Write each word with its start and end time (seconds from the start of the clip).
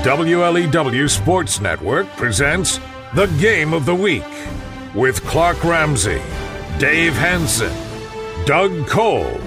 WLEW 0.00 1.08
Sports 1.08 1.60
Network 1.60 2.08
presents 2.16 2.80
the 3.14 3.26
Game 3.40 3.72
of 3.72 3.84
the 3.84 3.94
Week 3.94 4.24
with 4.94 5.22
Clark 5.24 5.62
Ramsey, 5.62 6.20
Dave 6.78 7.12
Hanson, 7.12 7.72
Doug 8.44 8.88
Cole, 8.88 9.40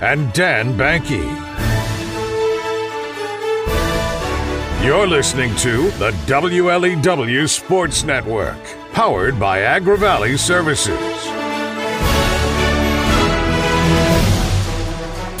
and 0.00 0.32
Dan 0.32 0.76
Banky. 0.76 1.24
You're 4.84 5.06
listening 5.06 5.54
to 5.56 5.90
the 5.92 6.10
WLEW 6.26 7.48
Sports 7.48 8.02
Network, 8.02 8.58
powered 8.92 9.38
by 9.38 9.60
Agra 9.60 9.96
Valley 9.96 10.36
Services. 10.36 11.39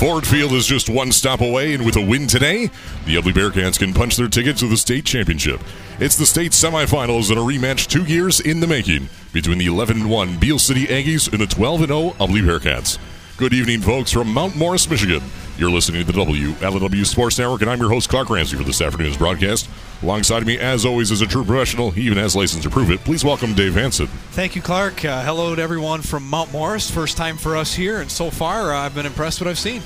Ford 0.00 0.26
Field 0.26 0.52
is 0.52 0.66
just 0.66 0.88
one 0.88 1.12
stop 1.12 1.42
away, 1.42 1.74
and 1.74 1.84
with 1.84 1.94
a 1.96 2.00
win 2.00 2.26
today, 2.26 2.68
the 3.04 3.16
Ubly 3.16 3.34
Bearcats 3.34 3.78
can 3.78 3.92
punch 3.92 4.16
their 4.16 4.28
ticket 4.28 4.56
to 4.56 4.66
the 4.66 4.78
state 4.78 5.04
championship. 5.04 5.60
It's 5.98 6.16
the 6.16 6.24
state 6.24 6.52
semifinals 6.52 7.28
and 7.28 7.38
a 7.38 7.42
rematch 7.42 7.86
two 7.86 8.04
years 8.04 8.40
in 8.40 8.60
the 8.60 8.66
making 8.66 9.10
between 9.34 9.58
the 9.58 9.66
11 9.66 10.08
1 10.08 10.38
Beal 10.38 10.58
City 10.58 10.86
Aggies 10.86 11.30
and 11.30 11.38
the 11.38 11.46
12 11.46 11.80
0 11.80 11.88
Ubly 12.18 12.40
Bearcats. 12.40 12.96
Good 13.36 13.52
evening, 13.52 13.82
folks, 13.82 14.10
from 14.10 14.32
Mount 14.32 14.56
Morris, 14.56 14.88
Michigan. 14.88 15.22
You're 15.58 15.70
listening 15.70 16.06
to 16.06 16.10
the 16.10 16.18
WLEW 16.18 17.04
Sports 17.04 17.38
Network, 17.38 17.60
and 17.60 17.68
I'm 17.68 17.78
your 17.78 17.90
host, 17.90 18.08
Clark 18.08 18.30
Ramsey, 18.30 18.56
for 18.56 18.64
this 18.64 18.80
afternoon's 18.80 19.18
broadcast. 19.18 19.68
Alongside 20.02 20.46
me, 20.46 20.58
as 20.58 20.86
always, 20.86 21.10
is 21.10 21.20
a 21.20 21.26
true 21.26 21.44
professional. 21.44 21.90
He 21.90 22.02
even 22.02 22.16
has 22.16 22.34
license 22.34 22.62
to 22.62 22.70
prove 22.70 22.90
it. 22.90 23.00
Please 23.00 23.22
welcome 23.22 23.54
Dave 23.54 23.74
Hanson. 23.74 24.06
Thank 24.06 24.56
you, 24.56 24.62
Clark. 24.62 25.04
Uh, 25.04 25.22
hello 25.22 25.54
to 25.54 25.60
everyone 25.60 26.00
from 26.00 26.28
Mount 26.28 26.50
Morris. 26.52 26.90
First 26.90 27.18
time 27.18 27.36
for 27.36 27.54
us 27.54 27.74
here, 27.74 28.00
and 28.00 28.10
so 28.10 28.30
far, 28.30 28.72
uh, 28.72 28.78
I've 28.78 28.94
been 28.94 29.04
impressed 29.04 29.40
with 29.40 29.46
what 29.46 29.50
I've 29.50 29.58
seen. 29.58 29.82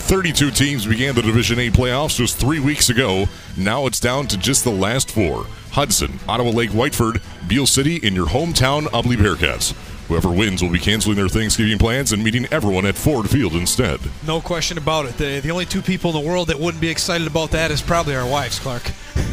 32 0.00 0.50
teams 0.50 0.86
began 0.86 1.14
the 1.14 1.22
Division 1.22 1.58
A 1.58 1.70
playoffs 1.70 2.16
just 2.16 2.36
three 2.36 2.60
weeks 2.60 2.90
ago. 2.90 3.26
Now 3.56 3.86
it's 3.86 4.00
down 4.00 4.26
to 4.28 4.36
just 4.36 4.64
the 4.64 4.70
last 4.70 5.10
four 5.10 5.46
Hudson, 5.72 6.18
Ottawa 6.28 6.50
Lake 6.50 6.70
Whiteford, 6.70 7.22
Beal 7.48 7.66
City, 7.66 8.00
and 8.02 8.14
your 8.14 8.26
hometown 8.26 8.84
Ubly 8.86 9.16
Bearcats. 9.16 9.74
Whoever 10.08 10.28
wins 10.28 10.60
will 10.60 10.70
be 10.70 10.80
canceling 10.80 11.14
their 11.14 11.28
Thanksgiving 11.28 11.78
plans 11.78 12.10
and 12.10 12.24
meeting 12.24 12.44
everyone 12.50 12.84
at 12.84 12.96
Ford 12.96 13.30
Field 13.30 13.52
instead. 13.52 14.00
No 14.26 14.40
question 14.40 14.76
about 14.76 15.06
it. 15.06 15.16
The, 15.16 15.38
the 15.38 15.52
only 15.52 15.66
two 15.66 15.82
people 15.82 16.10
in 16.10 16.24
the 16.24 16.28
world 16.28 16.48
that 16.48 16.58
wouldn't 16.58 16.80
be 16.80 16.88
excited 16.88 17.28
about 17.28 17.52
that 17.52 17.70
is 17.70 17.80
probably 17.80 18.16
our 18.16 18.28
wives, 18.28 18.58
Clark. 18.58 18.82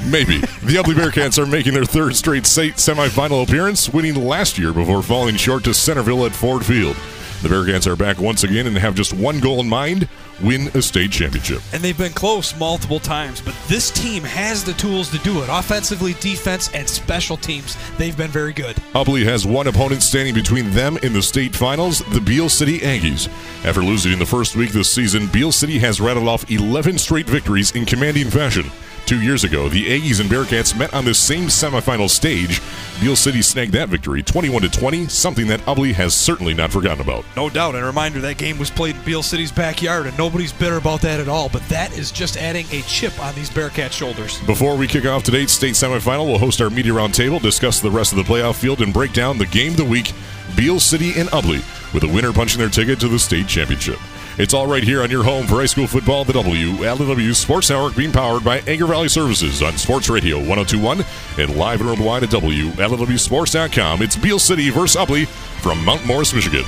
Maybe. 0.09 0.39
The 0.39 0.75
Ubly 0.75 0.93
Bearcats 0.93 1.37
are 1.37 1.45
making 1.45 1.73
their 1.73 1.85
third 1.85 2.15
straight 2.15 2.45
state 2.45 2.75
semifinal 2.75 3.43
appearance, 3.43 3.89
winning 3.89 4.15
last 4.15 4.57
year 4.57 4.73
before 4.73 5.03
falling 5.03 5.35
short 5.35 5.63
to 5.65 5.73
Centerville 5.73 6.25
at 6.25 6.33
Ford 6.33 6.65
Field. 6.65 6.95
The 7.41 7.49
Bearcats 7.49 7.85
are 7.85 7.95
back 7.95 8.19
once 8.19 8.43
again 8.43 8.65
and 8.65 8.77
have 8.77 8.95
just 8.95 9.13
one 9.13 9.39
goal 9.39 9.59
in 9.59 9.69
mind 9.69 10.07
win 10.41 10.67
a 10.73 10.81
state 10.81 11.11
championship. 11.11 11.61
And 11.73 11.83
they've 11.83 11.97
been 11.97 12.13
close 12.13 12.57
multiple 12.57 12.99
times, 12.99 13.41
but 13.41 13.55
this 13.67 13.91
team 13.91 14.23
has 14.23 14.63
the 14.63 14.73
tools 14.73 15.09
to 15.11 15.17
do 15.19 15.41
it. 15.43 15.49
Offensively, 15.49 16.13
defense, 16.19 16.73
and 16.73 16.87
special 16.87 17.37
teams, 17.37 17.77
they've 17.97 18.17
been 18.17 18.31
very 18.31 18.53
good. 18.53 18.75
Ubly 18.93 19.23
has 19.23 19.45
one 19.45 19.67
opponent 19.67 20.03
standing 20.03 20.33
between 20.33 20.71
them 20.71 20.97
in 20.97 21.13
the 21.13 21.21
state 21.21 21.55
finals, 21.55 21.99
the 22.13 22.21
Beal 22.21 22.49
City 22.49 22.79
Aggies. 22.79 23.27
After 23.65 23.81
losing 23.81 24.13
in 24.13 24.19
the 24.19 24.25
first 24.25 24.55
week 24.55 24.71
this 24.71 24.91
season, 24.91 25.27
Beal 25.27 25.51
City 25.51 25.79
has 25.79 26.01
rattled 26.01 26.27
off 26.27 26.49
11 26.49 26.97
straight 26.97 27.27
victories 27.27 27.71
in 27.71 27.85
commanding 27.85 28.29
fashion. 28.29 28.69
Two 29.07 29.21
years 29.21 29.45
ago, 29.45 29.69
the 29.69 29.85
Aggies 29.85 30.19
and 30.19 30.29
Bearcats 30.29 30.77
met 30.77 30.93
on 30.93 31.05
the 31.05 31.13
same 31.13 31.45
semifinal 31.45 32.09
stage. 32.09 32.61
Beal 32.99 33.15
City 33.15 33.41
snagged 33.41 33.71
that 33.71 33.87
victory, 33.87 34.21
21 34.21 34.63
to 34.63 34.69
20, 34.69 35.07
something 35.07 35.47
that 35.47 35.61
Ubly 35.61 35.93
has 35.93 36.13
certainly 36.13 36.53
not 36.53 36.73
forgotten 36.73 36.99
about. 36.99 37.23
No 37.37 37.49
doubt. 37.49 37.75
And 37.75 37.85
a 37.85 37.87
reminder 37.87 38.19
that 38.19 38.37
game 38.37 38.59
was 38.59 38.69
played 38.69 38.97
in 38.97 39.05
Beal 39.05 39.23
City's 39.23 39.49
backyard, 39.49 40.07
and 40.07 40.17
nobody's 40.17 40.51
bitter 40.51 40.75
about 40.75 40.99
that 41.03 41.21
at 41.21 41.29
all. 41.29 41.47
But 41.47 41.61
that 41.69 41.97
is 41.97 42.11
just 42.11 42.35
adding 42.35 42.65
a 42.73 42.81
chip 42.81 43.17
on 43.23 43.33
these 43.33 43.49
Bearcat 43.49 43.93
shoulders. 43.93 44.41
Before 44.41 44.75
we 44.75 44.87
kick 44.87 45.05
off 45.05 45.23
today's 45.23 45.53
state 45.53 45.75
semifinal, 45.75 46.25
we'll 46.25 46.37
host 46.37 46.59
our 46.59 46.69
media 46.69 46.91
roundtable, 46.91 47.41
discuss 47.41 47.79
the 47.79 47.89
rest 47.89 48.11
of 48.11 48.17
the 48.17 48.25
playoff 48.25 48.55
field, 48.55 48.81
and 48.81 48.93
break 48.93 49.13
down 49.13 49.37
the 49.37 49.45
game 49.45 49.71
of 49.71 49.77
the 49.77 49.85
week 49.85 50.11
Beal 50.57 50.81
City 50.81 51.17
and 51.17 51.29
Ubly, 51.29 51.63
with 51.93 52.03
a 52.03 52.13
winner 52.13 52.33
punching 52.33 52.59
their 52.59 52.67
ticket 52.67 52.99
to 52.99 53.07
the 53.07 53.19
state 53.19 53.47
championship. 53.47 53.99
It's 54.39 54.53
all 54.53 54.67
right 54.67 54.83
here 54.83 55.01
on 55.01 55.09
your 55.09 55.23
home 55.23 55.47
for 55.47 55.55
high 55.55 55.65
school 55.65 55.87
football, 55.87 56.23
the 56.23 56.33
WLEW 56.33 57.33
Sports 57.33 57.71
Network, 57.71 57.95
being 57.95 58.11
powered 58.11 58.43
by 58.43 58.59
Agra 58.67 58.87
Valley 58.87 59.09
Services 59.09 59.63
on 59.63 59.75
Sports 59.77 60.09
Radio 60.09 60.37
1021 60.37 61.03
and 61.39 61.55
live 61.55 61.79
and 61.79 61.89
worldwide 61.89 62.21
at 62.21 62.29
WLEWSports.com. 62.29 64.03
It's 64.03 64.15
Beal 64.15 64.37
City 64.37 64.69
versus 64.69 65.01
Ubly 65.01 65.25
from 65.25 65.83
Mount 65.83 66.05
Morris, 66.05 66.35
Michigan. 66.35 66.65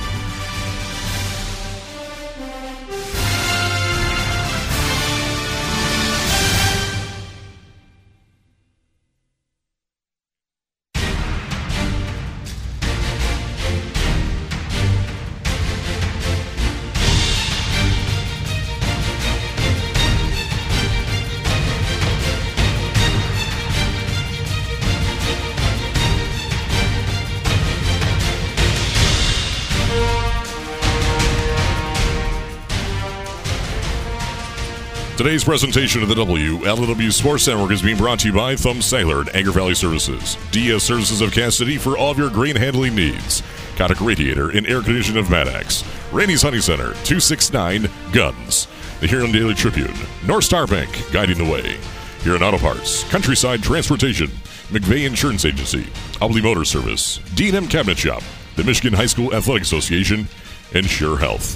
Today's 35.30 35.44
presentation 35.44 36.02
of 36.02 36.08
the 36.08 36.16
WLEW 36.16 37.12
Sports 37.12 37.46
Network 37.46 37.70
is 37.70 37.82
being 37.82 37.96
brought 37.96 38.18
to 38.18 38.26
you 38.26 38.34
by 38.34 38.56
Thumb 38.56 38.82
Cellular 38.82 39.20
and 39.20 39.28
Agra 39.28 39.52
Valley 39.52 39.76
Services. 39.76 40.36
DS 40.50 40.82
Services 40.82 41.20
of 41.20 41.30
Cass 41.30 41.54
City 41.54 41.78
for 41.78 41.96
all 41.96 42.10
of 42.10 42.18
your 42.18 42.30
grain 42.30 42.56
handling 42.56 42.96
needs. 42.96 43.40
Kotick 43.76 44.00
Radiator 44.00 44.50
and 44.50 44.66
Air 44.66 44.82
Condition 44.82 45.16
of 45.16 45.30
Maddox. 45.30 45.84
Rainey's 46.10 46.42
Honey 46.42 46.58
Center, 46.58 46.94
269 47.04 47.88
Guns. 48.12 48.66
The 48.98 49.06
Huron 49.06 49.30
Daily 49.30 49.54
Tribune. 49.54 49.94
North 50.26 50.42
Star 50.42 50.66
Bank, 50.66 50.90
guiding 51.12 51.38
the 51.38 51.48
way. 51.48 51.78
Huron 52.22 52.42
Auto 52.42 52.58
Parts. 52.58 53.04
Countryside 53.04 53.62
Transportation. 53.62 54.26
McVeigh 54.70 55.06
Insurance 55.06 55.44
Agency. 55.44 55.84
Ubly 56.20 56.42
Motor 56.42 56.64
Service. 56.64 57.18
D&M 57.36 57.68
Cabinet 57.68 57.98
Shop. 57.98 58.24
The 58.56 58.64
Michigan 58.64 58.94
High 58.94 59.06
School 59.06 59.32
Athletic 59.32 59.62
Association. 59.62 60.26
And 60.74 60.86
Sure 60.86 61.16
Health. 61.16 61.54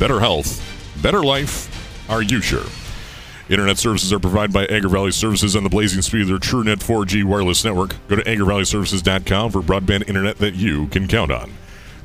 Better 0.00 0.20
health. 0.20 0.58
Better 1.02 1.22
life. 1.22 1.68
Are 2.08 2.22
you 2.22 2.40
sure? 2.40 2.64
Internet 3.50 3.78
services 3.78 4.12
are 4.12 4.20
provided 4.20 4.52
by 4.52 4.64
Agra 4.66 4.88
Valley 4.88 5.10
Services 5.10 5.56
on 5.56 5.64
the 5.64 5.68
blazing 5.68 6.02
speed 6.02 6.22
of 6.22 6.28
their 6.28 6.38
TrueNet 6.38 6.76
4G 6.76 7.24
wireless 7.24 7.64
network. 7.64 7.96
Go 8.06 8.14
to 8.14 8.22
agravalleyservices.com 8.22 9.50
for 9.50 9.60
broadband 9.60 10.06
internet 10.06 10.38
that 10.38 10.54
you 10.54 10.86
can 10.86 11.08
count 11.08 11.32
on. 11.32 11.52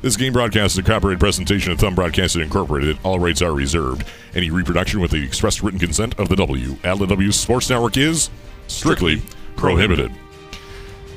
This 0.02 0.16
game 0.16 0.32
broadcast 0.32 0.74
is 0.74 0.78
a 0.78 0.82
copyrighted 0.82 1.20
presentation 1.20 1.70
of 1.70 1.78
Thumb 1.78 1.94
Broadcasting 1.94 2.42
Incorporated. 2.42 2.98
All 3.04 3.20
rights 3.20 3.42
are 3.42 3.52
reserved. 3.52 4.04
Any 4.34 4.50
reproduction 4.50 4.98
with 4.98 5.12
the 5.12 5.22
express 5.22 5.62
written 5.62 5.78
consent 5.78 6.18
of 6.18 6.28
the 6.28 6.34
W 6.34 6.78
at 6.82 6.98
the 6.98 7.06
W 7.06 7.30
Sports 7.30 7.70
Network 7.70 7.96
is 7.96 8.28
strictly 8.66 9.22
prohibited. 9.54 10.10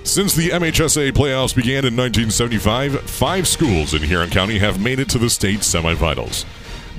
Since 0.04 0.36
the 0.36 0.50
MHSA 0.50 1.12
playoffs 1.12 1.56
began 1.56 1.86
in 1.86 1.98
1975, 1.98 3.02
five 3.02 3.48
schools 3.48 3.96
in 3.96 4.04
Huron 4.04 4.30
County 4.30 4.60
have 4.60 4.80
made 4.80 5.00
it 5.00 5.10
to 5.10 5.18
the 5.18 5.30
state 5.30 5.62
semifinals. 5.62 6.46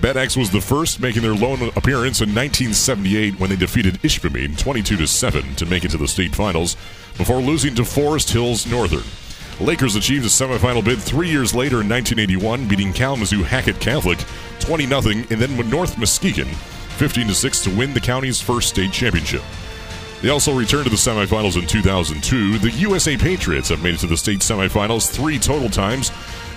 Bad 0.01 0.17
Axe 0.17 0.35
was 0.35 0.51
the 0.51 0.63
first, 0.63 0.99
making 0.99 1.21
their 1.21 1.35
lone 1.35 1.61
appearance 1.77 2.23
in 2.23 2.35
1978 2.35 3.39
when 3.39 3.51
they 3.51 3.57
defeated 3.57 4.01
Ishpeming 4.01 4.57
22 4.57 5.07
7 5.07 5.55
to 5.57 5.67
make 5.67 5.85
it 5.85 5.91
to 5.91 5.99
the 5.99 6.09
state 6.09 6.35
finals 6.35 6.75
before 7.19 7.41
losing 7.41 7.75
to 7.75 7.85
Forest 7.85 8.31
Hills 8.31 8.67
Northern. 8.67 9.05
Lakers 9.61 9.97
achieved 9.97 10.25
a 10.25 10.29
semifinal 10.29 10.83
bid 10.83 10.99
three 11.01 11.29
years 11.29 11.55
later 11.55 11.83
in 11.83 11.89
1981, 11.91 12.67
beating 12.67 12.95
Kalamazoo 12.95 13.43
Hackett 13.43 13.79
Catholic 13.79 14.19
20 14.61 14.87
0 14.87 15.25
and 15.29 15.39
then 15.39 15.69
North 15.69 15.99
Muskegon 15.99 16.47
15 16.47 17.29
6 17.29 17.65
to 17.65 17.77
win 17.77 17.93
the 17.93 18.01
county's 18.01 18.41
first 18.41 18.71
state 18.71 18.93
championship. 18.93 19.43
They 20.23 20.31
also 20.31 20.55
returned 20.55 20.85
to 20.85 20.91
the 20.91 20.97
semifinals 20.97 21.61
in 21.61 21.67
2002. 21.67 22.59
The 22.59 22.71
USA 22.71 23.19
Patriots 23.19 23.69
have 23.69 23.83
made 23.83 23.95
it 23.95 24.01
to 24.01 24.07
the 24.07 24.17
state 24.17 24.41
semifinals 24.41 25.11
three 25.11 25.39
total 25.39 25.69
times, 25.69 26.11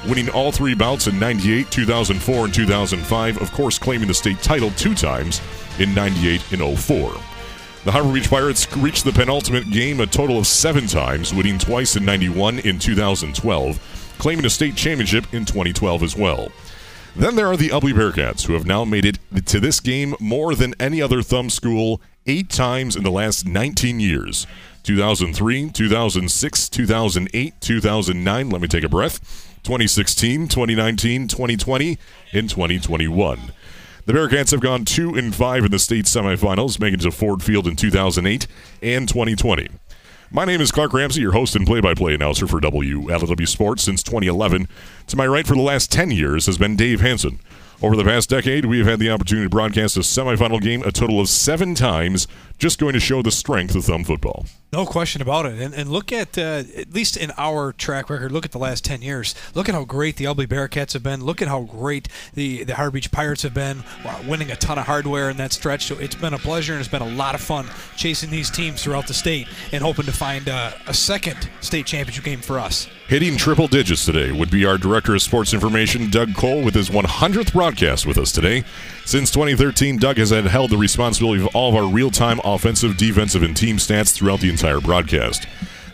winning 0.08 0.30
all 0.30 0.52
three 0.52 0.74
bouts 0.74 1.08
in 1.08 1.20
98, 1.20 1.70
2004, 1.72 2.46
and 2.46 2.54
2005, 2.54 3.42
of 3.42 3.52
course, 3.52 3.78
claiming 3.78 4.08
the 4.08 4.14
state 4.14 4.42
title 4.42 4.72
two 4.72 4.94
times 4.94 5.42
in 5.80 5.94
98 5.94 6.52
and 6.52 6.80
04. 6.80 7.14
The 7.86 7.92
Harbor 7.92 8.14
Beach 8.14 8.30
Pirates 8.30 8.72
reached 8.78 9.04
the 9.04 9.12
penultimate 9.12 9.70
game 9.70 10.00
a 10.00 10.06
total 10.06 10.38
of 10.38 10.48
seven 10.48 10.88
times, 10.88 11.34
winning 11.34 11.60
twice 11.60 11.96
in 11.96 12.06
91 12.06 12.60
in 12.60 12.80
2012, 12.80 14.16
claiming 14.18 14.46
a 14.46 14.50
state 14.50 14.76
championship 14.76 15.34
in 15.34 15.44
2012 15.46 16.04
as 16.04 16.16
well. 16.16 16.50
Then 17.16 17.36
there 17.36 17.48
are 17.48 17.58
the 17.58 17.70
Ubly 17.70 17.94
Bearcats, 17.94 18.48
who 18.48 18.54
have 18.54 18.66
now 18.66 18.86
made 18.86 19.06
it 19.06 19.20
to 19.46 19.60
this 19.60 19.80
game 19.80 20.16
more 20.20 20.56
than 20.56 20.74
any 20.80 21.02
other 21.02 21.22
thumb 21.22 21.50
school 21.50 22.02
eight 22.26 22.50
times 22.50 22.96
in 22.96 23.04
the 23.04 23.12
last 23.12 23.46
19 23.46 24.00
years 24.00 24.48
2003, 24.84 25.70
2006, 25.70 26.70
2008, 26.70 27.54
2009. 27.62 28.50
Let 28.50 28.62
me 28.62 28.68
take 28.68 28.84
a 28.84 28.90
breath. 28.90 29.53
2016, 29.64 30.50
2019, 30.50 31.28
2020, 31.28 31.98
and 32.34 32.50
2021. 32.50 33.52
The 34.06 34.14
Bearcats 34.14 34.52
have 34.52 34.60
gone 34.60 34.84
2 34.84 35.16
and 35.16 35.34
5 35.34 35.66
in 35.66 35.72
the 35.72 35.80
state 35.80 36.06
semifinals, 36.06 36.80
making 36.80 37.00
it 37.00 37.04
to 37.04 37.12
Ford 37.12 37.42
Field 37.42 37.68
in 37.68 37.78
2008 37.78 38.48
and 38.82 39.08
2020. 39.08 39.70
My 40.30 40.44
name 40.44 40.60
is 40.60 40.72
Clark 40.72 40.94
Ramsey, 40.94 41.22
your 41.22 41.32
host 41.32 41.56
and 41.56 41.66
play 41.66 41.80
by 41.80 41.94
play 41.94 42.14
announcer 42.14 42.46
for 42.46 42.60
WLEW 42.60 43.48
Sports 43.48 43.84
since 43.84 44.04
2011. 44.04 44.68
To 45.08 45.16
my 45.16 45.28
right 45.28 45.48
for 45.48 45.56
the 45.56 45.62
last 45.62 45.92
10 45.92 46.12
years 46.12 46.48
has 46.48 46.58
been 46.58 46.76
Dave 46.76 47.00
Hanson. 47.00 47.40
Over 47.82 47.96
the 47.96 48.04
past 48.04 48.30
decade, 48.30 48.66
we 48.66 48.80
have 48.80 48.88
had 48.88 49.00
the 49.00 49.12
opportunity 49.12 49.46
to 49.46 49.50
broadcast 49.50 49.96
a 49.96 50.02
semifinal 50.02 50.62
game 50.62 50.84
a 50.84 50.92
total 50.92 51.20
of 51.20 51.30
seven 51.30 51.76
times, 51.76 52.28
just 52.64 52.80
going 52.80 52.94
to 52.94 53.00
show 53.00 53.22
the 53.22 53.30
strength 53.30 53.76
of 53.76 53.84
thumb 53.84 54.06
football. 54.06 54.46
No 54.72 54.86
question 54.86 55.22
about 55.22 55.46
it. 55.46 55.60
And, 55.60 55.74
and 55.76 55.92
look 55.92 56.14
at, 56.14 56.38
uh, 56.38 56.64
at 56.78 56.94
least 56.94 57.18
in 57.18 57.32
our 57.38 57.74
track 57.74 58.10
record, 58.10 58.32
look 58.32 58.46
at 58.46 58.54
the 58.54 58.58
last 58.58 58.86
10 58.86 59.02
years. 59.02 59.36
Look 59.54 59.68
at 59.68 59.76
how 59.76 59.84
great 59.84 60.16
the 60.16 60.26
Ubly 60.26 60.48
Bearcats 60.48 60.94
have 60.94 61.04
been. 61.04 61.26
Look 61.26 61.42
at 61.42 61.50
how 61.50 61.64
great 61.64 62.08
the, 62.34 62.64
the 62.64 62.76
Harbor 62.76 62.92
Beach 62.92 63.12
Pirates 63.12 63.42
have 63.42 63.54
been, 63.54 63.84
wow, 64.06 64.20
winning 64.26 64.50
a 64.50 64.56
ton 64.56 64.80
of 64.80 64.86
hardware 64.86 65.30
in 65.30 65.36
that 65.38 65.52
stretch. 65.52 65.86
So 65.86 65.98
it's 66.00 66.16
been 66.16 66.34
a 66.34 66.40
pleasure 66.40 66.72
and 66.72 66.80
it's 66.80 66.90
been 66.90 67.02
a 67.02 67.08
lot 67.08 67.36
of 67.36 67.42
fun 67.42 67.68
chasing 67.98 68.32
these 68.32 68.50
teams 68.50 68.82
throughout 68.82 69.08
the 69.08 69.14
state 69.14 69.48
and 69.74 69.84
hoping 69.84 70.06
to 70.06 70.14
find 70.14 70.48
uh, 70.48 70.72
a 70.88 70.94
second 70.94 71.50
state 71.60 71.86
championship 71.86 72.24
game 72.24 72.40
for 72.40 72.60
us. 72.60 72.88
Hitting 73.10 73.36
triple 73.36 73.68
digits 73.68 74.06
today 74.06 74.32
would 74.32 74.50
be 74.50 74.66
our 74.66 74.78
Director 74.78 75.14
of 75.14 75.22
Sports 75.22 75.54
Information, 75.54 76.10
Doug 76.10 76.34
Cole, 76.34 76.64
with 76.64 76.74
his 76.74 76.90
100th 76.90 77.52
broadcast 77.52 78.08
with 78.08 78.18
us 78.18 78.32
today. 78.32 78.64
Since 79.06 79.30
2013, 79.32 79.98
Doug 79.98 80.18
has 80.18 80.30
had 80.30 80.46
held 80.46 80.72
the 80.72 80.78
responsibility 80.78 81.44
of 81.44 81.54
all 81.54 81.70
of 81.70 81.76
our 81.76 81.92
real 81.92 82.10
time 82.10 82.40
offensive, 82.56 82.98
defensive, 82.98 83.44
and 83.44 83.56
team 83.56 83.78
stats 83.78 84.14
throughout 84.14 84.40
the 84.40 84.50
entire 84.50 84.80
broadcast. 84.80 85.48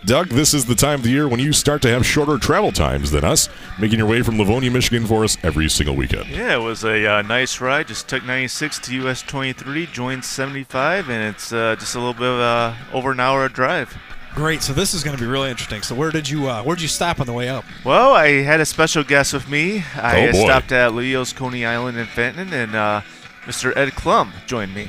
Doug, 0.05 0.29
this 0.29 0.53
is 0.53 0.65
the 0.65 0.75
time 0.75 0.95
of 0.99 1.03
the 1.03 1.09
year 1.09 1.27
when 1.27 1.41
you 1.41 1.51
start 1.51 1.81
to 1.81 1.89
have 1.89 2.05
shorter 2.05 2.37
travel 2.37 2.71
times 2.71 3.11
than 3.11 3.25
us, 3.25 3.49
making 3.79 3.99
your 3.99 4.07
way 4.07 4.21
from 4.21 4.37
Livonia, 4.39 4.71
Michigan 4.71 5.05
for 5.05 5.25
us 5.25 5.37
every 5.43 5.69
single 5.69 5.95
weekend. 5.95 6.27
Yeah, 6.29 6.55
it 6.55 6.59
was 6.61 6.85
a 6.85 7.05
uh, 7.05 7.21
nice 7.23 7.59
ride. 7.59 7.89
Just 7.89 8.07
took 8.07 8.23
96 8.23 8.79
to 8.79 8.95
US 9.07 9.21
23, 9.21 9.87
joined 9.87 10.23
75, 10.23 11.09
and 11.09 11.35
it's 11.35 11.51
uh, 11.51 11.75
just 11.77 11.95
a 11.95 11.99
little 11.99 12.13
bit 12.13 12.23
of 12.23 12.39
uh, 12.39 12.73
over 12.93 13.11
an 13.11 13.19
hour 13.19 13.49
drive. 13.49 13.95
Great. 14.35 14.61
So 14.61 14.71
this 14.71 14.93
is 14.93 15.03
going 15.03 15.17
to 15.17 15.21
be 15.21 15.27
really 15.27 15.49
interesting. 15.49 15.81
So 15.81 15.95
where 15.95 16.11
did 16.11 16.29
you 16.29 16.47
uh, 16.47 16.63
where 16.63 16.75
did 16.77 16.83
you 16.83 16.87
stop 16.87 17.19
on 17.19 17.25
the 17.25 17.33
way 17.33 17.49
up? 17.49 17.65
Well, 17.83 18.13
I 18.13 18.41
had 18.41 18.61
a 18.61 18.65
special 18.65 19.03
guest 19.03 19.33
with 19.33 19.49
me. 19.49 19.83
I 19.95 20.29
Oh, 20.29 20.31
stopped 20.31 20.71
at 20.71 20.93
Leo's 20.93 21.33
Coney 21.33 21.65
Island 21.65 21.97
in 21.97 22.05
Fenton, 22.05 22.53
and 22.53 22.73
uh, 22.73 23.01
Mr. 23.45 23.75
Ed 23.75 23.89
Klump 23.89 24.31
joined 24.45 24.73
me. 24.73 24.87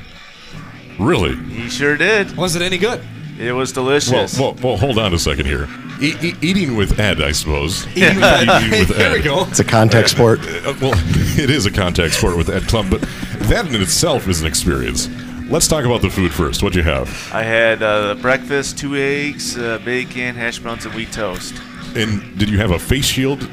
Really? 1.01 1.35
He 1.37 1.69
sure 1.69 1.97
did. 1.97 2.37
Was 2.37 2.57
it 2.57 2.63
any 2.63 2.79
good? 2.79 3.01
It 3.39 3.53
was 3.53 3.73
delicious. 3.73 4.39
well, 4.39 4.55
well, 4.63 4.77
hold 4.77 4.99
on 4.99 5.15
a 5.15 5.19
second 5.19 5.47
here. 5.47 5.67
E- 6.01 6.15
e- 6.23 6.35
eating 6.43 6.77
with 6.77 6.99
Ed, 7.01 7.23
I 7.23 7.33
suppose. 7.33 7.87
Eating 7.97 8.17
with 8.17 8.25
Ed. 8.25 8.63
Eating 8.63 8.79
with 8.81 8.89
there 8.97 9.11
Ed. 9.11 9.13
we 9.15 9.23
go. 9.23 9.45
It's 9.49 9.61
a 9.61 9.65
contact 9.65 10.11
sport. 10.11 10.41
Uh, 10.41 10.75
well, 10.81 10.93
it 11.39 11.49
is 11.51 11.65
a 11.67 11.71
contact 11.71 12.15
sport 12.15 12.37
with 12.37 12.49
Ed 12.51 12.63
Klump, 12.65 12.91
but 12.91 13.01
that 13.49 13.67
in 13.67 13.81
itself 13.81 14.29
is 14.29 14.41
an 14.43 14.47
experience. 14.47 15.09
Let's 15.49 15.67
talk 15.69 15.85
about 15.85 16.01
the 16.03 16.11
food 16.11 16.33
first. 16.33 16.63
What'd 16.63 16.77
you 16.77 16.83
have? 16.83 17.09
I 17.33 17.43
had 17.43 17.83
uh, 17.83 18.15
breakfast, 18.17 18.79
two 18.79 18.95
eggs, 18.95 19.59
uh, 19.59 19.79
bacon, 19.85 20.37
hash 20.37 20.59
browns, 20.59 20.85
and 20.87 20.95
wheat 20.95 21.11
toast. 21.13 21.55
And 21.97 22.39
did 22.39 22.49
you 22.49 22.59
have 22.59 22.71
a 22.71 22.79
face 22.79 23.05
shield? 23.05 23.49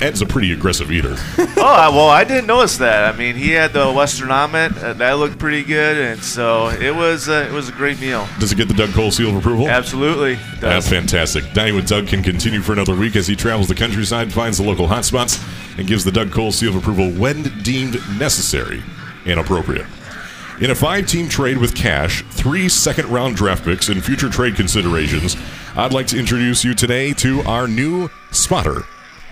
Ed's 0.00 0.22
a 0.22 0.26
pretty 0.26 0.52
aggressive 0.52 0.92
eater. 0.92 1.16
oh, 1.38 1.90
well, 1.92 2.08
I 2.08 2.22
didn't 2.22 2.46
notice 2.46 2.78
that. 2.78 3.12
I 3.12 3.16
mean, 3.16 3.34
he 3.34 3.50
had 3.50 3.72
the 3.72 3.92
Western 3.92 4.30
omelet. 4.30 4.76
Uh, 4.78 4.92
that 4.94 5.12
looked 5.14 5.38
pretty 5.38 5.64
good, 5.64 5.96
and 5.96 6.22
so 6.22 6.68
it 6.68 6.94
was 6.94 7.28
uh, 7.28 7.46
it 7.48 7.52
was 7.52 7.68
a 7.68 7.72
great 7.72 8.00
meal. 8.00 8.28
Does 8.38 8.52
it 8.52 8.56
get 8.56 8.68
the 8.68 8.74
Doug 8.74 8.90
Cole 8.90 9.10
seal 9.10 9.30
of 9.30 9.36
approval? 9.36 9.68
Absolutely. 9.68 10.34
That's 10.60 10.86
Does. 10.86 10.88
fantastic. 10.88 11.52
Dining 11.52 11.74
with 11.74 11.88
Doug 11.88 12.06
can 12.06 12.22
continue 12.22 12.60
for 12.60 12.72
another 12.72 12.94
week 12.94 13.16
as 13.16 13.26
he 13.26 13.34
travels 13.34 13.66
the 13.66 13.74
countryside, 13.74 14.32
finds 14.32 14.58
the 14.58 14.64
local 14.64 14.86
hotspots, 14.86 15.42
and 15.76 15.86
gives 15.86 16.04
the 16.04 16.12
Doug 16.12 16.30
Cole 16.30 16.52
seal 16.52 16.70
of 16.70 16.76
approval 16.76 17.10
when 17.10 17.42
deemed 17.62 17.94
necessary 18.18 18.82
and 19.26 19.40
appropriate. 19.40 19.86
In 20.60 20.70
a 20.70 20.74
five 20.76 21.06
team 21.08 21.28
trade 21.28 21.58
with 21.58 21.74
cash, 21.74 22.22
three 22.30 22.68
second 22.68 23.08
round 23.08 23.34
draft 23.34 23.64
picks, 23.64 23.88
and 23.88 24.04
future 24.04 24.28
trade 24.28 24.54
considerations, 24.54 25.36
I'd 25.74 25.94
like 25.94 26.06
to 26.08 26.18
introduce 26.18 26.64
you 26.64 26.74
today 26.74 27.14
to 27.14 27.40
our 27.42 27.66
new 27.66 28.10
spotter, 28.30 28.82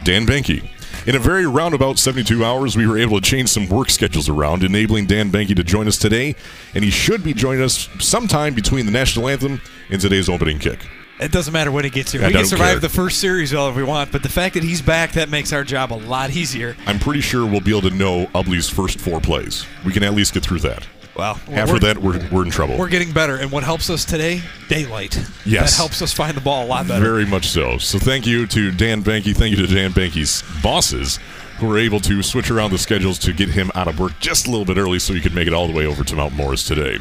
Dan 0.05 0.25
Banky. 0.25 0.71
In 1.07 1.15
a 1.15 1.19
very 1.19 1.47
roundabout 1.47 1.99
72 1.99 2.43
hours, 2.43 2.79
we 2.79 2.87
were 2.87 2.97
able 2.97 3.21
to 3.21 3.27
change 3.31 3.51
some 3.51 3.69
work 3.69 3.91
schedules 3.91 4.27
around, 4.27 4.63
enabling 4.63 5.05
Dan 5.05 5.31
Banky 5.31 5.55
to 5.55 5.63
join 5.63 5.87
us 5.87 5.99
today, 5.99 6.35
and 6.75 6.83
he 6.83 6.91
should 6.91 7.23
be 7.23 7.35
joining 7.35 7.63
us 7.63 7.91
sometime 7.99 8.55
between 8.55 8.87
the 8.87 8.93
national 8.93 9.29
anthem 9.29 9.61
and 9.91 10.01
today's 10.01 10.31
opening 10.31 10.59
kick. 10.59 10.79
It 11.21 11.31
doesn't 11.31 11.53
matter 11.53 11.71
when 11.71 11.85
he 11.85 11.91
gets 11.91 12.13
here. 12.13 12.23
I 12.23 12.29
we 12.29 12.33
can 12.33 12.47
survive 12.47 12.73
care. 12.73 12.81
the 12.81 12.89
first 12.89 13.21
series 13.21 13.53
all 13.53 13.69
if 13.69 13.77
we 13.77 13.83
want, 13.83 14.11
but 14.11 14.23
the 14.23 14.31
fact 14.31 14.55
that 14.55 14.63
he's 14.63 14.81
back 14.81 15.13
that 15.13 15.29
makes 15.29 15.53
our 15.53 15.63
job 15.63 15.93
a 15.93 15.95
lot 15.95 16.31
easier. 16.31 16.75
I'm 16.87 16.99
pretty 16.99 17.21
sure 17.21 17.45
we'll 17.45 17.61
be 17.61 17.77
able 17.77 17.91
to 17.91 17.95
know 17.95 18.31
Ubly's 18.35 18.71
first 18.71 18.99
four 18.99 19.21
plays. 19.21 19.67
We 19.85 19.93
can 19.93 20.03
at 20.03 20.15
least 20.15 20.33
get 20.33 20.43
through 20.43 20.61
that. 20.61 20.87
Well, 21.21 21.39
After 21.51 21.75
we're, 21.75 21.79
that, 21.81 21.99
we're, 21.99 22.29
we're 22.31 22.45
in 22.47 22.51
trouble. 22.51 22.79
we're 22.79 22.89
getting 22.89 23.13
better, 23.13 23.37
and 23.37 23.53
what 23.53 23.63
helps 23.63 23.91
us 23.91 24.07
today? 24.07 24.41
Daylight. 24.69 25.17
Yes. 25.45 25.73
that 25.73 25.77
helps 25.77 26.01
us 26.01 26.15
find 26.15 26.35
the 26.35 26.41
ball 26.41 26.65
a 26.65 26.67
lot 26.67 26.89
better. 26.89 27.05
Very 27.05 27.27
much 27.27 27.49
so. 27.49 27.77
So 27.77 27.99
thank 27.99 28.27
you 28.27 28.47
to 28.47 28.71
Dan 28.71 29.03
Banky. 29.03 29.37
Thank 29.37 29.55
you 29.55 29.67
to 29.67 29.73
Dan 29.75 29.93
Banky's 29.93 30.43
bosses 30.63 31.19
who 31.59 31.69
were 31.69 31.79
able 31.79 32.01
to 32.01 32.23
switch 32.23 32.51
around 32.51 32.71
the 32.71 32.79
schedules 32.79 33.19
to 33.19 33.35
get 33.35 33.51
him 33.51 33.71
out 33.75 33.87
of 33.87 34.01
work 34.01 34.13
just 34.19 34.47
a 34.47 34.51
little 34.51 34.65
bit 34.65 34.79
early 34.79 34.99
so 34.99 35.13
he 35.13 35.21
could 35.21 35.35
make 35.35 35.47
it 35.47 35.53
all 35.53 35.67
the 35.67 35.75
way 35.75 35.85
over 35.85 36.03
to 36.03 36.17
Mount 36.17 36.33
Morris 36.35 36.67
today. 36.67 36.97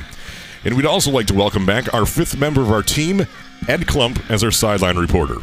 And 0.65 0.75
we'd 0.75 0.85
also 0.85 1.11
like 1.11 1.27
to 1.27 1.33
welcome 1.33 1.65
back 1.65 1.93
our 1.93 2.05
fifth 2.05 2.37
member 2.37 2.59
of 2.59 2.69
our 2.73 2.83
team, 2.83 3.21
Ed 3.69 3.81
Klump, 3.87 4.29
as 4.29 4.43
our 4.43 4.51
sideline 4.51 4.97
reporter. 4.97 5.37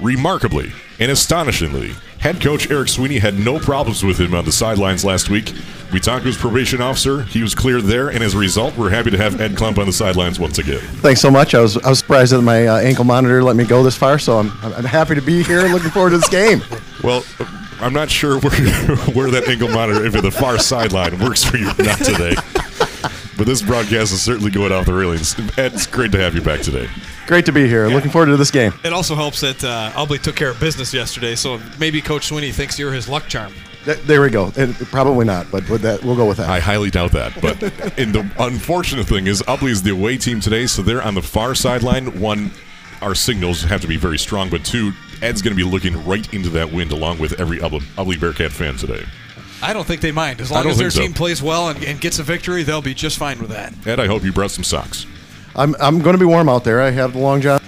Remarkably 0.00 0.72
and 0.98 1.10
astonishingly, 1.12 1.92
head 2.22 2.40
coach 2.40 2.70
Eric 2.70 2.88
Sweeney 2.88 3.18
had 3.18 3.38
no 3.38 3.58
problems 3.58 4.04
with 4.04 4.18
him 4.18 4.34
on 4.34 4.44
the 4.44 4.52
sidelines 4.52 5.04
last 5.04 5.28
week. 5.28 5.52
We 5.92 6.00
talked 6.00 6.22
to 6.22 6.28
his 6.28 6.36
probation 6.36 6.80
officer. 6.80 7.22
He 7.24 7.42
was 7.42 7.54
clear 7.54 7.82
there, 7.82 8.08
and 8.08 8.22
as 8.22 8.34
a 8.34 8.38
result, 8.38 8.76
we're 8.78 8.90
happy 8.90 9.10
to 9.10 9.18
have 9.18 9.40
Ed 9.40 9.52
Klump 9.52 9.76
on 9.76 9.86
the 9.86 9.92
sidelines 9.92 10.40
once 10.40 10.58
again. 10.58 10.80
Thanks 10.80 11.20
so 11.20 11.30
much. 11.30 11.54
I 11.54 11.60
was 11.60 11.76
I 11.78 11.90
was 11.90 11.98
surprised 11.98 12.32
that 12.32 12.40
my 12.40 12.66
uh, 12.66 12.78
ankle 12.78 13.04
monitor 13.04 13.42
let 13.42 13.56
me 13.56 13.64
go 13.64 13.82
this 13.82 13.96
far, 13.96 14.18
so 14.18 14.38
I'm 14.38 14.50
I'm 14.62 14.84
happy 14.84 15.14
to 15.16 15.20
be 15.20 15.42
here. 15.42 15.62
Looking 15.64 15.90
forward 15.90 16.10
to 16.10 16.18
this 16.18 16.28
game. 16.28 16.62
Well, 17.02 17.24
I'm 17.80 17.92
not 17.92 18.08
sure 18.08 18.38
where 18.38 18.52
where 19.14 19.30
that 19.30 19.48
ankle 19.48 19.68
monitor, 19.68 20.06
if 20.06 20.12
the 20.12 20.30
far 20.30 20.58
sideline, 20.58 21.18
works 21.18 21.44
for 21.44 21.56
you 21.56 21.68
or 21.68 21.82
not 21.82 21.98
today. 21.98 22.36
But 23.36 23.46
this 23.46 23.62
broadcast 23.62 24.12
is 24.12 24.22
certainly 24.22 24.50
going 24.50 24.72
off 24.72 24.86
the 24.86 24.94
railings. 24.94 25.36
Ed, 25.58 25.74
it's 25.74 25.86
great 25.86 26.12
to 26.12 26.18
have 26.18 26.34
you 26.34 26.42
back 26.42 26.60
today. 26.60 26.88
Great 27.26 27.46
to 27.46 27.52
be 27.52 27.68
here. 27.68 27.86
Looking 27.88 28.10
forward 28.10 28.26
to 28.26 28.36
this 28.36 28.50
game. 28.50 28.72
It 28.84 28.92
also 28.92 29.14
helps 29.14 29.40
that 29.40 29.62
uh, 29.62 29.92
Ubly 29.94 30.20
took 30.20 30.36
care 30.36 30.50
of 30.50 30.60
business 30.60 30.92
yesterday, 30.92 31.34
so 31.34 31.60
maybe 31.78 32.00
Coach 32.00 32.26
Sweeney 32.26 32.52
thinks 32.52 32.78
you're 32.78 32.92
his 32.92 33.08
luck 33.08 33.28
charm. 33.28 33.52
There 33.84 34.20
we 34.20 34.30
go. 34.30 34.52
And 34.56 34.74
probably 34.76 35.24
not, 35.24 35.50
but 35.50 35.68
with 35.68 35.82
that, 35.82 36.04
we'll 36.04 36.16
go 36.16 36.26
with 36.26 36.36
that. 36.36 36.48
I 36.48 36.60
highly 36.60 36.90
doubt 36.90 37.12
that. 37.12 37.32
But 37.40 37.62
and 37.98 38.14
the 38.14 38.30
unfortunate 38.38 39.06
thing 39.06 39.26
is, 39.26 39.42
Ubly 39.42 39.70
is 39.70 39.82
the 39.82 39.90
away 39.90 40.16
team 40.18 40.40
today, 40.40 40.66
so 40.66 40.82
they're 40.82 41.02
on 41.02 41.14
the 41.14 41.22
far 41.22 41.54
sideline. 41.54 42.20
One, 42.20 42.52
our 43.00 43.14
signals 43.14 43.62
have 43.62 43.80
to 43.80 43.88
be 43.88 43.96
very 43.96 44.18
strong, 44.18 44.50
but 44.50 44.64
two, 44.64 44.92
Ed's 45.20 45.42
going 45.42 45.56
to 45.56 45.56
be 45.56 45.68
looking 45.68 46.04
right 46.04 46.32
into 46.32 46.48
that 46.50 46.72
wind 46.72 46.92
along 46.92 47.18
with 47.18 47.40
every 47.40 47.58
Ubly, 47.58 47.80
Ubly 47.96 48.20
Bearcat 48.20 48.52
fan 48.52 48.76
today. 48.76 49.04
I 49.62 49.72
don't 49.72 49.86
think 49.86 50.00
they 50.00 50.12
mind. 50.12 50.40
As 50.40 50.50
long 50.50 50.66
as 50.66 50.76
their 50.76 50.90
so. 50.90 51.00
team 51.00 51.12
plays 51.12 51.40
well 51.40 51.68
and, 51.68 51.82
and 51.84 52.00
gets 52.00 52.18
a 52.18 52.24
victory, 52.24 52.64
they'll 52.64 52.82
be 52.82 52.94
just 52.94 53.16
fine 53.18 53.38
with 53.38 53.50
that. 53.50 53.72
Ed, 53.86 54.00
I 54.00 54.06
hope 54.06 54.24
you 54.24 54.32
brought 54.32 54.50
some 54.50 54.64
socks. 54.64 55.06
I'm 55.56 55.74
I'm 55.80 56.00
going 56.00 56.14
to 56.14 56.18
be 56.18 56.24
warm 56.26 56.48
out 56.48 56.64
there. 56.64 56.80
I 56.80 56.90
have 56.90 57.12
the 57.12 57.18
long 57.18 57.40
john. 57.40 57.60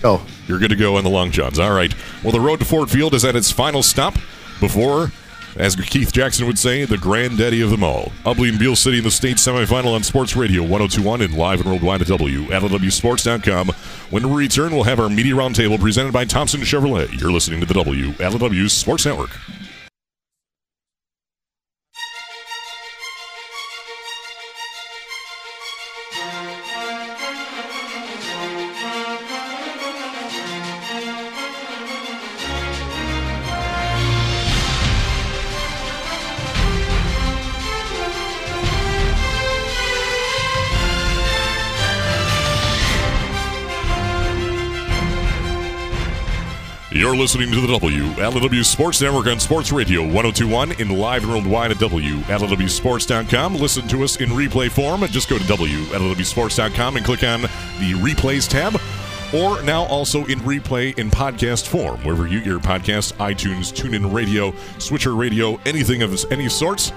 Go. 0.00 0.22
You're 0.46 0.58
good 0.58 0.70
to 0.70 0.76
go 0.76 0.96
on 0.96 1.04
the 1.04 1.10
long 1.10 1.30
johns. 1.30 1.58
All 1.58 1.72
right. 1.72 1.94
Well, 2.22 2.32
the 2.32 2.40
road 2.40 2.60
to 2.60 2.64
Ford 2.64 2.90
Field 2.90 3.14
is 3.14 3.24
at 3.24 3.36
its 3.36 3.50
final 3.50 3.82
stop 3.82 4.14
before, 4.60 5.12
as 5.56 5.76
Keith 5.76 6.12
Jackson 6.12 6.46
would 6.46 6.58
say, 6.58 6.84
the 6.84 6.96
granddaddy 6.96 7.60
of 7.60 7.70
them 7.70 7.82
all. 7.84 8.12
Ubly 8.24 8.48
and 8.48 8.58
Beal 8.58 8.76
City 8.76 8.98
in 8.98 9.04
the 9.04 9.10
state 9.10 9.36
semifinal 9.36 9.94
on 9.94 10.02
Sports 10.02 10.36
Radio 10.36 10.62
1021 10.62 11.20
and 11.22 11.36
live 11.36 11.60
and 11.60 11.68
worldwide 11.68 12.00
at 12.00 12.06
WLEWSports.com. 12.08 13.68
When 14.10 14.30
we 14.30 14.44
return, 14.44 14.72
we'll 14.72 14.84
have 14.84 15.00
our 15.00 15.10
media 15.10 15.34
roundtable 15.34 15.78
presented 15.80 16.12
by 16.12 16.24
Thompson 16.24 16.60
Chevrolet. 16.60 17.20
You're 17.20 17.32
listening 17.32 17.60
to 17.60 17.66
the 17.66 17.74
WLEW 17.74 18.70
Sports 18.70 19.04
Network. 19.04 19.30
Listening 47.18 47.50
to 47.50 47.60
the 47.60 47.66
WLEW 47.66 48.64
Sports 48.64 49.02
Network 49.02 49.26
on 49.26 49.40
Sports 49.40 49.72
Radio 49.72 50.02
1021 50.02 50.80
in 50.80 50.88
live 50.88 51.24
and 51.24 51.32
worldwide 51.32 51.72
at 51.72 51.76
WLEWSports.com. 51.78 53.56
Listen 53.56 53.88
to 53.88 54.04
us 54.04 54.20
in 54.20 54.28
replay 54.28 54.70
form. 54.70 55.00
Just 55.08 55.28
go 55.28 55.36
to 55.36 55.42
WLEWSports.com 55.42 56.96
and 56.96 57.04
click 57.04 57.24
on 57.24 57.42
the 57.42 57.94
replays 57.94 58.48
tab. 58.48 58.80
Or 59.34 59.60
now 59.64 59.82
also 59.86 60.26
in 60.26 60.38
replay 60.40 60.96
in 60.96 61.10
podcast 61.10 61.66
form, 61.66 61.98
wherever 62.04 62.28
you 62.28 62.38
get 62.38 62.46
your 62.46 62.60
podcast, 62.60 63.12
iTunes, 63.14 63.72
TuneIn 63.72 64.14
Radio, 64.14 64.54
Stitcher 64.78 65.16
Radio, 65.16 65.58
anything 65.66 66.02
of 66.02 66.24
any 66.30 66.48
sorts. 66.48 66.92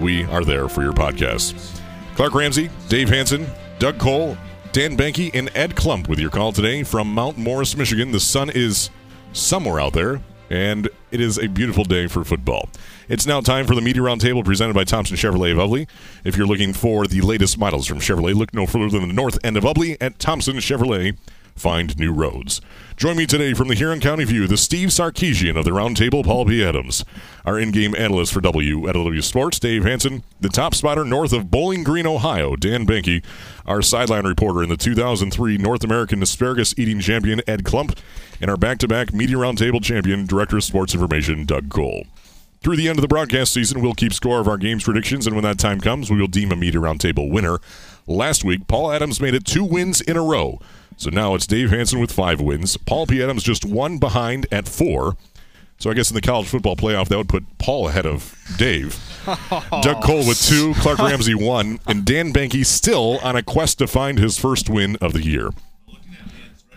we 0.00 0.24
are 0.24 0.42
there 0.42 0.70
for 0.70 0.84
your 0.84 0.94
podcast. 0.94 1.82
Clark 2.14 2.34
Ramsey, 2.34 2.70
Dave 2.88 3.10
Hanson, 3.10 3.46
Doug 3.78 3.98
Cole, 3.98 4.38
Dan 4.72 4.96
Banky, 4.96 5.30
and 5.34 5.50
Ed 5.54 5.74
Klump 5.74 6.08
with 6.08 6.18
your 6.18 6.30
call 6.30 6.50
today 6.50 6.82
from 6.82 7.12
Mount 7.12 7.36
Morris, 7.36 7.76
Michigan. 7.76 8.10
The 8.10 8.20
sun 8.20 8.48
is 8.48 8.88
somewhere 9.36 9.80
out 9.80 9.92
there, 9.92 10.22
and 10.50 10.88
it 11.10 11.20
is 11.20 11.38
a 11.38 11.48
beautiful 11.48 11.84
day 11.84 12.06
for 12.06 12.24
football. 12.24 12.68
It's 13.08 13.26
now 13.26 13.40
time 13.40 13.66
for 13.66 13.74
the 13.74 13.80
Media 13.80 14.02
Roundtable 14.02 14.44
presented 14.44 14.74
by 14.74 14.84
Thompson 14.84 15.16
Chevrolet 15.16 15.52
of 15.52 15.58
Ubly. 15.58 15.88
If 16.24 16.36
you're 16.36 16.46
looking 16.46 16.72
for 16.72 17.06
the 17.06 17.20
latest 17.20 17.58
models 17.58 17.86
from 17.86 17.98
Chevrolet, 17.98 18.34
look 18.34 18.52
no 18.54 18.66
further 18.66 18.90
than 18.90 19.08
the 19.08 19.14
north 19.14 19.38
end 19.44 19.56
of 19.56 19.64
Ubly 19.64 19.96
at 20.00 20.18
Thompson 20.18 20.56
Chevrolet 20.56 21.16
find 21.56 21.98
new 21.98 22.12
roads. 22.12 22.60
Join 22.96 23.16
me 23.16 23.26
today 23.26 23.52
from 23.52 23.68
the 23.68 23.74
Huron 23.74 24.00
County 24.00 24.24
View, 24.24 24.46
the 24.46 24.56
Steve 24.56 24.88
Sarkisian 24.88 25.58
of 25.58 25.64
the 25.64 25.70
Roundtable, 25.72 26.24
Paul 26.24 26.46
P. 26.46 26.64
Adams, 26.64 27.04
our 27.44 27.58
in-game 27.58 27.94
analyst 27.96 28.32
for 28.32 28.40
W 28.40 28.88
at 28.88 28.94
LW 28.94 29.22
Sports, 29.22 29.58
Dave 29.58 29.84
Hanson, 29.84 30.22
the 30.40 30.48
top 30.48 30.74
spotter 30.74 31.04
north 31.04 31.32
of 31.32 31.50
Bowling 31.50 31.84
Green, 31.84 32.06
Ohio, 32.06 32.56
Dan 32.56 32.86
Banky, 32.86 33.22
our 33.66 33.82
sideline 33.82 34.26
reporter 34.26 34.62
in 34.62 34.68
the 34.68 34.76
2003 34.76 35.58
North 35.58 35.84
American 35.84 36.22
Asparagus 36.22 36.74
Eating 36.78 37.00
Champion, 37.00 37.42
Ed 37.46 37.64
Klump, 37.64 37.98
and 38.40 38.50
our 38.50 38.56
back-to-back 38.56 39.12
Media 39.12 39.36
Roundtable 39.36 39.82
Champion, 39.82 40.24
Director 40.24 40.56
of 40.56 40.64
Sports 40.64 40.94
Information, 40.94 41.44
Doug 41.44 41.68
Cole. 41.68 42.04
Through 42.62 42.76
the 42.76 42.88
end 42.88 42.98
of 42.98 43.02
the 43.02 43.08
broadcast 43.08 43.52
season, 43.52 43.80
we'll 43.80 43.94
keep 43.94 44.12
score 44.12 44.40
of 44.40 44.48
our 44.48 44.56
games 44.56 44.84
predictions, 44.84 45.26
and 45.26 45.36
when 45.36 45.44
that 45.44 45.58
time 45.58 45.80
comes, 45.80 46.10
we 46.10 46.18
will 46.18 46.26
deem 46.26 46.50
a 46.50 46.56
Media 46.56 46.80
Roundtable 46.80 47.30
winner. 47.30 47.58
Last 48.06 48.44
week, 48.44 48.66
Paul 48.66 48.92
Adams 48.92 49.20
made 49.20 49.34
it 49.34 49.44
two 49.44 49.64
wins 49.64 50.00
in 50.00 50.16
a 50.16 50.22
row. 50.22 50.60
So 50.96 51.10
now 51.10 51.34
it's 51.34 51.46
Dave 51.46 51.70
Hanson 51.70 52.00
with 52.00 52.10
five 52.10 52.40
wins. 52.40 52.76
Paul 52.76 53.06
P. 53.06 53.22
Adams 53.22 53.42
just 53.42 53.64
one 53.64 53.98
behind 53.98 54.46
at 54.50 54.66
four. 54.66 55.16
So 55.78 55.90
I 55.90 55.94
guess 55.94 56.10
in 56.10 56.14
the 56.14 56.22
college 56.22 56.48
football 56.48 56.74
playoff, 56.74 57.08
that 57.08 57.18
would 57.18 57.28
put 57.28 57.44
Paul 57.58 57.88
ahead 57.88 58.06
of 58.06 58.34
Dave. 58.56 58.98
Doug 59.82 60.02
Cole 60.02 60.26
with 60.26 60.40
two, 60.40 60.72
Clark 60.76 60.98
Ramsey 60.98 61.34
one, 61.34 61.80
and 61.86 62.04
Dan 62.04 62.32
Banky 62.32 62.64
still 62.64 63.18
on 63.22 63.36
a 63.36 63.42
quest 63.42 63.78
to 63.78 63.86
find 63.86 64.18
his 64.18 64.38
first 64.38 64.70
win 64.70 64.96
of 64.96 65.12
the 65.12 65.22
year. 65.22 65.50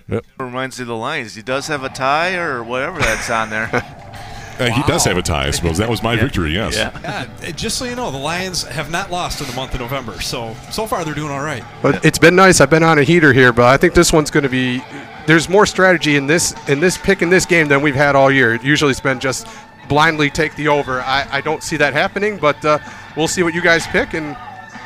Yep. 0.09 0.25
Reminds 0.39 0.79
me 0.79 0.83
of 0.83 0.87
the 0.87 0.95
Lions. 0.95 1.35
He 1.35 1.41
does 1.41 1.67
have 1.67 1.83
a 1.83 1.89
tie 1.89 2.35
or 2.35 2.63
whatever 2.63 2.99
that's 2.99 3.29
on 3.29 3.49
there. 3.49 3.69
Uh, 4.59 4.67
wow. 4.69 4.75
He 4.75 4.83
does 4.83 5.05
have 5.05 5.17
a 5.17 5.21
tie, 5.21 5.47
I 5.47 5.51
suppose. 5.51 5.77
That 5.77 5.89
was 5.89 6.03
my 6.03 6.13
yeah. 6.15 6.21
victory, 6.21 6.53
yes. 6.53 6.75
Yeah. 6.75 7.27
yeah. 7.41 7.51
Just 7.51 7.77
so 7.77 7.85
you 7.85 7.95
know, 7.95 8.11
the 8.11 8.17
Lions 8.17 8.63
have 8.63 8.91
not 8.91 9.09
lost 9.09 9.41
in 9.41 9.47
the 9.47 9.53
month 9.53 9.73
of 9.73 9.79
November. 9.79 10.19
So, 10.21 10.55
so 10.71 10.85
far 10.85 11.05
they're 11.05 11.13
doing 11.13 11.31
all 11.31 11.43
right. 11.43 11.63
But 11.81 12.03
it's 12.05 12.19
been 12.19 12.35
nice. 12.35 12.59
I've 12.59 12.69
been 12.69 12.83
on 12.83 12.99
a 12.99 13.03
heater 13.03 13.31
here, 13.31 13.53
but 13.53 13.65
I 13.65 13.77
think 13.77 13.93
this 13.93 14.11
one's 14.11 14.29
going 14.29 14.43
to 14.43 14.49
be 14.49 14.83
there's 15.27 15.47
more 15.47 15.65
strategy 15.65 16.15
in 16.15 16.25
this 16.25 16.55
in 16.67 16.79
this 16.79 16.97
pick 16.97 17.21
in 17.21 17.29
this 17.29 17.45
game 17.45 17.67
than 17.67 17.81
we've 17.81 17.95
had 17.95 18.15
all 18.15 18.31
year. 18.31 18.55
Usually 18.55 18.91
it's 18.91 18.99
been 18.99 19.19
just 19.19 19.47
blindly 19.87 20.29
take 20.29 20.55
the 20.55 20.67
over. 20.67 21.01
I, 21.01 21.27
I 21.31 21.41
don't 21.41 21.61
see 21.63 21.77
that 21.77 21.93
happening, 21.93 22.37
but 22.37 22.63
uh, 22.65 22.79
we'll 23.15 23.27
see 23.27 23.43
what 23.43 23.53
you 23.53 23.61
guys 23.61 23.85
pick, 23.87 24.13
and 24.13 24.35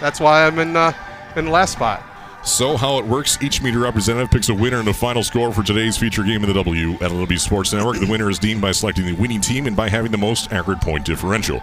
that's 0.02 0.20
why 0.20 0.46
I'm 0.46 0.60
in 0.60 0.76
uh, 0.76 0.92
in 1.36 1.46
the 1.46 1.52
last 1.52 1.74
spot. 1.74 2.04
So, 2.46 2.76
how 2.76 2.98
it 2.98 3.06
works 3.06 3.42
each 3.42 3.62
media 3.62 3.80
representative 3.80 4.30
picks 4.30 4.50
a 4.50 4.54
winner 4.54 4.80
and 4.80 4.88
a 4.90 4.94
final 4.94 5.24
score 5.24 5.54
for 5.54 5.64
today's 5.64 5.96
feature 5.96 6.24
game 6.24 6.44
in 6.44 6.50
the 6.50 6.54
W 6.54 6.96
at 6.96 7.10
LW 7.10 7.40
Sports 7.40 7.72
Network. 7.72 8.00
The 8.00 8.06
winner 8.06 8.30
is 8.30 8.38
deemed 8.38 8.62
by 8.62 8.74
selecting 8.74 9.06
the 9.06 9.14
winning 9.14 9.40
team 9.40 9.66
and 9.66 9.78
by 9.78 9.88
having 9.88 10.12
the 10.12 10.18
most 10.18 10.52
accurate 10.52 10.82
point 10.82 11.06
differential. 11.06 11.62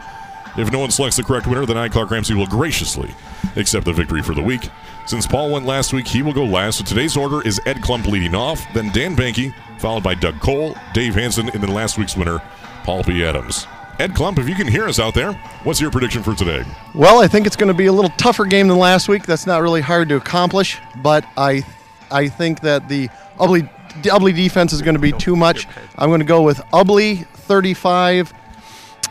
If 0.57 0.73
no 0.73 0.79
one 0.79 0.91
selects 0.91 1.19
the 1.19 1.23
correct 1.23 1.47
winner, 1.47 1.67
then 1.67 1.77
I, 1.77 1.91
Clark 1.91 2.11
Ramsey, 2.11 2.33
will 2.33 2.47
graciously 2.47 3.15
accept 3.57 3.85
the 3.85 3.93
victory 3.93 4.23
for 4.23 4.35
the 4.35 4.43
week. 4.43 4.71
Since 5.05 5.27
Paul 5.27 5.51
went 5.51 5.67
last 5.67 5.93
week, 5.93 6.09
he 6.09 6.23
will 6.23 6.33
go 6.33 6.45
last. 6.45 6.79
So 6.79 6.85
today's 6.85 7.15
order 7.15 7.47
is 7.47 7.61
Ed 7.67 7.77
Klump 7.79 8.07
leading 8.07 8.35
off, 8.35 8.65
then 8.73 8.91
Dan 8.93 9.15
Banky, 9.15 9.55
followed 9.79 10.03
by 10.03 10.15
Doug 10.15 10.41
Cole, 10.41 10.75
Dave 10.95 11.15
Hanson, 11.15 11.51
and 11.51 11.63
then 11.63 11.75
last 11.75 11.99
week's 11.99 12.17
winner, 12.17 12.41
Paul 12.85 13.05
P. 13.05 13.23
Adams. 13.23 13.67
Ed 14.01 14.13
Klump, 14.13 14.39
if 14.39 14.49
you 14.49 14.55
can 14.55 14.67
hear 14.67 14.89
us 14.89 14.99
out 14.99 15.13
there, 15.13 15.35
what's 15.63 15.79
your 15.79 15.91
prediction 15.91 16.23
for 16.23 16.35
today? 16.35 16.65
Well, 16.95 17.21
I 17.21 17.29
think 17.29 17.47
it's 17.47 17.55
going 17.55 17.69
to 17.69 17.75
be 17.75 17.85
a 17.85 17.93
little 17.93 18.11
tougher 18.17 18.47
game 18.47 18.67
than 18.67 18.79
last 18.79 19.11
week. 19.11 19.25
That's 19.25 19.47
not 19.47 19.61
really 19.61 19.83
hard 19.83 20.09
to 20.09 20.17
accomplish, 20.17 20.79
but 21.03 21.27
I, 21.37 21.63
I 22.11 22.29
think 22.29 22.61
that 22.61 22.89
the 22.89 23.09
Ubly, 23.39 23.69
Ubly 24.05 24.35
defense 24.35 24.73
is 24.73 24.81
going 24.81 24.95
to 24.95 25.01
be 25.01 25.13
too 25.13 25.37
much. 25.37 25.67
I'm 25.99 26.09
going 26.09 26.21
to 26.21 26.27
go 26.27 26.41
with 26.41 26.61
Ubly 26.73 27.27
35 27.27 28.33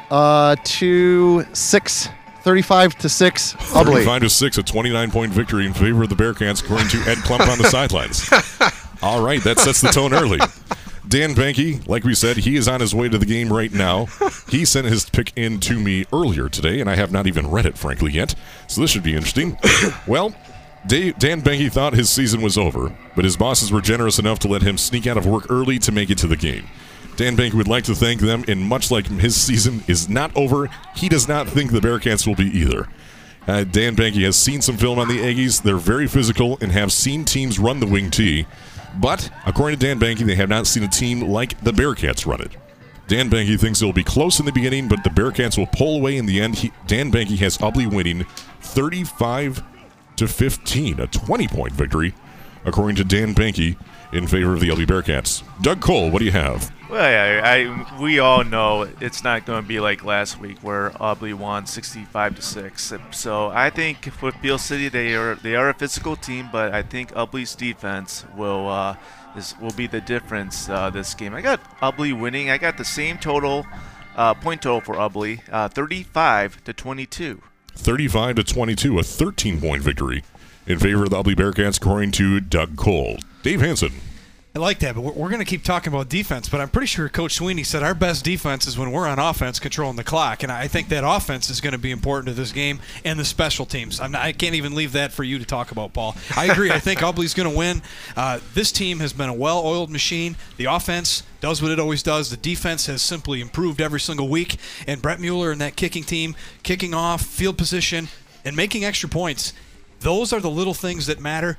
uh, 0.10 0.56
to 0.64 1.46
6. 1.54 2.10
35 2.42 2.96
to 2.96 3.10
6 3.10 3.54
Ubly. 3.54 3.86
35 3.86 4.22
to 4.22 4.30
6 4.30 4.58
a 4.58 4.64
29 4.64 5.12
point 5.12 5.32
victory 5.32 5.68
in 5.68 5.74
favor 5.74 6.02
of 6.02 6.10
the 6.10 6.16
Bearcats 6.16 6.64
according 6.64 6.88
to 6.88 6.98
Ed 7.02 7.18
Klump 7.20 7.48
on 7.48 7.60
the 7.60 7.66
sidelines. 7.66 8.28
All 9.04 9.24
right, 9.24 9.44
that 9.44 9.60
sets 9.60 9.82
the 9.82 9.90
tone 9.90 10.16
early. 10.16 10.40
Dan 11.10 11.34
Banky, 11.34 11.86
like 11.88 12.04
we 12.04 12.14
said, 12.14 12.38
he 12.38 12.56
is 12.56 12.68
on 12.68 12.82
his 12.82 12.94
way 12.94 13.10
to 13.10 13.18
the 13.18 13.26
game 13.26 13.52
right 13.52 13.72
now. 13.72 14.08
He 14.50 14.66
sent 14.66 14.88
his 14.88 15.08
pick 15.08 15.32
in 15.36 15.60
to 15.62 15.80
me 15.80 16.06
earlier 16.12 16.50
today, 16.50 16.80
and 16.80 16.90
I 16.90 16.96
have 16.96 17.12
not 17.12 17.28
even 17.28 17.52
read 17.52 17.68
it, 17.68 17.78
frankly, 17.78 18.12
yet. 18.12 18.34
So 18.68 18.82
this 18.82 18.90
should 18.90 19.04
be 19.04 19.14
interesting. 19.14 19.58
well, 20.08 20.34
Dan 20.88 21.42
Banky 21.42 21.72
thought 21.72 21.94
his 21.94 22.10
season 22.10 22.42
was 22.42 22.58
over, 22.58 22.96
but 23.16 23.26
his 23.26 23.38
bosses 23.38 23.72
were 23.72 23.82
generous 23.82 24.18
enough 24.18 24.40
to 24.40 24.48
let 24.48 24.64
him 24.64 24.78
sneak 24.78 25.06
out 25.06 25.18
of 25.18 25.28
work 25.28 25.46
early 25.52 25.78
to 25.80 25.92
make 25.92 26.10
it 26.10 26.18
to 26.20 26.28
the 26.28 26.36
game. 26.36 26.68
Dan 27.16 27.38
Banky 27.38 27.54
would 27.54 27.68
like 27.68 27.84
to 27.84 27.96
thank 27.96 28.22
them, 28.22 28.44
and 28.48 28.60
much 28.62 28.90
like 28.90 29.06
his 29.08 29.36
season 29.36 29.84
is 29.88 30.10
not 30.10 30.36
over, 30.36 30.68
he 30.96 31.10
does 31.10 31.28
not 31.28 31.48
think 31.48 31.72
the 31.72 31.80
Bearcats 31.80 32.26
will 32.26 32.36
be 32.36 32.48
either. 32.58 32.88
Uh, 33.48 33.64
Dan 33.64 33.96
Banky 33.96 34.24
has 34.24 34.36
seen 34.36 34.62
some 34.62 34.78
film 34.78 35.00
on 35.00 35.08
the 35.08 35.18
Aggies. 35.20 35.62
They're 35.62 35.78
very 35.78 36.08
physical 36.08 36.58
and 36.62 36.72
have 36.72 36.92
seen 36.92 37.26
teams 37.26 37.60
run 37.60 37.80
the 37.80 37.88
wing 37.88 38.10
tee. 38.10 38.46
But 38.98 39.30
according 39.46 39.80
to 39.80 39.86
Dan 39.86 40.00
Banky, 40.00 40.26
they 40.26 40.36
have 40.36 40.50
not 40.50 40.68
seen 40.68 40.84
a 40.84 40.88
team 40.88 41.22
like 41.22 41.60
the 41.62 41.72
Bearcats 41.72 42.26
run 42.26 42.42
it. 42.42 42.52
Dan 43.08 43.30
Banky 43.30 43.60
thinks 43.60 43.82
it 43.82 43.86
will 43.86 43.94
be 43.94 44.04
close 44.04 44.40
in 44.40 44.46
the 44.46 44.52
beginning, 44.52 44.88
but 44.88 45.04
the 45.04 45.10
Bearcats 45.10 45.58
will 45.58 45.68
pull 45.68 45.96
away 45.96 46.18
in 46.18 46.26
the 46.26 46.40
end. 46.40 46.56
He, 46.56 46.72
Dan 46.86 47.12
Banky 47.12 47.38
has 47.40 47.58
Ubly 47.58 47.92
winning 47.92 48.26
35 48.62 49.64
to 50.18 50.28
15, 50.28 51.00
a 51.00 51.08
20 51.08 51.48
point 51.48 51.74
victory, 51.74 52.14
according 52.66 52.96
to 52.98 53.04
Dan 53.04 53.34
Banky, 53.34 53.78
in 54.14 54.28
favor 54.28 54.54
of 54.54 54.60
the 54.60 54.70
Ubly 54.70 54.86
Bearcats. 54.86 55.44
Doug 55.62 55.82
Cole, 55.82 56.12
what 56.12 56.20
do 56.20 56.26
you 56.26 56.32
have? 56.32 56.72
Well, 56.90 57.08
yeah, 57.08 57.42
I, 57.46 58.02
we 58.02 58.18
all 58.18 58.44
know 58.44 58.90
it's 59.00 59.24
not 59.24 59.46
going 59.46 59.62
to 59.62 59.68
be 59.68 59.80
like 59.80 60.04
last 60.04 60.40
week 60.40 60.58
where 60.64 60.90
Ubly 60.92 61.36
won 61.36 61.68
65 61.68 62.38
to 62.38 62.42
six. 62.42 62.92
So 63.12 63.50
I 63.50 63.70
think 63.70 64.10
with 64.24 64.42
Beal 64.42 64.58
City, 64.58 64.90
they 64.90 65.14
are 65.14 65.36
they 65.36 65.56
are 65.56 65.70
a 65.70 65.74
physical 65.76 66.16
team, 66.16 66.50
but 66.52 66.74
I 66.74 66.82
think 66.82 67.12
Ubly's 67.12 67.54
defense 67.54 68.26
will 68.36 68.68
uh, 68.68 68.96
is, 69.36 69.54
will 69.62 69.74
be 69.74 69.86
the 69.86 70.02
difference 70.02 70.68
uh, 70.68 70.90
this 70.90 71.14
game. 71.14 71.36
I 71.36 71.42
got 71.42 71.62
Ubly 71.80 72.20
winning. 72.20 72.50
I 72.50 72.58
got 72.58 72.80
the 72.80 72.86
same 72.86 73.20
total 73.20 73.68
uh, 74.16 74.34
point 74.34 74.64
total 74.64 74.82
for 74.82 74.96
Ubly, 74.96 75.42
uh, 75.52 75.70
35 75.70 76.64
to 76.64 76.74
22. 76.74 77.44
35 77.76 78.36
to 78.38 78.44
22, 78.44 78.98
a 78.98 79.04
13 79.04 79.62
point 79.62 79.84
victory 79.84 80.24
in 80.66 80.80
favor 80.80 81.04
of 81.04 81.12
the 81.12 81.22
Ubly 81.22 81.36
Bearcats, 81.36 81.78
according 81.78 82.12
to 82.14 82.40
Doug 82.40 82.78
Cole. 82.78 83.20
Dave 83.44 83.62
Hanson. 83.62 83.92
I 84.56 84.58
like 84.58 84.80
that, 84.80 84.96
but 84.96 85.02
we're, 85.02 85.12
we're 85.12 85.30
going 85.30 85.40
to 85.40 85.46
keep 85.46 85.64
talking 85.64 85.94
about 85.94 86.10
defense. 86.10 86.50
But 86.50 86.60
I'm 86.60 86.70
pretty 86.70 86.88
sure 86.88 87.08
Coach 87.08 87.34
Sweeney 87.34 87.64
said 87.64 87.84
our 87.84 87.94
best 87.94 88.26
defense 88.26 88.66
is 88.66 88.80
when 88.80 88.92
we're 88.92 89.08
on 89.08 89.20
offense, 89.20 89.60
controlling 89.60 89.96
the 89.96 90.04
clock, 90.04 90.42
and 90.42 90.52
I 90.52 90.68
think 90.68 90.90
that 90.90 91.04
offense 91.06 91.52
is 91.52 91.62
going 91.62 91.74
to 91.74 91.78
be 91.78 91.92
important 91.92 92.28
to 92.30 92.34
this 92.34 92.52
game 92.52 92.80
and 93.06 93.20
the 93.20 93.26
special 93.26 93.68
teams. 93.68 94.00
Not, 94.00 94.16
i 94.16 94.32
can't 94.32 94.56
even 94.56 94.74
leave 94.74 94.94
that 94.94 95.12
for 95.12 95.24
you 95.24 95.38
to 95.38 95.46
talk 95.46 95.72
about, 95.72 95.94
Paul. 95.94 96.16
I 96.36 96.46
agree. 96.46 96.72
I 96.72 96.80
think 96.80 97.04
Ubly's 97.04 97.36
going 97.36 97.50
to 97.50 97.56
win. 97.56 97.84
Uh, 98.18 98.40
this 98.56 98.72
team 98.72 99.00
has 99.00 99.14
been 99.14 99.30
a 99.30 99.34
well-oiled 99.36 99.92
machine. 99.92 100.36
The 100.58 100.66
offense 100.66 101.22
does 101.42 101.62
what 101.62 101.70
it 101.72 101.80
always 101.80 102.02
does. 102.02 102.32
The 102.32 102.38
defense 102.38 102.88
has 102.88 103.04
simply 103.04 103.42
improved 103.42 103.80
every 103.80 104.00
single 104.00 104.30
week, 104.30 104.58
and 104.88 105.00
Brett 105.00 105.20
Mueller 105.20 105.52
and 105.52 105.62
that 105.62 105.76
kicking 105.76 106.04
team, 106.04 106.36
kicking 106.64 106.96
off, 106.96 107.22
field 107.22 107.60
position, 107.60 108.08
and 108.44 108.56
making 108.56 108.84
extra 108.84 109.10
points. 109.10 109.54
Those 110.00 110.34
are 110.34 110.40
the 110.40 110.50
little 110.50 110.74
things 110.74 111.06
that 111.06 111.20
matter. 111.20 111.58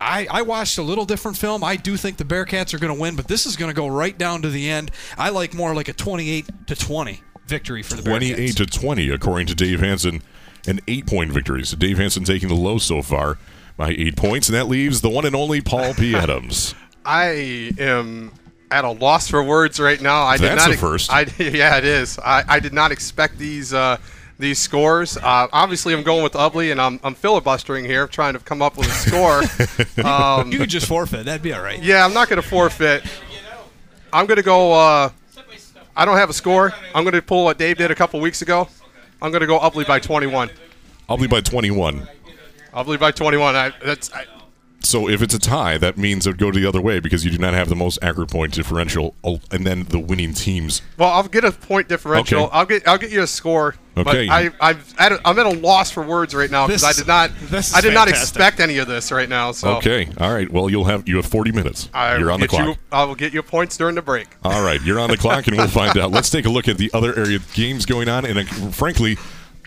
I, 0.00 0.26
I 0.30 0.42
watched 0.42 0.78
a 0.78 0.82
little 0.82 1.06
different 1.06 1.38
film. 1.38 1.64
I 1.64 1.76
do 1.76 1.96
think 1.96 2.18
the 2.18 2.24
Bearcats 2.24 2.74
are 2.74 2.78
going 2.78 2.94
to 2.94 3.00
win, 3.00 3.16
but 3.16 3.28
this 3.28 3.46
is 3.46 3.56
going 3.56 3.70
to 3.70 3.74
go 3.74 3.86
right 3.86 4.16
down 4.16 4.42
to 4.42 4.50
the 4.50 4.68
end. 4.68 4.90
I 5.16 5.30
like 5.30 5.54
more 5.54 5.74
like 5.74 5.88
a 5.88 5.92
28 5.92 6.66
to 6.66 6.74
20 6.76 7.22
victory 7.46 7.82
for 7.82 7.94
the 7.94 8.02
28 8.02 8.36
Bearcats. 8.36 8.56
to 8.56 8.66
20, 8.66 9.10
according 9.10 9.46
to 9.46 9.54
Dave 9.54 9.80
Hanson, 9.80 10.22
an 10.66 10.80
eight 10.86 11.06
point 11.06 11.32
victory. 11.32 11.64
So 11.64 11.76
Dave 11.76 11.98
Hanson 11.98 12.24
taking 12.24 12.48
the 12.48 12.54
low 12.54 12.78
so 12.78 13.00
far 13.00 13.38
by 13.76 13.90
eight 13.90 14.16
points, 14.16 14.48
and 14.48 14.56
that 14.56 14.68
leaves 14.68 15.00
the 15.00 15.10
one 15.10 15.24
and 15.24 15.34
only 15.34 15.60
Paul 15.60 15.94
P. 15.94 16.14
Adams. 16.16 16.74
I 17.04 17.72
am 17.78 18.32
at 18.70 18.84
a 18.84 18.90
loss 18.90 19.28
for 19.28 19.42
words 19.42 19.78
right 19.78 20.00
now. 20.00 20.22
I 20.24 20.36
That's 20.36 20.64
did 20.64 20.70
not. 20.72 20.78
first. 20.78 21.12
I, 21.12 21.20
yeah, 21.38 21.78
it 21.78 21.84
is. 21.84 22.18
I, 22.18 22.44
I 22.48 22.60
did 22.60 22.72
not 22.72 22.90
expect 22.92 23.38
these. 23.38 23.72
Uh, 23.72 23.96
these 24.38 24.58
scores. 24.58 25.16
Uh, 25.16 25.48
obviously, 25.52 25.94
I'm 25.94 26.02
going 26.02 26.22
with 26.22 26.34
Ubly, 26.34 26.70
and 26.70 26.80
I'm, 26.80 27.00
I'm 27.02 27.14
filibustering 27.14 27.84
here, 27.84 28.06
trying 28.06 28.34
to 28.34 28.40
come 28.40 28.62
up 28.62 28.76
with 28.76 28.88
a 28.88 28.90
score. 28.90 30.04
um, 30.06 30.52
you 30.52 30.58
could 30.58 30.70
just 30.70 30.86
forfeit. 30.86 31.24
That'd 31.24 31.42
be 31.42 31.52
all 31.52 31.62
right. 31.62 31.82
Yeah, 31.82 32.04
I'm 32.04 32.12
not 32.12 32.28
going 32.28 32.40
to 32.40 32.48
forfeit. 32.48 33.04
I'm 34.12 34.26
going 34.26 34.36
to 34.36 34.42
go. 34.42 34.72
Uh, 34.72 35.10
I 35.96 36.04
don't 36.04 36.16
have 36.16 36.30
a 36.30 36.34
score. 36.34 36.72
I'm 36.94 37.04
going 37.04 37.14
to 37.14 37.22
pull 37.22 37.44
what 37.44 37.58
Dave 37.58 37.78
did 37.78 37.90
a 37.90 37.94
couple 37.94 38.20
weeks 38.20 38.42
ago. 38.42 38.68
I'm 39.22 39.30
going 39.30 39.40
to 39.40 39.46
go 39.46 39.58
Ubly 39.58 39.86
by 39.86 39.98
21. 39.98 40.50
Ubly 41.08 41.30
by 41.30 41.40
21. 41.40 42.06
Ubly 42.74 43.00
by 43.00 43.10
21. 43.10 43.56
I, 43.56 43.72
that's. 43.82 44.12
I, 44.12 44.24
So 44.86 45.08
if 45.08 45.22
it's 45.22 45.34
a 45.34 45.38
tie, 45.38 45.78
that 45.78 45.96
means 45.96 46.26
it 46.26 46.30
would 46.30 46.38
go 46.38 46.50
the 46.50 46.66
other 46.66 46.80
way 46.80 47.00
because 47.00 47.24
you 47.24 47.30
do 47.30 47.38
not 47.38 47.54
have 47.54 47.68
the 47.68 47.76
most 47.76 47.98
accurate 48.02 48.30
point 48.30 48.54
differential, 48.54 49.14
and 49.50 49.66
then 49.66 49.84
the 49.84 49.98
winning 49.98 50.32
teams. 50.32 50.82
Well, 50.96 51.10
I'll 51.10 51.24
get 51.28 51.44
a 51.44 51.52
point 51.52 51.88
differential. 51.88 52.44
Okay. 52.44 52.50
I'll 52.52 52.66
get 52.66 52.88
I'll 52.88 52.98
get 52.98 53.10
you 53.10 53.22
a 53.22 53.26
score. 53.26 53.74
Okay. 53.98 54.26
But 54.26 54.32
I 54.32 54.50
I'm 54.60 54.78
at 54.98 55.12
a, 55.12 55.20
I'm 55.24 55.38
at 55.38 55.46
a 55.46 55.58
loss 55.58 55.90
for 55.90 56.02
words 56.02 56.34
right 56.34 56.50
now 56.50 56.66
because 56.66 56.84
I 56.84 56.92
did 56.92 57.06
not 57.06 57.30
this 57.44 57.74
I 57.74 57.80
did 57.80 57.94
not 57.94 58.08
fantastic. 58.08 58.36
expect 58.36 58.60
any 58.60 58.76
of 58.78 58.86
this 58.86 59.10
right 59.10 59.28
now. 59.28 59.52
So 59.52 59.76
Okay, 59.76 60.08
all 60.18 60.32
right. 60.32 60.50
Well, 60.50 60.68
you'll 60.68 60.84
have 60.84 61.08
you 61.08 61.16
have 61.16 61.26
40 61.26 61.52
minutes. 61.52 61.88
I 61.94 62.16
You're 62.16 62.26
will 62.26 62.34
on 62.34 62.40
the 62.40 62.46
get 62.46 62.56
clock. 62.56 62.66
You, 62.66 62.74
I 62.92 63.04
will 63.04 63.14
get 63.14 63.32
you 63.32 63.42
points 63.42 63.76
during 63.78 63.94
the 63.94 64.02
break. 64.02 64.28
All 64.44 64.62
right, 64.62 64.80
you're 64.82 65.00
on 65.00 65.10
the 65.10 65.16
clock, 65.16 65.46
and 65.46 65.56
we'll 65.56 65.68
find 65.68 65.96
out. 65.96 66.10
Let's 66.10 66.28
take 66.30 66.44
a 66.44 66.50
look 66.50 66.68
at 66.68 66.76
the 66.76 66.90
other 66.92 67.16
area 67.18 67.38
games 67.54 67.86
going 67.86 68.08
on, 68.08 68.26
and 68.26 68.38
uh, 68.38 68.42
frankly, 68.70 69.16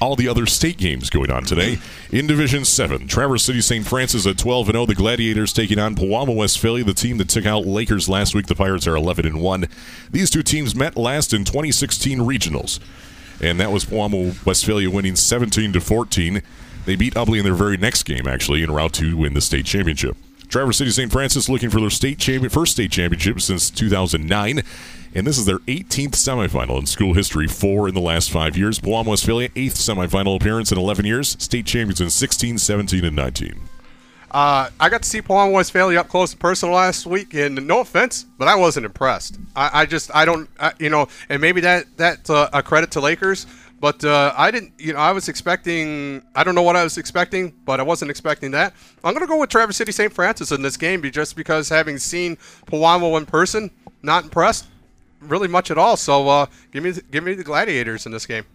all 0.01 0.15
the 0.15 0.27
other 0.27 0.46
state 0.46 0.77
games 0.77 1.10
going 1.10 1.32
on 1.32 1.44
today. 1.44 1.77
In 2.12 2.27
Division 2.27 2.65
7, 2.65 3.08
Traverse 3.08 3.44
City 3.44 3.62
St. 3.62 3.86
Francis 3.86 4.25
at 4.25 4.38
12 4.38 4.70
and 4.70 4.75
0. 4.75 4.86
The 4.86 4.96
Gladiators 4.96 5.53
taking 5.53 5.79
on 5.79 5.96
Pewamo 5.96 6.36
Westphalia, 6.36 6.84
the 6.84 6.94
team 6.94 7.18
that 7.18 7.29
took 7.29 7.46
out 7.46 7.65
Lakers 7.65 8.08
last 8.10 8.34
week. 8.34 8.48
The 8.48 8.56
Pirates 8.56 8.88
are 8.88 8.96
11 8.96 9.25
and 9.25 9.41
1. 9.41 9.68
These 10.12 10.29
two 10.29 10.44
teams 10.44 10.75
met 10.75 10.96
last 10.96 11.34
in 11.34 11.44
2016 11.44 12.20
regionals, 12.20 12.79
and 13.41 13.60
that 13.60 13.72
was 13.72 13.86
Pewamo 13.86 14.46
Westphalia 14.46 14.89
winning 14.89 15.15
17 15.15 15.74
to 15.74 15.82
14. 15.82 16.41
They 16.86 16.96
beat 16.96 17.13
Ubly 17.13 17.39
in 17.39 17.44
their 17.44 17.53
very 17.53 17.77
next 17.77 18.03
game, 18.03 18.27
actually, 18.27 18.63
en 18.63 18.72
route 18.72 18.94
to 18.94 19.18
win 19.18 19.34
the 19.34 19.41
state 19.41 19.65
championship. 19.65 20.15
Traverse 20.48 20.77
City 20.77 20.89
St. 20.89 21.12
Francis 21.12 21.48
looking 21.48 21.70
for 21.70 21.79
their 21.79 21.91
state 21.91 22.18
champion, 22.18 22.50
first 22.50 22.72
state 22.72 22.91
championship 22.91 23.39
since 23.39 23.70
2009. 23.70 24.63
And 25.16 25.25
this 25.25 25.38
is 25.39 25.46
their 25.46 25.60
18th 25.60 26.12
semifinal 26.12 26.80
in 26.80 26.86
school 26.86 27.13
history, 27.13 27.48
four 27.48 27.88
in 27.88 27.96
the 27.96 28.01
last 28.01 28.30
five 28.30 28.56
years. 28.56 28.80
Pewamo 28.80 29.08
Westphalia, 29.08 29.50
eighth 29.56 29.75
semifinal 29.75 30.36
appearance 30.36 30.72
in 30.72 30.78
11 30.78 31.06
years. 31.06 31.36
State 31.39 31.66
champions 31.66 32.00
in 32.00 32.12
16, 32.12 32.60
17, 32.60 33.04
and 33.04 33.16
19. 33.16 33.60
Uh, 34.32 34.70
I 34.80 34.89
got 34.89 35.01
to 35.01 35.10
see 35.10 35.22
Pewamo 35.22 35.54
Westphalia 35.54 36.01
up 36.01 36.08
close 36.08 36.34
and 36.34 36.39
personal 36.39 36.75
last 36.75 37.08
week, 37.08 37.34
and 37.34 37.66
no 37.66 37.80
offense, 37.80 38.25
but 38.38 38.48
I 38.48 38.56
wasn't 38.56 38.86
impressed. 38.86 39.39
I, 39.56 39.82
I 39.82 39.86
just 39.88 40.13
I 40.13 40.25
don't 40.25 40.48
I, 40.60 40.74
you 40.78 40.92
know, 40.92 41.08
and 41.30 41.42
maybe 41.42 41.62
that 41.62 41.86
that's 41.98 42.30
uh, 42.30 42.48
a 42.54 42.62
credit 42.62 42.92
to 42.92 43.00
Lakers, 43.00 43.48
but 43.80 44.06
uh, 44.06 44.32
I 44.38 44.51
didn't 44.51 44.74
you 44.78 44.94
know 44.94 45.00
I 45.00 45.13
was 45.13 45.30
expecting 45.30 46.22
I 46.36 46.44
don't 46.44 46.54
know 46.54 46.62
what 46.62 46.75
I 46.75 46.84
was 46.84 47.00
expecting, 47.00 47.56
but 47.66 47.80
I 47.80 47.84
wasn't 47.84 48.12
expecting 48.12 48.51
that. 48.51 48.75
I'm 49.04 49.16
gonna 49.16 49.25
go 49.25 49.39
with 49.39 49.50
Traverse 49.50 49.78
City 49.78 49.92
St. 49.92 50.13
Francis 50.13 50.51
in 50.51 50.62
this 50.62 50.78
game, 50.78 51.01
just 51.10 51.36
because 51.36 51.68
having 51.68 51.98
seen 51.98 52.36
Pewamo 52.68 53.18
in 53.18 53.25
person, 53.25 53.72
not 54.04 54.25
impressed 54.25 54.68
really 55.22 55.48
much 55.48 55.72
at 55.72 55.78
all. 55.78 55.98
So 55.98 56.28
uh, 56.28 56.46
give 56.72 56.84
me 56.84 56.94
give 57.12 57.24
me 57.24 57.34
the 57.34 57.44
Gladiators 57.44 58.06
in 58.06 58.12
this 58.12 58.26
game. 58.26 58.46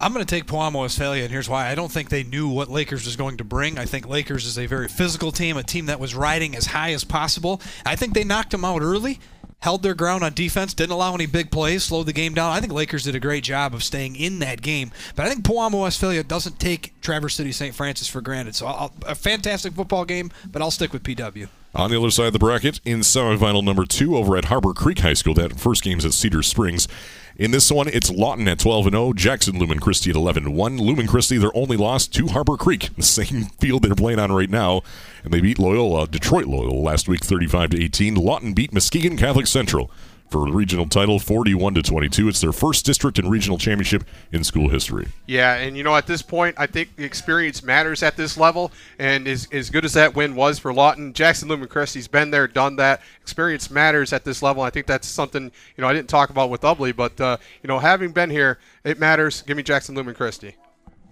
I'm 0.00 0.12
going 0.12 0.24
to 0.24 0.34
take 0.34 0.46
Pewamo 0.46 0.80
Westphalia, 0.80 1.22
and 1.22 1.30
here's 1.30 1.48
why. 1.48 1.68
I 1.68 1.76
don't 1.76 1.92
think 1.92 2.08
they 2.08 2.24
knew 2.24 2.48
what 2.48 2.68
Lakers 2.68 3.04
was 3.04 3.14
going 3.14 3.36
to 3.36 3.44
bring. 3.44 3.78
I 3.78 3.84
think 3.84 4.08
Lakers 4.08 4.46
is 4.46 4.58
a 4.58 4.66
very 4.66 4.88
physical 4.88 5.30
team, 5.30 5.56
a 5.56 5.62
team 5.62 5.86
that 5.86 6.00
was 6.00 6.12
riding 6.12 6.56
as 6.56 6.66
high 6.66 6.92
as 6.92 7.04
possible. 7.04 7.62
I 7.86 7.94
think 7.94 8.12
they 8.12 8.24
knocked 8.24 8.50
them 8.50 8.64
out 8.64 8.82
early, 8.82 9.20
held 9.60 9.84
their 9.84 9.94
ground 9.94 10.24
on 10.24 10.34
defense, 10.34 10.74
didn't 10.74 10.90
allow 10.90 11.14
any 11.14 11.26
big 11.26 11.52
plays, 11.52 11.84
slowed 11.84 12.06
the 12.06 12.12
game 12.12 12.34
down. 12.34 12.50
I 12.50 12.58
think 12.58 12.72
Lakers 12.72 13.04
did 13.04 13.14
a 13.14 13.20
great 13.20 13.44
job 13.44 13.74
of 13.74 13.84
staying 13.84 14.16
in 14.16 14.40
that 14.40 14.60
game. 14.60 14.90
But 15.14 15.26
I 15.26 15.28
think 15.28 15.44
Pewamo 15.44 15.82
Westphalia 15.82 16.24
doesn't 16.24 16.58
take 16.58 17.00
Traverse 17.00 17.36
City 17.36 17.52
St. 17.52 17.72
Francis 17.72 18.08
for 18.08 18.20
granted. 18.20 18.56
So 18.56 18.66
I'll, 18.66 18.92
a 19.06 19.14
fantastic 19.14 19.72
football 19.72 20.04
game, 20.04 20.32
but 20.50 20.62
I'll 20.62 20.72
stick 20.72 20.92
with 20.92 21.04
PW. 21.04 21.46
On 21.74 21.90
the 21.90 21.98
other 21.98 22.10
side 22.10 22.26
of 22.26 22.32
the 22.34 22.38
bracket, 22.38 22.80
in 22.84 23.00
semifinal 23.00 23.64
number 23.64 23.86
two 23.86 24.14
over 24.14 24.36
at 24.36 24.46
Harper 24.46 24.74
Creek 24.74 24.98
High 24.98 25.14
School, 25.14 25.32
that 25.34 25.58
first 25.58 25.82
game's 25.82 26.04
at 26.04 26.12
Cedar 26.12 26.42
Springs. 26.42 26.86
In 27.34 27.50
this 27.50 27.72
one, 27.72 27.88
it's 27.88 28.10
Lawton 28.10 28.46
at 28.46 28.58
12 28.58 28.88
and 28.88 28.94
0, 28.94 29.14
Jackson 29.14 29.58
Lumen 29.58 29.78
Christi 29.78 30.10
at 30.10 30.16
11 30.16 30.44
and 30.44 30.54
1. 30.54 30.76
Lumen 30.76 31.06
Christi, 31.06 31.38
their 31.38 31.56
only 31.56 31.78
loss 31.78 32.06
to 32.08 32.26
Harper 32.26 32.58
Creek, 32.58 32.90
the 32.96 33.02
same 33.02 33.46
field 33.58 33.84
they're 33.84 33.94
playing 33.94 34.18
on 34.18 34.30
right 34.30 34.50
now, 34.50 34.82
and 35.24 35.32
they 35.32 35.40
beat 35.40 35.58
Loyola, 35.58 36.06
Detroit 36.06 36.44
Loyola 36.44 36.78
last 36.78 37.08
week 37.08 37.24
35 37.24 37.70
to 37.70 37.82
18. 37.82 38.16
Lawton 38.16 38.52
beat 38.52 38.74
Muskegon 38.74 39.16
Catholic 39.16 39.46
Central 39.46 39.90
for 40.32 40.50
regional 40.50 40.86
title 40.86 41.18
41 41.18 41.74
to 41.74 41.82
22. 41.82 42.26
It's 42.26 42.40
their 42.40 42.52
first 42.52 42.86
district 42.86 43.18
and 43.18 43.30
regional 43.30 43.58
championship 43.58 44.04
in 44.32 44.42
school 44.42 44.70
history. 44.70 45.08
Yeah, 45.26 45.56
and 45.56 45.76
you 45.76 45.84
know, 45.84 45.94
at 45.94 46.06
this 46.06 46.22
point, 46.22 46.56
I 46.58 46.66
think 46.66 46.96
the 46.96 47.04
experience 47.04 47.62
matters 47.62 48.02
at 48.02 48.16
this 48.16 48.38
level. 48.38 48.72
And 48.98 49.28
as, 49.28 49.46
as 49.52 49.68
good 49.68 49.84
as 49.84 49.92
that 49.92 50.16
win 50.16 50.34
was 50.34 50.58
for 50.58 50.72
Lawton, 50.72 51.12
Jackson 51.12 51.48
Lumen 51.48 51.68
Christi's 51.68 52.08
been 52.08 52.30
there, 52.30 52.48
done 52.48 52.76
that. 52.76 53.02
Experience 53.20 53.70
matters 53.70 54.14
at 54.14 54.24
this 54.24 54.42
level. 54.42 54.62
I 54.62 54.70
think 54.70 54.86
that's 54.86 55.06
something, 55.06 55.44
you 55.76 55.82
know, 55.82 55.86
I 55.86 55.92
didn't 55.92 56.08
talk 56.08 56.30
about 56.30 56.48
with 56.48 56.62
Ubly, 56.62 56.96
but, 56.96 57.20
uh, 57.20 57.36
you 57.62 57.68
know, 57.68 57.78
having 57.78 58.12
been 58.12 58.30
here, 58.30 58.58
it 58.84 58.98
matters. 58.98 59.42
Give 59.42 59.56
me 59.56 59.62
Jackson 59.62 59.94
Lumen 59.94 60.14
Christi. 60.14 60.56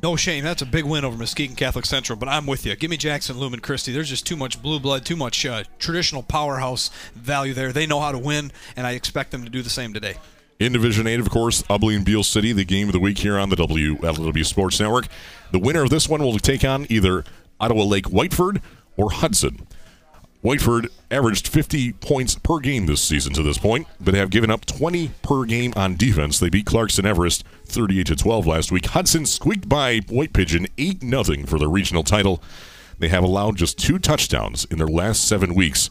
No 0.02 0.16
shame. 0.16 0.44
That's 0.44 0.62
a 0.62 0.66
big 0.66 0.84
win 0.84 1.04
over 1.04 1.16
Muskegon 1.16 1.54
Catholic 1.54 1.84
Central, 1.84 2.18
but 2.18 2.28
I'm 2.28 2.46
with 2.46 2.64
you. 2.64 2.74
Give 2.74 2.90
me 2.90 2.96
Jackson 2.96 3.38
Lumen 3.38 3.60
Christi. 3.60 3.92
There's 3.92 4.08
just 4.08 4.26
too 4.26 4.36
much 4.36 4.62
blue 4.62 4.80
blood, 4.80 5.04
too 5.04 5.16
much 5.16 5.44
uh, 5.44 5.64
traditional 5.78 6.22
powerhouse 6.22 6.88
value 7.14 7.52
there. 7.52 7.70
They 7.70 7.86
know 7.86 8.00
how 8.00 8.10
to 8.10 8.18
win, 8.18 8.50
and 8.76 8.86
I 8.86 8.92
expect 8.92 9.30
them 9.30 9.44
to 9.44 9.50
do 9.50 9.60
the 9.60 9.68
same 9.68 9.92
today. 9.92 10.14
In 10.58 10.72
Division 10.72 11.06
8, 11.06 11.20
of 11.20 11.30
course, 11.30 11.62
and 11.68 12.04
Beal 12.04 12.22
City, 12.22 12.52
the 12.52 12.64
game 12.64 12.88
of 12.88 12.92
the 12.92 13.00
week 13.00 13.18
here 13.18 13.38
on 13.38 13.50
the 13.50 13.56
WLEW 13.56 14.46
Sports 14.46 14.80
Network. 14.80 15.06
The 15.52 15.58
winner 15.58 15.82
of 15.82 15.90
this 15.90 16.08
one 16.08 16.22
will 16.22 16.38
take 16.38 16.64
on 16.64 16.86
either 16.88 17.24
Ottawa 17.58 17.84
Lake 17.84 18.06
Whiteford 18.06 18.62
or 18.96 19.10
Hudson. 19.10 19.66
Whiteford 20.42 20.88
averaged 21.11 21.48
50 21.48 21.92
points 21.92 22.35
per 22.35 22.61
game 22.61 22.87
this 22.87 23.03
season 23.03 23.35
to 23.35 23.42
this 23.42 23.59
point, 23.59 23.87
but 24.00 24.14
have 24.14 24.31
given 24.31 24.50
up 24.50 24.64
20 24.64 25.11
per 25.22 25.44
game 25.44 25.74
on 25.76 25.96
defense. 25.96 26.38
They 26.38 26.48
beat 26.48 26.64
Clarkston 26.64 27.05
Everest 27.05 27.44
38 27.66 28.07
to 28.07 28.16
12 28.16 28.46
last 28.46 28.72
week. 28.72 28.87
Hudson 28.87 29.26
squeaked 29.26 29.68
by 29.68 29.98
White 30.09 30.33
Pigeon 30.33 30.66
8 30.79 31.03
0 31.03 31.22
for 31.46 31.59
the 31.59 31.68
regional 31.68 32.03
title. 32.03 32.42
They 32.98 33.09
have 33.09 33.22
allowed 33.22 33.57
just 33.57 33.79
two 33.79 33.98
touchdowns 33.98 34.64
in 34.66 34.79
their 34.79 34.87
last 34.87 35.29
seven 35.29 35.55
weeks, 35.55 35.90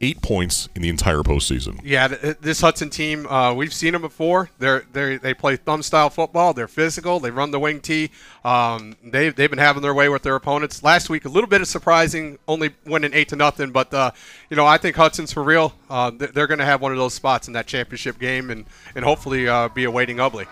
eight 0.00 0.22
points 0.22 0.68
in 0.74 0.82
the 0.82 0.88
entire 0.88 1.18
postseason. 1.18 1.80
Yeah, 1.82 2.08
this 2.08 2.60
Hudson 2.60 2.90
team, 2.90 3.26
uh, 3.26 3.52
we've 3.54 3.72
seen 3.72 3.92
them 3.92 4.02
before. 4.02 4.50
They're 4.58 4.84
they 4.92 5.16
they 5.16 5.34
play 5.34 5.56
thumb 5.56 5.82
style 5.82 6.10
football. 6.10 6.54
They're 6.54 6.68
physical. 6.68 7.20
They 7.20 7.30
run 7.30 7.50
the 7.50 7.58
wing 7.58 7.80
tee. 7.80 8.10
Um, 8.44 8.96
they 9.02 9.30
they've 9.30 9.50
been 9.50 9.58
having 9.58 9.82
their 9.82 9.94
way 9.94 10.08
with 10.08 10.22
their 10.22 10.36
opponents. 10.36 10.82
Last 10.82 11.10
week, 11.10 11.24
a 11.24 11.28
little 11.28 11.48
bit 11.48 11.60
of 11.60 11.68
surprising, 11.68 12.38
only 12.46 12.70
winning 12.86 13.12
eight 13.14 13.28
to 13.28 13.36
nothing. 13.36 13.70
But 13.70 13.92
uh, 13.92 14.12
you 14.50 14.56
know, 14.56 14.66
I 14.66 14.78
think 14.78 14.96
Hudson's 14.96 15.32
for 15.32 15.42
real. 15.42 15.72
Uh, 15.90 16.10
they're 16.10 16.46
going 16.46 16.58
to 16.58 16.64
have 16.64 16.80
one 16.80 16.92
of 16.92 16.98
those 16.98 17.14
spots 17.14 17.48
in 17.48 17.54
that 17.54 17.66
championship 17.66 18.18
game, 18.18 18.50
and 18.50 18.66
and 18.94 19.04
hopefully 19.04 19.48
uh, 19.48 19.68
be 19.68 19.84
awaiting 19.84 20.18
Ubly. 20.18 20.46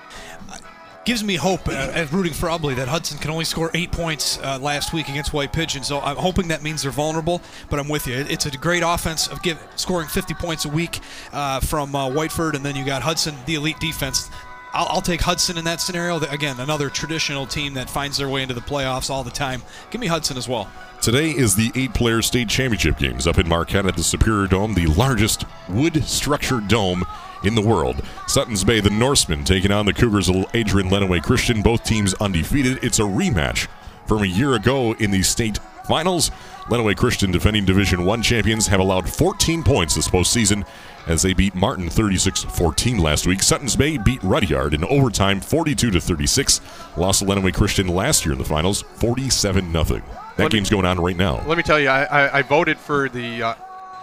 Gives 1.07 1.23
me 1.23 1.37
hope 1.37 1.69
uh, 1.69 1.71
as 1.71 2.13
rooting 2.13 2.33
for 2.33 2.49
Ubly 2.49 2.75
that 2.75 2.89
Hudson 2.89 3.17
can 3.19 3.31
only 3.31 3.45
score 3.45 3.71
eight 3.75 3.93
points 3.93 4.41
uh, 4.43 4.59
last 4.61 4.93
week 4.93 5.09
against 5.09 5.33
White 5.33 5.53
Pigeon. 5.53 5.85
So 5.85 6.01
I'm 6.01 6.17
hoping 6.17 6.49
that 6.49 6.65
means 6.65 6.83
they're 6.83 6.91
vulnerable, 6.91 7.41
but 7.71 7.79
I'm 7.79 7.87
with 7.87 8.09
you. 8.09 8.17
It's 8.29 8.45
a 8.45 8.51
great 8.51 8.83
offense 8.85 9.29
of 9.29 9.41
give, 9.41 9.57
scoring 9.77 10.09
50 10.09 10.35
points 10.35 10.65
a 10.65 10.69
week 10.69 10.99
uh, 11.33 11.61
from 11.61 11.95
uh, 11.95 12.11
Whiteford, 12.11 12.55
and 12.55 12.65
then 12.65 12.75
you 12.75 12.85
got 12.85 13.03
Hudson, 13.03 13.37
the 13.47 13.55
elite 13.55 13.79
defense. 13.79 14.29
I'll, 14.77 14.87
I'll 14.91 15.01
take 15.01 15.23
Hudson 15.23 15.57
in 15.57 15.65
that 15.65 15.81
scenario. 15.81 16.19
Again, 16.21 16.61
another 16.61 16.91
traditional 16.91 17.47
team 17.47 17.73
that 17.75 17.89
finds 17.89 18.19
their 18.19 18.29
way 18.29 18.43
into 18.43 18.53
the 18.53 18.61
playoffs 18.61 19.09
all 19.09 19.25
the 19.25 19.31
time. 19.31 19.63
Give 19.91 20.03
me 20.03 20.07
Hudson 20.07 20.37
as 20.37 20.47
well. 20.47 20.71
Today 21.01 21.31
is 21.31 21.55
the 21.55 21.73
eight 21.75 21.95
player 21.95 22.21
state 22.21 22.49
championship 22.49 22.99
games 22.99 23.27
up 23.27 23.39
in 23.39 23.49
Marquette 23.49 23.87
at 23.87 23.97
the 23.97 24.03
Superior 24.03 24.47
Dome, 24.47 24.75
the 24.75 24.87
largest 24.89 25.45
wood 25.71 26.05
structured 26.05 26.69
dome 26.69 27.05
in 27.43 27.55
the 27.55 27.63
world. 27.63 28.03
Sutton's 28.27 28.65
Bay, 28.65 28.81
the 28.81 28.91
Norsemen, 28.91 29.45
taking 29.45 29.71
on 29.71 29.87
the 29.87 29.95
Cougars 29.95 30.29
Adrian 30.53 30.91
Lenawee 30.91 31.23
Christian, 31.23 31.63
both 31.63 31.83
teams 31.83 32.13
undefeated. 32.15 32.85
It's 32.85 32.99
a 32.99 33.03
rematch 33.03 33.69
from 34.07 34.23
a 34.23 34.27
year 34.27 34.55
ago 34.55 34.93
in 34.95 35.11
the 35.11 35.23
state 35.23 35.59
finals. 35.87 36.31
Lenawee 36.69 36.97
Christian, 36.97 37.31
defending 37.31 37.65
Division 37.65 38.05
One 38.05 38.23
champions, 38.23 38.67
have 38.67 38.81
allowed 38.81 39.09
14 39.09 39.63
points 39.63 39.95
this 39.95 40.09
postseason 40.09 40.67
as 41.07 41.23
they 41.23 41.33
beat 41.35 41.55
Martin 41.55 41.87
36-14 41.89 43.01
last 43.01 43.27
week. 43.27 43.43
Sutton's 43.43 43.77
Bay 43.77 43.97
beat 43.97 44.23
Rudyard 44.23 44.75
in 44.75 44.85
overtime 44.85 45.41
42 45.41 45.91
to 45.93 46.01
36. 46.01 46.61
Lost 46.97 47.21
to 47.21 47.25
Lenawee 47.27 47.55
Christian 47.55 47.89
last 47.89 48.25
year 48.25 48.33
in 48.33 48.39
the 48.39 48.45
finals 48.45 48.83
47 48.83 49.71
0 49.73 49.85
That 49.85 50.03
Let 50.39 50.39
me- 50.39 50.49
game's 50.59 50.71
going 50.71 50.85
on 50.87 50.99
right 51.01 51.17
now. 51.17 51.43
Let 51.47 51.57
me 51.57 51.63
tell 51.63 51.79
you, 51.81 51.89
I, 51.89 52.05
I, 52.05 52.39
I 52.39 52.43
voted 52.43 52.79
for 52.79 53.09
the 53.09 53.43
uh, 53.43 53.55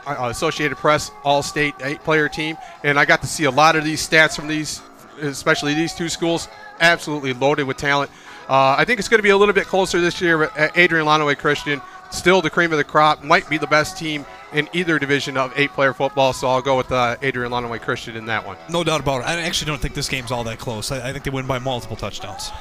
uh, 0.06 0.28
Associated 0.30 0.78
Press 0.78 1.12
All-State 1.24 1.76
eight-player 1.82 2.30
team, 2.30 2.58
and 2.84 3.00
I 3.00 3.06
got 3.06 3.22
to 3.22 3.28
see 3.28 3.46
a 3.46 3.52
lot 3.52 3.76
of 3.76 3.84
these 3.84 4.08
stats 4.08 4.36
from 4.36 4.48
these, 4.48 4.82
especially 5.22 5.74
these 5.74 5.94
two 5.94 6.10
schools, 6.10 6.48
absolutely 6.80 7.34
loaded 7.34 7.64
with 7.64 7.78
talent. 7.78 8.12
Uh, 8.50 8.76
I 8.78 8.84
think 8.84 9.00
it's 9.00 9.08
going 9.08 9.20
to 9.20 9.24
be 9.24 9.30
a 9.30 9.38
little 9.38 9.54
bit 9.54 9.68
closer 9.68 10.02
this 10.02 10.20
year. 10.20 10.38
But 10.38 10.60
uh, 10.60 10.68
Adrian 10.76 11.06
Lenawee 11.06 11.38
Christian, 11.38 11.82
still 12.14 12.42
the 12.42 12.50
cream 12.50 12.72
of 12.72 12.78
the 12.78 12.84
crop, 12.84 13.24
might 13.24 13.50
be 13.50 13.58
the 13.58 13.68
best 13.68 13.98
team 13.98 14.26
in 14.54 14.70
either 14.74 15.00
division 15.00 15.36
of 15.36 15.52
eight-player 15.58 15.94
football. 15.94 16.34
So 16.34 16.48
I'll 16.48 16.62
go 16.62 16.78
with 16.78 16.92
uh, 16.92 17.18
Adrian 17.22 17.52
Lenawee 17.52 17.82
Christian 17.82 18.16
in 18.16 18.26
that 18.28 18.46
one. 18.46 18.58
No 18.70 18.84
doubt 18.84 19.02
about 19.02 19.22
it. 19.22 19.28
I 19.28 19.42
actually 19.42 19.72
don't 19.72 19.82
think 19.82 19.96
this 19.96 20.10
game's 20.10 20.32
all 20.32 20.44
that 20.46 20.60
close. 20.60 20.92
I, 20.92 21.10
I 21.10 21.12
think 21.12 21.24
they 21.24 21.32
win 21.32 21.48
by 21.48 21.60
multiple 21.60 21.98
touchdowns. 21.98 22.52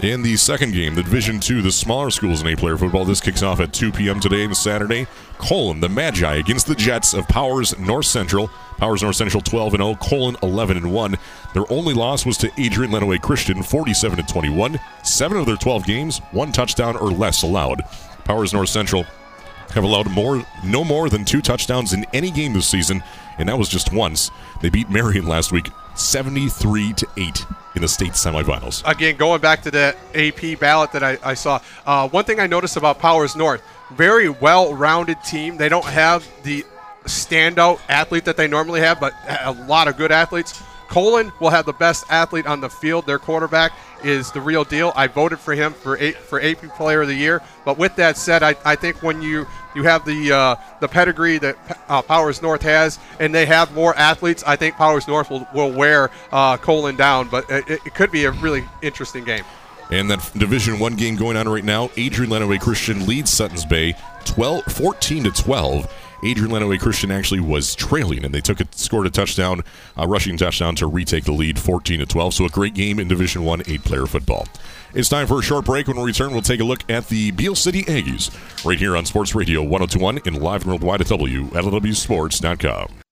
In 0.00 0.22
the 0.22 0.36
second 0.36 0.74
game, 0.74 0.94
the 0.94 1.02
Division 1.02 1.40
Two, 1.40 1.60
the 1.60 1.72
smaller 1.72 2.10
schools 2.10 2.40
in 2.40 2.46
eight-player 2.46 2.76
football, 2.76 3.04
this 3.04 3.20
kicks 3.20 3.42
off 3.42 3.58
at 3.58 3.72
2 3.72 3.90
p.m. 3.90 4.20
today 4.20 4.44
and 4.44 4.56
Saturday. 4.56 5.08
Colon, 5.38 5.80
the 5.80 5.88
Magi, 5.88 6.36
against 6.36 6.68
the 6.68 6.76
Jets 6.76 7.14
of 7.14 7.26
Powers 7.26 7.76
North 7.80 8.06
Central. 8.06 8.48
Powers 8.76 9.02
North 9.02 9.16
Central 9.16 9.40
12 9.40 9.74
and 9.74 9.82
0, 9.82 9.96
Colon 9.96 10.36
11 10.40 10.76
and 10.76 10.92
1. 10.92 11.16
Their 11.52 11.64
only 11.68 11.94
loss 11.94 12.24
was 12.24 12.38
to 12.38 12.52
Adrian 12.58 12.92
Lenawee 12.92 13.20
Christian 13.20 13.60
47 13.60 14.18
to 14.18 14.32
21. 14.32 14.78
Seven 15.02 15.36
of 15.36 15.46
their 15.46 15.56
12 15.56 15.84
games, 15.84 16.18
one 16.30 16.52
touchdown 16.52 16.96
or 16.96 17.10
less 17.10 17.42
allowed. 17.42 17.82
Powers 18.28 18.52
North 18.52 18.68
Central 18.68 19.06
have 19.70 19.84
allowed 19.84 20.10
more, 20.10 20.44
no 20.62 20.84
more 20.84 21.08
than 21.08 21.24
two 21.24 21.40
touchdowns 21.40 21.94
in 21.94 22.04
any 22.12 22.30
game 22.30 22.52
this 22.52 22.68
season, 22.68 23.02
and 23.38 23.48
that 23.48 23.58
was 23.58 23.70
just 23.70 23.90
once. 23.90 24.30
They 24.60 24.68
beat 24.68 24.90
Marion 24.90 25.26
last 25.26 25.50
week, 25.50 25.70
73 25.94 26.92
to 26.92 27.06
eight 27.16 27.46
in 27.74 27.80
the 27.80 27.88
state 27.88 28.12
semifinals. 28.12 28.82
Again, 28.86 29.16
going 29.16 29.40
back 29.40 29.62
to 29.62 29.70
the 29.70 29.96
AP 30.14 30.60
ballot 30.60 30.92
that 30.92 31.02
I, 31.02 31.16
I 31.24 31.32
saw, 31.32 31.58
uh, 31.86 32.06
one 32.10 32.26
thing 32.26 32.38
I 32.38 32.46
noticed 32.46 32.76
about 32.76 32.98
Powers 32.98 33.34
North, 33.34 33.62
very 33.92 34.28
well-rounded 34.28 35.24
team. 35.24 35.56
They 35.56 35.70
don't 35.70 35.86
have 35.86 36.28
the 36.42 36.66
standout 37.04 37.80
athlete 37.88 38.26
that 38.26 38.36
they 38.36 38.46
normally 38.46 38.80
have, 38.80 39.00
but 39.00 39.14
a 39.26 39.52
lot 39.52 39.88
of 39.88 39.96
good 39.96 40.12
athletes. 40.12 40.62
Colon 40.88 41.32
will 41.40 41.50
have 41.50 41.64
the 41.64 41.72
best 41.72 42.04
athlete 42.10 42.46
on 42.46 42.60
the 42.60 42.68
field. 42.68 43.06
Their 43.06 43.18
quarterback 43.18 43.72
is 44.04 44.30
the 44.32 44.40
real 44.40 44.64
deal. 44.64 44.92
I 44.94 45.06
voted 45.06 45.38
for 45.38 45.54
him 45.54 45.72
for 45.72 45.98
a, 45.98 46.12
for 46.12 46.40
AP 46.40 46.76
Player 46.76 47.02
of 47.02 47.08
the 47.08 47.14
Year. 47.14 47.42
But 47.64 47.78
with 47.78 47.96
that 47.96 48.16
said, 48.16 48.42
I, 48.42 48.54
I 48.64 48.76
think 48.76 49.02
when 49.02 49.22
you 49.22 49.46
you 49.74 49.82
have 49.84 50.04
the 50.04 50.32
uh, 50.32 50.56
the 50.80 50.88
pedigree 50.88 51.38
that 51.38 51.56
uh, 51.88 52.02
Powers 52.02 52.42
North 52.42 52.62
has, 52.62 52.98
and 53.20 53.34
they 53.34 53.46
have 53.46 53.72
more 53.74 53.94
athletes, 53.96 54.42
I 54.46 54.56
think 54.56 54.76
Powers 54.76 55.06
North 55.06 55.30
will, 55.30 55.46
will 55.54 55.72
wear 55.72 56.10
uh, 56.32 56.56
Colon 56.56 56.96
down. 56.96 57.28
But 57.28 57.44
it, 57.50 57.68
it 57.68 57.94
could 57.94 58.10
be 58.10 58.24
a 58.24 58.30
really 58.32 58.64
interesting 58.82 59.24
game. 59.24 59.44
And 59.90 60.10
that 60.10 60.30
Division 60.36 60.78
One 60.78 60.96
game 60.96 61.16
going 61.16 61.36
on 61.36 61.48
right 61.48 61.64
now, 61.64 61.90
Adrian 61.96 62.30
Lenawee 62.30 62.60
Christian 62.60 63.06
leads 63.06 63.30
Suttons 63.30 63.64
Bay 63.64 63.94
12, 64.24 64.64
14 64.64 65.24
to 65.24 65.30
12. 65.30 65.94
Adrian 66.24 66.50
Lenawee 66.50 66.80
Christian 66.80 67.10
actually 67.10 67.40
was 67.40 67.74
trailing, 67.74 68.24
and 68.24 68.34
they 68.34 68.40
took 68.40 68.60
it, 68.60 68.74
scored 68.74 69.06
a 69.06 69.10
touchdown, 69.10 69.62
a 69.96 70.06
rushing 70.06 70.36
touchdown 70.36 70.74
to 70.76 70.86
retake 70.86 71.24
the 71.24 71.32
lead, 71.32 71.58
14 71.58 72.00
to 72.00 72.06
12. 72.06 72.34
So 72.34 72.44
a 72.44 72.48
great 72.48 72.74
game 72.74 72.98
in 72.98 73.08
Division 73.08 73.44
One 73.44 73.62
eight-player 73.66 74.06
football. 74.06 74.48
It's 74.94 75.08
time 75.08 75.26
for 75.26 75.38
a 75.38 75.42
short 75.42 75.64
break. 75.64 75.86
When 75.86 75.96
we 75.96 76.04
return, 76.04 76.32
we'll 76.32 76.42
take 76.42 76.60
a 76.60 76.64
look 76.64 76.88
at 76.90 77.08
the 77.08 77.30
Beal 77.32 77.54
City 77.54 77.82
Aggies 77.84 78.30
right 78.64 78.78
here 78.78 78.96
on 78.96 79.04
Sports 79.04 79.34
Radio 79.34 79.62
102.1 79.62 80.26
and 80.26 80.42
live 80.42 80.62
and 80.62 80.70
worldwide 80.70 81.02
at 81.02 81.06
WLEWSports.com. 81.06 83.07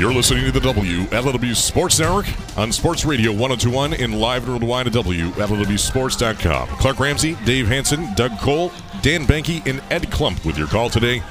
You're 0.00 0.14
listening 0.14 0.46
to 0.46 0.50
the 0.50 0.60
WLEW 0.60 1.54
Sports 1.54 2.00
Network 2.00 2.24
on 2.56 2.72
Sports 2.72 3.04
Radio 3.04 3.32
1021 3.32 3.92
and 3.92 4.18
live 4.18 4.48
worldwide 4.48 4.86
at 4.86 4.94
WLEWSports.com. 4.94 6.68
Clark 6.68 6.98
Ramsey, 6.98 7.36
Dave 7.44 7.68
Hanson, 7.68 8.14
Doug 8.14 8.38
Cole, 8.38 8.72
Dan 9.02 9.26
Banky, 9.26 9.60
and 9.66 9.82
Ed 9.90 10.04
Klump 10.04 10.42
with 10.46 10.56
your 10.56 10.68
call 10.68 10.88
today 10.88 11.22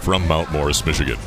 from 0.00 0.26
Mount 0.26 0.50
Morris, 0.52 0.86
Michigan. 0.86 1.18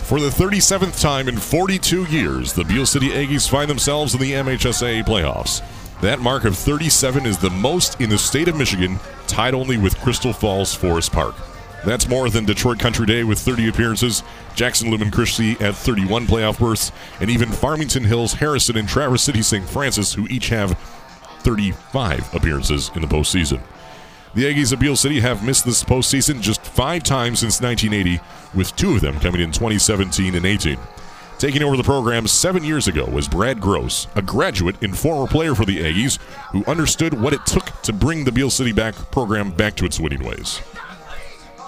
For 0.00 0.18
the 0.18 0.30
37th 0.30 1.00
time 1.00 1.28
in 1.28 1.36
42 1.36 2.06
years, 2.06 2.52
the 2.52 2.64
Beal 2.64 2.86
City 2.86 3.10
Aggies 3.10 3.48
find 3.48 3.70
themselves 3.70 4.12
in 4.12 4.20
the 4.20 4.32
MHSAA 4.32 5.04
playoffs. 5.04 5.62
That 6.00 6.18
mark 6.18 6.44
of 6.44 6.58
37 6.58 7.24
is 7.24 7.38
the 7.38 7.50
most 7.50 8.00
in 8.00 8.10
the 8.10 8.18
state 8.18 8.48
of 8.48 8.56
Michigan, 8.56 8.98
tied 9.28 9.54
only 9.54 9.76
with 9.76 9.96
Crystal 10.00 10.32
Falls 10.32 10.74
Forest 10.74 11.12
Park. 11.12 11.36
That's 11.86 12.08
more 12.08 12.28
than 12.28 12.44
Detroit 12.44 12.80
Country 12.80 13.06
Day 13.06 13.22
with 13.22 13.38
30 13.38 13.68
appearances, 13.68 14.24
Jackson 14.56 14.90
Lumen 14.90 15.12
Christi 15.12 15.52
at 15.60 15.76
31 15.76 16.26
playoff 16.26 16.58
berths, 16.58 16.90
and 17.20 17.30
even 17.30 17.48
Farmington 17.48 18.02
Hills, 18.02 18.32
Harrison, 18.32 18.76
and 18.76 18.88
Traverse 18.88 19.22
City 19.22 19.40
St. 19.40 19.64
Francis, 19.68 20.12
who 20.12 20.26
each 20.26 20.48
have 20.48 20.76
35 21.42 22.34
appearances 22.34 22.90
in 22.96 23.02
the 23.02 23.06
postseason. 23.06 23.62
The 24.34 24.46
Aggies 24.46 24.72
of 24.72 24.80
Beal 24.80 24.96
City 24.96 25.20
have 25.20 25.46
missed 25.46 25.64
this 25.64 25.84
postseason 25.84 26.40
just 26.40 26.60
five 26.60 27.04
times 27.04 27.38
since 27.38 27.60
1980, 27.60 28.20
with 28.52 28.74
two 28.74 28.96
of 28.96 29.00
them 29.00 29.20
coming 29.20 29.40
in 29.40 29.52
2017 29.52 30.34
and 30.34 30.44
18. 30.44 30.76
Taking 31.38 31.62
over 31.62 31.76
the 31.76 31.84
program 31.84 32.26
seven 32.26 32.64
years 32.64 32.88
ago 32.88 33.04
was 33.04 33.28
Brad 33.28 33.60
Gross, 33.60 34.08
a 34.16 34.22
graduate 34.22 34.82
and 34.82 34.98
former 34.98 35.28
player 35.28 35.54
for 35.54 35.64
the 35.64 35.78
Aggies 35.78 36.18
who 36.50 36.64
understood 36.64 37.14
what 37.14 37.32
it 37.32 37.46
took 37.46 37.80
to 37.82 37.92
bring 37.92 38.24
the 38.24 38.32
Beal 38.32 38.50
City 38.50 38.72
back 38.72 38.96
program 39.12 39.52
back 39.52 39.76
to 39.76 39.84
its 39.84 40.00
winning 40.00 40.24
ways 40.24 40.60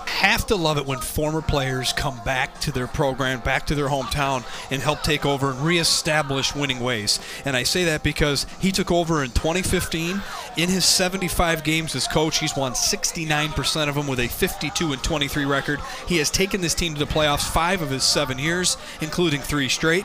have 0.08 0.46
to 0.46 0.56
love 0.56 0.78
it 0.78 0.86
when 0.86 0.98
former 0.98 1.40
players 1.40 1.92
come 1.92 2.18
back 2.24 2.60
to 2.60 2.72
their 2.72 2.86
program, 2.86 3.40
back 3.40 3.66
to 3.66 3.74
their 3.74 3.88
hometown, 3.88 4.44
and 4.70 4.82
help 4.82 5.02
take 5.02 5.24
over 5.24 5.50
and 5.50 5.60
reestablish 5.60 6.54
winning 6.54 6.80
ways. 6.80 7.20
And 7.44 7.56
I 7.56 7.62
say 7.62 7.84
that 7.84 8.02
because 8.02 8.46
he 8.60 8.72
took 8.72 8.90
over 8.90 9.22
in 9.22 9.30
2015. 9.30 10.20
In 10.56 10.68
his 10.68 10.84
75 10.84 11.62
games 11.62 11.94
as 11.94 12.08
coach, 12.08 12.38
he's 12.38 12.56
won 12.56 12.72
69% 12.72 13.88
of 13.88 13.94
them 13.94 14.06
with 14.06 14.20
a 14.20 14.28
52 14.28 14.92
and 14.92 15.02
23 15.02 15.44
record. 15.44 15.80
He 16.06 16.18
has 16.18 16.30
taken 16.30 16.60
this 16.60 16.74
team 16.74 16.94
to 16.94 16.98
the 16.98 17.10
playoffs 17.10 17.48
five 17.48 17.82
of 17.82 17.90
his 17.90 18.02
seven 18.02 18.38
years, 18.38 18.76
including 19.00 19.40
three 19.40 19.68
straight. 19.68 20.04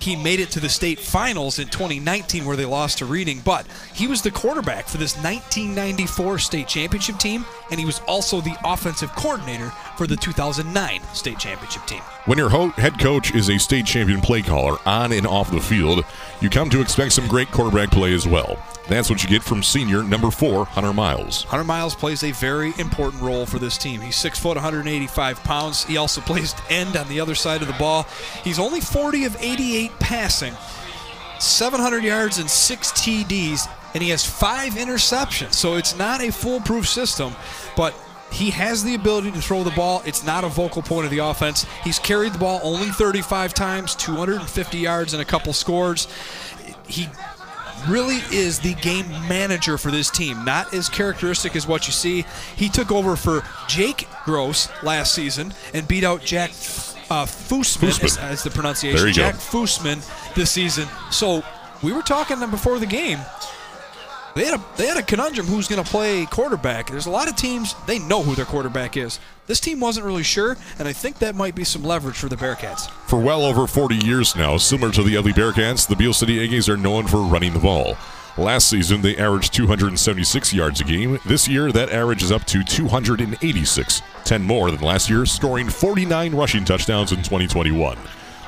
He 0.00 0.16
made 0.16 0.40
it 0.40 0.50
to 0.52 0.60
the 0.60 0.68
state 0.68 0.98
finals 0.98 1.58
in 1.58 1.68
2019 1.68 2.46
where 2.46 2.56
they 2.56 2.64
lost 2.64 2.98
to 2.98 3.04
Reading, 3.04 3.40
but 3.44 3.66
he 3.92 4.06
was 4.06 4.22
the 4.22 4.30
quarterback 4.30 4.88
for 4.88 4.96
this 4.96 5.14
1994 5.16 6.38
state 6.38 6.68
championship 6.68 7.18
team, 7.18 7.44
and 7.70 7.78
he 7.78 7.84
was 7.84 8.00
also 8.08 8.40
the 8.40 8.56
offensive 8.64 9.14
coordinator 9.14 9.70
for 9.98 10.06
the 10.06 10.16
2009 10.16 11.02
state 11.12 11.38
championship 11.38 11.84
team. 11.86 12.00
When 12.26 12.36
your 12.36 12.50
ho- 12.50 12.68
head 12.68 12.98
coach 12.98 13.34
is 13.34 13.48
a 13.48 13.58
state 13.58 13.86
champion 13.86 14.20
play 14.20 14.42
caller 14.42 14.76
on 14.84 15.12
and 15.12 15.26
off 15.26 15.50
the 15.50 15.60
field, 15.60 16.04
you 16.40 16.50
come 16.50 16.68
to 16.70 16.80
expect 16.82 17.12
some 17.12 17.26
great 17.26 17.50
quarterback 17.50 17.90
play 17.90 18.12
as 18.12 18.26
well. 18.28 18.62
That's 18.88 19.08
what 19.08 19.22
you 19.22 19.28
get 19.28 19.42
from 19.42 19.62
senior 19.62 20.02
number 20.02 20.30
four, 20.30 20.66
Hunter 20.66 20.92
Miles. 20.92 21.44
Hunter 21.44 21.64
Miles 21.64 21.94
plays 21.94 22.22
a 22.22 22.32
very 22.32 22.74
important 22.78 23.22
role 23.22 23.46
for 23.46 23.58
this 23.58 23.78
team. 23.78 24.02
He's 24.02 24.16
six 24.16 24.38
foot, 24.38 24.56
185 24.56 25.42
pounds. 25.44 25.84
He 25.84 25.96
also 25.96 26.20
plays 26.20 26.54
end 26.68 26.94
on 26.96 27.08
the 27.08 27.20
other 27.20 27.34
side 27.34 27.62
of 27.62 27.68
the 27.68 27.74
ball. 27.74 28.06
He's 28.44 28.58
only 28.58 28.80
40 28.80 29.24
of 29.24 29.36
88 29.40 29.90
passing, 29.98 30.54
700 31.38 32.04
yards 32.04 32.38
and 32.38 32.50
six 32.50 32.92
TDs, 32.92 33.66
and 33.94 34.02
he 34.02 34.10
has 34.10 34.26
five 34.26 34.74
interceptions. 34.74 35.54
So 35.54 35.76
it's 35.76 35.96
not 35.96 36.20
a 36.20 36.30
foolproof 36.30 36.86
system, 36.86 37.32
but 37.76 37.94
he 38.32 38.50
has 38.50 38.84
the 38.84 38.94
ability 38.94 39.32
to 39.32 39.40
throw 39.40 39.62
the 39.64 39.70
ball. 39.72 40.02
It's 40.04 40.24
not 40.24 40.44
a 40.44 40.48
vocal 40.48 40.82
point 40.82 41.04
of 41.04 41.10
the 41.10 41.18
offense. 41.18 41.66
He's 41.82 41.98
carried 41.98 42.32
the 42.32 42.38
ball 42.38 42.60
only 42.62 42.88
35 42.88 43.54
times, 43.54 43.94
250 43.96 44.78
yards, 44.78 45.12
and 45.14 45.22
a 45.22 45.24
couple 45.24 45.52
scores. 45.52 46.06
He 46.86 47.08
really 47.88 48.18
is 48.30 48.60
the 48.60 48.74
game 48.74 49.08
manager 49.28 49.78
for 49.78 49.90
this 49.90 50.10
team. 50.10 50.44
Not 50.44 50.72
as 50.74 50.88
characteristic 50.88 51.56
as 51.56 51.66
what 51.66 51.86
you 51.86 51.92
see. 51.92 52.24
He 52.56 52.68
took 52.68 52.92
over 52.92 53.16
for 53.16 53.42
Jake 53.68 54.08
Gross 54.24 54.68
last 54.82 55.14
season 55.14 55.54
and 55.74 55.86
beat 55.88 56.04
out 56.04 56.22
Jack 56.24 56.50
uh, 57.10 57.26
Foosman, 57.26 58.02
As, 58.04 58.16
as, 58.18 58.42
the 58.44 58.50
pronunciation. 58.50 59.12
Jack 59.12 59.34
go. 59.34 59.40
Foosman 59.40 60.34
this 60.34 60.52
season. 60.52 60.86
So 61.10 61.42
we 61.82 61.92
were 61.92 62.02
talking 62.02 62.38
them 62.38 62.50
before 62.50 62.78
the 62.78 62.86
game. 62.86 63.18
They 64.34 64.44
had 64.44 64.58
a 64.58 64.64
they 64.76 64.86
had 64.86 64.96
a 64.96 65.02
conundrum 65.02 65.46
who's 65.46 65.68
going 65.68 65.82
to 65.82 65.90
play 65.90 66.26
quarterback. 66.26 66.88
There's 66.88 67.06
a 67.06 67.10
lot 67.10 67.28
of 67.28 67.36
teams 67.36 67.74
they 67.86 67.98
know 67.98 68.22
who 68.22 68.34
their 68.34 68.44
quarterback 68.44 68.96
is. 68.96 69.18
This 69.46 69.58
team 69.60 69.80
wasn't 69.80 70.06
really 70.06 70.22
sure, 70.22 70.56
and 70.78 70.86
I 70.86 70.92
think 70.92 71.18
that 71.18 71.34
might 71.34 71.54
be 71.56 71.64
some 71.64 71.82
leverage 71.82 72.16
for 72.16 72.28
the 72.28 72.36
Bearcats. 72.36 72.88
For 73.08 73.20
well 73.20 73.44
over 73.44 73.66
40 73.66 73.96
years 73.96 74.36
now, 74.36 74.56
similar 74.56 74.92
to 74.92 75.02
the 75.02 75.16
other 75.16 75.30
Bearcats, 75.30 75.88
the 75.88 75.96
Beal 75.96 76.12
City 76.12 76.46
Aggies 76.46 76.68
are 76.68 76.76
known 76.76 77.08
for 77.08 77.18
running 77.18 77.52
the 77.52 77.58
ball. 77.58 77.96
Last 78.38 78.68
season, 78.68 79.02
they 79.02 79.16
averaged 79.16 79.52
276 79.52 80.54
yards 80.54 80.80
a 80.80 80.84
game. 80.84 81.18
This 81.26 81.48
year, 81.48 81.72
that 81.72 81.90
average 81.90 82.22
is 82.22 82.30
up 82.30 82.44
to 82.44 82.62
286, 82.62 84.02
10 84.24 84.42
more 84.42 84.70
than 84.70 84.80
last 84.80 85.10
year, 85.10 85.26
scoring 85.26 85.68
49 85.68 86.34
rushing 86.34 86.64
touchdowns 86.64 87.10
in 87.10 87.18
2021. 87.18 87.98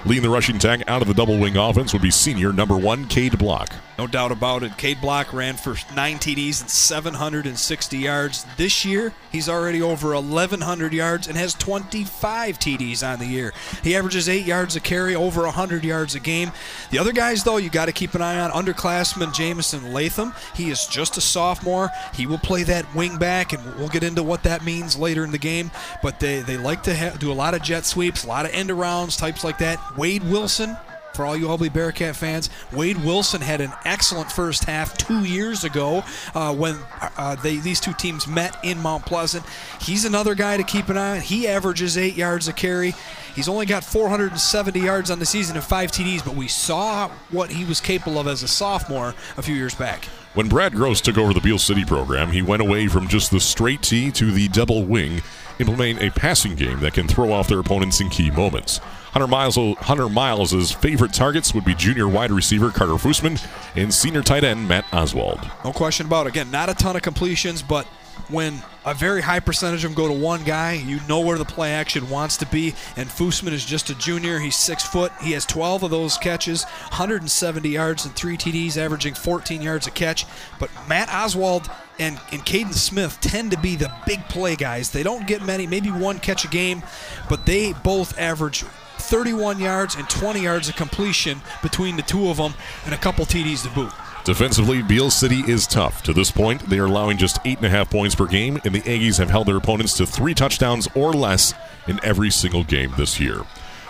Leading 0.05 0.25
the 0.25 0.31
rushing 0.31 0.57
attack 0.57 0.83
out 0.89 1.01
of 1.01 1.07
the 1.07 1.15
double 1.15 1.39
wing 1.39 1.57
offense 1.57 1.93
would 1.93 2.03
be 2.03 2.11
senior 2.11 2.53
number 2.53 2.77
one, 2.77 3.07
Cade 3.07 3.39
Block. 3.39 3.73
No 3.99 4.09
doubt 4.09 4.33
about 4.33 4.65
it. 4.65 4.77
Cade 4.77 5.01
Block 5.01 5.33
ran 5.33 5.55
for 5.55 5.77
nine 5.95 6.17
TDs 6.17 6.61
and 6.61 6.69
760 6.69 7.99
yards. 7.99 8.45
This 8.57 8.85
year, 8.85 9.13
he's 9.31 9.49
already 9.49 9.81
over 9.81 10.15
1,100 10.15 10.93
yards 10.93 11.29
and 11.29 11.37
has 11.37 11.55
25 11.55 12.59
TDs 12.59 13.07
on 13.07 13.21
the 13.21 13.27
year. 13.27 13.53
He 13.85 13.95
averages 13.95 14.29
eight 14.29 14.45
yards 14.45 14.75
a 14.75 14.81
carry, 14.81 15.15
over 15.15 15.43
100 15.43 15.85
yards 15.85 16.17
a 16.17 16.21
game. 16.21 16.51
The 16.91 16.99
other 16.99 17.13
guys, 17.13 17.45
though, 17.45 17.59
you 17.59 17.71
got 17.71 17.87
to 17.87 17.93
keep 17.93 18.15
an 18.15 18.23
eye 18.23 18.41
on. 18.41 18.51
Underclassman 18.51 19.33
Jamison 19.33 19.93
Latham. 19.93 20.35
He 20.57 20.71
is 20.71 20.87
just 20.87 21.17
a 21.17 21.21
sophomore. 21.21 21.91
He 22.13 22.27
will 22.27 22.39
play 22.39 22.65
that 22.65 22.93
wing 22.95 23.19
back, 23.19 23.53
and 23.53 23.63
we'll 23.77 23.89
get 23.89 24.03
into 24.03 24.25
what 24.25 24.43
that 24.43 24.65
means 24.65 24.99
later 24.99 25.23
in 25.23 25.31
the 25.31 25.39
game. 25.39 25.71
But 26.03 26.19
they, 26.19 26.41
they 26.41 26.57
like 26.57 26.83
to 26.85 26.97
ha- 26.97 27.17
do 27.21 27.31
a 27.31 27.35
lot 27.35 27.55
of 27.55 27.63
jet 27.63 27.85
sweeps, 27.85 28.25
a 28.25 28.29
lot 28.29 28.47
of 28.47 28.53
end 28.53 28.71
arounds, 28.71 29.17
types 29.17 29.45
like 29.45 29.59
that. 29.59 29.79
Wade 29.97 30.23
Wilson, 30.25 30.77
for 31.15 31.25
all 31.27 31.37
you 31.37 31.47
Ubly 31.47 31.73
Bearcat 31.73 32.17
fans. 32.17 32.51
Wade 32.73 33.03
Wilson 33.05 33.41
had 33.41 33.61
an 33.61 33.73
excellent 33.85 34.31
first 34.31 34.65
half 34.65 34.97
two 34.97 35.25
years 35.25 35.65
ago 35.65 36.03
uh, 36.35 36.55
when 36.55 36.77
uh, 37.17 37.37
they 37.37 37.57
these 37.57 37.81
two 37.81 37.93
teams 37.95 38.27
met 38.27 38.57
in 38.65 38.79
Mount 38.79 39.05
Pleasant. 39.07 39.45
He's 39.81 40.05
another 40.05 40.35
guy 40.35 40.57
to 40.57 40.65
keep 40.65 40.89
an 40.89 40.97
eye 40.97 41.17
on. 41.17 41.21
He 41.21 41.47
averages 41.47 41.99
eight 41.99 42.17
yards 42.17 42.49
a 42.49 42.53
carry. 42.53 42.95
He's 43.35 43.49
only 43.49 43.67
got 43.67 43.83
470 43.85 44.81
yards 44.81 45.11
on 45.11 45.19
the 45.19 45.27
season 45.27 45.57
and 45.57 45.65
five 45.65 45.91
TDs, 45.91 46.25
but 46.25 46.35
we 46.35 46.49
saw 46.49 47.09
what 47.31 47.51
he 47.51 47.65
was 47.65 47.81
capable 47.81 48.19
of 48.19 48.27
as 48.27 48.43
a 48.43 48.49
sophomore 48.49 49.15
a 49.37 49.43
few 49.43 49.55
years 49.55 49.75
back. 49.75 50.05
When 50.35 50.49
Brad 50.49 50.73
Gross 50.73 51.01
took 51.01 51.19
over 51.19 51.35
the 51.35 51.41
Beal 51.41 51.59
City 51.59 51.85
program, 51.85 52.31
he 52.31 52.43
went 52.43 52.63
away 52.63 52.89
from 52.89 53.09
just 53.09 53.31
the 53.31 53.41
straight 53.41 53.83
T 53.83 54.11
to 54.13 54.31
the 54.31 54.49
double 54.49 54.85
wing, 54.85 55.23
implementing 55.59 56.07
a 56.07 56.11
passing 56.11 56.57
game 56.57 56.81
that 56.81 56.95
can 56.95 57.07
throw 57.07 57.33
off 57.33 57.49
their 57.49 57.59
opponents 57.59 58.01
in 58.01 58.09
key 58.09 58.31
moments. 58.31 58.81
Hunter 59.13 59.27
Miles, 59.27 59.57
Hunter 59.57 60.09
Miles' 60.09 60.73
favorite 60.73 61.13
targets 61.13 61.55
would 61.55 61.65
be 61.65 61.75
junior 61.75 62.09
wide 62.09 62.31
receiver 62.31 62.71
Carter 62.71 62.95
Fussman 62.95 63.45
and 63.77 63.93
senior 63.93 64.23
tight 64.23 64.43
end 64.43 64.67
Matt 64.67 64.87
Oswald. 64.93 65.41
No 65.65 65.73
question 65.73 66.07
about 66.07 66.27
it. 66.27 66.31
Again, 66.31 66.51
not 66.51 66.71
a 66.71 66.75
ton 66.75 66.97
of 66.97 67.03
completions, 67.03 67.61
but 67.63 67.87
when 68.29 68.63
a 68.87 68.95
very 68.95 69.21
high 69.21 69.41
percentage 69.41 69.85
of 69.85 69.91
them 69.91 69.97
go 69.97 70.09
to 70.09 70.19
one 70.19 70.43
guy, 70.45 70.73
you 70.73 70.99
know 71.09 71.21
where 71.21 71.37
the 71.37 71.45
play 71.45 71.73
action 71.73 72.09
wants 72.09 72.39
to 72.39 72.47
be. 72.47 72.75
And 72.97 73.09
Fussman 73.09 73.53
is 73.53 73.65
just 73.65 73.91
a 73.91 73.95
junior. 73.95 74.39
He's 74.39 74.57
six 74.57 74.83
foot. 74.83 75.13
He 75.21 75.33
has 75.33 75.45
12 75.45 75.83
of 75.83 75.91
those 75.91 76.17
catches, 76.17 76.65
170 76.65 77.69
yards 77.69 78.07
and 78.07 78.15
three 78.15 78.39
TDs, 78.39 78.79
averaging 78.79 79.13
14 79.15 79.61
yards 79.61 79.87
a 79.87 79.91
catch. 79.91 80.25
But 80.59 80.71
Matt 80.89 81.11
Oswald 81.13 81.71
and, 81.99 82.19
and 82.33 82.45
Caden 82.47 82.73
Smith 82.73 83.19
tend 83.21 83.51
to 83.51 83.59
be 83.59 83.77
the 83.77 83.93
big 84.07 84.27
play 84.29 84.57
guys. 84.57 84.91
They 84.91 85.03
don't 85.03 85.27
get 85.27 85.45
many, 85.45 85.67
maybe 85.67 85.91
one 85.91 86.19
catch 86.19 86.47
a 86.47 86.49
game, 86.49 86.83
but 87.29 87.45
they 87.45 87.75
both 87.75 88.19
average 88.19 88.65
31 89.03 89.59
yards 89.59 89.97
and 89.97 90.09
20 90.09 90.41
yards 90.41 90.69
of 90.69 90.77
completion 90.77 91.41
between 91.63 91.97
the 91.97 92.03
two 92.03 92.29
of 92.29 92.37
them, 92.37 92.55
and 92.85 92.95
a 92.95 92.99
couple 92.99 93.25
TDs 93.25 93.65
to 93.65 93.71
boot. 93.71 93.93
Defensively, 94.25 94.83
Beal 94.83 95.11
City 95.11 95.41
is 95.49 95.67
tough. 95.67 96.03
To 96.05 96.13
this 96.13 96.31
point, 96.31 96.71
they 96.71 96.79
are 96.79 96.85
allowing 96.85 97.19
just 97.19 97.43
8.5 97.43 97.91
points 97.91 98.15
per 98.15 98.27
game, 98.27 98.61
and 98.65 98.73
the 98.73 98.81
Aggies 98.83 99.19
have 99.19 99.31
held 99.31 99.49
their 99.49 99.57
opponents 99.57 99.95
to 99.97 100.07
three 100.07 100.33
touchdowns 100.33 100.87
or 100.95 101.13
less 101.13 101.55
in 101.89 101.99
every 102.05 102.31
single 102.31 102.63
game 102.63 102.95
this 102.97 103.19
year. 103.19 103.43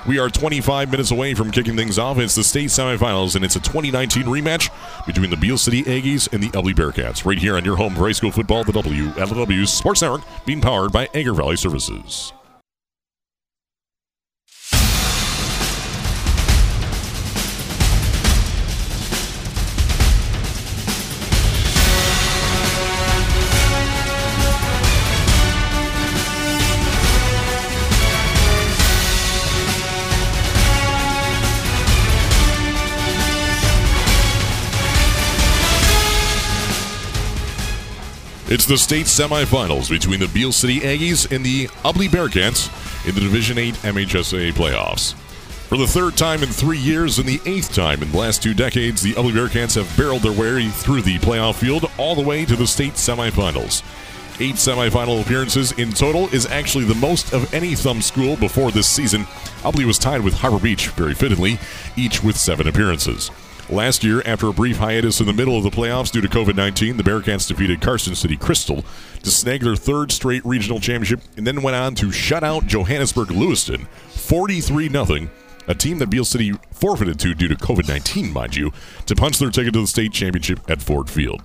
We 0.07 0.19
are 0.19 0.31
25 0.31 0.91
minutes 0.91 1.11
away 1.11 1.35
from 1.35 1.51
kicking 1.51 1.77
things 1.77 1.99
off. 1.99 2.19
It's 2.19 2.35
the 2.35 2.43
state 2.43 2.71
semifinals, 2.71 3.37
and 3.37 3.45
it's 3.45 3.57
a 3.57 3.61
2019 3.61 4.25
rematch 4.25 4.71
between 5.07 5.31
the 5.31 5.37
Beal 5.37 5.59
City 5.59 5.83
Aggies 5.85 6.33
and 6.33 6.43
the 6.43 6.49
Ubly 6.49 6.75
Bearcats, 6.75 7.25
right 7.25 7.39
here 7.39 7.57
on 7.57 7.65
your 7.65 7.77
home 7.77 7.95
for 7.95 8.07
high 8.07 8.13
school 8.13 8.33
football, 8.33 8.65
the 8.65 8.73
WLEW 8.73 9.69
Sports 9.69 10.03
Network, 10.03 10.23
being 10.47 10.61
powered 10.61 10.93
by 10.93 11.09
Agra 11.15 11.35
Valley 11.35 11.57
Services. 11.57 12.33
It's 38.53 38.67
the 38.67 38.77
state 38.77 39.07
semifinals 39.07 39.89
between 39.89 40.21
the 40.21 40.29
Beal 40.29 40.53
City 40.53 40.81
Aggies 40.81 41.35
and 41.35 41.43
the 41.43 41.69
Ubly 41.87 42.07
Bearcats 42.07 42.69
in 43.09 43.15
the 43.15 43.23
Division 43.23 43.57
8 43.57 43.73
MHSA 43.77 44.53
playoffs. 44.53 45.15
For 45.71 45.79
the 45.79 45.87
third 45.87 46.19
time 46.19 46.43
in 46.43 46.51
three 46.51 46.77
years 46.77 47.19
and 47.19 47.27
the 47.27 47.41
eighth 47.47 47.75
time 47.75 48.03
in 48.03 48.13
the 48.13 48.19
last 48.19 48.43
two 48.43 48.53
decades, 48.53 49.01
the 49.01 49.15
Ubly 49.15 49.33
Bearcats 49.33 49.77
have 49.77 49.97
barreled 49.97 50.21
their 50.21 50.39
way 50.39 50.69
through 50.69 51.01
the 51.01 51.19
playoff 51.21 51.55
field 51.55 51.91
all 51.97 52.15
the 52.15 52.21
way 52.21 52.45
to 52.45 52.55
the 52.55 52.67
state 52.67 52.93
semifinals. 52.93 53.83
Eight 54.39 54.57
semifinal 54.57 55.23
appearances 55.23 55.73
in 55.79 55.91
total 55.91 56.29
is 56.29 56.45
actually 56.45 56.85
the 56.85 56.95
most 56.97 57.33
of 57.33 57.55
any 57.55 57.75
thumb 57.75 58.03
school 58.03 58.37
before 58.37 58.71
this 58.71 58.87
season. 58.87 59.23
Ubly 59.63 59.87
was 59.87 59.97
tied 59.97 60.21
with 60.21 60.35
Harbor 60.35 60.59
Beach, 60.59 60.89
very 60.89 61.15
fittingly, 61.15 61.59
each 61.97 62.23
with 62.23 62.37
seven 62.37 62.69
appearances. 62.69 63.31
Last 63.71 64.03
year, 64.03 64.23
after 64.27 64.49
a 64.49 64.53
brief 64.53 64.79
hiatus 64.79 65.21
in 65.21 65.27
the 65.27 65.33
middle 65.33 65.57
of 65.57 65.63
the 65.63 65.71
playoffs 65.71 66.11
due 66.11 66.21
to 66.21 66.29
COVID 66.29 66.57
19, 66.57 66.97
the 66.97 67.03
Bearcats 67.03 67.47
defeated 67.47 67.81
Carson 67.81 68.15
City 68.15 68.37
Crystal 68.37 68.85
to 69.23 69.31
snag 69.31 69.63
their 69.63 69.77
third 69.77 70.11
straight 70.11 70.45
regional 70.45 70.81
championship 70.81 71.21
and 71.37 71.47
then 71.47 71.63
went 71.63 71.77
on 71.77 71.95
to 71.95 72.11
shut 72.11 72.43
out 72.43 72.67
Johannesburg 72.67 73.31
Lewiston 73.31 73.87
43 74.09 74.89
0, 74.89 75.29
a 75.69 75.75
team 75.75 75.99
that 75.99 76.11
Beal 76.11 76.25
City 76.25 76.53
forfeited 76.73 77.21
to 77.21 77.35
due 77.35 77.49
to 77.49 77.55
COVID 77.55 77.89
19, 77.89 78.33
mind 78.33 78.57
you, 78.57 78.73
to 79.07 79.15
punch 79.15 79.39
their 79.39 79.51
ticket 79.51 79.73
to 79.75 79.81
the 79.81 79.87
state 79.87 80.13
championship 80.13 80.61
at 80.69 80.83
Ford 80.83 81.09
Field. 81.09 81.43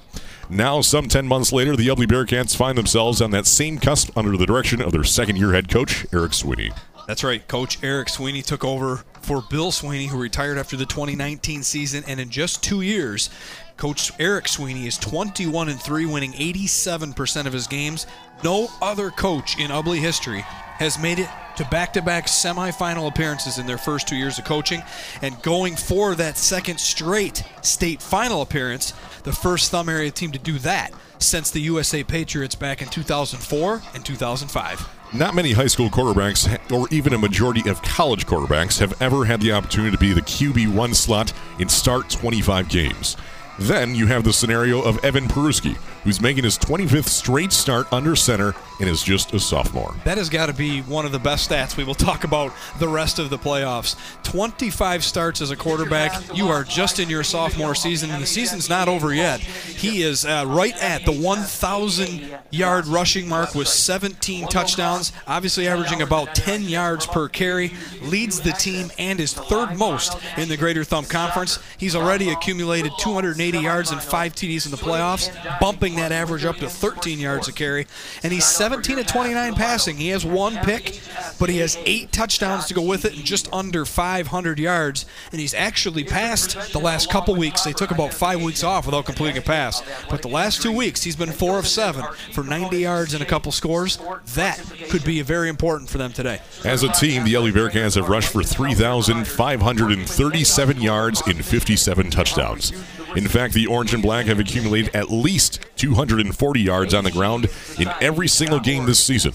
Now, 0.49 0.81
some 0.81 1.07
10 1.07 1.27
months 1.27 1.53
later, 1.53 1.75
the 1.75 1.87
Ubly 1.87 2.07
Bearcats 2.07 2.55
find 2.55 2.77
themselves 2.77 3.21
on 3.21 3.31
that 3.31 3.45
same 3.45 3.77
cusp 3.77 4.17
under 4.17 4.35
the 4.37 4.45
direction 4.45 4.81
of 4.81 4.91
their 4.91 5.03
second 5.03 5.35
year 5.35 5.53
head 5.53 5.69
coach, 5.69 6.05
Eric 6.11 6.33
Sweeney. 6.33 6.71
That's 7.05 7.23
right. 7.23 7.47
Coach 7.47 7.81
Eric 7.83 8.09
Sweeney 8.09 8.41
took 8.41 8.65
over 8.65 9.03
for 9.27 9.41
Bill 9.41 9.73
Sweeney, 9.73 10.07
who 10.07 10.17
retired 10.17 10.57
after 10.57 10.77
the 10.77 10.85
2019 10.85 11.61
season. 11.61 12.05
And 12.07 12.17
in 12.17 12.29
just 12.29 12.63
two 12.63 12.79
years, 12.79 13.29
Coach 13.75 14.13
Eric 14.19 14.47
Sweeney 14.47 14.87
is 14.87 14.97
21 14.97 15.67
and 15.67 15.81
3, 15.81 16.05
winning 16.05 16.31
87% 16.31 17.45
of 17.45 17.51
his 17.51 17.67
games. 17.67 18.07
No 18.41 18.69
other 18.81 19.11
coach 19.11 19.59
in 19.59 19.69
Ubly 19.69 19.99
history 19.99 20.45
has 20.79 20.97
made 20.97 21.19
it 21.19 21.27
to 21.57 21.65
back 21.65 21.91
to 21.93 22.01
back 22.01 22.27
semifinal 22.27 23.09
appearances 23.09 23.57
in 23.57 23.65
their 23.65 23.77
first 23.77 24.07
two 24.07 24.15
years 24.15 24.39
of 24.39 24.45
coaching 24.45 24.81
and 25.21 25.41
going 25.41 25.75
for 25.75 26.15
that 26.15 26.37
second 26.37 26.79
straight 26.79 27.43
state 27.61 28.01
final 28.01 28.41
appearance, 28.41 28.93
the 29.23 29.33
first 29.33 29.71
thumb 29.71 29.89
area 29.89 30.09
team 30.09 30.31
to 30.31 30.39
do 30.39 30.57
that 30.59 30.91
since 31.19 31.51
the 31.51 31.61
USA 31.61 32.01
Patriots 32.01 32.55
back 32.55 32.81
in 32.81 32.87
2004 32.87 33.81
and 33.93 34.05
2005. 34.05 34.96
Not 35.13 35.35
many 35.35 35.53
high 35.53 35.67
school 35.67 35.89
quarterbacks, 35.89 36.49
or 36.69 36.87
even 36.91 37.13
a 37.13 37.17
majority 37.17 37.69
of 37.69 37.81
college 37.81 38.27
quarterbacks, 38.27 38.77
have 38.79 39.01
ever 39.01 39.23
had 39.23 39.39
the 39.39 39.53
opportunity 39.53 39.91
to 39.91 39.97
be 39.97 40.11
the 40.11 40.21
QB1 40.21 40.93
slot 40.93 41.31
and 41.59 41.71
start 41.71 42.09
25 42.09 42.67
games. 42.67 43.15
Then 43.57 43.95
you 43.95 44.07
have 44.07 44.25
the 44.25 44.33
scenario 44.33 44.81
of 44.81 45.03
Evan 45.05 45.29
Peruski, 45.29 45.77
who's 46.07 46.21
making 46.21 46.45
his 46.45 46.57
25th 46.57 47.09
straight 47.09 47.51
start 47.51 47.91
under 47.91 48.15
center 48.15 48.55
and 48.79 48.89
is 48.89 49.03
just 49.03 49.33
a 49.33 49.39
sophomore. 49.41 49.93
That 50.05 50.17
has 50.17 50.29
got 50.29 50.45
to 50.45 50.53
be 50.53 50.79
one 50.83 51.05
of 51.05 51.11
the 51.11 51.19
best 51.19 51.49
stats. 51.49 51.75
We 51.75 51.83
will 51.83 51.95
talk 51.95 52.23
about 52.23 52.53
the 52.79 52.87
rest 52.87 53.19
of 53.19 53.29
the 53.29 53.37
playoffs. 53.37 53.97
25 54.23 55.03
starts 55.03 55.41
as 55.41 55.51
a 55.51 55.57
quarterback. 55.57 56.13
You 56.33 56.47
are 56.47 56.63
just 56.63 57.01
in 57.01 57.09
your 57.09 57.23
sophomore 57.23 57.75
season, 57.75 58.09
and 58.09 58.23
the 58.23 58.27
season's 58.27 58.69
not 58.69 58.87
over 58.87 59.13
yet. 59.13 59.41
He 59.41 60.01
is 60.01 60.23
uh, 60.23 60.45
right 60.47 60.81
at 60.81 61.03
the 61.03 61.11
1,000 61.11 62.39
yard 62.51 62.87
rushing 62.87 63.27
mark 63.27 63.53
with 63.53 63.67
17 63.67 64.47
touchdowns, 64.47 65.11
obviously 65.27 65.67
averaging 65.67 66.01
about 66.01 66.35
10 66.35 66.63
yards 66.63 67.05
per 67.05 67.27
carry, 67.27 67.73
leads 68.01 68.39
the 68.39 68.53
team 68.53 68.91
and 68.97 69.19
is 69.19 69.33
third 69.33 69.77
most 69.77 70.17
in 70.37 70.47
the 70.47 70.55
Greater 70.55 70.85
Thumb 70.85 71.03
Conference. 71.03 71.59
He's 71.77 71.97
already 71.97 72.29
accumulated 72.29 72.93
280 72.97 73.57
yards 73.57 73.91
and 73.91 74.01
five 74.01 74.33
TDs 74.33 74.63
in 74.63 74.71
the 74.71 74.77
playoffs, 74.77 75.29
bumping 75.59 75.96
that 75.97 76.11
average 76.11 76.45
up 76.45 76.57
to 76.57 76.69
13 76.69 77.19
yards 77.19 77.47
a 77.47 77.53
carry. 77.53 77.87
And 78.23 78.33
he's 78.33 78.45
17 78.45 78.97
to 78.97 79.03
29 79.03 79.55
passing. 79.55 79.97
He 79.97 80.09
has 80.09 80.25
one 80.25 80.57
pick, 80.57 80.99
but 81.39 81.49
he 81.49 81.57
has 81.57 81.77
eight 81.85 82.11
touchdowns 82.11 82.65
to 82.67 82.73
go 82.73 82.81
with 82.81 83.05
it 83.05 83.15
and 83.15 83.23
just 83.23 83.51
under 83.53 83.85
500 83.85 84.59
yards. 84.59 85.05
And 85.31 85.39
he's 85.39 85.53
actually 85.53 86.03
passed 86.03 86.73
the 86.73 86.79
last 86.79 87.09
couple 87.09 87.35
weeks. 87.35 87.63
They 87.63 87.73
took 87.73 87.91
about 87.91 88.13
five 88.13 88.41
weeks 88.41 88.63
off 88.63 88.85
without 88.85 89.05
completing 89.05 89.37
a 89.37 89.41
pass. 89.41 89.83
But 90.09 90.21
the 90.21 90.29
last 90.29 90.61
two 90.61 90.71
weeks, 90.71 91.03
he's 91.03 91.15
been 91.15 91.31
four 91.31 91.59
of 91.59 91.67
seven 91.67 92.05
for 92.31 92.43
90 92.43 92.77
yards 92.77 93.13
and 93.13 93.21
a 93.21 93.25
couple 93.25 93.51
scores. 93.51 93.99
That 94.35 94.61
could 94.89 95.03
be 95.03 95.21
very 95.21 95.49
important 95.49 95.89
for 95.89 95.97
them 95.97 96.13
today. 96.13 96.39
As 96.63 96.83
a 96.83 96.89
team, 96.89 97.23
the 97.23 97.33
Ubly 97.33 97.51
Bearcats 97.51 97.95
have 97.95 98.09
rushed 98.09 98.31
for 98.31 98.43
3,537 98.43 100.81
yards 100.81 101.27
in 101.27 101.41
57 101.41 102.09
touchdowns. 102.09 102.71
In 103.15 103.27
fact, 103.27 103.53
the 103.53 103.67
Orange 103.67 103.93
and 103.93 104.03
Black 104.03 104.25
have 104.25 104.39
accumulated 104.39 104.95
at 104.95 105.09
least 105.09 105.61
240 105.77 106.61
yards 106.61 106.93
on 106.93 107.03
the 107.03 107.11
ground 107.11 107.49
in 107.79 107.89
every 108.01 108.27
single 108.27 108.59
game 108.59 108.85
this 108.85 109.03
season. 109.03 109.33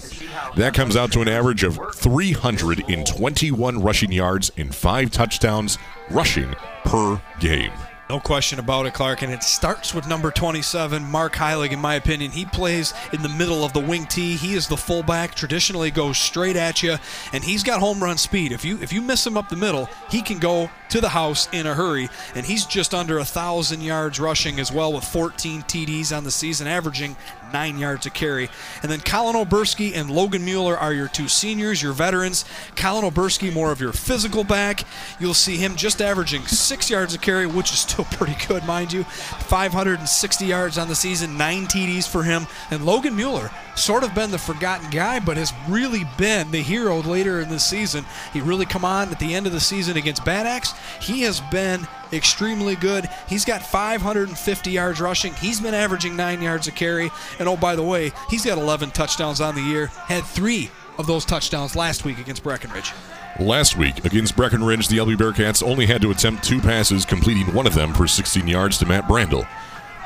That 0.55 0.73
comes 0.73 0.95
out 0.95 1.11
to 1.13 1.21
an 1.21 1.27
average 1.27 1.63
of 1.63 1.79
321 1.95 3.81
rushing 3.81 4.11
yards 4.11 4.51
and 4.57 4.73
five 4.73 5.11
touchdowns 5.11 5.77
rushing 6.09 6.53
per 6.85 7.21
game. 7.39 7.71
No 8.09 8.19
question 8.19 8.59
about 8.59 8.85
it, 8.85 8.93
Clark. 8.93 9.21
And 9.21 9.31
it 9.31 9.43
starts 9.43 9.93
with 9.93 10.07
number 10.07 10.29
27, 10.29 11.09
Mark 11.09 11.33
Heilig, 11.35 11.71
in 11.71 11.79
my 11.79 11.95
opinion. 11.95 12.31
He 12.31 12.45
plays 12.45 12.93
in 13.13 13.21
the 13.21 13.29
middle 13.29 13.63
of 13.63 13.71
the 13.71 13.79
wing 13.79 14.05
tee. 14.05 14.35
He 14.35 14.53
is 14.53 14.67
the 14.67 14.77
fullback, 14.77 15.35
traditionally 15.35 15.89
goes 15.89 16.17
straight 16.17 16.57
at 16.57 16.83
you, 16.83 16.97
and 17.31 17.43
he's 17.43 17.63
got 17.63 17.79
home 17.79 18.03
run 18.03 18.17
speed. 18.17 18.51
If 18.51 18.65
you 18.65 18.77
if 18.81 18.91
you 18.91 19.01
miss 19.01 19.25
him 19.25 19.37
up 19.37 19.49
the 19.49 19.55
middle, 19.55 19.89
he 20.09 20.21
can 20.21 20.37
go 20.37 20.69
to 20.89 21.01
the 21.01 21.09
house 21.09 21.47
in 21.53 21.65
a 21.65 21.73
hurry. 21.73 22.09
And 22.35 22.45
he's 22.45 22.65
just 22.65 22.93
under 22.93 23.19
a 23.19 23.25
thousand 23.25 23.81
yards 23.81 24.19
rushing 24.19 24.59
as 24.59 24.71
well 24.71 24.91
with 24.93 25.05
14 25.05 25.63
TDs 25.63 26.15
on 26.15 26.23
the 26.23 26.31
season, 26.31 26.67
averaging 26.67 27.15
nine 27.53 27.77
yards 27.77 28.05
a 28.05 28.09
carry. 28.09 28.49
And 28.81 28.91
then 28.91 28.99
Colin 28.99 29.35
Oberski 29.35 29.95
and 29.95 30.09
Logan 30.09 30.43
Mueller 30.43 30.77
are 30.77 30.93
your 30.93 31.07
two 31.07 31.27
seniors, 31.27 31.81
your 31.81 31.93
veterans. 31.93 32.45
Colin 32.75 33.09
Oberski, 33.09 33.53
more 33.53 33.71
of 33.71 33.79
your 33.79 33.93
physical 33.93 34.43
back. 34.43 34.83
You'll 35.19 35.35
see 35.35 35.57
him 35.57 35.75
just 35.75 36.01
averaging 36.01 36.45
six 36.47 36.89
yards 36.89 37.13
a 37.13 37.19
carry, 37.19 37.45
which 37.45 37.71
is 37.71 37.79
still 37.79 38.05
pretty 38.11 38.35
good, 38.47 38.65
mind 38.65 38.91
you. 38.91 39.03
560 39.03 40.45
yards 40.45 40.77
on 40.77 40.87
the 40.87 40.95
season, 40.95 41.37
nine 41.37 41.67
TDs 41.67 42.09
for 42.09 42.23
him. 42.23 42.47
And 42.71 42.85
Logan 42.85 43.15
Mueller, 43.15 43.51
sort 43.75 44.03
of 44.03 44.15
been 44.15 44.31
the 44.31 44.37
forgotten 44.37 44.89
guy, 44.89 45.19
but 45.19 45.37
has 45.37 45.53
really 45.69 46.03
been 46.17 46.49
the 46.51 46.61
hero 46.61 47.01
later 47.01 47.39
in 47.39 47.49
the 47.49 47.59
season. 47.59 48.05
He 48.33 48.41
really 48.41 48.65
come 48.65 48.83
on 48.83 49.09
at 49.09 49.19
the 49.19 49.35
end 49.35 49.45
of 49.45 49.53
the 49.53 49.59
season 49.59 49.97
against 49.97 50.25
Bad 50.25 50.47
Axe. 50.47 50.73
He 50.99 51.21
has 51.21 51.39
been 51.39 51.87
extremely 52.13 52.75
good. 52.75 53.09
He's 53.27 53.45
got 53.45 53.61
550 53.61 54.71
yards 54.71 55.01
rushing. 55.01 55.33
He's 55.35 55.59
been 55.59 55.73
averaging 55.73 56.15
nine 56.15 56.41
yards 56.41 56.67
a 56.67 56.71
carry. 56.71 57.09
And 57.39 57.49
oh, 57.49 57.57
by 57.57 57.75
the 57.75 57.83
way, 57.83 58.11
he's 58.29 58.45
got 58.45 58.57
11 58.57 58.91
touchdowns 58.91 59.41
on 59.41 59.55
the 59.55 59.61
year. 59.61 59.87
Had 59.87 60.23
three 60.23 60.69
of 60.97 61.07
those 61.07 61.25
touchdowns 61.25 61.75
last 61.75 62.05
week 62.05 62.19
against 62.19 62.43
Breckenridge. 62.43 62.91
Last 63.39 63.77
week 63.77 64.05
against 64.05 64.35
Breckenridge, 64.35 64.87
the 64.87 64.97
Ubly 64.97 65.17
Bearcats 65.17 65.63
only 65.63 65.87
had 65.87 66.01
to 66.03 66.11
attempt 66.11 66.43
two 66.43 66.61
passes, 66.61 67.03
completing 67.03 67.51
one 67.53 67.65
of 67.65 67.73
them 67.73 67.93
for 67.93 68.07
16 68.07 68.47
yards 68.47 68.77
to 68.77 68.85
Matt 68.85 69.05
Brandel. 69.05 69.47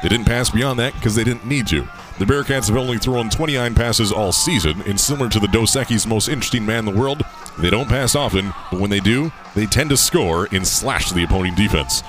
They 0.02 0.10
didn't 0.10 0.28
pass 0.28 0.50
beyond 0.50 0.80
that 0.80 0.94
because 0.94 1.16
they 1.16 1.24
didn't 1.24 1.46
need 1.46 1.68
to. 1.68 1.88
The 2.20 2.26
Bearcats 2.26 2.68
have 2.68 2.78
only 2.78 2.98
thrown 2.98 3.30
29 3.30 3.76
passes 3.76 4.12
all 4.12 4.32
season, 4.32 4.82
and 4.88 5.00
similar 5.00 5.30
to 5.30 5.40
the 5.40 5.48
Dos 5.50 5.76
Equis 5.76 6.08
most 6.08 6.28
interesting 6.28 6.66
man 6.66 6.88
in 6.88 6.96
the 6.96 7.00
world, 7.00 7.24
they 7.60 7.70
don't 7.70 7.88
pass 7.88 8.16
often, 8.16 8.54
but 8.72 8.80
when 8.80 8.90
they 8.90 9.00
do, 9.00 9.32
they 9.54 9.68
tend 9.68 9.92
to 9.92 9.98
score 9.98 10.48
and 10.52 10.66
slash 10.66 11.12
the 11.12 11.24
opposing 11.24 11.54
defense. 11.54 12.02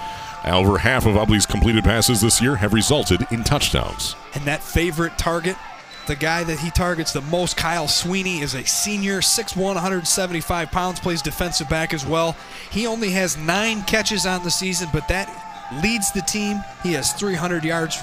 Over 0.46 0.78
half 0.78 1.04
of 1.04 1.18
Ubly's 1.18 1.44
completed 1.44 1.84
passes 1.84 2.22
this 2.22 2.40
year 2.40 2.56
have 2.56 2.72
resulted 2.72 3.26
in 3.30 3.44
touchdowns. 3.44 4.16
And 4.34 4.46
that 4.46 4.62
favorite 4.62 5.18
target, 5.18 5.56
the 6.06 6.16
guy 6.16 6.42
that 6.42 6.58
he 6.58 6.70
targets 6.70 7.12
the 7.12 7.20
most, 7.20 7.58
Kyle 7.58 7.86
Sweeney, 7.86 8.40
is 8.40 8.54
a 8.54 8.64
senior, 8.64 9.20
6'1, 9.20 9.58
175 9.58 10.70
pounds, 10.70 11.00
plays 11.00 11.20
defensive 11.20 11.68
back 11.68 11.92
as 11.92 12.06
well. 12.06 12.34
He 12.70 12.86
only 12.86 13.10
has 13.10 13.36
nine 13.36 13.82
catches 13.82 14.24
on 14.24 14.42
the 14.42 14.50
season, 14.50 14.88
but 14.90 15.06
that 15.08 15.28
leads 15.82 16.12
the 16.12 16.22
team. 16.22 16.64
He 16.82 16.94
has 16.94 17.12
300 17.12 17.62
yards 17.62 18.02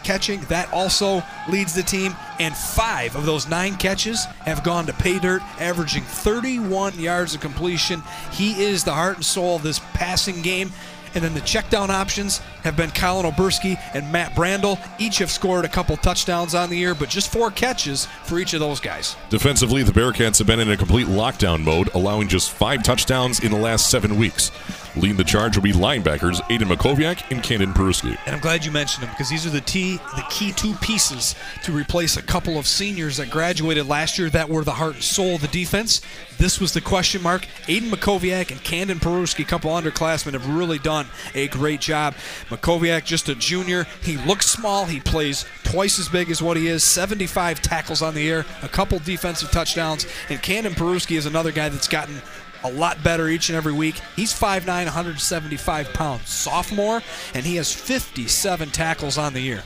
catching. 0.00 0.40
That 0.42 0.72
also 0.72 1.22
leads 1.48 1.74
the 1.74 1.82
team. 1.82 2.16
And 2.38 2.56
five 2.56 3.16
of 3.16 3.26
those 3.26 3.48
nine 3.48 3.76
catches 3.76 4.24
have 4.44 4.62
gone 4.64 4.86
to 4.86 4.92
pay 4.92 5.18
dirt, 5.18 5.42
averaging 5.60 6.02
31 6.02 6.98
yards 6.98 7.34
of 7.34 7.40
completion. 7.40 8.02
He 8.32 8.62
is 8.62 8.84
the 8.84 8.92
heart 8.94 9.16
and 9.16 9.24
soul 9.24 9.56
of 9.56 9.62
this 9.62 9.78
passing 9.94 10.42
game. 10.42 10.72
And 11.14 11.24
then 11.24 11.34
the 11.34 11.40
check 11.40 11.68
down 11.70 11.90
options 11.90 12.38
have 12.62 12.76
been 12.76 12.90
Colin 12.92 13.30
Oberski 13.30 13.80
and 13.94 14.12
Matt 14.12 14.32
Brandel. 14.34 14.78
Each 15.00 15.18
have 15.18 15.30
scored 15.30 15.64
a 15.64 15.68
couple 15.68 15.96
touchdowns 15.96 16.54
on 16.54 16.70
the 16.70 16.76
year, 16.76 16.94
but 16.94 17.08
just 17.08 17.32
four 17.32 17.50
catches 17.50 18.06
for 18.24 18.38
each 18.38 18.54
of 18.54 18.60
those 18.60 18.78
guys. 18.78 19.16
Defensively, 19.28 19.82
the 19.82 19.92
Bearcats 19.92 20.38
have 20.38 20.46
been 20.46 20.60
in 20.60 20.70
a 20.70 20.76
complete 20.76 21.08
lockdown 21.08 21.64
mode, 21.64 21.90
allowing 21.94 22.28
just 22.28 22.52
five 22.52 22.82
touchdowns 22.84 23.40
in 23.40 23.50
the 23.50 23.58
last 23.58 23.90
seven 23.90 24.16
weeks. 24.16 24.52
Leading 24.96 25.16
the 25.16 25.24
charge 25.24 25.56
will 25.56 25.62
be 25.62 25.72
linebackers 25.72 26.40
Aiden 26.50 26.62
Makoviak 26.62 27.30
and 27.30 27.42
Candon 27.42 27.72
Peruski. 27.72 28.18
And 28.26 28.34
I'm 28.34 28.40
glad 28.40 28.64
you 28.64 28.72
mentioned 28.72 29.04
them 29.04 29.10
because 29.10 29.28
these 29.28 29.46
are 29.46 29.50
the 29.50 29.60
t- 29.60 29.98
the 30.16 30.24
key 30.30 30.52
two 30.52 30.74
pieces 30.74 31.36
to 31.62 31.70
replace 31.70 32.16
a 32.16 32.22
couple 32.22 32.58
of 32.58 32.66
seniors 32.66 33.18
that 33.18 33.30
graduated 33.30 33.86
last 33.86 34.18
year 34.18 34.28
that 34.30 34.48
were 34.48 34.64
the 34.64 34.72
heart 34.72 34.94
and 34.94 35.04
soul 35.04 35.36
of 35.36 35.42
the 35.42 35.48
defense. 35.48 36.00
This 36.38 36.58
was 36.58 36.72
the 36.72 36.80
question 36.80 37.22
mark. 37.22 37.46
Aiden 37.66 37.90
Makoviak 37.90 38.50
and 38.50 38.60
Candon 38.64 38.98
Peruski, 38.98 39.44
a 39.44 39.46
couple 39.46 39.70
underclassmen, 39.70 40.32
have 40.32 40.48
really 40.48 40.78
done 40.78 41.06
a 41.34 41.46
great 41.48 41.80
job. 41.80 42.14
Makoviak, 42.48 43.04
just 43.04 43.28
a 43.28 43.34
junior. 43.36 43.86
He 44.02 44.16
looks 44.16 44.46
small. 44.46 44.86
He 44.86 44.98
plays 44.98 45.44
twice 45.62 46.00
as 46.00 46.08
big 46.08 46.30
as 46.30 46.42
what 46.42 46.56
he 46.56 46.66
is. 46.66 46.82
75 46.82 47.62
tackles 47.62 48.02
on 48.02 48.14
the 48.14 48.28
air, 48.28 48.44
a 48.62 48.68
couple 48.68 48.98
defensive 48.98 49.50
touchdowns. 49.52 50.06
And 50.28 50.42
Candon 50.42 50.72
Peruski 50.72 51.16
is 51.16 51.26
another 51.26 51.52
guy 51.52 51.68
that's 51.68 51.88
gotten 51.88 52.20
a 52.64 52.70
lot 52.72 53.02
better 53.02 53.28
each 53.28 53.48
and 53.48 53.56
every 53.56 53.72
week. 53.72 54.00
He's 54.16 54.32
5'9, 54.32 54.66
175 54.66 55.92
pounds, 55.92 56.28
sophomore, 56.28 57.02
and 57.34 57.44
he 57.44 57.56
has 57.56 57.72
57 57.72 58.70
tackles 58.70 59.18
on 59.18 59.32
the 59.32 59.40
year. 59.40 59.62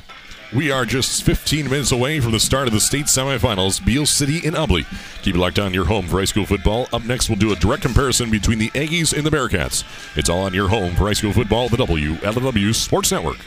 We 0.54 0.70
are 0.70 0.84
just 0.84 1.24
15 1.24 1.68
minutes 1.68 1.90
away 1.90 2.20
from 2.20 2.32
the 2.32 2.38
start 2.38 2.68
of 2.68 2.74
the 2.74 2.80
state 2.80 3.06
semifinals, 3.06 3.84
Beal 3.84 4.06
City 4.06 4.46
and 4.46 4.54
Ubly. 4.54 4.86
Keep 5.22 5.34
it 5.34 5.38
locked 5.38 5.58
on 5.58 5.74
your 5.74 5.86
home 5.86 6.06
for 6.06 6.18
high 6.18 6.26
school 6.26 6.46
football. 6.46 6.86
Up 6.92 7.04
next, 7.04 7.28
we'll 7.28 7.38
do 7.38 7.52
a 7.52 7.56
direct 7.56 7.82
comparison 7.82 8.30
between 8.30 8.58
the 8.58 8.70
Aggies 8.70 9.16
and 9.16 9.26
the 9.26 9.30
Bearcats. 9.30 9.84
It's 10.16 10.28
all 10.28 10.42
on 10.42 10.54
your 10.54 10.68
home 10.68 10.94
for 10.94 11.06
high 11.06 11.14
school 11.14 11.32
football, 11.32 11.68
the 11.68 11.76
WLEW 11.78 12.74
Sports 12.74 13.10
Network. 13.10 13.38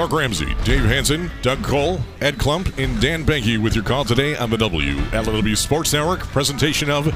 Clark 0.00 0.12
Ramsey, 0.12 0.54
Dave 0.64 0.86
Hanson, 0.86 1.30
Doug 1.42 1.62
Cole, 1.62 2.00
Ed 2.22 2.36
Klump, 2.36 2.72
and 2.82 2.98
Dan 3.02 3.22
Banky 3.22 3.62
with 3.62 3.74
your 3.74 3.84
call 3.84 4.02
today 4.02 4.34
on 4.34 4.48
the 4.48 4.56
WLEW 4.56 5.54
Sports 5.54 5.92
Network 5.92 6.20
presentation 6.20 6.88
of 6.88 7.14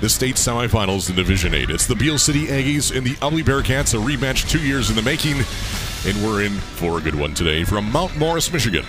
the 0.00 0.08
state 0.08 0.34
semifinals 0.34 1.08
in 1.08 1.14
Division 1.14 1.54
8. 1.54 1.70
It's 1.70 1.86
the 1.86 1.94
Beal 1.94 2.18
City 2.18 2.46
Aggies 2.46 2.92
and 2.92 3.06
the 3.06 3.14
Ubly 3.20 3.44
Bearcats, 3.44 3.94
a 3.94 4.04
rematch 4.04 4.50
two 4.50 4.58
years 4.58 4.90
in 4.90 4.96
the 4.96 5.02
making, 5.02 5.36
and 6.06 6.26
we're 6.26 6.42
in 6.42 6.54
for 6.54 6.98
a 6.98 7.00
good 7.00 7.14
one 7.14 7.34
today 7.34 7.62
from 7.62 7.88
Mount 7.92 8.16
Morris, 8.16 8.52
Michigan. 8.52 8.84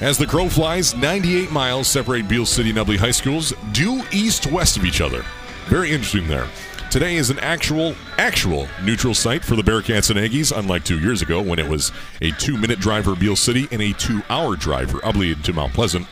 As 0.00 0.16
the 0.16 0.26
crow 0.26 0.48
flies, 0.48 0.94
98 0.94 1.50
miles 1.50 1.88
separate 1.88 2.28
Beal 2.28 2.46
City 2.46 2.70
and 2.70 2.78
Ubly 2.78 2.98
High 2.98 3.10
Schools, 3.10 3.52
due 3.72 4.00
east-west 4.12 4.76
of 4.76 4.84
each 4.84 5.00
other. 5.00 5.24
Very 5.66 5.90
interesting 5.90 6.28
there. 6.28 6.46
Today 6.94 7.16
is 7.16 7.28
an 7.28 7.40
actual, 7.40 7.96
actual 8.18 8.68
neutral 8.84 9.14
site 9.14 9.44
for 9.44 9.56
the 9.56 9.62
Bearcats 9.62 10.10
and 10.10 10.18
Aggies, 10.20 10.56
unlike 10.56 10.84
two 10.84 11.00
years 11.00 11.22
ago 11.22 11.42
when 11.42 11.58
it 11.58 11.68
was 11.68 11.90
a 12.22 12.30
two 12.30 12.56
minute 12.56 12.78
drive 12.78 13.02
for 13.02 13.16
Beal 13.16 13.34
City 13.34 13.66
and 13.72 13.82
a 13.82 13.92
two 13.94 14.22
hour 14.30 14.54
drive 14.54 14.92
for 14.92 14.98
Ubly 14.98 15.42
to 15.42 15.52
Mount 15.52 15.72
Pleasant. 15.72 16.06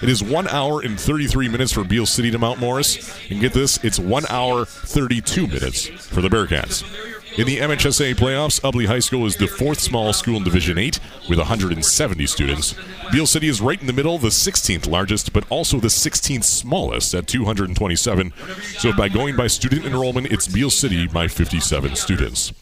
It 0.00 0.08
is 0.08 0.22
one 0.22 0.46
hour 0.46 0.82
and 0.82 1.00
33 1.00 1.48
minutes 1.48 1.72
for 1.72 1.82
Beal 1.82 2.06
City 2.06 2.30
to 2.30 2.38
Mount 2.38 2.60
Morris. 2.60 3.12
And 3.28 3.40
get 3.40 3.52
this, 3.52 3.82
it's 3.82 3.98
one 3.98 4.24
hour 4.30 4.66
32 4.66 5.48
minutes 5.48 5.88
for 5.88 6.20
the 6.20 6.28
Bearcats. 6.28 7.09
In 7.38 7.46
the 7.46 7.58
MHSAA 7.58 8.16
playoffs, 8.16 8.60
Ubly 8.60 8.86
High 8.86 8.98
School 8.98 9.24
is 9.24 9.36
the 9.36 9.46
fourth 9.46 9.78
smallest 9.78 10.18
school 10.18 10.36
in 10.36 10.42
Division 10.42 10.78
8 10.78 10.98
with 11.28 11.38
170 11.38 12.26
students. 12.26 12.74
Beal 13.12 13.26
City 13.26 13.46
is 13.46 13.60
right 13.60 13.80
in 13.80 13.86
the 13.86 13.92
middle, 13.92 14.18
the 14.18 14.28
16th 14.28 14.88
largest, 14.88 15.32
but 15.32 15.44
also 15.48 15.78
the 15.78 15.88
16th 15.88 16.42
smallest 16.42 17.14
at 17.14 17.28
227. 17.28 18.32
So 18.78 18.92
by 18.92 19.08
going 19.08 19.36
by 19.36 19.46
student 19.46 19.86
enrollment, 19.86 20.32
it's 20.32 20.48
Beal 20.48 20.70
City 20.70 21.06
by 21.06 21.28
57 21.28 21.94
students. 21.94 22.52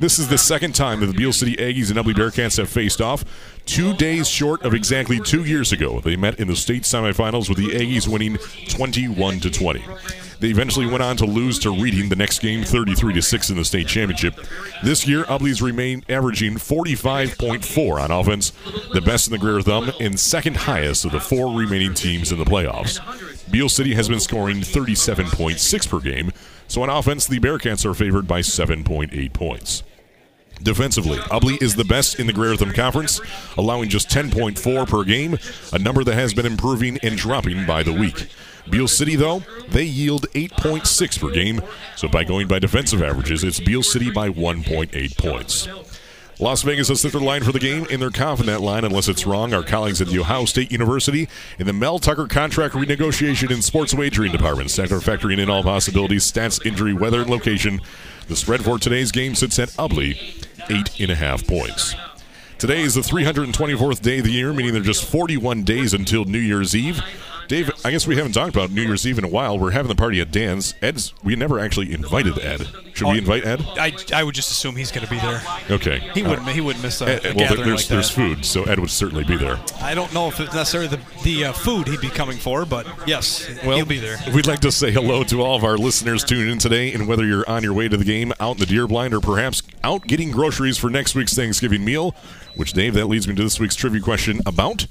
This 0.00 0.20
is 0.20 0.28
the 0.28 0.38
second 0.38 0.76
time 0.76 1.00
that 1.00 1.06
the 1.06 1.12
Beal 1.12 1.32
City 1.32 1.56
Aggies 1.56 1.90
and 1.90 1.98
Ubly 1.98 2.14
Bearcats 2.14 2.56
have 2.58 2.68
faced 2.68 3.00
off. 3.00 3.24
Two 3.66 3.94
days 3.94 4.28
short 4.28 4.62
of 4.62 4.72
exactly 4.72 5.18
two 5.18 5.42
years 5.44 5.72
ago, 5.72 6.00
they 6.00 6.14
met 6.14 6.38
in 6.38 6.46
the 6.46 6.54
state 6.54 6.84
semifinals 6.84 7.48
with 7.48 7.58
the 7.58 7.70
Aggies 7.70 8.06
winning 8.06 8.38
21 8.68 9.40
to 9.40 9.50
20. 9.50 9.82
They 10.38 10.50
eventually 10.50 10.86
went 10.86 11.02
on 11.02 11.16
to 11.16 11.26
lose 11.26 11.58
to 11.60 11.70
Reading 11.74 12.10
the 12.10 12.16
next 12.16 12.38
game, 12.38 12.62
33 12.62 13.14
to 13.14 13.22
six 13.22 13.50
in 13.50 13.56
the 13.56 13.64
state 13.64 13.88
championship. 13.88 14.38
This 14.84 15.04
year, 15.04 15.24
Ubly's 15.24 15.60
remain 15.60 16.04
averaging 16.08 16.54
45.4 16.54 18.00
on 18.00 18.10
offense, 18.12 18.52
the 18.92 19.00
best 19.00 19.26
in 19.26 19.32
the 19.32 19.38
Greater 19.38 19.62
Thumb, 19.62 19.90
and 19.98 20.18
second 20.18 20.58
highest 20.58 21.04
of 21.06 21.10
the 21.10 21.20
four 21.20 21.58
remaining 21.58 21.92
teams 21.92 22.30
in 22.30 22.38
the 22.38 22.44
playoffs. 22.44 23.00
Beal 23.50 23.68
City 23.68 23.94
has 23.94 24.08
been 24.08 24.20
scoring 24.20 24.58
37.6 24.58 25.88
per 25.88 25.98
game, 25.98 26.30
so 26.68 26.82
on 26.82 26.90
offense, 26.90 27.26
the 27.26 27.40
Bearcats 27.40 27.84
are 27.84 27.94
favored 27.94 28.28
by 28.28 28.40
7.8 28.40 29.32
points. 29.32 29.82
Defensively, 30.62 31.18
Ubly 31.18 31.62
is 31.62 31.76
the 31.76 31.84
best 31.84 32.18
in 32.18 32.26
the 32.26 32.32
Greer 32.32 32.56
Conference, 32.56 33.20
allowing 33.56 33.88
just 33.88 34.08
10.4 34.08 34.88
per 34.88 35.04
game, 35.04 35.38
a 35.72 35.78
number 35.78 36.04
that 36.04 36.14
has 36.14 36.34
been 36.34 36.46
improving 36.46 36.98
and 37.02 37.16
dropping 37.16 37.66
by 37.66 37.82
the 37.82 37.92
week. 37.92 38.28
Beal 38.70 38.88
City, 38.88 39.16
though, 39.16 39.42
they 39.68 39.84
yield 39.84 40.28
8.6 40.32 41.20
per 41.20 41.30
game, 41.30 41.62
so 41.96 42.08
by 42.08 42.24
going 42.24 42.48
by 42.48 42.58
defensive 42.58 43.02
averages, 43.02 43.44
it's 43.44 43.60
Beal 43.60 43.82
City 43.82 44.10
by 44.10 44.28
1.8 44.28 45.16
points. 45.16 45.68
Las 46.40 46.62
Vegas 46.62 46.86
has 46.86 47.00
set 47.00 47.10
their 47.10 47.20
line 47.20 47.42
for 47.42 47.50
the 47.50 47.58
game, 47.58 47.84
and 47.90 48.00
they're 48.00 48.10
confident 48.10 48.60
line 48.60 48.84
unless 48.84 49.08
it's 49.08 49.26
wrong. 49.26 49.52
Our 49.52 49.64
colleagues 49.64 50.00
at 50.00 50.06
the 50.06 50.20
Ohio 50.20 50.44
State 50.44 50.70
University 50.70 51.28
in 51.58 51.66
the 51.66 51.72
Mel 51.72 51.98
Tucker 51.98 52.28
Contract 52.28 52.74
Renegotiation 52.76 53.52
and 53.52 53.64
Sports 53.64 53.92
Wagering 53.92 54.30
Department, 54.30 54.70
sector 54.70 54.98
factoring 54.98 55.40
in 55.40 55.50
all 55.50 55.64
possibilities, 55.64 56.30
stats, 56.30 56.64
injury, 56.64 56.92
weather, 56.92 57.22
and 57.22 57.30
location. 57.30 57.80
The 58.28 58.36
spread 58.36 58.62
for 58.62 58.78
today's 58.78 59.10
game 59.10 59.34
sits 59.34 59.58
at 59.58 59.70
Ubly, 59.70 60.46
eight 60.70 61.00
and 61.00 61.10
a 61.10 61.14
half 61.14 61.46
points. 61.46 61.94
Today 62.58 62.80
is 62.80 62.94
the 62.94 63.02
324th 63.02 64.02
day 64.02 64.18
of 64.18 64.24
the 64.24 64.32
year, 64.32 64.52
meaning 64.52 64.72
there 64.72 64.82
are 64.82 64.84
just 64.84 65.04
41 65.04 65.62
days 65.62 65.94
until 65.94 66.24
New 66.24 66.38
Year's 66.38 66.74
Eve. 66.74 67.00
Dave, 67.48 67.70
I 67.84 67.90
guess 67.90 68.06
we 68.06 68.16
haven't 68.16 68.32
talked 68.32 68.54
about 68.54 68.70
New 68.70 68.82
Year's 68.82 69.06
Eve 69.06 69.18
in 69.18 69.24
a 69.24 69.28
while. 69.28 69.58
We're 69.58 69.70
having 69.70 69.88
the 69.88 69.94
party 69.94 70.20
at 70.20 70.30
Dan's. 70.30 70.74
Ed's. 70.82 71.14
We 71.24 71.34
never 71.34 71.58
actually 71.58 71.92
invited 71.92 72.38
Ed. 72.38 72.66
Should 72.94 73.06
Oh, 73.08 73.12
we 73.12 73.18
invite 73.18 73.44
Ed? 73.46 73.62
I, 73.78 73.92
I 74.12 74.22
would 74.22 74.34
just 74.34 74.50
assume 74.50 74.76
he's 74.76 74.92
going 74.92 75.06
to 75.06 75.10
be 75.10 75.18
there. 75.18 75.40
Okay. 75.70 76.00
He 76.14 76.22
wouldn't 76.22 76.48
he 76.48 76.60
wouldn't 76.60 76.82
miss 76.84 77.00
a, 77.00 77.08
Ed- 77.08 77.24
a 77.24 77.28
well, 77.28 77.48
gathering 77.48 77.68
there's 77.68 77.80
like 77.82 77.88
there's 77.88 78.08
that. 78.08 78.14
food, 78.14 78.44
so 78.44 78.64
Ed 78.64 78.78
would 78.78 78.90
certainly 78.90 79.24
be 79.24 79.36
there. 79.36 79.58
I 79.80 79.94
don't 79.94 80.12
know 80.12 80.28
if 80.28 80.38
it's 80.40 80.52
necessarily 80.54 80.88
the 80.88 81.00
the 81.24 81.46
uh, 81.46 81.52
food 81.52 81.88
he'd 81.88 82.00
be 82.00 82.10
coming 82.10 82.36
for, 82.36 82.66
but 82.66 82.86
yes, 83.06 83.46
he'll 83.62 83.86
be 83.86 83.98
there. 83.98 84.18
We'd 84.34 84.46
like 84.46 84.60
to 84.60 84.72
say 84.72 84.90
hello 84.92 85.24
to 85.24 85.40
all 85.42 85.56
of 85.56 85.64
our 85.64 85.78
listeners 85.78 86.24
tuning 86.24 86.50
in 86.52 86.58
today, 86.58 86.92
and 86.92 87.08
whether 87.08 87.24
you're 87.24 87.48
on 87.48 87.62
your 87.62 87.72
way 87.72 87.88
to 87.88 87.96
the 87.96 88.04
game, 88.04 88.32
out 88.40 88.52
in 88.56 88.58
the 88.58 88.66
deer 88.66 88.86
blind, 88.86 89.14
or 89.14 89.20
perhaps 89.20 89.62
out 89.82 90.06
getting 90.06 90.30
groceries 90.32 90.76
for 90.76 90.90
next 90.90 91.14
week's 91.14 91.34
Thanksgiving 91.34 91.84
meal. 91.84 92.14
Which, 92.56 92.72
Dave, 92.72 92.94
that 92.94 93.06
leads 93.06 93.28
me 93.28 93.34
to 93.36 93.42
this 93.42 93.60
week's 93.60 93.76
trivia 93.76 94.00
question 94.00 94.40
about 94.44 94.86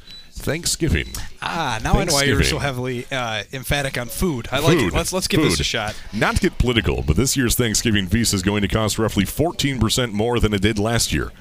Thanksgiving. 0.48 1.08
Ah, 1.42 1.78
now 1.84 1.96
I 1.96 2.06
know 2.06 2.14
why 2.14 2.24
you're 2.24 2.42
so 2.42 2.58
heavily 2.58 3.06
uh, 3.12 3.44
emphatic 3.52 3.98
on 3.98 4.08
food. 4.08 4.48
I 4.50 4.60
like 4.60 4.78
Food. 4.78 4.94
it. 4.94 4.96
Let's 4.96 5.12
let's 5.12 5.28
give 5.28 5.42
this 5.42 5.60
a 5.60 5.64
shot. 5.66 5.94
Not 6.14 6.36
to 6.38 6.42
get 6.42 6.58
political, 6.58 7.02
but 7.02 7.18
this 7.18 7.36
year's 7.36 7.54
Thanksgiving 7.56 8.08
feast 8.08 8.34
is 8.34 8.44
going 8.44 8.62
to 8.62 8.70
cost 8.70 8.98
roughly 8.98 9.26
14% 9.26 10.14
more 10.14 10.40
than 10.40 10.54
it 10.54 10.62
did 10.62 10.80
last 10.80 11.12
year. 11.12 11.34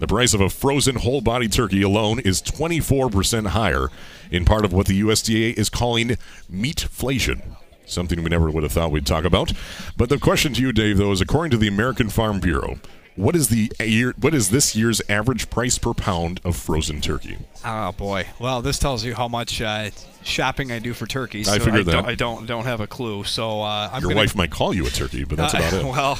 The 0.00 0.08
price 0.08 0.34
of 0.34 0.40
a 0.40 0.50
frozen 0.50 0.96
whole 0.96 1.20
body 1.20 1.46
turkey 1.46 1.82
alone 1.82 2.18
is 2.18 2.42
24% 2.42 3.46
higher, 3.46 3.90
in 4.32 4.44
part 4.44 4.64
of 4.64 4.72
what 4.72 4.88
the 4.88 5.00
USDA 5.02 5.54
is 5.56 5.70
calling 5.70 6.16
meatflation. 6.52 7.42
Something 7.86 8.24
we 8.24 8.28
never 8.28 8.50
would 8.50 8.64
have 8.64 8.72
thought 8.72 8.90
we'd 8.90 9.06
talk 9.06 9.24
about. 9.24 9.52
But 9.96 10.08
the 10.08 10.18
question 10.18 10.52
to 10.54 10.60
you, 10.60 10.72
Dave, 10.72 10.98
though, 10.98 11.12
is 11.12 11.20
according 11.20 11.52
to 11.52 11.56
the 11.58 11.68
American 11.68 12.08
Farm 12.10 12.40
Bureau, 12.40 12.80
what 13.18 13.36
is 13.36 13.48
the 13.48 13.70
year, 13.80 14.14
what 14.20 14.34
is 14.34 14.50
this 14.50 14.74
year's 14.76 15.02
average 15.08 15.50
price 15.50 15.76
per 15.78 15.92
pound 15.94 16.40
of 16.44 16.56
frozen 16.56 17.00
turkey? 17.00 17.36
Oh 17.64 17.92
boy. 17.92 18.26
Well, 18.38 18.62
this 18.62 18.78
tells 18.78 19.04
you 19.04 19.14
how 19.14 19.28
much 19.28 19.60
uh, 19.60 19.90
shopping 20.22 20.70
I 20.72 20.78
do 20.78 20.94
for 20.94 21.06
turkeys. 21.06 21.48
I 21.48 21.58
so 21.58 21.64
figured 21.64 21.88
I 21.88 21.92
Don't, 21.92 22.02
that. 22.04 22.10
I 22.10 22.14
don't 22.14 22.46
don't 22.46 22.64
have 22.64 22.80
a 22.80 22.86
clue. 22.86 23.24
So 23.24 23.60
uh, 23.62 23.90
I'm 23.92 24.00
Your 24.00 24.10
gonna, 24.10 24.20
wife 24.22 24.34
might 24.36 24.50
call 24.50 24.72
you 24.72 24.86
a 24.86 24.90
turkey, 24.90 25.24
but 25.24 25.36
that's 25.36 25.54
Uh, 25.54 25.58
about 25.58 25.72
it. 25.74 25.84
Well, 25.84 26.18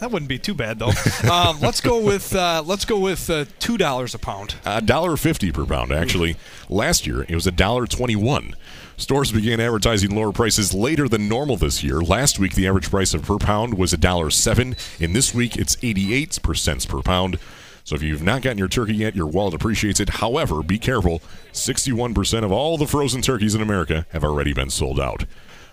that 0.00 0.10
wouldn't 0.10 0.28
be 0.28 0.38
too 0.38 0.54
bad 0.54 0.78
though. 0.78 0.90
um, 1.30 1.60
let's 1.60 1.80
go 1.80 2.02
with 2.04 2.34
uh, 2.34 2.62
let's 2.64 2.84
go 2.84 2.98
with 2.98 3.28
uh, 3.30 3.44
two 3.58 3.76
dollars 3.78 4.14
a 4.14 4.18
pound. 4.18 4.54
A 4.64 4.80
dollar 4.80 5.16
fifty 5.16 5.52
per 5.52 5.64
pound. 5.66 5.92
Actually, 5.92 6.36
last 6.68 7.06
year 7.06 7.22
it 7.28 7.34
was 7.34 7.46
a 7.46 7.52
dollar 7.52 7.86
twenty-one. 7.86 8.54
Stores 8.96 9.32
began 9.32 9.60
advertising 9.60 10.14
lower 10.14 10.32
prices 10.32 10.74
later 10.74 11.08
than 11.08 11.28
normal 11.28 11.56
this 11.56 11.82
year. 11.82 12.00
Last 12.00 12.38
week, 12.38 12.54
the 12.54 12.66
average 12.66 12.90
price 12.90 13.14
of 13.14 13.22
per 13.22 13.38
pound 13.38 13.74
was 13.74 13.92
a 13.92 13.96
dollar 13.96 14.30
seven, 14.30 14.76
and 15.00 15.14
this 15.14 15.34
week 15.34 15.56
it's 15.56 15.76
eighty-eight 15.82 16.38
cents 16.54 16.86
per 16.86 17.02
pound. 17.02 17.38
So 17.84 17.96
if 17.96 18.02
you've 18.02 18.22
not 18.22 18.42
gotten 18.42 18.58
your 18.58 18.68
turkey 18.68 18.94
yet, 18.94 19.16
your 19.16 19.26
wallet 19.26 19.54
appreciates 19.54 19.98
it. 19.98 20.08
However, 20.08 20.62
be 20.62 20.78
careful: 20.78 21.22
sixty-one 21.52 22.14
percent 22.14 22.44
of 22.44 22.52
all 22.52 22.76
the 22.76 22.86
frozen 22.86 23.22
turkeys 23.22 23.54
in 23.54 23.62
America 23.62 24.06
have 24.10 24.24
already 24.24 24.52
been 24.52 24.70
sold 24.70 25.00
out. 25.00 25.24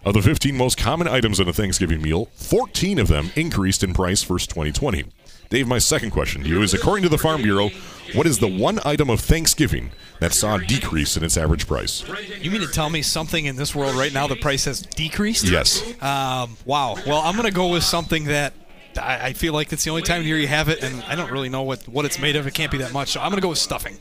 Of 0.05 0.13
the 0.13 0.21
15 0.21 0.55
most 0.55 0.77
common 0.77 1.09
items 1.09 1.41
in 1.41 1.49
a 1.49 1.53
Thanksgiving 1.53 2.01
meal, 2.01 2.29
14 2.35 2.99
of 2.99 3.09
them 3.09 3.31
increased 3.35 3.83
in 3.83 3.93
price 3.93 4.23
versus 4.23 4.47
2020. 4.47 5.03
Dave, 5.49 5.67
my 5.67 5.79
second 5.79 6.11
question 6.11 6.43
to 6.43 6.49
you 6.49 6.61
is 6.61 6.75
according 6.75 7.01
to 7.03 7.09
the 7.09 7.17
Farm 7.17 7.41
Bureau, 7.41 7.69
what 8.13 8.27
is 8.27 8.37
the 8.37 8.47
one 8.47 8.79
item 8.85 9.09
of 9.09 9.19
Thanksgiving 9.19 9.91
that 10.19 10.31
saw 10.31 10.55
a 10.55 10.63
decrease 10.63 11.17
in 11.17 11.23
its 11.23 11.37
average 11.37 11.65
price? 11.65 12.03
You 12.39 12.51
mean 12.51 12.61
to 12.61 12.67
tell 12.67 12.91
me 12.91 13.01
something 13.01 13.45
in 13.45 13.55
this 13.55 13.73
world 13.73 13.95
right 13.95 14.13
now 14.13 14.27
the 14.27 14.35
price 14.35 14.65
has 14.65 14.81
decreased? 14.81 15.49
Yes. 15.49 15.81
Um, 16.03 16.55
wow. 16.65 16.97
Well, 17.07 17.21
I'm 17.21 17.35
gonna 17.35 17.49
go 17.51 17.69
with 17.69 17.83
something 17.83 18.25
that. 18.25 18.53
I 18.97 19.27
I 19.27 19.33
feel 19.33 19.53
like 19.53 19.71
it's 19.73 19.83
the 19.83 19.89
only 19.89 20.01
time 20.03 20.21
of 20.21 20.27
year 20.27 20.37
you 20.37 20.47
have 20.47 20.69
it, 20.69 20.83
and 20.83 21.03
I 21.03 21.15
don't 21.15 21.31
really 21.31 21.49
know 21.49 21.63
what, 21.63 21.87
what 21.87 22.05
it's 22.05 22.19
made 22.19 22.35
of. 22.35 22.45
It 22.47 22.53
can't 22.53 22.71
be 22.71 22.79
that 22.79 22.93
much, 22.93 23.09
so 23.09 23.21
I'm 23.21 23.29
gonna 23.29 23.41
go 23.41 23.49
with 23.49 23.59
stuffing. 23.59 23.97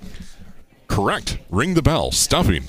Correct. 0.87 1.39
Ring 1.51 1.75
the 1.75 1.83
bell. 1.83 2.11
Stuffing. 2.11 2.65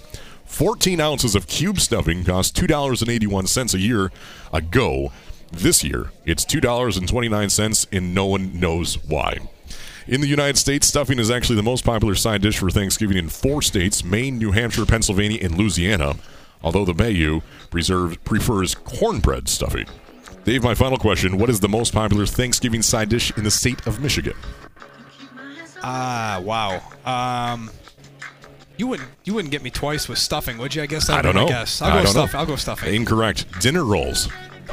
14 0.45 0.99
ounces 0.99 1.35
of 1.35 1.47
cube 1.47 1.79
stuffing 1.79 2.23
cost 2.23 2.55
$2.81 2.55 3.73
a 3.73 3.79
year 3.79 4.11
ago. 4.51 5.11
This 5.51 5.83
year, 5.83 6.11
it's 6.25 6.45
$2.29, 6.45 7.87
and 7.91 8.13
no 8.13 8.25
one 8.25 8.59
knows 8.59 9.03
why. 9.05 9.37
In 10.07 10.21
the 10.21 10.27
United 10.27 10.57
States, 10.57 10.87
stuffing 10.87 11.19
is 11.19 11.29
actually 11.29 11.55
the 11.55 11.63
most 11.63 11.83
popular 11.85 12.15
side 12.15 12.41
dish 12.41 12.57
for 12.59 12.69
Thanksgiving 12.69 13.17
in 13.17 13.29
four 13.29 13.61
states 13.61 14.03
Maine, 14.03 14.37
New 14.37 14.51
Hampshire, 14.51 14.85
Pennsylvania, 14.85 15.39
and 15.41 15.57
Louisiana, 15.57 16.15
although 16.63 16.85
the 16.85 16.93
Bayou 16.93 17.41
preserves, 17.69 18.17
prefers 18.17 18.75
cornbread 18.75 19.47
stuffing. 19.47 19.87
Dave, 20.45 20.63
my 20.63 20.73
final 20.73 20.97
question 20.97 21.37
What 21.37 21.49
is 21.49 21.59
the 21.59 21.69
most 21.69 21.93
popular 21.93 22.25
Thanksgiving 22.25 22.81
side 22.81 23.09
dish 23.09 23.35
in 23.37 23.43
the 23.43 23.51
state 23.51 23.85
of 23.85 23.99
Michigan? 24.01 24.35
Ah, 25.83 26.41
wow. 26.43 26.81
Um, 27.05 27.69
you 28.77 28.87
wouldn't 28.87 29.09
you 29.25 29.33
wouldn't 29.33 29.51
get 29.51 29.61
me 29.61 29.69
twice 29.69 30.07
with 30.07 30.17
stuffing, 30.17 30.57
would 30.57 30.73
you? 30.73 30.81
I 30.81 30.85
guess 30.85 31.09
I 31.09 31.21
don't 31.21 31.35
know. 31.35 31.47
guess. 31.47 31.81
I'll 31.81 31.91
I 31.91 32.03
go 32.03 32.13
don't 32.13 32.33
know. 32.33 32.39
I'll 32.39 32.45
go 32.45 32.55
stuffing. 32.55 32.93
Incorrect. 32.93 33.59
Dinner 33.59 33.83
rolls. 33.83 34.27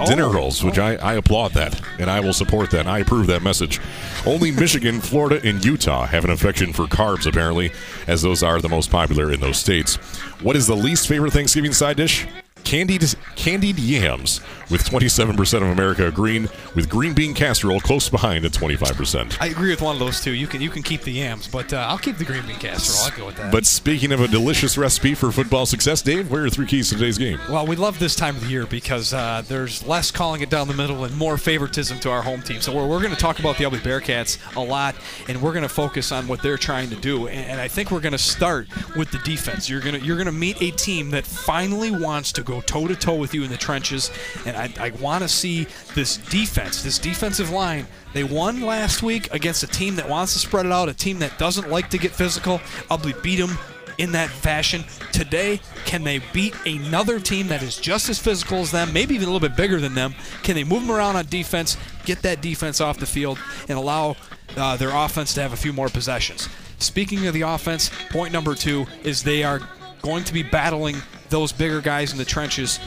Dinner 0.04 0.24
Oh. 0.26 0.32
rolls, 0.32 0.62
which 0.62 0.78
I, 0.78 0.96
I 0.96 1.14
applaud 1.14 1.52
that, 1.52 1.80
and 1.98 2.10
I 2.10 2.20
will 2.20 2.32
support 2.34 2.70
that. 2.72 2.86
I 2.86 2.98
approve 2.98 3.26
that 3.28 3.42
message. 3.42 3.80
Only 4.26 4.50
Michigan, 4.50 5.00
Florida, 5.00 5.40
and 5.48 5.64
Utah 5.64 6.04
have 6.06 6.24
an 6.24 6.30
affection 6.30 6.72
for 6.72 6.84
carbs, 6.84 7.26
apparently, 7.26 7.72
as 8.06 8.22
those 8.22 8.42
are 8.42 8.60
the 8.60 8.68
most 8.68 8.90
popular 8.90 9.32
in 9.32 9.40
those 9.40 9.56
states. 9.56 9.96
What 10.42 10.56
is 10.56 10.66
the 10.66 10.76
least 10.76 11.08
favorite 11.08 11.32
Thanksgiving 11.32 11.72
side 11.72 11.96
dish? 11.96 12.26
Candied 12.66 13.14
candied 13.36 13.78
yams, 13.78 14.40
with 14.70 14.82
27% 14.82 15.56
of 15.62 15.68
America 15.68 16.08
agreeing, 16.08 16.48
with 16.74 16.88
green 16.88 17.14
bean 17.14 17.32
casserole 17.32 17.78
close 17.78 18.08
behind 18.08 18.44
at 18.44 18.50
25%. 18.50 19.40
I 19.40 19.46
agree 19.46 19.70
with 19.70 19.80
one 19.80 19.94
of 19.94 20.00
those 20.00 20.20
two. 20.20 20.34
You 20.34 20.48
can 20.48 20.60
you 20.60 20.68
can 20.68 20.82
keep 20.82 21.02
the 21.02 21.12
yams, 21.12 21.46
but 21.46 21.72
uh, 21.72 21.86
I'll 21.88 21.96
keep 21.96 22.16
the 22.16 22.24
green 22.24 22.44
bean 22.44 22.56
casserole. 22.56 23.04
I'll 23.04 23.16
go 23.16 23.26
with 23.26 23.36
that. 23.36 23.52
But 23.52 23.66
speaking 23.66 24.10
of 24.10 24.20
a 24.20 24.26
delicious 24.26 24.76
recipe 24.76 25.14
for 25.14 25.30
football 25.30 25.64
success, 25.64 26.02
Dave, 26.02 26.28
what 26.28 26.38
are 26.38 26.40
your 26.40 26.50
three 26.50 26.66
keys 26.66 26.88
to 26.88 26.96
today's 26.96 27.18
game? 27.18 27.38
Well, 27.48 27.68
we 27.68 27.76
love 27.76 28.00
this 28.00 28.16
time 28.16 28.34
of 28.34 28.42
the 28.42 28.48
year 28.48 28.66
because 28.66 29.14
uh, 29.14 29.44
there's 29.46 29.86
less 29.86 30.10
calling 30.10 30.40
it 30.40 30.50
down 30.50 30.66
the 30.66 30.74
middle 30.74 31.04
and 31.04 31.16
more 31.16 31.38
favoritism 31.38 32.00
to 32.00 32.10
our 32.10 32.22
home 32.22 32.42
team. 32.42 32.60
So 32.60 32.74
we're, 32.74 32.88
we're 32.88 33.00
going 33.00 33.14
to 33.14 33.20
talk 33.20 33.38
about 33.38 33.58
the 33.58 33.64
Ubly 33.64 33.78
Bearcats 33.78 34.38
a 34.56 34.60
lot, 34.60 34.96
and 35.28 35.40
we're 35.40 35.52
going 35.52 35.62
to 35.62 35.68
focus 35.68 36.10
on 36.10 36.26
what 36.26 36.42
they're 36.42 36.58
trying 36.58 36.90
to 36.90 36.96
do. 36.96 37.28
And, 37.28 37.48
and 37.48 37.60
I 37.60 37.68
think 37.68 37.92
we're 37.92 38.00
going 38.00 38.10
to 38.10 38.18
start 38.18 38.66
with 38.96 39.12
the 39.12 39.18
defense. 39.18 39.70
You're 39.70 39.80
going 39.80 40.00
to 40.00 40.04
you're 40.04 40.16
going 40.16 40.26
to 40.26 40.32
meet 40.32 40.60
a 40.60 40.72
team 40.72 41.10
that 41.10 41.24
finally 41.24 41.92
wants 41.92 42.32
to 42.32 42.42
go 42.42 42.55
toe 42.62 42.86
to 42.86 42.96
toe 42.96 43.14
with 43.14 43.34
you 43.34 43.42
in 43.44 43.50
the 43.50 43.56
trenches, 43.56 44.10
and 44.44 44.56
I, 44.56 44.70
I 44.78 44.90
want 44.90 45.22
to 45.22 45.28
see 45.28 45.66
this 45.94 46.16
defense, 46.16 46.82
this 46.82 46.98
defensive 46.98 47.50
line. 47.50 47.86
They 48.12 48.24
won 48.24 48.62
last 48.62 49.02
week 49.02 49.32
against 49.32 49.62
a 49.62 49.66
team 49.66 49.96
that 49.96 50.08
wants 50.08 50.32
to 50.32 50.38
spread 50.38 50.66
it 50.66 50.72
out, 50.72 50.88
a 50.88 50.94
team 50.94 51.18
that 51.18 51.38
doesn't 51.38 51.70
like 51.70 51.90
to 51.90 51.98
get 51.98 52.12
physical. 52.12 52.58
Ubly 52.90 53.20
beat 53.22 53.36
them 53.36 53.58
in 53.98 54.12
that 54.12 54.28
fashion. 54.28 54.84
Today, 55.12 55.60
can 55.84 56.04
they 56.04 56.20
beat 56.32 56.54
another 56.66 57.18
team 57.20 57.48
that 57.48 57.62
is 57.62 57.76
just 57.76 58.08
as 58.08 58.18
physical 58.18 58.58
as 58.58 58.70
them, 58.70 58.92
maybe 58.92 59.14
even 59.14 59.28
a 59.28 59.32
little 59.32 59.48
bit 59.48 59.56
bigger 59.56 59.80
than 59.80 59.94
them? 59.94 60.14
Can 60.42 60.54
they 60.54 60.64
move 60.64 60.82
them 60.82 60.90
around 60.90 61.16
on 61.16 61.26
defense, 61.26 61.76
get 62.04 62.22
that 62.22 62.42
defense 62.42 62.80
off 62.80 62.98
the 62.98 63.06
field, 63.06 63.38
and 63.68 63.78
allow 63.78 64.16
uh, 64.56 64.76
their 64.76 64.94
offense 64.94 65.34
to 65.34 65.42
have 65.42 65.52
a 65.52 65.56
few 65.56 65.72
more 65.72 65.88
possessions? 65.88 66.48
Speaking 66.78 67.26
of 67.26 67.34
the 67.34 67.42
offense, 67.42 67.90
point 68.10 68.32
number 68.32 68.54
two 68.54 68.86
is 69.02 69.22
they 69.22 69.42
are 69.42 69.60
going 70.02 70.24
to 70.24 70.32
be 70.32 70.42
battling 70.42 70.96
those 71.30 71.52
bigger 71.52 71.80
guys 71.80 72.12
in 72.12 72.18
the 72.18 72.24
trenches 72.24 72.78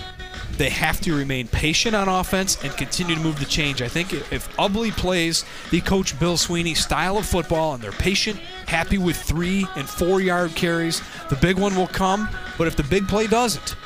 they 0.57 0.69
have 0.69 0.99
to 0.99 1.15
remain 1.15 1.47
patient 1.47 1.95
on 1.95 2.09
offense 2.09 2.61
and 2.63 2.75
continue 2.75 3.15
to 3.15 3.21
move 3.21 3.39
the 3.39 3.45
change. 3.45 3.81
I 3.81 3.87
think 3.87 4.13
if 4.13 4.49
Ubly 4.57 4.91
plays 4.91 5.45
the 5.71 5.79
coach 5.79 6.19
Bill 6.19 6.35
Sweeney 6.35 6.73
style 6.73 7.17
of 7.17 7.25
football 7.25 7.73
and 7.73 7.81
they're 7.81 7.93
patient, 7.93 8.37
happy 8.67 8.97
with 8.97 9.15
three 9.15 9.65
and 9.77 9.87
four 9.87 10.19
yard 10.19 10.51
carries, 10.55 11.01
the 11.29 11.37
big 11.37 11.57
one 11.57 11.75
will 11.75 11.87
come. 11.87 12.27
But 12.57 12.67
if 12.67 12.75
the 12.75 12.83
big 12.83 13.07
play 13.07 13.25
doesn't, 13.25 13.77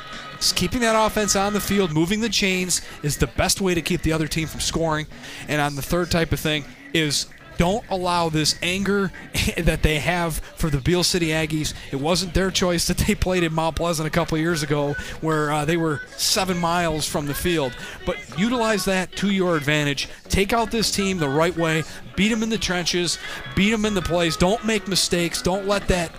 keeping 0.56 0.80
that 0.80 1.00
offense 1.00 1.36
on 1.36 1.52
the 1.52 1.60
field, 1.60 1.92
moving 1.92 2.20
the 2.20 2.28
chains 2.28 2.82
is 3.04 3.16
the 3.16 3.28
best 3.28 3.60
way 3.60 3.74
to 3.74 3.80
keep 3.80 4.02
the 4.02 4.12
other 4.12 4.26
team 4.26 4.48
from 4.48 4.60
scoring. 4.60 5.06
And 5.46 5.60
on 5.60 5.76
the 5.76 5.82
third 5.82 6.10
type 6.10 6.32
of 6.32 6.40
thing 6.40 6.64
is 6.92 7.26
don't 7.56 7.84
allow 7.90 8.28
this 8.28 8.56
anger 8.62 9.12
that 9.56 9.82
they 9.82 9.98
have 9.98 10.38
for 10.56 10.70
the 10.70 10.78
Beal 10.78 11.04
City 11.04 11.28
Aggies. 11.28 11.74
It 11.92 11.96
wasn't 11.96 12.34
their 12.34 12.50
choice 12.50 12.86
that 12.88 12.98
they 12.98 13.14
played 13.14 13.42
in 13.42 13.52
Mount 13.52 13.76
Pleasant 13.76 14.06
a 14.06 14.10
couple 14.10 14.36
years 14.38 14.62
ago, 14.62 14.94
where 15.20 15.52
uh, 15.52 15.64
they 15.64 15.76
were 15.76 16.02
seven 16.16 16.58
miles 16.58 17.06
from 17.06 17.26
the 17.26 17.34
field. 17.34 17.76
But 18.06 18.16
utilize 18.38 18.84
that 18.86 19.12
to 19.16 19.30
your 19.30 19.56
advantage. 19.56 20.08
Take 20.28 20.52
out 20.52 20.70
this 20.70 20.90
team 20.90 21.18
the 21.18 21.28
right 21.28 21.56
way. 21.56 21.84
Beat 22.16 22.28
them 22.28 22.42
in 22.42 22.50
the 22.50 22.58
trenches. 22.58 23.18
Beat 23.54 23.70
them 23.70 23.84
in 23.84 23.94
the 23.94 24.02
plays. 24.02 24.36
Don't 24.36 24.64
make 24.64 24.88
mistakes. 24.88 25.42
Don't 25.42 25.66
let 25.66 25.88
that 25.88 26.10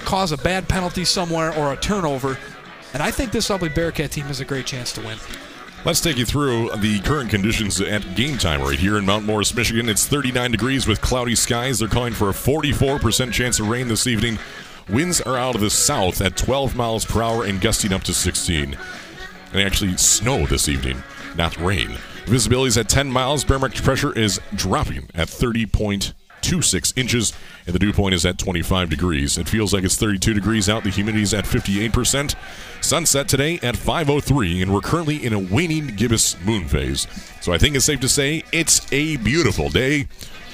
cause 0.00 0.32
a 0.32 0.38
bad 0.38 0.68
penalty 0.68 1.04
somewhere 1.04 1.54
or 1.54 1.72
a 1.72 1.76
turnover. 1.76 2.38
And 2.94 3.02
I 3.02 3.10
think 3.10 3.32
this 3.32 3.48
Ubly 3.48 3.74
Bearcat 3.74 4.10
team 4.12 4.26
has 4.26 4.40
a 4.40 4.44
great 4.44 4.66
chance 4.66 4.92
to 4.94 5.00
win. 5.02 5.18
Let's 5.84 6.00
take 6.00 6.18
you 6.18 6.26
through 6.26 6.70
the 6.76 6.98
current 7.00 7.30
conditions 7.30 7.80
at 7.80 8.16
game 8.16 8.36
time 8.36 8.60
right 8.60 8.78
here 8.78 8.98
in 8.98 9.06
Mount 9.06 9.24
Morris, 9.24 9.54
Michigan. 9.54 9.88
It's 9.88 10.06
39 10.06 10.50
degrees 10.50 10.88
with 10.88 11.00
cloudy 11.00 11.36
skies. 11.36 11.78
They're 11.78 11.88
calling 11.88 12.12
for 12.12 12.28
a 12.28 12.32
44% 12.32 13.32
chance 13.32 13.60
of 13.60 13.68
rain 13.68 13.86
this 13.86 14.06
evening. 14.06 14.38
Winds 14.88 15.20
are 15.20 15.38
out 15.38 15.54
of 15.54 15.60
the 15.60 15.70
south 15.70 16.20
at 16.20 16.36
12 16.36 16.74
miles 16.74 17.04
per 17.04 17.22
hour 17.22 17.44
and 17.44 17.60
gusting 17.60 17.92
up 17.92 18.02
to 18.04 18.12
16. 18.12 18.76
And 19.52 19.62
actually 19.62 19.96
snow 19.96 20.46
this 20.46 20.68
evening, 20.68 21.02
not 21.36 21.56
rain. 21.58 21.96
Visibility 22.26 22.68
is 22.68 22.76
at 22.76 22.88
10 22.88 23.10
miles. 23.10 23.44
Barometric 23.44 23.84
pressure 23.84 24.12
is 24.12 24.40
dropping 24.56 25.08
at 25.14 25.28
30.26 25.28 26.98
inches, 26.98 27.32
and 27.68 27.74
the 27.74 27.78
dew 27.78 27.92
point 27.92 28.14
is 28.14 28.24
at 28.24 28.38
25 28.38 28.88
degrees. 28.88 29.36
It 29.36 29.46
feels 29.46 29.74
like 29.74 29.84
it's 29.84 29.96
32 29.96 30.32
degrees 30.32 30.70
out. 30.70 30.84
The 30.84 30.90
humidity 30.90 31.22
is 31.22 31.34
at 31.34 31.44
58%. 31.44 32.34
Sunset 32.80 33.28
today 33.28 33.60
at 33.62 33.76
5:03, 33.76 34.62
and 34.62 34.72
we're 34.72 34.80
currently 34.80 35.22
in 35.22 35.34
a 35.34 35.38
waning 35.38 35.88
gibbous 35.88 36.34
moon 36.46 36.66
phase. 36.66 37.06
So 37.42 37.52
I 37.52 37.58
think 37.58 37.76
it's 37.76 37.84
safe 37.84 38.00
to 38.00 38.08
say 38.08 38.42
it's 38.52 38.90
a 38.90 39.16
beautiful 39.18 39.68
day 39.68 40.04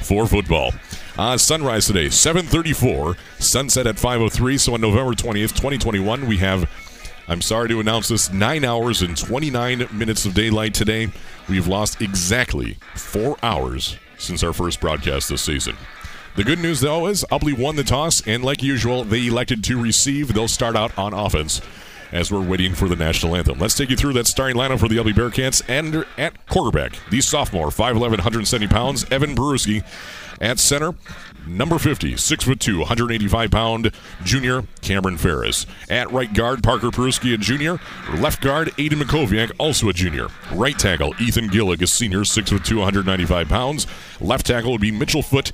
for 0.03 0.27
football. 0.27 0.73
Uh, 1.17 1.37
sunrise 1.37 1.87
today, 1.87 2.09
7:34. 2.09 3.17
Sunset 3.39 3.87
at 3.87 3.97
5:03. 3.97 4.59
So 4.59 4.75
on 4.75 4.81
November 4.81 5.15
20th, 5.15 5.55
2021, 5.55 6.27
we 6.27 6.39
have. 6.39 6.69
I'm 7.29 7.41
sorry 7.41 7.69
to 7.69 7.79
announce 7.79 8.09
this. 8.09 8.33
Nine 8.33 8.65
hours 8.65 9.03
and 9.03 9.17
29 9.17 9.87
minutes 9.93 10.27
of 10.27 10.35
daylight 10.35 10.75
today. 10.75 11.13
We've 11.49 11.69
lost 11.69 12.03
exactly 12.03 12.77
four 12.97 13.37
hours 13.41 13.97
since 14.19 14.43
our 14.43 14.53
first 14.53 14.81
broadcast 14.81 15.29
this 15.29 15.43
season. 15.43 15.77
The 16.37 16.43
good 16.43 16.59
news, 16.59 16.81
though, 16.81 17.07
is 17.07 17.25
Ubly 17.31 17.57
won 17.57 17.77
the 17.77 17.85
toss, 17.85 18.21
and 18.27 18.45
like 18.45 18.61
usual, 18.61 19.05
they 19.05 19.29
elected 19.29 19.63
to 19.65 19.81
receive. 19.81 20.35
They'll 20.35 20.49
start 20.49 20.75
out 20.75 20.97
on 20.99 21.15
offense 21.15 21.61
as 22.11 22.33
we're 22.33 22.43
waiting 22.45 22.75
for 22.75 22.89
the 22.89 22.97
national 22.97 23.37
anthem. 23.37 23.59
Let's 23.59 23.77
take 23.77 23.91
you 23.91 23.97
through 23.97 24.15
that 24.15 24.27
starting 24.27 24.57
lineup 24.57 24.81
for 24.81 24.89
the 24.89 24.97
Ubly 24.97 25.13
Bearcats. 25.13 25.63
And 25.69 26.05
at 26.19 26.47
quarterback, 26.49 26.99
the 27.11 27.21
sophomore, 27.21 27.69
5'11", 27.69 28.11
170 28.11 28.67
pounds, 28.67 29.05
Evan 29.13 29.37
Peruski. 29.37 29.85
At 30.41 30.59
center, 30.59 30.95
number 31.47 31.79
50, 31.79 32.15
6'2", 32.15 32.79
185 32.81 33.51
pound 33.53 33.93
junior 34.25 34.65
Cameron 34.83 35.17
Ferris. 35.17 35.65
At 35.89 36.11
right 36.11 36.33
guard, 36.35 36.65
Parker 36.65 36.89
Peruski, 36.89 37.33
a 37.33 37.37
junior. 37.37 37.79
Left 38.17 38.43
guard, 38.43 38.69
Aiden 38.73 39.01
Makoviak, 39.01 39.53
also 39.59 39.89
a 39.89 39.93
junior. 39.93 40.27
Right 40.53 40.77
tackle, 40.77 41.15
Ethan 41.21 41.51
Gillig, 41.51 41.83
a 41.83 41.87
senior, 41.87 42.21
6'2", 42.21 42.79
195 42.79 43.49
pounds. 43.49 43.87
Left 44.21 44.45
tackle 44.45 44.73
would 44.73 44.81
be 44.81 44.91
Mitchell 44.91 45.23
Foot. 45.23 45.53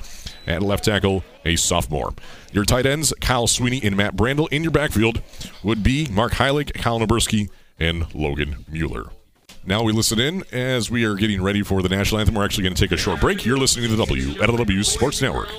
At 0.51 0.63
left 0.63 0.85
tackle, 0.85 1.23
a 1.45 1.55
sophomore. 1.55 2.13
Your 2.51 2.65
tight 2.65 2.85
ends, 2.85 3.15
Kyle 3.21 3.47
Sweeney 3.47 3.81
and 3.85 3.97
Matt 3.97 4.17
Brandel. 4.17 4.49
In 4.51 4.65
your 4.65 4.73
backfield 4.73 5.23
would 5.63 5.85
be 5.85 6.09
Mark 6.11 6.33
Heilig, 6.33 6.75
Kyle 6.75 6.99
Nabursky, 6.99 7.49
and 7.79 8.13
Logan 8.13 8.65
Mueller. 8.69 9.13
Now 9.65 9.85
we 9.85 9.93
listen 9.93 10.19
in 10.19 10.43
as 10.51 10.91
we 10.91 11.05
are 11.05 11.15
getting 11.15 11.41
ready 11.41 11.63
for 11.63 11.83
the 11.83 11.89
national 11.89 12.19
anthem. 12.19 12.35
We're 12.35 12.45
actually 12.45 12.65
going 12.65 12.75
to 12.75 12.83
take 12.83 12.91
a 12.91 12.97
short 12.97 13.21
break. 13.21 13.47
You're 13.47 13.59
listening 13.59 13.91
to 13.91 13.95
the 13.95 14.05
WLEW 14.05 14.85
Sports 14.85 15.23
Network. 15.23 15.51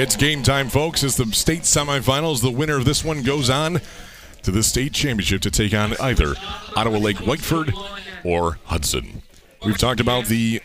It's 0.00 0.16
game 0.16 0.42
time, 0.42 0.70
folks. 0.70 1.02
It's 1.02 1.18
the 1.18 1.26
state 1.26 1.64
semifinals. 1.64 2.40
The 2.40 2.50
winner 2.50 2.78
of 2.78 2.86
this 2.86 3.04
one 3.04 3.22
goes 3.22 3.50
on 3.50 3.82
to 4.42 4.50
the 4.50 4.62
state 4.62 4.94
championship 4.94 5.42
to 5.42 5.50
take 5.50 5.74
on 5.74 5.94
either 6.00 6.36
Ottawa 6.74 6.96
Lake 6.96 7.18
Whiteford 7.18 7.74
or 8.24 8.58
Hudson. 8.64 9.20
We've 9.62 9.76
talked 9.76 10.00
about 10.00 10.24
the 10.24 10.62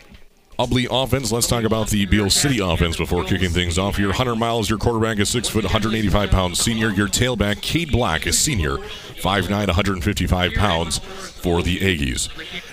Ubly 0.58 0.86
offense. 0.90 1.30
Let's 1.32 1.48
talk 1.48 1.64
about 1.64 1.90
the 1.90 2.06
Beal 2.06 2.30
City 2.30 2.60
offense 2.60 2.96
before 2.96 3.24
kicking 3.24 3.50
things 3.50 3.76
off. 3.76 3.98
Your 3.98 4.14
Hunter 4.14 4.34
Miles, 4.34 4.70
your 4.70 4.78
quarterback, 4.78 5.18
is 5.18 5.28
six 5.28 5.50
foot, 5.50 5.64
185 5.64 6.30
pounds 6.30 6.58
senior. 6.58 6.88
Your 6.88 7.06
tailback, 7.06 7.60
Cade 7.60 7.92
Black, 7.92 8.26
is 8.26 8.38
senior, 8.38 8.78
5'9", 8.78 9.50
155 9.50 10.54
pounds 10.54 11.00
for 11.46 11.62
the 11.62 11.78
Aggies. 11.78 12.28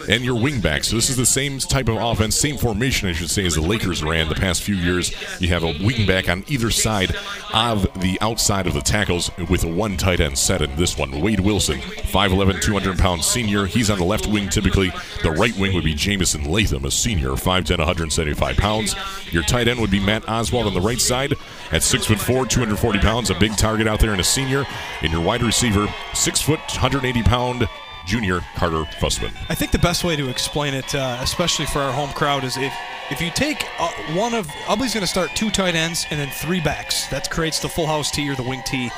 And 0.09 0.25
your 0.25 0.35
wingback. 0.35 0.83
So 0.83 0.95
this 0.95 1.11
is 1.11 1.15
the 1.15 1.27
same 1.27 1.59
type 1.59 1.87
of 1.87 1.97
offense, 1.97 2.35
same 2.35 2.57
formation, 2.57 3.07
I 3.07 3.13
should 3.13 3.29
say, 3.29 3.45
as 3.45 3.53
the 3.53 3.61
Lakers 3.61 4.03
ran 4.03 4.29
the 4.29 4.35
past 4.35 4.63
few 4.63 4.73
years. 4.73 5.13
You 5.39 5.49
have 5.49 5.63
a 5.63 5.73
wingback 5.73 6.27
on 6.27 6.43
either 6.47 6.71
side 6.71 7.15
of 7.53 7.83
the 8.01 8.17
outside 8.19 8.65
of 8.65 8.73
the 8.73 8.81
tackles 8.81 9.29
with 9.47 9.63
one 9.63 9.95
tight 9.95 10.21
end 10.21 10.39
set 10.39 10.63
in 10.63 10.75
this 10.75 10.97
one. 10.97 11.21
Wade 11.21 11.39
Wilson, 11.39 11.81
5'11", 11.81 12.63
200 12.63 12.97
pounds 12.97 13.27
senior. 13.27 13.67
He's 13.67 13.91
on 13.91 13.99
the 13.99 14.05
left 14.05 14.25
wing 14.25 14.49
typically. 14.49 14.91
The 15.21 15.29
right 15.29 15.55
wing 15.55 15.75
would 15.75 15.83
be 15.83 15.93
Jamison 15.93 16.51
Latham, 16.51 16.85
a 16.85 16.89
senior, 16.91 17.29
5'10", 17.29 17.77
175 17.77 18.57
pounds. 18.57 18.95
Your 19.31 19.43
tight 19.43 19.67
end 19.67 19.79
would 19.79 19.91
be 19.91 19.99
Matt 19.99 20.27
Oswald 20.27 20.65
on 20.65 20.73
the 20.73 20.81
right 20.81 20.99
side 20.99 21.33
at 21.71 21.81
6'4", 21.81 22.49
240 22.49 22.99
pounds, 22.99 23.29
a 23.29 23.35
big 23.35 23.55
target 23.55 23.87
out 23.87 23.99
there 23.99 24.13
and 24.13 24.21
a 24.21 24.23
senior. 24.23 24.65
And 25.03 25.11
your 25.11 25.21
wide 25.21 25.43
receiver, 25.43 25.87
6 26.15 26.41
foot, 26.41 26.59
180 26.71 27.21
pound 27.21 27.67
junior 28.05 28.41
Carter 28.55 28.83
Fussman. 28.99 29.33
I 29.49 29.55
think 29.55 29.71
the 29.71 29.79
best 29.79 30.03
way 30.03 30.15
to 30.15 30.29
explain 30.29 30.73
it, 30.73 30.93
uh, 30.93 31.19
especially 31.21 31.65
for 31.65 31.79
our 31.79 31.91
home 31.91 32.09
crowd, 32.11 32.43
is 32.43 32.57
if 32.57 32.73
if 33.11 33.21
you 33.21 33.29
take 33.31 33.65
uh, 33.79 33.89
one 34.13 34.33
of 34.33 34.49
Ubly's 34.67 34.93
going 34.93 35.01
to 35.01 35.07
start 35.07 35.31
two 35.35 35.49
tight 35.49 35.75
ends 35.75 36.05
and 36.09 36.19
then 36.19 36.29
three 36.29 36.61
backs. 36.61 37.07
That 37.07 37.29
creates 37.29 37.59
the 37.59 37.69
full 37.69 37.87
house 37.87 38.11
T 38.11 38.29
or 38.29 38.35
the 38.35 38.43
wing 38.43 38.61
T. 38.65 38.89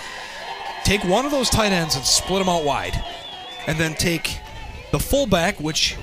Take 0.83 1.03
one 1.03 1.25
of 1.25 1.31
those 1.31 1.49
tight 1.49 1.71
ends 1.71 1.95
and 1.95 2.05
split 2.05 2.39
them 2.39 2.49
out 2.49 2.63
wide, 2.63 3.03
and 3.67 3.77
then 3.79 3.95
take 3.95 4.39
the 4.91 4.99
fullback, 4.99 5.59
which 5.59 5.97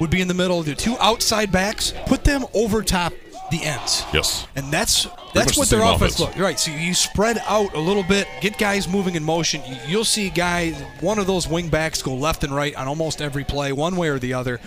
would 0.00 0.10
be 0.10 0.20
in 0.20 0.28
the 0.28 0.34
middle, 0.34 0.62
the 0.62 0.74
two 0.74 0.96
outside 1.00 1.50
backs, 1.50 1.92
put 2.06 2.24
them 2.24 2.44
over 2.54 2.82
top 2.82 3.12
the 3.50 3.62
ends. 3.64 4.04
Yes. 4.12 4.46
And 4.56 4.70
that's 4.72 5.06
that's 5.34 5.54
the 5.54 5.58
what 5.60 5.68
their 5.68 5.80
same 5.80 5.94
offense 5.94 6.18
offense. 6.18 6.36
look. 6.36 6.36
Right. 6.44 6.58
So 6.58 6.70
you 6.70 6.94
spread 6.94 7.38
out 7.46 7.74
a 7.74 7.78
little 7.80 8.02
bit, 8.02 8.26
get 8.40 8.58
guys 8.58 8.88
moving 8.88 9.14
in 9.14 9.22
motion. 9.24 9.62
You- 9.66 9.76
You'll 9.86 10.04
see 10.04 10.28
guys, 10.30 10.74
one 11.00 11.18
of 11.18 11.26
those 11.26 11.48
wing 11.48 11.68
backs 11.68 12.02
go 12.02 12.14
left 12.14 12.44
and 12.44 12.54
right 12.54 12.74
on 12.74 12.86
almost 12.88 13.20
every 13.22 13.44
play, 13.44 13.72
one 13.72 13.96
way 13.96 14.08
or 14.08 14.18
the 14.18 14.34
other. 14.34 14.60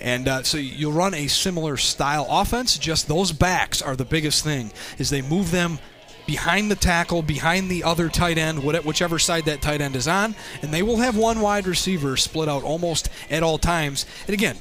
And 0.00 0.28
uh, 0.28 0.42
so 0.42 0.58
you'll 0.58 0.92
run 0.92 1.14
a 1.14 1.26
similar 1.28 1.76
style 1.76 2.26
offense. 2.28 2.76
Just 2.78 3.08
those 3.08 3.32
backs 3.32 3.80
are 3.80 3.96
the 3.96 4.04
biggest 4.04 4.44
thing. 4.44 4.72
Is 4.98 5.08
they 5.10 5.22
move 5.22 5.50
them 5.50 5.78
behind 6.26 6.70
the 6.70 6.76
tackle, 6.76 7.22
behind 7.22 7.70
the 7.70 7.84
other 7.84 8.08
tight 8.08 8.36
end, 8.36 8.62
whichever 8.64 9.18
side 9.18 9.44
that 9.44 9.62
tight 9.62 9.80
end 9.80 9.94
is 9.96 10.08
on, 10.08 10.34
and 10.60 10.74
they 10.74 10.82
will 10.82 10.96
have 10.96 11.16
one 11.16 11.40
wide 11.40 11.66
receiver 11.66 12.16
split 12.16 12.48
out 12.48 12.64
almost 12.64 13.08
at 13.30 13.42
all 13.44 13.58
times. 13.58 14.04
And 14.26 14.34
again, 14.34 14.56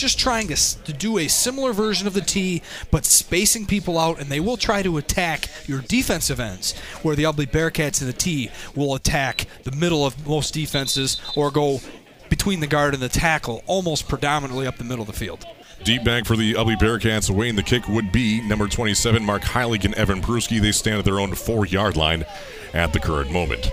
just 0.00 0.18
trying 0.18 0.48
to, 0.48 0.56
to 0.84 0.92
do 0.92 1.18
a 1.18 1.28
similar 1.28 1.72
version 1.72 2.06
of 2.06 2.14
the 2.14 2.20
T, 2.20 2.62
but 2.90 3.04
spacing 3.04 3.66
people 3.66 3.98
out, 3.98 4.20
and 4.20 4.30
they 4.30 4.40
will 4.40 4.56
try 4.56 4.82
to 4.82 4.96
attack 4.98 5.48
your 5.66 5.80
defensive 5.80 6.40
ends, 6.40 6.78
where 7.02 7.16
the 7.16 7.24
Ubly 7.24 7.46
Bearcats 7.46 8.00
in 8.00 8.06
the 8.06 8.12
T 8.12 8.50
will 8.74 8.94
attack 8.94 9.46
the 9.64 9.72
middle 9.72 10.06
of 10.06 10.26
most 10.26 10.54
defenses 10.54 11.20
or 11.36 11.50
go 11.50 11.80
between 12.28 12.60
the 12.60 12.66
guard 12.66 12.94
and 12.94 13.02
the 13.02 13.08
tackle, 13.08 13.62
almost 13.66 14.08
predominantly 14.08 14.66
up 14.66 14.76
the 14.76 14.84
middle 14.84 15.02
of 15.02 15.06
the 15.06 15.12
field. 15.12 15.44
Deep 15.84 16.04
back 16.04 16.26
for 16.26 16.36
the 16.36 16.54
Ubly 16.54 16.76
Bearcats 16.76 17.30
away 17.30 17.48
in 17.48 17.56
the 17.56 17.62
kick 17.62 17.88
would 17.88 18.12
be 18.12 18.46
number 18.46 18.68
27, 18.68 19.24
Mark 19.24 19.42
Heilig 19.42 19.84
and 19.84 19.94
Evan 19.94 20.20
Peruski. 20.20 20.60
They 20.60 20.72
stand 20.72 20.98
at 20.98 21.04
their 21.04 21.18
own 21.18 21.34
four 21.34 21.66
yard 21.66 21.96
line 21.96 22.24
at 22.74 22.92
the 22.92 23.00
current 23.00 23.32
moment. 23.32 23.70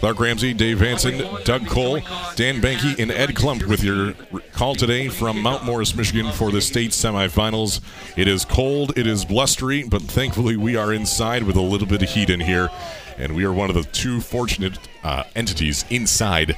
Clark 0.00 0.18
Ramsey, 0.18 0.54
Dave 0.54 0.80
Hanson, 0.80 1.18
Doug 1.44 1.66
Cole, 1.66 2.00
Dan 2.34 2.62
Banky, 2.62 2.98
and 2.98 3.10
Ed 3.10 3.34
Klump 3.34 3.66
with 3.66 3.84
your 3.84 4.14
call 4.52 4.74
today 4.74 5.08
from 5.08 5.42
Mount 5.42 5.62
Morris, 5.64 5.94
Michigan 5.94 6.32
for 6.32 6.50
the 6.50 6.62
state 6.62 6.92
semifinals. 6.92 7.82
It 8.16 8.26
is 8.26 8.46
cold, 8.46 8.96
it 8.96 9.06
is 9.06 9.26
blustery, 9.26 9.82
but 9.82 10.00
thankfully 10.00 10.56
we 10.56 10.74
are 10.74 10.94
inside 10.94 11.42
with 11.42 11.56
a 11.56 11.60
little 11.60 11.86
bit 11.86 12.02
of 12.02 12.08
heat 12.08 12.30
in 12.30 12.40
here, 12.40 12.70
and 13.18 13.36
we 13.36 13.44
are 13.44 13.52
one 13.52 13.68
of 13.68 13.76
the 13.76 13.82
two 13.82 14.22
fortunate 14.22 14.78
uh, 15.04 15.24
entities 15.36 15.84
inside. 15.90 16.56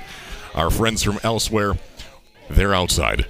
Our 0.54 0.70
friends 0.70 1.02
from 1.02 1.18
elsewhere, 1.24 1.72
they're 2.48 2.74
outside. 2.74 3.26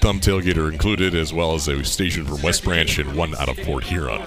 Thumb 0.00 0.18
tailgater 0.18 0.72
included, 0.72 1.14
as 1.14 1.32
well 1.32 1.54
as 1.54 1.68
a 1.68 1.84
station 1.84 2.26
from 2.26 2.42
West 2.42 2.64
Branch 2.64 2.98
and 2.98 3.14
one 3.16 3.36
out 3.36 3.48
of 3.48 3.56
Port 3.58 3.84
Huron. 3.84 4.22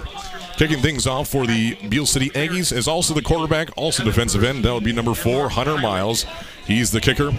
Kicking 0.56 0.78
things 0.78 1.06
off 1.06 1.28
for 1.28 1.46
the 1.46 1.74
Beal 1.90 2.06
City 2.06 2.30
Aggies 2.30 2.74
is 2.74 2.88
also 2.88 3.12
the 3.12 3.20
quarterback, 3.20 3.68
also 3.76 4.02
defensive 4.02 4.42
end. 4.42 4.64
That 4.64 4.72
would 4.72 4.84
be 4.84 4.92
number 4.92 5.12
four, 5.12 5.50
Hunter 5.50 5.76
Miles. 5.76 6.24
He's 6.66 6.90
the 6.90 7.00
kicker, 7.00 7.30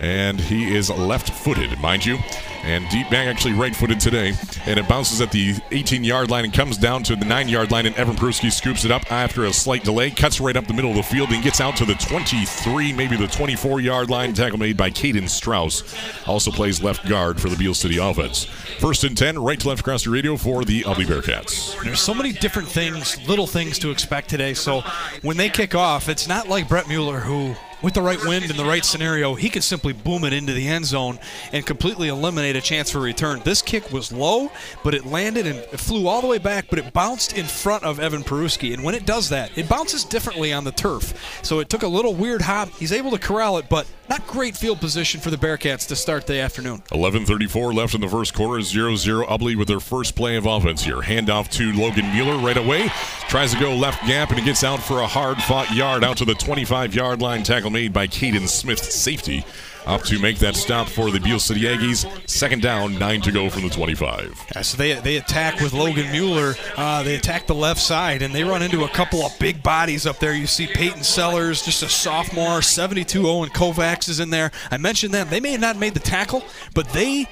and 0.00 0.40
he 0.40 0.74
is 0.74 0.88
left 0.88 1.28
footed, 1.28 1.78
mind 1.78 2.06
you. 2.06 2.16
And 2.64 2.88
deep 2.88 3.10
back, 3.10 3.26
actually 3.26 3.52
right 3.52 3.76
footed 3.76 4.00
today. 4.00 4.32
And 4.66 4.78
it 4.78 4.88
bounces 4.88 5.20
at 5.20 5.30
the 5.30 5.54
18 5.70 6.02
yard 6.02 6.30
line 6.30 6.44
and 6.44 6.52
comes 6.52 6.78
down 6.78 7.02
to 7.04 7.16
the 7.16 7.24
9 7.24 7.48
yard 7.48 7.70
line. 7.70 7.84
And 7.86 7.94
Evan 7.96 8.16
Peruski 8.16 8.50
scoops 8.50 8.84
it 8.84 8.90
up 8.90 9.10
after 9.12 9.44
a 9.44 9.52
slight 9.52 9.84
delay, 9.84 10.10
cuts 10.10 10.40
right 10.40 10.56
up 10.56 10.66
the 10.66 10.72
middle 10.72 10.90
of 10.90 10.96
the 10.96 11.02
field, 11.02 11.30
and 11.30 11.42
gets 11.42 11.60
out 11.60 11.76
to 11.76 11.84
the 11.84 11.94
23, 11.94 12.92
maybe 12.92 13.16
the 13.16 13.26
24 13.26 13.80
yard 13.80 14.08
line. 14.08 14.32
Tackle 14.32 14.58
made 14.58 14.76
by 14.76 14.90
Caden 14.90 15.28
Strauss. 15.28 15.94
Also 16.26 16.50
plays 16.50 16.82
left 16.82 17.06
guard 17.08 17.40
for 17.40 17.48
the 17.48 17.56
Beal 17.56 17.74
City 17.74 17.98
offense. 17.98 18.44
First 18.44 19.04
and 19.04 19.16
10, 19.16 19.38
right 19.38 19.60
to 19.60 19.68
left 19.68 19.80
across 19.80 20.04
the 20.04 20.10
radio 20.10 20.36
for 20.36 20.64
the 20.64 20.82
Ubly 20.82 21.04
Bearcats. 21.04 21.80
There's 21.82 22.00
so 22.00 22.14
many 22.14 22.32
different 22.32 22.68
things, 22.68 23.18
little 23.28 23.46
things 23.46 23.78
to 23.80 23.90
expect 23.90 24.30
today. 24.30 24.54
So 24.54 24.82
when 25.22 25.36
they 25.36 25.50
kick 25.50 25.74
off, 25.74 26.08
it's 26.08 26.26
not 26.26 26.48
like 26.48 26.68
Brett 26.68 26.88
Mueller 26.88 27.20
who 27.20 27.54
with 27.84 27.92
the 27.92 28.00
right 28.00 28.18
wind 28.24 28.46
and 28.46 28.58
the 28.58 28.64
right 28.64 28.82
scenario, 28.82 29.34
he 29.34 29.50
could 29.50 29.62
simply 29.62 29.92
boom 29.92 30.24
it 30.24 30.32
into 30.32 30.54
the 30.54 30.66
end 30.66 30.86
zone 30.86 31.18
and 31.52 31.66
completely 31.66 32.08
eliminate 32.08 32.56
a 32.56 32.60
chance 32.62 32.90
for 32.90 32.98
a 32.98 33.02
return. 33.02 33.42
This 33.44 33.60
kick 33.60 33.92
was 33.92 34.10
low, 34.10 34.50
but 34.82 34.94
it 34.94 35.04
landed 35.04 35.46
and 35.46 35.58
it 35.58 35.78
flew 35.78 36.08
all 36.08 36.22
the 36.22 36.26
way 36.26 36.38
back, 36.38 36.64
but 36.70 36.78
it 36.78 36.94
bounced 36.94 37.36
in 37.36 37.44
front 37.44 37.84
of 37.84 38.00
Evan 38.00 38.24
Peruski. 38.24 38.72
And 38.72 38.82
when 38.82 38.94
it 38.94 39.04
does 39.04 39.28
that, 39.28 39.56
it 39.58 39.68
bounces 39.68 40.02
differently 40.02 40.50
on 40.50 40.64
the 40.64 40.72
turf. 40.72 41.38
So 41.42 41.60
it 41.60 41.68
took 41.68 41.82
a 41.82 41.88
little 41.88 42.14
weird 42.14 42.40
hop. 42.40 42.70
He's 42.70 42.90
able 42.90 43.10
to 43.10 43.18
corral 43.18 43.58
it, 43.58 43.68
but 43.68 43.86
not 44.08 44.26
great 44.26 44.56
field 44.56 44.80
position 44.80 45.20
for 45.20 45.30
the 45.30 45.36
Bearcats 45.36 45.86
to 45.88 45.96
start 45.96 46.26
the 46.26 46.38
afternoon. 46.40 46.82
11:34 46.90 47.74
left 47.74 47.94
in 47.94 48.00
the 48.00 48.08
first 48.08 48.32
quarter. 48.32 48.60
0-0 48.60 49.26
Ubly 49.26 49.56
with 49.56 49.68
their 49.68 49.80
first 49.80 50.14
play 50.14 50.36
of 50.36 50.46
offense 50.46 50.82
here. 50.82 51.00
Handoff 51.02 51.50
to 51.50 51.72
Logan 51.72 52.10
Mueller 52.12 52.38
right 52.38 52.56
away. 52.56 52.90
Tries 53.28 53.52
to 53.52 53.60
go 53.60 53.74
left 53.74 54.06
gap 54.06 54.30
and 54.30 54.38
he 54.38 54.44
gets 54.44 54.64
out 54.64 54.82
for 54.82 55.00
a 55.00 55.06
hard-fought 55.06 55.74
yard 55.74 56.02
out 56.02 56.16
to 56.18 56.24
the 56.24 56.34
25-yard 56.34 57.20
line. 57.20 57.42
Tackle 57.42 57.73
made 57.74 57.92
by 57.92 58.06
Caden 58.06 58.48
Smith, 58.48 58.78
safety. 58.78 59.44
Up 59.84 60.02
to 60.04 60.18
make 60.18 60.38
that 60.38 60.56
stop 60.56 60.88
for 60.88 61.10
the 61.10 61.20
Beal 61.20 61.38
City 61.38 61.62
Aggies. 61.62 62.08
Second 62.26 62.62
down, 62.62 62.98
nine 62.98 63.20
to 63.20 63.30
go 63.30 63.50
from 63.50 63.62
the 63.64 63.68
25. 63.68 64.46
Yeah, 64.54 64.62
so 64.62 64.78
they, 64.78 64.94
they 64.94 65.16
attack 65.16 65.60
with 65.60 65.74
Logan 65.74 66.10
Mueller. 66.10 66.54
Uh, 66.76 67.02
they 67.02 67.16
attack 67.16 67.46
the 67.46 67.54
left 67.54 67.80
side, 67.80 68.22
and 68.22 68.34
they 68.34 68.44
run 68.44 68.62
into 68.62 68.84
a 68.84 68.88
couple 68.88 69.22
of 69.26 69.38
big 69.38 69.62
bodies 69.62 70.06
up 70.06 70.20
there. 70.20 70.32
You 70.32 70.46
see 70.46 70.68
Peyton 70.68 71.02
Sellers, 71.02 71.62
just 71.62 71.82
a 71.82 71.88
sophomore, 71.88 72.62
72 72.62 73.28
Owen 73.28 73.50
Kovacs 73.50 74.08
is 74.08 74.20
in 74.20 74.30
there. 74.30 74.52
I 74.70 74.78
mentioned 74.78 75.12
them. 75.12 75.28
They 75.28 75.40
may 75.40 75.50
have 75.50 75.60
not 75.60 75.76
made 75.76 75.92
the 75.92 76.00
tackle, 76.00 76.44
but 76.72 76.88
they 76.90 77.26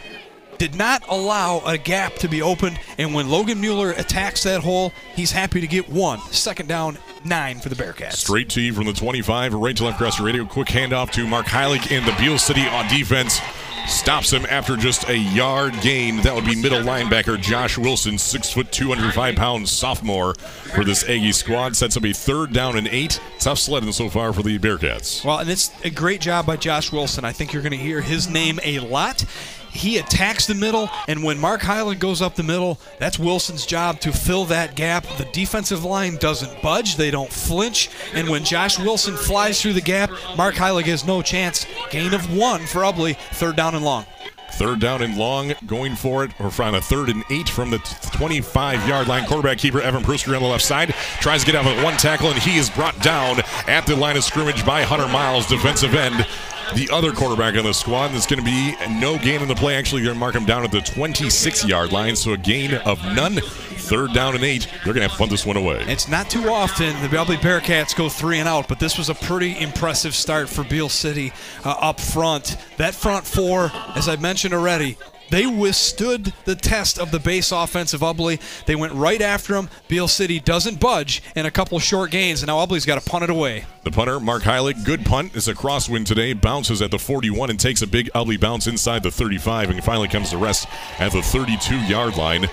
did 0.58 0.74
not 0.74 1.02
allow 1.08 1.60
a 1.66 1.76
gap 1.76 2.14
to 2.16 2.28
be 2.28 2.42
opened. 2.42 2.78
And 2.98 3.14
when 3.14 3.28
Logan 3.28 3.60
Mueller 3.60 3.90
attacks 3.92 4.42
that 4.44 4.62
hole, 4.62 4.92
he's 5.14 5.32
happy 5.32 5.60
to 5.60 5.66
get 5.66 5.88
one. 5.88 6.20
Second 6.30 6.68
down, 6.68 6.98
nine 7.24 7.58
for 7.58 7.68
the 7.68 7.74
Bearcats. 7.74 8.12
Straight 8.14 8.48
to 8.50 8.60
you 8.60 8.72
from 8.72 8.86
the 8.86 8.92
25, 8.92 9.54
right 9.54 9.76
to 9.76 9.84
left 9.84 9.96
across 9.96 10.18
the 10.18 10.24
radio. 10.24 10.44
Quick 10.44 10.68
handoff 10.68 11.10
to 11.12 11.26
Mark 11.26 11.46
Heilig 11.46 11.90
in 11.90 12.04
the 12.04 12.14
Beal 12.18 12.38
City 12.38 12.62
on 12.62 12.88
defense. 12.88 13.40
Stops 13.88 14.32
him 14.32 14.46
after 14.48 14.76
just 14.76 15.08
a 15.08 15.16
yard 15.16 15.74
gain. 15.80 16.18
That 16.18 16.34
would 16.36 16.44
be 16.44 16.54
middle 16.54 16.82
linebacker 16.82 17.40
Josh 17.40 17.76
Wilson, 17.76 18.16
six 18.16 18.52
foot, 18.52 18.70
205 18.70 19.34
pounds 19.34 19.72
sophomore 19.72 20.34
for 20.34 20.84
this 20.84 21.02
Aggie 21.02 21.32
squad. 21.32 21.74
Sets 21.74 21.96
up 21.96 22.04
a 22.04 22.12
third 22.12 22.52
down 22.52 22.78
and 22.78 22.86
eight. 22.86 23.20
Tough 23.40 23.58
sledding 23.58 23.90
so 23.90 24.08
far 24.08 24.32
for 24.32 24.44
the 24.44 24.56
Bearcats. 24.60 25.24
Well, 25.24 25.40
and 25.40 25.50
it's 25.50 25.72
a 25.84 25.90
great 25.90 26.20
job 26.20 26.46
by 26.46 26.56
Josh 26.58 26.92
Wilson. 26.92 27.24
I 27.24 27.32
think 27.32 27.52
you're 27.52 27.62
going 27.62 27.72
to 27.72 27.76
hear 27.76 28.00
his 28.00 28.28
name 28.28 28.60
a 28.62 28.78
lot. 28.78 29.24
He 29.72 29.96
attacks 29.96 30.46
the 30.46 30.54
middle, 30.54 30.90
and 31.08 31.24
when 31.24 31.38
Mark 31.38 31.62
Heilig 31.62 31.98
goes 31.98 32.20
up 32.20 32.34
the 32.34 32.42
middle, 32.42 32.78
that's 32.98 33.18
Wilson's 33.18 33.64
job 33.64 34.00
to 34.00 34.12
fill 34.12 34.44
that 34.46 34.76
gap. 34.76 35.04
The 35.16 35.24
defensive 35.32 35.82
line 35.82 36.16
doesn't 36.16 36.60
budge, 36.60 36.96
they 36.96 37.10
don't 37.10 37.32
flinch, 37.32 37.88
and 38.12 38.28
when 38.28 38.44
Josh 38.44 38.78
Wilson 38.78 39.16
flies 39.16 39.62
through 39.62 39.72
the 39.72 39.80
gap, 39.80 40.10
Mark 40.36 40.56
Heilig 40.56 40.84
has 40.84 41.06
no 41.06 41.22
chance. 41.22 41.66
Gain 41.90 42.12
of 42.12 42.36
one 42.36 42.66
for 42.66 42.82
Ubly, 42.82 43.16
third 43.32 43.56
down 43.56 43.74
and 43.74 43.84
long. 43.84 44.04
Third 44.52 44.80
down 44.80 45.00
and 45.00 45.16
long, 45.16 45.54
going 45.66 45.96
for 45.96 46.22
it, 46.24 46.32
or 46.38 46.50
from 46.50 46.74
a 46.74 46.80
third 46.82 47.08
and 47.08 47.24
eight 47.30 47.48
from 47.48 47.70
the 47.70 47.78
25 48.12 48.86
yard 48.86 49.08
line. 49.08 49.26
Quarterback 49.26 49.56
keeper 49.56 49.80
Evan 49.80 50.02
Peruski 50.02 50.36
on 50.36 50.42
the 50.42 50.48
left 50.48 50.64
side 50.64 50.90
tries 51.20 51.40
to 51.40 51.50
get 51.50 51.56
out 51.56 51.64
with 51.64 51.82
one 51.82 51.96
tackle, 51.96 52.28
and 52.28 52.38
he 52.38 52.58
is 52.58 52.68
brought 52.68 53.00
down 53.02 53.40
at 53.66 53.86
the 53.86 53.96
line 53.96 54.18
of 54.18 54.24
scrimmage 54.24 54.66
by 54.66 54.82
Hunter 54.82 55.08
Miles, 55.08 55.46
defensive 55.46 55.94
end 55.94 56.26
the 56.74 56.88
other 56.92 57.12
quarterback 57.12 57.56
on 57.56 57.64
the 57.64 57.72
squad. 57.72 58.08
That's 58.08 58.26
going 58.26 58.38
to 58.38 58.44
be 58.44 58.74
no 59.00 59.18
gain 59.18 59.42
in 59.42 59.48
the 59.48 59.54
play. 59.54 59.76
Actually, 59.76 60.02
going 60.02 60.14
to 60.14 60.20
mark 60.20 60.34
him 60.34 60.44
down 60.44 60.64
at 60.64 60.70
the 60.70 60.80
26 60.80 61.66
yard 61.66 61.92
line, 61.92 62.16
so 62.16 62.32
a 62.32 62.36
gain 62.36 62.74
of 62.74 63.02
none. 63.14 63.36
Third 63.36 64.12
down 64.12 64.34
and 64.34 64.44
eight. 64.44 64.68
They're 64.84 64.94
going 64.94 65.02
to 65.02 65.08
have 65.08 65.18
punt 65.18 65.30
this 65.30 65.44
one 65.44 65.56
away. 65.56 65.84
It's 65.88 66.08
not 66.08 66.30
too 66.30 66.48
often 66.48 67.00
the 67.02 67.08
Ubly 67.16 67.36
Bearcats 67.36 67.96
go 67.96 68.08
three 68.08 68.38
and 68.38 68.48
out, 68.48 68.68
but 68.68 68.78
this 68.78 68.96
was 68.96 69.08
a 69.08 69.14
pretty 69.14 69.58
impressive 69.58 70.14
start 70.14 70.48
for 70.48 70.64
Beal 70.64 70.88
City 70.88 71.32
uh, 71.64 71.70
up 71.80 72.00
front. 72.00 72.56
That 72.76 72.94
front 72.94 73.26
four, 73.26 73.70
as 73.94 74.08
I 74.08 74.16
mentioned 74.16 74.54
already, 74.54 74.96
they 75.32 75.46
withstood 75.46 76.34
the 76.44 76.54
test 76.54 76.98
of 76.98 77.10
the 77.10 77.18
base 77.18 77.52
offensive 77.52 78.02
Ubly. 78.02 78.38
They 78.66 78.76
went 78.76 78.92
right 78.92 79.20
after 79.22 79.56
him. 79.56 79.70
Beal 79.88 80.06
City 80.06 80.38
doesn't 80.38 80.78
budge 80.78 81.22
in 81.34 81.46
a 81.46 81.50
couple 81.50 81.78
short 81.78 82.10
gains, 82.10 82.42
and 82.42 82.48
now 82.48 82.64
Ubly's 82.64 82.84
got 82.84 83.02
to 83.02 83.10
punt 83.10 83.24
it 83.24 83.30
away. 83.30 83.64
The 83.84 83.90
punter, 83.90 84.20
Mark 84.20 84.42
Heilig, 84.42 84.84
good 84.84 85.06
punt. 85.06 85.34
is 85.34 85.48
a 85.48 85.54
crosswind 85.54 86.04
today. 86.04 86.34
Bounces 86.34 86.82
at 86.82 86.90
the 86.90 86.98
41 86.98 87.48
and 87.48 87.58
takes 87.58 87.80
a 87.80 87.86
big 87.86 88.10
Ubly 88.14 88.38
bounce 88.38 88.66
inside 88.66 89.02
the 89.02 89.10
35 89.10 89.70
and 89.70 89.82
finally 89.82 90.08
comes 90.08 90.28
to 90.30 90.36
rest 90.36 90.68
at 90.98 91.12
the 91.12 91.22
32 91.22 91.76
yard 91.86 92.18
line 92.18 92.46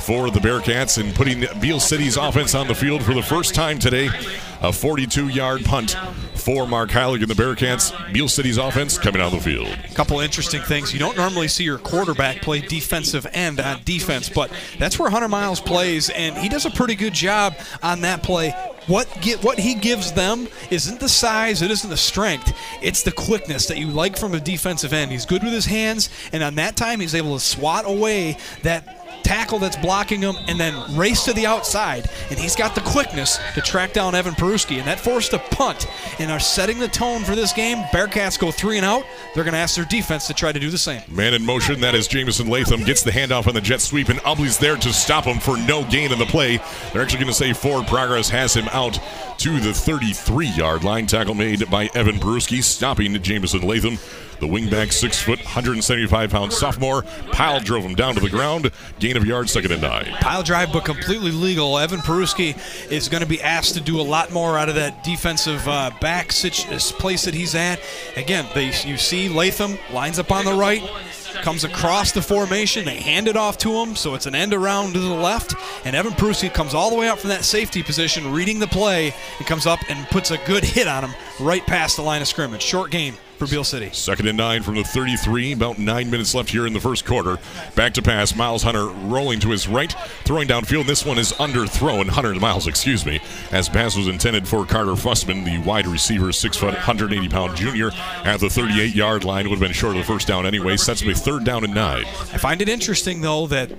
for 0.00 0.30
the 0.30 0.40
Bearcats 0.40 0.98
and 1.02 1.14
putting 1.14 1.44
Beal 1.60 1.80
City's 1.80 2.16
offense 2.16 2.54
on 2.54 2.68
the 2.68 2.74
field 2.74 3.02
for 3.02 3.14
the 3.14 3.22
first 3.22 3.54
time 3.54 3.78
today. 3.78 4.08
A 4.60 4.72
42 4.72 5.28
yard 5.28 5.64
punt 5.64 5.96
for 6.34 6.66
Mark 6.66 6.90
Heilig 6.90 7.20
and 7.20 7.28
the 7.28 7.34
Bearcats. 7.34 7.92
Beal 8.12 8.28
City's 8.28 8.58
offense 8.58 8.98
coming 8.98 9.20
out 9.20 9.32
of 9.32 9.42
the 9.42 9.50
field. 9.50 9.68
A 9.68 9.94
couple 9.94 10.20
interesting 10.20 10.62
things. 10.62 10.92
You 10.92 10.98
don't 10.98 11.16
normally 11.16 11.48
see 11.48 11.64
your 11.64 11.78
quarterback 11.78 12.42
play 12.42 12.60
defensive 12.60 13.26
end 13.32 13.60
on 13.60 13.80
defense, 13.84 14.28
but 14.28 14.50
that's 14.78 14.98
where 14.98 15.10
Hunter 15.10 15.28
Miles 15.28 15.60
plays, 15.60 16.10
and 16.10 16.36
he 16.36 16.48
does 16.48 16.66
a 16.66 16.70
pretty 16.70 16.94
good 16.94 17.14
job 17.14 17.54
on 17.82 18.02
that 18.02 18.22
play. 18.22 18.50
What 18.86 19.08
get 19.22 19.42
what 19.42 19.58
he 19.58 19.74
gives 19.74 20.12
them 20.12 20.48
isn't 20.70 21.00
the 21.00 21.08
size, 21.08 21.62
it 21.62 21.70
isn't 21.70 21.88
the 21.88 21.96
strength, 21.96 22.52
it's 22.82 23.02
the 23.02 23.12
quickness 23.12 23.66
that 23.68 23.78
you 23.78 23.86
like 23.86 24.18
from 24.18 24.34
a 24.34 24.40
defensive 24.40 24.92
end. 24.92 25.10
He's 25.10 25.24
good 25.24 25.42
with 25.42 25.54
his 25.54 25.66
hands, 25.66 26.10
and 26.32 26.42
on 26.42 26.54
that 26.56 26.76
time 26.76 27.00
he's 27.00 27.14
able 27.14 27.34
to 27.34 27.44
swat 27.44 27.86
away 27.86 28.36
that 28.62 29.03
tackle 29.22 29.58
that's 29.58 29.76
blocking 29.76 30.20
him, 30.20 30.36
and 30.48 30.58
then 30.58 30.74
race 30.96 31.24
to 31.24 31.32
the 31.32 31.46
outside. 31.46 32.08
And 32.30 32.38
he's 32.38 32.56
got 32.56 32.74
the 32.74 32.80
quickness 32.80 33.38
to 33.54 33.60
track 33.60 33.92
down 33.92 34.14
Evan 34.14 34.34
Peruski, 34.34 34.78
and 34.78 34.86
that 34.86 35.00
forced 35.00 35.32
a 35.32 35.38
punt 35.38 35.86
and 36.18 36.30
are 36.30 36.40
setting 36.40 36.78
the 36.78 36.88
tone 36.88 37.22
for 37.24 37.34
this 37.34 37.52
game. 37.52 37.78
Bearcats 37.92 38.38
go 38.38 38.50
three 38.50 38.76
and 38.76 38.86
out. 38.86 39.04
They're 39.34 39.44
going 39.44 39.54
to 39.54 39.58
ask 39.58 39.76
their 39.76 39.84
defense 39.84 40.26
to 40.26 40.34
try 40.34 40.52
to 40.52 40.60
do 40.60 40.70
the 40.70 40.78
same. 40.78 41.02
Man 41.08 41.34
in 41.34 41.44
motion. 41.44 41.80
That 41.80 41.94
is 41.94 42.08
Jamison 42.08 42.48
Latham 42.48 42.84
gets 42.84 43.02
the 43.02 43.10
handoff 43.10 43.46
on 43.46 43.54
the 43.54 43.60
jet 43.60 43.80
sweep, 43.80 44.08
and 44.08 44.20
Ubly's 44.20 44.58
there 44.58 44.76
to 44.76 44.92
stop 44.92 45.24
him 45.24 45.38
for 45.38 45.56
no 45.56 45.84
gain 45.84 46.12
in 46.12 46.18
the 46.18 46.26
play. 46.26 46.58
They're 46.92 47.02
actually 47.02 47.20
going 47.20 47.32
to 47.32 47.34
say 47.34 47.52
forward 47.52 47.86
progress 47.86 48.28
has 48.30 48.54
him 48.54 48.68
out 48.72 48.98
to 49.38 49.60
the 49.60 49.72
33 49.72 50.48
yard 50.48 50.84
line. 50.84 51.06
Tackle 51.06 51.34
made 51.34 51.68
by 51.70 51.88
Evan 51.94 52.16
Peruski, 52.16 52.62
stopping 52.62 53.20
Jamison 53.22 53.62
Latham. 53.62 53.98
The 54.44 54.50
wingback, 54.50 54.92
six 54.92 55.22
foot, 55.22 55.38
175 55.38 56.30
pound 56.30 56.52
sophomore. 56.52 57.00
Pile 57.32 57.60
drove 57.60 57.82
him 57.82 57.94
down 57.94 58.14
to 58.14 58.20
the 58.20 58.28
ground. 58.28 58.70
Gain 58.98 59.16
of 59.16 59.24
yards, 59.24 59.50
second 59.50 59.72
and 59.72 59.80
nine. 59.80 60.04
Pile 60.20 60.42
drive, 60.42 60.70
but 60.70 60.84
completely 60.84 61.30
legal. 61.30 61.78
Evan 61.78 62.00
Peruski 62.00 62.54
is 62.92 63.08
going 63.08 63.22
to 63.22 63.26
be 63.26 63.40
asked 63.40 63.72
to 63.72 63.80
do 63.80 63.98
a 63.98 64.02
lot 64.02 64.32
more 64.32 64.58
out 64.58 64.68
of 64.68 64.74
that 64.74 65.02
defensive 65.02 65.66
uh, 65.66 65.90
back 66.02 66.28
place 66.28 67.24
that 67.24 67.32
he's 67.32 67.54
at. 67.54 67.80
Again, 68.16 68.44
they, 68.54 68.66
you 68.66 68.98
see 68.98 69.30
Latham 69.30 69.78
lines 69.90 70.18
up 70.18 70.30
on 70.30 70.44
the 70.44 70.52
right, 70.52 70.82
comes 71.40 71.64
across 71.64 72.12
the 72.12 72.20
formation. 72.20 72.84
They 72.84 73.00
hand 73.00 73.28
it 73.28 73.38
off 73.38 73.56
to 73.58 73.70
him, 73.70 73.96
so 73.96 74.14
it's 74.14 74.26
an 74.26 74.34
end 74.34 74.52
around 74.52 74.92
to 74.92 74.98
the 74.98 75.08
left. 75.08 75.54
And 75.86 75.96
Evan 75.96 76.12
Peruski 76.12 76.52
comes 76.52 76.74
all 76.74 76.90
the 76.90 76.96
way 76.96 77.08
up 77.08 77.18
from 77.18 77.30
that 77.30 77.46
safety 77.46 77.82
position, 77.82 78.30
reading 78.30 78.58
the 78.58 78.66
play, 78.66 79.14
and 79.38 79.46
comes 79.46 79.64
up 79.64 79.80
and 79.88 80.06
puts 80.08 80.32
a 80.32 80.36
good 80.44 80.64
hit 80.64 80.86
on 80.86 81.02
him 81.02 81.14
right 81.40 81.66
past 81.66 81.96
the 81.96 82.02
line 82.02 82.20
of 82.20 82.28
scrimmage. 82.28 82.60
Short 82.60 82.90
game 82.90 83.16
for 83.36 83.46
Beal 83.46 83.64
City. 83.64 83.90
Second 83.92 84.28
and 84.28 84.36
nine 84.36 84.62
from 84.62 84.76
the 84.76 84.84
33. 84.84 85.52
About 85.52 85.78
nine 85.78 86.10
minutes 86.10 86.34
left 86.34 86.50
here 86.50 86.66
in 86.66 86.72
the 86.72 86.80
first 86.80 87.04
quarter. 87.04 87.38
Back 87.74 87.94
to 87.94 88.02
pass. 88.02 88.34
Miles 88.34 88.62
Hunter 88.62 88.86
rolling 88.86 89.40
to 89.40 89.50
his 89.50 89.68
right, 89.68 89.94
throwing 90.24 90.48
downfield. 90.48 90.86
This 90.86 91.04
one 91.04 91.18
is 91.18 91.32
underthrown. 91.32 92.08
Hunter 92.08 92.34
Miles, 92.34 92.66
excuse 92.66 93.04
me, 93.04 93.20
as 93.50 93.68
pass 93.68 93.96
was 93.96 94.08
intended 94.08 94.46
for 94.46 94.64
Carter 94.64 94.92
Fussman, 94.92 95.44
the 95.44 95.58
wide 95.68 95.86
receiver, 95.86 96.32
six 96.32 96.56
foot, 96.56 96.74
180 96.74 97.28
pound 97.28 97.56
junior, 97.56 97.90
at 98.24 98.40
the 98.40 98.50
38 98.50 98.94
yard 98.94 99.24
line. 99.24 99.48
Would 99.48 99.58
have 99.58 99.60
been 99.60 99.72
short 99.72 99.96
of 99.96 100.06
the 100.06 100.12
first 100.12 100.26
down 100.26 100.46
anyway. 100.46 100.76
Sets 100.76 101.04
me 101.04 101.14
third 101.14 101.44
down 101.44 101.64
and 101.64 101.74
nine. 101.74 102.04
I 102.04 102.38
find 102.38 102.62
it 102.62 102.68
interesting 102.68 103.20
though 103.20 103.46
that 103.48 103.70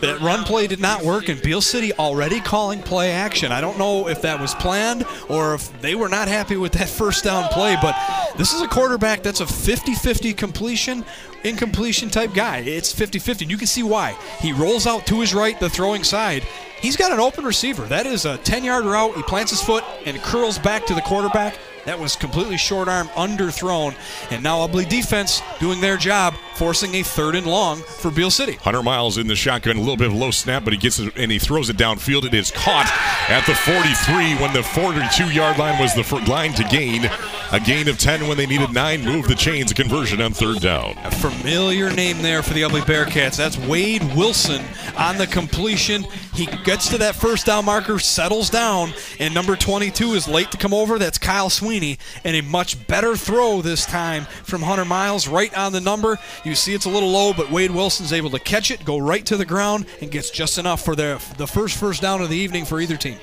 that 0.00 0.20
run 0.20 0.44
play 0.44 0.66
did 0.66 0.80
not 0.80 1.02
work, 1.02 1.28
and 1.28 1.40
Beal 1.42 1.60
City 1.60 1.92
already 1.94 2.40
calling 2.40 2.82
play 2.82 3.12
action. 3.12 3.52
I 3.52 3.60
don't 3.60 3.78
know 3.78 4.08
if 4.08 4.22
that 4.22 4.40
was 4.40 4.54
planned 4.54 5.04
or 5.28 5.54
if 5.54 5.80
they 5.80 5.94
were 5.94 6.08
not 6.08 6.28
happy 6.28 6.56
with 6.56 6.72
that 6.72 6.88
first 6.88 7.24
down 7.24 7.48
play, 7.50 7.76
but 7.80 7.96
this 8.36 8.52
is 8.52 8.60
a 8.60 8.68
quarterback 8.68 9.22
that's 9.22 9.40
a 9.40 9.46
50 9.46 9.94
50 9.94 10.34
completion, 10.34 11.04
incompletion 11.44 12.10
type 12.10 12.34
guy. 12.34 12.58
It's 12.58 12.92
50 12.92 13.18
50. 13.18 13.44
and 13.44 13.50
You 13.50 13.58
can 13.58 13.66
see 13.66 13.82
why. 13.82 14.16
He 14.40 14.52
rolls 14.52 14.86
out 14.86 15.06
to 15.06 15.20
his 15.20 15.34
right, 15.34 15.58
the 15.58 15.70
throwing 15.70 16.04
side. 16.04 16.42
He's 16.80 16.96
got 16.96 17.10
an 17.10 17.20
open 17.20 17.44
receiver. 17.44 17.84
That 17.84 18.06
is 18.06 18.26
a 18.26 18.36
10 18.38 18.64
yard 18.64 18.84
route. 18.84 19.16
He 19.16 19.22
plants 19.22 19.50
his 19.50 19.62
foot 19.62 19.84
and 20.04 20.18
curls 20.18 20.58
back 20.58 20.86
to 20.86 20.94
the 20.94 21.00
quarterback. 21.00 21.58
That 21.86 21.98
was 21.98 22.16
completely 22.16 22.56
short 22.56 22.88
arm, 22.88 23.08
underthrown. 23.08 23.94
And 24.30 24.42
now 24.42 24.66
Ubly 24.66 24.88
defense 24.88 25.40
doing 25.60 25.80
their 25.80 25.96
job. 25.96 26.34
forcing 26.56 26.94
a 26.94 27.02
third 27.02 27.34
and 27.34 27.46
long 27.46 27.82
for 27.82 28.10
Beal 28.10 28.30
City. 28.30 28.54
Hunter 28.54 28.82
Miles 28.82 29.18
in 29.18 29.26
the 29.26 29.36
shotgun, 29.36 29.76
a 29.76 29.80
little 29.80 29.96
bit 29.98 30.06
of 30.06 30.14
low 30.14 30.30
snap, 30.30 30.64
but 30.64 30.72
he 30.72 30.78
gets 30.78 30.98
it 30.98 31.12
and 31.14 31.30
he 31.30 31.38
throws 31.38 31.68
it 31.68 31.76
downfield. 31.76 32.24
It 32.24 32.32
is 32.32 32.50
caught 32.50 32.86
at 33.28 33.44
the 33.46 33.54
43 33.54 34.36
when 34.42 34.54
the 34.54 34.62
42 34.62 35.34
yard 35.34 35.58
line 35.58 35.78
was 35.78 35.94
the 35.94 36.24
line 36.26 36.54
to 36.54 36.64
gain. 36.64 37.10
A 37.52 37.60
gain 37.60 37.88
of 37.88 37.98
10 37.98 38.26
when 38.26 38.38
they 38.38 38.46
needed 38.46 38.72
nine. 38.72 39.04
Move 39.04 39.28
the 39.28 39.34
chains. 39.34 39.70
A 39.70 39.74
conversion 39.74 40.22
on 40.22 40.32
third 40.32 40.60
down. 40.60 40.96
A 41.04 41.10
familiar 41.10 41.92
name 41.92 42.22
there 42.22 42.42
for 42.42 42.54
the 42.54 42.62
Ubly 42.62 42.80
Bearcats. 42.80 43.36
That's 43.36 43.58
Wade 43.58 44.02
Wilson 44.16 44.64
on 44.96 45.18
the 45.18 45.26
completion. 45.26 46.04
He 46.32 46.46
gets 46.64 46.88
to 46.88 46.98
that 46.98 47.14
first 47.14 47.44
down 47.46 47.66
marker, 47.66 47.98
settles 47.98 48.48
down, 48.50 48.94
and 49.20 49.34
number 49.34 49.56
22 49.56 50.14
is 50.14 50.26
late 50.26 50.50
to 50.52 50.56
come 50.56 50.72
over. 50.74 50.98
That's 50.98 51.18
Kyle 51.18 51.50
Sweeney, 51.50 51.75
and 51.82 52.36
a 52.36 52.40
much 52.42 52.86
better 52.86 53.16
throw 53.16 53.62
this 53.62 53.86
time 53.86 54.24
from 54.44 54.62
Hunter 54.62 54.84
Miles, 54.84 55.28
right 55.28 55.56
on 55.56 55.72
the 55.72 55.80
number. 55.80 56.18
You 56.44 56.54
see 56.54 56.74
it's 56.74 56.86
a 56.86 56.90
little 56.90 57.10
low, 57.10 57.32
but 57.32 57.50
Wade 57.50 57.70
Wilson's 57.70 58.12
able 58.12 58.30
to 58.30 58.38
catch 58.38 58.70
it, 58.70 58.84
go 58.84 58.98
right 58.98 59.24
to 59.26 59.36
the 59.36 59.46
ground, 59.46 59.86
and 60.00 60.10
gets 60.10 60.30
just 60.30 60.58
enough 60.58 60.84
for 60.84 60.96
the 60.96 61.22
the 61.36 61.46
first 61.46 61.78
first 61.78 62.02
down 62.02 62.22
of 62.22 62.28
the 62.30 62.36
evening 62.36 62.64
for 62.64 62.80
either 62.80 62.96
team. 62.96 63.18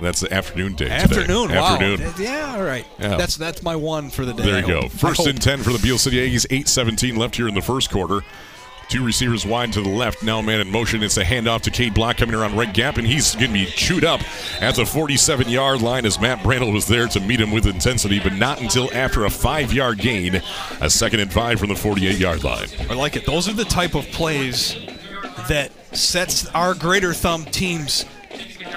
That's 0.00 0.20
the 0.20 0.32
afternoon 0.32 0.74
day. 0.74 0.90
Afternoon, 0.90 1.48
today. 1.48 1.60
wow. 1.60 1.74
Afternoon. 1.74 2.12
Yeah, 2.18 2.56
all 2.56 2.62
right. 2.62 2.86
Yeah. 2.98 3.16
That's 3.16 3.36
that's 3.36 3.62
my 3.62 3.76
one 3.76 4.10
for 4.10 4.24
the 4.24 4.32
day. 4.32 4.42
There 4.42 4.60
you 4.60 4.66
go. 4.66 4.88
First 4.88 5.26
and 5.26 5.40
10 5.40 5.62
for 5.62 5.72
the 5.72 5.78
Beal 5.78 5.98
City 5.98 6.16
Aggies. 6.16 6.46
8-17 6.48 7.16
left 7.16 7.36
here 7.36 7.48
in 7.48 7.54
the 7.54 7.62
first 7.62 7.90
quarter. 7.90 8.20
Two 8.88 9.04
receivers 9.04 9.46
wide 9.46 9.72
to 9.72 9.80
the 9.80 9.88
left. 9.88 10.22
Now 10.22 10.42
man 10.42 10.60
in 10.60 10.70
motion. 10.70 11.02
It's 11.02 11.16
a 11.16 11.24
handoff 11.24 11.62
to 11.62 11.70
Cade 11.70 11.94
Block 11.94 12.18
coming 12.18 12.34
around 12.34 12.56
right 12.56 12.72
gap, 12.72 12.98
and 12.98 13.06
he's 13.06 13.34
going 13.34 13.48
to 13.48 13.52
be 13.52 13.66
chewed 13.66 14.04
up 14.04 14.20
at 14.60 14.74
the 14.74 14.82
47-yard 14.82 15.80
line 15.80 16.04
as 16.04 16.20
Matt 16.20 16.40
Brandel 16.40 16.72
was 16.72 16.86
there 16.86 17.08
to 17.08 17.20
meet 17.20 17.40
him 17.40 17.50
with 17.50 17.66
intensity, 17.66 18.20
but 18.20 18.34
not 18.34 18.60
until 18.60 18.92
after 18.92 19.24
a 19.24 19.30
five-yard 19.30 19.98
gain. 19.98 20.42
A 20.80 20.90
second 20.90 21.20
and 21.20 21.32
five 21.32 21.58
from 21.58 21.68
the 21.68 21.74
48-yard 21.74 22.44
line. 22.44 22.68
I 22.90 22.94
like 22.94 23.16
it. 23.16 23.24
Those 23.26 23.48
are 23.48 23.54
the 23.54 23.64
type 23.64 23.94
of 23.94 24.04
plays 24.06 24.76
that 25.48 25.72
sets 25.94 26.46
our 26.48 26.74
greater 26.74 27.12
thumb 27.12 27.44
teams 27.46 28.04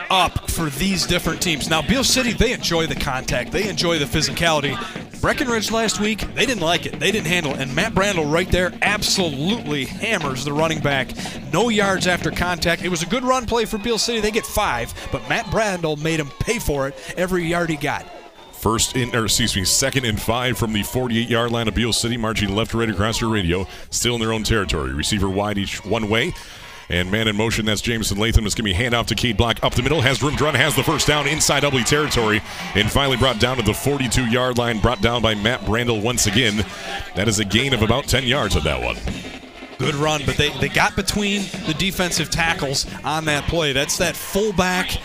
up 0.10 0.50
for 0.50 0.70
these 0.72 1.06
different 1.06 1.42
teams. 1.42 1.70
Now, 1.70 1.82
Beal 1.82 2.04
City, 2.04 2.34
they 2.34 2.54
enjoy 2.54 2.88
the 2.88 2.96
contact, 2.96 3.52
they 3.52 3.70
enjoy 3.70 4.00
the 4.00 4.06
physicality. 4.06 4.76
Breckenridge 5.22 5.72
last 5.72 6.00
week, 6.00 6.20
they 6.36 6.46
didn't 6.46 6.62
like 6.62 6.86
it. 6.86 7.00
They 7.00 7.12
didn't 7.12 7.28
handle 7.28 7.54
it. 7.54 7.60
And 7.60 7.74
Matt 7.74 7.94
Brandel 7.94 8.32
right 8.32 8.50
there 8.52 8.72
absolutely 8.84 9.86
hammers 9.86 10.46
the 10.46 10.54
running 10.54 10.80
back. 10.82 11.10
No 11.52 11.70
yards 11.70 12.06
after 12.06 12.30
contact. 12.30 12.84
It 12.84 12.90
was 12.90 13.02
a 13.02 13.08
good 13.08 13.24
run 13.24 13.48
play 13.48 13.66
for 13.66 13.80
Beal 13.80 13.98
City. 13.98 14.20
They 14.20 14.30
get 14.30 14.46
five, 14.46 14.94
but 15.12 15.28
Matt 15.28 15.46
Brandel 15.46 16.00
made 16.00 16.20
him 16.20 16.30
pay 16.40 16.60
for 16.60 16.88
it 16.88 17.14
every 17.18 17.44
yard 17.44 17.72
he 17.72 17.76
got. 17.76 18.06
First 18.52 18.96
in, 18.96 19.16
or 19.16 19.26
excuse 19.26 19.56
me, 19.56 19.64
second 19.64 20.06
and 20.06 20.20
five 20.20 20.58
from 20.58 20.74
the 20.74 20.84
48 20.84 21.30
yard 21.30 21.52
line 21.52 21.68
of 21.68 21.76
Beal 21.76 21.94
City, 21.94 22.18
marching 22.18 22.56
left 22.56 22.72
to 22.72 22.80
right 22.80 22.90
across 22.90 23.22
your 23.22 23.30
radio, 23.30 23.68
still 23.90 24.16
in 24.16 24.22
their 24.22 24.34
own 24.34 24.44
territory. 24.44 24.94
Receiver 24.94 25.30
wide 25.30 25.58
each 25.58 25.84
one 25.86 26.10
way. 26.10 26.34
And 26.90 27.12
man 27.12 27.28
in 27.28 27.36
motion, 27.36 27.66
that's 27.66 27.82
Jameson 27.82 28.18
Latham. 28.18 28.46
It's 28.46 28.56
going 28.56 28.72
to 28.72 28.78
be 28.78 28.84
handoff 28.84 29.08
to 29.08 29.16
Cade 29.16 29.38
Block 29.38 29.60
up 29.64 29.74
the 29.74 29.82
middle. 29.82 30.02
Has 30.02 30.22
room 30.22 30.36
to 30.38 30.44
run, 30.44 30.56
has 30.56 30.76
the 30.76 30.84
first 30.84 31.08
down 31.08 31.28
inside 31.28 31.64
Ubly 31.64 31.86
territory. 31.86 32.42
And 32.76 32.92
finally 32.92 33.18
brought 33.18 33.40
down 33.40 33.58
to 33.58 33.64
the 33.64 33.74
42 33.74 34.26
yard 34.26 34.58
line, 34.58 34.80
brought 34.80 35.02
down 35.02 35.22
by 35.22 35.36
Matt 35.36 35.62
Brandel 35.62 36.02
once 36.02 36.28
again. 36.28 36.66
That 37.16 37.28
is 37.28 37.40
a 37.40 37.46
gain 37.46 37.74
of 37.74 37.82
about 37.82 38.06
10 38.06 38.26
yards 38.26 38.56
of 38.56 38.64
that 38.64 38.82
one. 38.82 38.98
Good 39.78 39.96
run, 39.96 40.22
but 40.26 40.38
they, 40.38 40.50
they 40.60 40.70
got 40.70 40.96
between 40.96 41.42
the 41.66 41.76
defensive 41.78 42.30
tackles 42.30 42.86
on 43.04 43.26
that 43.26 43.46
play. 43.46 43.74
That's 43.74 43.98
that 43.98 44.16
fullback. 44.16 44.98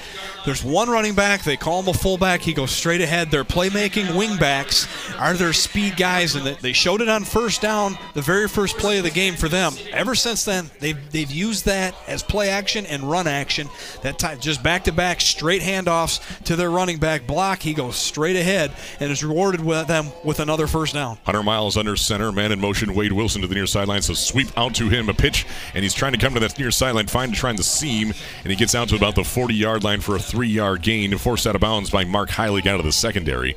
There's 0.45 0.65
one 0.65 0.89
running 0.89 1.15
back. 1.15 1.43
They 1.43 1.57
call 1.57 1.83
him 1.83 1.89
a 1.89 1.95
fullback. 1.95 2.41
He 2.41 2.55
goes 2.55 2.71
straight 2.71 3.03
ahead. 3.03 3.31
Their 3.31 3.45
playmaking 3.45 4.07
wingbacks 4.07 4.89
are 5.21 5.35
their 5.35 5.53
speed 5.53 5.97
guys, 5.97 6.35
and 6.35 6.47
they 6.57 6.73
showed 6.73 7.03
it 7.03 7.09
on 7.09 7.25
first 7.25 7.61
down, 7.61 7.99
the 8.15 8.23
very 8.23 8.49
first 8.49 8.79
play 8.79 8.99
of 8.99 9.05
the 9.05 9.11
game 9.11 9.35
for 9.35 9.49
them. 9.49 9.75
Ever 9.93 10.15
since 10.15 10.45
then, 10.45 10.71
they've, 10.79 11.13
they've 11.13 11.31
used 11.31 11.67
that 11.67 11.95
as 12.09 12.23
play 12.23 12.49
action 12.49 12.87
and 12.87 13.03
run 13.03 13.27
action. 13.27 13.69
That 14.03 14.19
time, 14.19 14.41
just 14.41 14.63
back 14.63 14.85
to 14.85 14.93
back, 14.93 15.21
straight 15.21 15.61
handoffs 15.61 16.21
to 16.45 16.57
their 16.57 16.71
running 16.71 16.99
back 16.99 17.27
block. 17.27 17.61
He 17.61 17.75
goes 17.75 17.97
straight 17.97 18.37
ahead 18.37 18.73
and 18.99 19.11
is 19.13 19.23
rewarded 19.23 19.63
with 19.63 19.89
them 19.89 20.07
with 20.25 20.41
another 20.41 20.67
first 20.67 20.95
down. 20.95 21.19
Hunter 21.25 21.43
Miles 21.43 21.77
under 21.77 21.97
center, 21.97 22.33
man 22.33 22.51
in 22.51 22.61
motion. 22.61 22.95
Wade 22.95 23.13
Wilson 23.13 23.43
to 23.43 23.47
the 23.47 23.55
near 23.55 23.67
sideline. 23.67 24.03
So 24.03 24.15
sweep 24.15 24.49
out 24.57 24.75
to 24.77 24.89
him, 24.89 25.09
a 25.11 25.15
pitch, 25.15 25.47
and 25.75 25.83
he's 25.83 25.95
trying 25.95 26.13
to 26.13 26.19
come 26.19 26.33
to 26.35 26.41
that 26.41 26.59
near 26.59 26.71
sideline, 26.71 27.09
find 27.09 27.35
trying 27.35 27.57
the 27.57 27.63
seam, 27.63 28.15
and 28.43 28.51
he 28.51 28.57
gets 28.57 28.75
out 28.75 28.89
to 28.89 28.97
about 28.97 29.15
the 29.15 29.25
40 29.25 29.55
yard 29.55 29.85
line 29.85 30.01
for 30.01 30.17
a 30.17 30.21
three 30.31 30.49
yard 30.49 30.83
gain, 30.83 31.17
forced 31.19 31.47
out 31.47 31.55
of 31.55 31.61
bounds 31.61 31.91
by 31.91 32.05
Mark 32.05 32.31
Heilig 32.31 32.67
out 32.67 32.79
of 32.79 32.87
the 32.87 32.93
secondary. 32.93 33.57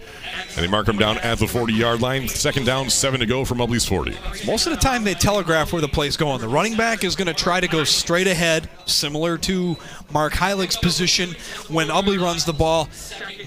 And 0.56 0.66
they 0.66 0.68
mark 0.68 0.88
him 0.88 0.98
down 0.98 1.20
at 1.20 1.38
the 1.38 1.48
40 1.48 1.74
yard 1.74 2.02
line. 2.02 2.28
Second 2.28 2.66
down, 2.66 2.90
seven 2.90 3.20
to 3.20 3.26
go 3.26 3.46
from 3.46 3.60
Ubly's 3.60 3.86
40. 3.86 4.18
Most 4.46 4.66
of 4.66 4.74
the 4.74 4.80
time, 4.80 5.04
they 5.04 5.14
telegraph 5.14 5.72
where 5.72 5.82
the 5.82 5.88
play's 5.88 6.18
going. 6.18 6.42
The 6.42 6.48
running 6.48 6.76
back 6.76 7.04
is 7.04 7.16
going 7.16 7.28
to 7.28 7.34
try 7.34 7.60
to 7.60 7.68
go 7.68 7.84
straight 7.84 8.28
ahead, 8.28 8.70
similar 8.86 9.38
to 9.40 9.78
Mark 10.12 10.34
Heilig's 10.34 10.78
position 10.78 11.30
when 11.70 11.90
Ubly 11.90 12.20
runs 12.20 12.44
the 12.44 12.54
ball. 12.54 12.90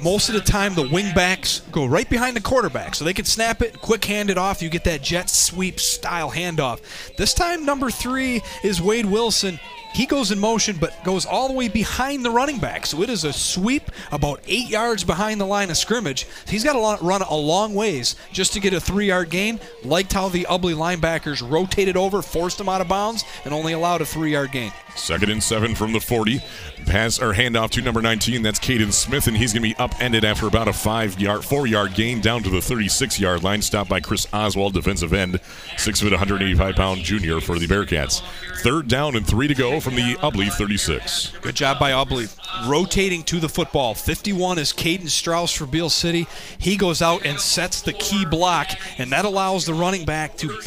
Most 0.02 0.28
of 0.28 0.34
the 0.34 0.40
time, 0.40 0.74
the 0.74 0.84
wingbacks 0.84 1.68
go 1.72 1.86
right 1.86 2.08
behind 2.08 2.36
the 2.36 2.40
quarterback, 2.40 2.94
so 2.94 3.04
they 3.04 3.14
can 3.14 3.24
snap 3.24 3.60
it, 3.60 3.80
quick 3.80 4.04
hand 4.04 4.30
it 4.30 4.38
off. 4.38 4.62
You 4.62 4.68
get 4.68 4.84
that 4.84 5.02
jet 5.02 5.30
sweep 5.30 5.80
style 5.80 6.30
handoff. 6.30 6.80
This 7.16 7.34
time, 7.34 7.64
number 7.64 7.90
three 7.90 8.42
is 8.62 8.80
Wade 8.80 9.06
Wilson. 9.06 9.58
He 9.96 10.04
goes 10.04 10.30
in 10.30 10.38
motion, 10.38 10.76
but 10.78 10.92
goes 11.04 11.24
all 11.24 11.48
the 11.48 11.54
way 11.54 11.68
behind 11.68 12.22
the 12.22 12.30
running 12.30 12.58
back. 12.58 12.84
So 12.84 13.00
it 13.00 13.08
is 13.08 13.24
a 13.24 13.32
sweep 13.32 13.90
about 14.12 14.42
eight 14.46 14.68
yards 14.68 15.04
behind 15.04 15.40
the 15.40 15.46
line 15.46 15.70
of 15.70 15.78
scrimmage. 15.78 16.26
He's 16.46 16.62
got 16.62 16.74
to 16.74 17.02
run 17.02 17.22
a 17.22 17.34
long 17.34 17.74
ways 17.74 18.14
just 18.30 18.52
to 18.52 18.60
get 18.60 18.74
a 18.74 18.80
three 18.80 19.06
yard 19.06 19.30
gain. 19.30 19.58
Liked 19.84 20.12
how 20.12 20.28
the 20.28 20.44
Ubly 20.50 20.74
linebackers 20.74 21.40
rotated 21.50 21.96
over, 21.96 22.20
forced 22.20 22.60
him 22.60 22.68
out 22.68 22.82
of 22.82 22.88
bounds, 22.88 23.24
and 23.46 23.54
only 23.54 23.72
allowed 23.72 24.02
a 24.02 24.04
three 24.04 24.32
yard 24.32 24.52
gain. 24.52 24.70
Second 24.96 25.30
and 25.30 25.42
seven 25.42 25.74
from 25.74 25.92
the 25.92 26.00
40. 26.00 26.40
Pass 26.86 27.20
or 27.20 27.34
handoff 27.34 27.70
to 27.70 27.82
number 27.82 28.00
19. 28.00 28.42
That's 28.42 28.58
Caden 28.58 28.92
Smith, 28.92 29.26
and 29.26 29.36
he's 29.36 29.52
going 29.52 29.62
to 29.62 29.68
be 29.68 29.76
upended 29.76 30.24
after 30.24 30.46
about 30.46 30.68
a 30.68 30.72
five 30.72 31.20
yard, 31.20 31.44
four 31.44 31.66
yard 31.66 31.94
gain 31.94 32.20
down 32.20 32.42
to 32.44 32.50
the 32.50 32.60
36 32.60 33.20
yard 33.20 33.42
line. 33.42 33.60
Stopped 33.60 33.90
by 33.90 34.00
Chris 34.00 34.26
Oswald, 34.32 34.74
defensive 34.74 35.12
end, 35.12 35.40
six 35.76 36.00
foot, 36.00 36.12
185 36.12 36.74
pound 36.74 37.02
junior 37.02 37.40
for 37.40 37.58
the 37.58 37.66
Bearcats. 37.66 38.22
Third 38.62 38.88
down 38.88 39.16
and 39.16 39.26
three 39.26 39.48
to 39.48 39.54
go 39.54 39.80
from 39.80 39.96
the 39.96 40.14
Ubly 40.16 40.50
36. 40.50 41.32
Good 41.40 41.54
job 41.54 41.78
by 41.78 41.90
Ubly. 41.90 42.34
Rotating 42.68 43.22
to 43.24 43.38
the 43.38 43.48
football. 43.48 43.94
51 43.94 44.58
is 44.58 44.72
Caden 44.72 45.08
Strauss 45.08 45.52
for 45.52 45.66
Beal 45.66 45.90
City. 45.90 46.26
He 46.58 46.76
goes 46.76 47.02
out 47.02 47.26
and 47.26 47.38
sets 47.38 47.82
the 47.82 47.92
key 47.92 48.24
block, 48.24 48.70
and 48.98 49.10
that 49.12 49.24
allows 49.24 49.66
the 49.66 49.74
running 49.74 50.04
back 50.04 50.36
to 50.38 50.58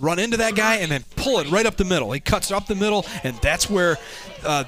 run 0.00 0.18
into 0.18 0.36
that 0.38 0.54
guy 0.54 0.76
and 0.76 0.90
then 0.90 1.04
pull 1.16 1.38
it 1.40 1.50
right 1.50 1.66
up 1.66 1.76
the 1.76 1.84
middle. 1.84 2.12
He 2.12 2.20
cuts 2.20 2.50
up 2.50 2.66
the 2.66 2.74
middle, 2.74 3.06
and 3.24 3.36
that's 3.36 3.68
where 3.70 3.96
uh, 4.44 4.64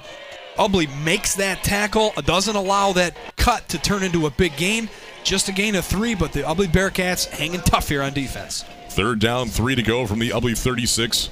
Ubly 0.56 0.88
makes 1.04 1.36
that 1.36 1.62
tackle. 1.62 2.12
Doesn't 2.24 2.56
allow 2.56 2.92
that 2.94 3.16
cut 3.36 3.68
to 3.70 3.78
turn 3.78 4.02
into 4.02 4.26
a 4.26 4.30
big 4.30 4.56
gain. 4.56 4.88
Just 5.24 5.48
a 5.48 5.52
gain 5.52 5.74
of 5.74 5.84
three, 5.84 6.14
but 6.14 6.32
the 6.32 6.40
Ubly 6.40 6.66
Bearcats 6.66 7.26
hanging 7.26 7.60
tough 7.60 7.88
here 7.88 8.02
on 8.02 8.12
defense. 8.12 8.64
Third 8.90 9.20
down, 9.20 9.48
three 9.48 9.74
to 9.74 9.82
go 9.82 10.06
from 10.06 10.18
the 10.18 10.30
Ubly 10.30 10.56
36. 10.56 11.30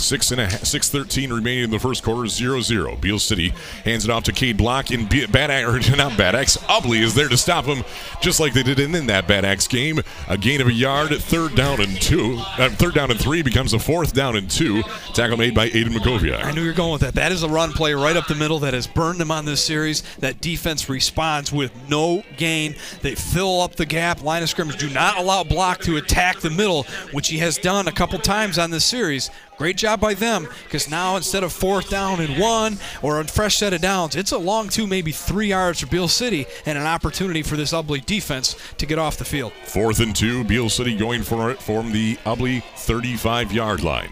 Six 0.00 0.30
and 0.32 0.40
a 0.40 0.46
half, 0.46 0.64
six 0.64 0.88
thirteen 0.88 1.32
remaining 1.32 1.64
in 1.64 1.70
the 1.70 1.78
first 1.78 2.02
quarter, 2.02 2.26
zero 2.26 2.60
zero. 2.60 2.96
Beal 2.96 3.18
City 3.18 3.52
hands 3.84 4.04
it 4.04 4.10
off 4.10 4.24
to 4.24 4.32
Cade 4.32 4.56
Block 4.56 4.90
in 4.90 5.06
B- 5.06 5.26
Bad 5.26 5.50
Axe, 5.50 5.96
not 5.96 6.16
Bad 6.16 6.34
Axe. 6.34 6.56
Ubly 6.56 7.00
is 7.00 7.14
there 7.14 7.28
to 7.28 7.36
stop 7.36 7.64
him, 7.64 7.84
just 8.20 8.40
like 8.40 8.52
they 8.52 8.62
did 8.62 8.80
in, 8.80 8.94
in 8.94 9.06
that 9.06 9.28
Bad 9.28 9.44
Axe 9.44 9.68
game. 9.68 10.00
A 10.28 10.36
gain 10.36 10.60
of 10.60 10.66
a 10.66 10.72
yard, 10.72 11.10
third 11.10 11.54
down 11.54 11.80
and 11.80 12.00
two. 12.00 12.36
Uh, 12.58 12.68
third 12.70 12.94
down 12.94 13.10
and 13.10 13.20
three 13.20 13.42
becomes 13.42 13.72
a 13.72 13.78
fourth 13.78 14.12
down 14.14 14.36
and 14.36 14.50
two. 14.50 14.82
Tackle 15.14 15.36
made 15.36 15.54
by 15.54 15.68
Aiden 15.70 15.94
Makoviak. 15.94 16.44
I 16.44 16.52
knew 16.52 16.62
you 16.62 16.68
were 16.68 16.72
going 16.74 16.92
with 16.92 17.02
that. 17.02 17.14
That 17.14 17.32
is 17.32 17.42
a 17.42 17.48
run 17.48 17.72
play 17.72 17.94
right 17.94 18.16
up 18.16 18.26
the 18.26 18.34
middle 18.34 18.58
that 18.60 18.74
has 18.74 18.86
burned 18.86 19.20
them 19.20 19.30
on 19.30 19.44
this 19.44 19.64
series. 19.64 20.02
That 20.16 20.40
defense 20.40 20.88
responds 20.88 21.52
with 21.52 21.72
no 21.88 22.22
gain. 22.36 22.74
They 23.02 23.14
fill 23.14 23.60
up 23.60 23.76
the 23.76 23.86
gap. 23.86 24.22
Line 24.22 24.42
of 24.42 24.48
scrimmage 24.48 24.78
do 24.78 24.90
not 24.90 25.18
allow 25.18 25.44
block 25.44 25.80
to 25.80 25.96
attack 25.96 26.40
the 26.40 26.50
middle, 26.50 26.84
which 27.12 27.28
he 27.28 27.38
has 27.38 27.58
done 27.58 27.88
a 27.88 27.92
couple 27.92 28.18
times 28.18 28.58
on 28.58 28.70
this 28.70 28.84
series. 28.84 29.30
Great 29.60 29.76
job 29.76 30.00
by 30.00 30.14
them 30.14 30.48
because 30.64 30.88
now 30.88 31.16
instead 31.16 31.44
of 31.44 31.52
fourth 31.52 31.90
down 31.90 32.18
and 32.18 32.40
one 32.40 32.78
or 33.02 33.20
a 33.20 33.24
fresh 33.26 33.58
set 33.58 33.74
of 33.74 33.82
downs, 33.82 34.16
it's 34.16 34.32
a 34.32 34.38
long 34.38 34.70
two, 34.70 34.86
maybe 34.86 35.12
three 35.12 35.48
yards 35.48 35.80
for 35.80 35.86
Beal 35.86 36.08
City 36.08 36.46
and 36.64 36.78
an 36.78 36.86
opportunity 36.86 37.42
for 37.42 37.56
this 37.56 37.74
Ubly 37.74 38.02
defense 38.06 38.56
to 38.78 38.86
get 38.86 38.98
off 38.98 39.18
the 39.18 39.24
field. 39.26 39.52
Fourth 39.64 40.00
and 40.00 40.16
two. 40.16 40.44
Beal 40.44 40.70
City 40.70 40.96
going 40.96 41.22
for 41.22 41.50
it 41.50 41.60
from 41.60 41.92
the 41.92 42.16
Ubly 42.24 42.62
35 42.76 43.52
yard 43.52 43.84
line. 43.84 44.10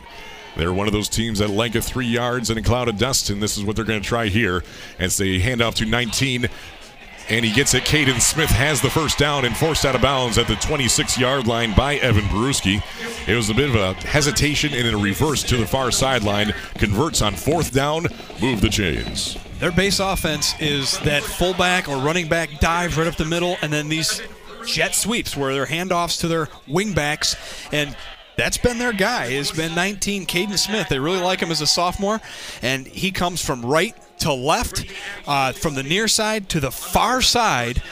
They're 0.58 0.74
one 0.74 0.86
of 0.86 0.92
those 0.92 1.08
teams 1.08 1.38
that 1.38 1.48
like 1.48 1.74
a 1.76 1.80
three 1.80 2.04
yards 2.04 2.50
and 2.50 2.58
a 2.58 2.62
cloud 2.62 2.88
of 2.88 2.98
dust, 2.98 3.30
and 3.30 3.42
this 3.42 3.56
is 3.56 3.64
what 3.64 3.74
they're 3.74 3.86
going 3.86 4.02
to 4.02 4.06
try 4.06 4.26
here 4.26 4.62
as 4.98 5.16
they 5.16 5.38
hand 5.38 5.62
off 5.62 5.76
to 5.76 5.86
19. 5.86 6.46
And 7.28 7.44
he 7.44 7.52
gets 7.52 7.74
it. 7.74 7.84
Caden 7.84 8.20
Smith 8.20 8.48
has 8.48 8.80
the 8.80 8.88
first 8.88 9.18
down 9.18 9.44
and 9.44 9.56
forced 9.56 9.84
out 9.84 9.94
of 9.94 10.00
bounds 10.00 10.38
at 10.38 10.48
the 10.48 10.56
26 10.56 11.18
yard 11.18 11.46
line 11.46 11.74
by 11.74 11.96
Evan 11.96 12.24
Peruski. 12.24 12.82
It 13.28 13.36
was 13.36 13.50
a 13.50 13.54
bit 13.54 13.68
of 13.68 13.76
a 13.76 13.94
hesitation 13.94 14.72
and 14.72 14.88
a 14.88 14.96
reverse 14.96 15.42
to 15.44 15.58
the 15.58 15.66
far 15.66 15.90
sideline. 15.90 16.54
Converts 16.74 17.20
on 17.20 17.34
fourth 17.34 17.72
down, 17.72 18.06
move 18.40 18.60
the 18.62 18.70
chains. 18.70 19.36
Their 19.58 19.72
base 19.72 20.00
offense 20.00 20.54
is 20.60 20.98
that 21.00 21.22
fullback 21.22 21.88
or 21.88 21.98
running 21.98 22.28
back 22.28 22.60
dives 22.60 22.96
right 22.96 23.06
up 23.06 23.16
the 23.16 23.24
middle, 23.24 23.56
and 23.60 23.72
then 23.72 23.88
these 23.88 24.22
jet 24.64 24.94
sweeps 24.94 25.36
where 25.36 25.52
they're 25.52 25.66
handoffs 25.66 26.20
to 26.20 26.28
their 26.28 26.46
wingbacks. 26.66 27.36
And 27.72 27.96
that's 28.36 28.56
been 28.56 28.78
their 28.78 28.92
guy. 28.92 29.26
It's 29.26 29.50
been 29.50 29.74
19, 29.74 30.26
Caden 30.26 30.58
Smith. 30.58 30.88
They 30.88 31.00
really 31.00 31.20
like 31.20 31.40
him 31.40 31.50
as 31.50 31.60
a 31.60 31.66
sophomore, 31.66 32.20
and 32.62 32.86
he 32.86 33.10
comes 33.10 33.44
from 33.44 33.66
right 33.66 33.94
to 34.20 34.32
left, 34.32 34.84
uh, 35.26 35.52
from 35.52 35.74
the 35.74 35.82
near 35.82 36.08
side 36.08 36.48
to 36.50 36.60
the 36.60 36.70
far 36.70 37.22
side 37.22 37.82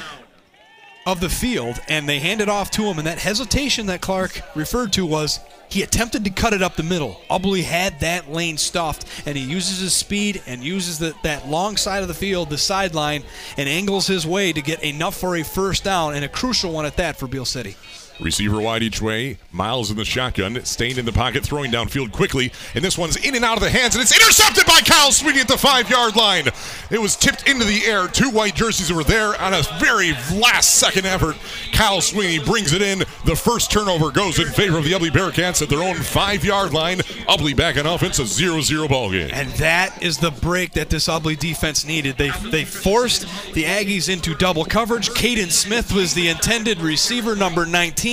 of 1.07 1.21
the 1.21 1.29
field, 1.29 1.81
and 1.89 2.09
they 2.09 2.19
hand 2.19 2.41
it 2.41 2.49
off 2.49 2.71
to 2.73 2.83
him. 2.83 2.99
And 2.99 3.07
that 3.07 3.19
hesitation 3.19 3.87
that 3.87 4.01
Clark 4.01 4.43
referred 4.57 4.93
to 4.95 5.07
was 5.07 5.39
he 5.69 5.83
attempted 5.83 6.25
to 6.25 6.31
cut 6.31 6.53
it 6.53 6.63
up 6.63 6.77
the 6.77 6.83
middle. 6.83 7.21
Ubly 7.31 7.63
had 7.63 8.01
that 8.01 8.31
lane 8.31 8.59
stuffed, 8.59 9.05
and 9.25 9.37
he 9.37 9.45
uses 9.45 9.81
his 9.81 9.93
speed 9.93 10.43
and 10.47 10.63
uses 10.63 10.99
the, 10.99 11.15
that 11.23 11.49
long 11.49 11.77
side 11.77 12.03
of 12.03 12.09
the 12.09 12.15
field, 12.15 12.51
the 12.51 12.59
sideline, 12.59 13.23
and 13.57 13.69
angles 13.69 14.07
his 14.07 14.27
way 14.27 14.53
to 14.53 14.61
get 14.61 14.83
enough 14.83 15.17
for 15.17 15.37
a 15.37 15.45
first 15.45 15.85
down, 15.85 16.15
and 16.15 16.25
a 16.25 16.29
crucial 16.29 16.73
one 16.73 16.87
at 16.87 16.97
that 16.97 17.17
for 17.17 17.27
Beal 17.27 17.45
City. 17.45 17.77
Receiver 18.19 18.61
wide 18.61 18.83
each 18.83 19.03
way. 19.03 19.37
Miles 19.53 19.91
in 19.91 19.97
the 19.97 20.05
shotgun, 20.05 20.65
staying 20.65 20.97
in 20.97 21.05
the 21.05 21.13
pocket, 21.13 21.45
throwing 21.45 21.71
downfield 21.71 22.13
quickly. 22.13 22.51
And 22.75 22.83
this 22.83 22.97
one's 22.97 23.17
in 23.17 23.35
and 23.35 23.45
out 23.45 23.59
of 23.59 23.63
the 23.63 23.71
hands, 23.71 23.95
and 23.95 24.03
it's 24.03 24.15
intercepted 24.15 24.65
by 24.65 24.81
Kyle 24.81 25.13
Sweeney 25.13 25.41
at 25.41 25.49
the 25.49 25.59
five 25.59 25.91
yard 25.91 26.17
line. 26.17 26.47
It 26.91 27.01
was 27.01 27.15
tipped 27.15 27.49
into 27.49 27.65
the 27.65 27.85
air. 27.85 28.09
Two 28.09 28.31
white 28.31 28.55
jerseys 28.55 28.93
were 28.93 29.05
there 29.05 29.39
on 29.41 29.53
a 29.53 29.63
very 29.79 30.13
last 30.35 30.77
second 30.77 31.05
effort. 31.05 31.37
Kyle 31.73 32.01
Sweeney 32.01 32.39
brings 32.39 32.73
it 32.73 32.81
in. 32.81 33.01
The 33.27 33.37
first 33.37 33.71
turnover 33.71 34.11
goes 34.11 34.39
in 34.39 34.47
favor 34.47 34.79
of 34.79 34.85
the 34.85 34.93
Ubly 34.93 35.11
Bearcats 35.11 35.61
at 35.61 35.69
their 35.69 35.83
own 35.83 35.97
five 35.97 36.45
yard 36.45 36.73
line. 36.73 36.99
Ubly 37.29 37.55
back 37.55 37.77
on 37.77 37.87
offense, 37.87 38.19
a 38.19 38.27
0 38.27 38.63
0 38.63 38.89
ball 38.89 39.11
game. 39.11 39.31
And 39.33 39.51
that 39.53 40.03
is 40.03 40.19
the 40.19 40.31
break 40.31 40.73
that 40.73 40.89
this 40.89 41.09
Ubly 41.09 41.39
defense 41.39 41.85
needed. 41.85 42.17
They, 42.17 42.31
they 42.51 42.65
forced 42.65 43.23
the 43.53 43.65
Aggies 43.65 44.09
into 44.09 44.35
double 44.35 44.65
coverage. 44.65 45.11
Caden 45.11 45.51
Smith 45.51 45.93
was 45.93 46.15
the 46.15 46.29
intended 46.29 46.81
receiver, 46.81 47.37
number 47.37 47.67
19 47.67 48.06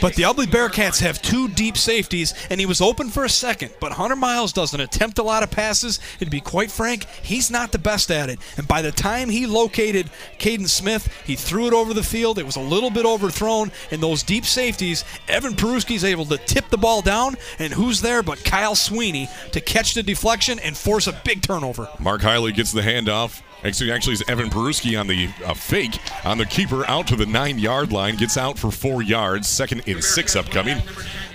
but 0.00 0.14
the 0.14 0.22
Ubly 0.22 0.46
Bearcats 0.46 1.00
have 1.00 1.20
two 1.20 1.48
deep 1.48 1.76
safeties, 1.76 2.32
and 2.48 2.58
he 2.58 2.66
was 2.66 2.80
open 2.80 3.10
for 3.10 3.24
a 3.24 3.28
second. 3.28 3.72
But 3.78 3.92
Hunter 3.92 4.16
Miles 4.16 4.52
doesn't 4.52 4.80
attempt 4.80 5.18
a 5.18 5.22
lot 5.22 5.42
of 5.42 5.50
passes, 5.50 6.00
and 6.18 6.26
to 6.26 6.30
be 6.30 6.40
quite 6.40 6.70
frank, 6.70 7.04
he's 7.22 7.50
not 7.50 7.70
the 7.70 7.78
best 7.78 8.10
at 8.10 8.30
it. 8.30 8.38
And 8.56 8.66
by 8.66 8.80
the 8.80 8.92
time 8.92 9.28
he 9.28 9.46
located 9.46 10.10
Caden 10.38 10.68
Smith, 10.68 11.08
he 11.26 11.36
threw 11.36 11.66
it 11.66 11.74
over 11.74 11.92
the 11.92 12.02
field. 12.02 12.38
It 12.38 12.46
was 12.46 12.56
a 12.56 12.60
little 12.60 12.90
bit 12.90 13.04
overthrown, 13.04 13.70
and 13.90 14.02
those 14.02 14.22
deep 14.22 14.46
safeties, 14.46 15.04
Evan 15.28 15.54
Peruski's 15.54 16.04
able 16.04 16.24
to 16.26 16.38
tip 16.38 16.70
the 16.70 16.78
ball 16.78 17.02
down, 17.02 17.36
and 17.58 17.72
who's 17.72 18.00
there 18.00 18.22
but 18.22 18.44
Kyle 18.44 18.74
Sweeney 18.74 19.28
to 19.52 19.60
catch 19.60 19.94
the 19.94 20.02
deflection 20.02 20.58
and 20.58 20.76
force 20.76 21.06
a 21.06 21.12
big 21.24 21.42
turnover. 21.42 21.88
Mark 21.98 22.22
Heilig 22.22 22.54
gets 22.54 22.72
the 22.72 22.80
handoff. 22.80 23.42
Actually, 23.64 23.92
actually, 23.92 24.12
it's 24.12 24.28
Evan 24.28 24.50
Peruski 24.50 24.98
on 25.00 25.06
the 25.06 25.30
uh, 25.44 25.54
fake 25.54 25.98
on 26.24 26.36
the 26.36 26.44
keeper 26.44 26.86
out 26.86 27.06
to 27.06 27.16
the 27.16 27.24
nine 27.24 27.58
yard 27.58 27.92
line. 27.92 28.16
Gets 28.16 28.36
out 28.36 28.58
for 28.58 28.70
four 28.70 29.02
yards. 29.02 29.48
Second 29.48 29.80
in 29.86 30.02
six 30.02 30.36
upcoming. 30.36 30.82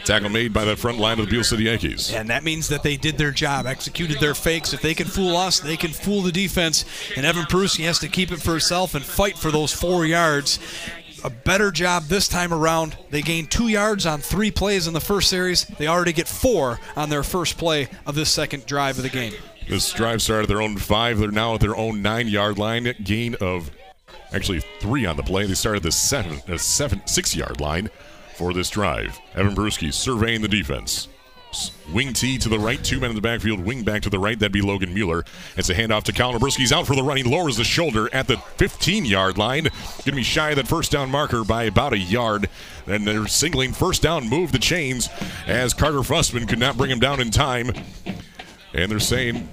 Tackle 0.06 0.30
made 0.30 0.54
by 0.54 0.64
the 0.64 0.76
front 0.76 1.00
line 1.00 1.20
of 1.20 1.26
the 1.26 1.32
Beal 1.32 1.44
City 1.44 1.64
Yankees. 1.64 2.14
And 2.14 2.30
that 2.30 2.44
means 2.44 2.68
that 2.70 2.84
they 2.84 2.98
did 2.98 3.18
their 3.18 3.32
job, 3.32 3.66
executed 3.66 4.20
their 4.20 4.34
fakes. 4.34 4.74
If 4.74 4.82
they 4.82 4.94
can 4.94 5.08
fool 5.08 5.36
us, 5.36 5.60
they 5.60 5.76
can 5.76 5.92
fool 5.92 6.22
the 6.22 6.32
defense. 6.32 6.86
And 7.18 7.26
Evan 7.26 7.46
Peruski 7.46 7.86
has 7.86 8.00
to 8.00 8.08
keep 8.08 8.32
it 8.32 8.42
for 8.42 8.52
himself 8.52 8.96
and 8.96 9.04
fight 9.04 9.38
for 9.38 9.52
those 9.52 9.74
four 9.74 10.06
yards 10.06 10.60
a 11.24 11.30
better 11.30 11.70
job 11.70 12.04
this 12.06 12.28
time 12.28 12.54
around. 12.54 12.98
They 13.10 13.22
gained 13.22 13.52
two 13.52 13.68
yards 13.68 14.06
on 14.06 14.22
three 14.22 14.52
plays 14.52 14.88
in 14.88 14.94
the 14.94 15.02
first 15.02 15.30
series. 15.30 15.66
They 15.66 15.88
already 15.88 16.14
get 16.14 16.28
four 16.28 16.80
on 16.96 17.10
their 17.10 17.24
first 17.24 17.58
play 17.58 17.90
of 18.06 18.16
this 18.16 18.32
second 18.32 18.66
drive 18.66 18.98
of 18.98 19.04
the 19.04 19.10
game. 19.10 19.34
This 19.70 19.94
drive 19.94 20.20
started 20.20 20.44
at 20.44 20.48
their 20.48 20.64
own 20.64 20.78
five. 20.78 21.20
They're 21.20 21.30
now 21.30 21.54
at 21.54 21.62
their 21.62 21.76
own 21.76 22.02
nine 22.02 22.28
yard 22.28 22.58
line. 22.58 22.92
Gain 23.04 23.36
of 23.36 23.70
actually 24.34 24.62
three 24.80 25.06
on 25.06 25.16
the 25.16 25.22
play. 25.22 25.46
They 25.46 25.54
started 25.54 25.84
the 25.84 25.92
seven, 25.92 26.42
uh, 26.52 26.58
seven 26.58 27.06
six 27.06 27.36
yard 27.36 27.62
line 27.62 27.92
for 28.36 28.52
this 28.52 28.72
drive. 28.72 29.20
Evan 29.36 29.54
Peruski 29.54 29.94
surveying 29.94 30.42
the 30.42 30.48
defense. 30.48 31.08
Wing 31.94 32.14
T 32.14 32.40
to 32.40 32.50
the 32.50 32.58
right, 32.58 32.84
two 32.84 33.00
men 33.00 33.12
in 33.12 33.16
the 33.16 33.22
backfield, 33.22 33.60
wing 33.60 33.84
back 33.84 34.04
to 34.04 34.10
the 34.10 34.20
right, 34.20 34.38
that'd 34.38 34.52
be 34.52 34.62
Logan 34.62 34.94
Mueller. 34.94 35.24
It's 35.58 35.70
a 35.70 35.76
handoff 35.76 36.04
to 36.04 36.14
Colin 36.14 36.40
He's 36.52 36.72
out 36.72 36.86
for 36.86 36.96
the 36.96 37.02
running, 37.04 37.26
lowers 37.26 37.58
the 37.58 37.64
shoulder 37.64 38.08
at 38.14 38.28
the 38.28 38.38
15 38.38 39.06
yard 39.06 39.38
line. 39.38 39.68
Gonna 40.04 40.16
be 40.16 40.24
shy 40.24 40.50
of 40.50 40.56
that 40.56 40.68
first 40.68 40.92
down 40.92 41.12
marker 41.12 41.44
by 41.44 41.64
about 41.64 41.94
a 41.94 41.98
yard. 41.98 42.50
And 42.88 43.06
they're 43.06 43.28
singling 43.28 43.74
first 43.74 44.02
down, 44.02 44.30
move 44.30 44.52
the 44.52 44.60
chains 44.60 45.10
as 45.46 45.76
Carter 45.76 46.00
Fussman 46.00 46.48
could 46.48 46.60
not 46.60 46.76
bring 46.76 46.90
him 46.90 47.00
down 47.00 47.20
in 47.22 47.30
time. 47.30 47.72
And 48.74 48.92
they're 48.92 49.00
saying, 49.00 49.48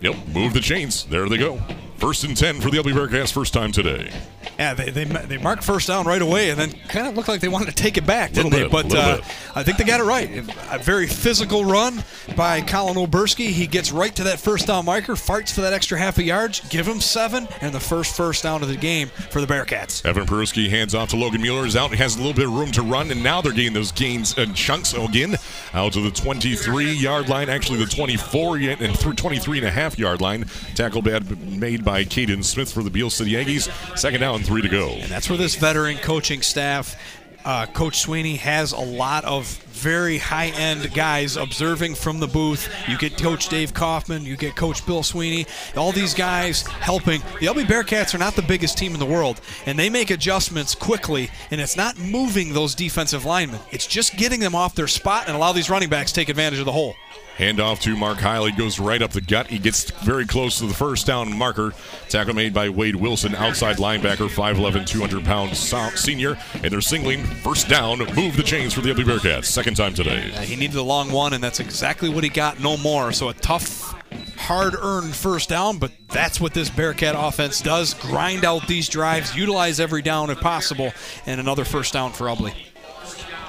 yep, 0.00 0.16
move 0.28 0.54
the 0.54 0.60
chains. 0.60 1.04
There 1.04 1.28
they 1.28 1.38
go. 1.38 1.60
First 2.04 2.24
and 2.24 2.36
10 2.36 2.60
for 2.60 2.68
the 2.68 2.76
Ubly 2.76 2.92
Bearcats, 2.92 3.32
first 3.32 3.54
time 3.54 3.72
today. 3.72 4.10
Yeah, 4.58 4.74
they, 4.74 4.90
they, 4.90 5.04
they 5.04 5.38
marked 5.38 5.64
first 5.64 5.88
down 5.88 6.06
right 6.06 6.20
away 6.20 6.50
and 6.50 6.60
then 6.60 6.70
kind 6.86 7.06
of 7.06 7.16
looked 7.16 7.28
like 7.28 7.40
they 7.40 7.48
wanted 7.48 7.68
to 7.68 7.74
take 7.74 7.96
it 7.96 8.06
back, 8.06 8.32
didn't 8.32 8.52
they? 8.52 8.64
Bit, 8.64 8.70
but 8.70 8.94
uh, 8.94 9.20
I 9.54 9.62
think 9.62 9.78
they 9.78 9.84
got 9.84 10.00
it 10.00 10.04
right. 10.04 10.30
A 10.70 10.78
very 10.78 11.06
physical 11.06 11.64
run 11.64 12.04
by 12.36 12.60
Colin 12.60 12.96
Oberski. 12.96 13.46
He 13.46 13.66
gets 13.66 13.90
right 13.90 14.14
to 14.16 14.24
that 14.24 14.38
first 14.38 14.66
down 14.66 14.84
marker, 14.84 15.16
fights 15.16 15.50
for 15.50 15.62
that 15.62 15.72
extra 15.72 15.98
half 15.98 16.18
a 16.18 16.22
yard, 16.22 16.60
give 16.68 16.86
him 16.86 17.00
seven, 17.00 17.48
and 17.62 17.74
the 17.74 17.80
first 17.80 18.14
first 18.14 18.42
down 18.42 18.62
of 18.62 18.68
the 18.68 18.76
game 18.76 19.08
for 19.08 19.40
the 19.40 19.46
Bearcats. 19.46 20.04
Evan 20.04 20.26
Peruski 20.26 20.68
hands 20.68 20.94
off 20.94 21.08
to 21.08 21.16
Logan 21.16 21.40
Mueller. 21.40 21.64
Is 21.64 21.74
out. 21.74 21.90
He 21.90 21.96
has 21.96 22.16
a 22.16 22.18
little 22.18 22.34
bit 22.34 22.44
of 22.44 22.52
room 22.52 22.70
to 22.72 22.82
run, 22.82 23.10
and 23.10 23.22
now 23.22 23.40
they're 23.40 23.52
getting 23.52 23.72
those 23.72 23.92
gains 23.92 24.36
and 24.36 24.54
chunks 24.54 24.92
again 24.92 25.36
out 25.72 25.94
to 25.94 26.02
the 26.02 26.10
23 26.10 26.92
yard 26.92 27.30
line, 27.30 27.48
actually 27.48 27.78
the 27.78 27.86
24 27.86 28.58
and 28.58 28.94
23 28.94 29.58
and 29.58 29.66
a 29.66 29.70
half 29.70 29.98
yard 29.98 30.20
line. 30.20 30.44
Tackle 30.74 31.00
bad 31.00 31.24
made 31.58 31.82
by 31.84 31.93
Caden 32.02 32.42
Smith 32.42 32.72
for 32.72 32.82
the 32.82 32.90
Beal 32.90 33.10
City 33.10 33.32
Aggies. 33.32 33.70
Second 33.96 34.20
down, 34.20 34.42
three 34.42 34.62
to 34.62 34.68
go. 34.68 34.88
And 34.88 35.10
that's 35.10 35.28
where 35.28 35.38
this 35.38 35.54
veteran 35.54 35.98
coaching 35.98 36.42
staff, 36.42 36.96
uh, 37.44 37.66
Coach 37.66 38.00
Sweeney, 38.00 38.36
has 38.36 38.72
a 38.72 38.80
lot 38.80 39.24
of 39.24 39.46
very 39.74 40.18
high 40.18 40.46
end 40.46 40.94
guys 40.94 41.36
observing 41.36 41.94
from 41.94 42.18
the 42.18 42.26
booth. 42.26 42.72
You 42.88 42.96
get 42.96 43.18
Coach 43.18 43.48
Dave 43.48 43.74
Kaufman, 43.74 44.24
you 44.24 44.36
get 44.36 44.56
Coach 44.56 44.84
Bill 44.86 45.02
Sweeney, 45.02 45.46
all 45.76 45.92
these 45.92 46.14
guys 46.14 46.62
helping. 46.62 47.20
The 47.40 47.46
Ubly 47.46 47.64
Bearcats 47.64 48.14
are 48.14 48.18
not 48.18 48.34
the 48.34 48.42
biggest 48.42 48.78
team 48.78 48.94
in 48.94 48.98
the 48.98 49.06
world, 49.06 49.40
and 49.66 49.78
they 49.78 49.90
make 49.90 50.10
adjustments 50.10 50.74
quickly, 50.74 51.28
and 51.50 51.60
it's 51.60 51.76
not 51.76 51.98
moving 51.98 52.54
those 52.54 52.74
defensive 52.74 53.24
linemen, 53.24 53.60
it's 53.70 53.86
just 53.86 54.16
getting 54.16 54.40
them 54.40 54.54
off 54.54 54.74
their 54.74 54.88
spot 54.88 55.24
and 55.26 55.36
allow 55.36 55.52
these 55.52 55.68
running 55.68 55.90
backs 55.90 56.12
take 56.12 56.28
advantage 56.30 56.60
of 56.60 56.64
the 56.64 56.72
hole. 56.72 56.94
Handoff 57.36 57.80
to 57.80 57.96
Mark 57.96 58.18
Heilig 58.18 58.56
goes 58.56 58.78
right 58.78 59.02
up 59.02 59.10
the 59.10 59.20
gut. 59.20 59.48
He 59.48 59.58
gets 59.58 59.90
very 59.90 60.24
close 60.24 60.58
to 60.58 60.66
the 60.66 60.74
first 60.74 61.04
down 61.04 61.36
marker. 61.36 61.72
Tackle 62.08 62.34
made 62.34 62.54
by 62.54 62.68
Wade 62.68 62.94
Wilson, 62.94 63.34
outside 63.34 63.78
linebacker, 63.78 64.28
5'11, 64.28 64.86
200 64.86 65.24
pound 65.24 65.56
senior. 65.56 66.38
And 66.54 66.70
they're 66.70 66.80
singling 66.80 67.24
first 67.24 67.68
down. 67.68 67.98
Move 68.14 68.36
the 68.36 68.44
chains 68.44 68.72
for 68.72 68.82
the 68.82 68.90
Ubly 68.90 69.04
Bearcats. 69.04 69.46
Second 69.46 69.76
time 69.76 69.94
today. 69.94 70.32
Uh, 70.32 70.42
he 70.42 70.54
needed 70.54 70.76
a 70.76 70.82
long 70.82 71.10
one, 71.10 71.32
and 71.32 71.42
that's 71.42 71.58
exactly 71.58 72.08
what 72.08 72.22
he 72.22 72.30
got. 72.30 72.60
No 72.60 72.76
more. 72.76 73.10
So 73.10 73.30
a 73.30 73.34
tough, 73.34 73.94
hard 74.36 74.76
earned 74.80 75.14
first 75.14 75.48
down, 75.48 75.78
but 75.78 75.90
that's 76.08 76.40
what 76.40 76.54
this 76.54 76.70
Bearcat 76.70 77.16
offense 77.18 77.60
does 77.60 77.94
grind 77.94 78.44
out 78.44 78.68
these 78.68 78.88
drives, 78.88 79.34
utilize 79.34 79.80
every 79.80 80.02
down 80.02 80.30
if 80.30 80.40
possible, 80.40 80.92
and 81.26 81.40
another 81.40 81.64
first 81.64 81.92
down 81.94 82.12
for 82.12 82.26
Ubly. 82.26 82.54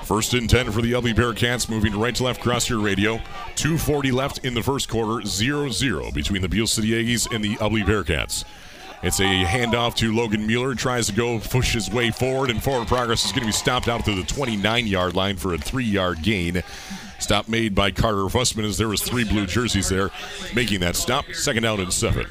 First 0.06 0.36
and 0.36 0.48
10 0.48 0.72
for 0.72 0.84
the 0.84 0.92
Ubly 0.92 1.16
Bearcats, 1.16 1.68
moving 1.68 2.00
right 2.00 2.14
to 2.14 2.24
left 2.24 2.40
across 2.40 2.70
your 2.70 2.80
radio. 2.80 3.18
2.40 3.56 4.14
left 4.14 4.46
in 4.46 4.54
the 4.54 4.62
first 4.62 4.88
quarter, 4.88 5.26
0 5.26 5.70
0 5.70 6.12
between 6.12 6.44
the 6.44 6.48
Beal 6.48 6.68
City 6.68 6.90
Aggies 6.90 7.34
and 7.34 7.44
the 7.44 7.56
Ubly 7.56 7.84
Bearcats. 7.84 8.44
It's 9.02 9.20
a 9.20 9.24
handoff 9.24 9.96
to 9.96 10.14
Logan 10.14 10.46
Mueller. 10.46 10.76
Tries 10.76 11.08
to 11.08 11.14
go 11.14 11.40
push 11.40 11.74
his 11.74 11.90
way 11.90 12.12
forward, 12.12 12.52
and 12.52 12.62
forward 12.64 12.88
progress 12.88 13.26
is 13.26 13.32
going 13.32 13.42
to 13.42 13.48
be 13.48 13.52
stopped 13.52 13.88
out 13.88 14.06
to 14.06 14.14
the 14.14 14.24
29 14.24 14.86
yard 14.86 15.16
line 15.16 15.38
for 15.38 15.56
a 15.56 15.58
three 15.58 15.84
yard 15.84 16.22
gain. 16.22 16.62
Stop 17.18 17.48
made 17.48 17.74
by 17.74 17.90
Carter 17.90 18.30
Fussman 18.30 18.64
as 18.64 18.78
there 18.78 18.88
was 18.88 19.02
three 19.02 19.24
blue 19.24 19.48
jerseys 19.48 19.90
there 19.90 20.12
making 20.54 20.82
that 20.82 20.96
stop. 20.96 21.26
Second 21.34 21.66
out 21.66 21.80
and 21.80 21.92
seven. 21.92 22.28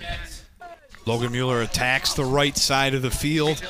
Logan 1.06 1.32
Mueller 1.32 1.62
attacks 1.62 2.14
the 2.14 2.24
right 2.24 2.56
side 2.56 2.94
of 2.94 3.02
the 3.02 3.10
field 3.10 3.60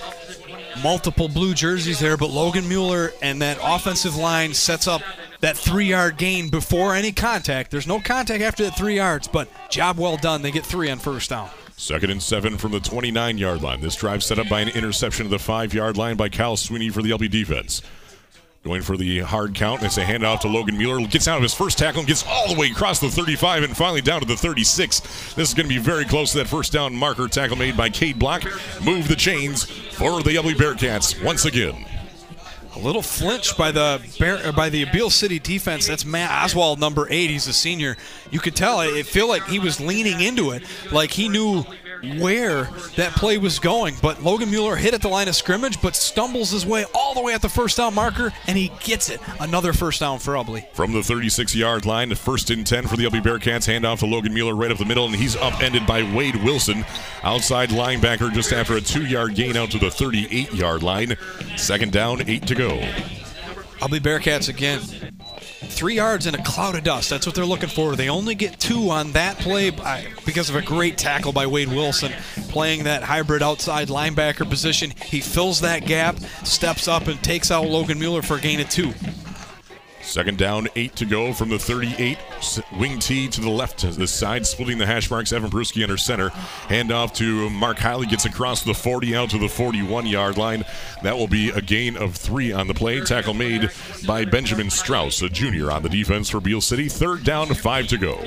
multiple 0.83 1.29
blue 1.29 1.55
jerseys 1.55 2.01
there, 2.01 2.17
but 2.17 2.31
Logan 2.31 2.69
Mueller 2.69 3.13
and 3.23 3.41
that 3.43 3.59
offensive 3.63 4.17
line 4.17 4.55
sets 4.55 4.87
up 4.87 5.03
that 5.41 5.57
three 5.57 5.87
yard 5.87 6.17
gain 6.17 6.49
before 6.49 6.95
any 6.95 7.13
contact. 7.13 7.71
There's 7.71 7.87
no 7.87 8.01
contact 8.01 8.43
after 8.43 8.65
that 8.65 8.77
three 8.77 8.97
yards, 8.97 9.29
but 9.29 9.49
job 9.71 9.99
well 9.99 10.17
done. 10.17 10.43
They 10.43 10.51
get 10.51 10.65
three 10.65 10.91
on 10.91 10.99
first 10.99 11.31
down. 11.31 11.51
Second 11.77 12.11
and 12.11 12.23
seven 12.23 12.57
from 12.57 12.73
the 12.73 12.81
29 12.81 13.37
yard 13.37 13.63
line. 13.63 13.81
This 13.81 13.97
drive 13.97 14.23
set 14.23 14.39
up 14.39 14.49
by 14.49 14.61
an 14.61 14.69
interception 14.69 15.27
of 15.27 15.31
the 15.31 15.39
five 15.39 15.75
yard 15.75 15.97
line 15.97 16.17
by 16.17 16.29
Cal 16.29 16.57
Sweeney 16.57 16.89
for 16.91 17.03
the 17.03 17.11
Ubly 17.11 17.29
defense. 17.29 17.83
Going 18.65 18.81
for 18.81 18.97
the 18.97 19.21
hard 19.21 19.55
count. 19.55 19.83
It's 19.83 19.99
a 19.99 20.05
handoff 20.05 20.41
to 20.41 20.49
Logan 20.49 20.79
Mueller. 20.79 21.07
Gets 21.07 21.29
out 21.29 21.37
of 21.37 21.43
his 21.43 21.53
first 21.53 21.77
tackle 21.77 21.99
and 21.99 22.09
gets 22.09 22.25
all 22.27 22.49
the 22.49 22.59
way 22.59 22.69
across 22.71 22.99
the 22.99 23.11
35 23.11 23.63
and 23.63 23.77
finally 23.77 24.01
down 24.01 24.21
to 24.21 24.27
the 24.27 24.37
36. 24.39 25.35
This 25.35 25.49
is 25.49 25.53
going 25.53 25.69
to 25.69 25.75
be 25.75 25.79
very 25.79 26.07
close 26.07 26.33
to 26.33 26.39
that 26.39 26.49
first 26.49 26.73
down 26.73 26.97
marker. 26.97 27.29
Tackle 27.29 27.57
made 27.57 27.77
by 27.77 27.91
Cade 27.91 28.19
Block. 28.19 28.43
Move 28.83 29.07
the 29.07 29.17
chains 29.17 29.65
for 29.65 30.23
the 30.23 30.37
Ubly 30.37 30.55
Bearcats 30.55 31.23
once 31.23 31.45
again. 31.45 31.85
A 32.75 32.79
little 32.79 33.03
flinch 33.03 33.55
by 33.59 33.71
the 33.71 34.03
Bear, 34.19 34.39
uh, 34.47 34.51
by 34.51 34.71
the 34.71 34.87
Beal 34.87 35.11
City 35.11 35.39
defense. 35.39 35.87
That's 35.87 36.07
Matt 36.07 36.31
Oswald, 36.31 36.81
number 36.81 37.07
eight. 37.11 37.29
He's 37.29 37.47
a 37.47 37.53
senior. 37.53 37.99
You 38.31 38.41
could 38.41 38.57
tell. 38.57 38.81
It 38.81 39.05
feel 39.05 39.29
like 39.29 39.45
he 39.47 39.59
was 39.59 39.79
leaning 39.79 40.23
into 40.23 40.53
it, 40.53 40.63
like 40.91 41.11
he 41.11 41.29
knew 41.29 41.65
where 42.21 42.65
that 42.97 43.13
play 43.13 43.39
was 43.39 43.59
going. 43.59 43.95
But 44.03 44.23
Logan 44.23 44.51
Mueller 44.51 44.77
hit 44.77 44.95
at 44.95 45.03
the 45.03 45.09
line 45.09 45.29
of 45.29 45.37
scrimmage, 45.37 45.81
but 45.81 45.97
stumbles 45.97 46.51
his 46.51 46.65
way 46.67 46.85
all 46.95 47.15
the 47.15 47.23
way 47.23 47.35
at 47.35 47.43
the 47.43 47.49
first 47.49 47.77
down 47.77 47.95
marker, 47.95 48.33
and 48.47 48.57
he 48.57 48.73
gets 48.81 49.11
it. 49.11 49.21
Another 49.41 49.73
first 49.73 50.01
down 50.01 50.19
for 50.19 50.35
Ubly. 50.35 50.67
From 50.73 50.93
the 50.93 51.03
36 51.03 51.55
yard 51.55 51.87
line, 51.87 52.09
the 52.09 52.17
first 52.17 52.51
and 52.51 52.67
10 52.67 52.87
for 52.87 52.97
the 52.97 53.05
Ubly 53.05 53.23
Bearcats. 53.23 53.67
Hand 53.67 53.85
off 53.85 54.01
to 54.01 54.07
Logan 54.07 54.35
Mueller 54.35 54.55
right 54.55 54.71
up 54.71 54.79
the 54.79 54.85
middle, 54.85 55.07
and 55.07 55.15
he's 55.15 55.37
upended 55.37 55.87
by 55.87 56.03
Wade 56.15 56.37
Wilson, 56.45 56.85
outside 57.23 57.71
linebacker, 57.71 58.33
just 58.33 58.53
after 58.53 58.77
a 58.77 58.81
two 58.81 59.07
yard 59.07 59.35
gain 59.35 59.57
out 59.57 59.71
to 59.71 59.79
the 59.79 59.91
38 59.91 60.53
yard 60.53 60.83
line. 60.83 61.17
Second 61.57 61.93
down, 61.93 62.29
eight 62.29 62.47
to 62.47 62.55
go. 62.55 62.79
Ubly 63.81 64.01
Bearcats 64.01 64.49
again. 64.49 64.81
Three 65.45 65.95
yards 65.95 66.27
in 66.27 66.35
a 66.35 66.43
cloud 66.43 66.77
of 66.77 66.85
dust. 66.85 67.11
That's 67.11 67.27
what 67.27 67.35
they're 67.35 67.45
looking 67.45 67.69
for. 67.69 67.97
They 67.97 68.09
only 68.09 68.35
get 68.35 68.59
two 68.61 68.91
on 68.91 69.13
that 69.13 69.39
play 69.39 69.71
because 70.25 70.49
of 70.51 70.57
a 70.57 70.63
great 70.63 70.99
tackle 70.99 71.33
by 71.33 71.47
Wade 71.47 71.69
Wilson, 71.69 72.13
playing 72.49 72.85
that 72.85 73.03
hybrid 73.03 73.43
outside 73.43 73.89
linebacker 73.89 74.49
position. 74.49 74.93
He 75.05 75.21
fills 75.21 75.61
that 75.63 75.87
gap, 75.87 76.19
steps 76.45 76.89
up, 76.89 77.09
and 77.09 77.23
takes 77.23 77.51
out 77.51 77.67
Logan 77.67 77.99
Mueller 77.99 78.23
for 78.23 78.37
a 78.37 78.41
gain 78.41 78.61
of 78.61 78.69
two. 78.69 78.93
Second 80.05 80.37
down, 80.37 80.69
eight 80.77 80.95
to 80.97 81.07
go 81.07 81.33
from 81.33 81.49
the 81.49 81.59
38. 81.59 82.19
Wing 82.79 82.99
T 82.99 83.27
to 83.29 83.41
the 83.41 83.51
left, 83.51 83.81
the 83.97 84.07
side, 84.07 84.47
splitting 84.47 84.79
the 84.79 84.87
hash 84.87 85.11
marks. 85.11 85.33
Evan 85.33 85.51
Peruski 85.51 85.83
under 85.83 85.97
center. 85.97 86.29
Handoff 86.69 87.15
to 87.15 87.49
Mark 87.51 87.79
Heilig, 87.79 88.11
gets 88.11 88.27
across 88.27 88.63
the 88.63 88.75
40 88.75 89.17
out 89.17 89.31
to 89.31 89.39
the 89.39 89.49
41 89.49 90.07
yard 90.07 90.37
line. 90.37 90.65
That 91.03 91.17
will 91.17 91.27
be 91.27 91.49
a 91.49 91.61
gain 91.61 91.97
of 91.97 92.15
three 92.15 92.53
on 92.53 92.69
the 92.69 92.75
play. 92.75 93.01
Tackle 93.01 93.35
made 93.35 93.71
by 94.07 94.25
Benjamin 94.27 94.71
Strauss, 94.71 95.23
a 95.23 95.31
junior 95.31 95.71
on 95.71 95.83
the 95.83 95.89
defense 95.89 96.29
for 96.29 96.39
Beal 96.39 96.61
City. 96.61 96.89
Third 96.89 97.25
down, 97.25 97.53
five 97.55 97.89
to 97.89 97.97
go. 97.97 98.23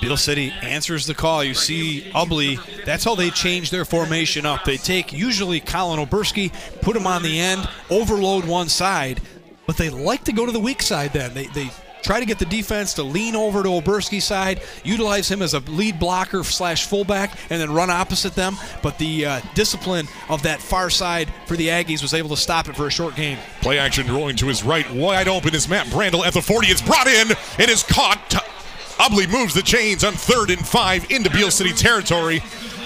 Beal 0.00 0.16
City 0.16 0.52
answers 0.62 1.06
the 1.06 1.14
call. 1.14 1.44
You 1.44 1.54
see 1.54 2.10
Ubly, 2.12 2.84
that's 2.84 3.04
how 3.04 3.14
they 3.14 3.30
change 3.30 3.70
their 3.70 3.84
formation 3.84 4.46
up. 4.46 4.64
They 4.64 4.76
take 4.76 5.12
usually 5.12 5.60
Colin 5.60 6.04
Oberski, 6.04 6.52
put 6.80 6.96
him 6.96 7.06
on 7.06 7.22
the 7.22 7.38
end, 7.38 7.68
overload 7.90 8.44
one 8.44 8.68
side 8.68 9.20
but 9.66 9.76
they 9.76 9.90
like 9.90 10.24
to 10.24 10.32
go 10.32 10.46
to 10.46 10.52
the 10.52 10.60
weak 10.60 10.82
side 10.82 11.12
then. 11.12 11.34
They, 11.34 11.46
they 11.46 11.70
try 12.02 12.20
to 12.20 12.26
get 12.26 12.38
the 12.38 12.46
defense 12.46 12.94
to 12.94 13.02
lean 13.02 13.36
over 13.36 13.62
to 13.62 13.68
Oberski's 13.68 14.24
side, 14.24 14.62
utilize 14.84 15.30
him 15.30 15.40
as 15.40 15.54
a 15.54 15.60
lead 15.60 15.98
blocker 15.98 16.42
slash 16.44 16.86
fullback, 16.86 17.38
and 17.50 17.60
then 17.60 17.72
run 17.72 17.90
opposite 17.90 18.34
them. 18.34 18.56
But 18.82 18.98
the 18.98 19.26
uh, 19.26 19.40
discipline 19.54 20.08
of 20.28 20.42
that 20.42 20.60
far 20.60 20.90
side 20.90 21.32
for 21.46 21.56
the 21.56 21.68
Aggies 21.68 22.02
was 22.02 22.14
able 22.14 22.30
to 22.30 22.36
stop 22.36 22.68
it 22.68 22.76
for 22.76 22.86
a 22.86 22.90
short 22.90 23.14
game. 23.14 23.38
Play 23.60 23.78
action 23.78 24.12
rolling 24.12 24.36
to 24.36 24.46
his 24.46 24.64
right, 24.64 24.88
wide 24.92 25.28
open 25.28 25.54
is 25.54 25.68
Matt 25.68 25.86
Brandel 25.88 26.26
at 26.26 26.34
the 26.34 26.42
40. 26.42 26.66
It's 26.68 26.82
brought 26.82 27.06
in. 27.06 27.30
It 27.58 27.70
is 27.70 27.82
caught. 27.82 28.18
Ubly 28.98 29.30
moves 29.30 29.54
the 29.54 29.62
chains 29.62 30.04
on 30.04 30.12
third 30.12 30.50
and 30.50 30.66
five 30.66 31.10
into 31.10 31.30
Beal 31.30 31.50
City 31.50 31.72
territory 31.72 32.42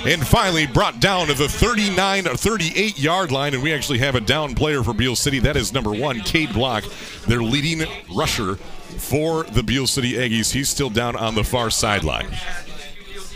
and 0.07 0.24
finally 0.24 0.66
brought 0.68 1.00
down 1.00 1.26
to 1.26 1.34
the 1.34 1.48
39 1.48 2.28
or 2.28 2.36
38 2.36 2.98
yard 2.98 3.32
line. 3.32 3.54
And 3.54 3.62
we 3.62 3.72
actually 3.72 3.98
have 3.98 4.14
a 4.14 4.20
down 4.20 4.54
player 4.54 4.84
for 4.84 4.94
Beal 4.94 5.16
City. 5.16 5.40
That 5.40 5.57
is 5.57 5.72
number 5.72 5.90
one, 5.90 6.20
Cade 6.20 6.52
Block, 6.52 6.84
their 7.26 7.42
leading 7.42 7.82
rusher 8.14 8.54
for 8.54 9.42
the 9.44 9.64
Beal 9.64 9.86
City 9.86 10.12
Aggies. 10.12 10.52
He's 10.52 10.68
still 10.68 10.90
down 10.90 11.16
on 11.16 11.34
the 11.34 11.42
far 11.42 11.70
sideline. 11.70 12.28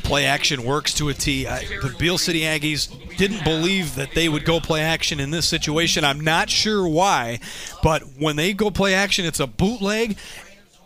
Play 0.05 0.27
action 0.27 0.65
works 0.65 0.95
to 0.95 1.09
a 1.09 1.15
T. 1.15 1.45
The 1.45 1.95
Beal 1.99 2.19
City 2.19 2.43
Aggies 2.43 3.17
didn't 3.17 3.43
believe 3.45 3.97
that 3.97 4.13
they 4.15 4.29
would 4.29 4.45
go 4.45 4.61
play 4.61 4.81
action 4.83 5.19
in 5.19 5.31
this 5.31 5.47
situation. 5.47 6.05
I'm 6.05 6.21
not 6.21 6.51
sure 6.51 6.89
why, 6.89 7.41
but 7.83 8.03
when 8.19 8.37
they 8.37 8.53
go 8.53 8.71
play 8.71 8.95
action, 8.95 9.25
it's 9.25 9.41
a 9.41 9.47
bootleg. 9.47 10.17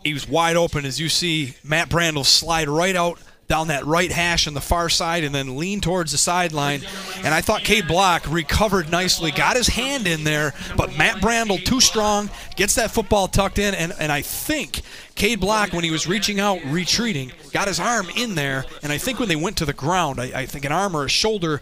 He 0.03 0.13
was 0.13 0.27
wide 0.27 0.55
open 0.55 0.85
as 0.85 0.99
you 0.99 1.09
see 1.09 1.55
Matt 1.63 1.89
Brandel 1.89 2.25
slide 2.25 2.69
right 2.69 2.95
out 2.95 3.19
down 3.47 3.67
that 3.67 3.85
right 3.85 4.11
hash 4.11 4.47
on 4.47 4.53
the 4.53 4.61
far 4.61 4.89
side 4.89 5.23
and 5.23 5.33
then 5.33 5.57
lean 5.57 5.81
towards 5.81 6.11
the 6.11 6.17
sideline. 6.17 6.81
And 7.17 7.33
I 7.33 7.41
thought 7.41 7.63
Cade 7.63 7.87
Block 7.87 8.25
recovered 8.29 8.91
nicely, 8.91 9.31
got 9.31 9.55
his 9.55 9.67
hand 9.67 10.07
in 10.07 10.23
there, 10.23 10.53
but 10.75 10.97
Matt 10.97 11.17
Brandel 11.17 11.63
too 11.63 11.81
strong, 11.81 12.29
gets 12.55 12.75
that 12.75 12.91
football 12.91 13.27
tucked 13.27 13.59
in, 13.59 13.75
and, 13.75 13.93
and 13.99 14.11
I 14.11 14.21
think 14.21 14.81
Cade 15.15 15.39
Block, 15.39 15.73
when 15.73 15.83
he 15.83 15.91
was 15.91 16.07
reaching 16.07 16.39
out, 16.39 16.59
retreating, 16.65 17.31
got 17.51 17.67
his 17.67 17.79
arm 17.79 18.07
in 18.15 18.35
there, 18.35 18.65
and 18.83 18.91
I 18.91 18.97
think 18.97 19.19
when 19.19 19.29
they 19.29 19.35
went 19.35 19.57
to 19.57 19.65
the 19.65 19.73
ground, 19.73 20.19
I, 20.19 20.41
I 20.41 20.45
think 20.45 20.65
an 20.65 20.71
arm 20.71 20.95
or 20.95 21.05
a 21.05 21.09
shoulder 21.09 21.61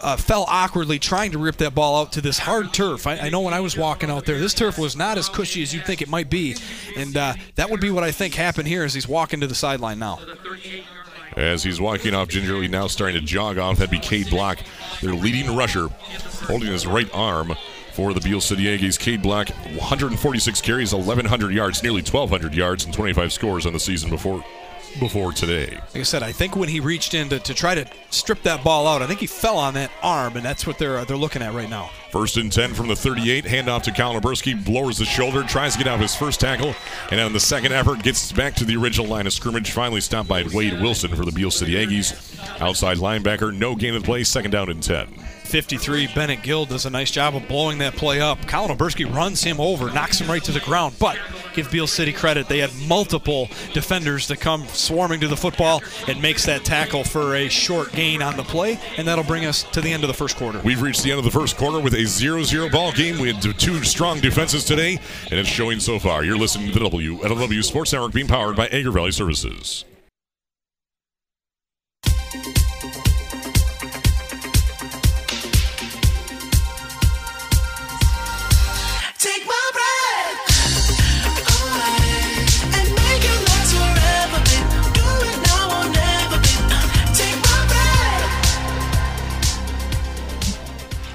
uh, 0.00 0.16
fell 0.16 0.44
awkwardly 0.48 0.98
trying 0.98 1.32
to 1.32 1.38
rip 1.38 1.56
that 1.56 1.74
ball 1.74 2.02
out 2.02 2.12
to 2.12 2.20
this 2.20 2.38
hard 2.38 2.74
turf. 2.74 3.06
I, 3.06 3.18
I, 3.18 3.28
know 3.30 3.40
when 3.40 3.54
I 3.54 3.60
was 3.60 3.76
walking 3.76 4.10
out 4.10 4.26
there, 4.26 4.38
this 4.38 4.52
turf 4.52 4.78
was 4.78 4.96
not 4.96 5.16
as 5.16 5.28
cushy 5.28 5.62
as 5.62 5.72
you'd 5.72 5.86
think 5.86 6.02
it 6.02 6.08
might 6.08 6.28
be, 6.28 6.56
and 6.96 7.16
uh, 7.16 7.34
that 7.54 7.70
would 7.70 7.80
be 7.80 7.90
what 7.90 8.04
I 8.04 8.10
think 8.10 8.34
happened 8.34 8.68
here 8.68 8.84
as 8.84 8.92
he's 8.92 9.08
walking 9.08 9.40
to 9.40 9.46
the 9.46 9.54
sideline 9.54 9.98
now. 9.98 10.18
As 11.36 11.64
he's 11.64 11.80
walking 11.80 12.14
off 12.14 12.28
gingerly, 12.28 12.68
now 12.68 12.86
starting 12.86 13.20
to 13.20 13.26
jog 13.26 13.58
off. 13.58 13.78
That'd 13.78 13.90
be 13.90 13.98
Cade 13.98 14.30
Block, 14.30 14.58
their 15.00 15.14
leading 15.14 15.56
rusher, 15.56 15.88
holding 16.46 16.70
his 16.70 16.86
right 16.86 17.08
arm 17.12 17.54
for 17.92 18.12
the 18.12 18.20
Beal 18.20 18.40
City 18.40 18.64
Aggies. 18.64 18.98
Cade 18.98 19.22
Block, 19.22 19.48
146 19.48 20.60
carries, 20.60 20.94
1,100 20.94 21.52
yards, 21.52 21.82
nearly 21.82 22.02
1,200 22.02 22.54
yards, 22.54 22.84
and 22.84 22.94
25 22.94 23.32
scores 23.32 23.66
on 23.66 23.72
the 23.72 23.80
season 23.80 24.10
before 24.10 24.44
before 24.98 25.32
today. 25.32 25.78
Like 25.92 25.96
I 25.96 26.02
said, 26.02 26.22
I 26.22 26.32
think 26.32 26.56
when 26.56 26.68
he 26.68 26.80
reached 26.80 27.14
in 27.14 27.28
to, 27.28 27.38
to 27.38 27.54
try 27.54 27.74
to 27.74 27.86
strip 28.10 28.42
that 28.42 28.64
ball 28.64 28.86
out, 28.86 29.02
I 29.02 29.06
think 29.06 29.20
he 29.20 29.26
fell 29.26 29.56
on 29.56 29.74
that 29.74 29.90
arm, 30.02 30.36
and 30.36 30.44
that's 30.44 30.66
what 30.66 30.78
they're 30.78 30.98
uh, 30.98 31.04
they're 31.04 31.16
looking 31.16 31.42
at 31.42 31.54
right 31.54 31.68
now. 31.68 31.90
First 32.10 32.36
and 32.36 32.52
10 32.52 32.74
from 32.74 32.88
the 32.88 32.96
38. 32.96 33.44
Handoff 33.44 33.82
to 33.82 33.92
Colin 33.92 34.20
Oberski. 34.20 34.68
Lowers 34.68 34.98
the 34.98 35.04
shoulder, 35.04 35.42
tries 35.42 35.72
to 35.72 35.78
get 35.78 35.88
out 35.88 35.96
of 35.96 36.00
his 36.00 36.14
first 36.14 36.40
tackle, 36.40 36.74
and 37.10 37.20
on 37.20 37.32
the 37.32 37.40
second 37.40 37.72
effort, 37.72 38.02
gets 38.02 38.32
back 38.32 38.54
to 38.54 38.64
the 38.64 38.76
original 38.76 39.06
line 39.06 39.26
of 39.26 39.32
scrimmage. 39.32 39.72
Finally 39.72 40.00
stopped 40.00 40.28
by 40.28 40.44
Wade 40.52 40.80
Wilson 40.80 41.14
for 41.14 41.24
the 41.24 41.32
Beal 41.32 41.50
City 41.50 41.72
Aggies. 41.74 42.40
Outside 42.60 42.98
linebacker, 42.98 43.54
no 43.56 43.74
gain 43.74 43.94
of 43.94 44.04
play, 44.04 44.24
second 44.24 44.52
down 44.52 44.70
and 44.70 44.82
10. 44.82 45.08
53. 45.46 46.08
Bennett 46.14 46.42
Gill 46.42 46.66
does 46.66 46.86
a 46.86 46.90
nice 46.90 47.10
job 47.10 47.36
of 47.36 47.46
blowing 47.46 47.78
that 47.78 47.94
play 47.94 48.20
up. 48.20 48.46
Colin 48.48 48.76
Oberski 48.76 49.12
runs 49.12 49.42
him 49.42 49.60
over, 49.60 49.90
knocks 49.92 50.20
him 50.20 50.28
right 50.28 50.42
to 50.44 50.52
the 50.52 50.60
ground. 50.60 50.94
But 50.98 51.18
give 51.54 51.70
Beal 51.70 51.86
City 51.86 52.12
credit, 52.12 52.48
they 52.48 52.58
had 52.58 52.70
multiple 52.88 53.48
defenders 53.72 54.26
to 54.28 54.36
come 54.36 54.66
swarming 54.68 55.20
to 55.20 55.28
the 55.28 55.36
football 55.36 55.82
and 56.08 56.20
makes 56.20 56.44
that 56.46 56.64
tackle 56.64 57.04
for 57.04 57.36
a 57.36 57.48
short 57.48 57.92
gain 57.92 58.22
on 58.22 58.36
the 58.36 58.42
play, 58.42 58.80
and 58.96 59.06
that'll 59.06 59.24
bring 59.24 59.44
us 59.44 59.62
to 59.72 59.80
the 59.80 59.92
end 59.92 60.02
of 60.02 60.08
the 60.08 60.14
first 60.14 60.36
quarter. 60.36 60.60
We've 60.64 60.82
reached 60.82 61.02
the 61.02 61.10
end 61.10 61.18
of 61.18 61.24
the 61.24 61.30
first 61.30 61.56
quarter 61.56 61.80
with 61.80 61.94
a 61.94 61.98
0-0 61.98 62.72
ball 62.72 62.92
game. 62.92 63.18
We 63.18 63.32
had 63.32 63.40
two 63.40 63.84
strong 63.84 64.20
defenses 64.20 64.64
today, 64.64 64.98
and 65.30 65.38
it's 65.38 65.48
showing 65.48 65.80
so 65.80 65.98
far. 65.98 66.24
You're 66.24 66.38
listening 66.38 66.72
to 66.72 66.78
the 66.78 66.88
WLEW 66.88 67.64
Sports 67.64 67.92
Network 67.92 68.12
being 68.12 68.28
powered 68.28 68.56
by 68.56 68.66
Agra 68.68 68.92
Valley 68.92 69.12
Services. 69.12 69.84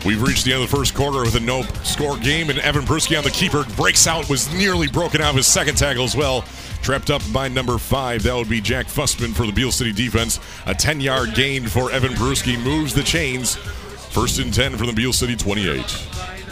We've 0.05 0.21
reached 0.21 0.45
the 0.45 0.53
end 0.53 0.63
of 0.63 0.69
the 0.69 0.77
first 0.77 0.93
quarter 0.95 1.21
with 1.21 1.35
a 1.35 1.41
no 1.41 1.63
score 1.83 2.17
game, 2.17 2.49
and 2.49 2.59
Evan 2.59 2.83
Peruski 2.83 3.17
on 3.17 3.23
the 3.23 3.31
keeper 3.31 3.65
breaks 3.75 4.07
out, 4.07 4.29
was 4.29 4.51
nearly 4.53 4.87
broken 4.87 5.21
out 5.21 5.31
of 5.31 5.35
his 5.35 5.47
second 5.47 5.75
tackle 5.77 6.05
as 6.05 6.15
well. 6.15 6.43
Trapped 6.81 7.09
up 7.09 7.21
by 7.33 7.49
number 7.49 7.77
five. 7.77 8.23
That 8.23 8.33
would 8.35 8.47
be 8.47 8.61
Jack 8.61 8.87
Fussman 8.87 9.33
for 9.33 9.45
the 9.45 9.51
Beal 9.51 9.71
City 9.71 9.91
defense. 9.91 10.39
A 10.65 10.73
10 10.73 11.01
yard 11.01 11.35
gain 11.35 11.67
for 11.67 11.91
Evan 11.91 12.13
Peruski 12.13 12.61
moves 12.61 12.93
the 12.93 13.03
chains. 13.03 13.55
First 13.55 14.39
and 14.39 14.53
10 14.53 14.77
from 14.77 14.87
the 14.87 14.93
Beal 14.93 15.11
City 15.11 15.35
28. 15.35 16.07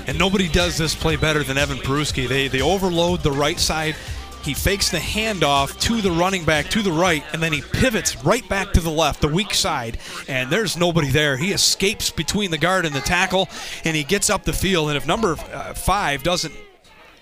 And 0.07 0.19
nobody 0.19 0.47
does 0.49 0.77
this 0.77 0.93
play 0.93 1.15
better 1.15 1.43
than 1.43 1.57
Evan 1.57 1.77
Peruski. 1.77 2.27
They, 2.27 2.49
they 2.49 2.61
overload 2.61 3.23
the 3.23 3.31
right 3.31 3.59
side 3.59 3.95
he 4.47 4.53
fakes 4.53 4.89
the 4.89 4.97
handoff 4.97 5.77
to 5.81 6.01
the 6.01 6.09
running 6.09 6.45
back 6.45 6.69
to 6.69 6.81
the 6.81 6.91
right, 6.91 7.21
and 7.33 7.43
then 7.43 7.51
he 7.51 7.61
pivots 7.61 8.23
right 8.23 8.47
back 8.47 8.71
to 8.73 8.79
the 8.79 8.89
left, 8.89 9.19
the 9.19 9.27
weak 9.27 9.53
side, 9.53 9.97
and 10.29 10.49
there's 10.49 10.77
nobody 10.77 11.09
there. 11.09 11.35
He 11.35 11.51
escapes 11.51 12.09
between 12.09 12.49
the 12.49 12.57
guard 12.57 12.85
and 12.85 12.95
the 12.95 13.01
tackle, 13.01 13.49
and 13.83 13.95
he 13.95 14.05
gets 14.05 14.29
up 14.29 14.45
the 14.45 14.53
field. 14.53 14.87
And 14.87 14.95
if 14.95 15.05
number 15.05 15.33
uh, 15.33 15.73
five 15.73 16.23
doesn't 16.23 16.53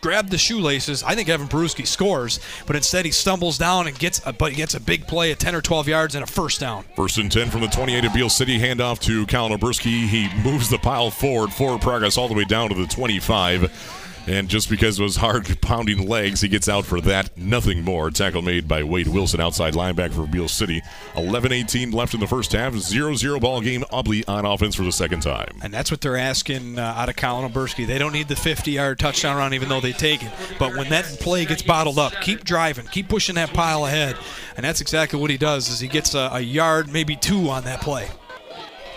grab 0.02 0.30
the 0.30 0.38
shoelaces. 0.38 1.02
I 1.02 1.16
think 1.16 1.30
Evan 1.30 1.48
Peruski 1.48 1.88
scores, 1.88 2.40
but 2.68 2.76
instead 2.76 3.06
he 3.06 3.12
stumbles 3.12 3.58
down 3.58 3.88
and 3.88 3.98
gets 3.98 4.22
a, 4.24 4.32
but 4.32 4.52
he 4.52 4.56
gets 4.56 4.76
a 4.76 4.80
big 4.80 5.08
play 5.08 5.32
at 5.32 5.40
10 5.40 5.56
or 5.56 5.62
12 5.62 5.88
yards 5.88 6.14
and 6.14 6.24
a 6.24 6.28
first 6.28 6.60
down. 6.60 6.86
First 6.96 7.18
and 7.18 7.32
10 7.32 7.50
from 7.50 7.62
the 7.62 7.68
28 7.68 8.06
of 8.06 8.14
Beal 8.14 8.30
City. 8.30 8.60
Handoff 8.60 9.00
to 9.00 9.26
Colin 9.26 9.58
Oberski. 9.58 10.08
He 10.08 10.30
moves 10.44 10.70
the 10.70 10.78
pile 10.78 11.10
forward, 11.10 11.52
forward 11.52 11.82
progress 11.82 12.20
all 12.20 12.28
the 12.28 12.36
way 12.36 12.44
down 12.44 12.70
to 12.70 12.76
the 12.76 12.86
25. 12.86 14.05
And 14.28 14.50
just 14.50 14.70
because 14.70 15.00
it 15.00 15.04
was 15.04 15.18
hard 15.18 15.46
pounding 15.62 16.08
legs, 16.08 16.42
he 16.42 16.48
gets 16.48 16.68
out 16.68 16.86
for 16.86 17.00
that. 17.02 17.38
Nothing 17.38 17.84
more. 17.84 18.10
Tackle 18.10 18.42
made 18.42 18.68
by 18.68 18.84
Wade 18.84 19.08
Wilson, 19.08 19.40
outside 19.40 19.74
linebacker 19.74 20.14
for 20.14 20.28
Beal 20.28 20.48
City. 20.48 20.82
11 21.16 21.52
18 21.52 21.92
left 21.92 22.14
in 22.14 22.20
the 22.20 22.28
first 22.28 22.52
half. 22.54 22.74
0 22.74 23.16
0 23.16 23.40
ball 23.40 23.62
game. 23.62 23.84
Ubly 23.92 24.24
on 24.28 24.46
offense 24.46 24.76
for 24.76 24.84
the 24.84 24.92
second 24.92 25.22
time. 25.22 25.60
And 25.62 25.74
that's 25.74 25.92
what 25.92 26.02
they're 26.02 26.18
asking 26.18 26.80
uh, 26.80 26.94
out 26.98 27.10
of 27.10 27.16
Colin 27.16 27.52
Oberski. 27.52 27.86
They 27.86 27.98
don't 27.98 28.14
need 28.14 28.28
the 28.28 28.36
50 28.36 28.72
yard 28.72 29.00
touchdown 29.00 29.38
run, 29.38 29.54
even 29.54 29.70
though 29.70 29.82
they 29.82 29.94
take 29.94 30.24
it. 30.24 30.32
But 30.58 30.76
when 30.76 30.90
that 30.90 31.06
play 31.20 31.46
gets 31.46 31.62
bottled 31.62 32.00
up, 32.00 32.14
keep 32.22 32.44
driving, 32.44 32.88
keep 32.88 33.10
pushing 33.10 33.36
that 33.36 33.54
pile 33.54 33.86
ahead. 33.86 34.18
And 34.58 34.64
that's 34.64 34.82
exactly 34.82 35.20
what 35.20 35.30
he 35.30 35.38
does 35.38 35.70
is 35.70 35.80
he 35.80 35.88
gets 35.88 36.16
a, 36.16 36.30
a 36.34 36.40
yard, 36.40 36.92
maybe 36.92 37.16
two 37.16 37.50
on 37.50 37.64
that 37.66 37.82
play. 37.82 38.10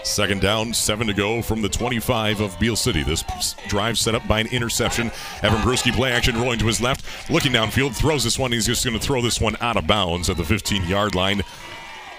Second 0.02 0.40
down, 0.40 0.72
seven 0.72 1.06
to 1.06 1.14
go 1.14 1.42
from 1.42 1.60
the 1.60 1.68
25 1.68 2.40
of 2.40 2.58
Beal 2.58 2.76
City. 2.76 3.02
This 3.02 3.24
drive 3.68 3.98
set 3.98 4.14
up 4.14 4.26
by 4.26 4.40
an 4.40 4.46
interception. 4.48 5.10
Evan 5.42 5.60
Peruski 5.60 5.92
play 5.92 6.12
action 6.12 6.36
rolling 6.36 6.58
to 6.60 6.66
his 6.66 6.80
left, 6.80 7.04
looking 7.30 7.52
downfield, 7.52 7.94
throws 7.94 8.24
this 8.24 8.38
one. 8.38 8.52
He's 8.52 8.66
just 8.66 8.84
going 8.84 8.98
to 8.98 9.04
throw 9.04 9.20
this 9.20 9.40
one 9.40 9.56
out 9.60 9.76
of 9.76 9.86
bounds 9.86 10.30
at 10.30 10.36
the 10.36 10.44
15 10.44 10.84
yard 10.84 11.14
line. 11.14 11.42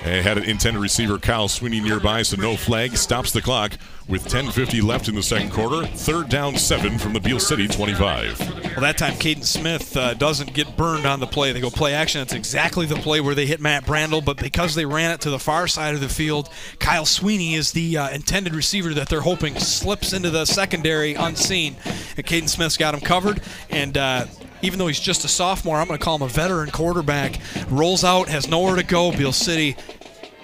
And 0.01 0.25
had 0.25 0.37
an 0.37 0.45
intended 0.45 0.79
receiver, 0.79 1.17
Kyle 1.17 1.49
Sweeney, 1.49 1.81
nearby, 1.81 2.21
so 2.21 2.37
no 2.37 2.55
flag. 2.55 2.95
Stops 2.95 3.31
the 3.31 3.41
clock 3.41 3.73
with 4.07 4.25
10.50 4.25 4.81
left 4.81 5.09
in 5.09 5.15
the 5.15 5.21
second 5.21 5.51
quarter. 5.51 5.85
Third 5.85 6.29
down, 6.29 6.57
seven 6.57 6.97
from 6.97 7.11
the 7.13 7.19
Beal 7.19 7.39
City 7.39 7.67
25. 7.67 8.39
Well, 8.39 8.79
that 8.79 8.97
time 8.97 9.13
Caden 9.13 9.43
Smith 9.43 9.95
uh, 9.97 10.13
doesn't 10.13 10.53
get 10.53 10.77
burned 10.77 11.05
on 11.05 11.19
the 11.19 11.27
play. 11.27 11.51
They 11.51 11.59
go 11.59 11.69
play 11.69 11.93
action. 11.93 12.21
That's 12.21 12.33
exactly 12.33 12.85
the 12.85 12.95
play 12.95 13.19
where 13.19 13.35
they 13.35 13.45
hit 13.45 13.59
Matt 13.59 13.85
Brandel, 13.85 14.23
but 14.23 14.37
because 14.37 14.73
they 14.73 14.85
ran 14.85 15.11
it 15.11 15.21
to 15.21 15.29
the 15.29 15.37
far 15.37 15.67
side 15.67 15.95
of 15.95 16.01
the 16.01 16.09
field, 16.09 16.49
Kyle 16.79 17.05
Sweeney 17.05 17.55
is 17.55 17.73
the 17.73 17.97
uh, 17.97 18.09
intended 18.09 18.55
receiver 18.55 18.93
that 18.93 19.09
they're 19.09 19.21
hoping 19.21 19.59
slips 19.59 20.13
into 20.13 20.29
the 20.29 20.45
secondary 20.45 21.13
unseen. 21.13 21.75
And 22.15 22.25
Caden 22.25 22.47
Smith's 22.47 22.77
got 22.77 22.93
him 22.93 23.01
covered, 23.01 23.41
and 23.69 23.97
uh, 23.97 24.25
even 24.61 24.79
though 24.79 24.87
he's 24.87 24.99
just 24.99 25.25
a 25.25 25.27
sophomore, 25.27 25.77
I'm 25.77 25.87
going 25.87 25.99
to 25.99 26.03
call 26.03 26.15
him 26.15 26.23
a 26.23 26.27
veteran 26.27 26.71
quarterback. 26.71 27.39
Rolls 27.69 28.03
out, 28.03 28.27
has 28.29 28.47
nowhere 28.47 28.75
to 28.75 28.83
go. 28.83 29.11
Beal 29.11 29.33
City 29.33 29.75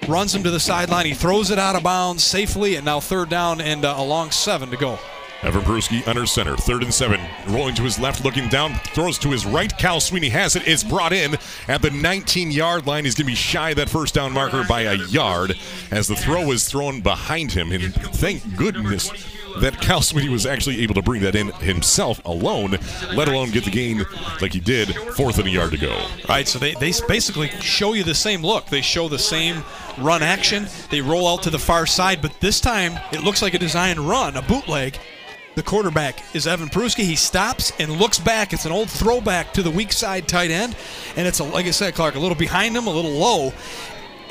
runs 0.08 0.34
him 0.34 0.42
to 0.42 0.50
the 0.50 0.60
sideline. 0.60 1.06
He 1.06 1.14
throws 1.14 1.50
it 1.50 1.58
out 1.58 1.76
of 1.76 1.82
bounds 1.82 2.24
safely, 2.24 2.76
and 2.76 2.84
now 2.84 3.00
third 3.00 3.28
down 3.28 3.60
and 3.60 3.84
uh, 3.84 3.94
along 3.96 4.30
seven 4.30 4.70
to 4.70 4.76
go. 4.76 4.98
Evan 5.42 5.62
Peruski 5.62 6.06
under 6.08 6.24
center, 6.24 6.56
third 6.56 6.82
and 6.82 6.92
seven, 6.92 7.20
rolling 7.48 7.74
to 7.74 7.82
his 7.82 7.98
left, 7.98 8.24
looking 8.24 8.48
down, 8.48 8.74
throws 8.94 9.18
to 9.18 9.28
his 9.28 9.44
right. 9.44 9.76
Cal 9.76 10.00
Sweeney 10.00 10.30
has 10.30 10.56
it. 10.56 10.66
It's 10.66 10.82
brought 10.82 11.12
in 11.12 11.36
at 11.68 11.82
the 11.82 11.90
19 11.90 12.50
yard 12.50 12.86
line. 12.86 13.04
He's 13.04 13.14
going 13.14 13.26
to 13.26 13.32
be 13.32 13.36
shy 13.36 13.70
of 13.70 13.76
that 13.76 13.90
first 13.90 14.14
down 14.14 14.32
marker 14.32 14.64
by 14.66 14.82
a 14.82 14.94
yard 14.94 15.54
as 15.90 16.08
the 16.08 16.16
throw 16.16 16.46
was 16.46 16.66
thrown 16.66 17.00
behind 17.02 17.52
him. 17.52 17.70
And 17.70 17.94
thank 17.94 18.56
goodness 18.56 19.10
that 19.60 19.80
Cal 19.80 20.02
Sweeney 20.02 20.28
was 20.28 20.46
actually 20.46 20.82
able 20.82 20.94
to 20.94 21.02
bring 21.02 21.22
that 21.22 21.34
in 21.34 21.48
himself 21.52 22.20
alone, 22.24 22.78
let 23.14 23.28
alone 23.28 23.50
get 23.50 23.64
the 23.64 23.70
gain 23.70 24.04
like 24.40 24.52
he 24.52 24.60
did, 24.60 24.94
fourth 25.14 25.38
and 25.38 25.46
a 25.46 25.50
yard 25.50 25.70
to 25.72 25.78
go. 25.78 26.06
Right, 26.28 26.46
so 26.46 26.58
they, 26.58 26.74
they 26.74 26.92
basically 27.08 27.48
show 27.60 27.92
you 27.92 28.04
the 28.04 28.14
same 28.14 28.42
look. 28.42 28.66
They 28.66 28.80
show 28.80 29.08
the 29.08 29.18
same 29.18 29.62
run 29.98 30.22
action. 30.22 30.66
They 30.90 31.00
roll 31.00 31.26
out 31.26 31.42
to 31.44 31.50
the 31.50 31.58
far 31.58 31.86
side, 31.86 32.22
but 32.22 32.40
this 32.40 32.60
time 32.60 32.98
it 33.12 33.22
looks 33.22 33.42
like 33.42 33.54
a 33.54 33.58
design 33.58 33.98
run, 33.98 34.36
a 34.36 34.42
bootleg. 34.42 34.98
The 35.54 35.62
quarterback 35.62 36.22
is 36.34 36.46
Evan 36.46 36.68
Peruski. 36.68 37.04
He 37.04 37.16
stops 37.16 37.72
and 37.80 37.90
looks 37.92 38.18
back. 38.18 38.52
It's 38.52 38.66
an 38.66 38.72
old 38.72 38.90
throwback 38.90 39.54
to 39.54 39.62
the 39.62 39.70
weak 39.70 39.90
side 39.90 40.28
tight 40.28 40.50
end, 40.50 40.76
and 41.16 41.26
it's 41.26 41.38
a, 41.38 41.44
like 41.44 41.64
I 41.64 41.70
said, 41.70 41.94
Clark, 41.94 42.14
a 42.14 42.18
little 42.18 42.36
behind 42.36 42.76
him, 42.76 42.86
a 42.86 42.90
little 42.90 43.12
low. 43.12 43.54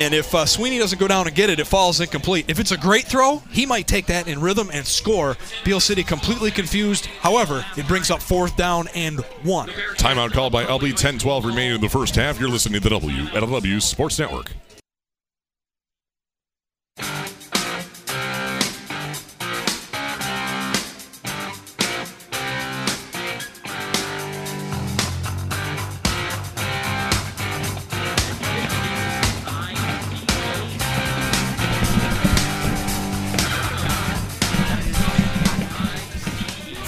And 0.00 0.12
if 0.14 0.34
uh, 0.34 0.44
Sweeney 0.46 0.78
doesn't 0.78 0.98
go 0.98 1.08
down 1.08 1.26
and 1.26 1.34
get 1.34 1.50
it, 1.50 1.58
it 1.58 1.66
falls 1.66 2.00
incomplete. 2.00 2.46
If 2.48 2.58
it's 2.58 2.72
a 2.72 2.76
great 2.76 3.04
throw, 3.04 3.38
he 3.50 3.64
might 3.66 3.86
take 3.86 4.06
that 4.06 4.28
in 4.28 4.40
rhythm 4.40 4.70
and 4.72 4.86
score. 4.86 5.36
Beal 5.64 5.80
City 5.80 6.02
completely 6.02 6.50
confused. 6.50 7.06
However, 7.06 7.64
it 7.76 7.88
brings 7.88 8.10
up 8.10 8.20
fourth 8.20 8.56
down 8.56 8.88
and 8.94 9.20
one. 9.42 9.68
Timeout 9.96 10.32
called 10.32 10.52
by 10.52 10.64
Ubly. 10.64 10.94
10 10.94 11.18
12 11.18 11.44
remaining 11.44 11.76
in 11.76 11.80
the 11.80 11.88
first 11.88 12.14
half. 12.14 12.38
You're 12.38 12.48
listening 12.48 12.80
to 12.80 12.88
the 12.88 12.98
WLEW 12.98 13.82
Sports 13.82 14.18
Network. 14.18 14.52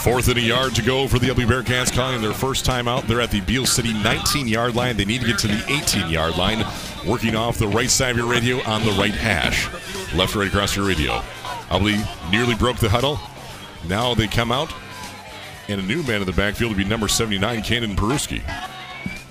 Fourth 0.09 0.29
and 0.29 0.39
a 0.39 0.41
yard 0.41 0.75
to 0.75 0.81
go 0.81 1.07
for 1.07 1.19
the 1.19 1.29
Ubly 1.29 1.45
Bearcats, 1.45 1.93
calling 1.93 2.23
their 2.23 2.33
first 2.33 2.65
time 2.65 2.89
out. 2.89 3.07
They're 3.07 3.21
at 3.21 3.31
the 3.31 3.43
Beal 3.43 3.67
City 3.67 3.93
19 3.93 4.49
yard 4.49 4.75
line. 4.75 4.97
They 4.97 5.05
need 5.05 5.21
to 5.21 5.27
get 5.27 5.39
to 5.41 5.49
the 5.49 5.63
18 5.69 6.09
yard 6.09 6.35
line, 6.35 6.65
working 7.07 7.37
off 7.37 7.59
the 7.59 7.69
right 7.69 7.91
side 7.91 8.13
of 8.13 8.17
your 8.17 8.27
radio 8.27 8.63
on 8.63 8.83
the 8.87 8.93
right 8.93 9.13
hash. 9.13 9.67
Left, 10.15 10.35
right 10.35 10.49
across 10.49 10.75
your 10.75 10.87
radio. 10.87 11.19
Ubly 11.69 12.03
nearly 12.33 12.55
broke 12.55 12.79
the 12.79 12.89
huddle. 12.89 13.21
Now 13.87 14.15
they 14.15 14.29
come 14.29 14.51
out, 14.51 14.73
and 15.69 15.79
a 15.79 15.85
new 15.85 16.03
man 16.05 16.23
in 16.23 16.27
the 16.27 16.33
backfield 16.33 16.71
will 16.71 16.79
be 16.79 16.85
number 16.85 17.07
79, 17.07 17.63
Candon 17.63 17.95
Peruski. 17.95 18.41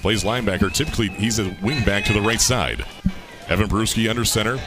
Plays 0.03 0.23
linebacker. 0.23 0.71
Typically, 0.71 1.07
he's 1.07 1.39
a 1.39 1.45
wingback 1.55 2.05
to 2.05 2.13
the 2.13 2.21
right 2.21 2.39
side. 2.39 2.85
Evan 3.47 3.67
Peruski 3.67 4.07
under 4.11 4.25
center. 4.25 4.59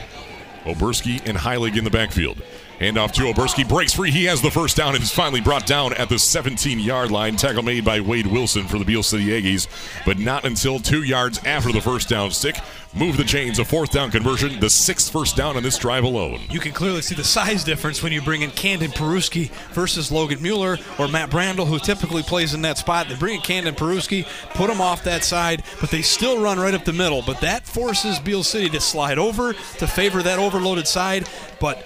Oberski 0.65 1.25
and 1.25 1.37
Heilig 1.37 1.77
in 1.77 1.85
the 1.85 1.89
backfield. 1.89 2.41
Handoff 2.81 3.11
to 3.11 3.31
Oberski, 3.31 3.69
breaks 3.69 3.93
free. 3.93 4.09
He 4.09 4.25
has 4.25 4.41
the 4.41 4.49
first 4.49 4.75
down 4.75 4.95
and 4.95 5.03
is 5.03 5.11
finally 5.11 5.39
brought 5.39 5.67
down 5.67 5.93
at 5.93 6.09
the 6.09 6.17
17 6.17 6.79
yard 6.79 7.11
line. 7.11 7.35
Tackle 7.35 7.61
made 7.61 7.85
by 7.85 8.01
Wade 8.01 8.25
Wilson 8.25 8.67
for 8.67 8.79
the 8.79 8.85
Beal 8.85 9.03
City 9.03 9.25
Aggies, 9.27 9.67
but 10.03 10.17
not 10.17 10.45
until 10.45 10.79
two 10.79 11.03
yards 11.03 11.37
after 11.45 11.71
the 11.71 11.79
first 11.79 12.09
down 12.09 12.31
stick. 12.31 12.55
Move 12.95 13.17
the 13.17 13.23
chains, 13.23 13.59
a 13.59 13.63
fourth 13.63 13.91
down 13.91 14.09
conversion, 14.09 14.59
the 14.59 14.69
sixth 14.69 15.11
first 15.11 15.35
down 15.35 15.55
on 15.55 15.61
this 15.61 15.77
drive 15.77 16.03
alone. 16.03 16.39
You 16.49 16.59
can 16.59 16.71
clearly 16.71 17.03
see 17.03 17.13
the 17.13 17.23
size 17.23 17.63
difference 17.63 18.01
when 18.01 18.11
you 18.11 18.21
bring 18.21 18.41
in 18.41 18.49
Candon 18.49 18.89
Peruski 18.89 19.51
versus 19.73 20.11
Logan 20.11 20.41
Mueller 20.41 20.79
or 20.97 21.07
Matt 21.07 21.29
Brandel, 21.29 21.67
who 21.67 21.77
typically 21.77 22.23
plays 22.23 22.55
in 22.55 22.63
that 22.63 22.79
spot. 22.79 23.07
They 23.07 23.15
bring 23.15 23.35
in 23.35 23.41
Candon 23.41 23.75
Peruski, 23.75 24.25
put 24.55 24.71
him 24.71 24.81
off 24.81 25.03
that 25.03 25.23
side, 25.23 25.63
but 25.79 25.91
they 25.91 26.01
still 26.01 26.41
run 26.41 26.59
right 26.59 26.73
up 26.73 26.83
the 26.83 26.93
middle. 26.93 27.21
But 27.21 27.41
that 27.41 27.67
forces 27.67 28.17
Beal 28.19 28.43
City 28.43 28.69
to 28.69 28.81
slide 28.81 29.19
over 29.19 29.53
to 29.53 29.87
favor 29.87 30.23
that 30.23 30.39
overloaded 30.39 30.87
side. 30.87 31.29
But 31.59 31.85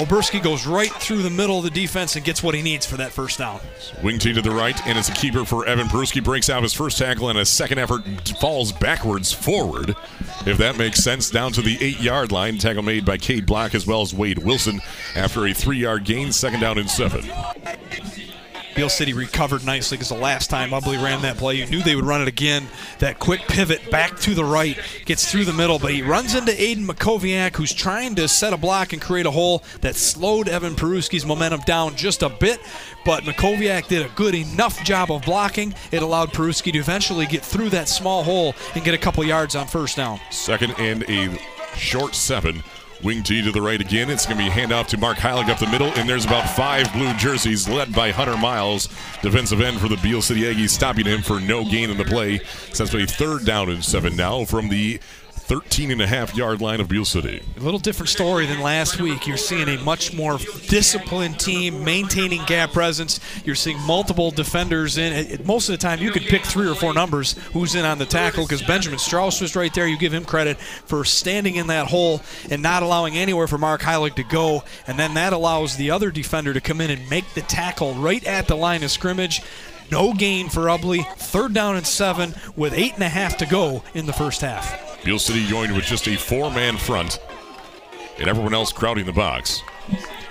Oberski 0.00 0.42
goes 0.42 0.66
right 0.66 0.90
through 0.90 1.20
the 1.20 1.28
middle 1.28 1.58
of 1.58 1.64
the 1.64 1.70
defense 1.70 2.16
and 2.16 2.24
gets 2.24 2.42
what 2.42 2.54
he 2.54 2.62
needs 2.62 2.86
for 2.86 2.96
that 2.96 3.12
first 3.12 3.38
down. 3.38 3.60
Wing 4.02 4.18
T 4.18 4.32
to 4.32 4.40
the 4.40 4.50
right, 4.50 4.74
and 4.86 4.96
it's 4.98 5.10
a 5.10 5.12
keeper 5.12 5.44
for 5.44 5.66
Evan 5.66 5.88
Peruski. 5.88 6.24
Breaks 6.24 6.48
out 6.48 6.62
his 6.62 6.72
first 6.72 6.96
tackle, 6.96 7.28
and 7.28 7.38
a 7.38 7.44
second 7.44 7.78
effort 7.78 8.02
falls 8.40 8.72
backwards 8.72 9.30
forward. 9.30 9.94
If 10.46 10.56
that 10.56 10.78
makes 10.78 11.04
sense, 11.04 11.28
down 11.28 11.52
to 11.52 11.60
the 11.60 11.76
eight 11.82 12.00
yard 12.00 12.32
line. 12.32 12.56
Tackle 12.56 12.82
made 12.82 13.04
by 13.04 13.18
Cade 13.18 13.44
Block 13.44 13.74
as 13.74 13.86
well 13.86 14.00
as 14.00 14.14
Wade 14.14 14.38
Wilson 14.38 14.80
after 15.16 15.46
a 15.46 15.52
three 15.52 15.76
yard 15.76 16.04
gain, 16.04 16.32
second 16.32 16.60
down 16.60 16.78
and 16.78 16.90
seven. 16.90 17.30
Beal 18.74 18.88
City 18.88 19.12
recovered 19.12 19.64
nicely 19.64 19.96
because 19.96 20.08
the 20.08 20.14
last 20.14 20.50
time 20.50 20.70
Ubly 20.70 21.02
ran 21.02 21.22
that 21.22 21.36
play, 21.36 21.54
you 21.56 21.66
knew 21.66 21.82
they 21.82 21.96
would 21.96 22.04
run 22.04 22.22
it 22.22 22.28
again. 22.28 22.66
That 22.98 23.18
quick 23.18 23.40
pivot 23.42 23.90
back 23.90 24.18
to 24.20 24.34
the 24.34 24.44
right 24.44 24.78
gets 25.04 25.30
through 25.30 25.44
the 25.44 25.52
middle, 25.52 25.78
but 25.78 25.92
he 25.92 26.02
runs 26.02 26.34
into 26.34 26.52
Aiden 26.52 26.86
Makoviak, 26.86 27.56
who's 27.56 27.72
trying 27.72 28.14
to 28.16 28.28
set 28.28 28.52
a 28.52 28.56
block 28.56 28.92
and 28.92 29.02
create 29.02 29.26
a 29.26 29.30
hole 29.30 29.62
that 29.80 29.96
slowed 29.96 30.48
Evan 30.48 30.74
Peruski's 30.74 31.26
momentum 31.26 31.60
down 31.60 31.96
just 31.96 32.22
a 32.22 32.28
bit. 32.28 32.60
But 33.04 33.24
Makoviak 33.24 33.88
did 33.88 34.04
a 34.04 34.08
good 34.10 34.34
enough 34.34 34.82
job 34.84 35.10
of 35.10 35.22
blocking. 35.22 35.74
It 35.92 36.02
allowed 36.02 36.32
Peruski 36.32 36.72
to 36.72 36.78
eventually 36.78 37.26
get 37.26 37.42
through 37.42 37.70
that 37.70 37.88
small 37.88 38.22
hole 38.22 38.54
and 38.74 38.84
get 38.84 38.94
a 38.94 38.98
couple 38.98 39.24
yards 39.24 39.56
on 39.56 39.66
first 39.66 39.96
down. 39.96 40.20
Second 40.30 40.74
and 40.78 41.04
a 41.08 41.38
short 41.76 42.14
seven 42.14 42.62
Wing 43.02 43.22
T 43.22 43.42
to 43.42 43.50
the 43.50 43.62
right 43.62 43.80
again. 43.80 44.10
It's 44.10 44.26
going 44.26 44.38
to 44.38 44.44
be 44.44 44.50
handoff 44.50 44.86
to 44.88 44.98
Mark 44.98 45.16
Heilig 45.18 45.48
up 45.48 45.58
the 45.58 45.66
middle, 45.66 45.88
and 45.94 46.08
there's 46.08 46.24
about 46.24 46.48
five 46.50 46.92
blue 46.92 47.12
jerseys 47.14 47.68
led 47.68 47.94
by 47.94 48.10
Hunter 48.10 48.36
Miles, 48.36 48.88
defensive 49.22 49.60
end 49.60 49.80
for 49.80 49.88
the 49.88 49.96
Beal 49.98 50.20
City 50.20 50.42
Aggies, 50.42 50.70
stopping 50.70 51.06
him 51.06 51.22
for 51.22 51.40
no 51.40 51.64
gain 51.64 51.90
in 51.90 51.96
the 51.96 52.04
play. 52.04 52.40
So 52.72 52.84
third 52.86 53.44
down 53.44 53.70
and 53.70 53.84
seven 53.84 54.16
now 54.16 54.44
from 54.44 54.68
the 54.68 55.00
13 55.50 55.90
and 55.90 56.00
a 56.00 56.06
half 56.06 56.36
yard 56.36 56.60
line 56.60 56.80
of 56.80 56.86
Beal 56.86 57.04
City. 57.04 57.42
A 57.56 57.60
little 57.60 57.80
different 57.80 58.08
story 58.08 58.46
than 58.46 58.60
last 58.60 59.00
week. 59.00 59.26
You're 59.26 59.36
seeing 59.36 59.68
a 59.68 59.78
much 59.78 60.14
more 60.14 60.38
disciplined 60.68 61.40
team 61.40 61.82
maintaining 61.82 62.44
gap 62.44 62.70
presence. 62.70 63.18
You're 63.44 63.56
seeing 63.56 63.80
multiple 63.80 64.30
defenders 64.30 64.96
in. 64.96 65.44
Most 65.44 65.68
of 65.68 65.72
the 65.72 65.78
time, 65.78 65.98
you 65.98 66.12
could 66.12 66.22
pick 66.22 66.44
three 66.44 66.68
or 66.68 66.76
four 66.76 66.94
numbers 66.94 67.32
who's 67.52 67.74
in 67.74 67.84
on 67.84 67.98
the 67.98 68.06
tackle 68.06 68.44
because 68.44 68.62
Benjamin 68.62 69.00
Strauss 69.00 69.40
was 69.40 69.56
right 69.56 69.74
there. 69.74 69.88
You 69.88 69.98
give 69.98 70.14
him 70.14 70.24
credit 70.24 70.56
for 70.60 71.04
standing 71.04 71.56
in 71.56 71.66
that 71.66 71.88
hole 71.88 72.20
and 72.48 72.62
not 72.62 72.84
allowing 72.84 73.16
anywhere 73.16 73.48
for 73.48 73.58
Mark 73.58 73.80
Heilig 73.80 74.14
to 74.14 74.22
go. 74.22 74.62
And 74.86 75.00
then 75.00 75.14
that 75.14 75.32
allows 75.32 75.76
the 75.76 75.90
other 75.90 76.12
defender 76.12 76.54
to 76.54 76.60
come 76.60 76.80
in 76.80 76.92
and 76.92 77.10
make 77.10 77.28
the 77.34 77.42
tackle 77.42 77.94
right 77.94 78.24
at 78.24 78.46
the 78.46 78.56
line 78.56 78.84
of 78.84 78.92
scrimmage. 78.92 79.42
No 79.90 80.12
gain 80.12 80.48
for 80.48 80.62
Ubly. 80.66 81.06
Third 81.16 81.52
down 81.52 81.76
and 81.76 81.86
seven 81.86 82.34
with 82.56 82.72
eight 82.74 82.94
and 82.94 83.02
a 83.02 83.08
half 83.08 83.36
to 83.38 83.46
go 83.46 83.82
in 83.94 84.06
the 84.06 84.12
first 84.12 84.40
half. 84.40 85.02
Beal 85.04 85.18
City 85.18 85.44
joined 85.46 85.74
with 85.74 85.84
just 85.84 86.06
a 86.08 86.16
four 86.16 86.50
man 86.50 86.76
front 86.76 87.18
and 88.18 88.28
everyone 88.28 88.54
else 88.54 88.72
crowding 88.72 89.06
the 89.06 89.12
box. 89.12 89.62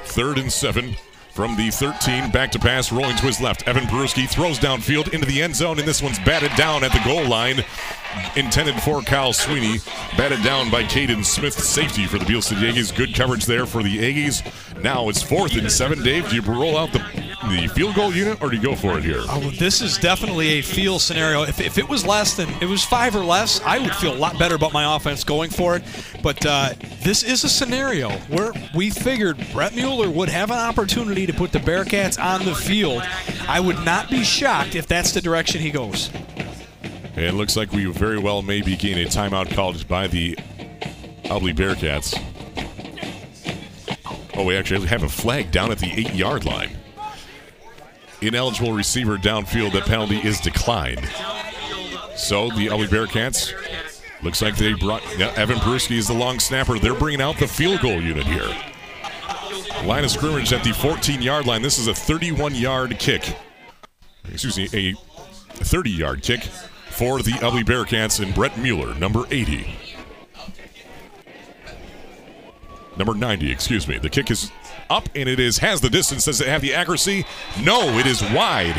Third 0.06 0.38
and 0.38 0.52
seven 0.52 0.96
from 1.40 1.56
the 1.56 1.70
13, 1.70 2.32
back 2.32 2.52
to 2.52 2.60
pass, 2.60 2.92
rolling 2.92 3.16
to 3.16 3.26
his 3.26 3.40
left. 3.40 3.68
Evan 3.68 3.86
Peruski 3.86 4.28
throws 4.28 4.60
downfield 4.60 5.14
into 5.14 5.26
the 5.26 5.42
end 5.42 5.56
zone, 5.56 5.80
and 5.80 5.88
this 5.88 6.02
one's 6.02 6.20
batted 6.20 6.54
down 6.58 6.84
at 6.84 6.92
the 6.92 7.00
goal 7.06 7.26
line. 7.26 7.64
Intended 8.36 8.76
for 8.82 9.02
Kyle 9.02 9.32
Sweeney, 9.32 9.78
batted 10.18 10.44
down 10.44 10.70
by 10.70 10.84
Caden 10.84 11.24
Smith, 11.24 11.54
safety 11.54 12.08
for 12.08 12.18
the 12.18 12.26
Beal 12.26 12.42
City 12.42 12.70
Aggies. 12.70 12.94
Good 12.94 13.16
coverage 13.16 13.46
there 13.46 13.66
for 13.66 13.84
the 13.84 14.00
Aggies. 14.00 14.44
Now 14.82 15.10
it's 15.10 15.22
fourth 15.22 15.56
and 15.56 15.72
seven. 15.72 16.02
Dave, 16.04 16.30
do 16.30 16.36
you 16.36 16.42
roll 16.42 16.78
out 16.78 16.92
the 16.92 17.00
the 17.50 17.68
field 17.68 17.96
goal 17.96 18.14
unit, 18.14 18.42
or 18.42 18.50
do 18.50 18.58
you 18.58 18.62
go 18.62 18.76
for 18.76 18.98
it 18.98 19.04
here? 19.04 19.22
Oh, 19.28 19.50
this 19.58 19.82
is 19.82 19.98
definitely 19.98 20.60
a 20.60 20.62
feel 20.62 21.00
scenario. 21.00 21.44
If, 21.44 21.60
if 21.60 21.78
it 21.78 21.88
was 21.88 22.06
less 22.06 22.36
than 22.36 22.50
it 22.62 22.66
was 22.66 22.84
five 22.84 23.16
or 23.16 23.24
less, 23.24 23.62
I 23.62 23.80
would 23.80 23.96
feel 23.96 24.14
a 24.14 24.18
lot 24.18 24.38
better 24.38 24.56
about 24.56 24.74
my 24.74 24.96
offense 24.96 25.24
going 25.24 25.50
for 25.50 25.76
it. 25.76 25.84
But 26.22 26.46
uh, 26.46 26.74
this 27.02 27.24
is 27.24 27.44
a 27.44 27.50
scenario 27.50 28.10
where 28.28 28.52
we 28.76 28.90
figured 28.90 29.44
Brett 29.54 29.74
Mueller 29.74 30.10
would 30.10 30.30
have 30.30 30.52
an 30.52 30.58
opportunity 30.60 31.26
to 31.26 31.34
put 31.34 31.52
the 31.52 31.60
Bearcats 31.60 32.22
on 32.22 32.46
the 32.46 32.54
field. 32.54 33.04
I 33.48 33.60
would 33.60 33.84
not 33.86 34.10
be 34.10 34.24
shocked 34.24 34.76
if 34.76 34.86
that's 34.86 35.14
the 35.14 35.22
direction 35.22 35.62
he 35.62 35.72
goes. 35.72 36.10
It 37.16 37.34
looks 37.34 37.58
like 37.58 37.72
we 37.72 37.86
very 37.86 38.20
well 38.20 38.42
may 38.42 38.62
be 38.62 38.76
getting 38.76 39.04
a 39.04 39.08
timeout 39.08 39.54
called 39.54 39.88
by 39.88 40.08
the 40.08 40.36
Ubly 41.24 41.56
Bearcats. 41.56 42.22
Oh, 44.40 44.46
we 44.46 44.56
actually 44.56 44.88
have 44.88 45.04
a 45.04 45.10
flag 45.10 45.52
down 45.52 45.70
at 45.70 45.80
the 45.80 45.92
eight 45.92 46.14
yard 46.14 46.46
line. 46.46 46.78
Ineligible 48.22 48.72
receiver 48.72 49.18
downfield. 49.18 49.74
That 49.74 49.84
penalty 49.84 50.16
is 50.16 50.40
declined. 50.40 51.06
So 52.16 52.48
the 52.48 52.68
Ubly 52.68 52.88
Bearcats 52.88 53.52
looks 54.24 54.42
like 54.42 54.56
they 54.56 54.72
brought 54.72 55.04
yeah, 55.18 55.34
Evan 55.36 55.58
Peruski 55.58 55.98
is 55.98 56.08
the 56.08 56.14
long 56.14 56.40
snapper. 56.40 56.80
They're 56.80 56.96
bringing 56.96 57.20
out 57.22 57.38
the 57.38 57.50
field 57.50 57.82
goal 57.82 58.02
unit 58.02 58.26
here. 58.26 58.48
Line 59.84 60.06
of 60.06 60.12
scrimmage 60.12 60.54
at 60.54 60.64
the 60.64 60.72
14 60.72 61.22
yard 61.22 61.46
line. 61.46 61.62
This 61.62 61.78
is 61.78 61.88
a 61.88 61.94
31 61.94 62.56
yard 62.56 62.98
kick. 62.98 63.36
Excuse 64.32 64.58
me, 64.58 64.70
a 64.74 64.94
30 65.66 65.90
yard 65.90 66.24
kick 66.24 66.44
for 66.44 67.22
the 67.22 67.32
Ubly 67.32 67.66
Bearcats 67.66 68.24
and 68.24 68.34
Brett 68.34 68.58
Mueller, 68.58 68.96
number 68.96 69.26
80. 69.32 69.89
Number 73.00 73.14
90, 73.14 73.50
excuse 73.50 73.88
me. 73.88 73.98
The 73.98 74.10
kick 74.10 74.30
is 74.30 74.52
up 74.90 75.08
and 75.16 75.30
it 75.30 75.40
is 75.40 75.58
has 75.60 75.80
the 75.80 75.90
distance. 75.90 76.26
Does 76.26 76.42
it 76.42 76.48
have 76.50 76.62
the 76.62 76.74
accuracy? 76.74 77.26
No, 77.64 77.98
it 77.98 78.06
is 78.06 78.22
wide. 78.22 78.76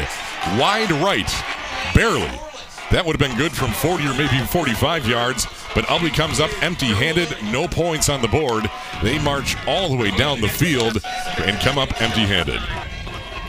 Wide 0.59 0.91
right. 0.93 1.29
Barely. 1.95 2.31
That 2.91 3.07
would 3.07 3.19
have 3.19 3.31
been 3.31 3.39
good 3.39 3.53
from 3.53 3.71
40 3.71 4.05
or 4.09 4.15
maybe 4.15 4.39
45 4.47 5.09
yards, 5.09 5.47
but 5.75 5.87
Ubly 5.87 6.13
comes 6.13 6.39
up 6.39 6.51
empty 6.63 6.89
handed, 6.89 7.35
no 7.45 7.67
points 7.67 8.11
on 8.11 8.21
the 8.21 8.29
board. 8.29 8.69
They 9.03 9.19
march 9.21 9.57
all 9.67 9.89
the 9.89 9.97
way 9.97 10.11
down 10.11 10.43
the 10.43 10.49
field 10.49 10.99
and 11.39 11.59
come 11.61 11.79
up 11.79 12.03
empty 12.03 12.27
handed. 12.27 12.61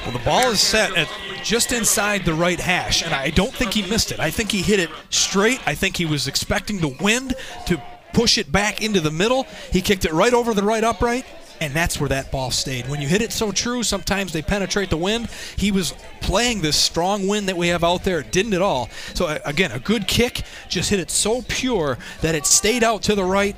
Well, 0.04 0.14
the 0.14 0.24
ball 0.24 0.52
is 0.52 0.62
set 0.62 0.96
at 0.96 1.10
just 1.44 1.74
inside 1.74 2.24
the 2.24 2.34
right 2.34 2.60
hash, 2.60 3.04
and 3.04 3.14
I 3.14 3.32
don't 3.32 3.54
think 3.54 3.74
he 3.74 3.82
missed 3.90 4.12
it. 4.12 4.22
I 4.22 4.30
think 4.30 4.52
he 4.52 4.62
hit 4.62 4.80
it 4.80 4.90
straight. 5.10 5.60
I 5.68 5.76
think 5.76 5.98
he 5.98 6.06
was 6.06 6.28
expecting 6.28 6.78
the 6.78 6.96
wind 7.02 7.34
to 7.66 7.82
push 8.14 8.38
it 8.38 8.52
back 8.52 8.82
into 8.82 9.00
the 9.00 9.12
middle. 9.12 9.46
He 9.72 9.82
kicked 9.82 10.06
it 10.06 10.14
right 10.14 10.34
over 10.34 10.54
the 10.54 10.64
right 10.64 10.84
upright, 10.84 11.26
and 11.60 11.74
that's 11.74 12.00
where 12.00 12.10
that 12.10 12.32
ball 12.32 12.52
stayed. 12.52 12.88
When 12.88 13.02
you 13.02 13.08
hit 13.08 13.22
it 13.22 13.32
so 13.32 13.52
true, 13.52 13.84
sometimes 13.84 14.34
they 14.34 14.42
penetrate 14.42 14.90
the 14.90 14.98
wind. 14.98 15.30
He 15.58 15.72
was 15.72 15.94
playing 16.22 16.62
this 16.62 16.76
strong 16.76 17.28
wind 17.28 17.48
that 17.48 17.58
we 17.58 17.68
have 17.70 17.84
out 17.84 18.04
there. 18.04 18.20
It 18.20 18.32
didn't 18.32 18.54
at 18.54 18.62
all. 18.62 18.90
So, 19.14 19.40
again, 19.46 19.72
a 19.72 19.80
good 19.80 20.08
kick, 20.08 20.42
just 20.70 20.90
hit 20.90 21.00
it 21.00 21.12
so 21.12 21.44
pure 21.48 21.98
that 22.22 22.36
it 22.36 22.46
stayed 22.46 22.84
out 22.84 23.04
to 23.04 23.16
the 23.16 23.24
right 23.24 23.56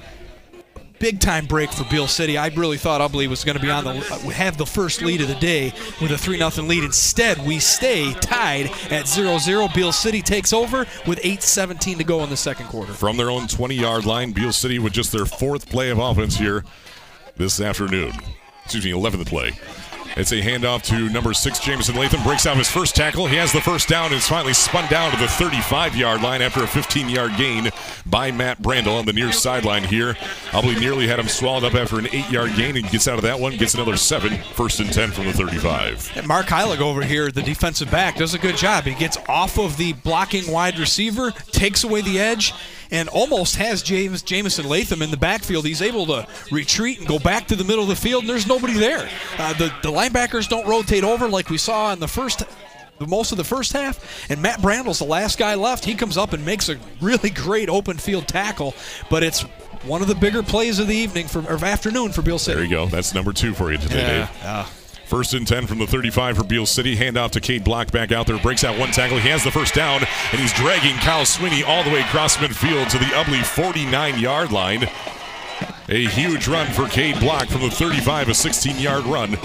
big 1.04 1.20
time 1.20 1.46
break 1.46 1.70
for 1.70 1.84
Beal 1.90 2.08
City. 2.08 2.38
I 2.38 2.48
really 2.48 2.78
thought 2.78 3.02
Ubly 3.02 3.28
was 3.28 3.44
going 3.44 3.58
to 3.58 3.62
be 3.62 3.70
on 3.70 3.84
the 3.84 3.92
have 4.32 4.58
the 4.58 4.66
first 4.66 5.02
lead 5.02 5.20
of 5.20 5.28
the 5.28 5.36
day 5.36 5.74
with 6.02 6.12
a 6.12 6.18
3 6.18 6.38
0 6.38 6.66
lead. 6.66 6.86
Instead, 6.86 7.46
we 7.46 7.60
stay 7.60 8.14
tied 8.14 8.68
at 8.90 9.04
0-0. 9.04 9.76
Beal 9.76 9.92
City 9.92 10.22
takes 10.22 10.54
over 10.54 10.86
with 11.06 11.20
8:17 11.20 11.98
to 11.98 12.06
go 12.06 12.24
in 12.24 12.30
the 12.30 12.38
second 12.38 12.68
quarter. 12.68 12.94
From 12.94 13.18
their 13.18 13.30
own 13.30 13.48
20-yard 13.48 14.06
line, 14.06 14.32
Beal 14.32 14.54
City 14.54 14.80
with 14.80 14.94
just 14.94 15.12
their 15.12 15.26
fourth 15.26 15.70
play 15.70 15.90
of 15.90 16.00
offense 16.00 16.38
here 16.38 16.64
this 17.36 17.60
afternoon. 17.60 18.14
Excuse 18.64 18.86
me, 18.86 18.92
11th 18.92 19.26
play. 19.26 19.52
It's 20.16 20.32
a 20.32 20.36
handoff 20.36 20.84
to 20.84 21.10
number 21.10 21.34
six, 21.34 21.58
Jameson 21.58 21.96
Latham. 21.96 22.22
Breaks 22.22 22.46
out 22.46 22.56
his 22.56 22.70
first 22.70 22.96
tackle. 22.96 23.26
He 23.26 23.36
has 23.38 23.52
the 23.52 23.62
first 23.62 23.88
down 23.88 24.08
and 24.08 24.16
is 24.16 24.28
finally 24.28 24.54
spun 24.54 24.88
down 24.88 25.12
to 25.12 25.18
the 25.18 25.28
35 25.28 25.96
yard 25.96 26.22
line 26.22 26.42
after 26.44 26.64
a 26.64 26.68
15 26.68 27.10
yard 27.10 27.32
gain 27.36 27.72
by 28.06 28.32
Matt 28.32 28.62
Brandel 28.62 29.00
on 29.00 29.06
the 29.06 29.14
near 29.14 29.32
sideline 29.32 29.84
here. 29.84 30.14
Ubly 30.52 30.80
nearly 30.80 31.08
had 31.08 31.20
him 31.20 31.28
swallowed 31.28 31.64
up 31.64 31.74
after 31.74 31.98
an 31.98 32.08
eight 32.12 32.30
yard 32.30 32.54
gain 32.56 32.78
and 32.78 32.88
gets 32.92 33.08
out 33.08 33.18
of 33.18 33.24
that 33.24 33.40
one, 33.40 33.58
gets 33.58 33.74
another 33.74 33.98
seven. 33.98 34.38
First 34.54 34.80
and 34.80 34.94
10 34.94 35.12
from 35.12 35.26
the 35.26 35.34
35. 35.34 36.12
And 36.16 36.28
Mark 36.28 36.46
Heilig 36.46 36.80
over 36.80 37.02
here, 37.04 37.32
the 37.32 37.42
defensive 37.42 37.90
back, 37.90 38.16
does 38.16 38.36
a 38.36 38.40
good 38.40 38.56
job. 38.56 38.84
He 38.84 38.94
gets 38.94 39.18
off 39.28 39.58
of 39.58 39.78
the 39.78 39.94
blocking 39.94 40.52
wide 40.52 40.78
receiver, 40.78 41.32
takes 41.32 41.84
away 41.84 42.02
the 42.02 42.20
edge 42.20 42.54
and 42.94 43.10
almost 43.10 43.56
has 43.56 43.82
James 43.82 44.22
Jameson 44.22 44.70
Latham 44.70 45.02
in 45.02 45.10
the 45.10 45.18
backfield. 45.18 45.66
He's 45.66 45.82
able 45.82 46.06
to 46.06 46.28
retreat 46.52 47.00
and 47.00 47.08
go 47.08 47.18
back 47.18 47.48
to 47.48 47.56
the 47.56 47.64
middle 47.64 47.82
of 47.82 47.90
the 47.90 47.96
field, 47.96 48.22
and 48.22 48.30
there's 48.30 48.46
nobody 48.46 48.74
there. 48.74 49.10
Uh, 49.40 49.54
the, 49.54 49.74
the 49.82 49.90
linebackers 50.04 50.48
don't 50.48 50.68
rotate 50.68 51.04
over 51.04 51.28
like 51.28 51.50
we 51.50 51.58
saw 51.58 51.94
in 51.94 52.00
the 52.00 52.08
first 52.08 52.44
most 53.08 53.32
of 53.32 53.38
the 53.38 53.44
first 53.44 53.74
half. 53.74 54.30
And 54.30 54.42
Matt 54.42 54.62
Brandel's 54.62 55.00
the 55.00 55.06
last 55.06 55.38
guy 55.38 55.56
left. 55.56 55.84
He 55.84 55.96
comes 55.96 56.18
up 56.18 56.32
and 56.34 56.46
makes 56.46 56.70
a 56.70 56.78
really 57.02 57.30
great 57.30 57.70
open 57.70 57.98
field 57.98 58.28
tackle, 58.28 58.74
but 59.10 59.24
it's 59.24 59.42
one 59.84 60.02
of 60.02 60.08
the 60.08 60.16
bigger 60.16 60.42
plays 60.42 60.80
of 60.80 60.88
the 60.88 60.96
evening 60.96 61.28
for 61.28 61.40
or 61.52 61.64
afternoon 61.66 62.12
for 62.12 62.22
Beal 62.22 62.40
City. 62.40 62.56
There 62.56 62.64
you 62.64 62.70
go. 62.70 62.86
That's 62.86 63.14
number 63.14 63.34
two 63.34 63.54
for 63.54 63.72
you 63.72 63.78
today, 63.78 64.20
yeah, 64.42 64.64
Dave. 64.64 64.68
First 65.06 65.34
and 65.34 65.46
10 65.46 65.68
from 65.68 65.80
the 65.80 65.86
35 65.86 66.38
for 66.38 66.44
Beal 66.44 66.66
City. 66.66 66.96
Handoff 66.96 67.32
to 67.32 67.42
Cade 67.42 67.64
Block 67.64 67.92
back 67.92 68.12
out 68.12 68.26
there. 68.26 68.40
Breaks 68.40 68.64
out 68.64 68.80
one 68.80 68.92
tackle. 68.92 69.20
He 69.20 69.30
has 69.30 69.44
the 69.44 69.52
first 69.52 69.76
down, 69.76 70.02
and 70.32 70.42
he's 70.42 70.54
dragging 70.54 70.96
Kyle 70.98 71.26
Sweeney 71.26 71.62
all 71.62 71.84
the 71.84 71.92
way 71.92 72.00
across 72.00 72.38
midfield 72.38 72.90
to 72.90 72.98
the 72.98 73.06
Ubly 73.06 73.44
49 73.44 74.18
yard 74.18 74.52
line. 74.52 74.88
A 75.90 76.06
huge 76.08 76.48
run 76.48 76.72
for 76.72 76.88
Cade 76.88 77.20
Block 77.20 77.48
from 77.48 77.62
the 77.62 77.70
35, 77.70 78.30
a 78.30 78.34
16 78.34 78.80
yard 78.80 79.04
run 79.06 79.36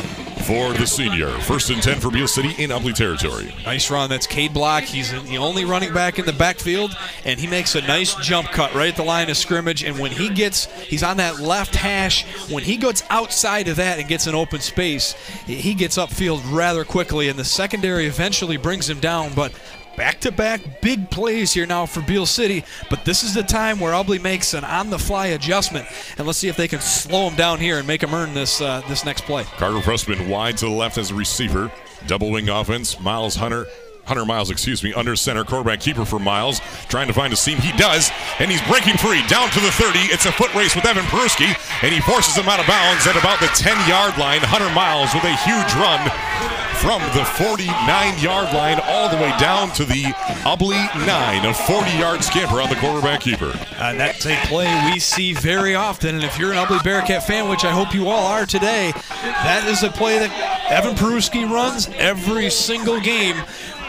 for 0.49 0.73
the 0.73 0.87
senior. 0.87 1.31
First 1.41 1.69
and 1.71 1.83
10 1.83 1.99
for 1.99 2.13
Beal 2.13 2.29
City 2.29 2.55
in 2.63 2.71
Ubly 2.71 2.95
territory. 2.95 3.53
Nice 3.65 3.91
run. 3.91 4.09
That's 4.09 4.27
Cade 4.27 4.55
Block. 4.55 4.85
He's 4.85 5.11
the 5.11 5.37
only 5.37 5.65
running 5.65 5.93
back 5.93 6.21
in 6.21 6.27
the 6.27 6.33
backfield, 6.33 6.97
and 7.25 7.41
he 7.41 7.49
makes 7.49 7.75
a 7.75 7.81
nice 7.83 8.15
jump 8.15 8.49
cut 8.49 8.73
right 8.73 8.89
at 8.91 8.97
the 8.97 9.03
line 9.03 9.29
of 9.31 9.37
scrimmage. 9.37 9.83
And 9.83 9.99
when 9.99 10.13
he 10.13 10.29
gets, 10.29 10.67
he's 10.83 11.03
on 11.03 11.17
that 11.17 11.41
left 11.41 11.75
hash. 11.75 12.25
When 12.51 12.63
he 12.63 12.77
gets 12.77 13.03
outside 13.11 13.67
of 13.67 13.77
that 13.77 13.99
and 13.99 14.09
gets 14.09 14.29
an 14.29 14.37
open 14.37 14.61
space, 14.61 15.15
he 15.45 15.75
gets 15.75 15.99
upfield 15.99 16.41
rather 16.53 16.85
quickly, 16.85 17.29
and 17.29 17.39
the 17.39 17.45
secondary 17.45 18.07
eventually 18.07 18.57
brings 18.57 18.89
him 18.89 19.01
down. 19.01 19.35
But 19.35 19.53
back 19.99 20.21
to 20.21 20.31
back 20.31 20.81
big 20.81 21.11
plays 21.11 21.53
here 21.53 21.67
now 21.67 21.85
for 21.85 22.01
Beal 22.01 22.25
City, 22.25 22.65
but 22.89 23.05
this 23.05 23.25
is 23.25 23.35
the 23.35 23.43
time 23.43 23.81
where 23.81 23.93
Ubly 23.93 24.23
makes 24.23 24.55
an 24.55 24.63
on 24.63 24.91
the 24.91 24.99
fly 24.99 25.27
adjustment. 25.27 25.89
And 26.17 26.27
let's 26.27 26.39
see 26.39 26.47
if 26.47 26.57
they 26.57 26.69
can 26.69 26.81
slow 26.81 27.29
him 27.29 27.35
down 27.35 27.59
here 27.59 27.79
and 27.79 27.87
make 27.87 28.01
him 28.01 28.15
earn 28.15 28.33
this 28.33 28.61
uh, 28.61 28.81
this 28.89 29.05
next 29.05 29.23
play. 29.23 29.43
Carter 29.43 29.81
Pressman 29.81 30.29
wide 30.29 30.57
to 30.59 30.67
the 30.67 30.71
left 30.71 30.99
as 30.99 31.11
a 31.11 31.15
receiver. 31.17 31.73
Double 32.07 32.31
wing 32.31 32.49
offense. 32.49 33.01
Miles 33.01 33.35
Hunter 33.35 33.67
Hunter 34.07 34.25
Miles, 34.25 34.51
excuse 34.51 34.85
me, 34.85 34.95
under 34.95 35.17
center, 35.17 35.45
quarterback 35.45 35.81
keeper 35.81 36.05
for 36.05 36.19
Miles, 36.21 36.61
trying 36.89 37.09
to 37.09 37.13
find 37.13 37.33
a 37.33 37.37
seam. 37.37 37.59
He 37.59 37.77
does, 37.77 38.11
and 38.39 38.51
he's 38.51 38.63
breaking 38.63 38.97
free 38.97 39.27
down 39.27 39.51
to 39.51 39.61
the 39.61 39.71
30. 39.73 39.99
It's 40.15 40.25
a 40.25 40.33
foot 40.33 40.55
race 40.55 40.75
with 40.75 40.87
Evan 40.87 41.05
Peruski, 41.07 41.53
and 41.83 41.93
he 41.93 42.01
forces 42.01 42.35
him 42.35 42.49
out 42.49 42.61
of 42.61 42.67
bounds 42.67 43.07
at 43.07 43.17
about 43.17 43.41
the 43.41 43.49
10 43.49 43.77
yard 43.89 44.17
line. 44.17 44.41
Hunter 44.41 44.73
Miles 44.73 45.13
with 45.13 45.25
a 45.25 45.37
huge 45.45 45.75
run 45.75 46.68
from 46.81 47.03
the 47.13 47.25
49 47.25 48.19
yard 48.19 48.55
line 48.55 48.79
all 48.85 49.09
the 49.09 49.17
way 49.17 49.35
down 49.39 49.71
to 49.73 49.85
the 49.85 50.05
Ubly 50.45 51.07
9, 51.07 51.47
a 51.47 51.53
40 51.53 51.91
yard 51.99 52.23
scamper 52.23 52.61
on 52.61 52.69
the 52.69 52.77
quarterback 52.77 53.21
keeper. 53.21 53.47
Uh, 53.79 53.91
and 53.91 54.01
that's 54.01 54.25
a 54.27 54.37
play 54.47 54.69
we 54.93 55.01
see 55.01 55.33
very 55.33 55.75
often. 55.75 56.15
And 56.15 56.25
if 56.25 56.39
you're 56.39 56.53
an 56.53 56.59
Ubly 56.59 56.83
Bearcat 56.85 57.27
fan, 57.27 57.49
which 57.49 57.65
I 57.65 57.73
hope 57.73 57.95
you 57.95 58.09
all 58.09 58.27
are 58.27 58.47
today, 58.47 58.93
that 59.23 59.67
is 59.67 59.83
a 59.83 59.91
play 59.91 60.19
that 60.21 60.71
Evan 60.71 60.95
Peruski 60.95 61.51
runs 61.51 61.89
every 61.97 62.49
single 62.49 63.01
game 63.01 63.37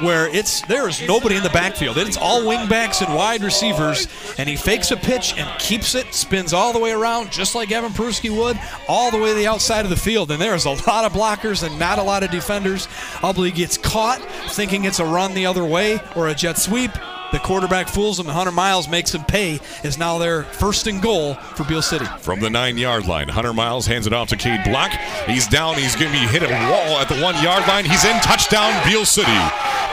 where 0.02 0.28
it's 0.36 0.62
there 0.62 0.88
is 0.88 1.02
nobody 1.08 1.36
in 1.36 1.44
the 1.44 1.50
backfield. 1.50 1.98
It's 1.98 2.18
all 2.18 2.42
wingbacks 2.42 3.06
and 3.06 3.16
wide 3.16 3.44
receivers, 3.44 4.08
and 4.38 4.48
he 4.48 4.56
fakes 4.56 4.92
a 4.92 4.98
pitch 4.98 5.34
and 5.38 5.60
keeps 5.60 5.96
it, 5.96 6.14
spins 6.14 6.54
all 6.54 6.74
the 6.74 6.80
way 6.80 6.92
around, 6.92 7.32
just 7.32 7.56
like 7.56 7.72
Evan 7.72 7.92
Peruski 7.92 8.30
would, 8.30 8.60
all 8.88 9.12
the 9.12 9.18
way 9.18 9.30
to 9.30 9.36
the 9.36 9.48
outside 9.48 9.86
of 9.86 9.90
the 9.90 9.96
field. 9.96 10.32
And 10.32 10.42
there's 10.42 10.66
a 10.66 10.72
lot 10.72 11.06
of 11.06 11.14
blockers 11.14 11.64
and 11.66 11.78
not 11.80 12.00
a 12.00 12.04
lot 12.04 12.24
of 12.24 12.32
defenders. 12.32 12.88
Ubly 13.22 13.54
gets 13.54 13.78
caught 13.78 14.22
thinking 14.50 14.86
it's 14.86 15.00
a 15.00 15.06
run 15.06 15.34
the 15.34 15.46
other 15.46 15.66
way 15.66 16.00
or 16.16 16.28
a 16.28 16.36
jet 16.36 16.58
sweep. 16.58 16.92
The 17.32 17.40
quarterback 17.40 17.88
fools 17.88 18.20
him. 18.20 18.26
Hunter 18.26 18.52
Miles 18.52 18.88
makes 18.88 19.14
him 19.14 19.24
pay. 19.24 19.60
Is 19.84 19.98
now 19.98 20.18
their 20.18 20.44
first 20.44 20.88
and 20.88 21.02
goal 21.02 21.36
for 21.36 21.64
Beal 21.64 21.82
City. 21.82 22.06
From 22.20 22.40
the 22.40 22.50
nine 22.50 22.78
yard 22.78 23.08
line, 23.08 23.28
Hunter 23.28 23.54
Miles 23.54 23.86
hands 23.86 24.08
it 24.08 24.14
off 24.14 24.30
to 24.30 24.38
Cade 24.38 24.64
Block. 24.64 24.92
He's 25.28 25.48
down. 25.48 25.76
He's 25.76 25.96
going 25.96 26.12
to 26.12 26.20
be 26.20 26.26
hit 26.26 26.44
a 26.44 26.48
wall 26.48 26.98
at 26.98 27.08
the 27.08 27.22
one 27.22 27.42
yard 27.44 27.68
line. 27.68 27.86
He's 27.86 28.06
in 28.06 28.20
touchdown, 28.22 28.74
Beal 28.86 29.06
City. 29.06 29.40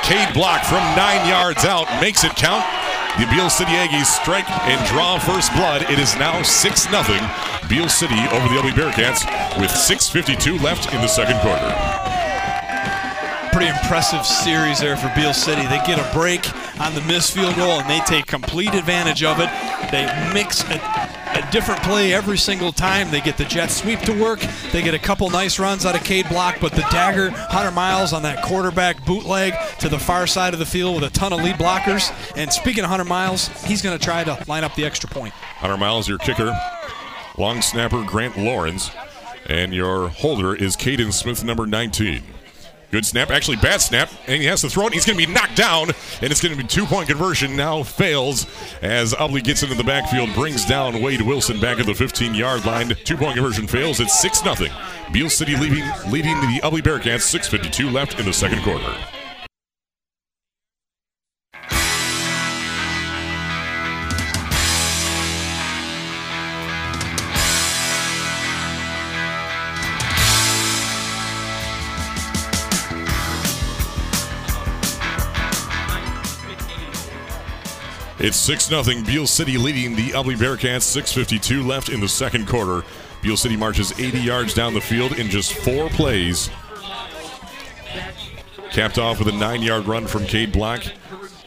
Cade 0.02 0.32
Block 0.32 0.64
from 0.64 0.82
nine 0.96 1.28
yards 1.28 1.64
out 1.64 1.86
makes 2.00 2.24
it 2.24 2.34
count. 2.36 2.64
The 3.18 3.26
Beal 3.26 3.48
City 3.48 3.72
Aggies 3.72 4.06
strike 4.06 4.48
and 4.68 4.86
draw 4.86 5.18
first 5.18 5.52
blood. 5.54 5.82
It 5.90 5.98
is 5.98 6.14
now 6.16 6.42
6 6.42 6.82
0. 6.82 7.02
Beal 7.68 7.88
City 7.88 8.20
over 8.32 8.48
the 8.48 8.60
Ubly 8.60 8.72
Bearcats 8.72 9.24
with 9.58 9.70
6.52 9.70 10.62
left 10.62 10.92
in 10.92 11.00
the 11.00 11.08
second 11.08 11.40
quarter 11.40 12.15
pretty 13.56 13.70
impressive 13.70 14.26
series 14.26 14.80
there 14.80 14.98
for 14.98 15.10
Beal 15.16 15.32
City. 15.32 15.62
They 15.62 15.80
get 15.86 15.98
a 15.98 16.14
break 16.14 16.44
on 16.78 16.94
the 16.94 17.00
missed 17.00 17.32
field 17.32 17.56
goal 17.56 17.80
and 17.80 17.88
they 17.88 18.00
take 18.00 18.26
complete 18.26 18.74
advantage 18.74 19.24
of 19.24 19.40
it. 19.40 19.48
They 19.90 20.04
mix 20.34 20.62
a, 20.64 20.74
a 20.74 21.48
different 21.50 21.82
play 21.82 22.12
every 22.12 22.36
single 22.36 22.70
time. 22.70 23.10
They 23.10 23.22
get 23.22 23.38
the 23.38 23.46
jet 23.46 23.68
sweep 23.68 24.00
to 24.00 24.12
work. 24.12 24.40
They 24.72 24.82
get 24.82 24.92
a 24.92 24.98
couple 24.98 25.30
nice 25.30 25.58
runs 25.58 25.86
out 25.86 25.94
of 25.94 26.04
Cade 26.04 26.28
Block, 26.28 26.58
but 26.60 26.72
the 26.72 26.82
dagger, 26.90 27.30
Hunter 27.30 27.70
Miles 27.70 28.12
on 28.12 28.22
that 28.24 28.44
quarterback 28.44 29.02
bootleg 29.06 29.54
to 29.78 29.88
the 29.88 29.98
far 29.98 30.26
side 30.26 30.52
of 30.52 30.58
the 30.58 30.66
field 30.66 31.00
with 31.00 31.04
a 31.04 31.14
ton 31.14 31.32
of 31.32 31.40
lead 31.40 31.54
blockers. 31.54 32.12
And 32.36 32.52
speaking 32.52 32.84
of 32.84 32.90
Hunter 32.90 33.06
Miles, 33.06 33.48
he's 33.64 33.80
going 33.80 33.98
to 33.98 34.04
try 34.04 34.22
to 34.22 34.38
line 34.46 34.64
up 34.64 34.74
the 34.74 34.84
extra 34.84 35.08
point. 35.08 35.32
Hunter 35.32 35.78
Miles, 35.78 36.06
your 36.06 36.18
kicker. 36.18 36.54
Long 37.38 37.62
snapper, 37.62 38.04
Grant 38.04 38.36
Lawrence. 38.36 38.90
And 39.48 39.72
your 39.72 40.08
holder 40.08 40.54
is 40.54 40.76
Caden 40.76 41.10
Smith, 41.10 41.42
number 41.42 41.66
19. 41.66 42.35
Good 42.90 43.04
snap, 43.04 43.30
actually 43.30 43.56
bad 43.56 43.80
snap, 43.80 44.10
and 44.26 44.40
he 44.40 44.46
has 44.46 44.60
to 44.60 44.70
throw 44.70 44.86
it. 44.86 44.92
He's 44.92 45.04
going 45.04 45.18
to 45.18 45.26
be 45.26 45.32
knocked 45.32 45.56
down, 45.56 45.90
and 46.22 46.30
it's 46.30 46.40
going 46.40 46.56
to 46.56 46.62
be 46.62 46.66
two-point 46.66 47.08
conversion. 47.08 47.56
Now 47.56 47.82
fails 47.82 48.46
as 48.80 49.12
Ubly 49.14 49.42
gets 49.42 49.62
into 49.62 49.74
the 49.74 49.84
backfield, 49.84 50.32
brings 50.34 50.64
down 50.64 51.02
Wade 51.02 51.22
Wilson 51.22 51.60
back 51.60 51.80
at 51.80 51.86
the 51.86 51.92
15-yard 51.92 52.64
line. 52.64 52.88
Two-point 53.04 53.34
conversion 53.34 53.66
fails. 53.66 53.98
It's 53.98 54.18
six 54.18 54.44
nothing. 54.44 54.72
Beal 55.12 55.28
City 55.28 55.56
leading 55.56 55.84
leading 56.08 56.40
the 56.40 56.60
Ubly 56.62 56.80
Bearcats. 56.80 57.26
6:52 57.26 57.92
left 57.92 58.18
in 58.20 58.24
the 58.26 58.32
second 58.32 58.62
quarter. 58.62 58.94
It's 78.18 78.38
6 78.38 78.68
0. 78.68 78.82
Beal 79.04 79.26
City 79.26 79.58
leading 79.58 79.94
the 79.94 80.10
Ubly 80.10 80.36
Bearcats. 80.36 80.84
6.52 80.96 81.66
left 81.66 81.90
in 81.90 82.00
the 82.00 82.08
second 82.08 82.46
quarter. 82.48 82.82
Beal 83.20 83.36
City 83.36 83.56
marches 83.56 83.98
80 83.98 84.18
yards 84.20 84.54
down 84.54 84.72
the 84.72 84.80
field 84.80 85.18
in 85.18 85.28
just 85.28 85.52
four 85.52 85.90
plays. 85.90 86.48
Capped 88.70 88.98
off 88.98 89.18
with 89.18 89.28
a 89.28 89.32
nine 89.32 89.62
yard 89.62 89.86
run 89.86 90.06
from 90.06 90.24
Cade 90.24 90.52
Block. 90.52 90.82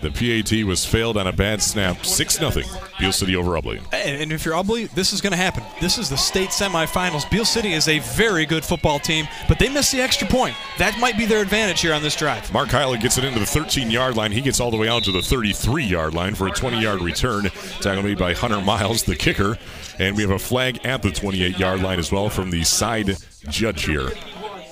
The 0.02 0.12
PAT 0.12 0.66
was 0.66 0.86
failed 0.86 1.18
on 1.18 1.28
a 1.28 1.34
bad 1.34 1.62
snap. 1.62 2.06
6 2.06 2.38
0. 2.38 2.52
Beal 3.00 3.12
City 3.12 3.36
over 3.36 3.52
Ubly. 3.52 3.82
And 3.92 4.32
if 4.32 4.46
you're 4.46 4.56
Ubly, 4.56 4.90
this 4.92 5.12
is 5.12 5.22
going 5.22 5.32
to 5.32 5.38
happen. 5.38 5.64
This 5.82 5.98
is 5.98 6.10
the 6.10 6.18
state 6.18 6.50
semifinals. 6.50 7.30
Beal 7.30 7.46
City 7.46 7.74
is 7.74 7.88
a 7.88 8.00
very 8.00 8.46
good 8.46 8.64
football 8.64 9.00
team, 9.00 9.28
but 9.48 9.60
they 9.60 9.68
missed 9.70 9.92
the 9.92 10.02
extra 10.02 10.28
point. 10.28 10.56
That 10.78 10.98
might 11.00 11.18
be 11.18 11.26
their 11.26 11.42
advantage 11.42 11.82
here 11.82 11.94
on 11.94 12.02
this 12.02 12.16
drive. 12.16 12.52
Mark 12.54 12.70
Heilig 12.70 13.02
gets 13.02 13.18
it 13.18 13.24
into 13.24 13.40
the 13.40 13.46
13 13.46 13.92
yard 13.92 14.16
line. 14.16 14.32
He 14.32 14.42
gets 14.42 14.60
all 14.60 14.72
the 14.72 14.78
way 14.78 14.88
out 14.88 15.04
to 15.04 15.12
the 15.12 15.22
33 15.22 15.84
yard 15.84 16.14
line 16.14 16.36
for 16.36 16.48
a 16.48 16.52
20 16.52 16.82
yard 16.82 17.02
return. 17.02 17.46
Tackled 17.82 18.06
made 18.06 18.18
by 18.18 18.34
Hunter 18.34 18.62
Miles, 18.62 19.04
the 19.04 19.16
kicker. 19.16 19.58
And 20.00 20.16
we 20.16 20.24
have 20.24 20.32
a 20.32 20.40
flag 20.40 20.86
at 20.86 21.02
the 21.02 21.12
28 21.12 21.60
yard 21.60 21.82
line 21.82 22.00
as 22.00 22.12
well 22.12 22.30
from 22.30 22.52
the 22.52 22.64
side 22.64 23.18
judge 23.50 23.84
here 23.84 24.10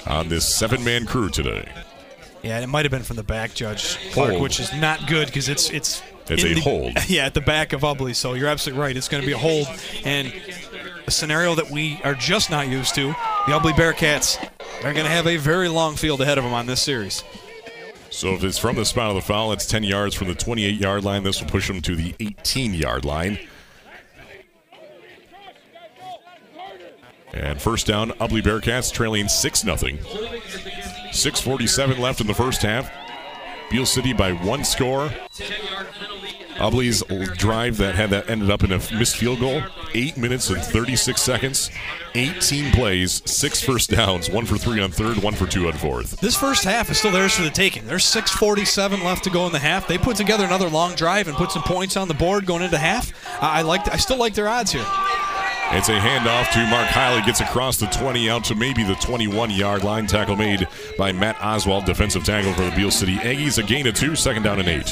on 0.08 0.30
this 0.30 0.48
seven 0.48 0.84
man 0.84 1.06
crew 1.06 1.30
today. 1.30 1.68
Yeah, 2.44 2.60
it 2.60 2.68
might 2.68 2.86
have 2.86 2.92
been 2.92 3.04
from 3.04 3.16
the 3.16 3.24
back, 3.24 3.54
Judge 3.54 3.98
Clark, 4.12 4.32
Hold. 4.32 4.42
which 4.44 4.60
is 4.60 4.72
not 4.74 5.08
good 5.08 5.28
because 5.28 5.50
it's 5.50 5.70
it's 5.70 6.02
It's 6.30 6.44
a 6.44 6.54
the- 6.54 6.62
hold. 6.62 6.94
Yeah, 7.10 7.26
at 7.26 7.34
the 7.34 7.42
back 7.42 7.74
of 7.74 7.82
Ubly. 7.82 8.16
So 8.16 8.34
you're 8.34 8.48
absolutely 8.48 8.82
right. 8.82 8.96
It's 8.96 9.08
going 9.08 9.22
to 9.22 9.28
be 9.28 9.34
a 9.34 9.38
hold 9.38 9.68
and 10.06 10.32
a 11.08 11.12
scenario 11.12 11.56
that 11.56 11.70
we 11.72 12.00
are 12.04 12.14
just 12.14 12.50
not 12.50 12.68
used 12.68 12.96
to. 12.96 13.08
The 13.48 13.54
Ubly 13.54 13.74
Bearcats 13.74 14.38
are 14.84 14.94
going 14.94 15.06
to 15.06 15.12
have 15.12 15.26
a 15.28 15.38
very 15.38 15.68
long 15.70 15.96
field 15.96 16.22
ahead 16.22 16.38
of 16.38 16.44
them 16.44 16.54
on 16.54 16.66
this 16.68 16.82
series. 16.82 17.24
So 18.10 18.34
if 18.34 18.44
it's 18.44 18.58
from 18.58 18.76
the 18.78 18.86
spot 18.86 19.10
of 19.10 19.16
the 19.16 19.22
foul, 19.22 19.52
it's 19.52 19.66
10 19.66 19.84
yards 19.84 20.16
from 20.16 20.28
the 20.28 20.36
28 20.36 20.76
yard 20.76 21.04
line. 21.04 21.24
This 21.24 21.42
will 21.42 21.50
push 21.50 21.68
them 21.68 21.82
to 21.82 21.96
the 21.96 22.16
18 22.20 22.74
yard 22.74 23.04
line. 23.06 23.40
And 27.34 27.62
first 27.62 27.86
down, 27.88 28.12
Ubly 28.12 28.42
Bearcats 28.42 28.92
trailing 28.92 29.28
6 29.28 29.62
0. 29.62 29.76
6.47 31.18 31.98
left 31.99 32.22
in 32.22 32.27
the 32.27 32.34
first 32.34 32.61
half. 32.61 32.91
Beal 33.69 33.85
City 33.85 34.14
by 34.14 34.31
one 34.31 34.64
score. 34.64 35.11
Ubly's 36.60 37.03
drive 37.38 37.77
that 37.77 37.95
had 37.95 38.10
that 38.10 38.30
ended 38.30 38.49
up 38.49 38.64
in 38.64 38.72
a 38.72 38.77
missed 38.98 39.18
field 39.18 39.39
goal. 39.39 39.61
Eight 39.94 40.18
minutes 40.18 40.49
and 40.49 40.61
36 40.61 41.22
seconds. 41.22 41.69
18 42.15 42.72
plays, 42.72 43.22
six 43.26 43.61
first 43.61 43.91
downs, 43.91 44.30
one 44.30 44.45
for 44.45 44.57
three 44.57 44.81
on 44.81 44.89
third, 44.91 45.18
one 45.18 45.34
for 45.34 45.45
two 45.45 45.68
on 45.68 45.73
fourth. 45.73 46.19
This 46.19 46.35
first 46.35 46.64
half 46.64 46.89
is 46.89 46.98
still 46.98 47.11
theirs 47.11 47.34
for 47.34 47.44
the 47.44 47.49
taking. 47.49 47.85
There's 47.85 48.06
6:47 48.06 49.03
left 49.03 49.23
to 49.26 49.30
go 49.30 49.45
in 49.45 49.52
the 49.52 49.60
half. 49.60 49.88
They 49.88 49.98
put 49.98 50.18
together 50.18 50.45
another 50.45 50.69
long 50.69 50.95
drive 50.95 51.27
and 51.27 51.38
put 51.38 51.52
some 51.52 51.64
points 51.64 51.95
on 51.98 52.07
the 52.07 52.14
board 52.14 52.45
going 52.45 52.64
into 52.64 52.77
half. 52.77 53.11
I 53.41 53.61
like. 53.61 53.91
I 53.91 53.98
still 53.98 54.18
like 54.18 54.34
their 54.34 54.48
odds 54.48 54.72
here. 54.72 54.85
It's 55.69 55.89
a 55.89 55.99
handoff 55.99 56.49
to 56.53 56.65
Mark 56.68 56.88
Heilig. 56.88 57.26
Gets 57.26 57.41
across 57.41 57.77
the 57.77 57.88
20 57.88 58.30
out 58.30 58.45
to 58.45 58.56
maybe 58.56 58.84
the 58.84 58.95
21 58.95 59.52
yard 59.52 59.84
line. 59.84 60.07
Tackle 60.07 60.38
made 60.38 60.65
by 60.98 61.11
Matt 61.11 61.35
Oswald. 61.41 61.84
Defensive 61.84 62.23
tackle 62.23 62.53
for 62.53 62.64
the 62.64 62.76
Beal 62.76 62.89
City 62.89 63.18
Aggies. 63.18 63.57
A 63.57 63.64
gain 63.64 63.85
of 63.85 63.94
two. 63.94 64.15
Second 64.15 64.44
down 64.44 64.60
and 64.60 64.69
eight. 64.69 64.88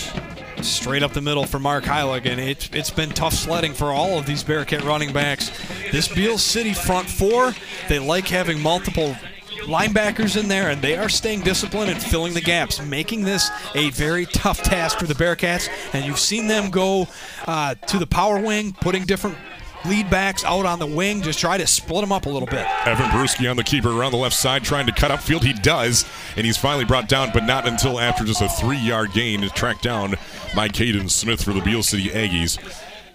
straight 0.61 1.01
up 1.01 1.13
the 1.13 1.21
middle 1.21 1.45
for 1.45 1.59
Mark 1.59 1.85
Heilig, 1.85 2.25
and 2.25 2.41
it, 2.41 2.69
it's 2.75 2.89
been 2.89 3.09
tough 3.09 3.33
sledding 3.33 3.73
for 3.73 3.91
all 3.93 4.19
of 4.19 4.25
these 4.25 4.43
Bearcat 4.43 4.83
running 4.83 5.13
backs. 5.13 5.49
This 5.91 6.09
Beal 6.13 6.37
City 6.37 6.73
front 6.73 7.09
four, 7.09 7.53
they 7.87 7.97
like 7.97 8.27
having 8.27 8.59
multiple 8.59 9.15
linebackers 9.61 10.37
in 10.37 10.49
there, 10.49 10.69
and 10.69 10.81
they 10.81 10.97
are 10.97 11.09
staying 11.09 11.41
disciplined 11.41 11.89
and 11.89 12.01
filling 12.03 12.33
the 12.33 12.41
gaps, 12.41 12.81
making 12.81 13.23
this 13.23 13.49
a 13.75 13.91
very 13.91 14.25
tough 14.25 14.61
task 14.61 14.99
for 14.99 15.07
the 15.07 15.13
Bearcats. 15.13 15.69
And 15.93 16.03
you've 16.03 16.19
seen 16.19 16.47
them 16.47 16.69
go 16.69 17.07
uh, 17.47 17.75
to 17.75 17.97
the 17.97 18.07
power 18.07 18.39
wing, 18.41 18.73
putting 18.81 19.05
different 19.05 19.37
lead 19.85 20.09
backs 20.09 20.43
out 20.43 20.65
on 20.65 20.79
the 20.79 20.85
wing, 20.85 21.21
just 21.21 21.39
try 21.39 21.57
to 21.57 21.67
split 21.67 22.01
them 22.01 22.11
up 22.11 22.25
a 22.25 22.29
little 22.29 22.47
bit. 22.47 22.65
Evan 22.85 23.07
Peruski 23.07 23.49
on 23.49 23.57
the 23.57 23.63
keeper 23.63 23.89
around 23.89 24.11
the 24.11 24.17
left 24.17 24.35
side 24.35 24.63
trying 24.63 24.85
to 24.85 24.91
cut 24.91 25.11
upfield. 25.11 25.43
He 25.43 25.53
does, 25.53 26.05
and 26.35 26.45
he's 26.45 26.57
finally 26.57 26.85
brought 26.85 27.07
down, 27.07 27.31
but 27.33 27.43
not 27.43 27.67
until 27.67 27.99
after 27.99 28.23
just 28.23 28.41
a 28.41 28.49
three 28.49 28.77
yard 28.79 29.13
gain, 29.13 29.47
tracked 29.49 29.83
down 29.83 30.15
by 30.55 30.67
Caden 30.67 31.09
Smith 31.09 31.43
for 31.43 31.53
the 31.53 31.61
Beal 31.61 31.83
City 31.83 32.09
Aggies. 32.09 32.59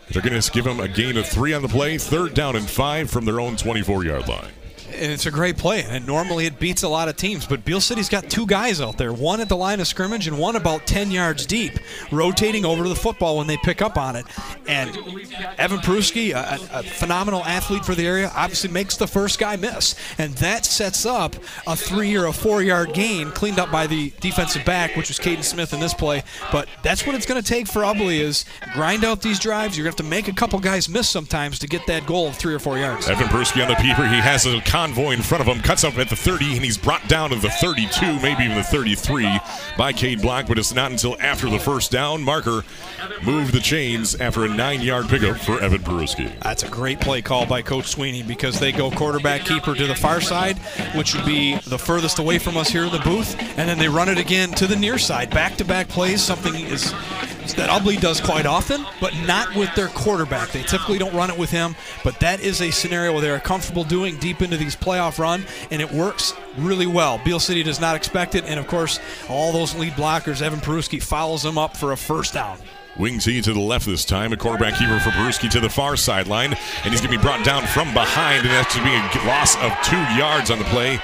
They're 0.09 0.23
going 0.23 0.41
to 0.41 0.51
give 0.51 0.67
him 0.67 0.81
a 0.81 0.89
gain 0.89 1.17
of 1.17 1.27
three 1.27 1.55
on 1.55 1.63
the 1.63 1.69
play, 1.69 1.97
third 1.97 2.35
down 2.35 2.57
and 2.57 2.69
five 2.69 3.11
from 3.11 3.25
their 3.25 3.41
own 3.41 3.57
24 3.57 4.05
yard 4.05 4.29
line. 4.29 4.51
And 5.01 5.11
it's 5.11 5.25
a 5.25 5.31
great 5.31 5.57
play. 5.57 5.83
And 5.83 6.07
normally 6.07 6.45
it 6.45 6.59
beats 6.59 6.83
a 6.83 6.89
lot 6.89 7.09
of 7.09 7.17
teams, 7.17 7.47
but 7.47 7.65
Beal 7.65 7.81
City's 7.81 8.09
got 8.09 8.29
two 8.29 8.47
guys 8.47 8.81
out 8.81 8.99
there, 8.99 9.13
one 9.13 9.41
at 9.41 9.49
the 9.49 9.57
line 9.57 9.81
of 9.81 9.87
scrimmage 9.87 10.29
and 10.29 10.39
one 10.39 10.57
about 10.57 10.87
10 10.87 11.11
yards 11.11 11.47
deep, 11.47 11.73
rotating 12.13 12.65
over 12.67 12.83
to 12.83 12.89
the 12.89 12.95
football 12.95 13.39
when 13.39 13.47
they 13.47 13.57
pick 13.59 13.81
up 13.81 13.97
on 13.97 14.15
it. 14.15 14.27
And 14.69 14.91
Evan 15.59 15.79
Peruski, 15.79 16.33
a, 16.33 16.79
a 16.79 16.83
phenomenal 16.83 17.43
athlete 17.45 17.85
for 17.85 17.95
the 17.95 18.07
area, 18.07 18.31
obviously 18.35 18.71
makes 18.71 18.97
the 18.97 19.07
first 19.07 19.39
guy 19.39 19.57
miss, 19.57 19.95
and 20.19 20.35
that 20.35 20.67
sets 20.67 21.07
up 21.07 21.35
a 21.67 21.75
three 21.75 22.15
or 22.17 22.27
a 22.27 22.33
four-yard 22.33 22.93
gain, 22.93 23.31
cleaned 23.31 23.59
up 23.59 23.73
by 23.73 23.87
the 23.87 24.13
defensive 24.21 24.65
back, 24.67 24.97
which 24.97 25.09
was 25.09 25.19
Caden 25.19 25.45
Smith 25.45 25.73
in 25.73 25.81
this 25.81 25.95
play. 25.95 26.23
But 26.53 26.69
that's 26.83 27.07
what 27.07 27.15
it's 27.15 27.27
going 27.27 27.41
to 27.41 27.49
take 27.49 27.67
for 27.67 27.83
Ubly 27.83 28.21
is 28.21 28.45
grind 28.75 29.05
out 29.05 29.23
these 29.23 29.39
drives. 29.39 29.77
You're 29.79 29.85
going 29.85 29.97
to 29.97 30.03
have 30.03 30.09
to 30.09 30.11
make 30.11 30.29
a 30.29 30.33
couple 30.33 30.59
guys 30.59 30.89
miss 30.89 31.09
sometimes 31.09 31.59
to 31.61 31.67
get 31.67 31.87
that 31.87 32.07
goal 32.07 32.29
of 32.29 32.37
three 32.37 32.55
or 32.55 32.59
four 32.59 32.79
yards. 32.79 33.09
Evan 33.09 33.29
Peruski 33.29 33.63
on 33.63 33.69
the 33.69 33.77
peeper. 33.77 34.07
He 34.07 34.17
has 34.17 34.45
a 34.47 34.61
convoy 34.91 35.13
in 35.13 35.23
front 35.23 35.41
of 35.41 35.47
him. 35.47 35.63
Cuts 35.63 35.85
up 35.85 35.97
at 35.99 36.09
the 36.09 36.17
30, 36.17 36.57
and 36.57 36.65
he's 36.65 36.77
brought 36.77 37.07
down 37.09 37.31
to 37.31 37.37
the 37.37 37.51
32, 37.51 38.21
maybe 38.21 38.45
even 38.45 38.57
the 38.57 38.63
33 38.63 39.39
by 39.77 39.93
Cade 39.93 40.21
Block, 40.21 40.47
but 40.47 40.59
it's 40.59 40.75
not 40.75 40.91
until 40.91 41.17
after 41.21 41.49
the 41.49 41.59
first 41.59 41.91
down 41.91 42.23
marker 42.23 42.65
moved 43.23 43.53
the 43.53 43.61
chains 43.61 44.21
after 44.21 44.45
a 44.45 44.49
nine-yard 44.49 45.09
pickup 45.09 45.37
for 45.39 45.61
Evan 45.61 45.83
Peruski. 45.83 46.33
That's 46.41 46.65
a 46.65 46.69
great 46.69 47.01
play 47.01 47.23
call 47.23 47.47
by 47.47 47.63
Coach 47.63 47.87
Sweeney 47.87 48.23
because 48.23 48.59
they 48.59 48.73
go 48.73 48.91
quarterback 48.91 49.45
keeper 49.45 49.75
to 49.75 49.87
the 49.87 49.95
far 49.95 50.21
side, 50.21 50.59
which 50.97 51.15
would 51.15 51.25
be 51.25 51.57
the 51.67 51.79
furthest 51.79 52.19
away 52.19 52.39
from 52.39 52.57
us 52.57 52.69
here 52.69 52.85
in 52.85 52.93
the 52.93 52.99
booth, 53.01 53.37
and 53.57 53.69
then 53.69 53.79
they 53.79 53.89
run 53.89 54.09
it 54.09 54.19
again 54.19 54.51
to 54.53 54.67
the 54.67 54.77
near 54.77 54.99
side. 54.99 55.31
Back 55.31 55.57
to 55.57 55.65
back 55.65 55.89
plays, 55.89 56.23
something 56.23 56.55
is 56.55 56.93
that 57.55 57.71
Ubly 57.71 58.01
does 58.01 58.21
quite 58.21 58.47
often, 58.47 58.85
but 59.01 59.15
not 59.27 59.55
with 59.55 59.75
their 59.75 59.89
quarterback. 59.89 60.51
They 60.51 60.63
typically 60.63 60.99
don't 60.99 61.15
run 61.15 61.31
it 61.31 61.39
with 61.39 61.51
him, 61.51 61.75
but 62.05 62.19
that 62.21 62.41
is 62.41 62.61
a 62.61 62.71
scenario 62.71 63.13
where 63.13 63.21
they're 63.21 63.41
comfortable 63.41 63.85
doing 63.85 64.17
deep 64.19 64.43
into 64.43 64.57
these 64.57 64.77
playoff 64.77 65.19
run, 65.19 65.45
and 65.71 65.81
it 65.81 65.91
works 65.91 66.35
really 66.57 66.87
well. 66.87 67.21
Beal 67.25 67.41
City 67.41 67.63
does 67.63 67.81
not 67.81 67.97
expect 67.97 68.35
it, 68.35 68.45
and 68.45 68.59
of 68.59 68.67
course, 68.67 69.01
all 69.29 69.53
those 69.53 69.75
lead 69.75 69.93
blockers, 69.95 70.43
Evan 70.43 70.61
Peruski 70.61 71.03
follows 71.03 71.43
them 71.43 71.59
up 71.59 71.77
for 71.77 71.93
a 71.93 71.97
first 71.97 72.35
down. 72.35 72.59
Wing 73.01 73.19
T 73.19 73.41
to 73.41 73.55
the 73.55 73.61
left 73.61 73.87
this 73.87 74.05
time. 74.05 74.35
A 74.35 74.37
quarterback 74.37 74.79
keeper 74.79 75.01
for 75.01 75.09
Peruski 75.09 75.49
to 75.51 75.61
the 75.61 75.71
far 75.71 75.97
sideline. 75.97 76.53
And 76.85 76.93
he's 76.93 77.01
going 77.01 77.11
to 77.11 77.19
be 77.19 77.23
brought 77.23 77.45
down 77.47 77.67
from 77.67 77.95
behind. 77.95 78.43
And 78.43 78.51
that's 78.51 78.75
to 78.75 78.85
be 78.85 78.91
a 78.91 79.27
loss 79.27 79.57
of 79.57 79.73
two 79.83 79.97
yards 80.19 80.51
on 80.51 80.59
the 80.59 80.67
play. 80.67 81.01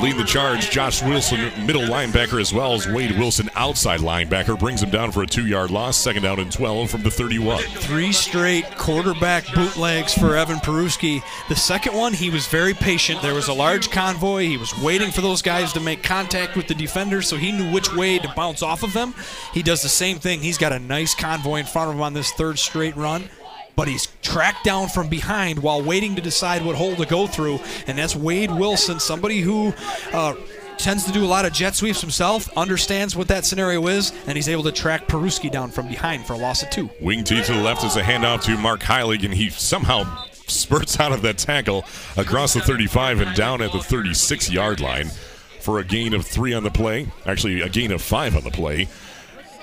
Lead 0.00 0.16
the 0.16 0.24
charge. 0.24 0.70
Josh 0.70 1.02
Wilson, 1.02 1.50
middle 1.66 1.82
linebacker, 1.82 2.40
as 2.40 2.52
well 2.52 2.72
as 2.72 2.86
Wade 2.86 3.18
Wilson, 3.18 3.50
outside 3.56 3.98
linebacker, 3.98 4.56
brings 4.56 4.80
him 4.80 4.90
down 4.90 5.10
for 5.10 5.24
a 5.24 5.26
two 5.26 5.46
yard 5.46 5.70
loss. 5.70 5.96
Second 5.96 6.22
down 6.22 6.38
and 6.38 6.52
12 6.52 6.88
from 6.88 7.02
the 7.02 7.10
31. 7.10 7.62
Three 7.62 8.12
straight 8.12 8.64
quarterback 8.76 9.44
bootlegs 9.52 10.14
for 10.14 10.36
Evan 10.36 10.58
Peruski. 10.58 11.20
The 11.48 11.56
second 11.56 11.94
one, 11.94 12.12
he 12.12 12.30
was 12.30 12.46
very 12.46 12.74
patient. 12.74 13.20
There 13.22 13.34
was 13.34 13.48
a 13.48 13.52
large 13.52 13.90
convoy. 13.90 14.44
He 14.44 14.56
was 14.56 14.72
waiting 14.78 15.10
for 15.10 15.20
those 15.20 15.42
guys 15.42 15.72
to 15.72 15.80
make 15.80 16.04
contact 16.04 16.56
with 16.56 16.68
the 16.68 16.74
defender, 16.74 17.20
so 17.20 17.36
he 17.36 17.50
knew 17.50 17.70
which 17.72 17.92
way 17.94 18.18
to 18.20 18.32
bounce 18.36 18.62
off 18.62 18.84
of 18.84 18.92
them. 18.92 19.14
He 19.52 19.64
does 19.64 19.82
the 19.82 19.88
same 19.88 20.18
thing. 20.18 20.40
He's 20.40 20.58
got 20.58 20.72
a 20.72 20.78
nice 20.78 21.14
convoy 21.18 21.56
in 21.58 21.66
front 21.66 21.90
of 21.90 21.96
him 21.96 22.02
on 22.02 22.14
this 22.14 22.32
third 22.32 22.58
straight 22.58 22.96
run. 22.96 23.28
but 23.76 23.86
he's 23.86 24.08
tracked 24.22 24.64
down 24.64 24.88
from 24.88 25.08
behind 25.08 25.60
while 25.60 25.80
waiting 25.80 26.16
to 26.16 26.20
decide 26.20 26.64
what 26.64 26.74
hole 26.74 26.96
to 26.96 27.06
go 27.06 27.28
through, 27.28 27.60
and 27.86 27.96
that's 27.96 28.16
Wade 28.16 28.50
Wilson, 28.50 28.98
somebody 28.98 29.40
who. 29.40 29.72
Uh, 30.12 30.34
tends 30.78 31.04
to 31.04 31.10
do 31.10 31.24
a 31.24 31.26
lot 31.26 31.44
of 31.44 31.52
jet 31.52 31.74
sweeps 31.74 32.00
himself, 32.00 32.48
understands 32.56 33.16
what 33.16 33.26
that 33.26 33.44
scenario 33.44 33.84
is, 33.88 34.12
and 34.28 34.36
he's 34.36 34.48
able 34.48 34.62
to 34.62 34.70
track 34.70 35.08
Peruski 35.08 35.50
down 35.50 35.72
from 35.72 35.88
behind 35.88 36.24
for 36.24 36.34
a 36.34 36.36
loss 36.36 36.62
of 36.62 36.70
two. 36.70 36.88
Wing 37.00 37.24
T 37.24 37.42
to 37.42 37.52
the 37.52 37.60
left 37.60 37.82
is 37.82 37.96
a 37.96 38.02
handoff 38.02 38.42
to 38.44 38.56
Mark 38.56 38.80
Heilig, 38.82 39.24
and 39.24 39.34
he 39.34 39.50
somehow 39.50 40.04
spurts 40.46 41.00
out 41.00 41.10
of 41.10 41.22
that 41.22 41.36
tackle 41.36 41.84
across 42.16 42.54
the 42.54 42.60
35 42.60 43.20
and 43.20 43.36
down 43.36 43.60
at 43.60 43.72
the 43.72 43.80
36 43.80 44.50
yard 44.52 44.80
line 44.80 45.08
for 45.60 45.80
a 45.80 45.84
gain 45.84 46.14
of 46.14 46.24
three 46.24 46.54
on 46.54 46.62
the 46.62 46.70
play. 46.70 47.08
Actually, 47.26 47.60
a 47.60 47.68
gain 47.68 47.90
of 47.90 48.00
five 48.00 48.36
on 48.36 48.44
the 48.44 48.50
play. 48.50 48.88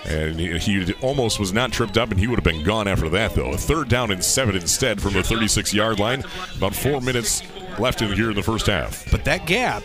And 0.07 0.39
he, 0.39 0.93
almost 1.01 1.39
was 1.39 1.51
not 1.51 1.71
tripped 1.71 1.97
up, 1.97 2.11
and 2.11 2.19
he 2.19 2.27
would 2.27 2.37
have 2.37 2.43
been 2.43 2.63
gone 2.63 2.87
after 2.87 3.09
that, 3.09 3.33
though. 3.33 3.51
A 3.51 3.57
third 3.57 3.89
down 3.89 4.11
and 4.11 4.23
seven 4.23 4.55
instead 4.55 5.01
from 5.01 5.13
the 5.13 5.23
36 5.23 5.73
yard 5.73 5.99
line. 5.99 6.23
About 6.55 6.75
four 6.75 7.01
minutes 7.01 7.41
left 7.79 8.01
in 8.01 8.11
here 8.13 8.29
in 8.29 8.35
the 8.35 8.43
first 8.43 8.67
half. 8.67 9.09
But 9.11 9.25
that 9.25 9.45
gap 9.47 9.83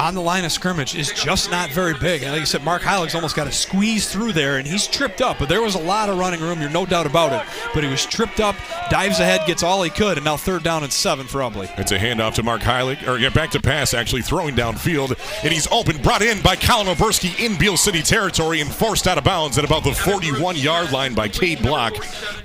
on 0.00 0.14
the 0.14 0.20
line 0.22 0.46
of 0.46 0.50
scrimmage 0.50 0.96
is 0.96 1.12
just 1.12 1.50
not 1.50 1.68
very 1.70 1.92
big. 1.92 2.22
And 2.22 2.32
like 2.32 2.40
I 2.40 2.44
said, 2.44 2.64
Mark 2.64 2.80
Heilig's 2.80 3.14
almost 3.14 3.36
got 3.36 3.44
to 3.44 3.52
squeeze 3.52 4.10
through 4.10 4.32
there, 4.32 4.56
and 4.56 4.66
he's 4.66 4.86
tripped 4.86 5.20
up. 5.20 5.38
But 5.38 5.50
there 5.50 5.60
was 5.60 5.74
a 5.74 5.78
lot 5.78 6.08
of 6.08 6.18
running 6.18 6.40
room, 6.40 6.58
you're 6.58 6.70
no 6.70 6.86
doubt 6.86 7.04
about 7.04 7.32
it. 7.32 7.46
But 7.74 7.84
he 7.84 7.90
was 7.90 8.06
tripped 8.06 8.40
up, 8.40 8.56
dives 8.88 9.20
ahead, 9.20 9.46
gets 9.46 9.62
all 9.62 9.82
he 9.82 9.90
could, 9.90 10.16
and 10.16 10.24
now 10.24 10.38
third 10.38 10.62
down 10.62 10.84
and 10.84 10.92
seven 10.92 11.26
for 11.26 11.40
Ubly. 11.40 11.70
It's 11.78 11.92
a 11.92 11.98
handoff 11.98 12.34
to 12.34 12.42
Mark 12.42 12.62
Heilig, 12.62 13.06
or 13.06 13.18
yeah, 13.18 13.28
back 13.28 13.50
to 13.50 13.60
pass, 13.60 13.92
actually 13.92 14.22
throwing 14.22 14.56
downfield. 14.56 15.18
And 15.44 15.52
he's 15.52 15.70
open, 15.70 16.00
brought 16.00 16.22
in 16.22 16.40
by 16.40 16.56
Colin 16.56 16.86
Oberski 16.86 17.38
in 17.38 17.58
Beal 17.58 17.76
City 17.76 18.00
territory 18.00 18.62
and 18.62 18.72
forced 18.72 19.06
out 19.06 19.18
of 19.18 19.24
bounds 19.24 19.58
at 19.58 19.66
about 19.66 19.84
the 19.84 19.92
41 19.92 20.56
yard 20.56 20.92
line 20.92 21.14
by 21.14 21.28
Cade 21.28 21.60
Block. 21.60 21.92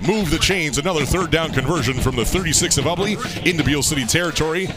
Move 0.06 0.30
the 0.30 0.38
chains, 0.38 0.76
another 0.76 1.06
third 1.06 1.30
down 1.30 1.52
conversion 1.52 1.94
from 1.94 2.16
the 2.16 2.24
36 2.24 2.76
of 2.76 2.84
Ubly 2.84 3.46
into 3.50 3.64
Beal 3.64 3.82
City 3.82 4.04
territory. 4.04 4.68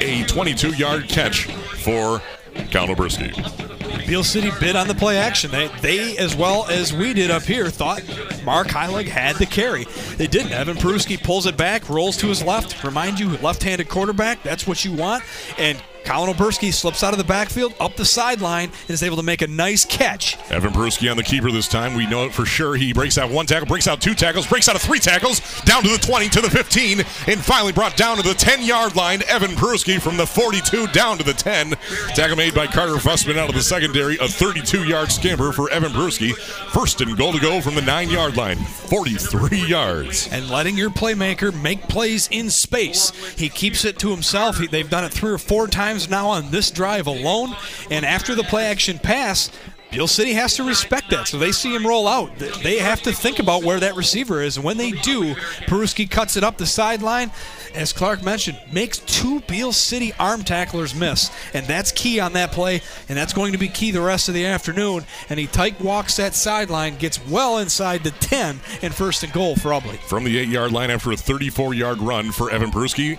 A 0.00 0.24
22 0.24 0.74
yard 0.74 1.08
catch 1.08 1.48
for 1.82 2.22
Colin 2.70 2.94
Oberski. 2.94 4.06
Beal 4.06 4.24
City 4.24 4.50
bid 4.60 4.76
on 4.76 4.88
the 4.88 4.94
play 4.94 5.16
action. 5.16 5.50
They, 5.50 5.68
they, 5.80 6.16
as 6.18 6.34
well 6.34 6.66
as 6.68 6.92
we 6.92 7.14
did 7.14 7.30
up 7.30 7.42
here, 7.42 7.68
thought 7.68 8.02
Mark 8.44 8.68
Heilig 8.68 9.06
had 9.06 9.36
the 9.36 9.46
carry. 9.46 9.84
They 10.16 10.26
didn't. 10.26 10.52
Evan 10.52 10.76
Peruski 10.76 11.22
pulls 11.22 11.46
it 11.46 11.56
back, 11.56 11.88
rolls 11.88 12.16
to 12.18 12.26
his 12.26 12.42
left. 12.42 12.82
Remind 12.84 13.20
you, 13.20 13.36
left-handed 13.38 13.88
quarterback. 13.88 14.42
That's 14.42 14.66
what 14.66 14.84
you 14.84 14.92
want. 14.92 15.24
And 15.58 15.82
Colin 16.04 16.32
Oberski 16.32 16.72
slips 16.72 17.02
out 17.02 17.12
of 17.12 17.18
the 17.18 17.24
backfield, 17.24 17.74
up 17.80 17.96
the 17.96 18.04
sideline, 18.04 18.70
and 18.82 18.90
is 18.90 19.02
able 19.02 19.16
to 19.16 19.22
make 19.22 19.42
a 19.42 19.46
nice 19.46 19.84
catch. 19.84 20.38
Evan 20.50 20.72
Peruski 20.72 21.10
on 21.10 21.16
the 21.16 21.22
keeper 21.22 21.50
this 21.50 21.68
time. 21.68 21.94
We 21.94 22.06
know 22.06 22.24
it 22.24 22.34
for 22.34 22.44
sure. 22.44 22.74
He 22.74 22.92
breaks 22.92 23.18
out 23.18 23.30
one 23.30 23.46
tackle, 23.46 23.66
breaks 23.66 23.86
out 23.86 24.00
two 24.00 24.14
tackles, 24.14 24.46
breaks 24.46 24.68
out 24.68 24.76
of 24.76 24.82
three 24.82 24.98
tackles, 24.98 25.40
down 25.62 25.82
to 25.82 25.88
the 25.88 25.98
20, 25.98 26.28
to 26.30 26.40
the 26.40 26.50
15, 26.50 27.00
and 27.00 27.40
finally 27.44 27.72
brought 27.72 27.96
down 27.96 28.16
to 28.16 28.22
the 28.22 28.34
10 28.34 28.62
yard 28.62 28.96
line. 28.96 29.22
Evan 29.28 29.50
Peruski 29.52 30.00
from 30.00 30.16
the 30.16 30.26
42 30.26 30.88
down 30.88 31.18
to 31.18 31.24
the 31.24 31.32
10. 31.32 31.74
Tackle 32.14 32.36
made 32.36 32.54
by 32.54 32.66
Carter 32.66 32.94
Fussman 32.94 33.36
out 33.36 33.48
of 33.48 33.54
the 33.54 33.62
secondary. 33.62 34.16
A 34.18 34.28
32 34.28 34.84
yard 34.84 35.10
scamper 35.12 35.52
for 35.52 35.70
Evan 35.70 35.92
Peruski. 35.92 36.34
First 36.72 37.00
and 37.00 37.16
goal 37.16 37.32
to 37.32 37.40
go 37.40 37.60
from 37.60 37.74
the 37.74 37.82
9 37.82 38.10
yard 38.10 38.36
line. 38.36 38.56
43 38.56 39.66
yards. 39.66 40.28
And 40.32 40.50
letting 40.50 40.76
your 40.76 40.90
playmaker 40.90 41.52
make 41.62 41.82
plays 41.88 42.28
in 42.30 42.50
space. 42.50 43.10
He 43.36 43.48
keeps 43.48 43.84
it 43.84 43.98
to 44.00 44.10
himself. 44.10 44.58
He, 44.58 44.66
they've 44.66 44.88
done 44.88 45.04
it 45.04 45.12
three 45.12 45.30
or 45.32 45.38
four 45.38 45.66
times 45.66 45.91
now 46.08 46.28
on 46.28 46.50
this 46.50 46.70
drive 46.70 47.06
alone. 47.06 47.54
And 47.90 48.04
after 48.04 48.34
the 48.34 48.44
play 48.44 48.66
action 48.66 48.98
pass, 48.98 49.50
Beal 49.92 50.08
City 50.08 50.32
has 50.32 50.56
to 50.56 50.64
respect 50.64 51.10
that. 51.10 51.28
So 51.28 51.38
they 51.38 51.52
see 51.52 51.74
him 51.74 51.86
roll 51.86 52.08
out. 52.08 52.36
They 52.38 52.78
have 52.78 53.02
to 53.02 53.12
think 53.12 53.38
about 53.38 53.62
where 53.62 53.78
that 53.78 53.94
receiver 53.94 54.40
is. 54.40 54.56
And 54.56 54.64
when 54.64 54.78
they 54.78 54.90
do, 54.90 55.34
Peruski 55.66 56.10
cuts 56.10 56.36
it 56.38 56.42
up 56.42 56.56
the 56.56 56.66
sideline. 56.66 57.30
As 57.74 57.92
Clark 57.92 58.22
mentioned, 58.22 58.58
makes 58.72 58.98
two 59.00 59.40
Beal 59.40 59.70
City 59.70 60.14
arm 60.18 60.44
tacklers 60.44 60.94
miss. 60.94 61.30
And 61.52 61.66
that's 61.66 61.92
key 61.92 62.20
on 62.20 62.32
that 62.32 62.52
play. 62.52 62.80
And 63.10 63.18
that's 63.18 63.34
going 63.34 63.52
to 63.52 63.58
be 63.58 63.68
key 63.68 63.90
the 63.90 64.00
rest 64.00 64.28
of 64.28 64.34
the 64.34 64.46
afternoon. 64.46 65.04
And 65.28 65.38
he 65.38 65.46
tight 65.46 65.78
walks 65.78 66.16
that 66.16 66.34
sideline, 66.34 66.96
gets 66.96 67.24
well 67.26 67.58
inside 67.58 68.02
the 68.02 68.12
10, 68.12 68.60
and 68.80 68.94
first 68.94 69.22
and 69.22 69.32
goal 69.32 69.56
for 69.56 69.72
Ubly. 69.72 69.98
From 69.98 70.24
the 70.24 70.38
eight 70.38 70.48
yard 70.48 70.72
line 70.72 70.90
after 70.90 71.12
a 71.12 71.16
34 71.16 71.74
yard 71.74 71.98
run 71.98 72.32
for 72.32 72.50
Evan 72.50 72.70
Peruski, 72.70 73.18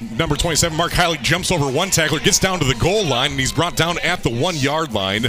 number 0.00 0.36
27, 0.36 0.76
Mark 0.76 0.92
Heilig, 0.92 1.22
jumps 1.22 1.50
over 1.50 1.70
one 1.70 1.90
tackler, 1.90 2.20
gets 2.20 2.38
down 2.38 2.58
to 2.58 2.64
the 2.64 2.74
goal 2.74 3.04
line, 3.04 3.32
and 3.32 3.40
he's 3.40 3.52
brought 3.52 3.76
down 3.76 3.98
at 4.00 4.22
the 4.22 4.30
one 4.30 4.56
yard 4.56 4.92
line. 4.92 5.26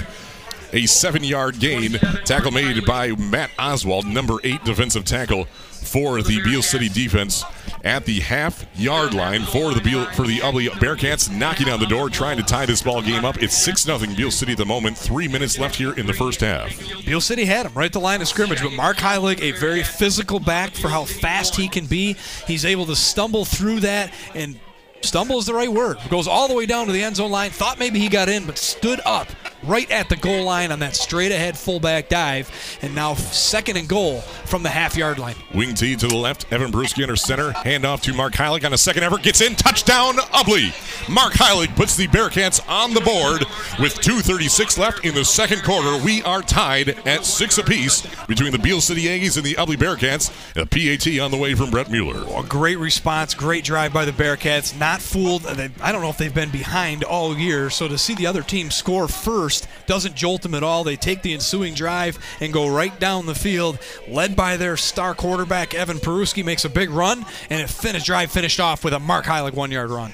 A 0.72 0.84
seven 0.86 1.24
yard 1.24 1.58
gain. 1.58 1.92
Tackle 2.24 2.50
made 2.50 2.84
by 2.84 3.12
Matt 3.12 3.50
Oswald, 3.58 4.06
number 4.06 4.34
eight 4.44 4.62
defensive 4.64 5.04
tackle 5.04 5.46
for 5.88 6.22
the 6.22 6.42
Beal 6.42 6.62
City 6.62 6.88
defense 6.88 7.44
at 7.84 8.04
the 8.04 8.20
half 8.20 8.66
yard 8.78 9.14
line 9.14 9.42
for 9.42 9.72
the 9.72 9.80
Beal, 9.80 10.04
for 10.12 10.26
the 10.26 10.38
Ubly 10.38 10.68
Bearcats, 10.68 11.34
knocking 11.34 11.68
on 11.68 11.80
the 11.80 11.86
door, 11.86 12.10
trying 12.10 12.36
to 12.36 12.42
tie 12.42 12.66
this 12.66 12.82
ball 12.82 13.00
game 13.00 13.24
up. 13.24 13.42
It's 13.42 13.56
6 13.56 13.82
0 13.82 13.98
Beal 14.16 14.30
City 14.30 14.52
at 14.52 14.58
the 14.58 14.66
moment. 14.66 14.98
Three 14.98 15.28
minutes 15.28 15.58
left 15.58 15.76
here 15.76 15.94
in 15.94 16.06
the 16.06 16.12
first 16.12 16.40
half. 16.40 16.76
Beal 17.04 17.20
City 17.20 17.44
had 17.44 17.66
him 17.66 17.72
right 17.74 17.92
the 17.92 18.00
line 18.00 18.20
of 18.20 18.28
scrimmage, 18.28 18.62
but 18.62 18.72
Mark 18.72 18.98
Heilig, 18.98 19.40
a 19.40 19.52
very 19.52 19.82
physical 19.82 20.40
back 20.40 20.72
for 20.72 20.88
how 20.88 21.04
fast 21.04 21.56
he 21.56 21.68
can 21.68 21.86
be. 21.86 22.16
He's 22.46 22.64
able 22.64 22.86
to 22.86 22.96
stumble 22.96 23.44
through 23.44 23.80
that 23.80 24.12
and 24.34 24.58
stumble 25.00 25.38
is 25.38 25.46
the 25.46 25.54
right 25.54 25.72
word. 25.72 25.98
Goes 26.10 26.28
all 26.28 26.48
the 26.48 26.54
way 26.54 26.66
down 26.66 26.86
to 26.86 26.92
the 26.92 27.02
end 27.02 27.16
zone 27.16 27.30
line. 27.30 27.50
Thought 27.50 27.78
maybe 27.78 27.98
he 27.98 28.08
got 28.08 28.28
in, 28.28 28.44
but 28.44 28.58
stood 28.58 29.00
up 29.04 29.28
right 29.64 29.90
at 29.90 30.08
the 30.08 30.16
goal 30.16 30.44
line 30.44 30.72
on 30.72 30.78
that 30.80 30.96
straight 30.96 31.32
ahead 31.32 31.56
fullback 31.56 32.08
dive. 32.08 32.50
And 32.82 32.94
now 32.94 33.14
second 33.14 33.76
and 33.76 33.88
goal 33.88 34.20
from 34.20 34.62
the 34.62 34.68
half 34.68 34.96
yard 34.96 35.18
line. 35.18 35.36
Wing 35.54 35.74
T 35.74 35.96
to 35.96 36.06
the 36.06 36.16
left. 36.16 36.50
Evan 36.52 36.70
Peruski 36.70 37.02
under 37.02 37.16
center. 37.16 37.50
Handoff 37.52 38.00
to 38.02 38.12
Mark 38.14 38.34
Heilig 38.34 38.64
on 38.64 38.72
a 38.72 38.78
second 38.78 39.02
effort. 39.04 39.22
Gets 39.22 39.40
in. 39.40 39.56
Touchdown, 39.56 40.14
Ubly. 40.14 40.72
Mark 41.08 41.32
Heilig 41.32 41.74
puts 41.74 41.96
the 41.96 42.06
Bearcats 42.08 42.60
on 42.68 42.94
the 42.94 43.00
board 43.00 43.40
with 43.80 43.94
2.36 44.00 44.78
left 44.78 45.04
in 45.04 45.14
the 45.14 45.24
second 45.24 45.62
quarter. 45.64 46.02
We 46.04 46.22
are 46.22 46.42
tied 46.42 46.90
at 47.06 47.24
six 47.24 47.58
apiece 47.58 48.06
between 48.26 48.52
the 48.52 48.58
Beal 48.58 48.80
City 48.80 49.04
Aggies 49.04 49.36
and 49.36 49.44
the 49.44 49.54
Ubly 49.54 49.76
Bearcats. 49.76 50.30
A 50.56 50.66
PAT 50.66 51.20
on 51.20 51.30
the 51.30 51.36
way 51.36 51.54
from 51.54 51.70
Brett 51.70 51.90
Mueller. 51.90 52.24
A 52.38 52.42
great 52.46 52.78
response, 52.78 53.34
great 53.34 53.64
drive 53.64 53.92
by 53.92 54.04
the 54.04 54.12
Bearcats. 54.12 54.78
Not 54.78 55.00
fooled. 55.00 55.46
I 55.46 55.92
don't 55.92 56.02
know 56.02 56.10
if 56.10 56.18
they've 56.18 56.34
been 56.34 56.50
behind 56.50 57.04
all 57.04 57.36
year, 57.36 57.70
so 57.70 57.88
to 57.88 57.98
see 57.98 58.14
the 58.14 58.26
other 58.26 58.42
team 58.42 58.70
score 58.70 59.08
first 59.08 59.47
doesn't 59.86 60.14
jolt 60.14 60.42
them 60.42 60.54
at 60.54 60.62
all. 60.62 60.84
They 60.84 60.96
take 60.96 61.22
the 61.22 61.34
ensuing 61.34 61.74
drive 61.74 62.18
and 62.40 62.52
go 62.52 62.68
right 62.68 62.98
down 63.00 63.26
the 63.26 63.34
field, 63.34 63.78
led 64.08 64.36
by 64.36 64.56
their 64.56 64.76
star 64.76 65.14
quarterback 65.14 65.74
Evan 65.74 65.98
Peruski 65.98 66.44
makes 66.44 66.64
a 66.64 66.70
big 66.70 66.90
run, 66.90 67.24
and 67.50 67.60
it 67.60 67.68
finished 67.68 68.06
drive 68.06 68.30
finished 68.30 68.60
off 68.60 68.84
with 68.84 68.94
a 68.94 68.98
Mark 68.98 69.24
Heilig 69.24 69.54
one 69.54 69.70
yard 69.70 69.90
run. 69.90 70.12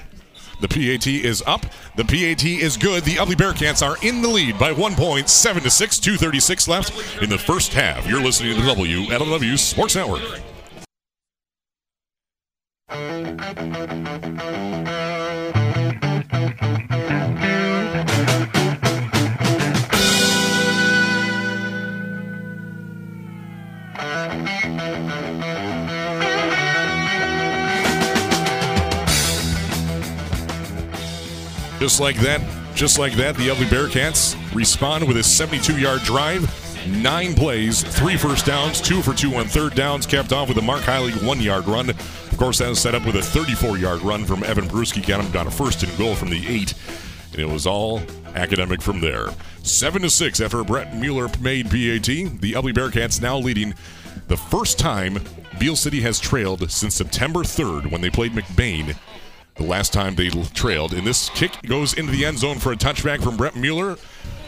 The 0.61 0.69
PAT 0.69 1.07
is 1.07 1.43
up. 1.45 1.65
The 1.97 2.05
PAT 2.05 2.45
is 2.45 2.77
good. 2.77 3.03
The 3.03 3.15
Ubly 3.15 3.35
Bearcats 3.35 3.85
are 3.85 3.97
in 4.01 4.21
the 4.21 4.29
lead 4.29 4.57
by 4.57 4.71
one 4.71 4.95
point, 4.95 5.29
seven 5.29 5.61
to 5.63 5.69
six. 5.69 5.99
Two 5.99 6.15
thirty-six 6.15 6.67
left 6.67 7.21
in 7.21 7.29
the 7.29 7.37
first 7.37 7.73
half. 7.73 8.07
You're 8.07 8.23
listening 8.23 8.55
to 8.55 8.61
the 8.61 8.71
WLEW 8.73 9.57
Sports 9.59 9.95
Network. 9.95 10.23
Just 31.79 31.99
like 31.99 32.15
that, 32.17 32.41
just 32.73 32.97
like 32.97 33.13
that, 33.13 33.35
the 33.35 33.49
Ubly 33.49 33.65
Bearcats 33.67 34.35
respond 34.55 35.07
with 35.07 35.17
a 35.17 35.21
72-yard 35.21 36.01
drive. 36.01 36.43
Nine 36.87 37.33
plays, 37.33 37.83
three 37.83 38.17
first 38.17 38.45
downs, 38.45 38.81
two 38.81 39.01
for 39.01 39.13
two 39.13 39.35
on 39.35 39.45
third 39.45 39.75
downs, 39.75 40.05
capped 40.05 40.33
off 40.33 40.47
with 40.47 40.57
a 40.57 40.61
Mark 40.61 40.81
Heilig 40.81 41.23
one-yard 41.25 41.67
run. 41.67 41.89
Of 41.89 42.35
course, 42.37 42.59
that 42.59 42.69
was 42.69 42.79
set 42.79 42.95
up 42.95 43.05
with 43.05 43.15
a 43.15 43.19
34-yard 43.19 44.01
run 44.01 44.25
from 44.25 44.43
Evan 44.43 44.65
Peruski, 44.65 45.05
got 45.05 45.23
him 45.23 45.31
down 45.31 45.47
a 45.47 45.51
first 45.51 45.83
and 45.83 45.97
goal 45.97 46.15
from 46.15 46.29
the 46.29 46.47
eight. 46.47 46.73
And 47.31 47.41
it 47.41 47.47
was 47.47 47.67
all 47.67 48.01
academic 48.35 48.81
from 48.81 48.99
there. 48.99 49.29
Seven 49.65 50.03
to 50.03 50.11
six 50.11 50.39
after 50.41 50.63
Brett 50.63 50.95
Mueller 50.95 51.27
made 51.41 51.65
PAT. 51.65 52.05
The 52.05 52.53
Ubly 52.53 52.71
Bearcats 52.71 53.19
now 53.19 53.39
leading 53.39 53.73
the 54.27 54.37
first 54.37 54.77
time 54.77 55.17
Beal 55.57 55.75
City 55.75 56.01
has 56.01 56.19
trailed 56.19 56.69
since 56.69 56.93
September 56.93 57.39
3rd 57.39 57.89
when 57.89 58.01
they 58.01 58.11
played 58.11 58.33
McBain 58.33 58.95
the 59.55 59.63
last 59.63 59.91
time 59.91 60.13
they 60.13 60.29
trailed. 60.29 60.93
And 60.93 61.05
this 61.05 61.29
kick 61.29 61.59
goes 61.63 61.95
into 61.95 62.11
the 62.11 62.25
end 62.25 62.37
zone 62.37 62.59
for 62.59 62.73
a 62.73 62.75
touchback 62.75 63.23
from 63.23 63.37
Brett 63.37 63.55
Mueller. 63.55 63.97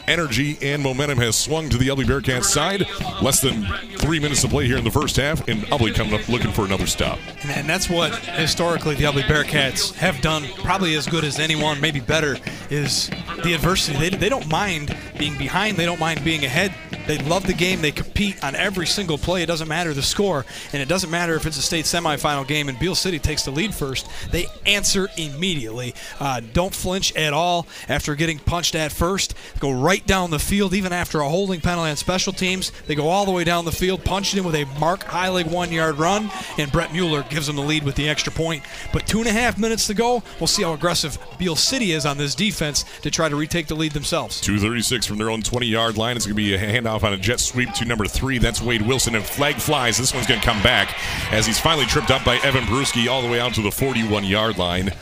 Energy 0.08 0.56
and 0.62 0.82
momentum 0.82 1.18
has 1.18 1.36
swung 1.36 1.68
to 1.68 1.76
the 1.76 1.88
Ubly 1.88 2.04
Bearcats 2.04 2.44
side. 2.44 2.86
Less 3.22 3.42
than 3.42 3.66
three 3.98 4.18
minutes 4.18 4.40
to 4.40 4.48
play 4.48 4.66
here 4.66 4.78
in 4.78 4.84
the 4.84 4.90
first 4.90 5.16
half, 5.16 5.46
and 5.48 5.60
Ubly 5.64 5.94
coming 5.94 6.14
up 6.14 6.26
looking 6.30 6.50
for 6.50 6.64
another 6.64 6.86
stop. 6.86 7.18
And 7.44 7.68
that's 7.68 7.90
what 7.90 8.14
historically 8.16 8.94
the 8.94 9.04
Ubly 9.04 9.22
Bearcats 9.24 9.94
have 9.96 10.22
done 10.22 10.44
probably 10.62 10.94
as 10.94 11.06
good 11.06 11.24
as 11.24 11.38
anyone, 11.38 11.78
maybe 11.80 12.00
better, 12.00 12.38
is 12.70 13.10
the 13.44 13.52
adversity. 13.52 13.98
They, 13.98 14.16
they 14.16 14.28
don't 14.30 14.48
mind 14.48 14.96
being 15.18 15.36
behind, 15.36 15.76
they 15.76 15.84
don't 15.84 16.00
mind 16.00 16.24
being 16.24 16.42
ahead. 16.44 16.74
They 17.06 17.16
love 17.16 17.46
the 17.46 17.54
game. 17.54 17.80
They 17.80 17.90
compete 17.90 18.44
on 18.44 18.54
every 18.54 18.86
single 18.86 19.16
play. 19.16 19.42
It 19.42 19.46
doesn't 19.46 19.66
matter 19.66 19.94
the 19.94 20.02
score, 20.02 20.44
and 20.74 20.82
it 20.82 20.88
doesn't 20.88 21.10
matter 21.10 21.34
if 21.36 21.46
it's 21.46 21.56
a 21.56 21.62
state 21.62 21.86
semifinal 21.86 22.46
game 22.46 22.68
and 22.68 22.78
Beal 22.78 22.94
City 22.94 23.18
takes 23.18 23.44
the 23.44 23.50
lead 23.50 23.74
first. 23.74 24.06
They 24.30 24.46
answer 24.66 25.08
immediately. 25.16 25.94
Uh, 26.20 26.42
don't 26.52 26.74
flinch 26.74 27.16
at 27.16 27.32
all 27.32 27.66
after 27.88 28.14
getting 28.14 28.38
punched 28.38 28.74
at 28.74 28.92
first. 28.92 29.34
Go 29.58 29.72
right 29.98 30.06
down 30.06 30.30
the 30.30 30.38
field, 30.38 30.74
even 30.74 30.92
after 30.92 31.20
a 31.20 31.28
holding 31.28 31.60
penalty 31.60 31.90
on 31.90 31.96
special 31.96 32.32
teams. 32.32 32.70
They 32.86 32.94
go 32.94 33.08
all 33.08 33.24
the 33.24 33.32
way 33.32 33.42
down 33.42 33.64
the 33.64 33.72
field, 33.72 34.04
punch 34.04 34.32
it 34.32 34.38
in 34.38 34.44
with 34.44 34.54
a 34.54 34.64
Mark 34.78 35.00
Heilig 35.00 35.50
one 35.50 35.72
yard 35.72 35.98
run, 35.98 36.30
and 36.56 36.70
Brett 36.70 36.92
Mueller 36.92 37.24
gives 37.24 37.48
them 37.48 37.56
the 37.56 37.62
lead 37.62 37.82
with 37.82 37.96
the 37.96 38.08
extra 38.08 38.32
point. 38.32 38.62
But 38.92 39.08
two 39.08 39.18
and 39.18 39.26
a 39.26 39.32
half 39.32 39.58
minutes 39.58 39.88
to 39.88 39.94
go. 39.94 40.22
We'll 40.38 40.46
see 40.46 40.62
how 40.62 40.72
aggressive 40.72 41.18
Beal 41.36 41.56
City 41.56 41.90
is 41.92 42.06
on 42.06 42.16
this 42.16 42.36
defense 42.36 42.84
to 43.02 43.10
try 43.10 43.28
to 43.28 43.34
retake 43.34 43.66
the 43.66 43.74
lead 43.74 43.90
themselves. 43.90 44.40
236 44.40 45.04
from 45.04 45.18
their 45.18 45.30
own 45.30 45.42
20 45.42 45.66
yard 45.66 45.96
line. 45.96 46.16
It's 46.16 46.26
going 46.26 46.36
to 46.36 46.42
be 46.42 46.54
a 46.54 46.58
handoff 46.58 47.02
on 47.02 47.12
a 47.12 47.18
jet 47.18 47.40
sweep 47.40 47.72
to 47.74 47.84
number 47.84 48.06
three. 48.06 48.38
That's 48.38 48.62
Wade 48.62 48.82
Wilson. 48.82 49.16
And 49.16 49.24
flag 49.24 49.56
flies. 49.56 49.98
This 49.98 50.14
one's 50.14 50.28
going 50.28 50.40
to 50.40 50.46
come 50.46 50.62
back 50.62 50.96
as 51.32 51.44
he's 51.44 51.58
finally 51.58 51.86
tripped 51.86 52.12
up 52.12 52.24
by 52.24 52.36
Evan 52.38 52.64
Peruski 52.64 53.08
all 53.10 53.22
the 53.22 53.28
way 53.28 53.40
out 53.40 53.54
to 53.54 53.62
the 53.62 53.72
41 53.72 54.22
yard 54.24 54.58
line. 54.58 54.92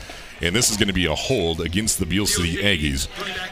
And 0.41 0.55
this 0.55 0.69
is 0.69 0.77
going 0.77 0.87
to 0.87 0.93
be 0.93 1.05
a 1.05 1.15
hold 1.15 1.61
against 1.61 1.99
the 1.99 2.05
Beal 2.05 2.25
City 2.25 2.57
Aggies. 2.57 3.07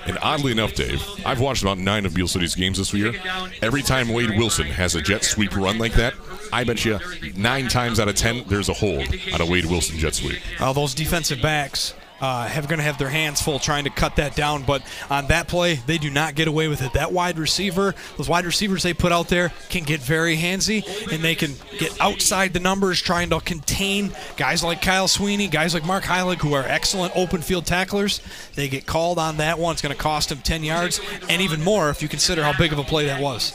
And 0.06 0.18
oddly 0.22 0.52
enough, 0.52 0.74
Dave, 0.74 1.02
I've 1.26 1.40
watched 1.40 1.62
about 1.64 1.78
nine 1.78 2.06
of 2.06 2.14
Beal 2.14 2.28
City's 2.28 2.56
games 2.56 2.78
this 2.78 2.94
year. 2.94 3.14
Every 3.62 3.82
time 3.82 4.10
Wade 4.10 4.38
Wilson 4.38 4.68
has 4.68 4.96
a 4.96 5.02
jet 5.02 5.24
sweep 5.24 5.56
run 5.56 5.78
like 5.78 5.94
that, 5.94 6.14
I 6.54 6.64
bet 6.64 6.86
you 6.86 7.00
nine 7.36 7.68
times 7.68 8.00
out 8.00 8.08
of 8.08 8.16
ten 8.16 8.44
there's 8.48 8.70
a 8.70 8.74
hold 8.74 9.08
on 9.34 9.42
a 9.42 9.46
Wade 9.46 9.66
Wilson 9.66 9.98
jet 9.98 10.16
sweep. 10.16 10.40
Uh, 10.60 10.74
those 10.74 10.94
defensive 10.94 11.42
backs 11.42 11.94
uh, 12.22 12.48
have 12.48 12.68
going 12.68 12.78
to 12.80 12.84
have 12.84 12.98
their 12.98 13.10
hands 13.10 13.42
full 13.42 13.60
trying 13.60 13.84
to 13.84 13.90
cut 13.90 14.16
that 14.18 14.36
down. 14.36 14.64
But 14.64 14.84
on 15.10 15.28
that 15.28 15.48
play, 15.48 15.76
they 15.76 15.98
do 15.98 16.10
not 16.10 16.36
get 16.36 16.48
away 16.48 16.68
with 16.68 16.82
it. 16.82 16.94
That 16.94 17.12
wide 17.12 17.38
receiver, 17.38 17.94
those 18.18 18.30
wide 18.30 18.46
receivers 18.46 18.84
they 18.84 18.94
put 18.94 19.12
out 19.12 19.28
there 19.28 19.52
can 19.70 19.84
get 19.84 20.00
very 20.02 20.38
handsy, 20.38 20.86
and 21.12 21.24
they 21.24 21.36
can 21.36 21.54
get 21.78 22.00
outside 22.02 22.54
the 22.54 22.60
numbers 22.60 23.02
trying 23.02 23.30
to 23.30 23.40
contain 23.40 24.12
guys 24.38 24.64
like 24.64 24.82
Kyle 24.82 25.08
Sweeney, 25.08 25.48
guys 25.48 25.74
like 25.74 25.86
Mark 25.86 26.04
Heilig, 26.04 26.38
who 26.38 26.54
are 26.54 26.64
excellent 26.64 27.16
open 27.16 27.42
field 27.42 27.66
tacklers. 27.66 28.22
They 28.56 28.70
get 28.70 28.86
called 28.86 29.20
on 29.20 29.38
that 29.38 29.60
one. 29.60 29.74
It's 29.74 29.82
going 29.82 29.96
to 29.96 30.02
cost 30.02 30.30
them 30.30 30.40
10 30.40 30.64
yards, 30.64 31.00
and 31.30 31.42
even 31.42 31.64
more 31.64 31.90
if 31.90 32.02
you 32.02 32.08
consider 32.08 32.44
how 32.44 32.58
big 32.58 32.72
of 32.72 32.80
a 32.80 32.84
play 32.84 33.06
that 33.06 33.22
was. 33.22 33.54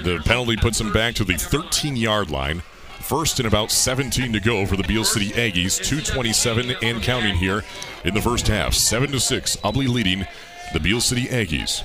The 0.00 0.20
penalty 0.24 0.56
puts 0.56 0.78
them 0.78 0.92
back 0.92 1.14
to 1.16 1.24
the 1.24 1.34
13 1.34 1.96
yard 1.96 2.30
line. 2.30 2.62
First 3.02 3.40
and 3.40 3.48
about 3.48 3.70
17 3.70 4.32
to 4.32 4.40
go 4.40 4.64
for 4.64 4.76
the 4.76 4.84
Beal 4.84 5.04
City 5.04 5.30
Aggies. 5.30 5.76
227 5.82 6.76
and 6.82 7.02
counting 7.02 7.34
here 7.34 7.62
in 8.04 8.14
the 8.14 8.22
first 8.22 8.46
half. 8.48 8.74
7 8.74 9.10
to 9.12 9.20
6. 9.20 9.56
Ubly 9.56 9.88
leading 9.88 10.24
the 10.72 10.80
Beal 10.80 11.00
City 11.00 11.26
Aggies. 11.26 11.84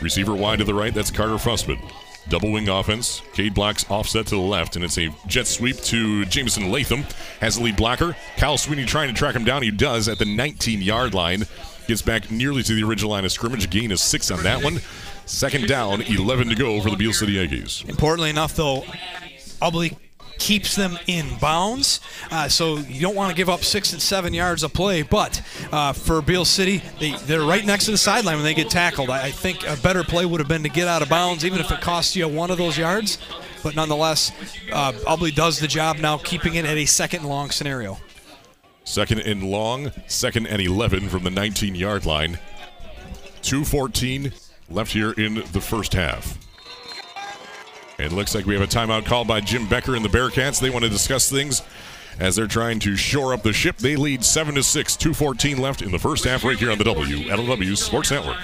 Receiver 0.00 0.34
wide 0.34 0.58
to 0.58 0.64
the 0.64 0.74
right, 0.74 0.94
that's 0.94 1.10
Carter 1.10 1.34
Fussman. 1.34 1.78
Double 2.28 2.52
wing 2.52 2.68
offense. 2.68 3.22
Cade 3.32 3.54
Block's 3.54 3.88
offset 3.90 4.26
to 4.26 4.34
the 4.34 4.40
left, 4.40 4.76
and 4.76 4.84
it's 4.84 4.98
a 4.98 5.08
jet 5.26 5.46
sweep 5.46 5.76
to 5.82 6.24
Jameson 6.24 6.70
Latham. 6.70 7.04
Has 7.40 7.56
the 7.56 7.64
lead 7.64 7.76
blocker. 7.76 8.16
Kyle 8.36 8.58
Sweeney 8.58 8.84
trying 8.86 9.08
to 9.08 9.14
track 9.14 9.34
him 9.34 9.44
down. 9.44 9.62
He 9.62 9.70
does 9.70 10.08
at 10.08 10.18
the 10.18 10.24
19 10.24 10.80
yard 10.80 11.14
line. 11.14 11.44
Gets 11.86 12.02
back 12.02 12.30
nearly 12.30 12.62
to 12.62 12.74
the 12.74 12.82
original 12.82 13.10
line 13.10 13.24
of 13.24 13.32
scrimmage. 13.32 13.68
Gain 13.70 13.92
of 13.92 13.98
six 13.98 14.30
on 14.30 14.42
that 14.42 14.62
one. 14.62 14.80
Second 15.26 15.68
down, 15.68 16.02
11 16.02 16.48
to 16.48 16.54
go 16.54 16.80
for 16.80 16.90
the 16.90 16.96
Beal 16.96 17.12
City 17.12 17.34
Aggies. 17.34 17.88
Importantly 17.88 18.30
enough, 18.30 18.54
though, 18.54 18.82
Ubly 19.62 19.96
keeps 20.40 20.74
them 20.74 20.98
in 21.06 21.38
bounds. 21.38 22.00
Uh, 22.30 22.48
so 22.48 22.78
you 22.78 23.00
don't 23.00 23.14
want 23.14 23.30
to 23.30 23.36
give 23.36 23.48
up 23.48 23.62
six 23.62 23.92
and 23.92 24.02
seven 24.02 24.34
yards 24.34 24.64
of 24.64 24.72
play. 24.72 25.02
But 25.02 25.40
uh, 25.70 25.92
for 25.92 26.20
Beal 26.22 26.44
City, 26.44 26.82
they, 26.98 27.12
they're 27.26 27.42
right 27.42 27.64
next 27.64 27.84
to 27.84 27.92
the 27.92 27.98
sideline 27.98 28.36
when 28.36 28.44
they 28.44 28.54
get 28.54 28.70
tackled. 28.70 29.10
I, 29.10 29.26
I 29.26 29.30
think 29.30 29.64
a 29.66 29.76
better 29.76 30.02
play 30.02 30.26
would 30.26 30.40
have 30.40 30.48
been 30.48 30.64
to 30.64 30.68
get 30.68 30.88
out 30.88 31.02
of 31.02 31.08
bounds, 31.08 31.44
even 31.44 31.60
if 31.60 31.70
it 31.70 31.80
costs 31.80 32.16
you 32.16 32.26
one 32.26 32.50
of 32.50 32.58
those 32.58 32.76
yards. 32.76 33.18
But 33.62 33.76
nonetheless, 33.76 34.32
uh, 34.72 34.92
Ubly 35.06 35.34
does 35.34 35.60
the 35.60 35.68
job 35.68 35.98
now, 35.98 36.16
keeping 36.16 36.54
it 36.54 36.64
at 36.64 36.76
a 36.76 36.86
second 36.86 37.24
long 37.24 37.50
scenario. 37.50 37.98
Second 38.84 39.20
and 39.20 39.42
long, 39.42 39.92
second 40.06 40.46
and 40.46 40.60
11 40.60 41.10
from 41.10 41.22
the 41.22 41.30
19 41.30 41.74
yard 41.74 42.06
line. 42.06 42.38
2.14 43.42 44.32
left 44.70 44.92
here 44.92 45.12
in 45.12 45.34
the 45.52 45.60
first 45.60 45.92
half. 45.92 46.38
It 48.00 48.12
looks 48.12 48.34
like 48.34 48.46
we 48.46 48.54
have 48.54 48.62
a 48.62 48.66
timeout 48.66 49.04
called 49.04 49.28
by 49.28 49.40
Jim 49.40 49.68
Becker 49.68 49.94
and 49.94 50.04
the 50.04 50.08
Bearcats. 50.08 50.60
They 50.60 50.70
want 50.70 50.84
to 50.84 50.90
discuss 50.90 51.30
things 51.30 51.62
as 52.18 52.36
they're 52.36 52.46
trying 52.46 52.78
to 52.80 52.96
shore 52.96 53.34
up 53.34 53.42
the 53.42 53.52
ship. 53.52 53.76
They 53.76 53.96
lead 53.96 54.24
7 54.24 54.54
to 54.54 54.62
6, 54.62 54.96
2.14 54.96 55.58
left 55.58 55.82
in 55.82 55.90
the 55.90 55.98
first 55.98 56.24
half, 56.24 56.44
right 56.44 56.58
here 56.58 56.70
on 56.70 56.78
the 56.78 56.84
WLEW 56.84 57.76
Sports 57.76 58.10
Network. 58.10 58.38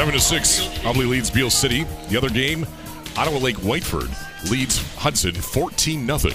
7 0.00 0.14
to 0.14 0.18
6, 0.18 0.60
Ubly 0.78 1.06
leads 1.06 1.30
Beal 1.30 1.50
City. 1.50 1.84
The 2.08 2.16
other 2.16 2.30
game, 2.30 2.64
Ottawa 3.18 3.36
Lake 3.36 3.58
Whiteford 3.58 4.10
leads 4.50 4.78
Hudson 4.94 5.34
14 5.34 6.18
0. 6.18 6.34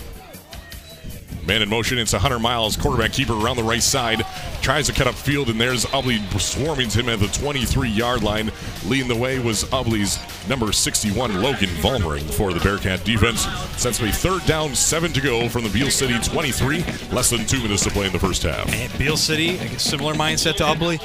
Man 1.48 1.62
in 1.62 1.70
motion, 1.70 2.00
it's 2.00 2.12
Hunter 2.12 2.40
Miles. 2.40 2.76
Quarterback 2.76 3.14
keeper 3.14 3.34
around 3.34 3.58
the 3.58 3.64
right 3.64 3.84
side. 3.84 4.26
Tries 4.64 4.88
to 4.88 4.94
cut 4.94 5.06
up 5.06 5.14
field, 5.14 5.50
and 5.50 5.62
there's 5.62 5.86
Ubly 5.86 6.20
swarming 6.40 6.90
him 6.90 7.08
at 7.08 7.20
the 7.20 7.28
23 7.28 7.88
yard 7.88 8.24
line. 8.24 8.52
Leading 8.88 9.08
the 9.08 9.16
way 9.16 9.38
was 9.38 9.64
Ubly's 9.66 10.18
number 10.50 10.72
61, 10.72 11.42
Logan 11.44 11.70
Vollmering, 11.70 12.24
for 12.34 12.52
the 12.52 12.60
Bearcat 12.60 13.04
defense. 13.04 13.46
Sets 13.78 14.02
a 14.02 14.12
third 14.12 14.44
down, 14.48 14.74
seven 14.74 15.14
to 15.14 15.22
go 15.22 15.48
from 15.48 15.64
the 15.64 15.70
Beal 15.70 15.92
City 15.92 16.18
23. 16.20 16.80
Less 17.12 17.30
than 17.30 17.46
two 17.46 17.62
minutes 17.62 17.84
to 17.84 17.92
play 17.92 18.08
in 18.08 18.12
the 18.12 18.20
first 18.20 18.42
half. 18.42 18.68
And 18.74 18.98
Beal 18.98 19.18
City, 19.18 19.58
a 19.58 19.78
similar 19.78 20.16
mindset 20.16 20.56
to 20.56 20.64
Ubly. 20.64 21.00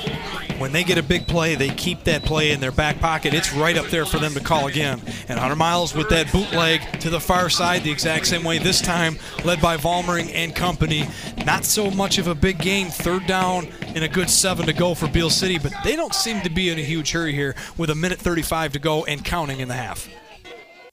When 0.59 0.73
they 0.73 0.85
get 0.85 0.99
a 0.99 1.03
big 1.03 1.27
play, 1.27 1.55
they 1.55 1.71
keep 1.71 2.05
that 2.05 2.23
play 2.23 2.51
in 2.51 2.61
their 2.61 2.73
back 2.73 2.99
pocket. 2.99 3.33
It's 3.33 3.53
right 3.53 3.79
up 3.79 3.87
there 3.87 4.05
for 4.05 4.19
them 4.19 4.33
to 4.35 4.41
call 4.41 4.67
again. 4.67 5.01
And 5.29 5.39
Hunter 5.39 5.57
Miles 5.57 5.95
with 5.95 6.11
that 6.11 6.31
bootleg 6.33 7.01
to 7.01 7.11
the 7.11 7.21
far 7.21 7.49
side, 7.49 7.83
the 7.83 7.91
exact 7.91 8.27
same 8.27 8.45
way 8.45 8.59
this 8.59 8.81
time, 8.81 9.17
led 9.45 9.61
by 9.63 9.79
Vollmering 9.79 10.30
and 10.33 10.55
company. 10.55 11.07
Not 11.45 11.65
so 11.65 11.91
much 11.91 12.19
of 12.19 12.27
a 12.27 12.35
big 12.35 12.59
game, 12.59 12.89
third 12.89 13.27
down 13.27 13.69
and 13.95 14.05
a 14.05 14.09
good 14.09 14.31
seven 14.31 14.67
to 14.67 14.73
go 14.73 14.95
for 14.95 15.09
Beal 15.09 15.31
City, 15.31 15.59
but 15.59 15.73
they 15.85 15.97
don't 15.97 16.15
seem 16.15 16.41
to 16.43 16.51
be 16.51 16.71
in 16.71 16.79
a 16.79 16.83
huge 16.83 17.13
hurry 17.13 17.33
here 17.33 17.55
with 17.77 17.91
a 17.91 17.95
minute 17.95 18.19
35 18.19 18.73
to 18.73 18.79
go 18.79 19.05
and 19.05 19.25
counting 19.25 19.61
in 19.61 19.69
the 19.69 19.75
half. 19.75 20.09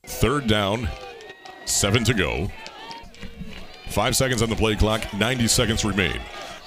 Third 0.06 0.48
down, 0.48 0.90
seven 1.66 2.04
to 2.06 2.14
go. 2.14 2.50
Five 3.90 4.16
seconds 4.16 4.42
on 4.42 4.50
the 4.50 4.56
play 4.56 4.76
clock, 4.76 5.14
90 5.14 5.48
seconds 5.48 5.86
remain. 5.86 6.20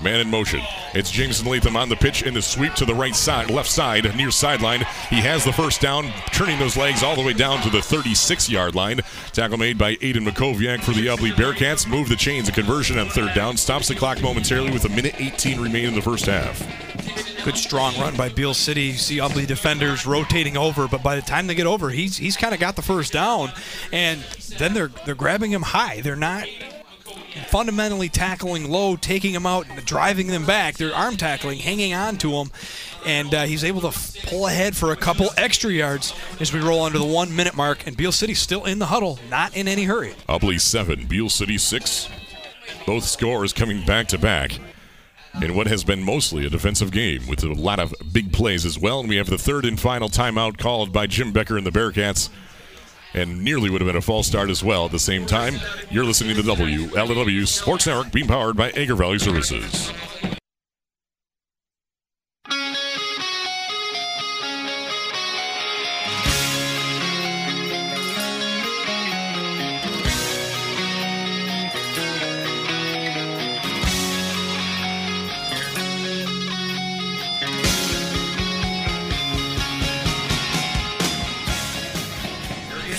Man 0.02 0.20
in 0.20 0.30
motion. 0.30 0.60
It's 0.94 1.10
Jameson 1.10 1.46
Latham 1.46 1.76
on 1.76 1.90
the 1.90 1.96
pitch 1.96 2.22
in 2.22 2.32
the 2.32 2.40
sweep 2.40 2.72
to 2.74 2.86
the 2.86 2.94
right 2.94 3.14
side, 3.14 3.50
left 3.50 3.70
side, 3.70 4.16
near 4.16 4.30
sideline. 4.30 4.80
He 5.10 5.20
has 5.20 5.44
the 5.44 5.52
first 5.52 5.82
down, 5.82 6.10
turning 6.32 6.58
those 6.58 6.76
legs 6.76 7.02
all 7.02 7.14
the 7.14 7.22
way 7.22 7.34
down 7.34 7.60
to 7.62 7.70
the 7.70 7.82
36 7.82 8.48
yard 8.48 8.74
line. 8.74 9.00
Tackle 9.32 9.58
made 9.58 9.76
by 9.76 9.96
Aiden 9.96 10.26
Makoviak 10.26 10.82
for 10.82 10.92
the 10.92 11.06
Ubly 11.06 11.32
Bearcats. 11.32 11.86
Move 11.86 12.08
the 12.08 12.16
chains. 12.16 12.48
A 12.48 12.52
conversion 12.52 12.98
on 12.98 13.08
third 13.08 13.34
down. 13.34 13.58
Stops 13.58 13.88
the 13.88 13.94
clock 13.94 14.22
momentarily 14.22 14.70
with 14.70 14.86
a 14.86 14.88
minute 14.88 15.14
18 15.18 15.60
remaining 15.60 15.90
in 15.90 15.94
the 15.94 16.02
first 16.02 16.24
half. 16.24 16.58
Good 17.44 17.56
strong 17.56 17.94
run 17.98 18.16
by 18.16 18.30
Beal 18.30 18.54
City. 18.54 18.84
You 18.84 18.92
see 18.94 19.16
Ubly 19.18 19.46
defenders 19.46 20.06
rotating 20.06 20.56
over, 20.56 20.88
but 20.88 21.02
by 21.02 21.16
the 21.16 21.22
time 21.22 21.46
they 21.46 21.54
get 21.54 21.66
over, 21.66 21.90
he's 21.90 22.16
he's 22.16 22.36
kind 22.36 22.54
of 22.54 22.60
got 22.60 22.76
the 22.76 22.82
first 22.82 23.12
down, 23.12 23.50
and 23.92 24.20
then 24.58 24.74
they're 24.74 24.90
they're 25.06 25.14
grabbing 25.14 25.50
him 25.50 25.62
high. 25.62 26.00
They're 26.00 26.16
not 26.16 26.46
fundamentally 27.48 28.08
tackling 28.08 28.70
low, 28.70 28.96
taking 28.96 29.32
him 29.32 29.46
out, 29.46 29.68
and 29.68 29.84
driving 29.84 30.28
them 30.28 30.46
back. 30.46 30.76
They're 30.76 30.94
arm 30.94 31.16
tackling, 31.16 31.58
hanging 31.58 31.94
on 31.94 32.16
to 32.18 32.32
him, 32.32 32.50
and 33.06 33.34
uh, 33.34 33.44
he's 33.44 33.64
able 33.64 33.80
to 33.82 33.88
f- 33.88 34.16
pull 34.24 34.46
ahead 34.46 34.76
for 34.76 34.92
a 34.92 34.96
couple 34.96 35.30
extra 35.36 35.70
yards 35.70 36.14
as 36.40 36.52
we 36.52 36.60
roll 36.60 36.82
under 36.82 36.98
the 36.98 37.04
one 37.04 37.34
minute 37.34 37.56
mark. 37.56 37.86
And 37.86 37.96
Beal 37.96 38.12
City 38.12 38.34
still 38.34 38.64
in 38.64 38.78
the 38.78 38.86
huddle, 38.86 39.18
not 39.28 39.56
in 39.56 39.68
any 39.68 39.84
hurry. 39.84 40.14
Ubly 40.28 40.60
7, 40.60 41.06
Beal 41.06 41.28
City 41.28 41.58
6. 41.58 42.08
Both 42.86 43.04
scores 43.04 43.52
coming 43.52 43.84
back 43.84 44.08
to 44.08 44.18
back 44.18 44.58
in 45.40 45.54
what 45.54 45.66
has 45.66 45.84
been 45.84 46.02
mostly 46.02 46.44
a 46.46 46.50
defensive 46.50 46.90
game 46.90 47.26
with 47.28 47.42
a 47.44 47.52
lot 47.52 47.78
of 47.78 47.94
big 48.12 48.32
plays 48.32 48.64
as 48.64 48.78
well. 48.78 49.00
And 49.00 49.08
we 49.08 49.16
have 49.16 49.30
the 49.30 49.38
third 49.38 49.64
and 49.64 49.78
final 49.78 50.08
timeout 50.08 50.58
called 50.58 50.92
by 50.92 51.06
Jim 51.06 51.32
Becker 51.32 51.56
and 51.56 51.66
the 51.66 51.70
Bearcats 51.70 52.28
and 53.14 53.42
nearly 53.42 53.70
would 53.70 53.80
have 53.80 53.88
been 53.88 53.96
a 53.96 54.00
false 54.00 54.26
start 54.26 54.50
as 54.50 54.62
well 54.62 54.86
at 54.86 54.92
the 54.92 54.98
same 54.98 55.26
time. 55.26 55.54
You're 55.90 56.04
listening 56.04 56.36
to 56.36 56.42
WLEW 56.42 57.46
Sports 57.46 57.86
Network, 57.86 58.12
being 58.12 58.26
powered 58.26 58.56
by 58.56 58.70
Agra 58.70 58.96
Valley 58.96 59.18
Services. 59.18 59.92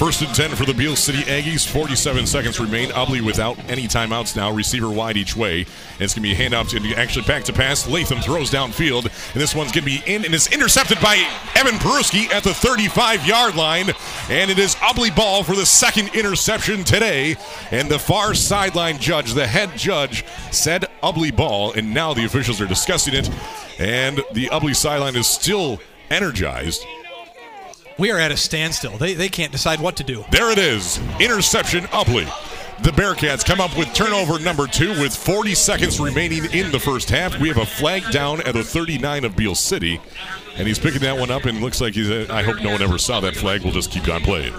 First 0.01 0.23
and 0.23 0.33
10 0.33 0.55
for 0.55 0.65
the 0.65 0.73
Beal 0.73 0.95
City 0.95 1.19
Aggies. 1.25 1.63
47 1.67 2.25
seconds 2.25 2.59
remain. 2.59 2.89
Ubly 2.89 3.21
without 3.21 3.59
any 3.69 3.83
timeouts 3.83 4.35
now. 4.35 4.51
Receiver 4.51 4.89
wide 4.89 5.15
each 5.15 5.35
way. 5.35 5.59
And 5.59 6.01
it's 6.01 6.15
going 6.15 6.27
to 6.27 6.29
be 6.29 6.31
a 6.31 6.35
handoff 6.35 6.69
to 6.69 6.95
actually 6.95 7.27
back 7.27 7.43
to 7.43 7.53
pass. 7.53 7.87
Latham 7.87 8.17
throws 8.19 8.49
downfield. 8.49 9.03
And 9.03 9.39
this 9.39 9.53
one's 9.53 9.71
going 9.71 9.83
to 9.83 9.91
be 9.91 10.01
in 10.11 10.25
and 10.25 10.33
is 10.33 10.47
intercepted 10.47 10.99
by 11.01 11.17
Evan 11.55 11.75
Peruski 11.75 12.33
at 12.33 12.41
the 12.43 12.51
35 12.51 13.27
yard 13.27 13.55
line. 13.55 13.91
And 14.27 14.49
it 14.49 14.57
is 14.57 14.73
Ubly 14.77 15.15
ball 15.15 15.43
for 15.43 15.55
the 15.55 15.67
second 15.67 16.15
interception 16.15 16.83
today. 16.83 17.35
And 17.69 17.87
the 17.87 17.99
far 17.99 18.33
sideline 18.33 18.97
judge, 18.97 19.35
the 19.35 19.45
head 19.45 19.77
judge, 19.77 20.25
said 20.49 20.85
Ubly 21.03 21.29
ball. 21.29 21.73
And 21.73 21.93
now 21.93 22.15
the 22.15 22.25
officials 22.25 22.59
are 22.59 22.65
discussing 22.65 23.13
it. 23.13 23.29
And 23.77 24.17
the 24.33 24.47
Ubly 24.47 24.75
sideline 24.75 25.15
is 25.15 25.27
still 25.27 25.79
energized. 26.09 26.83
We 28.01 28.09
are 28.09 28.17
at 28.17 28.31
a 28.31 28.37
standstill. 28.37 28.97
They, 28.97 29.13
they 29.13 29.29
can't 29.29 29.51
decide 29.51 29.79
what 29.79 29.97
to 29.97 30.03
do. 30.03 30.25
There 30.31 30.49
it 30.51 30.57
is. 30.57 30.99
Interception, 31.19 31.83
Ubly. 31.83 32.25
The 32.81 32.89
Bearcats 32.89 33.45
come 33.45 33.61
up 33.61 33.77
with 33.77 33.93
turnover 33.93 34.39
number 34.39 34.65
two 34.65 34.89
with 34.99 35.15
40 35.15 35.53
seconds 35.53 35.99
remaining 35.99 36.45
in 36.45 36.71
the 36.71 36.79
first 36.79 37.11
half. 37.11 37.39
We 37.39 37.47
have 37.49 37.59
a 37.59 37.65
flag 37.67 38.11
down 38.11 38.41
at 38.41 38.55
the 38.55 38.63
39 38.63 39.25
of 39.25 39.35
Beal 39.35 39.53
City, 39.53 40.01
and 40.55 40.67
he's 40.67 40.79
picking 40.79 41.01
that 41.01 41.15
one 41.15 41.29
up, 41.29 41.45
and 41.45 41.61
looks 41.61 41.79
like 41.79 41.93
he's. 41.93 42.09
Uh, 42.09 42.25
I 42.31 42.41
hope 42.41 42.63
no 42.63 42.71
one 42.71 42.81
ever 42.81 42.97
saw 42.97 43.19
that 43.19 43.35
flag. 43.35 43.61
We'll 43.61 43.71
just 43.71 43.91
keep 43.91 44.09
on 44.09 44.21
playing. 44.21 44.55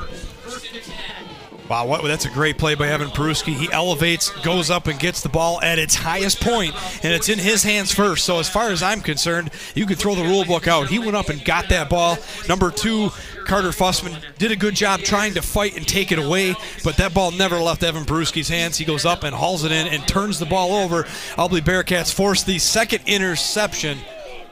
Wow, 1.73 1.87
what, 1.87 2.03
that's 2.05 2.27
a 2.27 2.31
great 2.31 2.59
play 2.59 2.75
by 2.75 2.89
Evan 2.89 3.09
Peruski. 3.09 3.55
He 3.55 3.73
elevates, 3.73 4.29
goes 4.43 4.69
up, 4.69 4.89
and 4.89 5.01
gets 5.01 5.23
the 5.23 5.31
ball 5.31 5.59
at 5.63 5.79
its 5.79 5.95
highest 5.95 6.39
point, 6.43 6.75
and 7.03 7.15
it's 7.15 7.31
in 7.31 7.39
his 7.39 7.63
hands 7.63 7.91
first. 7.91 8.27
So, 8.27 8.39
as 8.39 8.47
far 8.47 8.69
as 8.69 8.83
I'm 8.83 9.01
concerned, 9.01 9.51
you 9.75 9.87
could 9.87 9.97
throw 9.97 10.15
the 10.15 10.23
rule 10.23 10.45
book 10.45 10.69
out. 10.69 10.89
He 10.89 10.99
went 10.99 11.17
up 11.17 11.31
and 11.31 11.43
got 11.43 11.71
that 11.71 11.89
ball. 11.89 12.19
Number 12.47 12.71
two, 12.71 13.09
Carter 13.47 13.71
Fussman 13.71 14.23
did 14.37 14.53
a 14.53 14.57
good 14.57 14.75
job 14.75 15.01
trying 15.01 15.33
to 15.33 15.41
fight 15.41 15.75
and 15.75 15.89
take 15.89 16.13
it 16.13 16.19
away, 16.19 16.55
but 16.85 16.99
that 16.99 17.15
ball 17.15 17.31
never 17.31 17.57
left 17.59 17.83
Evan 17.83 18.05
Peruski's 18.05 18.51
hands. 18.51 18.77
He 18.77 18.85
goes 18.85 19.07
up 19.07 19.25
and 19.25 19.35
hauls 19.35 19.65
it 19.65 19.73
in 19.73 19.87
and 19.87 20.07
turns 20.07 20.39
the 20.39 20.45
ball 20.45 20.75
over. 20.75 21.05
Ubly 21.39 21.63
Bearcats 21.63 22.13
force 22.13 22.43
the 22.43 22.59
second 22.59 23.01
interception 23.07 23.97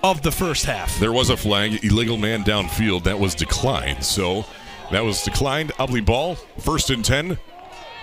of 0.03 0.23
the 0.23 0.33
first 0.33 0.65
half. 0.65 0.99
There 0.99 1.13
was 1.13 1.29
a 1.29 1.37
flag, 1.37 1.85
illegal 1.85 2.17
man 2.17 2.45
downfield, 2.45 3.05
that 3.05 3.21
was 3.21 3.35
declined. 3.35 4.05
So 4.05 4.47
that 4.91 5.05
was 5.05 5.23
declined. 5.23 5.73
Ubly 5.79 6.05
ball, 6.05 6.35
first 6.59 6.91
and 6.91 7.05
10. 7.05 7.39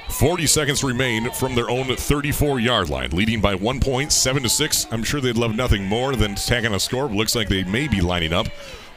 40 0.10 0.48
seconds 0.48 0.84
remain 0.84 1.30
from 1.32 1.54
their 1.54 1.70
own 1.70 1.94
34 1.96 2.60
yard 2.60 2.90
line, 2.90 3.10
leading 3.12 3.42
by 3.42 3.56
one 3.56 3.80
point, 3.80 4.12
7 4.12 4.42
to 4.44 4.50
6. 4.50 4.88
I'm 4.92 5.04
sure 5.04 5.20
they'd 5.20 5.38
love 5.38 5.56
nothing 5.56 5.84
more 5.84 6.16
than 6.16 6.36
tagging 6.36 6.74
a 6.74 6.80
score. 6.80 7.06
Looks 7.06 7.36
like 7.36 7.50
they 7.50 7.64
may 7.64 7.88
be 7.88 8.02
lining 8.02 8.34
up. 8.34 8.48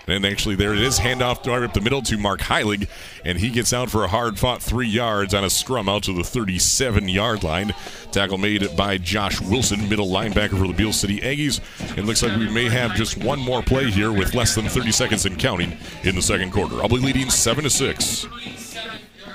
And 0.07 0.25
actually, 0.25 0.57
there 0.57 0.73
it 0.75 0.81
is. 0.81 0.99
Handoff 0.99 1.47
right 1.47 1.63
up 1.63 1.75
the 1.75 1.81
middle 1.81 2.03
to 2.03 2.17
Mark 2.17 2.41
Heilig. 2.41 2.89
And 3.25 3.39
he 3.39 3.51
gets 3.51 3.73
out 3.73 3.91
for 3.91 4.05
a 4.05 4.09
hard 4.09 4.39
fought 4.39 4.63
three 4.63 4.89
yards 4.89 5.35
on 5.35 5.45
a 5.45 5.51
scrum 5.51 5.89
out 5.89 6.05
to 6.05 6.13
the 6.13 6.25
37 6.25 7.09
yard 7.09 7.45
line. 7.45 7.75
Tackle 8.11 8.39
made 8.39 8.77
by 8.77 8.99
Josh 8.99 9.41
Wilson, 9.41 9.89
middle 9.89 10.09
linebacker 10.09 10.59
for 10.59 10.67
the 10.67 10.73
Beal 10.73 10.93
City 10.93 11.21
Aggies. 11.21 11.61
It 11.97 12.05
looks 12.05 12.23
like 12.23 12.37
we 12.37 12.51
may 12.51 12.69
have 12.69 12.95
just 12.95 13.19
one 13.19 13.39
more 13.39 13.63
play 13.63 13.91
here 13.91 14.13
with 14.13 14.35
less 14.35 14.55
than 14.55 14.69
30 14.69 14.91
seconds 14.93 15.27
and 15.27 15.39
counting 15.39 15.77
in 16.03 16.15
the 16.15 16.23
second 16.23 16.51
quarter. 16.53 16.77
Ubly 16.77 17.03
leading 17.03 17.31
7 17.31 17.65
to 17.65 17.71
6. 17.71 18.27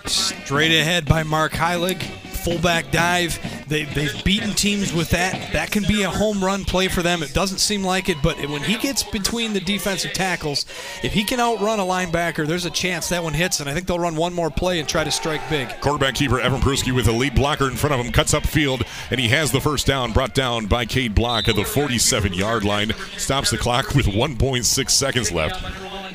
Straight 0.05 0.79
ahead 0.79 1.05
by 1.05 1.23
Mark 1.23 1.53
Heilig 1.53 2.01
fullback 2.45 2.91
dive. 2.91 3.39
They, 3.67 3.85
they've 3.85 4.23
beaten 4.23 4.51
teams 4.51 4.93
with 4.93 5.09
that. 5.09 5.53
That 5.53 5.71
can 5.71 5.83
be 5.83 6.03
a 6.03 6.09
home 6.09 6.43
run 6.43 6.65
play 6.65 6.87
for 6.87 7.01
them. 7.01 7.23
It 7.23 7.33
doesn't 7.33 7.57
seem 7.57 7.83
like 7.83 8.09
it, 8.09 8.17
but 8.21 8.37
when 8.49 8.61
he 8.61 8.77
gets 8.77 9.03
between 9.03 9.53
the 9.53 9.59
defensive 9.59 10.13
tackles, 10.13 10.65
if 11.03 11.13
he 11.13 11.23
can 11.23 11.39
outrun 11.39 11.79
a 11.79 11.83
linebacker, 11.83 12.45
there's 12.45 12.65
a 12.65 12.69
chance 12.69 13.09
that 13.09 13.23
one 13.23 13.33
hits, 13.33 13.59
and 13.59 13.69
I 13.69 13.73
think 13.73 13.87
they'll 13.87 13.99
run 13.99 14.15
one 14.15 14.33
more 14.33 14.49
play 14.49 14.79
and 14.79 14.87
try 14.87 15.03
to 15.03 15.11
strike 15.11 15.41
big. 15.49 15.69
Quarterback 15.81 16.15
keeper 16.15 16.39
Evan 16.39 16.61
Peruski 16.61 16.93
with 16.93 17.07
a 17.07 17.11
lead 17.11 17.35
blocker 17.35 17.69
in 17.69 17.75
front 17.75 17.93
of 17.93 18.05
him 18.05 18.11
cuts 18.11 18.33
up 18.33 18.45
field, 18.45 18.83
and 19.09 19.19
he 19.19 19.29
has 19.29 19.51
the 19.51 19.61
first 19.61 19.87
down 19.87 20.11
brought 20.11 20.35
down 20.35 20.67
by 20.67 20.85
Cade 20.85 21.15
Block 21.15 21.47
at 21.47 21.55
the 21.55 21.65
47 21.65 22.33
yard 22.33 22.63
line. 22.63 22.91
Stops 23.17 23.51
the 23.51 23.57
clock 23.57 23.95
with 23.95 24.05
1.6 24.05 24.89
seconds 24.89 25.31
left. 25.31 25.63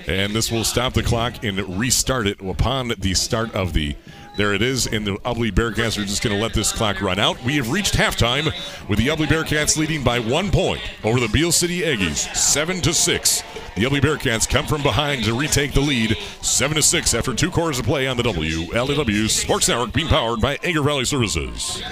And 0.09 0.32
this 0.35 0.51
will 0.51 0.64
stop 0.64 0.94
the 0.94 1.02
clock 1.02 1.44
and 1.44 1.78
restart 1.78 2.27
it 2.27 2.40
upon 2.40 2.89
the 2.98 3.14
start 3.14 3.55
of 3.55 3.72
the 3.74 3.94
there 4.41 4.55
it 4.55 4.62
is, 4.62 4.87
and 4.87 5.07
the 5.07 5.17
Ubly 5.17 5.53
Bearcats 5.53 5.99
are 5.99 6.05
just 6.07 6.23
going 6.23 6.35
to 6.35 6.43
let 6.43 6.55
this 6.55 6.73
clock 6.73 7.03
run 7.03 7.19
out. 7.19 7.43
We 7.45 7.57
have 7.57 7.71
reached 7.71 7.93
halftime 7.93 8.47
with 8.89 8.99
the 8.99 9.09
Ubly 9.09 9.27
Bearcats 9.27 9.77
leading 9.77 10.03
by 10.03 10.19
one 10.19 10.51
point 10.51 10.81
over 11.05 11.21
the 11.21 11.29
Beal 11.29 11.53
City 11.53 11.83
Aggies, 11.83 12.35
seven 12.35 12.81
to 12.81 12.95
six. 12.95 13.43
The 13.77 13.85
Ubly 13.85 14.01
Bearcats 14.01 14.49
come 14.49 14.67
from 14.67 14.83
behind 14.83 15.25
to 15.25 15.39
retake 15.39 15.75
the 15.75 15.83
lead, 15.83 16.17
seven 16.41 16.77
to 16.77 16.83
six 16.83 17.12
after 17.12 17.35
two 17.35 17.51
quarters 17.51 17.81
of 17.81 17.85
play 17.85 18.07
on 18.07 18.17
the 18.17 18.23
WLEW 18.23 19.29
Sports 19.29 19.69
Network, 19.69 19.93
being 19.93 20.09
powered 20.09 20.41
by 20.41 20.59
Agra 20.65 20.83
Valley 20.83 21.05
Services. 21.05 21.83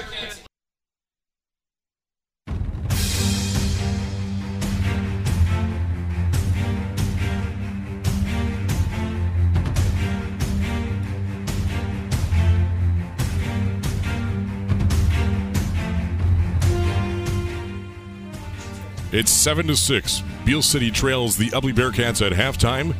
It's 19.10 19.30
seven 19.30 19.66
to 19.68 19.76
six. 19.76 20.22
Beal 20.44 20.60
City 20.60 20.90
trails 20.90 21.36
the 21.36 21.48
Ubly 21.50 21.72
Bearcats 21.72 22.24
at 22.24 22.32
halftime. 22.32 22.94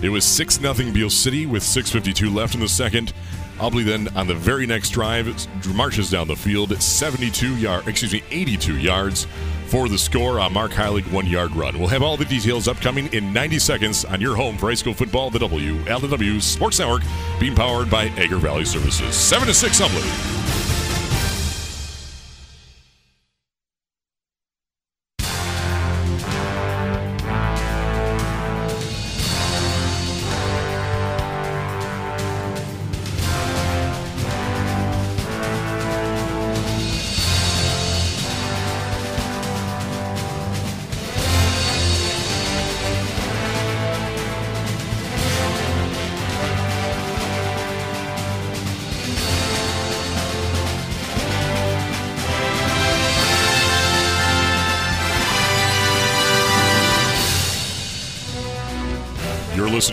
It 0.00 0.08
was 0.08 0.24
six 0.24 0.60
0 0.60 0.74
Beal 0.92 1.10
City 1.10 1.44
with 1.44 1.64
6:52 1.64 2.32
left 2.32 2.54
in 2.54 2.60
the 2.60 2.68
second. 2.68 3.12
Ubly 3.58 3.84
then 3.84 4.08
on 4.16 4.26
the 4.28 4.34
very 4.34 4.64
next 4.64 4.90
drive 4.90 5.26
marches 5.74 6.08
down 6.08 6.28
the 6.28 6.36
field 6.36 6.80
72 6.80 7.56
yard, 7.56 7.86
excuse 7.88 8.12
me, 8.12 8.22
82 8.30 8.78
yards 8.78 9.26
for 9.66 9.88
the 9.88 9.98
score 9.98 10.40
on 10.40 10.52
Mark 10.52 10.70
Heilig 10.70 11.10
one 11.12 11.26
yard 11.26 11.54
run. 11.56 11.78
We'll 11.78 11.88
have 11.88 12.02
all 12.02 12.16
the 12.16 12.24
details 12.24 12.68
upcoming 12.68 13.12
in 13.12 13.32
90 13.32 13.58
seconds 13.58 14.04
on 14.04 14.20
your 14.20 14.36
home 14.36 14.56
for 14.56 14.68
high 14.68 14.74
school 14.74 14.94
football, 14.94 15.30
the 15.30 15.40
WLEW 15.40 16.40
Sports 16.40 16.78
Network, 16.78 17.02
being 17.40 17.56
powered 17.56 17.90
by 17.90 18.06
Agra 18.16 18.38
Valley 18.38 18.64
Services. 18.64 19.14
Seven 19.14 19.48
to 19.48 19.54
six 19.54 19.80
Ubly. 19.80 20.69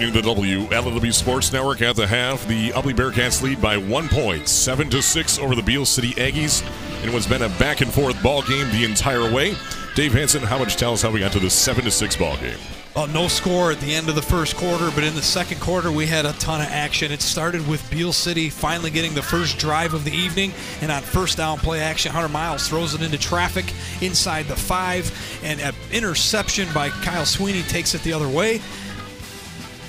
Listening 0.07 0.23
to 0.23 0.29
the 0.29 0.69
WLEW 0.69 1.13
Sports 1.13 1.51
Network 1.51 1.81
at 1.81 1.97
the 1.97 2.07
half. 2.07 2.47
The 2.47 2.69
Ubly 2.69 2.93
Bearcats 2.93 3.41
lead 3.41 3.61
by 3.61 3.75
one 3.75 4.07
point, 4.07 4.47
seven 4.47 4.89
to 4.91 5.01
six 5.01 5.37
over 5.37 5.53
the 5.53 5.61
Beal 5.61 5.85
City 5.85 6.13
Aggies. 6.13 6.63
And 7.03 7.11
what's 7.11 7.27
been 7.27 7.41
a 7.41 7.49
back 7.59 7.81
and 7.81 7.91
forth 7.93 8.21
ball 8.23 8.41
game 8.41 8.71
the 8.71 8.85
entire 8.85 9.29
way. 9.29 9.57
Dave 9.95 10.13
Hanson, 10.13 10.43
how 10.43 10.59
much 10.59 10.77
tell 10.77 10.93
us 10.93 11.01
how 11.01 11.11
we 11.11 11.19
got 11.19 11.33
to 11.33 11.39
the 11.39 11.49
seven 11.49 11.83
to 11.83 11.91
six 11.91 12.15
ball 12.15 12.37
game? 12.37 12.57
Well, 12.95 13.07
no 13.07 13.27
score 13.27 13.69
at 13.71 13.81
the 13.81 13.93
end 13.93 14.07
of 14.07 14.15
the 14.15 14.21
first 14.21 14.55
quarter, 14.55 14.89
but 14.95 15.03
in 15.03 15.13
the 15.13 15.21
second 15.21 15.59
quarter 15.59 15.91
we 15.91 16.05
had 16.05 16.25
a 16.25 16.31
ton 16.33 16.61
of 16.61 16.67
action. 16.67 17.11
It 17.11 17.21
started 17.21 17.67
with 17.67 17.87
Beal 17.91 18.13
City 18.13 18.49
finally 18.49 18.91
getting 18.91 19.13
the 19.13 19.21
first 19.21 19.59
drive 19.59 19.93
of 19.93 20.05
the 20.05 20.13
evening, 20.13 20.53
and 20.81 20.89
on 20.89 21.01
first 21.01 21.37
down 21.37 21.57
play 21.57 21.81
action, 21.81 22.13
Hunter 22.13 22.29
Miles 22.29 22.69
throws 22.69 22.93
it 22.93 23.01
into 23.01 23.17
traffic 23.17 23.65
inside 24.01 24.45
the 24.45 24.55
five, 24.55 25.11
and 25.43 25.59
an 25.59 25.75
interception 25.91 26.69
by 26.73 26.89
Kyle 26.89 27.25
Sweeney 27.25 27.63
takes 27.63 27.93
it 27.93 28.01
the 28.03 28.13
other 28.13 28.29
way. 28.29 28.61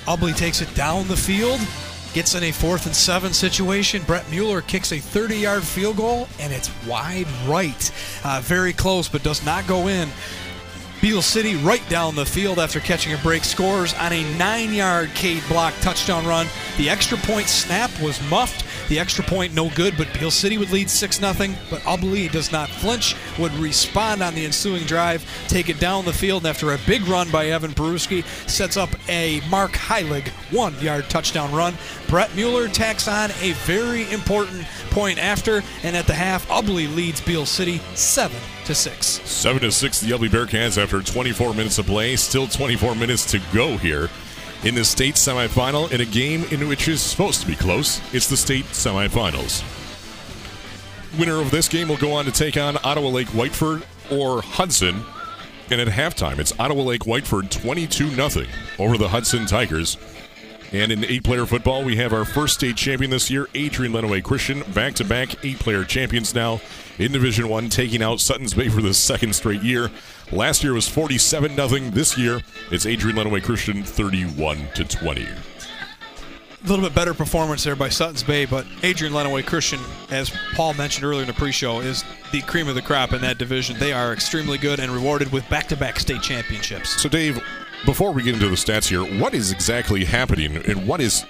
Ubly 0.08 0.34
takes 0.34 0.62
it 0.62 0.74
down 0.74 1.06
the 1.06 1.16
field, 1.18 1.60
gets 2.14 2.34
in 2.34 2.42
a 2.44 2.50
fourth 2.50 2.86
and 2.86 2.96
seven 2.96 3.34
situation. 3.34 4.02
Brett 4.04 4.26
Mueller 4.30 4.62
kicks 4.62 4.90
a 4.90 4.98
30 4.98 5.36
yard 5.36 5.62
field 5.62 5.98
goal, 5.98 6.28
and 6.40 6.50
it's 6.50 6.70
wide 6.86 7.26
right. 7.46 7.92
Uh, 8.24 8.40
very 8.42 8.72
close, 8.72 9.06
but 9.06 9.22
does 9.22 9.44
not 9.44 9.66
go 9.66 9.88
in. 9.88 10.08
Beal 11.02 11.20
City 11.20 11.56
right 11.56 11.86
down 11.90 12.14
the 12.14 12.24
field 12.24 12.58
after 12.58 12.80
catching 12.80 13.12
a 13.12 13.18
break 13.18 13.44
scores 13.44 13.92
on 13.94 14.14
a 14.14 14.38
nine 14.38 14.72
yard 14.72 15.10
Cade 15.14 15.42
Block 15.46 15.74
touchdown 15.82 16.26
run. 16.26 16.46
The 16.78 16.88
extra 16.88 17.18
point 17.18 17.46
snap 17.46 17.90
was 18.00 18.18
muffed 18.30 18.64
The 18.88 18.98
extra 18.98 19.22
point, 19.22 19.54
no 19.54 19.68
good, 19.70 19.96
but 19.98 20.12
Beal 20.18 20.30
City 20.30 20.56
would 20.56 20.70
lead 20.70 20.88
6 20.88 21.18
0. 21.18 21.32
But 21.70 21.82
Ubly 21.82 22.30
does 22.30 22.50
not 22.50 22.70
flinch, 22.70 23.14
would 23.38 23.52
respond 23.54 24.22
on 24.22 24.34
the 24.34 24.46
ensuing 24.46 24.84
drive, 24.84 25.24
take 25.48 25.68
it 25.68 25.78
down 25.78 26.06
the 26.06 26.12
field, 26.12 26.46
after 26.46 26.72
a 26.72 26.78
big 26.86 27.06
run 27.06 27.30
by 27.30 27.48
Evan 27.48 27.72
Peruski, 27.72 28.24
sets 28.48 28.78
up 28.78 28.88
a 29.08 29.42
Mark 29.50 29.72
Heilig 29.72 30.28
one 30.50 30.74
yard 30.80 31.08
touchdown 31.10 31.52
run. 31.52 31.74
Brett 32.08 32.34
Mueller 32.34 32.68
tacks 32.68 33.06
on 33.06 33.30
a 33.42 33.52
very 33.64 34.10
important 34.10 34.66
point 34.90 35.18
after, 35.18 35.62
and 35.82 35.94
at 35.94 36.06
the 36.06 36.14
half, 36.14 36.48
Ubly 36.48 36.94
leads 36.94 37.20
Beal 37.20 37.44
City 37.44 37.82
7 37.94 38.34
to 38.64 38.74
6. 38.74 39.06
7 39.06 39.62
to 39.62 39.70
6, 39.70 40.00
the 40.00 40.10
Ubly 40.12 40.28
Bearcats 40.28 40.82
after 40.82 41.02
24 41.02 41.52
minutes 41.52 41.78
of 41.78 41.86
play. 41.86 42.16
Still 42.16 42.46
24 42.46 42.94
minutes 42.94 43.30
to 43.32 43.40
go 43.52 43.76
here 43.76 44.08
in 44.64 44.74
the 44.74 44.84
state 44.84 45.14
semifinal 45.14 45.90
in 45.92 46.00
a 46.00 46.04
game 46.04 46.44
in 46.50 46.68
which 46.68 46.88
is 46.88 47.00
supposed 47.00 47.40
to 47.40 47.46
be 47.46 47.54
close. 47.54 48.00
It's 48.12 48.28
the 48.28 48.36
state 48.36 48.64
semifinals. 48.66 49.62
Winner 51.18 51.40
of 51.40 51.50
this 51.50 51.68
game 51.68 51.88
will 51.88 51.96
go 51.96 52.12
on 52.12 52.24
to 52.24 52.32
take 52.32 52.56
on 52.56 52.76
Ottawa 52.84 53.08
Lake 53.08 53.28
Whiteford 53.28 53.84
or 54.10 54.42
Hudson. 54.42 55.02
And 55.70 55.80
at 55.80 55.88
halftime, 55.88 56.38
it's 56.38 56.58
Ottawa 56.58 56.82
Lake 56.82 57.02
Whiteford 57.02 57.50
22 57.50 58.10
0 58.10 58.46
over 58.78 58.96
the 58.96 59.08
Hudson 59.08 59.46
Tigers. 59.46 59.96
And 60.72 60.92
in 60.92 61.04
eight 61.04 61.24
player 61.24 61.46
football, 61.46 61.82
we 61.82 61.96
have 61.96 62.12
our 62.12 62.26
first 62.26 62.54
state 62.54 62.76
champion 62.76 63.10
this 63.10 63.30
year, 63.30 63.48
Adrian 63.54 63.92
Lenawee 63.92 64.22
Christian, 64.22 64.62
back 64.72 64.94
to 64.94 65.04
back 65.04 65.44
eight 65.44 65.58
player 65.58 65.82
champions 65.84 66.34
now 66.34 66.60
in 66.98 67.12
Division 67.12 67.48
One, 67.48 67.70
taking 67.70 68.02
out 68.02 68.20
Suttons 68.20 68.52
Bay 68.52 68.68
for 68.68 68.82
the 68.82 68.92
second 68.92 69.34
straight 69.34 69.62
year. 69.62 69.90
Last 70.30 70.62
year 70.62 70.74
was 70.74 70.86
47 70.86 71.56
0. 71.56 71.68
This 71.90 72.18
year, 72.18 72.42
it's 72.70 72.84
Adrian 72.84 73.16
Lenawee 73.16 73.42
Christian 73.42 73.82
31 73.82 74.68
to 74.74 74.84
20. 74.84 75.26
A 76.64 76.68
little 76.68 76.84
bit 76.84 76.94
better 76.94 77.14
performance 77.14 77.64
there 77.64 77.76
by 77.76 77.88
Suttons 77.88 78.22
Bay, 78.22 78.44
but 78.44 78.66
Adrian 78.82 79.14
Lenawee 79.14 79.46
Christian, 79.46 79.78
as 80.10 80.30
Paul 80.54 80.74
mentioned 80.74 81.04
earlier 81.04 81.22
in 81.22 81.28
the 81.28 81.32
pre-show, 81.32 81.80
is 81.80 82.04
the 82.32 82.42
cream 82.42 82.68
of 82.68 82.74
the 82.74 82.82
crop 82.82 83.12
in 83.12 83.20
that 83.22 83.38
division. 83.38 83.78
They 83.78 83.92
are 83.92 84.12
extremely 84.12 84.58
good 84.58 84.80
and 84.80 84.90
rewarded 84.90 85.32
with 85.32 85.48
back-to-back 85.48 86.00
state 86.00 86.20
championships. 86.20 87.00
So, 87.00 87.08
Dave, 87.08 87.40
before 87.84 88.12
we 88.12 88.22
get 88.22 88.34
into 88.34 88.48
the 88.48 88.56
stats 88.56 88.88
here, 88.88 89.02
what 89.20 89.34
is 89.34 89.52
exactly 89.52 90.04
happening, 90.04 90.56
and 90.56 90.86
what 90.86 91.00
is, 91.00 91.24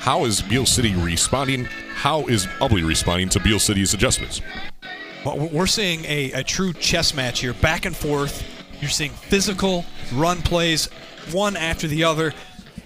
how 0.00 0.24
is 0.24 0.42
Beal 0.42 0.66
City 0.66 0.94
responding? 0.94 1.64
How 1.94 2.26
is 2.26 2.46
Ubly 2.60 2.86
responding 2.86 3.28
to 3.30 3.40
Beal 3.40 3.58
City's 3.58 3.94
adjustments? 3.94 4.40
Well, 5.24 5.48
we're 5.52 5.66
seeing 5.66 6.04
a, 6.06 6.32
a 6.32 6.42
true 6.42 6.72
chess 6.72 7.14
match 7.14 7.40
here, 7.40 7.54
back 7.54 7.84
and 7.84 7.96
forth. 7.96 8.44
You're 8.80 8.90
seeing 8.90 9.12
physical 9.12 9.84
run 10.12 10.42
plays, 10.42 10.86
one 11.30 11.56
after 11.56 11.86
the 11.86 12.02
other. 12.02 12.34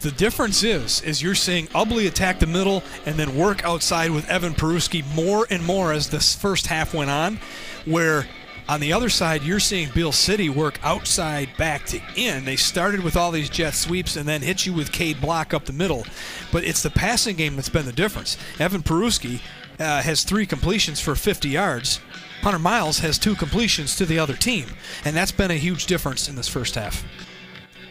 The 0.01 0.11
difference 0.11 0.63
is, 0.63 1.01
is 1.03 1.23
you're 1.23 1.35
seeing 1.35 1.69
Ubly 1.69 2.07
attack 2.07 2.39
the 2.39 2.47
middle 2.47 2.83
and 3.07 3.17
then 3.17 3.35
work 3.35 3.65
outside 3.65 4.11
with 4.11 4.29
Evan 4.29 4.53
Peruski 4.53 5.03
more 5.15 5.47
and 5.49 5.65
more 5.65 5.93
as 5.93 6.11
this 6.11 6.35
first 6.35 6.67
half 6.67 6.93
went 6.93 7.09
on, 7.09 7.39
where 7.87 8.27
on 8.69 8.81
the 8.81 8.93
other 8.93 9.09
side, 9.09 9.43
you're 9.43 9.61
seeing 9.61 9.91
Beal 9.91 10.13
City 10.13 10.49
work 10.49 10.81
outside 10.83 11.49
back 11.57 11.87
to 11.87 12.01
in. 12.17 12.45
They 12.45 12.57
started 12.57 13.03
with 13.05 13.17
all 13.17 13.31
these 13.31 13.49
jet 13.49 13.75
sweeps 13.75 14.17
and 14.17 14.29
then 14.29 14.43
hit 14.43 14.67
you 14.67 14.73
with 14.73 14.91
Cade 14.93 15.21
Block 15.21 15.55
up 15.55 15.67
the 15.67 15.73
middle. 15.73 16.05
But 16.51 16.65
it's 16.65 16.83
the 16.83 16.91
passing 16.91 17.37
game 17.37 17.55
that's 17.55 17.69
been 17.69 17.87
the 17.87 17.93
difference. 17.93 18.37
Evan 18.59 18.83
Peruski 18.83 19.41
uh, 19.79 20.03
has 20.03 20.25
three 20.25 20.47
completions 20.47 21.01
for 21.01 21.15
50 21.15 21.49
yards. 21.49 22.01
Hunter 22.43 22.59
Miles 22.59 22.99
has 22.99 23.19
two 23.19 23.35
completions 23.35 23.97
to 23.97 24.07
the 24.07 24.19
other 24.19 24.35
team. 24.35 24.67
And 25.05 25.15
that's 25.15 25.33
been 25.33 25.51
a 25.51 25.55
huge 25.55 25.87
difference 25.87 26.29
in 26.29 26.35
this 26.35 26.49
first 26.49 26.75
half. 26.75 27.05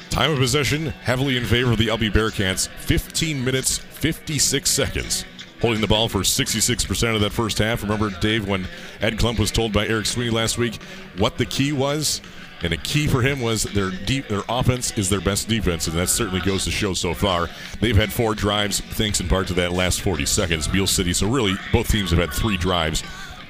Time 0.09 0.31
of 0.31 0.39
possession 0.39 0.87
heavily 0.87 1.37
in 1.37 1.45
favor 1.45 1.71
of 1.71 1.77
the 1.77 1.87
Ubly 1.87 2.11
Bearcats. 2.11 2.67
15 2.67 3.43
minutes, 3.43 3.77
56 3.77 4.69
seconds. 4.69 5.25
Holding 5.61 5.81
the 5.81 5.87
ball 5.87 6.09
for 6.09 6.19
66% 6.19 7.15
of 7.15 7.21
that 7.21 7.31
first 7.31 7.57
half. 7.57 7.81
Remember, 7.81 8.09
Dave, 8.19 8.47
when 8.47 8.67
Ed 9.01 9.17
Klump 9.17 9.39
was 9.39 9.51
told 9.51 9.71
by 9.71 9.87
Eric 9.87 10.05
Sweeney 10.05 10.29
last 10.29 10.57
week 10.57 10.81
what 11.17 11.37
the 11.37 11.45
key 11.45 11.71
was? 11.71 12.21
And 12.61 12.73
a 12.73 12.77
key 12.77 13.07
for 13.07 13.21
him 13.21 13.41
was 13.41 13.63
their 13.63 13.91
deep, 13.91 14.27
their 14.27 14.43
offense 14.49 14.97
is 14.97 15.09
their 15.09 15.21
best 15.21 15.47
defense, 15.47 15.87
and 15.87 15.97
that 15.97 16.09
certainly 16.09 16.39
goes 16.41 16.63
to 16.65 16.71
show 16.71 16.93
so 16.93 17.13
far. 17.13 17.49
They've 17.79 17.95
had 17.95 18.11
four 18.11 18.33
drives, 18.33 18.79
thanks 18.79 19.19
in 19.19 19.27
part 19.27 19.47
to 19.47 19.53
that 19.55 19.71
last 19.71 20.01
40 20.01 20.25
seconds. 20.25 20.67
Beal 20.67 20.87
City, 20.87 21.13
so 21.13 21.29
really 21.29 21.53
both 21.71 21.89
teams 21.89 22.11
have 22.11 22.19
had 22.19 22.31
three 22.31 22.57
drives. 22.57 23.03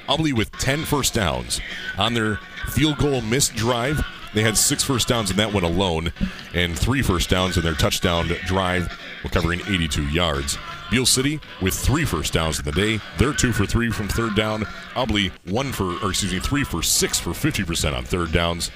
Ubly 0.08 0.32
with 0.32 0.50
10 0.58 0.84
first 0.84 1.14
downs 1.14 1.60
on 1.98 2.14
their 2.14 2.36
field 2.68 2.98
goal 2.98 3.22
missed 3.22 3.54
drive. 3.54 4.04
They 4.34 4.42
had 4.42 4.56
six 4.56 4.82
first 4.84 5.08
downs 5.08 5.30
in 5.30 5.36
that 5.38 5.52
one 5.52 5.64
alone, 5.64 6.12
and 6.52 6.78
three 6.78 7.00
first 7.00 7.30
downs 7.30 7.56
in 7.56 7.62
their 7.62 7.74
touchdown 7.74 8.28
drive, 8.44 8.88
covering 9.30 9.60
82 9.66 10.08
yards. 10.08 10.58
Beal 10.90 11.06
City 11.06 11.40
with 11.60 11.74
three 11.74 12.04
first 12.04 12.32
downs 12.32 12.58
in 12.58 12.64
the 12.64 12.72
day. 12.72 13.00
They're 13.18 13.32
two 13.32 13.52
for 13.52 13.66
three 13.66 13.90
from 13.90 14.08
third 14.08 14.34
down. 14.34 14.62
Ubly 14.94 15.32
one 15.44 15.72
for, 15.72 15.94
or 16.04 16.10
excuse 16.10 16.32
me, 16.32 16.40
three 16.40 16.64
for 16.64 16.82
six 16.82 17.18
for 17.18 17.30
50% 17.30 17.96
on 17.96 18.04
third 18.04 18.32
downs. 18.32 18.70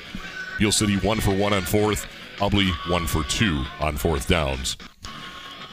Beal 0.58 0.72
City 0.72 0.96
one 0.96 1.20
for 1.20 1.34
one 1.34 1.52
on 1.52 1.62
fourth. 1.62 2.06
Ubly 2.38 2.70
one 2.90 3.06
for 3.06 3.22
two 3.24 3.64
on 3.80 3.96
fourth 3.96 4.28
downs. 4.28 4.76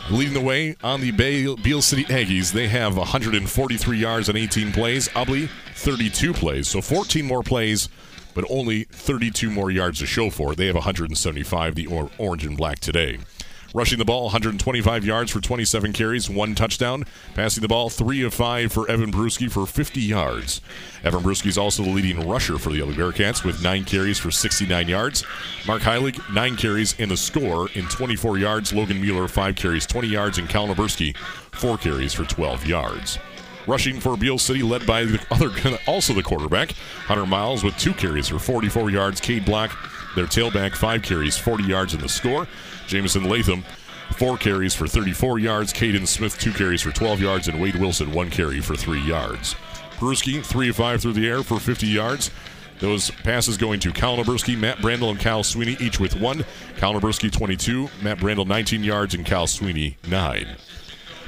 Leading 0.09 0.34
the 0.34 0.41
way 0.41 0.76
on 0.84 1.01
the 1.01 1.11
Bay 1.11 1.53
Beal 1.55 1.81
City 1.81 2.05
Aggies, 2.05 2.53
they 2.53 2.68
have 2.69 2.95
143 2.95 3.97
yards 3.97 4.30
on 4.30 4.38
18 4.38 4.72
plays. 4.72 5.09
Ubly 5.09 5.49
32 5.76 6.34
plays, 6.34 6.68
so 6.69 6.80
14 6.81 7.26
more 7.26 7.43
plays, 7.43 7.89
but 8.34 8.45
only 8.49 8.84
32 8.85 9.49
more 9.49 9.69
yards 9.69 9.99
to 9.99 10.05
show 10.05 10.30
for. 10.30 10.55
They 10.55 10.68
have 10.68 10.76
175, 10.76 11.76
the 11.76 11.88
or- 11.88 12.09
orange 12.18 12.45
and 12.45 12.55
black 12.55 12.80
today. 12.80 13.18
Rushing 13.73 13.98
the 13.98 14.06
ball, 14.06 14.23
125 14.23 15.06
yards 15.06 15.30
for 15.30 15.41
27 15.41 15.91
carries, 15.91 16.30
one 16.30 16.56
touchdown. 16.56 17.03
Passing 17.35 17.61
the 17.61 17.68
ball, 17.68 17.89
three 17.89 18.23
of 18.23 18.34
five 18.34 18.72
for 18.72 18.89
Evan 18.89 19.11
Peruski 19.11 19.52
for 19.52 19.65
50 19.65 19.99
yards. 19.99 20.61
Evan 21.03 21.22
Peruski 21.22 21.48
is 21.48 21.57
also 21.57 21.84
the 21.84 21.89
leading 21.89 22.27
rusher 22.27 22.57
for 22.57 22.72
the 22.72 22.80
Ubly 22.80 22.94
Bearcats 22.94 23.44
with 23.44 23.61
nine 23.61 23.84
carries 23.84 24.18
for 24.18 24.31
69 24.31 24.88
yards. 24.88 25.26
Mark 25.68 25.81
Heilig, 25.81 26.18
nine 26.34 26.56
carries 26.56 26.95
and 26.98 27.11
the 27.11 27.18
score 27.18 27.69
in 27.73 27.85
24 27.88 28.38
yards. 28.38 28.73
Logan 28.73 29.02
Mueller, 29.02 29.27
five 29.27 29.56
carries, 29.57 29.85
20 29.85 30.07
yards, 30.07 30.38
and 30.38 30.48
Cal 30.48 30.68
Nabursky, 30.68 31.15
four 31.52 31.77
carries 31.77 32.14
for 32.14 32.23
12 32.23 32.65
yards. 32.65 33.19
Rushing 33.68 33.99
for 33.99 34.15
Beal 34.15 34.38
City, 34.38 34.64
led 34.64 34.88
by 34.88 35.03
the 35.03 35.19
other, 35.31 35.77
also 35.88 36.14
the 36.14 36.23
quarterback, 36.23 36.72
Hunter 37.06 37.26
Miles, 37.26 37.65
with 37.65 37.77
two 37.77 37.94
carries 37.94 38.30
for 38.30 38.39
44 38.39 38.89
yards. 38.91 39.19
Cade 39.19 39.44
Block, 39.44 39.77
their 40.15 40.26
tailback, 40.26 40.73
five 40.73 41.02
carries, 41.02 41.38
40 41.38 41.65
yards 41.65 41.94
in 41.94 41.99
the 41.99 42.07
score. 42.07 42.48
Jameson 42.88 43.26
Latham, 43.26 43.64
four 44.18 44.38
carries 44.38 44.73
for 44.73 44.88
34 44.88 45.39
yards. 45.39 45.73
Caden 45.73 46.07
Smith, 46.07 46.39
two 46.39 46.51
carries 46.51 46.81
for 46.81 46.91
12 46.91 47.22
yards. 47.22 47.47
And 47.47 47.61
Wade 47.61 47.76
Wilson, 47.76 48.11
one 48.11 48.30
carry 48.30 48.59
for 48.61 48.76
three 48.76 49.01
yards. 49.01 49.55
Peruski, 49.97 50.43
three 50.43 50.69
of 50.69 50.76
five 50.76 51.01
through 51.01 51.14
the 51.14 51.27
air 51.27 51.43
for 51.43 51.59
50 51.59 51.88
yards. 51.88 52.31
Those 52.80 53.09
passes 53.09 53.57
going 53.57 53.80
to 53.81 53.91
Cal 53.91 54.18
Nabursky, 54.18 54.55
Matt 54.57 54.77
Brandel, 54.77 55.09
and 55.09 55.19
Cal 55.19 55.43
Sweeney, 55.43 55.76
each 55.80 55.99
with 55.99 56.15
one. 56.19 56.45
Cal 56.77 56.93
Nabursky, 56.93 57.31
22. 57.31 57.89
Matt 58.03 58.19
Brandel, 58.19 58.45
19 58.45 58.84
yards. 58.84 59.15
And 59.15 59.26
Cal 59.26 59.47
Sweeney, 59.47 59.97
nine. 60.07 60.55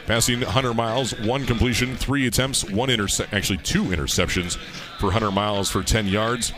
Passing 0.05 0.41
Hunter 0.41 0.73
Miles, 0.73 1.17
one 1.19 1.45
completion, 1.45 1.95
three 1.95 2.25
attempts, 2.25 2.63
one 2.67 2.89
intercept, 2.89 3.33
actually 3.33 3.57
two 3.57 3.83
interceptions 3.85 4.57
for 4.99 5.11
Hunter 5.11 5.31
Miles 5.31 5.69
for 5.69 5.83
10 5.83 6.07
yards. 6.07 6.51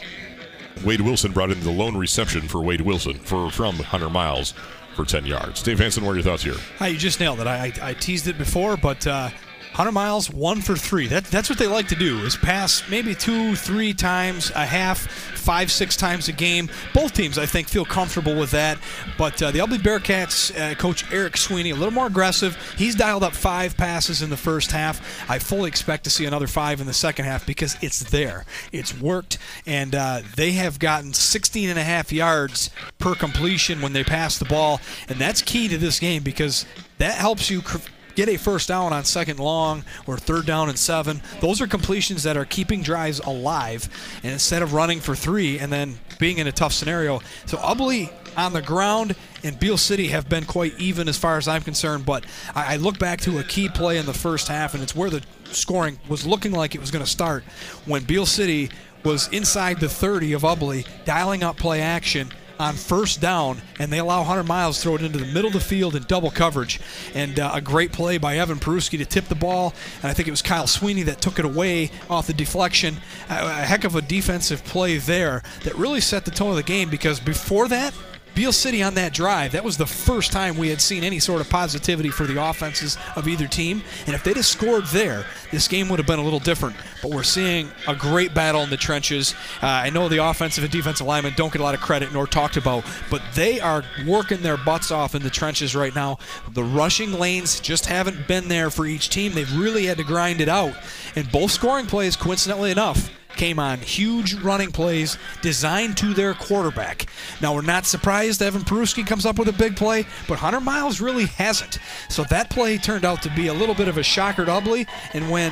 Wade 0.86 1.02
Wilson 1.02 1.32
brought 1.32 1.52
in 1.52 1.60
the 1.62 1.72
lone 1.72 1.98
reception 1.98 2.48
for 2.48 2.62
Wade 2.62 2.82
Wilson 2.82 3.20
for 3.20 3.52
from 3.52 3.76
Hunter 3.76 4.10
Miles 4.10 4.54
for 4.96 5.06
10 5.06 5.26
yards. 5.26 5.64
Dave 5.64 5.80
Hanson, 5.80 6.04
what 6.04 6.12
are 6.12 6.16
your 6.16 6.24
thoughts 6.24 6.44
here? 6.44 6.56
Hi, 6.80 6.88
you 6.88 6.98
just 6.98 7.20
nailed 7.20 7.40
it. 7.40 7.48
I, 7.48 7.66
I, 7.66 7.90
I 7.90 7.94
teased 7.94 8.28
it 8.28 8.38
before, 8.38 8.78
but 8.78 9.06
uh, 9.08 9.30
Hunter 9.74 9.92
Miles, 9.94 10.30
one 10.30 10.60
for 10.60 10.76
three. 10.76 11.08
That, 11.08 11.24
that's 11.26 11.50
what 11.50 11.58
they 11.58 11.68
like 11.68 11.88
to 11.90 11.96
do, 11.96 12.20
is 12.20 12.36
pass 12.36 12.84
maybe 12.90 13.16
two, 13.16 13.56
three 13.56 13.94
times 13.94 14.52
a 14.52 14.66
half, 14.66 15.00
five, 15.08 15.72
six 15.72 15.96
times 15.96 16.28
a 16.28 16.34
game. 16.34 16.70
Both 16.94 17.14
teams, 17.14 17.38
I 17.38 17.46
think, 17.46 17.70
feel 17.70 17.86
comfortable 17.86 18.38
with 18.38 18.52
that. 18.52 18.78
But 19.18 19.42
uh, 19.42 19.52
the 19.52 19.60
Ubly 19.60 19.78
Bearcats, 19.78 20.56
uh, 20.60 20.76
Coach 20.76 21.10
Eric 21.14 21.38
Sweeney, 21.38 21.70
a 21.70 21.76
little 21.76 21.94
more 21.94 22.08
aggressive. 22.08 22.58
He's 22.78 22.96
dialed 22.96 23.24
up 23.24 23.34
five 23.34 23.78
passes 23.78 24.22
in 24.22 24.30
the 24.30 24.38
first 24.38 24.72
half. 24.72 25.30
I 25.30 25.40
fully 25.40 25.70
expect 25.70 26.04
to 26.04 26.10
see 26.10 26.26
another 26.26 26.48
five 26.48 26.82
in 26.82 26.88
the 26.88 26.94
second 26.94 27.26
half 27.26 27.46
because 27.46 27.78
it's 27.82 28.04
there. 28.04 28.46
It's 28.74 29.00
worked, 29.00 29.38
and 29.66 29.96
uh, 29.96 30.22
they 30.36 30.52
have 30.54 30.80
gotten 30.80 31.14
16 31.14 31.70
and 31.70 31.80
a 31.80 31.84
half 31.84 32.12
yards 32.12 32.72
per 33.00 33.16
completion 33.16 33.82
when 33.82 33.94
they 33.94 34.04
pass 34.04 34.38
the 34.38 34.46
ball. 34.46 34.82
And 35.08 35.18
that's 35.18 35.42
key 35.42 35.70
to 35.70 35.78
this 35.78 36.00
game 36.00 36.24
because 36.24 36.66
that 36.98 37.16
helps 37.16 37.50
you. 37.50 37.62
Cr- 37.62 37.78
get 38.16 38.30
a 38.30 38.38
first 38.38 38.68
down 38.68 38.94
on 38.94 39.06
second 39.06 39.40
long 39.40 39.84
or 40.08 40.18
third 40.18 40.46
down 40.46 40.70
and 40.70 40.78
seven. 40.78 41.22
Those 41.40 41.62
are 41.62 41.68
completions 41.68 42.24
that 42.24 42.38
are 42.38 42.46
keeping 42.46 42.82
drives 42.82 43.20
alive. 43.20 43.90
And 44.24 44.32
instead 44.34 44.62
of 44.62 44.74
running 44.74 45.00
for 45.00 45.16
three 45.16 45.60
and 45.60 45.72
then 45.72 46.00
being 46.20 46.38
in 46.38 46.48
a 46.48 46.52
tough 46.52 46.74
scenario. 46.74 47.22
So 47.46 47.58
Ubly 47.58 48.12
on 48.38 48.54
the 48.54 48.62
ground 48.62 49.16
and 49.44 49.60
Beal 49.60 49.78
City 49.78 50.08
have 50.10 50.30
been 50.30 50.46
quite 50.46 50.78
even 50.80 51.08
as 51.08 51.18
far 51.18 51.38
as 51.38 51.48
I'm 51.48 51.62
concerned. 51.62 52.06
But 52.06 52.26
I, 52.56 52.74
I 52.74 52.78
look 52.78 53.00
back 53.00 53.22
to 53.22 53.40
a 53.40 53.44
key 53.44 53.70
play 53.70 53.98
in 53.98 54.06
the 54.06 54.14
first 54.14 54.48
half, 54.48 54.74
and 54.74 54.84
it's 54.84 54.96
where 54.96 55.10
the 55.10 55.24
scoring 55.46 56.00
was 56.08 56.26
looking 56.26 56.52
like 56.52 56.76
it 56.76 56.82
was 56.82 56.92
going 56.92 57.04
to 57.04 57.10
start 57.10 57.44
when 57.86 58.04
Beal 58.04 58.26
City 58.26 58.70
was 59.04 59.28
inside 59.30 59.80
the 59.80 59.90
30 59.90 60.34
of 60.34 60.44
Ubly, 60.44 60.86
dialing 61.06 61.44
up 61.44 61.58
play 61.58 61.82
action 61.82 62.32
on 62.62 62.76
first 62.76 63.20
down, 63.20 63.62
and 63.80 63.92
they 63.92 64.00
allow 64.00 64.24
Hunter 64.24 64.44
Miles 64.44 64.78
to 64.78 64.84
throw 64.84 64.96
it 64.96 65.02
into 65.02 65.18
the 65.18 65.26
middle 65.26 65.48
of 65.48 65.54
the 65.54 65.60
field 65.60 65.96
in 65.96 66.04
double 66.04 66.32
coverage. 66.32 66.80
And 67.14 67.40
uh, 67.40 67.52
a 67.54 67.62
great 67.62 67.92
play 67.92 68.18
by 68.18 68.38
Evan 68.38 68.60
Peruski 68.60 68.98
to 69.00 69.06
tip 69.06 69.26
the 69.26 69.36
ball, 69.36 69.74
and 70.02 70.10
I 70.10 70.14
think 70.14 70.28
it 70.28 70.32
was 70.32 70.42
Kyle 70.42 70.68
Sweeney 70.68 71.04
that 71.04 71.22
took 71.22 71.40
it 71.40 71.46
away 71.46 71.92
off 72.10 72.28
the 72.28 72.34
deflection. 72.34 72.98
A, 73.30 73.46
a 73.46 73.52
heck 73.66 73.84
of 73.84 73.96
a 73.96 74.02
defensive 74.02 74.64
play 74.64 74.98
there 74.98 75.44
that 75.64 75.76
really 75.76 76.02
set 76.02 76.26
the 76.26 76.32
tone 76.32 76.52
of 76.52 76.56
the 76.56 76.64
game 76.64 76.90
because 76.90 77.20
before 77.20 77.68
that, 77.70 77.94
Beal 78.34 78.52
City 78.52 78.82
on 78.82 78.94
that 78.96 79.14
drive, 79.14 79.52
that 79.52 79.64
was 79.64 79.78
the 79.78 79.86
first 79.86 80.32
time 80.32 80.58
we 80.58 80.70
had 80.70 80.82
seen 80.82 81.04
any 81.04 81.20
sort 81.20 81.42
of 81.42 81.50
positivity 81.50 82.10
for 82.10 82.26
the 82.26 82.42
offenses 82.42 82.98
of 83.16 83.28
either 83.28 83.48
team. 83.48 83.82
And 84.06 84.16
if 84.16 84.24
they'd 84.24 84.36
have 84.36 84.46
scored 84.46 84.86
there, 84.88 85.26
this 85.52 85.68
game 85.68 85.90
would 85.90 86.00
have 86.00 86.08
been 86.08 86.20
a 86.20 86.24
little 86.24 86.40
different. 86.40 86.76
But 87.02 87.12
we're 87.12 87.24
seeing 87.24 87.70
a 87.88 87.96
great 87.96 88.34
battle 88.34 88.62
in 88.62 88.70
the 88.70 88.78
trenches. 88.78 89.34
Uh, 89.62 89.68
I 89.68 89.90
know 89.90 90.08
the 90.10 90.24
offensive 90.24 90.64
and 90.64 90.72
defensive 90.72 91.06
linemen 91.06 91.34
don't 91.36 91.52
get 91.52 91.62
a 91.62 91.64
lot 91.64 91.76
of 91.76 91.82
credit 91.82 92.14
nor 92.14 92.28
talked 92.28 92.58
about, 92.58 92.86
but 93.10 93.22
they 93.36 93.60
are 93.60 93.84
working 94.06 94.42
their 94.42 94.58
butts 94.58 94.92
off 94.92 95.16
in 95.16 95.24
the 95.24 95.30
trenches 95.30 95.76
right 95.76 95.94
now. 95.94 96.18
The 96.54 96.64
rushing 96.64 97.14
lanes 97.14 97.60
just 97.60 97.86
haven't 97.86 98.28
been 98.28 98.48
there 98.48 98.70
for 98.70 98.86
each 98.86 99.10
team. 99.10 99.34
They've 99.34 99.58
really 99.58 99.86
had 99.86 99.98
to 99.98 100.04
grind 100.04 100.42
it 100.42 100.50
out. 100.50 100.74
And 101.16 101.32
both 101.32 101.52
scoring 101.52 101.86
plays, 101.86 102.16
coincidentally 102.16 102.72
enough, 102.72 103.10
came 103.36 103.60
on 103.60 103.80
huge 103.80 104.34
running 104.36 104.72
plays 104.72 105.18
designed 105.42 105.98
to 105.98 106.14
their 106.14 106.34
quarterback. 106.34 107.08
Now, 107.42 107.54
we're 107.54 107.62
not 107.62 107.86
surprised 107.86 108.42
Evan 108.42 108.62
Peruski 108.62 109.06
comes 109.06 109.26
up 109.26 109.40
with 109.40 109.48
a 109.48 109.54
big 109.54 109.76
play, 109.76 110.06
but 110.28 110.40
Hunter 110.40 110.62
Miles 110.62 111.02
really 111.02 111.26
hasn't. 111.26 111.80
So 112.10 112.24
that 112.26 112.50
play 112.50 112.78
turned 112.78 113.06
out 113.06 113.22
to 113.24 113.30
be 113.36 113.48
a 113.48 113.54
little 113.54 113.76
bit 113.76 113.88
of 113.88 113.98
a 113.98 114.04
shocker 114.04 114.46
to 114.46 114.52
Ubly, 114.52 114.88
and 115.14 115.30
when 115.30 115.52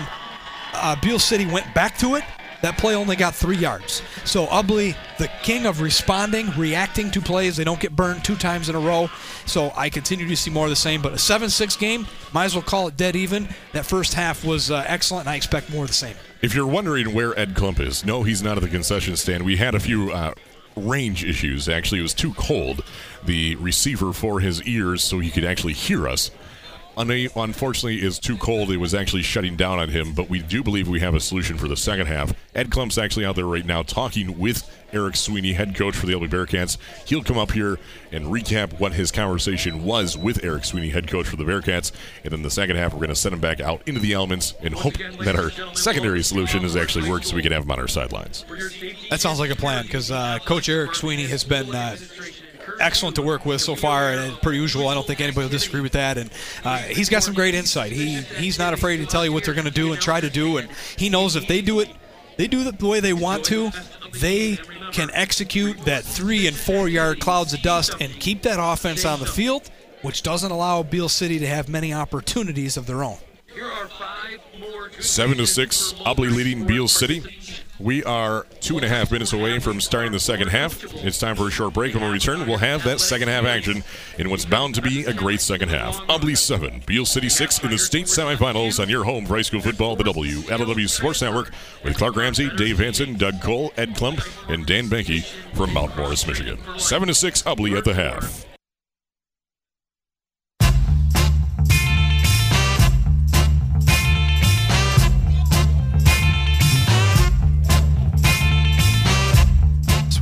uh, 0.73 0.95
Beal 1.01 1.19
City 1.19 1.45
went 1.45 1.73
back 1.73 1.97
to 1.99 2.15
it, 2.15 2.23
that 2.61 2.77
play 2.77 2.93
only 2.93 3.15
got 3.15 3.34
three 3.34 3.57
yards. 3.57 4.01
So 4.26 4.45
Ubly, 4.47 4.95
the 5.18 5.30
king 5.43 5.65
of 5.65 5.81
responding, 5.81 6.49
reacting 6.57 7.10
to 7.11 7.22
plays, 7.22 7.56
they 7.56 7.64
don't 7.64 7.80
get 7.80 7.95
burned 7.95 8.26
two 8.26 8.35
times 8.35 8.69
in 8.69 8.76
a 8.76 8.80
row. 8.80 9.10
So 9.45 9.72
I 9.76 9.89
continue 9.89 10.27
to 10.27 10.35
see 10.35 10.51
more 10.51 10.65
of 10.65 10.69
the 10.69 10.76
same. 10.76 11.01
But 11.01 11.14
a 11.14 11.15
7-6 11.15 11.80
game, 11.80 12.06
might 12.34 12.45
as 12.45 12.56
well 12.56 12.64
call 12.64 12.88
it 12.88 12.97
dead 12.97 13.15
even. 13.15 13.47
That 13.73 13.85
first 13.85 14.14
half 14.14 14.43
was 14.43 14.72
uh, 14.72 14.84
excellent, 14.88 15.27
and 15.27 15.34
I 15.34 15.35
expect 15.35 15.69
more 15.69 15.84
of 15.84 15.89
the 15.89 15.93
same. 15.93 16.15
If 16.41 16.55
you're 16.55 16.67
wondering 16.67 17.13
where 17.13 17.37
Ed 17.37 17.53
Klump 17.53 17.81
is, 17.81 18.05
no, 18.05 18.23
he's 18.23 18.41
not 18.41 18.55
at 18.55 18.63
the 18.63 18.69
concession 18.69 19.17
stand. 19.17 19.43
We 19.43 19.57
had 19.57 19.75
a 19.75 19.79
few 19.79 20.11
uh, 20.13 20.33
range 20.77 21.25
issues. 21.25 21.67
Actually, 21.67 21.99
it 21.99 22.03
was 22.03 22.13
too 22.13 22.33
cold. 22.35 22.81
The 23.25 23.57
receiver 23.57 24.13
for 24.13 24.39
his 24.39 24.63
ears, 24.63 25.03
so 25.03 25.19
he 25.19 25.31
could 25.31 25.43
actually 25.43 25.73
hear 25.73 26.07
us. 26.07 26.31
Unfortunately, 26.97 28.01
is 28.01 28.19
too 28.19 28.37
cold. 28.37 28.71
It 28.71 28.77
was 28.77 28.93
actually 28.93 29.23
shutting 29.23 29.57
down 29.57 29.79
on 29.79 29.89
him. 29.89 30.13
But 30.13 30.29
we 30.29 30.41
do 30.41 30.63
believe 30.63 30.87
we 30.87 31.01
have 31.01 31.13
a 31.13 31.19
solution 31.19 31.57
for 31.57 31.67
the 31.67 31.77
second 31.77 32.07
half. 32.07 32.33
Ed 32.55 32.69
Klump's 32.69 32.97
actually 32.97 33.25
out 33.25 33.35
there 33.35 33.45
right 33.45 33.65
now 33.65 33.83
talking 33.83 34.39
with 34.39 34.69
Eric 34.93 35.15
Sweeney, 35.15 35.53
head 35.53 35.75
coach 35.75 35.95
for 35.95 36.05
the 36.05 36.13
Ubly 36.13 36.29
Bearcats. 36.29 36.77
He'll 37.05 37.23
come 37.23 37.37
up 37.37 37.51
here 37.51 37.79
and 38.11 38.25
recap 38.25 38.79
what 38.79 38.93
his 38.93 39.11
conversation 39.11 39.83
was 39.83 40.17
with 40.17 40.43
Eric 40.43 40.65
Sweeney, 40.65 40.89
head 40.89 41.07
coach 41.07 41.27
for 41.27 41.35
the 41.35 41.43
Bearcats. 41.43 41.91
And 42.23 42.31
then 42.31 42.41
the 42.41 42.51
second 42.51 42.75
half, 42.75 42.93
we're 42.93 42.99
going 42.99 43.09
to 43.09 43.15
send 43.15 43.33
him 43.33 43.41
back 43.41 43.59
out 43.59 43.81
into 43.85 43.99
the 43.99 44.13
elements 44.13 44.53
and 44.61 44.73
hope 44.73 44.95
that 45.23 45.35
our 45.35 45.51
secondary 45.75 46.23
solution 46.23 46.63
is 46.63 46.75
actually 46.75 47.09
works 47.09 47.29
so 47.29 47.35
we 47.35 47.41
can 47.41 47.51
have 47.51 47.63
him 47.63 47.71
on 47.71 47.79
our 47.79 47.87
sidelines. 47.87 48.45
That 49.09 49.19
sounds 49.19 49.39
like 49.39 49.51
a 49.51 49.55
plan 49.55 49.83
because 49.83 50.11
uh, 50.11 50.39
Coach 50.45 50.69
Eric 50.69 50.95
Sweeney 50.95 51.27
has 51.27 51.43
been. 51.43 51.73
Uh, 51.73 51.97
excellent 52.79 53.15
to 53.15 53.21
work 53.21 53.45
with 53.45 53.61
so 53.61 53.75
far, 53.75 54.11
and 54.11 54.39
per 54.41 54.53
usual, 54.53 54.87
I 54.87 54.93
don't 54.93 55.05
think 55.05 55.21
anybody 55.21 55.45
will 55.45 55.51
disagree 55.51 55.81
with 55.81 55.93
that. 55.93 56.17
And 56.17 56.29
uh, 56.63 56.77
he's 56.77 57.09
got 57.09 57.23
some 57.23 57.33
great 57.33 57.55
insight. 57.55 57.91
He 57.91 58.17
he's 58.37 58.59
not 58.59 58.73
afraid 58.73 58.97
to 58.97 59.05
tell 59.05 59.25
you 59.25 59.33
what 59.33 59.43
they're 59.43 59.53
going 59.53 59.65
to 59.65 59.71
do 59.71 59.91
and 59.91 60.01
try 60.01 60.21
to 60.21 60.29
do, 60.29 60.57
and 60.57 60.69
he 60.97 61.09
knows 61.09 61.35
if 61.35 61.47
they 61.47 61.61
do 61.61 61.79
it, 61.79 61.89
they 62.37 62.47
do 62.47 62.61
it 62.61 62.79
the 62.79 62.87
way 62.87 62.99
they 62.99 63.13
want 63.13 63.43
to, 63.45 63.71
they 64.13 64.57
can 64.91 65.09
execute 65.13 65.77
that 65.85 66.03
three 66.03 66.47
and 66.47 66.55
four 66.55 66.87
yard 66.87 67.19
clouds 67.19 67.53
of 67.53 67.61
dust 67.61 67.95
and 67.99 68.11
keep 68.19 68.41
that 68.43 68.57
offense 68.59 69.05
on 69.05 69.19
the 69.19 69.25
field, 69.25 69.69
which 70.01 70.23
doesn't 70.23 70.51
allow 70.51 70.83
Beal 70.83 71.09
City 71.09 71.39
to 71.39 71.47
have 71.47 71.69
many 71.69 71.93
opportunities 71.93 72.77
of 72.77 72.85
their 72.85 73.03
own. 73.03 73.17
Seven 74.99 75.37
to 75.37 75.47
six, 75.47 75.93
Ubly 76.05 76.29
leading 76.35 76.65
Beal 76.65 76.87
City. 76.87 77.23
We 77.80 78.03
are 78.03 78.45
two 78.60 78.76
and 78.76 78.85
a 78.85 78.89
half 78.89 79.11
minutes 79.11 79.31
away 79.31 79.60
from 79.60 79.80
starting 79.80 80.11
the 80.11 80.19
second 80.19 80.49
half. 80.49 80.84
It's 81.06 81.18
time 81.18 81.38
for 81.38 81.47
a 81.47 81.51
short 81.51 81.73
break. 81.73 81.93
When 81.93 82.03
we 82.03 82.10
return, 82.10 82.45
we'll 82.45 82.57
have 82.57 82.84
that 82.84 82.99
second 82.99 83.30
half 83.30 83.45
action 83.45 83.84
in 84.18 84.30
what's 84.30 84.43
bound 84.43 84.76
to 84.76 84.81
be 84.81 85.06
a 85.06 85.14
great 85.14 85.39
second 85.39 85.69
half. 85.69 85.95
Ubly 86.07 86.38
7, 86.38 86.84
Beal 86.85 87.06
City 87.06 87.30
6 87.30 87.64
in 87.64 87.69
the 87.69 87.77
state 87.77 88.07
semifinals 88.07 88.81
on 88.81 88.89
your 88.89 89.06
home 89.06 89.26
for 89.26 89.35
high 89.35 89.43
school 89.43 89.61
football, 89.61 89.95
the 89.95 90.03
WLEW 90.03 90.89
Sports 90.89 91.22
Network 91.22 91.51
with 91.85 91.97
Clark 91.97 92.18
Ramsey, 92.18 92.49
Dave 92.57 92.80
Hanson, 92.80 93.14
Doug 93.18 93.41
Cole, 93.41 93.72
Ed 93.77 93.95
Klump, 93.95 94.22
and 94.49 94.65
Dan 94.65 94.88
Banky 94.88 95.23
from 95.56 95.73
Mount 95.73 95.95
Morris, 95.95 96.27
Michigan. 96.27 96.60
7 96.77 97.07
to 97.07 97.14
6, 97.14 97.43
Ubly 97.43 97.77
at 97.77 97.85
the 97.85 97.93
half. 97.93 98.48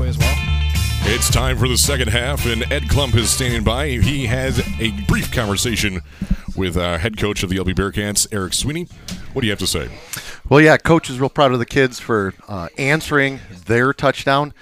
It's 0.10 1.30
time 1.30 1.58
for 1.58 1.68
the 1.68 1.78
second 1.78 2.10
half, 2.10 2.46
and 2.46 2.64
Ed 2.72 2.84
Klump 2.84 3.16
is 3.16 3.30
standing 3.30 3.64
by. 3.64 3.90
He 3.90 4.26
has 4.28 4.60
a 4.80 4.92
brief 5.08 5.34
conversation 5.34 6.02
with 6.56 6.78
uh, 6.78 6.98
head 6.98 7.18
coach 7.18 7.44
of 7.44 7.50
the 7.50 7.58
Ubly 7.58 7.76
Bearcats, 7.76 8.26
Eric 8.32 8.54
Sweeney. 8.54 8.88
What 9.34 9.42
do 9.42 9.48
you 9.48 9.52
have 9.52 9.60
to 9.60 9.68
say? 9.68 9.90
Well, 10.48 10.62
yeah, 10.62 10.78
coach 10.78 11.10
is 11.10 11.20
real 11.20 11.30
proud 11.30 11.52
of 11.52 11.60
the 11.60 11.66
kids 11.66 12.00
for 12.00 12.34
uh, 12.48 12.70
answering 12.78 13.40
their 13.66 13.94
touchdown 13.94 14.54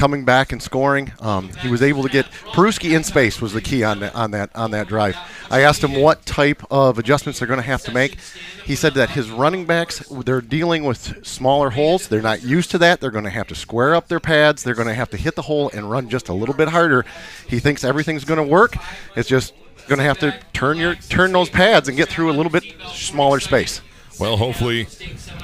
coming 0.00 0.24
back 0.24 0.50
and 0.50 0.62
scoring. 0.62 1.12
Um, 1.20 1.50
he 1.60 1.68
was 1.68 1.82
able 1.82 2.02
to 2.02 2.08
get 2.08 2.24
Peruski 2.54 2.96
in 2.96 3.04
space 3.04 3.38
was 3.38 3.52
the 3.52 3.60
key 3.60 3.84
on 3.84 4.00
that 4.00 4.14
on 4.14 4.30
that 4.30 4.50
on 4.56 4.70
that 4.70 4.88
drive. 4.88 5.14
I 5.50 5.60
asked 5.60 5.84
him 5.84 6.00
what 6.00 6.24
type 6.24 6.62
of 6.70 6.98
adjustments 6.98 7.38
they're 7.38 7.46
going 7.46 7.60
to 7.60 7.66
have 7.66 7.82
to 7.82 7.92
make. 7.92 8.16
He 8.64 8.76
said 8.76 8.94
that 8.94 9.10
his 9.10 9.30
running 9.30 9.66
backs 9.66 9.98
they're 10.24 10.40
dealing 10.40 10.84
with 10.84 11.26
smaller 11.26 11.68
holes. 11.68 12.08
They're 12.08 12.22
not 12.22 12.42
used 12.42 12.70
to 12.70 12.78
that. 12.78 13.02
They're 13.02 13.10
going 13.10 13.24
to 13.24 13.30
have 13.30 13.48
to 13.48 13.54
square 13.54 13.94
up 13.94 14.08
their 14.08 14.20
pads. 14.20 14.62
They're 14.62 14.74
going 14.74 14.88
to 14.88 14.94
have 14.94 15.10
to 15.10 15.18
hit 15.18 15.36
the 15.36 15.42
hole 15.42 15.70
and 15.74 15.90
run 15.90 16.08
just 16.08 16.30
a 16.30 16.32
little 16.32 16.54
bit 16.54 16.68
harder. 16.68 17.04
He 17.46 17.58
thinks 17.58 17.84
everything's 17.84 18.24
going 18.24 18.38
to 18.38 18.50
work. 18.50 18.76
It's 19.16 19.28
just 19.28 19.52
going 19.86 19.98
to 19.98 20.04
have 20.04 20.18
to 20.20 20.34
turn 20.54 20.78
your 20.78 20.94
turn 20.94 21.32
those 21.32 21.50
pads 21.50 21.88
and 21.88 21.96
get 21.96 22.08
through 22.08 22.30
a 22.30 22.32
little 22.32 22.52
bit 22.52 22.64
smaller 22.88 23.38
space. 23.38 23.82
Well, 24.20 24.36
hopefully 24.36 24.86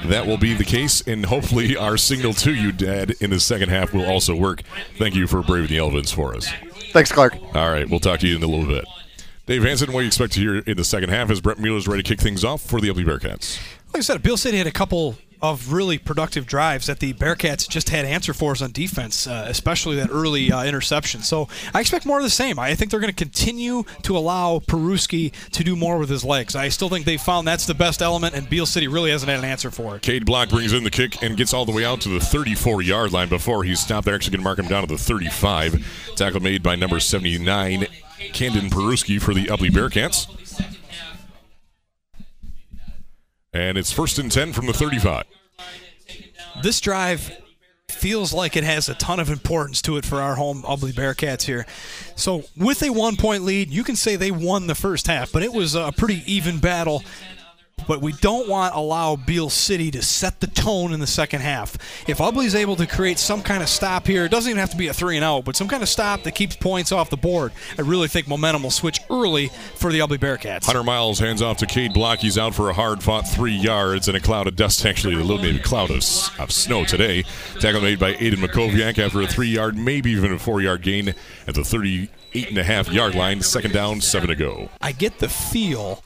that 0.05 0.27
will 0.27 0.37
be 0.37 0.53
the 0.53 0.63
case, 0.63 1.01
and 1.07 1.25
hopefully 1.25 1.75
our 1.75 1.97
signal 1.97 2.33
to 2.33 2.53
you, 2.53 2.71
Dad, 2.71 3.15
in 3.19 3.31
the 3.31 3.39
second 3.39 3.69
half 3.69 3.91
will 3.91 4.05
also 4.05 4.35
work. 4.35 4.61
Thank 4.97 5.15
you 5.15 5.25
for 5.25 5.41
braving 5.41 5.69
the 5.69 5.79
elements 5.79 6.11
for 6.11 6.35
us. 6.35 6.47
Thanks, 6.91 7.11
Clark. 7.11 7.35
All 7.55 7.71
right, 7.71 7.89
we'll 7.89 7.99
talk 7.99 8.19
to 8.19 8.27
you 8.27 8.35
in 8.35 8.43
a 8.43 8.47
little 8.47 8.67
bit. 8.67 8.85
Dave 9.47 9.63
Hanson, 9.63 9.91
what 9.91 10.01
do 10.01 10.03
you 10.03 10.07
expect 10.07 10.33
to 10.33 10.39
hear 10.39 10.57
in 10.59 10.77
the 10.77 10.83
second 10.83 11.09
half 11.09 11.31
as 11.31 11.41
Brett 11.41 11.57
Mueller 11.57 11.77
is 11.77 11.87
ready 11.87 12.03
to 12.03 12.07
kick 12.07 12.19
things 12.19 12.43
off 12.43 12.61
for 12.61 12.79
the 12.79 12.89
Ubly 12.89 13.03
Bearcats? 13.03 13.59
Like 13.93 13.97
I 13.97 14.01
said, 14.01 14.21
Beal 14.21 14.37
City 14.37 14.57
had 14.57 14.67
a 14.67 14.71
couple 14.71 15.15
of 15.41 15.71
really 15.71 15.97
productive 15.97 16.45
drives 16.45 16.87
that 16.87 16.99
the 16.99 17.13
Bearcats 17.13 17.67
just 17.67 17.89
had 17.89 18.05
answer 18.05 18.33
for 18.33 18.51
us 18.51 18.61
on 18.61 18.71
defense, 18.71 19.27
uh, 19.27 19.45
especially 19.47 19.95
that 19.97 20.09
early 20.11 20.51
uh, 20.51 20.63
interception. 20.65 21.21
So 21.21 21.47
I 21.73 21.81
expect 21.81 22.05
more 22.05 22.17
of 22.17 22.23
the 22.23 22.29
same. 22.29 22.57
I 22.57 22.73
think 22.75 22.91
they're 22.91 22.99
going 22.99 23.13
to 23.13 23.15
continue 23.15 23.83
to 24.03 24.17
allow 24.17 24.59
Peruski 24.59 25.31
to 25.51 25.63
do 25.63 25.75
more 25.75 25.97
with 25.97 26.09
his 26.09 26.23
legs. 26.23 26.55
I 26.55 26.69
still 26.69 26.89
think 26.89 27.05
they 27.05 27.17
found 27.17 27.47
that's 27.47 27.65
the 27.65 27.75
best 27.75 28.01
element, 28.01 28.35
and 28.35 28.49
Beal 28.49 28.65
City 28.65 28.87
really 28.87 29.11
hasn't 29.11 29.29
had 29.29 29.39
an 29.39 29.45
answer 29.45 29.69
for 29.69 29.95
it. 29.95 30.01
Cade 30.01 30.25
Block 30.25 30.49
brings 30.49 30.73
in 30.73 30.83
the 30.83 30.89
kick 30.89 31.21
and 31.21 31.37
gets 31.37 31.53
all 31.53 31.65
the 31.65 31.71
way 31.71 31.85
out 31.85 32.01
to 32.01 32.09
the 32.09 32.19
34 32.19 32.81
yard 32.81 33.11
line 33.13 33.29
before 33.29 33.63
he's 33.63 33.79
stopped. 33.79 34.05
They're 34.05 34.15
actually 34.15 34.37
going 34.37 34.41
to 34.41 34.43
mark 34.43 34.59
him 34.59 34.67
down 34.67 34.87
to 34.87 34.87
the 34.87 34.97
35. 34.97 36.13
Tackle 36.15 36.39
made 36.39 36.63
by 36.63 36.75
number 36.75 36.99
79, 36.99 37.87
Candon 38.33 38.69
Peruski 38.69 39.21
for 39.21 39.33
the 39.33 39.45
Ubly 39.45 39.69
Bearcats. 39.69 40.46
And 43.53 43.77
it's 43.77 43.91
first 43.91 44.19
and 44.19 44.31
10 44.31 44.53
from 44.53 44.65
the 44.67 44.73
35. 44.73 45.23
This 46.61 46.79
drive 46.81 47.31
feels 47.89 48.33
like 48.33 48.55
it 48.55 48.63
has 48.63 48.89
a 48.89 48.95
ton 48.95 49.19
of 49.19 49.29
importance 49.29 49.81
to 49.83 49.97
it 49.97 50.05
for 50.05 50.21
our 50.21 50.35
home 50.35 50.63
Ubly 50.63 50.93
Bearcats 50.93 51.43
here. 51.43 51.65
So, 52.15 52.43
with 52.55 52.83
a 52.83 52.89
one 52.89 53.15
point 53.15 53.43
lead, 53.43 53.69
you 53.69 53.83
can 53.83 53.95
say 53.95 54.15
they 54.15 54.31
won 54.31 54.67
the 54.67 54.75
first 54.75 55.07
half, 55.07 55.31
but 55.31 55.43
it 55.43 55.53
was 55.53 55.75
a 55.75 55.91
pretty 55.95 56.23
even 56.31 56.59
battle 56.59 57.03
but 57.87 58.01
we 58.01 58.11
don't 58.13 58.49
want 58.49 58.73
to 58.73 58.79
allow 58.79 59.15
Beal 59.15 59.49
City 59.49 59.91
to 59.91 60.01
set 60.01 60.39
the 60.39 60.47
tone 60.47 60.93
in 60.93 60.99
the 60.99 61.07
second 61.07 61.41
half. 61.41 61.77
If 62.07 62.17
Ubly's 62.17 62.55
able 62.55 62.75
to 62.77 62.87
create 62.87 63.19
some 63.19 63.41
kind 63.41 63.61
of 63.61 63.69
stop 63.69 64.07
here, 64.07 64.25
it 64.25 64.31
doesn't 64.31 64.49
even 64.49 64.59
have 64.59 64.71
to 64.71 64.77
be 64.77 64.87
a 64.87 64.93
three 64.93 65.15
and 65.15 65.23
out, 65.23 65.45
but 65.45 65.55
some 65.55 65.67
kind 65.67 65.83
of 65.83 65.89
stop 65.89 66.23
that 66.23 66.33
keeps 66.33 66.55
points 66.55 66.91
off 66.91 67.09
the 67.09 67.17
board, 67.17 67.51
I 67.77 67.81
really 67.81 68.07
think 68.07 68.27
momentum 68.27 68.63
will 68.63 68.71
switch 68.71 68.99
early 69.09 69.47
for 69.75 69.91
the 69.91 69.99
Ubly 69.99 70.17
Bearcats. 70.17 70.65
Hunter 70.65 70.83
Miles 70.83 71.19
hands 71.19 71.41
off 71.41 71.57
to 71.57 71.65
Cade 71.65 71.93
Block. 71.93 72.19
He's 72.19 72.37
out 72.37 72.55
for 72.55 72.69
a 72.69 72.73
hard 72.73 73.03
fought 73.03 73.27
three 73.27 73.55
yards 73.55 74.07
and 74.07 74.17
a 74.17 74.21
cloud 74.21 74.47
of 74.47 74.55
dust, 74.55 74.85
actually, 74.85 75.13
a 75.13 75.17
little 75.17 75.37
maybe 75.41 75.59
cloud 75.59 75.89
of, 75.89 75.97
of 76.39 76.51
snow 76.51 76.83
today. 76.83 77.23
Tackle 77.59 77.81
made 77.81 77.99
by 77.99 78.13
Aiden 78.15 78.35
Makoviak 78.35 78.99
after 78.99 79.21
a 79.21 79.27
three 79.27 79.49
yard, 79.49 79.77
maybe 79.77 80.11
even 80.11 80.33
a 80.33 80.39
four 80.39 80.61
yard 80.61 80.81
gain 80.81 81.09
at 81.47 81.55
the 81.55 81.63
30 81.63 82.09
eight 82.33 82.49
and 82.49 82.57
a 82.57 82.63
half 82.63 82.91
yard 82.91 83.15
line. 83.15 83.41
Second 83.41 83.73
down, 83.73 84.01
seven 84.01 84.29
to 84.29 84.35
go. 84.35 84.69
I 84.81 84.91
get 84.91 85.19
the 85.19 85.29
feel 85.29 86.03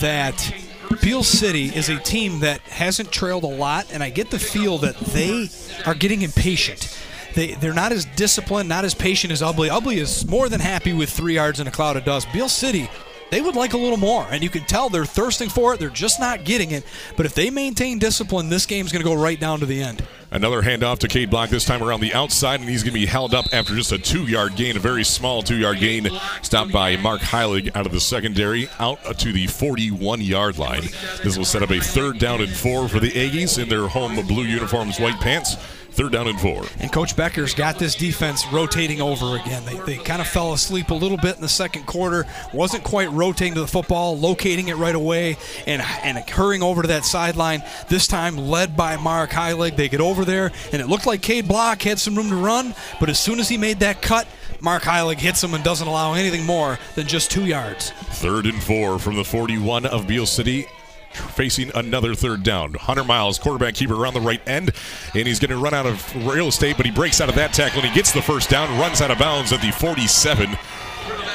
that 0.00 0.54
Beal 1.02 1.22
City 1.22 1.66
is 1.66 1.88
a 1.88 1.98
team 1.98 2.40
that 2.40 2.60
hasn't 2.62 3.12
trailed 3.12 3.44
a 3.44 3.48
lot, 3.48 3.86
and 3.92 4.02
I 4.02 4.10
get 4.10 4.30
the 4.30 4.38
feel 4.38 4.78
that 4.78 4.96
they 4.96 5.48
are 5.86 5.94
getting 5.94 6.22
impatient. 6.22 6.96
they 7.34 7.54
they're 7.54 7.74
not 7.74 7.92
as 7.92 8.04
disciplined, 8.16 8.68
not 8.68 8.84
as 8.84 8.94
patient 8.94 9.32
as 9.32 9.42
Ubly. 9.42 9.68
Ubly 9.68 9.96
is 9.96 10.26
more 10.26 10.48
than 10.48 10.60
happy 10.60 10.92
with 10.92 11.10
three 11.10 11.34
yards 11.34 11.60
in 11.60 11.66
a 11.66 11.70
cloud 11.70 11.96
of 11.96 12.04
dust. 12.04 12.28
Beal 12.32 12.48
City 12.48 12.88
they 13.34 13.40
would 13.40 13.56
like 13.56 13.72
a 13.72 13.76
little 13.76 13.96
more. 13.96 14.24
And 14.30 14.44
you 14.44 14.48
can 14.48 14.62
tell 14.62 14.88
they're 14.88 15.04
thirsting 15.04 15.48
for 15.48 15.74
it. 15.74 15.80
They're 15.80 15.90
just 15.90 16.20
not 16.20 16.44
getting 16.44 16.70
it. 16.70 16.84
But 17.16 17.26
if 17.26 17.34
they 17.34 17.50
maintain 17.50 17.98
discipline, 17.98 18.48
this 18.48 18.64
game's 18.64 18.92
going 18.92 19.02
to 19.02 19.08
go 19.08 19.20
right 19.20 19.40
down 19.40 19.58
to 19.58 19.66
the 19.66 19.82
end. 19.82 20.04
Another 20.30 20.62
handoff 20.62 20.98
to 21.00 21.08
Cade 21.08 21.30
Block, 21.30 21.50
this 21.50 21.64
time 21.64 21.82
around 21.82 22.00
the 22.00 22.14
outside, 22.14 22.60
and 22.60 22.68
he's 22.68 22.84
going 22.84 22.94
to 22.94 23.00
be 23.00 23.06
held 23.06 23.34
up 23.34 23.46
after 23.52 23.74
just 23.74 23.90
a 23.90 23.98
two 23.98 24.22
yard 24.22 24.54
gain, 24.54 24.76
a 24.76 24.80
very 24.80 25.02
small 25.02 25.42
two 25.42 25.56
yard 25.56 25.80
gain, 25.80 26.08
stopped 26.42 26.70
by 26.70 26.96
Mark 26.96 27.22
Heilig 27.22 27.74
out 27.74 27.86
of 27.86 27.92
the 27.92 28.00
secondary, 28.00 28.68
out 28.78 29.02
to 29.18 29.32
the 29.32 29.48
41 29.48 30.20
yard 30.20 30.56
line. 30.56 30.82
This 31.24 31.36
will 31.36 31.44
set 31.44 31.64
up 31.64 31.70
a 31.70 31.80
third 31.80 32.18
down 32.18 32.40
and 32.40 32.52
four 32.52 32.88
for 32.88 33.00
the 33.00 33.10
Aggies 33.10 33.60
in 33.60 33.68
their 33.68 33.88
home 33.88 34.14
blue 34.26 34.44
uniforms, 34.44 35.00
white 35.00 35.20
pants. 35.20 35.56
Third 35.94 36.10
down 36.10 36.26
and 36.26 36.40
four. 36.40 36.64
And 36.80 36.92
Coach 36.92 37.14
Becker's 37.14 37.54
got 37.54 37.78
this 37.78 37.94
defense 37.94 38.44
rotating 38.52 39.00
over 39.00 39.36
again. 39.36 39.64
They, 39.64 39.78
they 39.96 39.96
kind 39.96 40.20
of 40.20 40.26
fell 40.26 40.52
asleep 40.52 40.90
a 40.90 40.94
little 40.94 41.16
bit 41.16 41.36
in 41.36 41.40
the 41.40 41.48
second 41.48 41.86
quarter. 41.86 42.26
Wasn't 42.52 42.82
quite 42.82 43.12
rotating 43.12 43.54
to 43.54 43.60
the 43.60 43.68
football, 43.68 44.18
locating 44.18 44.66
it 44.66 44.76
right 44.76 44.94
away, 44.94 45.36
and 45.68 45.80
and 46.02 46.18
hurrying 46.28 46.64
over 46.64 46.82
to 46.82 46.88
that 46.88 47.04
sideline. 47.04 47.62
This 47.88 48.08
time 48.08 48.36
led 48.36 48.76
by 48.76 48.96
Mark 48.96 49.30
Heilig. 49.30 49.76
They 49.76 49.88
get 49.88 50.00
over 50.00 50.24
there, 50.24 50.50
and 50.72 50.82
it 50.82 50.88
looked 50.88 51.06
like 51.06 51.22
Cade 51.22 51.46
Block 51.46 51.82
had 51.82 52.00
some 52.00 52.16
room 52.16 52.28
to 52.28 52.36
run, 52.36 52.74
but 52.98 53.08
as 53.08 53.20
soon 53.20 53.38
as 53.38 53.48
he 53.48 53.56
made 53.56 53.78
that 53.78 54.02
cut, 54.02 54.26
Mark 54.60 54.82
Heilig 54.82 55.18
hits 55.18 55.44
him 55.44 55.54
and 55.54 55.62
doesn't 55.62 55.86
allow 55.86 56.14
anything 56.14 56.44
more 56.44 56.76
than 56.96 57.06
just 57.06 57.30
two 57.30 57.46
yards. 57.46 57.90
Third 57.90 58.46
and 58.46 58.60
four 58.60 58.98
from 58.98 59.14
the 59.14 59.24
41 59.24 59.86
of 59.86 60.08
Beal 60.08 60.26
City 60.26 60.66
facing 61.14 61.70
another 61.74 62.14
third 62.14 62.42
down. 62.42 62.74
Hunter 62.74 63.04
Miles, 63.04 63.38
quarterback 63.38 63.74
keeper 63.74 63.94
around 63.94 64.14
the 64.14 64.20
right 64.20 64.40
end, 64.46 64.72
and 65.14 65.26
he's 65.26 65.38
going 65.38 65.50
to 65.50 65.58
run 65.58 65.74
out 65.74 65.86
of 65.86 66.26
real 66.26 66.48
estate, 66.48 66.76
but 66.76 66.86
he 66.86 66.92
breaks 66.92 67.20
out 67.20 67.28
of 67.28 67.34
that 67.34 67.52
tackle 67.52 67.80
and 67.80 67.88
he 67.88 67.94
gets 67.94 68.12
the 68.12 68.22
first 68.22 68.50
down, 68.50 68.78
runs 68.78 69.00
out 69.00 69.10
of 69.10 69.18
bounds 69.18 69.52
at 69.52 69.60
the 69.60 69.70
47. 69.70 70.56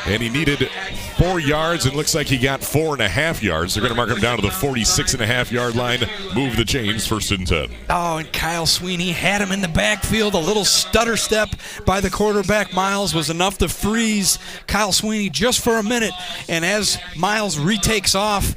And 0.07 0.22
he 0.23 0.30
needed 0.30 0.69
four 1.18 1.39
yards 1.39 1.85
and 1.85 1.95
looks 1.95 2.15
like 2.15 2.26
he 2.26 2.38
got 2.38 2.64
four 2.64 2.93
and 2.93 3.01
a 3.01 3.10
half 3.10 3.43
yards. 3.43 3.76
They're 3.76 3.81
going 3.81 3.91
to 3.91 3.97
mark 3.97 4.10
him 4.10 4.19
down 4.19 4.38
to 4.38 4.41
the 4.41 4.51
46 4.51 5.14
and 5.14 5.22
a 5.22 5.27
half 5.27 5.51
yard 5.51 5.76
line. 5.76 5.99
Move 6.34 6.56
the 6.56 6.65
chains, 6.65 7.06
first 7.06 7.31
and 7.31 7.45
10. 7.45 7.69
Oh, 7.89 8.18
and 8.18 8.31
Kyle 8.31 8.65
Sweeney 8.65 9.11
had 9.11 9.41
him 9.41 9.51
in 9.51 9.61
the 9.61 9.68
backfield. 9.68 10.34
A 10.34 10.39
little 10.39 10.65
stutter 10.65 11.18
step 11.18 11.49
by 11.85 11.99
the 12.01 12.10
quarterback, 12.10 12.73
Miles, 12.73 13.14
was 13.14 13.30
enough 13.30 13.57
to 13.60 13.68
freeze 13.68 14.39
Kyle 14.68 14.93
Sweeney 14.93 15.30
just 15.30 15.61
for 15.64 15.77
a 15.77 15.84
minute. 15.84 16.14
And 16.47 16.64
as 16.65 16.97
Miles 17.15 17.60
retakes 17.60 18.15
off, 18.15 18.56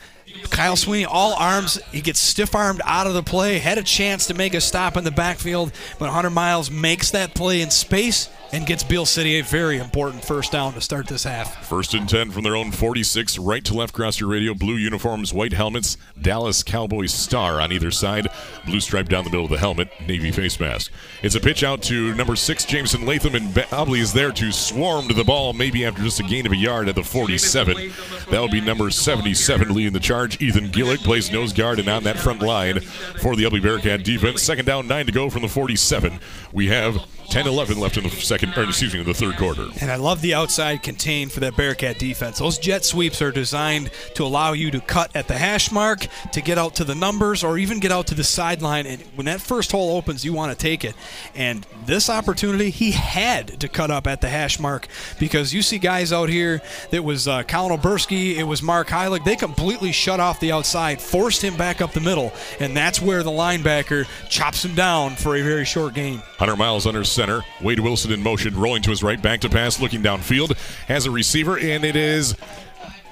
Kyle 0.51 0.77
Sweeney, 0.77 1.05
all 1.05 1.35
arms. 1.35 1.79
He 1.93 2.01
gets 2.01 2.21
stiff 2.21 2.55
armed 2.55 2.81
out 2.85 3.07
of 3.07 3.15
the 3.15 3.23
play. 3.23 3.59
Had 3.59 3.79
a 3.79 3.83
chance 3.83 4.27
to 4.27 4.35
make 4.35 4.55
a 4.55 4.61
stop 4.61 4.97
in 4.97 5.05
the 5.05 5.11
backfield, 5.11 5.73
but 5.99 6.11
Hunter 6.11 6.31
Miles 6.31 6.71
makes 6.71 7.11
that 7.13 7.35
play 7.35 7.61
in 7.61 7.71
space 7.71 8.29
and 8.53 8.67
gets 8.67 8.85
Beal 8.85 9.07
City 9.07 9.39
a 9.39 9.43
very 9.43 9.79
important 9.79 10.23
first 10.23 10.53
down 10.53 10.75
to 10.75 10.81
start 10.81 11.07
this 11.07 11.25
half. 11.25 11.67
First 11.67 11.95
and 11.95 12.07
10 12.07 12.31
from 12.31 12.43
their 12.43 12.55
own 12.55 12.71
46, 12.71 13.39
right 13.39 13.65
to 13.65 13.75
left 13.75 13.95
across 13.95 14.21
your 14.21 14.29
radio. 14.29 14.53
Blue 14.53 14.77
uniforms, 14.77 15.33
white 15.33 15.55
helmets, 15.55 15.97
Dallas 16.21 16.63
Cowboys 16.63 17.15
star 17.15 17.61
on 17.61 17.73
either 17.73 17.91
side, 17.91 18.29
blue 18.67 18.81
stripe 18.81 19.09
down 19.09 19.25
the 19.25 19.31
middle 19.31 19.47
of 19.47 19.51
the 19.51 19.59
helmet, 19.59 19.89
navy 20.07 20.31
face 20.31 20.61
mask. 20.61 20.93
It's 21.23 21.35
a 21.35 21.41
pitch 21.41 21.65
out 21.65 21.83
to 21.85 22.15
number 22.15 22.37
six, 22.37 22.67
Jameson 22.67 23.07
Latham, 23.07 23.35
and 23.35 23.49
Ubly 23.55 24.01
is 24.01 24.13
there 24.13 24.33
to 24.33 24.53
swarm 24.53 25.09
to 25.09 25.15
the 25.15 25.25
ball, 25.25 25.55
maybe 25.55 25.87
after 25.87 26.03
just 26.03 26.21
a 26.21 26.25
gain 26.25 26.45
of 26.45 26.53
a 26.53 26.57
yard 26.57 26.89
at 26.89 26.95
the 26.95 27.03
47. 27.03 27.93
That 28.31 28.41
will 28.41 28.49
be 28.49 28.61
number 28.61 28.91
77 28.91 29.75
leading 29.75 29.95
the 29.95 30.01
charge. 30.01 30.41
Ethan 30.43 30.69
Gillick 30.69 30.99
plays 30.99 31.33
nose 31.33 31.53
guard 31.55 31.79
and 31.79 31.89
on 31.89 32.05
that 32.05 32.19
front 32.19 32.43
line 32.43 32.81
for 32.81 33.35
the 33.35 33.45
Ubly 33.45 33.63
Bearcat 33.63 34.05
defense. 34.05 34.43
Second 34.43 34.67
down, 34.67 34.87
nine 34.87 35.07
to 35.07 35.13
go 35.13 35.31
from 35.31 35.43
the 35.43 35.49
47. 35.49 36.21
We 36.53 36.69
have 36.69 36.99
10 37.33 37.47
11 37.47 37.81
left 37.81 37.97
in 37.97 38.05
the 38.05 38.11
second, 38.11 38.53
or 38.59 38.65
excuse 38.65 38.93
me, 38.93 39.03
the 39.03 39.15
third 39.15 39.39
quarter. 39.39 39.67
And 39.81 39.91
I 39.91 39.97
love 39.97 40.21
the 40.21 40.35
outside 40.35 40.83
contain 40.83 41.31
for 41.31 41.41
that 41.41 41.57
Bearcat 41.57 41.99
defense. 41.99 42.39
Those 42.39 42.59
jet 42.59 42.85
sweeps 42.85 43.23
are 43.23 43.33
designed 43.33 43.91
to 44.17 44.25
allow 44.25 44.53
you 44.53 44.71
to 44.71 44.81
cut 44.81 45.11
at 45.17 45.29
the 45.29 45.39
hash 45.39 45.73
mark, 45.73 46.07
to 46.33 46.43
get 46.43 46.59
out 46.59 46.75
to 46.75 46.85
the 46.85 46.95
numbers, 46.95 47.43
or 47.43 47.57
even 47.57 47.81
get 47.81 47.91
out 47.91 48.07
to 48.09 48.15
the 48.15 48.23
sideline. 48.23 48.85
And 48.85 49.01
when 49.15 49.25
that 49.25 49.41
first 49.41 49.73
hole 49.73 49.97
opens, 49.97 50.27
you 50.27 50.35
want 50.35 50.53
to 50.53 50.59
take 50.59 50.85
it. 50.85 50.95
And 51.35 51.67
this 51.87 52.11
opportunity, 52.11 52.69
he 52.69 52.91
had 52.91 53.59
to 53.61 53.67
cut 53.67 53.91
up 53.91 54.07
at 54.07 54.21
the 54.21 54.29
hash 54.29 54.61
mark 54.61 54.87
because 55.19 55.55
you 55.55 55.63
see 55.63 55.79
guys 55.79 56.13
out 56.13 56.29
here 56.29 56.61
that 56.91 57.03
was 57.03 57.27
uh, 57.27 57.45
Colin 57.45 57.81
Oberski, 57.81 58.37
it 58.37 58.45
was 58.45 58.63
Mark 58.63 58.89
Heilig. 58.89 59.25
They 59.25 59.37
completely 59.37 59.93
shut 59.93 60.21
off 60.21 60.39
the 60.39 60.53
outside, 60.53 61.01
forced 61.01 61.43
him 61.43 61.57
back 61.57 61.81
up 61.81 61.93
the 61.93 62.01
middle, 62.01 62.31
and 62.61 62.77
that's 62.77 63.01
where 63.01 63.23
the 63.23 63.31
linebacker 63.31 64.07
chops 64.29 64.67
him 64.67 64.75
down 64.75 65.17
for 65.17 65.35
a 65.35 65.41
very 65.41 65.65
short 65.65 65.95
game. 65.95 66.19
Hunter 66.37 66.57
Miles 66.57 66.87
under 66.87 67.05
center. 67.23 67.45
Wade 67.61 67.79
Wilson 67.79 68.11
in 68.11 68.21
motion, 68.21 68.59
rolling 68.59 68.83
to 68.83 68.91
his 68.91 69.03
right, 69.03 69.21
back 69.23 69.41
to 69.41 69.49
pass, 69.49 69.81
looking 69.81 70.03
downfield. 70.03 70.57
Has 70.89 71.07
a 71.07 71.11
receiver, 71.11 71.57
and 71.57 71.85
it 71.85 71.95
is. 71.95 72.35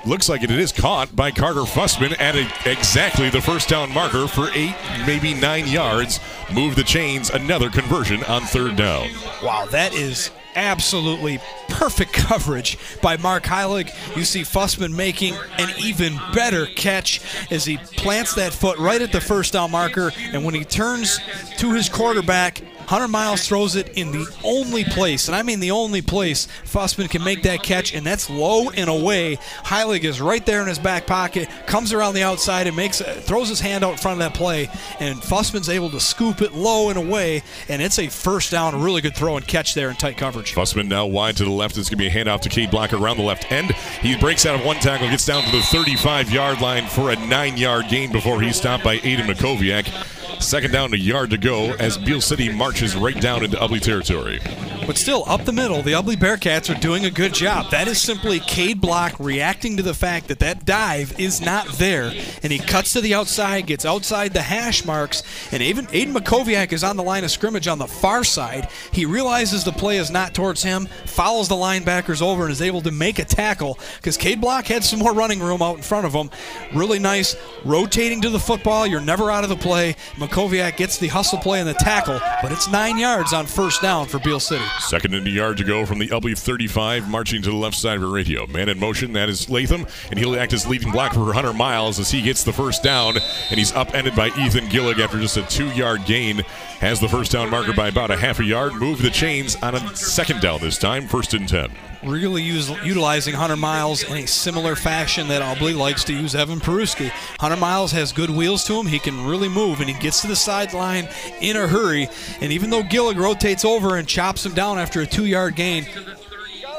Looks 0.04 0.28
like 0.28 0.42
it 0.42 0.50
is 0.50 0.72
caught 0.72 1.14
by 1.14 1.30
Carter 1.30 1.60
Fussman 1.60 2.18
at 2.18 2.34
a, 2.34 2.48
exactly 2.68 3.28
the 3.28 3.40
first 3.40 3.68
down 3.68 3.92
marker 3.92 4.26
for 4.26 4.48
eight, 4.54 4.74
maybe 5.06 5.34
nine 5.34 5.68
yards. 5.68 6.18
Move 6.52 6.74
the 6.74 6.82
chains, 6.82 7.30
another 7.30 7.68
conversion 7.70 8.24
on 8.24 8.42
third 8.42 8.76
down. 8.76 9.10
Wow, 9.44 9.66
that 9.66 9.92
is 9.92 10.30
absolutely 10.56 11.38
perfect 11.68 12.12
coverage 12.14 12.78
by 13.02 13.18
Mark 13.18 13.44
Heilig. 13.44 13.94
You 14.16 14.24
see 14.24 14.40
Fussman 14.40 14.96
making 14.96 15.34
an 15.58 15.68
even 15.78 16.18
better 16.34 16.66
catch 16.66 17.20
as 17.52 17.64
he 17.64 17.76
plants 17.76 18.34
that 18.34 18.52
foot 18.54 18.78
right 18.78 19.02
at 19.02 19.12
the 19.12 19.20
first 19.20 19.52
down 19.52 19.70
marker, 19.70 20.10
and 20.32 20.44
when 20.44 20.54
he 20.54 20.64
turns 20.64 21.20
to 21.58 21.72
his 21.72 21.88
quarterback, 21.90 22.62
Hunter 22.90 23.06
Miles 23.06 23.46
throws 23.46 23.76
it 23.76 23.96
in 23.96 24.10
the 24.10 24.26
only 24.42 24.82
place, 24.82 25.28
and 25.28 25.36
I 25.36 25.42
mean 25.42 25.60
the 25.60 25.70
only 25.70 26.02
place 26.02 26.48
Fussman 26.64 27.08
can 27.08 27.22
make 27.22 27.44
that 27.44 27.62
catch, 27.62 27.94
and 27.94 28.04
that's 28.04 28.28
low 28.28 28.68
and 28.70 28.90
away. 28.90 29.36
Heilig 29.62 30.02
is 30.02 30.20
right 30.20 30.44
there 30.44 30.60
in 30.60 30.66
his 30.66 30.80
back 30.80 31.06
pocket, 31.06 31.48
comes 31.66 31.92
around 31.92 32.14
the 32.14 32.24
outside 32.24 32.66
and 32.66 32.74
makes 32.74 33.00
throws 33.00 33.48
his 33.48 33.60
hand 33.60 33.84
out 33.84 33.92
in 33.92 33.98
front 33.98 34.20
of 34.20 34.28
that 34.28 34.36
play, 34.36 34.68
and 34.98 35.20
Fussman's 35.20 35.68
able 35.68 35.88
to 35.90 36.00
scoop 36.00 36.42
it 36.42 36.52
low 36.52 36.88
and 36.88 36.98
away, 36.98 37.44
and 37.68 37.80
it's 37.80 38.00
a 38.00 38.08
first 38.08 38.50
down, 38.50 38.74
a 38.74 38.78
really 38.78 39.00
good 39.00 39.14
throw 39.14 39.36
and 39.36 39.46
catch 39.46 39.74
there 39.74 39.88
in 39.88 39.94
tight 39.94 40.16
coverage. 40.16 40.52
Fussman 40.52 40.88
now 40.88 41.06
wide 41.06 41.36
to 41.36 41.44
the 41.44 41.50
left. 41.50 41.78
It's 41.78 41.88
going 41.88 41.98
to 41.98 42.04
be 42.04 42.08
a 42.08 42.24
handoff 42.24 42.40
to 42.40 42.48
Cade 42.48 42.72
Blocker 42.72 42.96
around 42.96 43.18
the 43.18 43.22
left 43.22 43.52
end. 43.52 43.70
He 44.02 44.16
breaks 44.16 44.44
out 44.46 44.58
of 44.58 44.66
one 44.66 44.80
tackle, 44.80 45.06
gets 45.06 45.26
down 45.26 45.44
to 45.44 45.52
the 45.52 45.62
35 45.62 46.32
yard 46.32 46.60
line 46.60 46.88
for 46.88 47.12
a 47.12 47.16
nine 47.28 47.56
yard 47.56 47.86
gain 47.88 48.10
before 48.10 48.42
he's 48.42 48.56
stopped 48.56 48.82
by 48.82 48.98
Aiden 48.98 49.26
Makoviak. 49.26 50.19
Second 50.40 50.72
down, 50.72 50.92
a 50.94 50.96
yard 50.96 51.30
to 51.30 51.38
go 51.38 51.74
as 51.74 51.98
Beal 51.98 52.20
City 52.20 52.50
marches 52.50 52.96
right 52.96 53.20
down 53.20 53.44
into 53.44 53.58
Ubly 53.58 53.80
territory. 53.80 54.40
But 54.86 54.96
still, 54.96 55.22
up 55.28 55.44
the 55.44 55.52
middle, 55.52 55.82
the 55.82 55.92
Ubly 55.92 56.16
Bearcats 56.16 56.74
are 56.74 56.80
doing 56.80 57.04
a 57.04 57.10
good 57.10 57.34
job. 57.34 57.70
That 57.70 57.86
is 57.86 58.00
simply 58.00 58.40
Cade 58.40 58.80
Block 58.80 59.14
reacting 59.20 59.76
to 59.76 59.82
the 59.82 59.94
fact 59.94 60.26
that 60.28 60.40
that 60.40 60.64
dive 60.64 61.14
is 61.20 61.40
not 61.40 61.68
there. 61.74 62.12
And 62.42 62.50
he 62.50 62.58
cuts 62.58 62.94
to 62.94 63.00
the 63.00 63.14
outside, 63.14 63.66
gets 63.66 63.84
outside 63.84 64.32
the 64.32 64.42
hash 64.42 64.84
marks, 64.84 65.22
and 65.52 65.62
even 65.62 65.86
Aiden 65.88 66.14
Makoviak 66.14 66.72
is 66.72 66.82
on 66.82 66.96
the 66.96 67.04
line 67.04 67.22
of 67.22 67.30
scrimmage 67.30 67.68
on 67.68 67.78
the 67.78 67.86
far 67.86 68.24
side. 68.24 68.68
He 68.90 69.04
realizes 69.04 69.62
the 69.62 69.70
play 69.70 69.98
is 69.98 70.10
not 70.10 70.34
towards 70.34 70.62
him, 70.62 70.86
follows 71.04 71.48
the 71.48 71.54
linebackers 71.54 72.22
over, 72.22 72.44
and 72.44 72.50
is 72.50 72.62
able 72.62 72.80
to 72.80 72.90
make 72.90 73.18
a 73.18 73.24
tackle 73.24 73.78
because 73.98 74.16
Cade 74.16 74.40
Block 74.40 74.66
had 74.66 74.82
some 74.82 74.98
more 74.98 75.14
running 75.14 75.40
room 75.40 75.62
out 75.62 75.76
in 75.76 75.82
front 75.82 76.06
of 76.06 76.12
him. 76.12 76.30
Really 76.74 76.98
nice, 76.98 77.36
rotating 77.64 78.22
to 78.22 78.30
the 78.30 78.40
football. 78.40 78.86
You're 78.86 79.00
never 79.00 79.30
out 79.30 79.44
of 79.44 79.50
the 79.50 79.56
play. 79.56 79.94
Makoviak 80.30 80.76
gets 80.76 80.96
the 80.96 81.08
hustle 81.08 81.38
play 81.38 81.58
and 81.58 81.68
the 81.68 81.74
tackle, 81.74 82.20
but 82.40 82.52
it's 82.52 82.70
nine 82.70 82.96
yards 82.96 83.32
on 83.32 83.46
first 83.46 83.82
down 83.82 84.06
for 84.06 84.20
Beal 84.20 84.38
City. 84.38 84.64
Second 84.78 85.12
and 85.14 85.26
a 85.26 85.30
yard 85.30 85.56
to 85.56 85.64
go 85.64 85.84
from 85.84 85.98
the 85.98 86.06
Ubly 86.08 86.38
35, 86.38 87.08
marching 87.08 87.42
to 87.42 87.50
the 87.50 87.56
left 87.56 87.74
side 87.76 87.96
of 87.96 88.02
the 88.02 88.06
radio. 88.06 88.46
Man 88.46 88.68
in 88.68 88.78
motion, 88.78 89.12
that 89.14 89.28
is 89.28 89.50
Latham, 89.50 89.88
and 90.08 90.18
he'll 90.20 90.38
act 90.38 90.52
as 90.52 90.68
leading 90.68 90.92
block 90.92 91.14
for 91.14 91.32
Hunter 91.32 91.52
Miles 91.52 91.98
as 91.98 92.12
he 92.12 92.22
gets 92.22 92.44
the 92.44 92.52
first 92.52 92.80
down, 92.84 93.16
and 93.50 93.58
he's 93.58 93.72
upended 93.72 94.14
by 94.14 94.28
Ethan 94.28 94.66
Gillig 94.66 95.00
after 95.00 95.18
just 95.18 95.36
a 95.36 95.42
two-yard 95.42 96.04
gain. 96.06 96.38
Has 96.78 97.00
the 97.00 97.08
first 97.08 97.32
down 97.32 97.50
marker 97.50 97.72
by 97.72 97.88
about 97.88 98.12
a 98.12 98.16
half 98.16 98.38
a 98.38 98.44
yard. 98.44 98.74
Move 98.74 99.02
the 99.02 99.10
chains 99.10 99.56
on 99.56 99.74
a 99.74 99.96
second 99.96 100.40
down 100.40 100.60
this 100.60 100.78
time, 100.78 101.08
first 101.08 101.34
and 101.34 101.48
10 101.48 101.70
really 102.02 102.42
use, 102.42 102.70
utilizing 102.84 103.34
Hunter 103.34 103.56
Miles 103.56 104.02
in 104.02 104.16
a 104.16 104.26
similar 104.26 104.76
fashion 104.76 105.28
that 105.28 105.42
Ubly 105.42 105.76
likes 105.76 106.04
to 106.04 106.14
use 106.14 106.34
Evan 106.34 106.60
Peruski. 106.60 107.08
Hunter 107.38 107.56
Miles 107.56 107.92
has 107.92 108.12
good 108.12 108.30
wheels 108.30 108.64
to 108.64 108.74
him. 108.74 108.86
He 108.86 108.98
can 108.98 109.26
really 109.26 109.48
move, 109.48 109.80
and 109.80 109.88
he 109.88 109.98
gets 109.98 110.22
to 110.22 110.26
the 110.26 110.36
sideline 110.36 111.08
in 111.40 111.56
a 111.56 111.66
hurry. 111.66 112.08
And 112.40 112.52
even 112.52 112.70
though 112.70 112.82
Gillig 112.82 113.16
rotates 113.16 113.64
over 113.64 113.96
and 113.96 114.08
chops 114.08 114.44
him 114.46 114.54
down 114.54 114.78
after 114.78 115.00
a 115.00 115.06
two-yard 115.06 115.56
gain, 115.56 115.86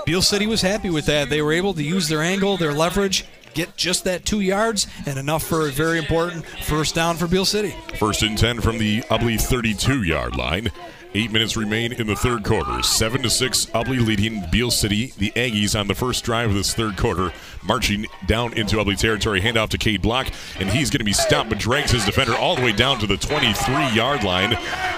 Beal 0.06 0.22
City 0.22 0.48
was 0.48 0.62
happy 0.62 0.90
with 0.90 1.06
that. 1.06 1.30
They 1.30 1.42
were 1.42 1.54
able 1.54 1.74
to 1.76 1.84
use 1.84 2.08
their 2.08 2.22
angle, 2.22 2.58
their 2.58 2.74
leverage, 2.74 3.26
get 3.54 3.76
just 3.76 4.06
that 4.06 4.26
two 4.26 4.40
yards 4.40 4.88
and 5.06 5.20
enough 5.20 5.44
for 5.44 5.68
a 5.68 5.72
very 5.72 6.00
important 6.00 6.46
first 6.46 6.96
down 6.96 7.18
for 7.18 7.28
Beal 7.28 7.46
City. 7.46 7.76
First 7.98 8.24
and 8.24 8.38
10 8.38 8.62
from 8.62 8.78
the 8.78 9.02
Ubly 9.04 9.40
32 9.40 10.04
yard 10.04 10.36
line. 10.36 10.72
Eight 11.14 11.30
minutes 11.30 11.58
remain 11.58 11.92
in 11.92 12.08
the 12.08 12.16
third 12.16 12.46
quarter. 12.46 12.82
Seven 12.84 13.22
to 13.24 13.30
six, 13.30 13.66
Ubly 13.68 14.00
leading 14.06 14.46
Beal 14.50 14.72
City. 14.72 15.14
The 15.18 15.32
Aggies 15.32 15.78
on 15.78 15.88
the 15.88 15.94
first 15.94 16.24
drive 16.24 16.52
of 16.52 16.56
this 16.56 16.74
third 16.74 16.96
quarter, 16.96 17.34
marching 17.64 18.06
down 18.28 18.54
into 18.54 18.78
Ubly 18.78 18.98
territory. 18.98 19.42
Handoff 19.42 19.68
to 19.70 19.78
Cade 19.78 20.02
Block, 20.02 20.28
and 20.58 20.70
he's 20.70 20.90
going 20.90 21.00
to 21.00 21.06
be 21.06 21.12
stopped, 21.12 21.50
but 21.50 21.58
drags 21.58 21.92
his 21.92 22.06
defender 22.06 22.34
all 22.36 22.56
the 22.56 22.62
way 22.62 22.72
down 22.72 22.98
to 23.00 23.08
the 23.08 23.16
23-yard 23.16 24.24
line. 24.24 24.52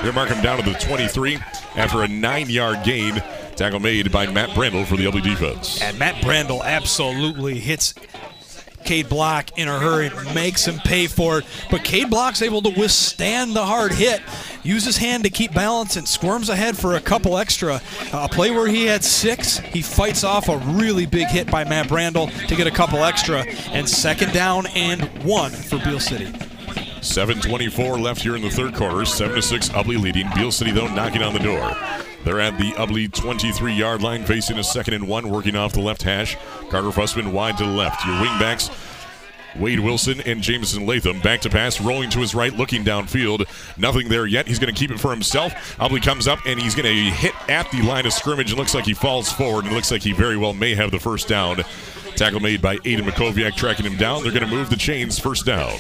They're 0.03 0.13
marking 0.13 0.35
him 0.35 0.43
down 0.43 0.61
to 0.61 0.69
the 0.69 0.77
23 0.77 1.39
after 1.75 2.03
a 2.03 2.07
nine-yard 2.07 2.83
gain. 2.85 3.15
Tackle 3.55 3.79
made 3.79 4.11
by 4.11 4.27
Matt 4.27 4.49
Brandel 4.49 4.85
for 4.85 4.97
the 4.97 5.05
Ubly 5.05 5.23
defense. 5.23 5.81
And 5.81 5.97
Matt 5.97 6.15
Brandel 6.23 6.63
absolutely 6.63 7.59
hits 7.59 7.95
Cade 8.83 9.09
Block 9.09 9.57
in 9.57 9.67
a 9.67 9.79
hurry, 9.79 10.11
makes 10.33 10.65
him 10.65 10.79
pay 10.79 11.07
for 11.07 11.39
it. 11.39 11.45
But 11.69 11.83
Cade 11.83 12.09
Block's 12.09 12.41
able 12.41 12.61
to 12.61 12.69
withstand 12.69 13.55
the 13.55 13.65
hard 13.65 13.93
hit, 13.93 14.21
use 14.63 14.85
his 14.85 14.97
hand 14.97 15.23
to 15.23 15.29
keep 15.29 15.53
balance, 15.53 15.95
and 15.95 16.07
squirms 16.07 16.49
ahead 16.49 16.77
for 16.77 16.95
a 16.95 17.01
couple 17.01 17.37
extra. 17.37 17.81
A 18.13 18.29
play 18.29 18.51
where 18.51 18.67
he 18.67 18.85
had 18.85 19.03
six, 19.03 19.57
he 19.57 19.81
fights 19.81 20.23
off 20.23 20.49
a 20.49 20.57
really 20.57 21.05
big 21.05 21.27
hit 21.27 21.49
by 21.49 21.63
Matt 21.63 21.87
Brandel 21.87 22.29
to 22.47 22.55
get 22.55 22.67
a 22.67 22.71
couple 22.71 23.03
extra. 23.03 23.45
And 23.71 23.87
second 23.89 24.33
down 24.33 24.67
and 24.67 25.03
one 25.23 25.51
for 25.51 25.79
Beal 25.79 25.99
City. 25.99 26.31
7.24 27.03 28.01
left 28.01 28.21
here 28.21 28.35
in 28.35 28.41
the 28.41 28.49
third 28.49 28.73
quarter. 28.73 29.03
7 29.05 29.35
to 29.35 29.41
6, 29.41 29.69
Ubly 29.69 30.01
leading. 30.01 30.29
Beal 30.35 30.51
City, 30.51 30.71
though, 30.71 30.87
knocking 30.87 31.21
on 31.21 31.33
the 31.33 31.39
door. 31.39 31.75
They're 32.23 32.39
at 32.39 32.57
the 32.57 32.71
Ubly 32.71 33.13
23 33.13 33.73
yard 33.73 34.01
line, 34.01 34.23
facing 34.23 34.57
a 34.57 34.63
second 34.63 34.93
and 34.93 35.07
one, 35.07 35.29
working 35.29 35.55
off 35.55 35.73
the 35.73 35.81
left 35.81 36.03
hash. 36.03 36.37
Carter 36.69 36.89
Fussman 36.89 37.33
wide 37.33 37.57
to 37.57 37.65
the 37.65 37.71
left. 37.71 38.05
Your 38.05 38.15
wingbacks. 38.15 38.71
Wade 39.59 39.81
Wilson 39.81 40.21
and 40.21 40.41
Jameson 40.41 40.85
Latham 40.87 41.19
back 41.19 41.41
to 41.41 41.49
pass, 41.49 41.79
rolling 41.79 42.09
to 42.09 42.19
his 42.19 42.33
right, 42.33 42.53
looking 42.53 42.83
downfield. 42.83 43.45
Nothing 43.77 44.09
there 44.09 44.25
yet. 44.25 44.47
He's 44.47 44.57
going 44.57 44.73
to 44.73 44.79
keep 44.79 44.89
it 44.89 44.99
for 44.99 45.11
himself. 45.11 45.53
Ubly 45.77 46.01
comes 46.01 46.27
up 46.27 46.39
and 46.47 46.59
he's 46.59 46.73
going 46.73 46.85
to 46.85 47.11
hit 47.11 47.33
at 47.49 47.69
the 47.71 47.81
line 47.83 48.05
of 48.05 48.13
scrimmage. 48.13 48.51
It 48.51 48.55
looks 48.55 48.73
like 48.73 48.85
he 48.85 48.93
falls 48.93 49.31
forward. 49.31 49.65
And 49.65 49.73
it 49.73 49.75
looks 49.75 49.91
like 49.91 50.01
he 50.01 50.13
very 50.13 50.37
well 50.37 50.53
may 50.53 50.73
have 50.73 50.89
the 50.89 50.99
first 50.99 51.27
down. 51.27 51.57
Tackle 52.15 52.39
made 52.39 52.61
by 52.61 52.77
Aiden 52.77 53.01
Makoviak 53.01 53.55
tracking 53.55 53.85
him 53.85 53.97
down. 53.97 54.23
They're 54.23 54.31
going 54.31 54.47
to 54.47 54.55
move 54.55 54.69
the 54.69 54.75
chains 54.75 55.19
first 55.19 55.45
down. 55.45 55.77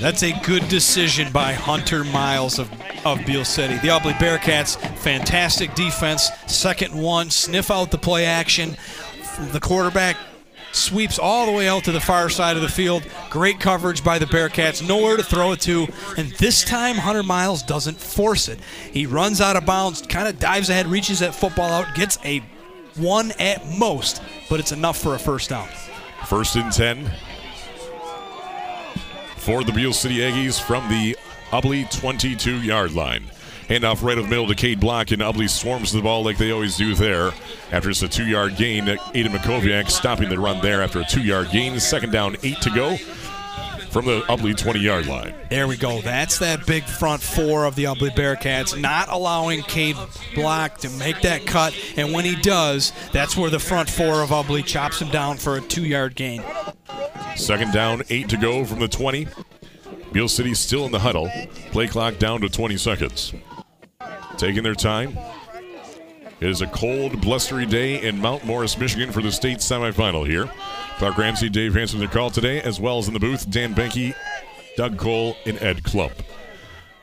That's 0.00 0.22
a 0.22 0.32
good 0.44 0.68
decision 0.68 1.32
by 1.32 1.52
Hunter 1.52 2.04
Miles 2.04 2.58
of, 2.58 2.70
of 3.04 3.24
Beal 3.26 3.44
City. 3.44 3.74
The 3.74 3.88
Ubly 3.88 4.12
Bearcats, 4.14 4.76
fantastic 4.98 5.74
defense. 5.74 6.30
Second 6.46 6.94
one, 6.94 7.30
sniff 7.30 7.70
out 7.70 7.90
the 7.90 7.98
play 7.98 8.24
action. 8.26 8.76
The 9.52 9.60
quarterback 9.60 10.16
sweeps 10.72 11.18
all 11.18 11.46
the 11.46 11.52
way 11.52 11.68
out 11.68 11.84
to 11.84 11.92
the 11.92 12.00
far 12.00 12.28
side 12.28 12.56
of 12.56 12.62
the 12.62 12.68
field. 12.68 13.06
Great 13.30 13.60
coverage 13.60 14.02
by 14.04 14.18
the 14.18 14.26
Bearcats, 14.26 14.86
nowhere 14.86 15.16
to 15.16 15.22
throw 15.22 15.52
it 15.52 15.60
to. 15.62 15.86
And 16.16 16.30
this 16.32 16.64
time, 16.64 16.96
Hunter 16.96 17.22
Miles 17.22 17.62
doesn't 17.62 17.98
force 17.98 18.48
it. 18.48 18.58
He 18.90 19.06
runs 19.06 19.40
out 19.40 19.56
of 19.56 19.64
bounds, 19.64 20.02
kind 20.02 20.28
of 20.28 20.38
dives 20.38 20.70
ahead, 20.70 20.86
reaches 20.86 21.20
that 21.20 21.34
football 21.34 21.70
out, 21.70 21.94
gets 21.94 22.18
a 22.24 22.42
one 22.96 23.32
at 23.38 23.66
most, 23.66 24.22
but 24.48 24.60
it's 24.60 24.72
enough 24.72 24.98
for 24.98 25.14
a 25.14 25.18
first 25.18 25.50
down. 25.50 25.68
First 26.26 26.56
and 26.56 26.72
10 26.72 27.10
for 29.36 29.62
the 29.62 29.72
Beal 29.72 29.92
City 29.92 30.18
Aggies 30.18 30.60
from 30.60 30.88
the 30.88 31.16
Ubly 31.50 31.90
22 32.00 32.62
yard 32.62 32.92
line. 32.92 33.24
Handoff 33.68 34.02
right 34.02 34.18
of 34.18 34.28
middle 34.28 34.46
to 34.46 34.54
Cade 34.54 34.78
Block, 34.78 35.10
and 35.10 35.22
Ubly 35.22 35.48
swarms 35.48 35.90
the 35.92 36.02
ball 36.02 36.22
like 36.22 36.36
they 36.36 36.50
always 36.50 36.76
do 36.76 36.94
there. 36.94 37.32
After 37.72 37.90
it's 37.90 38.02
a 38.02 38.08
two 38.08 38.26
yard 38.26 38.56
gain, 38.56 38.84
Aiden 38.84 39.28
Makoviak 39.28 39.90
stopping 39.90 40.28
the 40.28 40.38
run 40.38 40.60
there 40.60 40.82
after 40.82 41.00
a 41.00 41.04
two 41.04 41.22
yard 41.22 41.50
gain. 41.50 41.78
Second 41.80 42.12
down, 42.12 42.36
eight 42.42 42.60
to 42.60 42.70
go 42.70 42.96
from 43.94 44.06
the 44.06 44.22
Ubly 44.22 44.56
20 44.56 44.80
yard 44.80 45.06
line. 45.06 45.32
There 45.50 45.68
we 45.68 45.76
go. 45.76 46.00
That's 46.00 46.40
that 46.40 46.66
big 46.66 46.82
front 46.82 47.22
four 47.22 47.64
of 47.64 47.76
the 47.76 47.84
Ubly 47.84 48.10
Bearcats, 48.10 48.76
not 48.76 49.08
allowing 49.08 49.62
Cade 49.62 49.96
Block 50.34 50.78
to 50.78 50.90
make 50.90 51.20
that 51.20 51.46
cut. 51.46 51.72
And 51.96 52.12
when 52.12 52.24
he 52.24 52.34
does, 52.34 52.92
that's 53.12 53.36
where 53.36 53.50
the 53.50 53.60
front 53.60 53.88
four 53.88 54.20
of 54.20 54.30
Ubly 54.30 54.64
chops 54.66 55.00
him 55.00 55.10
down 55.10 55.36
for 55.36 55.58
a 55.58 55.60
two 55.60 55.84
yard 55.84 56.16
gain. 56.16 56.42
Second 57.36 57.72
down, 57.72 58.02
eight 58.10 58.28
to 58.30 58.36
go 58.36 58.64
from 58.64 58.80
the 58.80 58.88
20. 58.88 59.28
Beal 60.10 60.28
City 60.28 60.54
still 60.54 60.86
in 60.86 60.90
the 60.90 60.98
huddle. 60.98 61.30
Play 61.70 61.86
clock 61.86 62.18
down 62.18 62.40
to 62.40 62.48
20 62.48 62.76
seconds. 62.76 63.32
Taking 64.36 64.64
their 64.64 64.74
time. 64.74 65.16
It 66.40 66.50
is 66.50 66.62
a 66.62 66.66
cold, 66.66 67.20
blustery 67.20 67.64
day 67.64 68.02
in 68.02 68.18
Mount 68.18 68.44
Morris, 68.44 68.76
Michigan 68.76 69.12
for 69.12 69.22
the 69.22 69.30
state 69.30 69.58
semifinal 69.58 70.26
here. 70.26 70.50
Clark 70.98 71.18
Ramsey, 71.18 71.48
Dave 71.48 71.74
Hanson, 71.74 71.98
their 71.98 72.08
call 72.08 72.30
today, 72.30 72.60
as 72.62 72.78
well 72.80 72.98
as 72.98 73.08
in 73.08 73.14
the 73.14 73.20
booth, 73.20 73.50
Dan 73.50 73.74
Benke, 73.74 74.14
Doug 74.76 74.96
Cole, 74.96 75.36
and 75.44 75.60
Ed 75.60 75.82
Klump. 75.82 76.12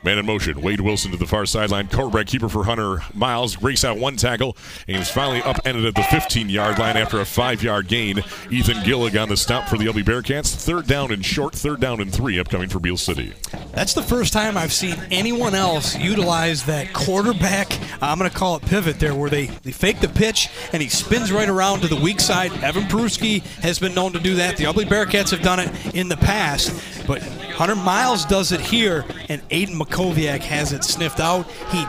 Man 0.04 0.18
in 0.18 0.26
motion. 0.26 0.60
Wade 0.60 0.80
Wilson 0.80 1.12
to 1.12 1.16
the 1.16 1.26
far 1.26 1.46
sideline. 1.46 1.86
Quarterback 1.86 2.26
keeper 2.26 2.48
for 2.48 2.64
Hunter 2.64 3.02
Miles. 3.14 3.62
Race 3.62 3.84
out 3.84 3.98
one 3.98 4.16
tackle. 4.16 4.56
And 4.88 4.96
he's 4.96 5.10
finally 5.10 5.40
upended 5.42 5.84
at 5.84 5.94
the 5.94 6.02
15 6.02 6.48
yard 6.48 6.78
line 6.78 6.96
after 6.96 7.20
a 7.20 7.24
five 7.24 7.62
yard 7.62 7.86
gain. 7.86 8.18
Ethan 8.50 8.78
Gillig 8.78 9.20
on 9.20 9.28
the 9.28 9.36
stop 9.36 9.68
for 9.68 9.78
the 9.78 9.86
Ubly 9.86 10.02
Bearcats. 10.02 10.54
Third 10.54 10.88
down 10.88 11.12
and 11.12 11.24
short. 11.24 11.54
Third 11.54 11.80
down 11.80 12.00
and 12.00 12.12
three 12.12 12.40
upcoming 12.40 12.68
for 12.68 12.80
Beal 12.80 12.96
City. 12.96 13.32
That's 13.72 13.94
the 13.94 14.02
first 14.02 14.32
time 14.32 14.56
I've 14.56 14.72
seen 14.72 14.96
anyone 15.12 15.54
else 15.54 15.96
utilize 15.96 16.64
that 16.64 16.92
quarterback, 16.92 17.72
I'm 18.02 18.18
going 18.18 18.30
to 18.30 18.36
call 18.36 18.56
it 18.56 18.62
pivot 18.62 18.98
there, 18.98 19.14
where 19.14 19.30
they, 19.30 19.46
they 19.46 19.72
fake 19.72 20.00
the 20.00 20.08
pitch 20.08 20.48
and 20.72 20.82
he 20.82 20.88
spins 20.88 21.30
right 21.30 21.48
around 21.48 21.80
to 21.80 21.88
the 21.88 21.96
weak 21.96 22.20
side. 22.20 22.52
Evan 22.64 22.84
Peruski 22.84 23.40
has 23.60 23.78
been 23.78 23.94
known 23.94 24.12
to 24.12 24.18
do 24.18 24.34
that. 24.34 24.56
The 24.56 24.64
Ubly 24.64 24.84
Bearcats 24.84 25.30
have 25.30 25.42
done 25.42 25.60
it 25.60 25.94
in 25.94 26.08
the 26.08 26.16
past. 26.16 27.06
But 27.06 27.22
Hunter 27.52 27.76
Miles 27.76 28.24
does 28.24 28.52
it 28.52 28.60
here, 28.60 29.04
and 29.28 29.46
Aiden 29.50 29.74
Makoviak 29.92 30.40
has 30.40 30.72
it 30.72 30.84
sniffed 30.84 31.20
out. 31.20 31.46
He 31.70 31.84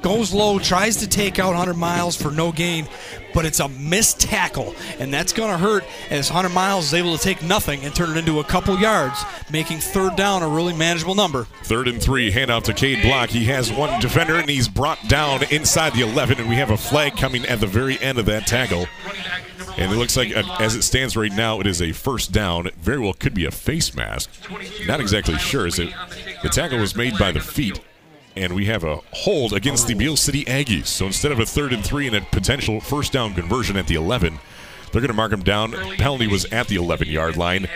goes 0.00 0.32
low, 0.32 0.58
tries 0.58 0.96
to 0.96 1.08
take 1.08 1.38
out 1.38 1.54
Hunter 1.54 1.74
Miles 1.74 2.16
for 2.16 2.30
no 2.30 2.50
gain, 2.50 2.88
but 3.34 3.44
it's 3.44 3.60
a 3.60 3.68
missed 3.68 4.20
tackle, 4.20 4.74
and 4.98 5.12
that's 5.12 5.32
going 5.32 5.50
to 5.50 5.58
hurt 5.58 5.84
as 6.10 6.28
Hunter 6.28 6.48
Miles 6.50 6.86
is 6.86 6.94
able 6.94 7.16
to 7.16 7.22
take 7.22 7.42
nothing 7.42 7.84
and 7.84 7.94
turn 7.94 8.10
it 8.10 8.16
into 8.16 8.40
a 8.40 8.44
couple 8.44 8.78
yards, 8.78 9.22
making 9.50 9.78
third 9.78 10.16
down 10.16 10.42
a 10.42 10.48
really 10.48 10.72
manageable 10.72 11.14
number. 11.14 11.44
Third 11.64 11.88
and 11.88 12.02
three, 12.02 12.32
handoff 12.32 12.64
to 12.64 12.74
Cade 12.74 13.02
Block. 13.02 13.30
He 13.30 13.44
has 13.46 13.72
one 13.72 14.00
defender, 14.00 14.36
and 14.36 14.48
he's 14.48 14.68
brought 14.68 15.08
down 15.08 15.42
inside 15.50 15.94
the 15.94 16.02
11, 16.02 16.38
and 16.38 16.48
we 16.48 16.56
have 16.56 16.70
a 16.70 16.76
flag 16.76 17.16
coming 17.16 17.44
at 17.46 17.60
the 17.60 17.66
very 17.66 17.98
end 18.00 18.18
of 18.18 18.26
that 18.26 18.46
tackle. 18.46 18.86
And 19.76 19.90
it 19.90 19.96
looks 19.96 20.16
like, 20.16 20.36
uh, 20.36 20.42
as 20.60 20.74
it 20.74 20.82
stands 20.82 21.16
right 21.16 21.32
now, 21.32 21.58
it 21.60 21.66
is 21.66 21.80
a 21.80 21.92
first 21.92 22.30
down. 22.30 22.66
It 22.66 22.74
very 22.74 22.98
well 22.98 23.14
could 23.14 23.34
be 23.34 23.46
a 23.46 23.50
face 23.50 23.94
mask. 23.94 24.30
Not 24.86 25.00
exactly 25.00 25.38
sure. 25.38 25.66
Is 25.66 25.78
it? 25.78 25.90
The 26.42 26.50
tackle 26.50 26.78
was 26.78 26.94
made 26.94 27.16
by 27.18 27.32
the 27.32 27.40
feet, 27.40 27.80
and 28.36 28.54
we 28.54 28.66
have 28.66 28.84
a 28.84 28.96
hold 29.12 29.52
against 29.52 29.86
the 29.86 29.94
Beal 29.94 30.16
City 30.16 30.44
Aggies. 30.44 30.86
So 30.86 31.06
instead 31.06 31.32
of 31.32 31.40
a 31.40 31.46
third 31.46 31.72
and 31.72 31.84
three 31.84 32.06
and 32.06 32.16
a 32.16 32.20
potential 32.20 32.80
first 32.80 33.12
down 33.12 33.34
conversion 33.34 33.76
at 33.76 33.86
the 33.86 33.94
11, 33.94 34.38
they're 34.90 35.00
going 35.00 35.08
to 35.08 35.14
mark 35.14 35.32
him 35.32 35.42
down. 35.42 35.72
Penalty 35.72 36.26
was 36.26 36.44
at 36.46 36.68
the 36.68 36.76
11 36.76 37.08
yard 37.08 37.36
line. 37.36 37.68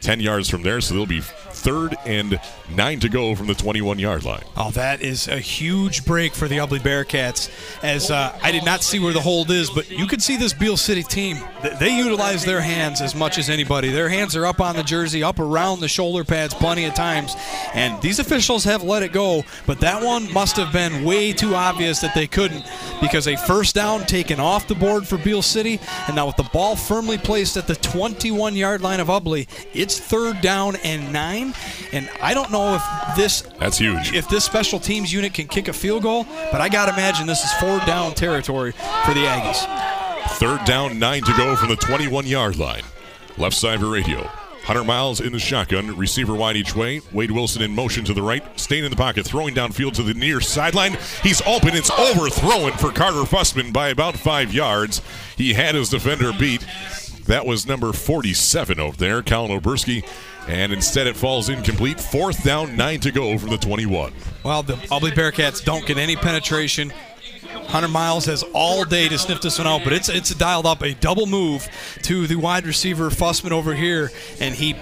10 0.00 0.20
yards 0.20 0.48
from 0.48 0.62
there, 0.62 0.80
so 0.80 0.94
they'll 0.94 1.06
be 1.06 1.20
third 1.20 1.94
and 2.06 2.40
nine 2.74 3.00
to 3.00 3.08
go 3.08 3.34
from 3.34 3.46
the 3.46 3.54
21 3.54 3.98
yard 3.98 4.24
line. 4.24 4.42
Oh, 4.56 4.70
that 4.70 5.02
is 5.02 5.28
a 5.28 5.38
huge 5.38 6.04
break 6.04 6.34
for 6.34 6.48
the 6.48 6.56
Ubly 6.56 6.78
Bearcats. 6.78 7.50
As 7.82 8.10
uh, 8.10 8.36
I 8.42 8.50
did 8.50 8.64
not 8.64 8.82
see 8.82 8.98
where 8.98 9.12
the 9.12 9.20
hold 9.20 9.50
is, 9.50 9.70
but 9.70 9.90
you 9.90 10.06
could 10.06 10.22
see 10.22 10.36
this 10.36 10.52
Beal 10.52 10.76
City 10.76 11.02
team. 11.02 11.38
They 11.78 11.96
utilize 11.96 12.44
their 12.44 12.60
hands 12.60 13.00
as 13.00 13.14
much 13.14 13.38
as 13.38 13.50
anybody. 13.50 13.90
Their 13.90 14.08
hands 14.08 14.36
are 14.36 14.46
up 14.46 14.60
on 14.60 14.76
the 14.76 14.82
jersey, 14.82 15.22
up 15.22 15.38
around 15.38 15.80
the 15.80 15.88
shoulder 15.88 16.24
pads 16.24 16.54
plenty 16.54 16.86
of 16.86 16.94
times. 16.94 17.34
And 17.74 18.00
these 18.00 18.18
officials 18.18 18.64
have 18.64 18.82
let 18.82 19.02
it 19.02 19.12
go, 19.12 19.44
but 19.66 19.80
that 19.80 20.02
one 20.02 20.32
must 20.32 20.56
have 20.56 20.72
been 20.72 21.04
way 21.04 21.32
too 21.32 21.54
obvious 21.54 22.00
that 22.00 22.14
they 22.14 22.26
couldn't 22.26 22.64
because 23.00 23.26
a 23.26 23.36
first 23.36 23.74
down 23.74 24.06
taken 24.06 24.40
off 24.40 24.66
the 24.66 24.74
board 24.74 25.06
for 25.06 25.18
Beal 25.18 25.42
City. 25.42 25.78
And 26.06 26.16
now 26.16 26.26
with 26.26 26.36
the 26.36 26.48
ball 26.52 26.76
firmly 26.76 27.18
placed 27.18 27.56
at 27.56 27.66
the 27.66 27.76
21 27.76 28.56
yard 28.56 28.80
line 28.80 29.00
of 29.00 29.08
Ubly, 29.08 29.46
it's 29.74 29.89
third 29.98 30.40
down 30.40 30.76
and 30.76 31.12
nine. 31.12 31.54
And 31.92 32.08
I 32.22 32.34
don't 32.34 32.50
know 32.50 32.74
if 32.74 33.16
this 33.16 33.42
That's 33.58 33.78
huge. 33.78 34.12
if 34.14 34.28
this 34.28 34.44
special 34.44 34.78
teams 34.78 35.12
unit 35.12 35.34
can 35.34 35.48
kick 35.48 35.68
a 35.68 35.72
field 35.72 36.02
goal, 36.02 36.24
but 36.52 36.60
I 36.60 36.68
got 36.68 36.86
to 36.86 36.92
imagine 36.92 37.26
this 37.26 37.42
is 37.44 37.52
four 37.54 37.78
down 37.80 38.14
territory 38.14 38.72
for 38.72 39.14
the 39.14 39.20
Aggies. 39.24 39.66
Third 40.38 40.64
down, 40.64 40.98
nine 40.98 41.22
to 41.22 41.32
go 41.36 41.56
from 41.56 41.70
the 41.70 41.76
21 41.76 42.26
yard 42.26 42.56
line. 42.58 42.82
Left 43.38 43.56
side 43.56 43.80
for 43.80 43.88
radio. 43.88 44.28
Hunter 44.62 44.84
Miles 44.84 45.20
in 45.20 45.32
the 45.32 45.38
shotgun, 45.38 45.96
receiver 45.96 46.34
wide 46.34 46.54
each 46.56 46.76
way. 46.76 47.00
Wade 47.12 47.30
Wilson 47.30 47.62
in 47.62 47.74
motion 47.74 48.04
to 48.04 48.12
the 48.12 48.22
right, 48.22 48.44
staying 48.60 48.84
in 48.84 48.90
the 48.90 48.96
pocket, 48.96 49.24
throwing 49.26 49.54
downfield 49.54 49.94
to 49.94 50.02
the 50.02 50.12
near 50.14 50.40
sideline. 50.40 50.96
He's 51.22 51.40
open. 51.42 51.70
It's 51.74 51.90
overthrown 51.90 52.72
for 52.72 52.92
Carter 52.92 53.22
Fussman 53.24 53.72
by 53.72 53.88
about 53.88 54.16
five 54.16 54.52
yards. 54.52 55.00
He 55.36 55.54
had 55.54 55.74
his 55.74 55.88
defender 55.88 56.32
beat. 56.38 56.64
That 57.30 57.46
was 57.46 57.64
number 57.64 57.92
47 57.92 58.80
over 58.80 58.96
there, 58.96 59.22
Colin 59.22 59.60
Oberski. 59.60 60.04
And 60.48 60.72
instead 60.72 61.06
it 61.06 61.16
falls 61.16 61.48
incomplete. 61.48 62.00
Fourth 62.00 62.42
down, 62.42 62.76
nine 62.76 62.98
to 63.00 63.12
go 63.12 63.38
from 63.38 63.50
the 63.50 63.56
21. 63.56 64.12
Well, 64.42 64.64
the 64.64 64.72
Ubly 64.72 65.12
Bearcats 65.12 65.64
don't 65.64 65.86
get 65.86 65.96
any 65.96 66.16
penetration. 66.16 66.92
Hunter 67.68 67.86
Miles 67.86 68.24
has 68.26 68.42
all 68.52 68.84
day 68.84 69.08
to 69.08 69.16
sniff 69.16 69.40
this 69.40 69.58
one 69.58 69.68
out, 69.68 69.84
but 69.84 69.92
it's 69.92 70.08
it's 70.08 70.34
dialed 70.34 70.66
up 70.66 70.82
a 70.82 70.92
double 70.94 71.26
move 71.26 71.68
to 72.02 72.26
the 72.26 72.34
wide 72.34 72.66
receiver 72.66 73.10
Fussman 73.10 73.52
over 73.52 73.76
here, 73.76 74.10
and 74.40 74.52
he 74.52 74.74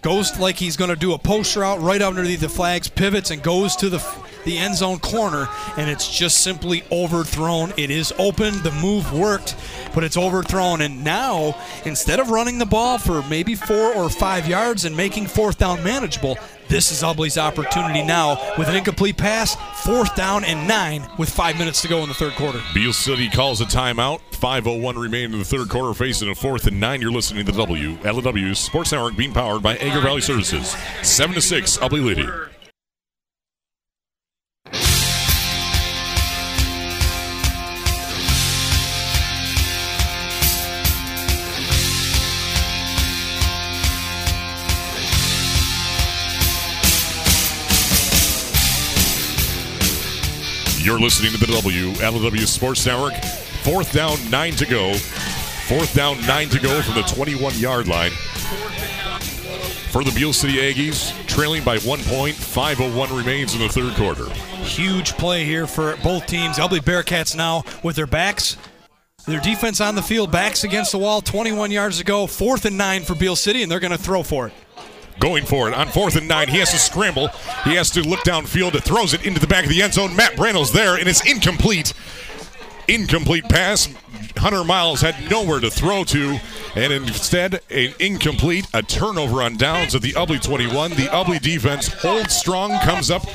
goes 0.00 0.38
like 0.38 0.54
he's 0.54 0.76
going 0.76 0.90
to 0.90 0.96
do 0.96 1.12
a 1.12 1.18
post 1.18 1.56
route 1.56 1.80
right 1.80 2.00
underneath 2.00 2.38
the 2.38 2.48
flags, 2.48 2.86
pivots, 2.86 3.32
and 3.32 3.42
goes 3.42 3.74
to 3.74 3.88
the 3.88 3.98
the 4.46 4.56
end 4.56 4.76
zone 4.76 4.98
corner, 5.00 5.48
and 5.76 5.90
it's 5.90 6.08
just 6.08 6.38
simply 6.38 6.84
overthrown. 6.90 7.74
It 7.76 7.90
is 7.90 8.14
open. 8.18 8.62
The 8.62 8.70
move 8.70 9.12
worked, 9.12 9.56
but 9.94 10.04
it's 10.04 10.16
overthrown. 10.16 10.80
And 10.80 11.04
now, 11.04 11.60
instead 11.84 12.18
of 12.18 12.30
running 12.30 12.56
the 12.56 12.64
ball 12.64 12.96
for 12.96 13.22
maybe 13.24 13.54
four 13.54 13.92
or 13.94 14.08
five 14.08 14.48
yards 14.48 14.86
and 14.86 14.96
making 14.96 15.26
fourth 15.26 15.58
down 15.58 15.82
manageable, 15.84 16.38
this 16.68 16.90
is 16.90 17.02
Ubly's 17.02 17.38
opportunity 17.38 18.02
now 18.02 18.54
with 18.58 18.68
an 18.68 18.76
incomplete 18.76 19.16
pass, 19.16 19.56
fourth 19.84 20.16
down 20.16 20.44
and 20.44 20.66
nine 20.66 21.06
with 21.18 21.28
five 21.28 21.58
minutes 21.58 21.82
to 21.82 21.88
go 21.88 21.98
in 21.98 22.08
the 22.08 22.14
third 22.14 22.32
quarter. 22.32 22.60
Beal 22.74 22.92
City 22.92 23.28
calls 23.28 23.60
a 23.60 23.64
timeout. 23.64 24.20
5.01 24.32 25.00
remaining 25.00 25.32
in 25.32 25.38
the 25.38 25.44
third 25.44 25.68
quarter, 25.68 25.94
facing 25.94 26.28
a 26.28 26.34
fourth 26.34 26.66
and 26.66 26.78
nine. 26.78 27.00
You're 27.00 27.10
listening 27.10 27.46
to 27.46 27.52
the 27.52 27.66
WLEW 27.66 28.56
Sports 28.56 28.92
Network, 28.92 29.16
being 29.16 29.32
powered 29.32 29.62
by 29.62 29.76
Agra 29.78 30.02
Valley 30.02 30.20
Services. 30.20 30.76
7 31.02 31.34
to 31.34 31.40
6, 31.40 31.78
Ubly 31.78 32.04
leading. 32.04 32.30
You're 50.86 51.00
listening 51.00 51.32
to 51.32 51.38
the 51.38 51.46
WLEW 51.46 52.46
Sports 52.46 52.86
Network. 52.86 53.16
Fourth 53.64 53.92
down, 53.92 54.18
nine 54.30 54.52
to 54.52 54.64
go. 54.64 54.94
Fourth 54.94 55.92
down, 55.96 56.24
nine 56.28 56.48
to 56.50 56.60
go 56.60 56.80
from 56.80 56.94
the 56.94 57.02
21 57.02 57.58
yard 57.58 57.88
line. 57.88 58.12
For 59.90 60.04
the 60.04 60.12
Beal 60.14 60.32
City 60.32 60.58
Aggies, 60.58 61.10
trailing 61.26 61.64
by 61.64 61.80
one 61.80 61.98
point, 62.02 62.36
5.01 62.36 63.18
remains 63.18 63.52
in 63.52 63.58
the 63.62 63.68
third 63.68 63.94
quarter. 63.94 64.30
Huge 64.62 65.14
play 65.14 65.44
here 65.44 65.66
for 65.66 65.96
both 66.04 66.24
teams. 66.26 66.56
Ubly 66.58 66.78
Bearcats 66.78 67.34
now 67.34 67.64
with 67.82 67.96
their 67.96 68.06
backs, 68.06 68.56
their 69.26 69.40
defense 69.40 69.80
on 69.80 69.96
the 69.96 70.02
field, 70.02 70.30
backs 70.30 70.62
against 70.62 70.92
the 70.92 70.98
wall, 70.98 71.20
21 71.20 71.72
yards 71.72 71.98
to 71.98 72.04
go. 72.04 72.28
Fourth 72.28 72.64
and 72.64 72.78
nine 72.78 73.02
for 73.02 73.16
Beal 73.16 73.34
City, 73.34 73.64
and 73.64 73.72
they're 73.72 73.80
going 73.80 73.90
to 73.90 73.98
throw 73.98 74.22
for 74.22 74.46
it 74.46 74.52
going 75.18 75.44
for 75.44 75.68
it 75.68 75.74
on 75.74 75.88
fourth 75.88 76.16
and 76.16 76.28
nine. 76.28 76.48
He 76.48 76.58
has 76.58 76.70
to 76.70 76.78
scramble. 76.78 77.28
He 77.64 77.74
has 77.74 77.90
to 77.92 78.02
look 78.02 78.20
downfield. 78.20 78.74
It 78.74 78.84
throws 78.84 79.14
it 79.14 79.26
into 79.26 79.40
the 79.40 79.46
back 79.46 79.64
of 79.64 79.70
the 79.70 79.82
end 79.82 79.94
zone. 79.94 80.14
Matt 80.14 80.36
Brandel's 80.36 80.72
there, 80.72 80.96
and 80.96 81.08
it's 81.08 81.24
incomplete. 81.24 81.92
Incomplete 82.88 83.44
pass. 83.48 83.88
Hunter 84.36 84.64
Miles 84.64 85.00
had 85.00 85.30
nowhere 85.30 85.60
to 85.60 85.70
throw 85.70 86.04
to, 86.04 86.38
and 86.74 86.92
instead, 86.92 87.60
an 87.70 87.94
incomplete, 87.98 88.66
a 88.74 88.82
turnover 88.82 89.42
on 89.42 89.56
downs 89.56 89.94
at 89.94 90.02
the 90.02 90.12
Ubly 90.12 90.42
21. 90.42 90.90
The 90.90 91.06
Ubly 91.06 91.40
defense 91.40 91.88
holds 91.88 92.36
strong, 92.36 92.78
comes 92.80 93.10
up 93.10 93.26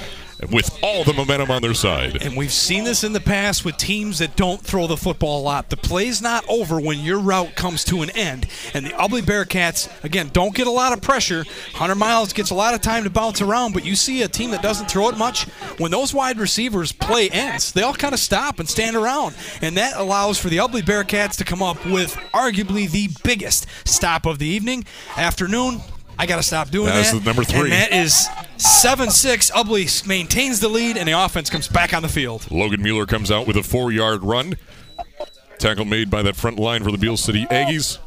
with 0.49 0.77
all 0.81 1.03
the 1.03 1.13
momentum 1.13 1.51
on 1.51 1.61
their 1.61 1.73
side. 1.73 2.21
And 2.21 2.35
we've 2.35 2.51
seen 2.51 2.83
this 2.83 3.03
in 3.03 3.13
the 3.13 3.19
past 3.19 3.63
with 3.63 3.77
teams 3.77 4.19
that 4.19 4.35
don't 4.35 4.61
throw 4.61 4.87
the 4.87 4.97
football 4.97 5.41
a 5.41 5.43
lot. 5.43 5.69
The 5.69 5.77
play's 5.77 6.21
not 6.21 6.43
over 6.47 6.79
when 6.79 6.99
your 6.99 7.19
route 7.19 7.55
comes 7.55 7.83
to 7.85 8.01
an 8.01 8.09
end. 8.11 8.47
And 8.73 8.85
the 8.85 8.91
Ubly 8.91 9.21
Bearcats, 9.21 9.89
again, 10.03 10.29
don't 10.33 10.55
get 10.55 10.67
a 10.67 10.71
lot 10.71 10.93
of 10.93 11.01
pressure. 11.01 11.45
Hunter 11.73 11.95
Miles 11.95 12.33
gets 12.33 12.49
a 12.49 12.55
lot 12.55 12.73
of 12.73 12.81
time 12.81 13.03
to 13.03 13.09
bounce 13.09 13.41
around, 13.41 13.73
but 13.73 13.85
you 13.85 13.95
see 13.95 14.23
a 14.23 14.27
team 14.27 14.51
that 14.51 14.61
doesn't 14.61 14.89
throw 14.89 15.09
it 15.09 15.17
much. 15.17 15.43
When 15.77 15.91
those 15.91 16.13
wide 16.13 16.39
receivers 16.39 16.91
play 16.91 17.29
ends, 17.29 17.71
they 17.71 17.83
all 17.83 17.93
kind 17.93 18.13
of 18.13 18.19
stop 18.19 18.59
and 18.59 18.67
stand 18.67 18.95
around. 18.95 19.35
And 19.61 19.77
that 19.77 19.95
allows 19.95 20.39
for 20.39 20.49
the 20.49 20.57
Ubly 20.57 20.81
Bearcats 20.81 21.37
to 21.37 21.43
come 21.43 21.61
up 21.61 21.85
with 21.85 22.15
arguably 22.33 22.89
the 22.89 23.09
biggest 23.23 23.67
stop 23.85 24.25
of 24.25 24.39
the 24.39 24.47
evening. 24.47 24.85
Afternoon, 25.17 25.81
I 26.21 26.27
got 26.27 26.35
to 26.35 26.43
stop 26.43 26.69
doing 26.69 26.85
that. 26.85 26.97
That's 26.97 27.13
that. 27.13 27.25
number 27.25 27.43
three. 27.43 27.61
And 27.61 27.71
that 27.71 27.91
is 27.91 28.29
7 28.57 29.09
6. 29.09 29.49
Ubly 29.49 30.07
maintains 30.07 30.59
the 30.59 30.69
lead, 30.69 30.95
and 30.95 31.07
the 31.07 31.13
offense 31.13 31.49
comes 31.49 31.67
back 31.67 31.95
on 31.95 32.03
the 32.03 32.07
field. 32.07 32.51
Logan 32.51 32.83
Mueller 32.83 33.07
comes 33.07 33.31
out 33.31 33.47
with 33.47 33.57
a 33.57 33.63
four 33.63 33.91
yard 33.91 34.23
run. 34.23 34.55
Tackle 35.57 35.85
made 35.85 36.11
by 36.11 36.21
that 36.21 36.35
front 36.35 36.59
line 36.59 36.83
for 36.83 36.91
the 36.91 36.99
Beal 36.99 37.17
City 37.17 37.47
Aggies. 37.47 37.97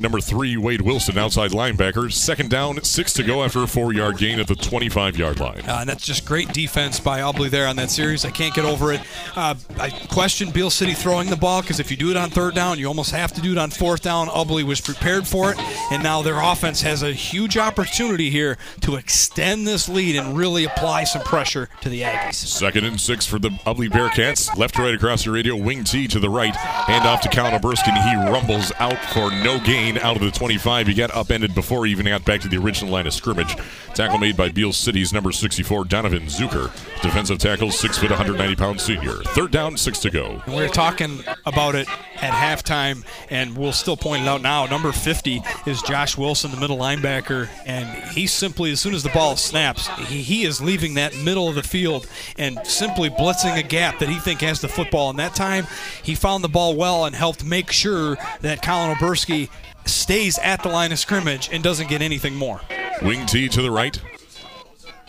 Number 0.00 0.20
three, 0.20 0.56
Wade 0.56 0.82
Wilson, 0.82 1.18
outside 1.18 1.50
linebacker. 1.50 2.12
Second 2.12 2.50
down, 2.50 2.82
six 2.84 3.12
to 3.14 3.22
go 3.22 3.42
after 3.42 3.62
a 3.62 3.66
four 3.66 3.92
yard 3.92 4.18
gain 4.18 4.38
at 4.38 4.46
the 4.46 4.54
25 4.54 5.16
yard 5.16 5.40
line. 5.40 5.60
Uh, 5.66 5.78
and 5.80 5.88
that's 5.88 6.04
just 6.04 6.24
great 6.24 6.52
defense 6.52 7.00
by 7.00 7.20
Ubly 7.20 7.50
there 7.50 7.66
on 7.66 7.76
that 7.76 7.90
series. 7.90 8.24
I 8.24 8.30
can't 8.30 8.54
get 8.54 8.64
over 8.64 8.92
it. 8.92 9.00
Uh, 9.34 9.54
I 9.78 9.90
question 9.90 10.50
Beal 10.50 10.70
City 10.70 10.94
throwing 10.94 11.30
the 11.30 11.36
ball 11.36 11.62
because 11.62 11.80
if 11.80 11.90
you 11.90 11.96
do 11.96 12.10
it 12.10 12.16
on 12.16 12.30
third 12.30 12.54
down, 12.54 12.78
you 12.78 12.86
almost 12.86 13.10
have 13.10 13.32
to 13.34 13.40
do 13.40 13.52
it 13.52 13.58
on 13.58 13.70
fourth 13.70 14.02
down. 14.02 14.28
Ubly 14.28 14.62
was 14.62 14.80
prepared 14.80 15.26
for 15.26 15.50
it, 15.52 15.58
and 15.90 16.02
now 16.02 16.22
their 16.22 16.40
offense 16.40 16.82
has 16.82 17.02
a 17.02 17.12
huge 17.12 17.56
opportunity 17.56 18.30
here 18.30 18.56
to 18.82 18.94
extend 18.96 19.66
this 19.66 19.88
lead 19.88 20.16
and 20.16 20.36
really 20.36 20.64
apply 20.64 21.04
some 21.04 21.22
pressure 21.22 21.68
to 21.80 21.88
the 21.88 22.02
Aggies. 22.02 22.34
Second 22.34 22.84
and 22.84 23.00
six 23.00 23.26
for 23.26 23.38
the 23.38 23.50
Ubly 23.66 23.88
Bearcats. 23.88 24.56
Left 24.56 24.76
to 24.76 24.82
right 24.82 24.94
across 24.94 25.24
the 25.24 25.30
radio, 25.32 25.56
wing 25.56 25.82
T 25.84 26.06
to 26.08 26.20
the 26.20 26.30
right. 26.30 26.54
Hand 26.54 27.06
off 27.06 27.20
to 27.22 27.28
Colin 27.28 27.52
Oberski. 27.52 27.92
He 28.08 28.30
rumbles 28.30 28.72
out 28.78 28.98
for 29.12 29.30
no 29.30 29.58
gain 29.58 29.87
out 29.96 30.16
of 30.16 30.22
the 30.22 30.30
25. 30.30 30.88
He 30.88 30.94
got 30.94 31.14
upended 31.14 31.54
before 31.54 31.86
he 31.86 31.92
even 31.92 32.06
got 32.06 32.24
back 32.24 32.40
to 32.42 32.48
the 32.48 32.58
original 32.58 32.92
line 32.92 33.06
of 33.06 33.14
scrimmage. 33.14 33.56
Tackle 33.94 34.18
made 34.18 34.36
by 34.36 34.50
Beal 34.50 34.72
City's 34.72 35.12
number 35.12 35.32
64, 35.32 35.84
Donovan 35.84 36.24
Zucker. 36.24 36.70
Defensive 37.00 37.38
tackle, 37.38 37.70
six 37.70 37.96
foot, 37.98 38.10
190 38.10 38.56
pound 38.56 38.80
senior. 38.80 39.14
Third 39.28 39.50
down, 39.50 39.76
six 39.76 39.98
to 40.00 40.10
go. 40.10 40.42
We 40.46 40.54
were 40.54 40.68
talking 40.68 41.22
about 41.46 41.74
it 41.74 41.88
at 42.16 42.32
halftime, 42.32 43.04
and 43.30 43.56
we'll 43.56 43.72
still 43.72 43.96
point 43.96 44.22
it 44.22 44.28
out 44.28 44.42
now. 44.42 44.66
Number 44.66 44.92
50 44.92 45.42
is 45.66 45.80
Josh 45.82 46.18
Wilson, 46.18 46.50
the 46.50 46.56
middle 46.56 46.78
linebacker, 46.78 47.48
and 47.64 47.86
he 48.12 48.26
simply, 48.26 48.72
as 48.72 48.80
soon 48.80 48.94
as 48.94 49.02
the 49.02 49.10
ball 49.10 49.36
snaps, 49.36 49.86
he, 50.08 50.22
he 50.22 50.44
is 50.44 50.60
leaving 50.60 50.94
that 50.94 51.16
middle 51.16 51.48
of 51.48 51.54
the 51.54 51.62
field 51.62 52.06
and 52.36 52.58
simply 52.66 53.10
blitzing 53.10 53.56
a 53.56 53.62
gap 53.62 53.98
that 54.00 54.08
he 54.08 54.18
think 54.18 54.40
has 54.40 54.60
the 54.60 54.68
football. 54.68 55.10
And 55.10 55.18
that 55.18 55.34
time, 55.34 55.66
he 56.02 56.14
found 56.14 56.42
the 56.44 56.48
ball 56.48 56.74
well 56.76 57.04
and 57.04 57.14
helped 57.14 57.44
make 57.44 57.70
sure 57.70 58.16
that 58.40 58.62
Colin 58.62 58.94
Oberski 58.96 59.48
stays 59.88 60.38
at 60.38 60.62
the 60.62 60.68
line 60.68 60.92
of 60.92 60.98
scrimmage 60.98 61.48
and 61.52 61.62
doesn't 61.62 61.88
get 61.88 62.02
anything 62.02 62.34
more. 62.34 62.60
Wing 63.02 63.26
T 63.26 63.48
to 63.48 63.62
the 63.62 63.70
right. 63.70 64.00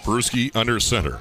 Peruski 0.03 0.56
under 0.56 0.80
center. 0.80 1.19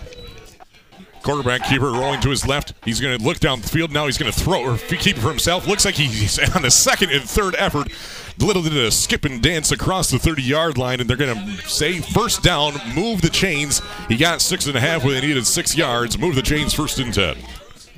Quarterback 1.22 1.64
keeper 1.64 1.90
rolling 1.90 2.20
to 2.20 2.30
his 2.30 2.46
left. 2.46 2.74
He's 2.84 3.00
going 3.00 3.18
to 3.18 3.24
look 3.24 3.38
down 3.38 3.60
the 3.60 3.68
field. 3.68 3.92
Now 3.92 4.06
he's 4.06 4.16
going 4.16 4.32
to 4.32 4.38
throw 4.38 4.62
or 4.62 4.78
keep 4.78 5.16
it 5.16 5.20
for 5.20 5.28
himself. 5.28 5.66
Looks 5.66 5.84
like 5.84 5.96
he's 5.96 6.38
on 6.56 6.62
the 6.62 6.70
second 6.70 7.10
and 7.10 7.22
third 7.22 7.54
effort. 7.58 7.88
Little 8.38 8.62
did 8.62 8.76
a 8.76 8.90
skip 8.90 9.24
and 9.24 9.42
dance 9.42 9.72
across 9.72 10.10
the 10.10 10.18
30 10.18 10.42
yard 10.42 10.78
line, 10.78 11.00
and 11.00 11.10
they're 11.10 11.16
going 11.16 11.36
to 11.36 11.68
say 11.68 11.98
first 12.00 12.42
down, 12.42 12.74
move 12.94 13.20
the 13.20 13.30
chains. 13.30 13.82
He 14.08 14.16
got 14.16 14.40
six 14.40 14.66
and 14.66 14.76
a 14.76 14.80
half 14.80 15.04
when 15.04 15.14
they 15.14 15.26
needed 15.26 15.46
six 15.46 15.76
yards. 15.76 16.18
Move 16.18 16.34
the 16.34 16.42
chains 16.42 16.72
first 16.72 16.98
and 16.98 17.12
10. 17.12 17.36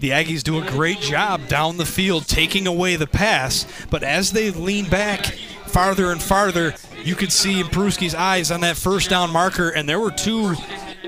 The 0.01 0.11
Aggies 0.11 0.43
do 0.43 0.59
a 0.59 0.67
great 0.67 1.01
job 1.01 1.47
down 1.47 1.77
the 1.77 1.85
field 1.85 2.27
taking 2.27 2.67
away 2.67 2.97
the 2.97 3.07
pass, 3.07 3.67
but 3.91 4.03
as 4.03 4.33
they 4.33 4.51
lean 4.51 4.89
back 4.89 5.27
farther 5.67 6.11
and 6.11 6.23
farther, 6.23 6.75
you 7.05 7.15
could 7.15 7.31
see 7.31 7.63
Peruski's 7.65 8.15
eyes 8.15 8.51
on 8.51 8.63
that 8.63 8.79
first 8.79 9.11
down 9.11 9.31
marker, 9.31 9.69
and 9.69 9.87
there 9.87 10.01
were 10.01 10.11
two 10.11 10.55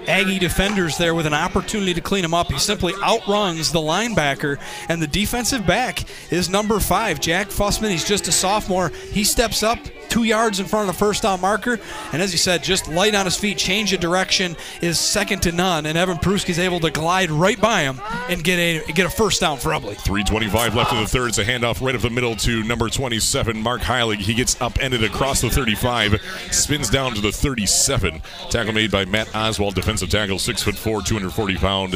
Aggie 0.09 0.39
defenders 0.39 0.97
there 0.97 1.15
with 1.15 1.27
an 1.27 1.35
opportunity 1.35 1.95
to 1.95 2.01
clean 2.01 2.24
him 2.24 2.35
up. 2.35 2.51
He 2.51 2.59
simply 2.59 2.95
outruns 3.03 3.73
the 3.73 3.79
linebacker, 3.79 4.59
and 4.89 5.01
the 5.01 5.07
defensive 5.07 5.66
back 5.66 6.05
is 6.33 6.49
number 6.49 6.81
five, 6.81 7.20
Jack 7.20 7.49
Fussman. 7.49 7.91
He's 7.91 8.07
just 8.07 8.29
a 8.29 8.33
sophomore. 8.33 8.91
He 9.12 9.24
steps 9.24 9.62
up 9.62 9.79
two 10.09 10.24
yards 10.24 10.61
in 10.61 10.66
front 10.66 10.89
of 10.89 10.95
the 10.95 10.99
first 10.99 11.23
down 11.23 11.41
marker, 11.41 11.81
and 12.12 12.20
as 12.20 12.33
you 12.33 12.39
said, 12.39 12.62
just 12.62 12.87
light 12.89 13.15
on 13.15 13.24
his 13.24 13.37
feet, 13.37 13.57
change 13.57 13.93
of 13.95 14.01
direction 14.01 14.57
is 14.83 14.99
second 14.99 15.41
to 15.43 15.53
none, 15.53 15.87
and 15.87 15.97
Evan 15.97 16.19
Peruski's 16.19 16.59
able 16.59 16.81
to 16.81 16.91
glide 16.91 17.31
right 17.31 17.59
by 17.61 17.83
him 17.83 18.01
and 18.29 18.45
get 18.45 18.59
a 18.59 18.93
get 18.93 19.07
a 19.07 19.11
first 19.11 19.41
down 19.41 19.57
for 19.57 19.70
Ubly. 19.70 19.97
325 19.97 20.74
left 20.74 20.93
in 20.93 21.01
the 21.01 21.07
third. 21.07 21.29
It's 21.29 21.39
a 21.39 21.45
handoff 21.45 21.81
right 21.81 21.95
up 21.95 22.03
the 22.03 22.11
middle 22.11 22.37
to 22.37 22.62
number 22.65 22.89
27, 22.91 23.62
Mark 23.62 23.81
Heilig. 23.81 24.19
He 24.19 24.35
gets 24.35 24.61
upended 24.61 25.03
across 25.03 25.41
the 25.41 25.49
35, 25.49 26.20
spins 26.51 26.91
down 26.91 27.15
to 27.15 27.20
the 27.20 27.33
37. 27.33 28.20
Tackle 28.51 28.73
made 28.74 28.91
by 28.91 29.05
Matt 29.07 29.35
Oswald, 29.35 29.74
defensive 29.93 30.09
tackle, 30.09 30.39
six 30.39 30.62
foot 30.62 30.74
four, 30.74 31.02
240 31.02 31.56
pound 31.56 31.93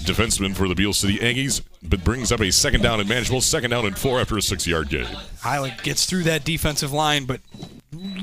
defenseman 0.00 0.56
for 0.56 0.66
the 0.66 0.74
Beal 0.74 0.92
City 0.92 1.18
Aggies, 1.18 1.62
but 1.84 2.02
brings 2.02 2.32
up 2.32 2.40
a 2.40 2.50
second 2.50 2.82
down 2.82 2.98
and 2.98 3.08
manageable. 3.08 3.40
Second 3.40 3.70
down 3.70 3.86
and 3.86 3.96
four 3.96 4.20
after 4.20 4.36
a 4.36 4.42
six 4.42 4.66
yard 4.66 4.88
gain. 4.88 5.06
Heilig 5.40 5.80
gets 5.84 6.04
through 6.04 6.24
that 6.24 6.44
defensive 6.44 6.92
line, 6.92 7.26
but 7.26 7.40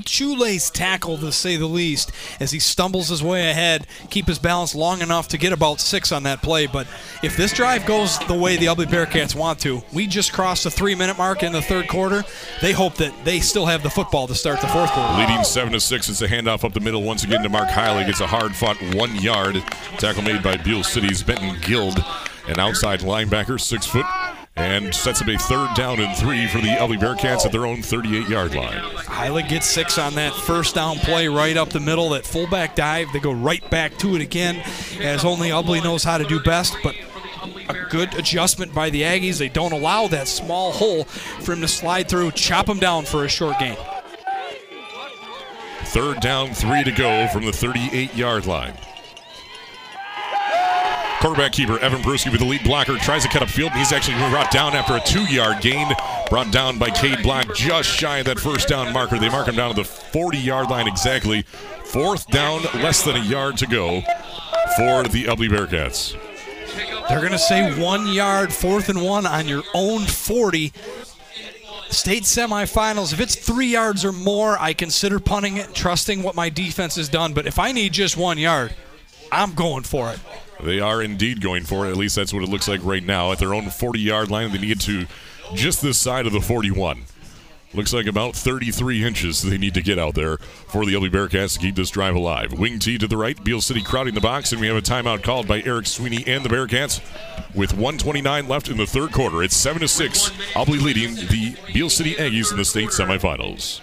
shoelace 0.05 0.69
tackle 0.69 1.17
to 1.17 1.31
say 1.31 1.57
the 1.57 1.65
least 1.65 2.11
as 2.39 2.51
he 2.51 2.59
stumbles 2.59 3.09
his 3.09 3.23
way 3.23 3.49
ahead 3.49 3.87
keep 4.11 4.27
his 4.27 4.37
balance 4.37 4.75
long 4.75 5.01
enough 5.01 5.27
to 5.27 5.37
get 5.37 5.51
about 5.51 5.81
six 5.81 6.11
on 6.11 6.23
that 6.23 6.41
play. 6.41 6.67
But 6.67 6.87
if 7.23 7.35
this 7.35 7.51
drive 7.51 7.85
goes 7.85 8.19
the 8.19 8.35
way 8.35 8.57
the 8.57 8.67
Ubly 8.67 8.85
Bearcats 8.85 9.33
want 9.33 9.59
to 9.61 9.81
we 9.91 10.07
just 10.07 10.33
crossed 10.33 10.65
the 10.65 10.71
three 10.71 10.95
minute 10.95 11.17
mark 11.17 11.43
in 11.43 11.51
the 11.51 11.61
third 11.61 11.87
quarter. 11.87 12.23
They 12.61 12.73
hope 12.73 12.95
that 12.95 13.13
they 13.25 13.39
still 13.39 13.65
have 13.65 13.83
the 13.83 13.89
football 13.89 14.27
to 14.27 14.35
start 14.35 14.61
the 14.61 14.67
fourth 14.67 14.91
quarter. 14.91 15.17
Leading 15.17 15.43
seven 15.43 15.73
to 15.73 15.79
six 15.79 16.09
it's 16.09 16.21
a 16.21 16.27
handoff 16.27 16.63
up 16.63 16.73
the 16.73 16.79
middle 16.79 17.03
once 17.03 17.23
again 17.23 17.41
to 17.41 17.49
Mark 17.49 17.69
Heilig 17.69 18.07
it's 18.07 18.21
a 18.21 18.27
hard 18.27 18.55
fought 18.55 18.77
one 18.95 19.15
yard. 19.15 19.63
Tackle 19.97 20.23
made 20.23 20.43
by 20.43 20.57
Beal 20.57 20.83
City's 20.83 21.23
Benton 21.23 21.57
Guild. 21.61 22.03
An 22.47 22.59
outside 22.59 22.99
linebacker 22.99 23.59
six 23.59 23.87
foot 23.87 24.05
and 24.56 24.95
sets 24.95 25.22
up 25.22 25.27
a 25.27 25.38
third 25.38 25.69
down 25.76 25.99
and 25.99 26.15
three 26.18 26.48
for 26.48 26.60
the 26.60 26.68
Ubly 26.68 26.98
Bearcats 26.98 27.45
at 27.45 27.52
their 27.52 27.65
own 27.65 27.82
38 27.82 28.30
yard 28.30 28.56
line. 28.56 28.82
Heilig 28.95 29.49
gets 29.49 29.68
six 29.68 29.98
on 29.98 30.15
that 30.15 30.34
first 30.34 30.76
down 30.76 30.98
play 30.98 31.27
right 31.27 31.57
up 31.57 31.69
the 31.69 31.80
middle, 31.80 32.10
that 32.10 32.26
fullback 32.26 32.76
dive. 32.76 33.07
They 33.11 33.19
go 33.19 33.32
right 33.32 33.68
back 33.69 33.98
to 33.99 34.15
it 34.15 34.22
again, 34.22 34.64
as 34.99 35.26
only 35.26 35.49
Ubly 35.49 35.84
knows 35.84 36.03
how 36.03 36.18
to 36.18 36.23
do 36.23 36.40
best. 36.41 36.76
But 36.84 36.95
a 37.69 37.73
good 37.90 38.14
adjustment 38.15 38.73
by 38.73 38.90
the 38.90 39.02
Aggies. 39.02 39.38
They 39.38 39.49
don't 39.49 39.73
allow 39.73 40.07
that 40.07 40.27
small 40.27 40.72
hole 40.72 41.03
for 41.03 41.53
him 41.53 41.61
to 41.61 41.68
slide 41.68 42.07
through, 42.07 42.32
chop 42.32 42.69
him 42.69 42.80
down 42.80 43.06
for 43.06 43.26
a 43.26 43.30
short 43.30 43.60
gain. 43.60 43.77
Third 45.86 46.19
down, 46.19 46.53
three 46.53 46.84
to 46.84 46.91
go 46.91 47.27
from 47.27 47.45
the 47.45 47.53
38 47.53 48.15
yard 48.15 48.45
line. 48.45 48.73
Quarterback 51.21 51.53
keeper 51.53 51.79
Evan 51.79 52.01
Peruski 52.01 52.31
with 52.31 52.39
the 52.41 52.45
lead 52.45 52.63
blocker 52.63 52.97
tries 52.97 53.23
to 53.23 53.29
cut 53.29 53.41
up 53.41 53.49
field. 53.49 53.71
He's 53.71 53.91
actually 53.91 54.17
brought 54.29 54.51
down 54.51 54.73
after 54.73 54.95
a 54.95 55.01
two-yard 55.01 55.61
gain. 55.61 55.87
Brought 56.29 56.51
down 56.51 56.77
by 56.77 56.89
Cade 56.91 57.23
Block 57.23 57.55
just 57.55 57.89
shy 57.89 58.19
of 58.19 58.25
that 58.25 58.39
first 58.39 58.67
down 58.67 58.93
marker. 58.93 59.17
They 59.17 59.29
mark 59.29 59.47
him 59.47 59.55
down 59.55 59.73
to 59.73 59.81
the 59.81 59.87
40-yard 59.87 60.69
line 60.69 60.87
exactly. 60.87 61.43
Fourth 61.85 62.27
down, 62.27 62.63
less 62.75 63.03
than 63.03 63.15
a 63.15 63.23
yard 63.23 63.57
to 63.57 63.67
go 63.67 64.01
for 64.75 65.03
the 65.03 65.25
Ubly 65.25 65.49
Bearcats. 65.49 66.15
They're 67.07 67.19
going 67.19 67.31
to 67.31 67.39
say 67.39 67.79
one 67.79 68.07
yard, 68.07 68.51
fourth 68.51 68.89
and 68.89 69.01
one 69.03 69.25
on 69.25 69.47
your 69.47 69.63
own 69.73 70.01
40. 70.01 70.73
State 71.89 72.23
semifinals, 72.23 73.13
if 73.13 73.19
it's 73.19 73.35
three 73.35 73.67
yards 73.67 74.03
or 74.03 74.11
more, 74.11 74.57
I 74.59 74.73
consider 74.73 75.19
punting 75.19 75.57
it, 75.57 75.73
trusting 75.73 76.23
what 76.23 76.35
my 76.35 76.49
defense 76.49 76.95
has 76.95 77.07
done. 77.07 77.33
But 77.33 77.45
if 77.45 77.59
I 77.59 77.71
need 77.71 77.93
just 77.93 78.17
one 78.17 78.37
yard, 78.37 78.73
I'm 79.31 79.53
going 79.53 79.83
for 79.83 80.11
it. 80.11 80.19
They 80.64 80.80
are 80.80 81.02
indeed 81.02 81.41
going 81.41 81.64
for 81.64 81.86
it. 81.86 81.91
At 81.91 81.98
least 81.98 82.15
that's 82.15 82.34
what 82.34 82.44
it 82.44 82.49
looks 82.49 82.68
like 82.68 82.84
right 82.84 83.03
now. 83.03 83.32
At 83.32 83.40
their 83.40 83.53
own 83.53 83.69
40 83.69 83.99
yard 83.99 84.32
line, 84.32 84.52
they 84.52 84.60
need 84.60 84.80
to 84.82 85.06
just 85.53 85.82
this 85.82 85.98
side 85.98 86.26
of 86.26 86.34
the 86.34 86.41
41. 86.41 87.03
Looks 87.73 87.94
like 87.94 88.06
about 88.06 88.36
33 88.36 89.03
inches 89.03 89.41
they 89.41 89.57
need 89.57 89.73
to 89.73 89.82
get 89.82 89.99
out 89.99 90.15
there 90.15 90.38
for 90.38 90.86
the 90.86 90.94
Ubly 90.94 91.10
Bearcats 91.10 91.56
to 91.56 91.60
keep 91.60 91.76
this 91.76 91.90
drive 91.90 92.15
alive. 92.15 92.53
Wing 92.53 92.80
T 92.80 92.98
to 92.98 93.07
the 93.07 93.18
right, 93.18 93.41
Beal 93.44 93.60
City 93.60 93.82
crowding 93.82 94.14
the 94.14 94.22
box, 94.22 94.53
and 94.53 94.61
we 94.61 94.68
have 94.68 94.77
a 94.77 94.82
timeout 94.82 95.23
called 95.23 95.45
by 95.45 95.61
Eric 95.64 95.86
Sweeney 95.86 96.23
and 96.26 96.45
the 96.45 96.49
Bearcats 96.49 97.02
with 97.53 97.73
129 97.73 98.48
left 98.48 98.69
in 98.69 98.77
the 98.77 98.86
third 98.86 99.11
quarter. 99.11 99.44
It's 99.44 99.57
7 99.57 99.82
to 99.82 99.90
6. 99.90 100.30
Ubly 100.53 100.82
leading 100.82 101.15
the 101.15 101.57
Beal 101.73 101.90
City 101.90 102.15
Aggies 102.15 102.52
in 102.52 102.57
the 102.57 102.65
state 102.65 102.90
semifinals. 102.90 103.82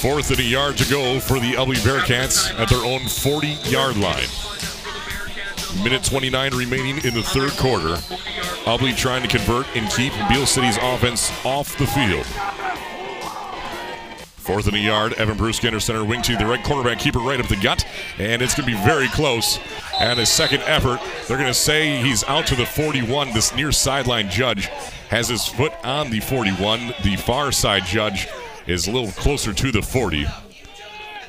Fourth 0.00 0.30
and 0.30 0.40
a 0.40 0.42
yard 0.42 0.78
to 0.78 0.90
go 0.90 1.20
for 1.20 1.38
the 1.38 1.52
Ubly 1.52 1.76
Bearcats 1.76 2.58
at 2.58 2.70
their 2.70 2.82
own 2.82 3.00
40 3.06 3.48
yard 3.68 3.98
line. 3.98 4.24
Minute 5.84 6.02
29 6.04 6.54
remaining 6.54 7.04
in 7.04 7.12
the 7.12 7.22
third 7.22 7.50
quarter. 7.58 7.96
Ubly 8.64 8.96
trying 8.96 9.20
to 9.20 9.28
convert 9.28 9.66
and 9.76 9.90
keep 9.90 10.14
Beal 10.30 10.46
City's 10.46 10.78
offense 10.80 11.30
off 11.44 11.76
the 11.76 11.86
field. 11.86 12.24
Fourth 14.38 14.68
and 14.68 14.76
a 14.76 14.80
yard. 14.80 15.12
Evan 15.12 15.36
Peruski 15.36 15.66
under 15.66 15.80
center 15.80 16.02
wing 16.02 16.22
to 16.22 16.34
the 16.34 16.46
right 16.46 16.64
cornerback 16.64 16.98
keeper 16.98 17.18
right 17.18 17.38
up 17.38 17.48
the 17.48 17.56
gut. 17.56 17.86
And 18.18 18.40
it's 18.40 18.54
going 18.54 18.70
to 18.70 18.74
be 18.74 18.82
very 18.82 19.08
close. 19.08 19.60
And 20.00 20.18
a 20.18 20.24
second 20.24 20.62
effort, 20.62 20.98
they're 21.28 21.36
going 21.36 21.46
to 21.46 21.52
say 21.52 21.98
he's 21.98 22.24
out 22.24 22.46
to 22.46 22.56
the 22.56 22.64
41. 22.64 23.34
This 23.34 23.54
near 23.54 23.70
sideline 23.70 24.30
judge 24.30 24.68
has 25.10 25.28
his 25.28 25.46
foot 25.46 25.74
on 25.84 26.08
the 26.08 26.20
41. 26.20 26.94
The 27.04 27.16
far 27.16 27.52
side 27.52 27.84
judge 27.84 28.28
is 28.66 28.86
a 28.86 28.92
little 28.92 29.10
closer 29.12 29.52
to 29.52 29.72
the 29.72 29.82
40. 29.82 30.26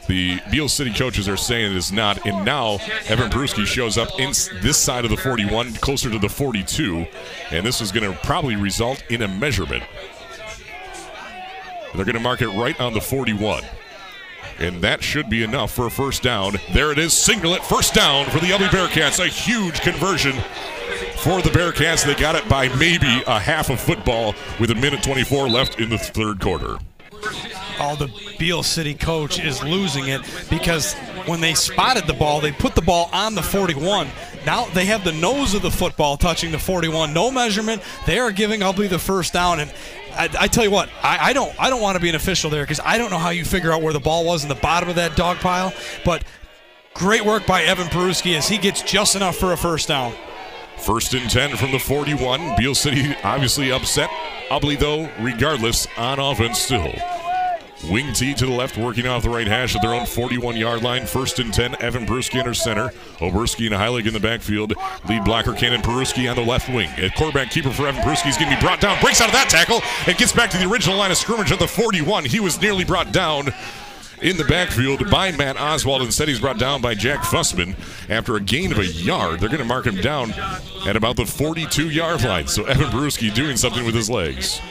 The 0.07 0.39
Beal 0.51 0.67
City 0.67 0.93
coaches 0.93 1.29
are 1.29 1.37
saying 1.37 1.71
it 1.71 1.77
is 1.77 1.91
not. 1.91 2.25
And 2.25 2.43
now 2.43 2.79
Evan 3.07 3.29
Peruski 3.31 3.65
shows 3.65 3.97
up 3.97 4.09
in 4.19 4.29
this 4.61 4.77
side 4.77 5.05
of 5.05 5.11
the 5.11 5.17
41, 5.17 5.73
closer 5.75 6.09
to 6.09 6.19
the 6.19 6.29
42. 6.29 7.05
And 7.51 7.65
this 7.65 7.81
is 7.81 7.91
going 7.91 8.11
to 8.11 8.17
probably 8.19 8.55
result 8.55 9.03
in 9.09 9.21
a 9.21 9.27
measurement. 9.27 9.83
They're 11.93 12.05
going 12.05 12.15
to 12.15 12.21
mark 12.21 12.41
it 12.41 12.49
right 12.49 12.79
on 12.79 12.93
the 12.93 13.01
41. 13.01 13.63
And 14.59 14.81
that 14.81 15.03
should 15.03 15.29
be 15.29 15.43
enough 15.43 15.71
for 15.71 15.87
a 15.87 15.91
first 15.91 16.23
down. 16.23 16.55
There 16.73 16.91
it 16.91 16.99
is. 16.99 17.13
single 17.13 17.53
it. 17.53 17.63
First 17.63 17.93
down 17.93 18.25
for 18.25 18.39
the 18.39 18.47
Ubly 18.47 18.67
Bearcats. 18.67 19.23
A 19.23 19.27
huge 19.27 19.81
conversion 19.81 20.33
for 21.17 21.41
the 21.41 21.49
Bearcats. 21.49 22.05
They 22.05 22.15
got 22.15 22.35
it 22.35 22.47
by 22.47 22.67
maybe 22.75 23.23
a 23.27 23.39
half 23.39 23.69
of 23.69 23.79
football 23.79 24.35
with 24.59 24.71
a 24.71 24.75
minute 24.75 25.03
24 25.03 25.49
left 25.49 25.79
in 25.79 25.89
the 25.89 25.97
third 25.97 26.39
quarter. 26.39 26.77
Oh, 27.79 27.95
the 27.95 28.11
Beal 28.37 28.63
City 28.63 28.93
coach 28.93 29.39
is 29.39 29.63
losing 29.63 30.07
it 30.07 30.21
because 30.49 30.93
when 31.25 31.41
they 31.41 31.53
spotted 31.53 32.05
the 32.07 32.13
ball, 32.13 32.41
they 32.41 32.51
put 32.51 32.75
the 32.75 32.81
ball 32.81 33.09
on 33.11 33.35
the 33.35 33.41
41. 33.41 34.07
Now 34.45 34.65
they 34.65 34.85
have 34.85 35.03
the 35.03 35.11
nose 35.11 35.53
of 35.53 35.61
the 35.61 35.71
football 35.71 36.17
touching 36.17 36.51
the 36.51 36.59
41. 36.59 37.13
No 37.13 37.31
measurement. 37.31 37.81
They 38.05 38.19
are 38.19 38.31
giving 38.31 38.61
Ubly 38.61 38.89
the 38.89 38.99
first 38.99 39.33
down. 39.33 39.59
And 39.59 39.73
I, 40.13 40.29
I 40.39 40.47
tell 40.47 40.63
you 40.63 40.71
what, 40.71 40.89
I, 41.01 41.29
I 41.29 41.33
don't 41.33 41.53
I 41.59 41.69
don't 41.69 41.81
want 41.81 41.95
to 41.95 42.01
be 42.01 42.09
an 42.09 42.15
official 42.15 42.49
there 42.49 42.63
because 42.63 42.79
I 42.83 42.97
don't 42.97 43.11
know 43.11 43.17
how 43.17 43.29
you 43.29 43.45
figure 43.45 43.71
out 43.71 43.81
where 43.81 43.93
the 43.93 43.99
ball 43.99 44.25
was 44.25 44.43
in 44.43 44.49
the 44.49 44.55
bottom 44.55 44.89
of 44.89 44.95
that 44.95 45.15
dog 45.15 45.37
pile. 45.37 45.73
But 46.05 46.23
great 46.93 47.25
work 47.25 47.45
by 47.45 47.63
Evan 47.63 47.87
Peruski 47.87 48.37
as 48.37 48.47
he 48.47 48.57
gets 48.57 48.81
just 48.81 49.15
enough 49.15 49.37
for 49.37 49.53
a 49.53 49.57
first 49.57 49.87
down. 49.87 50.13
First 50.81 51.13
and 51.13 51.29
10 51.29 51.57
from 51.57 51.71
the 51.71 51.79
41. 51.79 52.55
Beal 52.57 52.73
City 52.73 53.15
obviously 53.23 53.71
upset. 53.71 54.09
Ubly, 54.49 54.77
though, 54.77 55.09
regardless, 55.19 55.87
on 55.95 56.19
offense 56.19 56.59
still. 56.59 56.91
Wing 57.89 58.13
T 58.13 58.33
to 58.33 58.45
the 58.45 58.51
left, 58.51 58.77
working 58.77 59.07
off 59.07 59.23
the 59.23 59.29
right 59.29 59.47
hash 59.47 59.75
at 59.75 59.81
their 59.81 59.93
own 59.93 60.05
41 60.05 60.57
yard 60.57 60.83
line. 60.83 61.05
First 61.05 61.39
and 61.39 61.53
10, 61.53 61.81
Evan 61.81 62.05
Peruski 62.05 62.39
under 62.39 62.53
center. 62.53 62.89
Oberski 63.19 63.65
and 63.67 63.75
Heilig 63.75 64.07
in 64.07 64.13
the 64.13 64.19
backfield. 64.19 64.73
Lead 65.07 65.23
blocker 65.23 65.53
Candon 65.53 65.81
Peruski 65.81 66.29
on 66.29 66.35
the 66.35 66.43
left 66.43 66.67
wing. 66.69 66.89
A 66.97 67.09
quarterback 67.11 67.51
keeper 67.51 67.71
for 67.71 67.87
Evan 67.87 68.01
Peruski 68.01 68.29
is 68.29 68.37
going 68.37 68.49
to 68.49 68.55
be 68.55 68.61
brought 68.61 68.81
down. 68.81 68.99
Breaks 69.01 69.21
out 69.21 69.27
of 69.27 69.33
that 69.33 69.49
tackle 69.49 69.81
and 70.07 70.17
gets 70.17 70.31
back 70.31 70.49
to 70.51 70.57
the 70.57 70.69
original 70.69 70.97
line 70.97 71.11
of 71.11 71.17
scrimmage 71.17 71.51
at 71.51 71.59
the 71.59 71.67
41. 71.67 72.25
He 72.25 72.39
was 72.39 72.61
nearly 72.61 72.83
brought 72.83 73.11
down 73.11 73.49
in 74.21 74.37
the 74.37 74.45
backfield 74.45 75.09
by 75.09 75.31
Matt 75.31 75.59
Oswald. 75.59 76.01
Instead, 76.03 76.27
he's 76.27 76.39
brought 76.39 76.59
down 76.59 76.81
by 76.81 76.93
Jack 76.93 77.21
Fussman 77.23 77.75
after 78.09 78.35
a 78.35 78.41
gain 78.41 78.71
of 78.71 78.79
a 78.79 78.85
yard. 78.85 79.39
They're 79.39 79.49
going 79.49 79.59
to 79.59 79.65
mark 79.65 79.85
him 79.85 79.95
down 79.95 80.31
at 80.87 80.95
about 80.95 81.15
the 81.15 81.25
42 81.25 81.89
yard 81.89 82.23
line. 82.23 82.47
So 82.47 82.63
Evan 82.65 82.87
Peruski 82.87 83.33
doing 83.33 83.57
something 83.57 83.85
with 83.85 83.95
his 83.95 84.09
legs. 84.09 84.61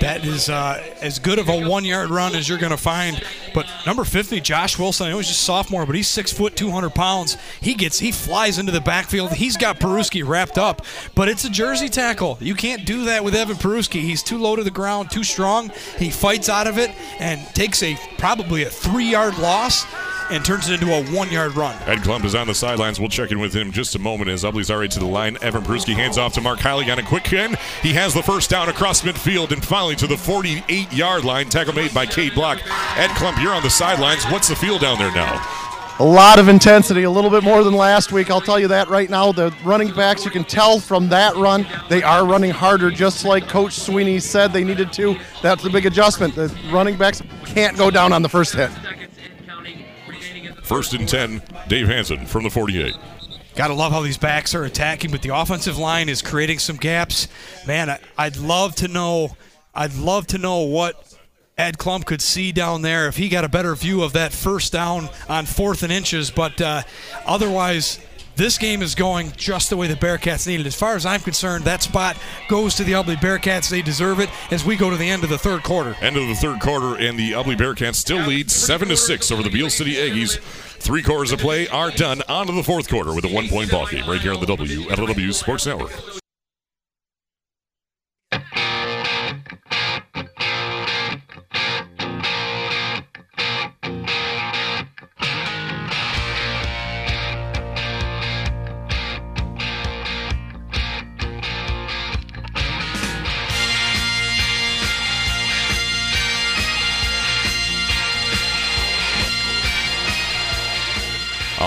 That 0.00 0.24
is 0.24 0.48
uh, 0.48 0.82
as 1.00 1.18
good 1.18 1.38
of 1.38 1.48
a 1.48 1.68
one 1.68 1.84
yard 1.84 2.10
run 2.10 2.34
as 2.34 2.48
you're 2.48 2.58
going 2.58 2.72
to 2.72 2.76
find. 2.76 3.22
But 3.54 3.66
number 3.86 4.04
50, 4.04 4.40
Josh 4.40 4.78
Wilson, 4.78 5.06
I 5.06 5.10
know 5.10 5.18
he's 5.18 5.28
just 5.28 5.42
sophomore, 5.42 5.86
but 5.86 5.94
he's 5.94 6.08
six 6.08 6.32
foot, 6.32 6.56
200 6.56 6.90
pounds. 6.90 7.36
He 7.60 7.74
gets, 7.74 7.98
he 7.98 8.12
flies 8.12 8.58
into 8.58 8.72
the 8.72 8.80
backfield. 8.80 9.32
He's 9.32 9.56
got 9.56 9.78
Peruski 9.78 10.26
wrapped 10.26 10.58
up, 10.58 10.84
but 11.14 11.28
it's 11.28 11.44
a 11.44 11.50
jersey 11.50 11.88
tackle. 11.88 12.38
You 12.40 12.54
can't 12.54 12.84
do 12.84 13.04
that 13.04 13.24
with 13.24 13.34
Evan 13.34 13.56
Peruski. 13.56 14.00
He's 14.00 14.22
too 14.22 14.38
low 14.38 14.56
to 14.56 14.64
the 14.64 14.70
ground, 14.70 15.10
too 15.10 15.24
strong. 15.24 15.70
He 15.98 16.10
fights 16.10 16.48
out 16.48 16.66
of 16.66 16.78
it 16.78 16.90
and 17.20 17.46
takes 17.54 17.82
a 17.82 17.96
probably 18.18 18.62
a 18.62 18.70
three 18.70 19.10
yard 19.10 19.38
loss 19.38 19.84
and 20.34 20.44
turns 20.44 20.68
it 20.68 20.80
into 20.80 20.92
a 20.92 21.04
one 21.14 21.30
yard 21.30 21.54
run. 21.54 21.76
Ed 21.86 21.98
Klump 21.98 22.24
is 22.24 22.34
on 22.34 22.46
the 22.46 22.54
sidelines. 22.54 22.98
We'll 22.98 23.08
check 23.08 23.30
in 23.30 23.38
with 23.38 23.54
him 23.54 23.72
just 23.72 23.94
a 23.94 23.98
moment 23.98 24.30
as 24.30 24.44
Ubly's 24.44 24.70
already 24.70 24.88
to 24.90 24.98
the 24.98 25.06
line. 25.06 25.36
Evan 25.42 25.62
Peruski 25.62 25.94
hands 25.94 26.18
off 26.18 26.32
to 26.34 26.40
Mark 26.40 26.58
Heilig 26.60 26.90
on 26.90 26.98
a 26.98 27.02
quick 27.02 27.32
end. 27.32 27.56
He 27.82 27.92
has 27.94 28.14
the 28.14 28.22
first 28.22 28.50
down 28.50 28.68
across 28.68 29.02
midfield 29.02 29.52
and 29.52 29.64
finally 29.64 29.96
to 29.96 30.06
the 30.06 30.16
48 30.16 30.92
yard 30.92 31.24
line. 31.24 31.48
Tackle 31.48 31.74
made 31.74 31.94
by 31.94 32.06
Cade 32.06 32.34
Block. 32.34 32.58
Ed 32.96 33.10
Klump, 33.10 33.42
you're 33.42 33.54
on 33.54 33.62
the 33.62 33.70
sidelines. 33.70 34.24
What's 34.24 34.48
the 34.48 34.56
feel 34.56 34.78
down 34.78 34.98
there 34.98 35.14
now? 35.14 35.40
A 35.98 36.02
lot 36.02 36.38
of 36.38 36.48
intensity, 36.48 37.02
a 37.02 37.10
little 37.10 37.30
bit 37.30 37.44
more 37.44 37.62
than 37.62 37.74
last 37.74 38.12
week. 38.12 38.30
I'll 38.30 38.40
tell 38.40 38.58
you 38.58 38.66
that 38.68 38.88
right 38.88 39.10
now. 39.10 39.30
The 39.30 39.54
running 39.62 39.94
backs, 39.94 40.24
you 40.24 40.30
can 40.30 40.42
tell 40.42 40.80
from 40.80 41.08
that 41.10 41.36
run, 41.36 41.66
they 41.90 42.02
are 42.02 42.26
running 42.26 42.50
harder, 42.50 42.90
just 42.90 43.24
like 43.24 43.46
Coach 43.46 43.74
Sweeney 43.78 44.18
said 44.18 44.52
they 44.52 44.64
needed 44.64 44.92
to. 44.94 45.16
That's 45.42 45.62
the 45.62 45.70
big 45.70 45.84
adjustment. 45.84 46.34
The 46.34 46.48
running 46.72 46.96
backs 46.96 47.22
can't 47.44 47.76
go 47.76 47.90
down 47.90 48.12
on 48.12 48.22
the 48.22 48.28
first 48.28 48.54
hit. 48.54 48.70
First 50.72 50.94
and 50.94 51.06
10, 51.06 51.42
Dave 51.68 51.86
Hanson 51.86 52.24
from 52.24 52.44
the 52.44 52.48
48. 52.48 52.96
Gotta 53.54 53.74
love 53.74 53.92
how 53.92 54.00
these 54.00 54.16
backs 54.16 54.54
are 54.54 54.64
attacking, 54.64 55.10
but 55.10 55.20
the 55.20 55.28
offensive 55.28 55.76
line 55.76 56.08
is 56.08 56.22
creating 56.22 56.60
some 56.60 56.76
gaps. 56.76 57.28
Man, 57.66 57.90
I, 57.90 58.00
I'd 58.16 58.38
love 58.38 58.74
to 58.76 58.88
know. 58.88 59.36
I'd 59.74 59.92
love 59.92 60.28
to 60.28 60.38
know 60.38 60.60
what 60.60 61.14
Ed 61.58 61.76
Klump 61.76 62.06
could 62.06 62.22
see 62.22 62.52
down 62.52 62.80
there 62.80 63.06
if 63.06 63.18
he 63.18 63.28
got 63.28 63.44
a 63.44 63.50
better 63.50 63.74
view 63.74 64.02
of 64.02 64.14
that 64.14 64.32
first 64.32 64.72
down 64.72 65.10
on 65.28 65.44
fourth 65.44 65.82
and 65.82 65.92
inches. 65.92 66.30
But 66.30 66.58
uh, 66.62 66.84
otherwise, 67.26 68.00
this 68.36 68.58
game 68.58 68.82
is 68.82 68.94
going 68.94 69.32
just 69.36 69.70
the 69.70 69.76
way 69.76 69.86
the 69.86 69.94
Bearcats 69.94 70.46
need 70.46 70.60
it. 70.60 70.66
As 70.66 70.74
far 70.74 70.94
as 70.94 71.04
I'm 71.06 71.20
concerned, 71.20 71.64
that 71.64 71.82
spot 71.82 72.16
goes 72.48 72.74
to 72.76 72.84
the 72.84 72.92
Ubly 72.92 73.16
Bearcats. 73.16 73.68
They 73.68 73.82
deserve 73.82 74.20
it 74.20 74.30
as 74.50 74.64
we 74.64 74.76
go 74.76 74.90
to 74.90 74.96
the 74.96 75.08
end 75.08 75.24
of 75.24 75.30
the 75.30 75.38
third 75.38 75.62
quarter. 75.62 75.96
End 76.00 76.16
of 76.16 76.26
the 76.26 76.34
third 76.34 76.60
quarter, 76.60 76.96
and 76.96 77.18
the 77.18 77.32
Ubly 77.32 77.56
Bearcats 77.56 77.96
still 77.96 78.26
lead 78.26 78.50
seven 78.50 78.88
to 78.88 78.96
six 78.96 79.30
over 79.30 79.42
the 79.42 79.50
Beal 79.50 79.70
City 79.70 79.94
Aggies. 79.94 80.38
Three 80.38 81.02
quarters 81.02 81.32
of 81.32 81.38
play 81.38 81.68
are 81.68 81.90
done. 81.90 82.22
On 82.28 82.46
to 82.46 82.52
the 82.52 82.64
fourth 82.64 82.88
quarter 82.88 83.14
with 83.14 83.24
a 83.24 83.32
one-point 83.32 83.70
ball 83.70 83.86
game 83.86 84.08
right 84.08 84.20
here 84.20 84.32
on 84.32 84.40
the 84.40 84.46
WLEW 84.46 85.32
Sports 85.32 85.66
Network. 85.66 86.21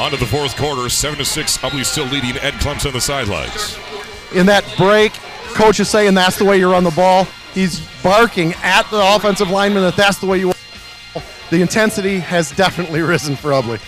On 0.06 0.12
to 0.12 0.18
the 0.18 0.26
fourth 0.28 0.56
quarter, 0.56 0.88
seven 0.88 1.18
to 1.18 1.26
six. 1.26 1.58
Ubly 1.58 1.84
still 1.84 2.06
leading. 2.06 2.38
Ed 2.38 2.54
Klump's 2.60 2.86
on 2.86 2.94
the 2.94 3.02
sidelines. 3.02 3.76
In 4.36 4.46
that 4.46 4.64
break, 4.78 5.14
coach 5.56 5.80
is 5.80 5.90
saying 5.90 6.14
that's 6.14 6.38
the 6.38 6.46
way 6.46 6.60
you 6.60 6.72
run 6.72 6.84
the 6.84 6.92
ball. 6.92 7.24
He's 7.56 7.80
barking 8.04 8.54
at 8.62 8.84
the 8.92 9.16
offensive 9.16 9.50
lineman 9.50 9.82
that 9.82 9.96
that's 9.96 10.20
the 10.20 10.28
way 10.28 10.38
you. 10.38 10.54
The 11.50 11.60
intensity 11.60 12.20
has 12.20 12.52
definitely 12.52 13.02
risen 13.02 13.36
for 13.36 13.50
Ubly. 13.50 13.82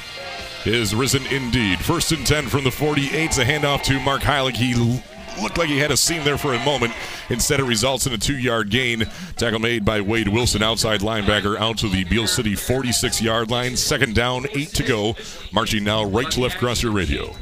Is 0.65 0.95
risen 0.95 1.23
indeed. 1.27 1.77
First 1.81 2.11
and 2.11 2.26
10 2.26 2.48
from 2.48 2.64
the 2.64 2.72
48. 2.72 3.38
A 3.38 3.41
handoff 3.41 3.84
to 3.84 3.99
Mark 3.99 4.23
Heilig. 4.23 4.56
He 4.56 4.73
looked 5.42 5.58
like 5.58 5.70
he 5.70 5.78
had 5.78 5.92
a 5.92 5.98
seam 5.98 6.24
there 6.24 6.38
for 6.38 6.54
a 6.54 6.64
moment. 6.66 6.94
Instead, 7.30 7.60
it 7.60 7.64
results 7.64 8.08
in 8.08 8.14
a 8.14 8.18
two 8.18 8.38
yard 8.38 8.70
gain. 8.70 9.06
Tackle 9.36 9.60
made 9.60 9.86
by 9.86 10.02
Wade 10.02 10.28
Wilson, 10.28 10.64
outside 10.64 11.02
linebacker, 11.02 11.58
out 11.58 11.78
to 11.80 11.90
the 11.90 12.04
Beal 12.06 12.28
City 12.28 12.56
46 12.56 13.22
yard 13.22 13.52
line. 13.52 13.76
Second 13.76 14.16
down, 14.16 14.46
eight 14.54 14.70
to 14.70 14.84
go. 14.84 15.16
Marching 15.52 15.84
now 15.84 16.04
right 16.04 16.30
to 16.32 16.42
left 16.42 16.56
across 16.56 16.82
your 16.82 16.92
radio. 16.92 17.34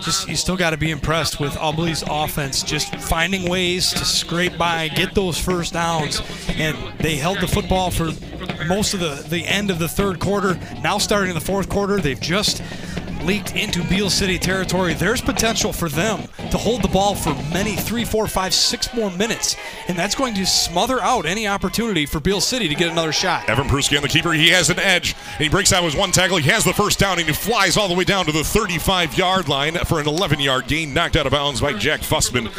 Just 0.00 0.28
you 0.28 0.36
still 0.36 0.56
got 0.56 0.70
to 0.70 0.76
be 0.76 0.90
impressed 0.90 1.40
with 1.40 1.56
Ubly's 1.56 2.02
offense, 2.08 2.62
just 2.62 2.94
finding 2.96 3.48
ways 3.48 3.90
to 3.90 4.04
scrape 4.04 4.56
by, 4.58 4.88
get 4.88 5.14
those 5.14 5.38
first 5.38 5.72
downs, 5.72 6.22
and 6.48 6.76
they 6.98 7.16
held 7.16 7.40
the 7.40 7.48
football 7.48 7.90
for 7.90 8.10
most 8.66 8.94
of 8.94 9.00
the 9.00 9.24
the 9.28 9.44
end 9.46 9.70
of 9.70 9.78
the 9.78 9.88
third 9.88 10.20
quarter. 10.20 10.58
Now 10.82 10.98
starting 10.98 11.34
the 11.34 11.40
fourth 11.40 11.68
quarter, 11.68 11.98
they've 11.98 12.20
just 12.20 12.62
leaked 13.22 13.56
into 13.56 13.82
Beal 13.84 14.10
City 14.10 14.38
territory. 14.38 14.94
There's 14.94 15.20
potential 15.20 15.72
for 15.72 15.88
them 15.88 16.22
to 16.50 16.58
hold 16.58 16.82
the 16.82 16.88
ball 16.88 17.14
for 17.14 17.34
many 17.52 17.76
three, 17.76 18.04
four, 18.04 18.26
five, 18.26 18.54
six 18.54 18.92
more 18.94 19.10
minutes, 19.10 19.56
and 19.88 19.98
that's 19.98 20.14
going 20.14 20.34
to 20.34 20.46
smother 20.46 21.00
out 21.00 21.26
any 21.26 21.46
opportunity 21.46 22.06
for 22.06 22.20
Beal 22.20 22.40
City 22.40 22.68
to 22.68 22.74
get 22.74 22.90
another 22.90 23.12
shot. 23.12 23.48
Evan 23.48 23.68
Peruski 23.68 23.96
on 23.96 24.02
the 24.02 24.08
keeper. 24.08 24.32
He 24.32 24.48
has 24.48 24.70
an 24.70 24.78
edge. 24.78 25.14
He 25.38 25.48
breaks 25.48 25.72
out 25.72 25.84
with 25.84 25.96
one 25.96 26.12
tackle. 26.12 26.38
He 26.38 26.50
has 26.50 26.64
the 26.64 26.72
first 26.72 26.98
down 26.98 27.18
and 27.18 27.26
he 27.26 27.34
flies 27.34 27.76
all 27.76 27.88
the 27.88 27.94
way 27.94 28.04
down 28.04 28.26
to 28.26 28.32
the 28.32 28.44
35 28.44 29.16
yard 29.16 29.48
line 29.48 29.74
for 29.74 30.00
an 30.00 30.08
11 30.08 30.40
yard 30.40 30.66
gain. 30.66 30.94
Knocked 30.94 31.16
out 31.16 31.26
of 31.26 31.32
bounds 31.32 31.60
by 31.60 31.72
Jack 31.72 32.00
Fussman. 32.00 32.50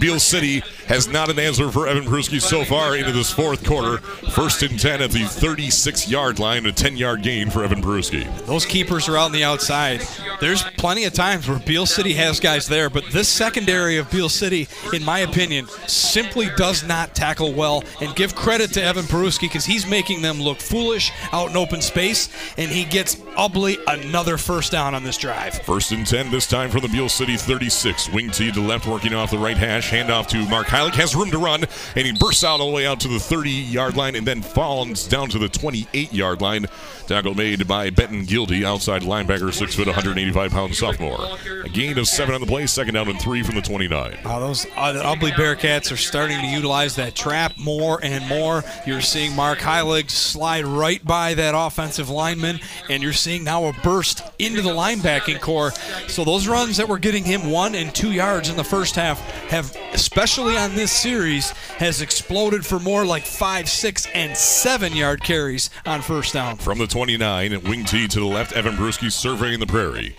Beal 0.00 0.18
City 0.18 0.62
has 0.86 1.08
not 1.08 1.28
an 1.30 1.38
answer 1.38 1.70
for 1.70 1.86
Evan 1.86 2.04
Peruski 2.04 2.40
so 2.40 2.64
far 2.64 2.96
into 2.96 3.12
this 3.12 3.30
fourth 3.30 3.64
quarter. 3.66 3.98
First 4.30 4.62
and 4.62 4.78
10 4.78 5.02
at 5.02 5.10
the 5.10 5.24
36 5.24 6.10
yard 6.10 6.38
line. 6.38 6.66
A 6.66 6.72
10 6.72 6.96
yard 6.96 7.22
gain 7.22 7.50
for 7.50 7.62
Evan 7.62 7.82
Peruski. 7.82 8.24
Those 8.46 8.64
keepers 8.64 9.08
are 9.08 9.16
out 9.16 9.26
on 9.26 9.32
the 9.32 9.44
outside. 9.44 10.00
There's 10.40 10.62
plenty 10.76 11.04
of 11.04 11.12
times 11.12 11.48
where 11.48 11.58
Beal 11.58 11.86
City 11.86 12.12
has 12.14 12.40
guys 12.40 12.66
there, 12.68 12.88
but 12.90 13.04
this 13.10 13.28
secondary 13.28 13.98
of 13.98 14.10
Beal 14.10 14.28
City, 14.28 14.68
in 14.92 15.04
my 15.04 15.20
opinion, 15.20 15.66
simply 15.86 16.48
does 16.56 16.84
not 16.84 17.14
tackle 17.14 17.52
well. 17.52 17.82
And 18.00 18.14
give 18.14 18.34
credit 18.34 18.72
to 18.74 18.82
Evan 18.82 19.04
Peruski 19.04 19.42
because 19.42 19.64
he's 19.64 19.86
making 19.86 20.22
them 20.22 20.40
look 20.40 20.60
foolish 20.60 21.12
out 21.32 21.50
in 21.50 21.56
open 21.56 21.80
space, 21.80 22.28
and 22.56 22.70
he 22.70 22.84
gets 22.84 23.16
Ubly 23.38 23.78
another 23.86 24.36
first 24.36 24.72
down 24.72 24.96
on 24.96 25.04
this 25.04 25.16
drive. 25.16 25.54
First 25.62 25.92
and 25.92 26.04
10 26.04 26.32
this 26.32 26.44
time 26.44 26.70
from 26.70 26.80
the 26.80 26.88
Beal 26.88 27.08
City 27.08 27.36
36. 27.36 28.10
Wing 28.10 28.30
T 28.30 28.50
to 28.50 28.60
left, 28.60 28.88
working 28.88 29.14
off 29.14 29.30
the 29.30 29.38
right 29.38 29.56
hash. 29.56 29.92
Handoff 29.92 30.26
to 30.28 30.48
Mark 30.48 30.66
Heilig. 30.66 30.94
Has 30.94 31.14
room 31.14 31.30
to 31.30 31.38
run, 31.38 31.62
and 31.94 32.04
he 32.04 32.12
bursts 32.12 32.42
out 32.42 32.58
all 32.58 32.66
the 32.66 32.72
way 32.74 32.84
out 32.84 32.98
to 32.98 33.06
the 33.08 33.20
30 33.20 33.48
yard 33.48 33.96
line 33.96 34.16
and 34.16 34.26
then 34.26 34.42
falls 34.42 35.06
down 35.06 35.28
to 35.28 35.38
the 35.38 35.48
28 35.48 36.12
yard 36.12 36.40
line. 36.40 36.66
Tackle 37.06 37.36
made 37.36 37.68
by 37.68 37.90
Benton 37.90 38.24
Gildy, 38.24 38.64
outside 38.64 39.02
linebacker, 39.02 39.54
6 39.54 39.74
foot, 39.74 39.86
185 39.86 40.50
pound 40.50 40.74
sophomore. 40.74 41.20
A 41.64 41.68
gain 41.68 41.96
of 41.96 42.08
7 42.08 42.34
on 42.34 42.40
the 42.40 42.46
play, 42.46 42.66
second 42.66 42.94
down 42.94 43.08
and 43.08 43.20
3 43.20 43.44
from 43.44 43.54
the 43.54 43.62
29. 43.62 44.18
Uh, 44.24 44.40
those 44.40 44.66
uh, 44.76 45.14
Ubly 45.16 45.30
Bearcats 45.30 45.92
are 45.92 45.96
starting 45.96 46.40
to 46.40 46.46
utilize 46.46 46.96
that 46.96 47.14
trap 47.14 47.56
more 47.56 48.00
and 48.02 48.26
more. 48.28 48.64
You're 48.84 49.00
seeing 49.00 49.34
Mark 49.36 49.60
Heilig 49.60 50.10
slide 50.10 50.64
right 50.64 51.02
by 51.04 51.34
that 51.34 51.54
offensive 51.56 52.10
lineman, 52.10 52.58
and 52.90 53.00
you're 53.00 53.12
seeing 53.12 53.27
now 53.36 53.66
a 53.66 53.72
burst 53.72 54.22
into 54.38 54.62
the 54.62 54.70
linebacking 54.70 55.40
core. 55.40 55.72
So 56.08 56.24
those 56.24 56.48
runs 56.48 56.76
that 56.78 56.88
were 56.88 56.98
getting 56.98 57.24
him 57.24 57.50
one 57.50 57.74
and 57.74 57.94
two 57.94 58.12
yards 58.12 58.48
in 58.48 58.56
the 58.56 58.64
first 58.64 58.94
half 58.96 59.20
have, 59.50 59.76
especially 59.92 60.56
on 60.56 60.74
this 60.74 60.92
series, 60.92 61.50
has 61.78 62.00
exploded 62.00 62.64
for 62.64 62.78
more 62.78 63.04
like 63.04 63.24
five, 63.24 63.68
six, 63.68 64.06
and 64.14 64.36
seven 64.36 64.94
yard 64.94 65.22
carries 65.22 65.70
on 65.84 66.00
first 66.00 66.32
down. 66.32 66.56
From 66.56 66.78
the 66.78 66.86
29, 66.86 67.62
wing 67.64 67.84
T 67.84 68.08
to 68.08 68.20
the 68.20 68.26
left, 68.26 68.52
Evan 68.52 68.74
Peruski 68.74 69.12
surveying 69.12 69.60
the 69.60 69.66
prairie. 69.66 70.16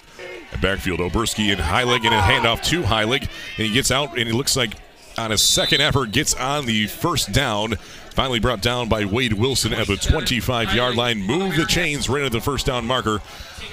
At 0.52 0.62
backfield, 0.62 1.00
Oberski 1.00 1.52
and 1.52 1.62
Heilig 1.62 2.06
and 2.06 2.14
a 2.14 2.20
handoff 2.20 2.64
to 2.66 2.82
Heilig, 2.82 3.22
and 3.22 3.68
he 3.68 3.74
gets 3.74 3.92
out 3.92 4.18
and 4.18 4.28
he 4.28 4.34
looks 4.34 4.56
like 4.56 4.74
on 5.20 5.32
his 5.32 5.42
second 5.42 5.82
effort 5.82 6.12
gets 6.12 6.34
on 6.34 6.66
the 6.66 6.88
first 6.88 7.32
down. 7.32 7.76
Finally 8.20 8.42
brought 8.42 8.60
down 8.60 8.90
by 8.90 9.06
Wade 9.06 9.32
Wilson 9.32 9.72
at 9.72 9.88
the 9.88 9.96
25 9.96 10.76
yard 10.76 10.98
line. 10.98 11.22
Move 11.22 11.56
the 11.56 11.66
chains 11.66 12.10
right 12.10 12.24
at 12.24 12.34
the 12.34 12.42
first 12.42 12.66
down 12.66 12.86
marker. 12.86 13.22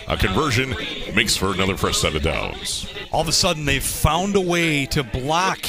A 0.06 0.16
conversion 0.16 0.72
makes 1.16 1.36
for 1.36 1.52
another 1.52 1.76
fresh 1.76 1.96
set 1.96 2.14
of 2.14 2.22
downs. 2.22 2.88
all 3.10 3.22
of 3.22 3.26
a 3.26 3.32
sudden 3.32 3.64
they've 3.64 3.82
found 3.82 4.36
a 4.36 4.40
way 4.40 4.86
to 4.86 5.02
block 5.02 5.62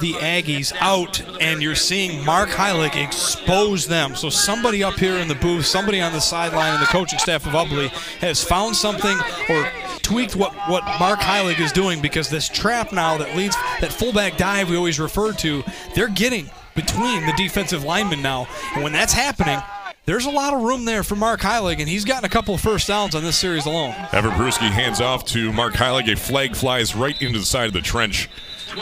the 0.00 0.14
Aggies 0.14 0.72
out, 0.80 1.22
and 1.40 1.62
you're 1.62 1.76
seeing 1.76 2.24
Mark 2.24 2.48
Heilig 2.48 3.00
expose 3.00 3.86
them. 3.86 4.16
So 4.16 4.28
somebody 4.28 4.82
up 4.82 4.94
here 4.94 5.18
in 5.18 5.28
the 5.28 5.36
booth, 5.36 5.64
somebody 5.64 6.00
on 6.00 6.12
the 6.12 6.20
sideline, 6.20 6.74
and 6.74 6.82
the 6.82 6.86
coaching 6.86 7.20
staff 7.20 7.46
of 7.46 7.52
Ubly 7.52 7.90
has 8.18 8.42
found 8.42 8.74
something 8.74 9.16
or 9.48 9.70
tweaked 10.02 10.34
what, 10.34 10.52
what 10.68 10.82
Mark 10.98 11.20
Heilig 11.20 11.60
is 11.60 11.70
doing 11.70 12.02
because 12.02 12.28
this 12.28 12.48
trap 12.48 12.92
now 12.92 13.16
that 13.18 13.36
leads 13.36 13.54
that 13.80 13.92
fullback 13.92 14.36
dive 14.36 14.68
we 14.68 14.76
always 14.76 14.98
referred 14.98 15.38
to, 15.38 15.62
they're 15.94 16.08
getting 16.08 16.50
between 16.74 17.26
the 17.26 17.32
defensive 17.36 17.84
linemen 17.84 18.22
now, 18.22 18.46
and 18.74 18.82
when 18.82 18.92
that's 18.92 19.12
happening. 19.12 19.60
There's 20.06 20.26
a 20.26 20.30
lot 20.30 20.52
of 20.52 20.60
room 20.60 20.84
there 20.84 21.02
for 21.02 21.16
Mark 21.16 21.40
Heilig, 21.40 21.78
and 21.78 21.88
he's 21.88 22.04
gotten 22.04 22.26
a 22.26 22.28
couple 22.28 22.54
of 22.54 22.60
first 22.60 22.86
downs 22.86 23.14
on 23.14 23.22
this 23.22 23.38
series 23.38 23.64
alone. 23.64 23.94
Evan 24.12 24.32
Peruski 24.32 24.70
hands 24.70 25.00
off 25.00 25.24
to 25.28 25.50
Mark 25.50 25.72
Heilig. 25.72 26.12
A 26.12 26.16
flag 26.16 26.54
flies 26.54 26.94
right 26.94 27.20
into 27.22 27.38
the 27.38 27.44
side 27.46 27.68
of 27.68 27.72
the 27.72 27.80
trench. 27.80 28.28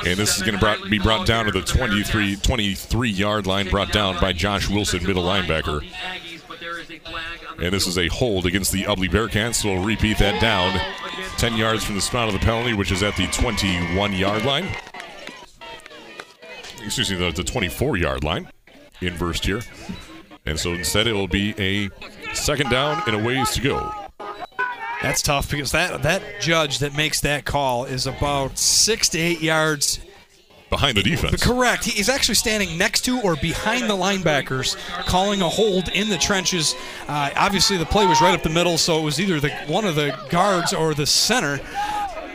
And 0.04 0.18
this 0.18 0.36
is 0.36 0.42
going 0.42 0.58
to 0.58 0.88
be 0.88 0.98
brought 0.98 1.26
down 1.26 1.44
to 1.44 1.52
the 1.52 1.60
23, 1.60 2.36
23 2.36 3.10
yard 3.10 3.46
line, 3.46 3.68
brought 3.68 3.92
down 3.92 4.20
by 4.20 4.32
Josh 4.32 4.68
Wilson, 4.68 5.04
middle 5.04 5.22
linebacker. 5.22 5.84
And 7.62 7.72
this 7.72 7.86
is 7.86 7.98
a 7.98 8.08
hold 8.08 8.46
against 8.46 8.72
the 8.72 8.84
Ubly 8.84 9.08
Bearcats. 9.08 9.56
So 9.56 9.74
we'll 9.74 9.84
repeat 9.84 10.18
that 10.18 10.40
down 10.40 10.80
10 11.36 11.56
yards 11.56 11.84
from 11.84 11.94
the 11.94 12.00
spot 12.00 12.26
of 12.26 12.34
the 12.34 12.40
penalty, 12.40 12.72
which 12.72 12.90
is 12.90 13.02
at 13.02 13.16
the 13.16 13.26
21 13.28 14.12
yard 14.14 14.44
line. 14.44 14.66
Excuse 16.84 17.10
me, 17.10 17.16
the, 17.16 17.30
the 17.30 17.44
24 17.44 17.96
yard 17.96 18.24
line. 18.24 18.48
Inversed 19.00 19.46
here. 19.46 19.60
And 20.46 20.58
so 20.58 20.72
instead 20.72 21.06
it 21.06 21.12
will 21.12 21.28
be 21.28 21.54
a 21.58 21.90
second 22.34 22.70
down 22.70 23.02
and 23.06 23.16
a 23.16 23.18
ways 23.18 23.50
to 23.52 23.60
go. 23.60 23.92
That's 25.02 25.22
tough 25.22 25.50
because 25.50 25.72
that 25.72 26.02
that 26.02 26.22
judge 26.40 26.78
that 26.78 26.96
makes 26.96 27.20
that 27.22 27.44
call 27.44 27.84
is 27.84 28.06
about 28.06 28.56
six 28.58 29.08
to 29.10 29.18
eight 29.18 29.40
yards 29.42 29.98
Behind 30.70 30.96
the 30.96 31.02
defense. 31.02 31.42
correct. 31.44 31.84
He's 31.84 32.08
actually 32.08 32.36
standing 32.36 32.78
next 32.78 33.02
to 33.02 33.20
or 33.20 33.36
behind 33.36 33.90
the 33.90 33.94
linebackers, 33.94 34.76
calling 35.04 35.42
a 35.42 35.48
hold 35.48 35.88
in 35.88 36.08
the 36.08 36.16
trenches. 36.16 36.74
Uh, 37.08 37.30
obviously, 37.36 37.76
the 37.76 37.84
play 37.84 38.06
was 38.06 38.22
right 38.22 38.32
up 38.32 38.42
the 38.42 38.48
middle, 38.48 38.78
so 38.78 38.98
it 38.98 39.02
was 39.02 39.20
either 39.20 39.38
the 39.38 39.50
one 39.66 39.84
of 39.84 39.96
the 39.96 40.16
guards 40.30 40.72
or 40.72 40.94
the 40.94 41.04
center. 41.04 41.60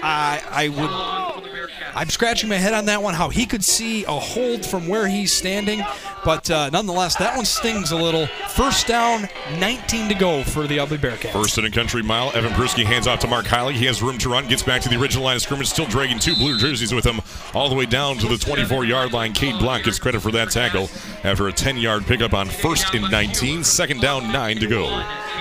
I 0.03 0.41
I 0.51 0.69
would 0.69 1.66
I'm 1.97 2.09
scratching 2.09 2.47
my 2.47 2.57
head 2.57 2.75
on 2.75 2.85
that 2.85 3.01
one, 3.01 3.15
how 3.15 3.29
he 3.29 3.47
could 3.47 3.63
see 3.63 4.03
a 4.03 4.11
hold 4.11 4.63
from 4.63 4.87
where 4.87 5.07
he's 5.07 5.33
standing. 5.33 5.81
But 6.23 6.47
uh, 6.51 6.69
nonetheless, 6.69 7.15
that 7.15 7.35
one 7.35 7.45
stings 7.45 7.91
a 7.91 7.95
little. 7.95 8.27
First 8.49 8.85
down, 8.85 9.27
19 9.57 10.07
to 10.09 10.13
go 10.13 10.43
for 10.43 10.67
the 10.67 10.77
Ubly 10.77 10.99
Bearcats. 10.99 11.31
First 11.31 11.57
and 11.57 11.65
a 11.65 11.71
country 11.71 12.03
mile. 12.03 12.31
Evan 12.35 12.51
Peruski 12.51 12.85
hands 12.85 13.07
off 13.07 13.17
to 13.21 13.27
Mark 13.27 13.47
Heilig. 13.47 13.73
He 13.73 13.85
has 13.85 14.03
room 14.03 14.19
to 14.19 14.29
run, 14.29 14.47
gets 14.47 14.61
back 14.61 14.83
to 14.83 14.89
the 14.89 14.95
original 14.95 15.23
line 15.23 15.37
of 15.37 15.41
scrimmage, 15.41 15.69
still 15.69 15.87
dragging 15.87 16.19
two 16.19 16.35
blue 16.35 16.59
jerseys 16.59 16.93
with 16.93 17.03
him 17.03 17.19
all 17.55 17.67
the 17.67 17.73
way 17.73 17.87
down 17.87 18.17
to 18.17 18.27
the 18.27 18.37
24 18.37 18.85
yard 18.85 19.11
line. 19.11 19.33
Cade 19.33 19.57
Block 19.57 19.81
gets 19.81 19.97
credit 19.97 20.21
for 20.21 20.31
that 20.33 20.51
tackle 20.51 20.91
after 21.23 21.47
a 21.47 21.51
10 21.51 21.77
yard 21.77 22.05
pickup 22.05 22.35
on 22.35 22.47
first 22.47 22.93
and 22.93 23.09
19. 23.09 23.63
Second 23.63 24.01
down, 24.01 24.31
nine 24.31 24.57
to 24.57 24.67
go. 24.67 24.85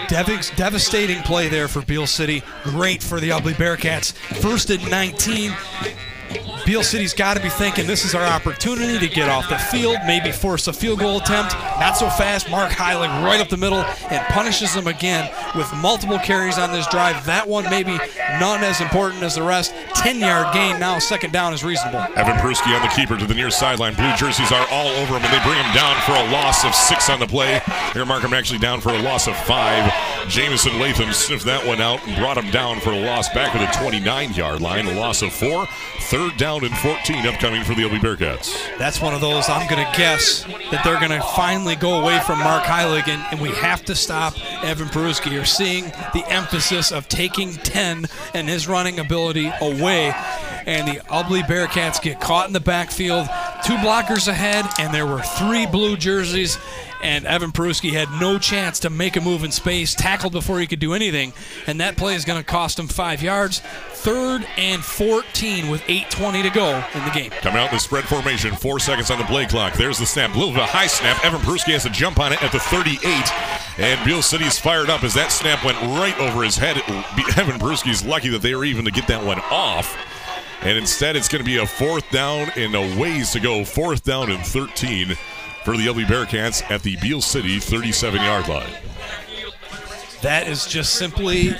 Dev- 0.09 0.53
devastating 0.57 1.21
play 1.23 1.49
there 1.51 1.69
for 1.69 1.83
Beal 1.83 2.07
City. 2.07 2.43
Great 2.63 3.03
for 3.03 3.21
the 3.21 3.29
Ubly 3.29 3.53
Bearcats. 3.53 4.15
First 4.41 4.71
and 4.71 4.91
19. 4.91 5.53
Beal 6.65 6.83
City's 6.83 7.15
got 7.15 7.37
to 7.37 7.43
be 7.43 7.49
thinking 7.49 7.87
this 7.87 8.05
is 8.05 8.15
our 8.15 8.25
opportunity 8.25 8.99
to 8.99 9.13
get 9.13 9.29
off 9.29 9.49
the 9.49 9.59
field, 9.59 9.99
maybe 10.07 10.33
force 10.33 10.67
a 10.67 10.73
field 10.73 10.99
goal 10.99 11.19
attempt. 11.19 11.55
Not 11.79 11.97
so 11.97 12.09
fast. 12.11 12.51
Mark 12.51 12.71
Heilig 12.71 13.09
right 13.25 13.41
up 13.41 13.49
the 13.49 13.57
middle 13.57 13.79
and 13.79 14.25
punishes 14.29 14.75
them 14.75 14.87
again 14.87 15.31
with 15.55 15.73
multiple 15.77 16.19
carries 16.19 16.59
on 16.59 16.73
this 16.73 16.87
drive. 16.89 17.25
That 17.27 17.47
one 17.49 17.65
maybe 17.65 17.99
not 18.41 18.63
as 18.63 18.81
important 18.81 19.23
as 19.23 19.35
the 19.35 19.43
rest. 19.43 19.75
10 19.95 20.19
yard 20.19 20.53
gain 20.53 20.79
now. 20.79 20.99
Second 20.99 21.33
down 21.33 21.53
is 21.53 21.65
reasonable. 21.65 22.01
Evan 22.17 22.37
Peruski 22.37 22.75
on 22.75 22.83
the 22.83 22.95
keeper 22.95 23.17
to 23.17 23.27
the 23.27 23.35
near 23.35 23.51
sideline. 23.51 23.95
Blue 23.95 24.15
jerseys 24.17 24.53
are 24.53 24.67
all 24.71 24.89
over 24.89 25.17
him, 25.17 25.23
and 25.25 25.33
they 25.33 25.43
bring 25.45 25.63
him 25.63 25.75
down 25.75 26.01
for 26.03 26.13
a 26.13 26.31
loss 26.31 26.65
of 26.65 26.75
six 26.75 27.11
on 27.11 27.21
the 27.21 27.27
play. 27.27 27.61
Here, 27.93 28.05
Markham 28.05 28.35
actually 28.35 28.59
down 28.59 28.81
for 28.81 28.91
a 28.91 29.03
loss 29.03 29.27
of 29.27 29.37
five. 29.37 29.93
Jamison 30.29 30.79
Latham 30.81 31.13
sniffed 31.13 31.45
that 31.47 31.65
one 31.67 31.81
out 31.81 32.07
and 32.07 32.17
brought 32.17 32.37
him 32.37 32.51
down 32.51 32.81
for 32.81 32.91
a 32.91 33.01
loss 33.01 33.29
back 33.29 33.55
at 33.55 33.73
the 33.73 33.79
29 33.79 34.35
yard 34.35 34.61
line. 34.61 34.87
A 34.87 34.93
loss 34.93 35.23
of 35.23 35.33
four. 35.33 35.67
Third 36.01 36.37
down 36.37 36.65
and 36.65 36.77
14 36.79 37.27
upcoming 37.27 37.65
for 37.65 37.75
the 37.75 37.83
Ubly 37.83 37.99
Bearcats. 37.99 38.57
That's 38.79 39.01
one 39.01 39.15
of 39.15 39.21
those 39.21 39.49
I'm 39.49 39.69
going 39.69 39.85
to 39.85 39.99
guess 39.99 40.45
that 40.71 40.83
they're 40.85 41.01
going 41.01 41.11
to 41.11 41.21
finally 41.35 41.75
go 41.75 42.01
away 42.01 42.21
from 42.21 42.39
Mark 42.39 42.65
Heilig, 42.65 43.09
and, 43.09 43.23
and 43.33 43.41
we 43.41 43.51
have 43.51 43.85
to 43.87 43.95
stop 43.95 44.35
Evan 44.63 44.89
Peruski. 44.89 45.33
You're 45.33 45.45
seeing 45.45 45.85
the 46.13 46.25
emphasis 46.29 46.93
of 46.93 47.09
taking 47.09 47.55
10 47.55 48.07
and 48.35 48.49
his 48.49 48.69
running 48.69 48.99
ability 49.01 49.51
away. 49.61 50.13
And 50.67 50.87
the 50.89 51.01
Ubly 51.07 51.43
Bearcats 51.43 52.01
get 52.03 52.21
caught 52.21 52.49
in 52.49 52.53
the 52.53 52.61
backfield, 52.61 53.27
two 53.65 53.77
blockers 53.77 54.29
ahead, 54.29 54.67
and 54.79 54.93
there 54.93 55.07
were 55.07 55.23
three 55.23 55.67
blue 55.67 55.97
jerseys 55.97 56.59
and 57.07 57.25
Evan 57.25 57.53
Peruski 57.53 57.93
had 57.93 58.09
no 58.21 58.37
chance 58.37 58.81
to 58.81 58.91
make 58.91 59.17
a 59.17 59.21
move 59.21 59.45
in 59.45 59.53
space, 59.53 59.95
tackled 59.95 60.33
before 60.33 60.59
he 60.59 60.67
could 60.67 60.81
do 60.81 60.93
anything, 60.93 61.33
and 61.69 61.81
that 61.81 61.97
play 61.97 62.17
is 62.17 62.25
going 62.25 62.41
to 62.41 62.45
cost 62.45 62.81
him 62.81 62.89
five 62.89 63.23
yards. 63.23 63.61
Third 63.93 64.45
and 64.57 64.85
14 64.85 65.69
with 65.69 65.83
8:20 65.83 66.43
to 66.43 66.51
go 66.51 66.85
in 66.95 67.05
the 67.05 67.11
game. 67.13 67.31
Coming 67.31 67.61
out 67.61 67.71
in 67.71 67.77
the 67.77 67.81
spread 67.81 68.05
formation, 68.09 68.57
four 68.57 68.81
seconds 68.81 69.13
on 69.13 69.19
the 69.19 69.25
play 69.25 69.47
clock. 69.47 69.75
There's 69.75 69.99
the 69.99 70.07
snap, 70.07 70.35
a 70.35 70.39
little 70.39 70.53
bit 70.53 70.63
of 70.63 70.69
a 70.69 70.73
high 70.73 70.89
snap. 70.89 71.25
Evan 71.25 71.41
Peruski 71.41 71.73
has 71.75 71.85
to 71.85 71.91
jump 71.91 72.19
on 72.19 72.33
it 72.33 72.43
at 72.43 72.51
the 72.51 72.59
38, 72.59 72.99
and 73.79 74.05
Beal 74.05 74.21
City's 74.21 74.59
fired 74.59 74.91
up 74.91 75.05
as 75.05 75.15
that 75.15 75.31
snap 75.31 75.65
went 75.65 75.81
right 76.01 76.19
over 76.19 76.43
his 76.43 76.57
head. 76.57 76.77
Evan 77.39 77.61
Peruski's 77.61 78.05
lucky 78.05 78.31
that 78.31 78.43
they 78.43 78.57
were 78.57 78.65
even 78.65 78.85
to 78.85 78.91
get 78.91 79.07
that 79.07 79.25
one 79.25 79.39
off. 79.51 79.97
And 80.63 80.77
instead, 80.77 81.15
it's 81.15 81.29
going 81.29 81.45
to 81.45 81.49
be 81.49 81.59
a 81.59 81.67
fourth 81.67 82.11
down 82.11 82.51
and 82.57 82.75
a 82.75 83.01
ways 83.01 83.31
to 83.33 83.41
go. 83.41 83.65
Fourth 83.65 84.03
down 84.03 84.33
and 84.33 84.45
13 84.45 85.17
for 85.67 85.77
the 85.77 85.89
Ubly 85.89 86.05
Bearcats 86.05 86.63
at 86.71 86.85
the 86.85 86.95
Beal 86.99 87.21
City 87.21 87.59
37 87.59 88.23
yard 88.23 88.47
line. 88.47 88.73
That 90.23 90.47
is 90.47 90.65
just 90.65 90.95
simply 90.95 91.57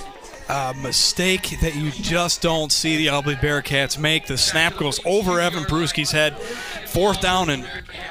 a 0.49 0.75
mistake 0.75 1.59
that 1.61 1.75
you 1.75 1.91
just 1.91 2.43
don't 2.43 2.71
see 2.71 2.97
the 2.97 3.07
Ubly 3.09 3.37
Bearcats 3.37 3.99
make. 3.99 4.27
The 4.27 4.39
snap 4.39 4.77
goes 4.77 5.01
over 5.05 5.41
Evan 5.41 5.65
Peruski's 5.65 6.11
head. 6.11 6.37
Fourth 6.87 7.21
down 7.21 7.51
and 7.51 7.69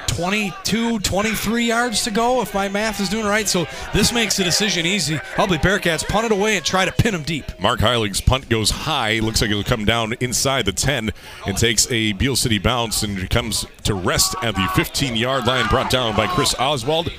22, 0.08 1.00
23 1.00 1.64
yards 1.64 2.04
to 2.04 2.10
go, 2.10 2.40
if 2.40 2.54
my 2.54 2.68
math 2.68 3.00
is 3.00 3.08
doing 3.08 3.26
right. 3.26 3.48
So 3.48 3.66
this 3.92 4.12
makes 4.12 4.36
the 4.36 4.44
decision 4.44 4.86
easy. 4.86 5.16
Ubly 5.36 5.58
Bearcats 5.58 6.06
punt 6.06 6.26
it 6.26 6.32
away 6.32 6.56
and 6.56 6.64
try 6.64 6.84
to 6.84 6.92
pin 6.92 7.12
them 7.12 7.22
deep. 7.22 7.58
Mark 7.58 7.80
Heilig's 7.80 8.20
punt 8.20 8.48
goes 8.48 8.70
high. 8.70 9.18
Looks 9.18 9.40
like 9.42 9.50
it'll 9.50 9.64
come 9.64 9.84
down 9.84 10.14
inside 10.20 10.66
the 10.66 10.72
10 10.72 11.10
and 11.46 11.56
takes 11.56 11.90
a 11.90 12.12
Beal 12.12 12.36
City 12.36 12.58
bounce 12.58 13.02
and 13.02 13.28
comes 13.30 13.66
to 13.84 13.94
rest 13.94 14.34
at 14.42 14.54
the 14.54 14.66
15 14.74 15.16
yard 15.16 15.46
line, 15.46 15.66
brought 15.68 15.90
down 15.90 16.16
by 16.16 16.26
Chris 16.26 16.54
Oswald. 16.58 17.10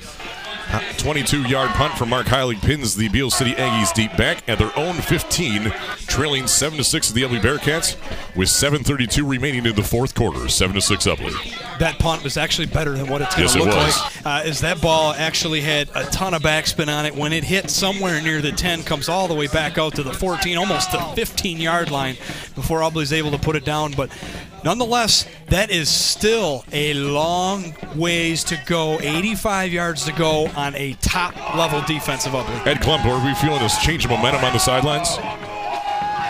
22 0.98 1.42
yard 1.48 1.70
punt 1.70 1.94
from 1.96 2.10
Mark 2.10 2.26
Heilig 2.26 2.60
pins 2.60 2.94
the 2.94 3.08
Beal 3.08 3.30
City 3.30 3.52
Aggies 3.52 3.92
deep 3.94 4.14
back 4.16 4.46
at 4.48 4.58
their 4.58 4.76
own 4.78 4.94
15, 4.96 5.70
trailing 6.06 6.44
7-6 6.44 7.08
of 7.08 7.14
the 7.14 7.22
Ubly 7.22 7.40
Bearcats 7.40 7.96
with 8.36 8.48
7.32 8.48 9.28
remaining 9.28 9.64
in 9.64 9.74
the 9.74 9.82
fourth 9.82 10.14
quarter. 10.14 10.48
7 10.48 10.74
to 10.74 10.80
6 10.82 11.06
Ubly. 11.06 11.78
That 11.78 11.98
punt 11.98 12.22
was 12.24 12.36
actually 12.36 12.66
better 12.66 12.92
than 12.96 13.08
what 13.08 13.22
it's 13.22 13.34
going 13.34 13.48
to 13.48 13.54
Yes, 13.58 13.64
it 13.64 13.66
look 13.68 13.76
was. 13.76 13.98
like. 13.98 14.26
Uh, 14.26 14.42
as 14.48 14.60
that 14.60 14.80
ball 14.82 15.12
actually 15.14 15.60
had 15.60 15.88
a 15.94 16.04
ton 16.06 16.34
of 16.34 16.42
backspin 16.42 16.88
on 16.94 17.06
it. 17.06 17.14
When 17.14 17.32
it 17.32 17.44
hit 17.44 17.70
somewhere 17.70 18.20
near 18.20 18.42
the 18.42 18.52
10, 18.52 18.82
comes 18.82 19.08
all 19.08 19.28
the 19.28 19.34
way 19.34 19.46
back 19.46 19.78
out 19.78 19.94
to 19.94 20.02
the 20.02 20.12
14, 20.12 20.58
almost 20.58 20.92
the 20.92 20.98
15 21.14 21.58
yard 21.58 21.90
line 21.90 22.14
before 22.54 22.80
Ubly's 22.80 23.12
able 23.12 23.30
to 23.30 23.38
put 23.38 23.56
it 23.56 23.64
down. 23.64 23.92
But 23.92 24.10
nonetheless, 24.64 25.26
that 25.48 25.70
is 25.70 25.88
still 25.88 26.64
a 26.72 26.94
long 26.94 27.74
ways 27.96 28.44
to 28.44 28.58
go. 28.66 28.98
85 29.00 29.72
yards 29.72 30.04
to 30.04 30.12
go 30.12 30.46
on 30.56 30.74
a 30.74 30.94
top 30.94 31.34
level 31.54 31.82
defensive 31.82 32.32
Ubly. 32.32 32.66
Ed 32.66 32.78
Klump, 32.78 33.04
are 33.04 33.24
we 33.24 33.34
feeling 33.34 33.60
this 33.60 33.78
change 33.82 34.04
of 34.04 34.10
momentum 34.10 34.44
on 34.44 34.52
the 34.52 34.58
sidelines? 34.58 35.08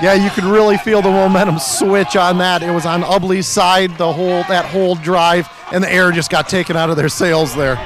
Yeah, 0.00 0.14
you 0.14 0.30
could 0.30 0.44
really 0.44 0.78
feel 0.78 1.02
the 1.02 1.10
momentum 1.10 1.58
switch 1.58 2.14
on 2.14 2.38
that. 2.38 2.62
It 2.62 2.70
was 2.70 2.86
on 2.86 3.02
Ubly's 3.02 3.48
side 3.48 3.96
the 3.98 4.12
whole 4.12 4.44
that 4.44 4.64
whole 4.66 4.94
drive, 4.94 5.48
and 5.72 5.82
the 5.82 5.92
air 5.92 6.12
just 6.12 6.30
got 6.30 6.48
taken 6.48 6.76
out 6.76 6.88
of 6.88 6.96
their 6.96 7.08
sails 7.08 7.54
there. 7.56 7.76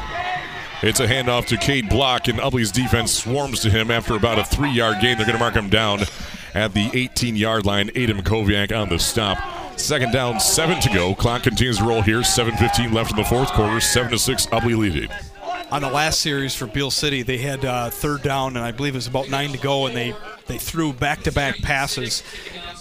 It's 0.83 1.01
a 1.01 1.07
handoff 1.07 1.47
to 1.47 1.57
Cade 1.57 1.89
Block, 1.89 2.29
and 2.29 2.39
Ubly's 2.39 2.71
defense 2.73 3.13
swarms 3.13 3.61
to 3.61 3.71
him 3.71 3.91
after 3.91 4.15
about 4.15 4.39
a 4.39 4.45
three 4.45 4.73
yard 4.73 4.97
gain. 5.01 5.17
They're 5.17 5.27
going 5.27 5.39
to 5.39 5.43
mark 5.43 5.55
him 5.55 5.71
down 5.71 6.01
at 6.55 6.75
the 6.75 6.91
18 6.93 7.37
yard 7.37 7.65
line. 7.65 7.89
Aiden 7.91 8.21
Makoviak 8.21 8.77
on 8.77 8.89
the 8.89 8.99
stop. 8.99 9.39
Second 9.77 10.13
down, 10.13 10.39
seven 10.39 10.81
to 10.81 10.89
go. 10.91 11.15
Clock 11.15 11.43
continues 11.43 11.79
to 11.79 11.85
roll 11.85 12.03
here. 12.03 12.21
7.15 12.21 12.93
left 12.93 13.11
in 13.11 13.17
the 13.17 13.25
fourth 13.25 13.49
quarter. 13.53 13.81
7 13.81 14.11
to 14.13 14.19
6, 14.19 14.47
Ubly 14.47 14.77
leading. 14.77 15.11
on 15.71 15.83
the 15.83 15.91
last 15.91 16.21
series 16.21 16.55
for 16.55 16.67
Beal 16.67 16.91
City, 16.91 17.23
they 17.23 17.39
had 17.39 17.65
uh, 17.65 17.91
third 17.91 18.23
down, 18.23 18.57
and 18.57 18.65
I 18.65 18.71
believe 18.73 18.95
it 18.95 18.99
was 18.99 19.07
about 19.07 19.29
nine 19.29 19.51
to 19.53 19.59
go, 19.59 19.87
and 19.87 19.97
they, 19.97 20.15
they 20.47 20.59
threw 20.59 20.93
back 20.93 21.23
to 21.23 21.33
back 21.33 21.59
passes. 21.63 22.23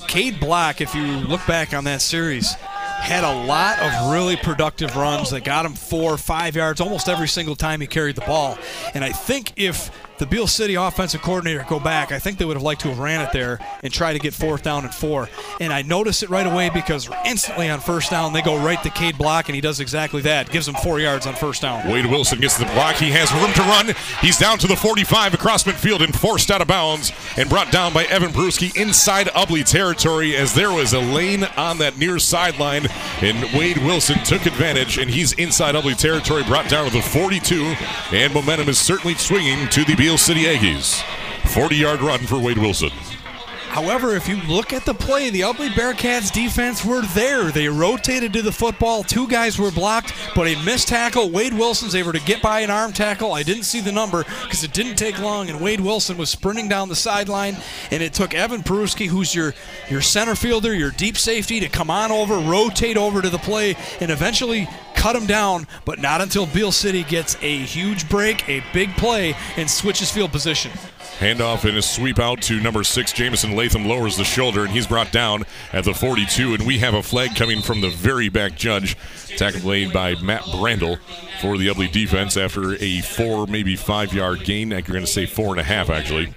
Cade 0.07 0.39
Block, 0.39 0.79
if 0.81 0.93
you 0.93 1.03
look 1.03 1.45
back 1.47 1.73
on 1.73 1.85
that 1.85 2.01
series, 2.01 2.53
had 2.53 3.23
a 3.23 3.45
lot 3.45 3.79
of 3.79 4.11
really 4.11 4.35
productive 4.35 4.95
runs 4.95 5.31
that 5.31 5.43
got 5.43 5.65
him 5.65 5.73
four, 5.73 6.17
five 6.17 6.55
yards 6.55 6.79
almost 6.81 7.09
every 7.09 7.27
single 7.27 7.55
time 7.55 7.81
he 7.81 7.87
carried 7.87 8.15
the 8.15 8.21
ball. 8.21 8.57
And 8.93 9.03
I 9.03 9.11
think 9.11 9.53
if 9.55 9.89
the 10.17 10.25
Beal 10.25 10.47
City 10.47 10.75
offensive 10.75 11.21
coordinator 11.21 11.65
go 11.67 11.79
back, 11.79 12.11
I 12.11 12.19
think 12.19 12.37
they 12.37 12.45
would 12.45 12.57
have 12.57 12.63
liked 12.63 12.81
to 12.81 12.89
have 12.89 12.99
ran 12.99 13.21
it 13.21 13.31
there 13.31 13.59
and 13.83 13.91
try 13.91 14.13
to 14.13 14.19
get 14.19 14.33
fourth 14.33 14.63
down 14.63 14.83
and 14.83 14.93
four. 14.93 15.29
And 15.59 15.73
I 15.73 15.81
noticed 15.81 16.23
it 16.23 16.29
right 16.29 16.45
away 16.45 16.69
because 16.69 17.09
instantly 17.25 17.69
on 17.69 17.79
first 17.79 18.11
down 18.11 18.33
they 18.33 18.41
go 18.41 18.63
right 18.63 18.81
to 18.83 18.89
Cade 18.89 19.17
Block, 19.17 19.49
and 19.49 19.55
he 19.55 19.61
does 19.61 19.79
exactly 19.79 20.21
that. 20.21 20.49
Gives 20.49 20.67
him 20.67 20.75
four 20.75 20.99
yards 20.99 21.25
on 21.25 21.35
first 21.35 21.61
down. 21.61 21.89
Wade 21.89 22.05
Wilson 22.05 22.39
gets 22.39 22.57
the 22.57 22.65
block. 22.65 22.95
He 22.95 23.11
has 23.11 23.31
room 23.33 23.51
to 23.53 23.61
run. 23.61 23.95
He's 24.21 24.37
down 24.37 24.57
to 24.59 24.67
the 24.67 24.75
45 24.75 25.33
across 25.33 25.63
midfield 25.63 26.03
and 26.03 26.17
forced 26.17 26.51
out 26.51 26.61
of 26.61 26.67
bounds 26.67 27.11
and 27.37 27.49
brought 27.49 27.71
down 27.71 27.93
by 27.93 28.03
Evan 28.05 28.31
Peruski 28.31 28.75
inside 28.75 29.27
Ubly 29.27 29.65
territory 29.65 30.35
as 30.35 30.53
there 30.53 30.71
was 30.71 30.93
a 30.93 30.99
lane 30.99 31.43
on 31.57 31.77
that 31.79 31.97
near 31.97 32.19
sideline. 32.19 32.87
And 33.21 33.43
Wade 33.57 33.77
Wilson 33.79 34.17
took 34.23 34.45
advantage 34.45 34.97
and 34.97 35.09
he's 35.09 35.33
inside 35.33 35.75
Ubly 35.75 35.97
territory, 35.97 36.43
brought 36.43 36.69
down 36.69 36.87
to 36.87 36.93
the 36.93 37.01
42. 37.01 37.75
And 38.15 38.33
momentum 38.33 38.69
is 38.69 38.79
certainly 38.79 39.15
swinging 39.15 39.67
to 39.69 39.83
the 39.83 39.95
Beal 39.95 40.10
City 40.17 40.43
Aggies. 40.43 41.01
40 41.49 41.75
yard 41.75 42.01
run 42.01 42.19
for 42.19 42.39
Wade 42.39 42.57
Wilson. 42.57 42.91
However, 43.71 44.17
if 44.17 44.27
you 44.27 44.35
look 44.49 44.73
at 44.73 44.83
the 44.83 44.93
play, 44.93 45.29
the 45.29 45.41
Ubly 45.41 45.69
Bearcats 45.69 46.29
defense 46.29 46.83
were 46.83 47.03
there. 47.13 47.51
They 47.51 47.69
rotated 47.69 48.33
to 48.33 48.41
the 48.41 48.51
football. 48.51 49.01
Two 49.01 49.29
guys 49.29 49.57
were 49.57 49.71
blocked, 49.71 50.13
but 50.35 50.45
a 50.45 50.61
missed 50.65 50.89
tackle. 50.89 51.29
Wade 51.29 51.53
Wilson's 51.53 51.95
able 51.95 52.11
to 52.11 52.19
get 52.19 52.41
by 52.41 52.59
an 52.59 52.69
arm 52.69 52.91
tackle. 52.91 53.31
I 53.31 53.43
didn't 53.43 53.63
see 53.63 53.79
the 53.79 53.93
number 53.93 54.25
because 54.43 54.65
it 54.65 54.73
didn't 54.73 54.97
take 54.97 55.19
long, 55.19 55.49
and 55.49 55.61
Wade 55.61 55.79
Wilson 55.79 56.17
was 56.17 56.29
sprinting 56.29 56.67
down 56.67 56.89
the 56.89 56.97
sideline, 56.97 57.55
and 57.91 58.03
it 58.03 58.13
took 58.13 58.33
Evan 58.33 58.61
Peruski, 58.61 59.07
who's 59.07 59.33
your 59.33 59.53
your 59.89 60.01
center 60.01 60.35
fielder, 60.35 60.75
your 60.75 60.91
deep 60.91 61.17
safety, 61.17 61.61
to 61.61 61.69
come 61.69 61.89
on 61.89 62.11
over, 62.11 62.39
rotate 62.39 62.97
over 62.97 63.21
to 63.21 63.29
the 63.29 63.37
play, 63.37 63.77
and 64.01 64.11
eventually 64.11 64.67
cut 64.95 65.15
him 65.15 65.25
down. 65.25 65.67
But 65.85 65.99
not 65.99 66.21
until 66.21 66.45
Beal 66.45 66.71
City 66.71 67.03
gets 67.03 67.35
a 67.41 67.57
huge 67.57 68.09
break, 68.09 68.47
a 68.49 68.63
big 68.73 68.95
play, 68.97 69.35
and 69.57 69.69
switches 69.69 70.11
field 70.11 70.31
position. 70.31 70.71
Handoff 71.19 71.65
and 71.65 71.77
a 71.77 71.81
sweep 71.81 72.17
out 72.17 72.41
to 72.43 72.59
number 72.59 72.83
six. 72.83 73.13
Jamison 73.13 73.55
Latham 73.55 73.85
lowers 73.85 74.17
the 74.17 74.23
shoulder 74.23 74.63
and 74.63 74.71
he's 74.71 74.87
brought 74.87 75.11
down 75.11 75.43
at 75.71 75.83
the 75.83 75.93
42. 75.93 76.55
And 76.55 76.65
we 76.65 76.79
have 76.79 76.95
a 76.95 77.03
flag 77.03 77.35
coming 77.35 77.61
from 77.61 77.81
the 77.81 77.89
very 77.89 78.29
back 78.29 78.55
judge. 78.55 78.97
Tackle 79.37 79.67
made 79.67 79.93
by 79.93 80.15
Matt 80.15 80.41
Brandel 80.41 80.97
for 81.39 81.57
the 81.57 81.67
Ubly 81.67 81.91
defense 81.91 82.37
after 82.37 82.75
a 82.81 83.01
four, 83.01 83.45
maybe 83.45 83.75
five 83.75 84.13
yard 84.13 84.43
gain. 84.45 84.71
You're 84.71 84.81
going 84.81 85.01
to 85.01 85.07
say 85.07 85.25
four 85.27 85.49
and 85.49 85.59
a 85.59 85.63
half, 85.63 85.89
actually. 85.91 86.33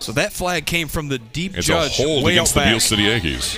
So 0.00 0.10
that 0.12 0.32
flag 0.32 0.66
came 0.66 0.88
from 0.88 1.08
the 1.08 1.18
deep 1.18 1.56
It's 1.56 1.68
judge 1.68 2.00
a 2.00 2.02
hold 2.02 2.24
way 2.24 2.32
against 2.32 2.54
the 2.54 2.62
Beal. 2.62 2.80
City 2.80 3.04
Aggies. 3.04 3.56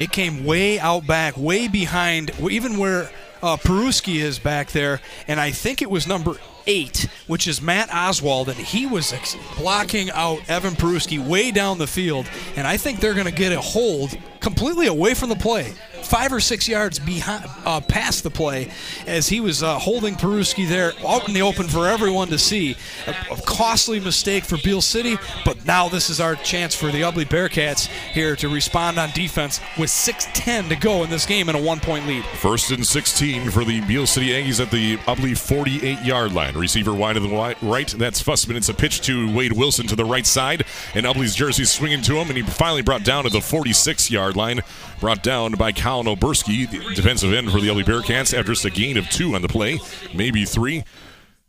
It 0.00 0.12
came 0.12 0.44
way 0.46 0.80
out 0.80 1.06
back, 1.06 1.36
way 1.36 1.68
behind, 1.68 2.30
even 2.40 2.78
where 2.78 3.10
uh, 3.42 3.58
Peruski 3.58 4.16
is 4.16 4.38
back 4.38 4.70
there, 4.72 5.00
and 5.28 5.38
I 5.38 5.50
think 5.50 5.82
it 5.82 5.90
was 5.90 6.06
number 6.06 6.36
eight, 6.70 7.08
which 7.26 7.48
is 7.48 7.60
Matt 7.60 7.92
Oswald, 7.92 8.48
and 8.48 8.56
he 8.56 8.86
was 8.86 9.12
ex- 9.12 9.36
blocking 9.58 10.08
out 10.12 10.48
Evan 10.48 10.74
Peruski 10.74 11.18
way 11.18 11.50
down 11.50 11.78
the 11.78 11.86
field, 11.86 12.26
and 12.54 12.64
I 12.64 12.76
think 12.76 13.00
they're 13.00 13.14
going 13.14 13.26
to 13.26 13.32
get 13.32 13.50
a 13.50 13.60
hold 13.60 14.16
completely 14.40 14.86
away 14.86 15.14
from 15.14 15.28
the 15.28 15.36
play, 15.36 15.74
five 16.02 16.32
or 16.32 16.40
six 16.40 16.66
yards 16.66 16.98
behind, 16.98 17.44
uh, 17.64 17.80
past 17.80 18.22
the 18.22 18.30
play, 18.30 18.70
as 19.06 19.28
he 19.28 19.40
was 19.40 19.62
uh, 19.62 19.78
holding 19.78 20.14
Peruski 20.14 20.66
there 20.66 20.92
out 21.06 21.28
in 21.28 21.34
the 21.34 21.42
open 21.42 21.68
for 21.68 21.86
everyone 21.86 22.28
to 22.28 22.38
see. 22.38 22.76
A, 23.06 23.14
a, 23.32 23.36
costly 23.42 24.00
mistake 24.00 24.44
for 24.44 24.56
Beal 24.58 24.80
City, 24.80 25.18
but 25.44 25.64
now 25.66 25.88
this 25.88 26.08
is 26.08 26.20
our 26.20 26.34
chance 26.36 26.74
for 26.74 26.90
the 26.90 27.02
Ubly 27.02 27.26
Bearcats 27.26 27.86
here 27.86 28.34
to 28.36 28.48
respond 28.48 28.98
on 28.98 29.10
defense 29.10 29.60
with 29.78 29.90
6:10 29.90 30.68
to 30.70 30.76
go 30.76 31.04
in 31.04 31.10
this 31.10 31.26
game 31.26 31.48
and 31.48 31.58
a 31.58 31.62
one-point 31.62 32.06
lead. 32.06 32.24
First 32.24 32.70
and 32.70 32.86
16 32.86 33.50
for 33.50 33.64
the 33.64 33.80
Beal 33.82 34.06
City 34.06 34.30
Aggies 34.30 34.60
at 34.60 34.70
the 34.70 34.96
Ubly 34.98 35.32
48-yard 35.32 36.32
line. 36.32 36.56
Receiver 36.60 36.94
wide 36.94 37.14
to 37.14 37.20
the 37.20 37.54
right. 37.62 37.88
That's 37.88 38.22
Fussman. 38.22 38.56
It's 38.56 38.68
a 38.68 38.74
pitch 38.74 39.00
to 39.02 39.34
Wade 39.34 39.52
Wilson 39.52 39.86
to 39.88 39.96
the 39.96 40.04
right 40.04 40.26
side, 40.26 40.64
and 40.94 41.06
Ubly's 41.06 41.34
jersey 41.34 41.64
swinging 41.64 42.02
to 42.02 42.16
him, 42.16 42.28
and 42.28 42.36
he 42.36 42.42
finally 42.42 42.82
brought 42.82 43.02
down 43.02 43.24
to 43.24 43.30
the 43.30 43.38
46-yard 43.38 44.36
line. 44.36 44.60
Brought 45.00 45.22
down 45.22 45.52
by 45.52 45.72
Colin 45.72 46.06
Oberski, 46.06 46.70
defensive 46.94 47.32
end 47.32 47.50
for 47.50 47.60
the 47.60 47.68
Ubly 47.68 47.84
Bearcats, 47.84 48.36
after 48.38 48.52
just 48.52 48.64
a 48.64 48.70
gain 48.70 48.98
of 48.98 49.08
two 49.08 49.34
on 49.34 49.42
the 49.42 49.48
play, 49.48 49.80
maybe 50.14 50.44
three. 50.44 50.84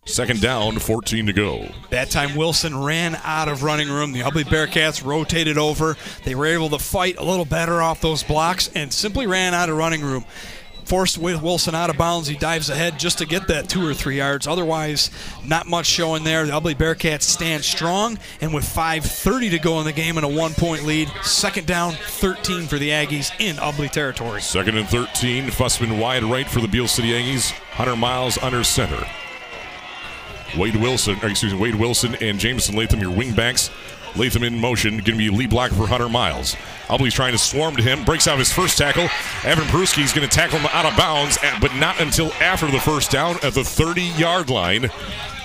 Second 0.06 0.42
down, 0.42 0.80
14 0.80 1.28
to 1.28 1.34
go. 1.34 1.68
That 1.92 2.10
time 2.10 2.36
Wilson 2.36 2.84
ran 2.84 3.16
out 3.24 3.48
of 3.48 3.62
running 3.62 3.88
room. 3.88 4.14
The 4.14 4.22
Ubly 4.22 4.44
Bearcats 4.44 5.06
rotated 5.06 5.60
over. 5.60 5.96
They 6.24 6.34
were 6.34 6.48
able 6.48 6.70
to 6.70 6.80
fight 6.80 7.18
a 7.18 7.24
little 7.24 7.46
better 7.46 7.84
off 7.84 8.02
those 8.02 8.24
blocks 8.24 8.70
and 8.74 8.92
simply 8.92 9.28
ran 9.28 9.54
out 9.54 9.70
of 9.70 9.78
running 9.78 10.02
room 10.02 10.26
forced 10.86 11.18
Wilson 11.18 11.76
out 11.76 11.90
of 11.90 11.98
bounds. 11.98 12.28
He 12.28 12.36
dives 12.36 12.70
ahead 12.70 13.00
just 13.00 13.18
to 13.20 13.26
get 13.26 13.48
that 13.48 13.70
two 13.70 13.86
or 13.86 13.94
three 13.94 14.18
yards. 14.18 14.48
Otherwise, 14.48 15.10
not 15.46 15.68
much 15.68 15.86
showing 15.86 16.24
there. 16.24 16.46
The 16.46 16.52
Ubly 16.52 16.76
Bearcats 16.76 17.24
stand 17.24 17.64
strong, 17.64 18.18
and 18.42 18.54
with 18.54 18.66
5:30 18.66 19.52
to 19.52 19.60
go 19.60 19.80
in 19.80 19.86
the 19.86 19.94
game 19.94 20.18
and 20.18 20.26
a 20.26 20.30
one-point 20.30 20.84
lead, 20.86 21.12
second 21.24 21.68
down, 21.68 21.94
13 21.94 22.68
for 22.68 22.78
the 22.78 22.90
Aggies 22.90 23.32
in 23.40 23.56
Ubly 23.58 23.90
territory. 23.90 24.42
Second 24.42 24.78
and 24.78 24.88
13. 24.88 25.50
Fussman 25.50 26.00
wide 26.00 26.24
right 26.24 26.50
for 26.50 26.60
the 26.60 26.68
Beal 26.68 26.88
City 26.88 27.12
Aggies. 27.12 27.52
Hunter 27.72 27.96
Miles 27.96 28.38
under 28.42 28.64
center. 28.64 29.06
Wade 30.58 30.76
Wilson, 30.76 31.18
excuse 31.24 31.54
me, 31.54 31.60
Wade 31.60 31.76
Wilson 31.76 32.16
and 32.16 32.38
Jamison 32.38 32.76
Latham, 32.76 33.00
your 33.00 33.12
wingbacks. 33.12 33.70
Latham 34.16 34.44
in 34.44 34.60
motion, 34.60 34.96
going 34.98 35.04
to 35.04 35.18
be 35.18 35.30
lead 35.30 35.50
blocker 35.50 35.76
for 35.76 35.88
Hunter 35.88 36.10
Miles. 36.10 36.56
Ubly's 36.90 37.14
trying 37.14 37.32
to 37.32 37.38
swarm 37.38 37.76
to 37.76 37.82
him, 37.82 38.04
breaks 38.04 38.28
out 38.28 38.38
his 38.38 38.52
first 38.52 38.78
tackle. 38.78 39.08
Evan 39.44 39.66
Peruski 39.66 40.04
is 40.04 40.12
going 40.12 40.28
to 40.28 40.34
tackle 40.34 40.60
him 40.60 40.70
out 40.74 40.86
of 40.86 40.98
bounds, 40.98 41.38
but 41.62 41.74
not 41.76 42.00
until 42.02 42.32
after 42.34 42.70
the 42.70 42.80
first 42.80 43.12
down 43.12 43.38
at 43.44 43.54
the 43.54 43.64
30 43.64 44.02
yard 44.02 44.50
line. 44.50 44.86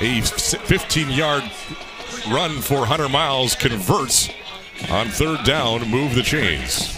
A 0.01 0.21
15 0.21 1.11
yard 1.11 1.45
run 2.31 2.61
for 2.61 2.87
Hunter 2.87 3.09
Miles 3.09 3.55
converts 3.55 4.29
on 4.91 5.09
third 5.09 5.45
down, 5.45 5.89
move 5.89 6.15
the 6.15 6.23
chains. 6.23 6.96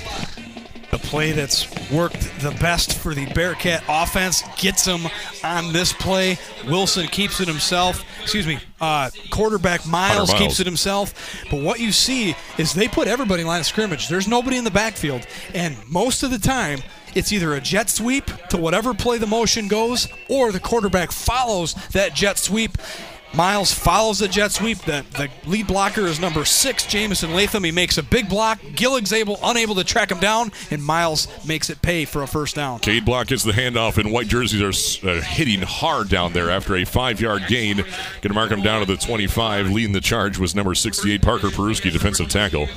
The 0.90 0.98
play 0.98 1.32
that's 1.32 1.68
worked 1.90 2.20
the 2.40 2.56
best 2.60 2.94
for 2.94 3.14
the 3.14 3.26
Bearcat 3.34 3.84
offense 3.88 4.42
gets 4.56 4.86
him 4.86 5.02
on 5.44 5.72
this 5.72 5.92
play. 5.92 6.38
Wilson 6.66 7.06
keeps 7.08 7.40
it 7.40 7.48
himself. 7.48 8.04
Excuse 8.22 8.46
me, 8.46 8.58
uh, 8.80 9.10
quarterback 9.30 9.86
Miles, 9.86 10.28
Miles, 10.28 10.34
keeps 10.34 10.60
it 10.60 10.66
himself. 10.66 11.44
But 11.50 11.62
what 11.62 11.78
you 11.78 11.92
see 11.92 12.34
is 12.56 12.72
they 12.72 12.88
put 12.88 13.06
everybody 13.06 13.42
in 13.42 13.48
line 13.48 13.60
of 13.60 13.66
scrimmage. 13.66 14.08
There's 14.08 14.28
nobody 14.28 14.56
in 14.56 14.64
the 14.64 14.70
backfield. 14.70 15.26
And 15.54 15.76
most 15.88 16.22
of 16.22 16.30
the 16.30 16.38
time, 16.38 16.80
it's 17.14 17.32
either 17.32 17.54
a 17.54 17.60
jet 17.60 17.90
sweep 17.90 18.24
to 18.50 18.56
whatever 18.56 18.94
play 18.94 19.18
the 19.18 19.26
motion 19.26 19.68
goes, 19.68 20.08
or 20.28 20.52
the 20.52 20.60
quarterback 20.60 21.12
follows 21.12 21.74
that 21.92 22.14
jet 22.14 22.38
sweep 22.38 22.78
Miles 23.34 23.72
follows 23.72 24.18
the 24.18 24.28
jet 24.28 24.52
sweep. 24.52 24.78
The, 24.78 25.04
the 25.12 25.28
lead 25.46 25.66
blocker 25.66 26.02
is 26.02 26.18
number 26.18 26.44
six, 26.44 26.86
Jamison 26.86 27.34
Latham. 27.34 27.64
He 27.64 27.70
makes 27.70 27.98
a 27.98 28.02
big 28.02 28.28
block. 28.28 28.58
Gillig's 28.74 29.12
able, 29.12 29.38
unable 29.42 29.74
to 29.76 29.84
track 29.84 30.10
him 30.10 30.18
down, 30.18 30.50
and 30.70 30.82
Miles 30.82 31.28
makes 31.46 31.70
it 31.70 31.82
pay 31.82 32.04
for 32.04 32.22
a 32.22 32.26
first 32.26 32.54
down. 32.54 32.80
Cade 32.80 33.04
Block 33.04 33.28
gets 33.28 33.44
the 33.44 33.52
handoff, 33.52 33.98
and 33.98 34.12
white 34.12 34.28
jerseys 34.28 34.62
are 34.62 35.08
uh, 35.08 35.20
hitting 35.20 35.62
hard 35.62 36.08
down 36.08 36.32
there 36.32 36.50
after 36.50 36.76
a 36.76 36.84
five-yard 36.84 37.42
gain. 37.48 37.76
Going 37.76 37.86
to 38.22 38.34
mark 38.34 38.50
him 38.50 38.62
down 38.62 38.80
to 38.80 38.86
the 38.86 38.96
25. 38.96 39.70
Leading 39.70 39.92
the 39.92 40.00
charge 40.00 40.38
was 40.38 40.54
number 40.54 40.74
68, 40.74 41.22
Parker 41.22 41.48
Peruski, 41.48 41.92
defensive 41.92 42.28
tackle. 42.28 42.68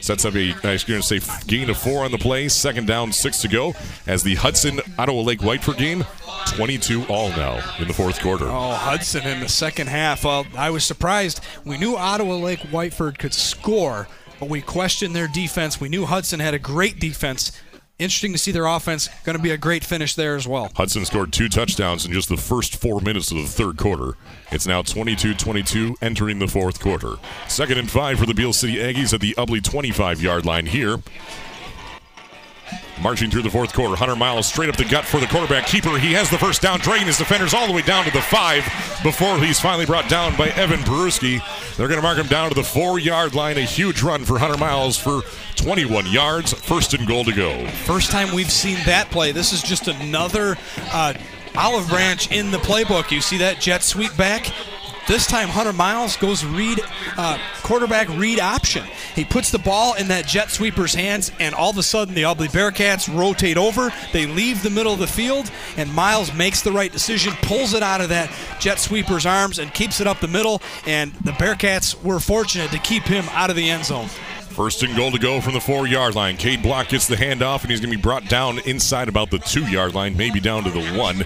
Sets 0.00 0.24
up 0.24 0.34
a 0.34 0.54
nice 0.64 0.84
gain 0.84 1.70
of 1.70 1.76
four 1.76 2.04
on 2.04 2.12
the 2.12 2.18
play. 2.18 2.48
Second 2.48 2.86
down, 2.86 3.12
six 3.12 3.40
to 3.42 3.48
go. 3.48 3.74
As 4.06 4.22
the 4.22 4.36
Hudson 4.36 4.80
Ottawa 4.98 5.22
Lake 5.22 5.40
Whiteford 5.40 5.76
game, 5.78 6.04
22 6.54 7.04
all 7.06 7.30
now 7.30 7.60
in 7.78 7.88
the 7.88 7.94
fourth 7.94 8.20
quarter. 8.20 8.46
Oh, 8.46 8.72
Hudson 8.72 9.26
in 9.26 9.40
the 9.40 9.48
second 9.48 9.88
half. 9.88 10.24
Well, 10.24 10.46
I 10.56 10.70
was 10.70 10.84
surprised. 10.84 11.40
We 11.64 11.78
knew 11.78 11.96
Ottawa 11.96 12.36
Lake 12.36 12.60
Whiteford 12.60 13.18
could 13.18 13.34
score, 13.34 14.08
but 14.40 14.48
we 14.48 14.60
questioned 14.62 15.14
their 15.14 15.28
defense. 15.28 15.80
We 15.80 15.88
knew 15.88 16.06
Hudson 16.06 16.40
had 16.40 16.54
a 16.54 16.58
great 16.58 16.98
defense 17.00 17.52
interesting 17.98 18.32
to 18.32 18.38
see 18.38 18.52
their 18.52 18.66
offense. 18.66 19.08
Going 19.24 19.36
to 19.36 19.42
be 19.42 19.50
a 19.50 19.56
great 19.56 19.84
finish 19.84 20.14
there 20.14 20.36
as 20.36 20.46
well. 20.46 20.70
Hudson 20.76 21.04
scored 21.04 21.32
two 21.32 21.48
touchdowns 21.48 22.06
in 22.06 22.12
just 22.12 22.28
the 22.28 22.36
first 22.36 22.76
four 22.76 23.00
minutes 23.00 23.30
of 23.30 23.38
the 23.38 23.46
third 23.46 23.76
quarter. 23.76 24.16
It's 24.50 24.66
now 24.66 24.82
22 24.82 25.34
22 25.34 25.96
entering 26.00 26.38
the 26.38 26.48
fourth 26.48 26.80
quarter. 26.80 27.16
Second 27.48 27.78
and 27.78 27.90
five 27.90 28.18
for 28.18 28.26
the 28.26 28.34
Beal 28.34 28.52
City 28.52 28.76
Aggies 28.76 29.12
at 29.12 29.20
the 29.20 29.34
Ubly 29.34 29.62
25 29.62 30.22
yard 30.22 30.46
line 30.46 30.66
here. 30.66 30.98
Marching 33.02 33.30
through 33.30 33.42
the 33.42 33.50
fourth 33.50 33.72
quarter, 33.72 33.94
Hunter 33.94 34.16
Miles 34.16 34.46
straight 34.46 34.68
up 34.68 34.76
the 34.76 34.84
gut 34.84 35.04
for 35.04 35.20
the 35.20 35.26
quarterback 35.26 35.66
keeper. 35.66 35.96
He 35.98 36.12
has 36.14 36.28
the 36.28 36.38
first 36.38 36.62
down, 36.62 36.80
dragging 36.80 37.06
his 37.06 37.18
defenders 37.18 37.54
all 37.54 37.66
the 37.66 37.72
way 37.72 37.82
down 37.82 38.04
to 38.04 38.10
the 38.10 38.20
five 38.20 38.64
before 39.04 39.38
he's 39.38 39.60
finally 39.60 39.86
brought 39.86 40.08
down 40.08 40.36
by 40.36 40.48
Evan 40.48 40.80
Peruski. 40.80 41.40
They're 41.76 41.86
going 41.86 41.98
to 41.98 42.02
mark 42.02 42.18
him 42.18 42.26
down 42.26 42.48
to 42.48 42.54
the 42.56 42.64
four 42.64 42.98
yard 42.98 43.34
line. 43.34 43.56
A 43.56 43.62
huge 43.62 44.02
run 44.02 44.24
for 44.24 44.38
Hunter 44.38 44.58
Miles 44.58 44.96
for 44.98 45.22
21 45.56 46.06
yards. 46.06 46.52
First 46.52 46.92
and 46.94 47.06
goal 47.06 47.24
to 47.24 47.32
go. 47.32 47.66
First 47.84 48.10
time 48.10 48.34
we've 48.34 48.50
seen 48.50 48.78
that 48.86 49.10
play. 49.10 49.30
This 49.30 49.52
is 49.52 49.62
just 49.62 49.86
another 49.86 50.56
uh, 50.92 51.14
olive 51.56 51.88
branch 51.88 52.32
in 52.32 52.50
the 52.50 52.58
playbook. 52.58 53.12
You 53.12 53.20
see 53.20 53.38
that 53.38 53.60
jet 53.60 53.82
sweep 53.84 54.16
back? 54.16 54.50
This 55.08 55.26
time, 55.26 55.48
Hunter 55.48 55.72
Miles 55.72 56.18
goes 56.18 56.44
read 56.44 56.80
uh, 57.16 57.38
quarterback 57.62 58.10
read 58.10 58.38
option. 58.40 58.84
He 59.14 59.24
puts 59.24 59.50
the 59.50 59.58
ball 59.58 59.94
in 59.94 60.08
that 60.08 60.26
jet 60.26 60.50
sweeper's 60.50 60.94
hands, 60.94 61.32
and 61.40 61.54
all 61.54 61.70
of 61.70 61.78
a 61.78 61.82
sudden, 61.82 62.14
the 62.14 62.24
Ubly 62.24 62.48
Bearcats 62.48 63.08
rotate 63.08 63.56
over. 63.56 63.90
They 64.12 64.26
leave 64.26 64.62
the 64.62 64.68
middle 64.68 64.92
of 64.92 64.98
the 64.98 65.06
field, 65.06 65.50
and 65.78 65.90
Miles 65.94 66.34
makes 66.34 66.60
the 66.60 66.72
right 66.72 66.92
decision, 66.92 67.32
pulls 67.40 67.72
it 67.72 67.82
out 67.82 68.02
of 68.02 68.10
that 68.10 68.30
jet 68.60 68.78
sweeper's 68.78 69.24
arms, 69.24 69.58
and 69.58 69.72
keeps 69.72 70.02
it 70.02 70.06
up 70.06 70.20
the 70.20 70.28
middle. 70.28 70.60
And 70.86 71.14
the 71.24 71.32
Bearcats 71.32 72.00
were 72.04 72.20
fortunate 72.20 72.70
to 72.72 72.78
keep 72.78 73.04
him 73.04 73.24
out 73.30 73.48
of 73.48 73.56
the 73.56 73.70
end 73.70 73.86
zone. 73.86 74.08
First 74.08 74.82
and 74.82 74.94
goal 74.94 75.10
to 75.12 75.18
go 75.18 75.40
from 75.40 75.54
the 75.54 75.60
four 75.60 75.86
yard 75.86 76.16
line. 76.16 76.36
Cade 76.36 76.62
Block 76.62 76.88
gets 76.88 77.08
the 77.08 77.16
handoff, 77.16 77.62
and 77.62 77.70
he's 77.70 77.80
going 77.80 77.92
to 77.92 77.96
be 77.96 78.02
brought 78.02 78.28
down 78.28 78.58
inside 78.66 79.08
about 79.08 79.30
the 79.30 79.38
two 79.38 79.64
yard 79.70 79.94
line, 79.94 80.18
maybe 80.18 80.38
down 80.38 80.64
to 80.64 80.70
the 80.70 80.84
one. 80.98 81.24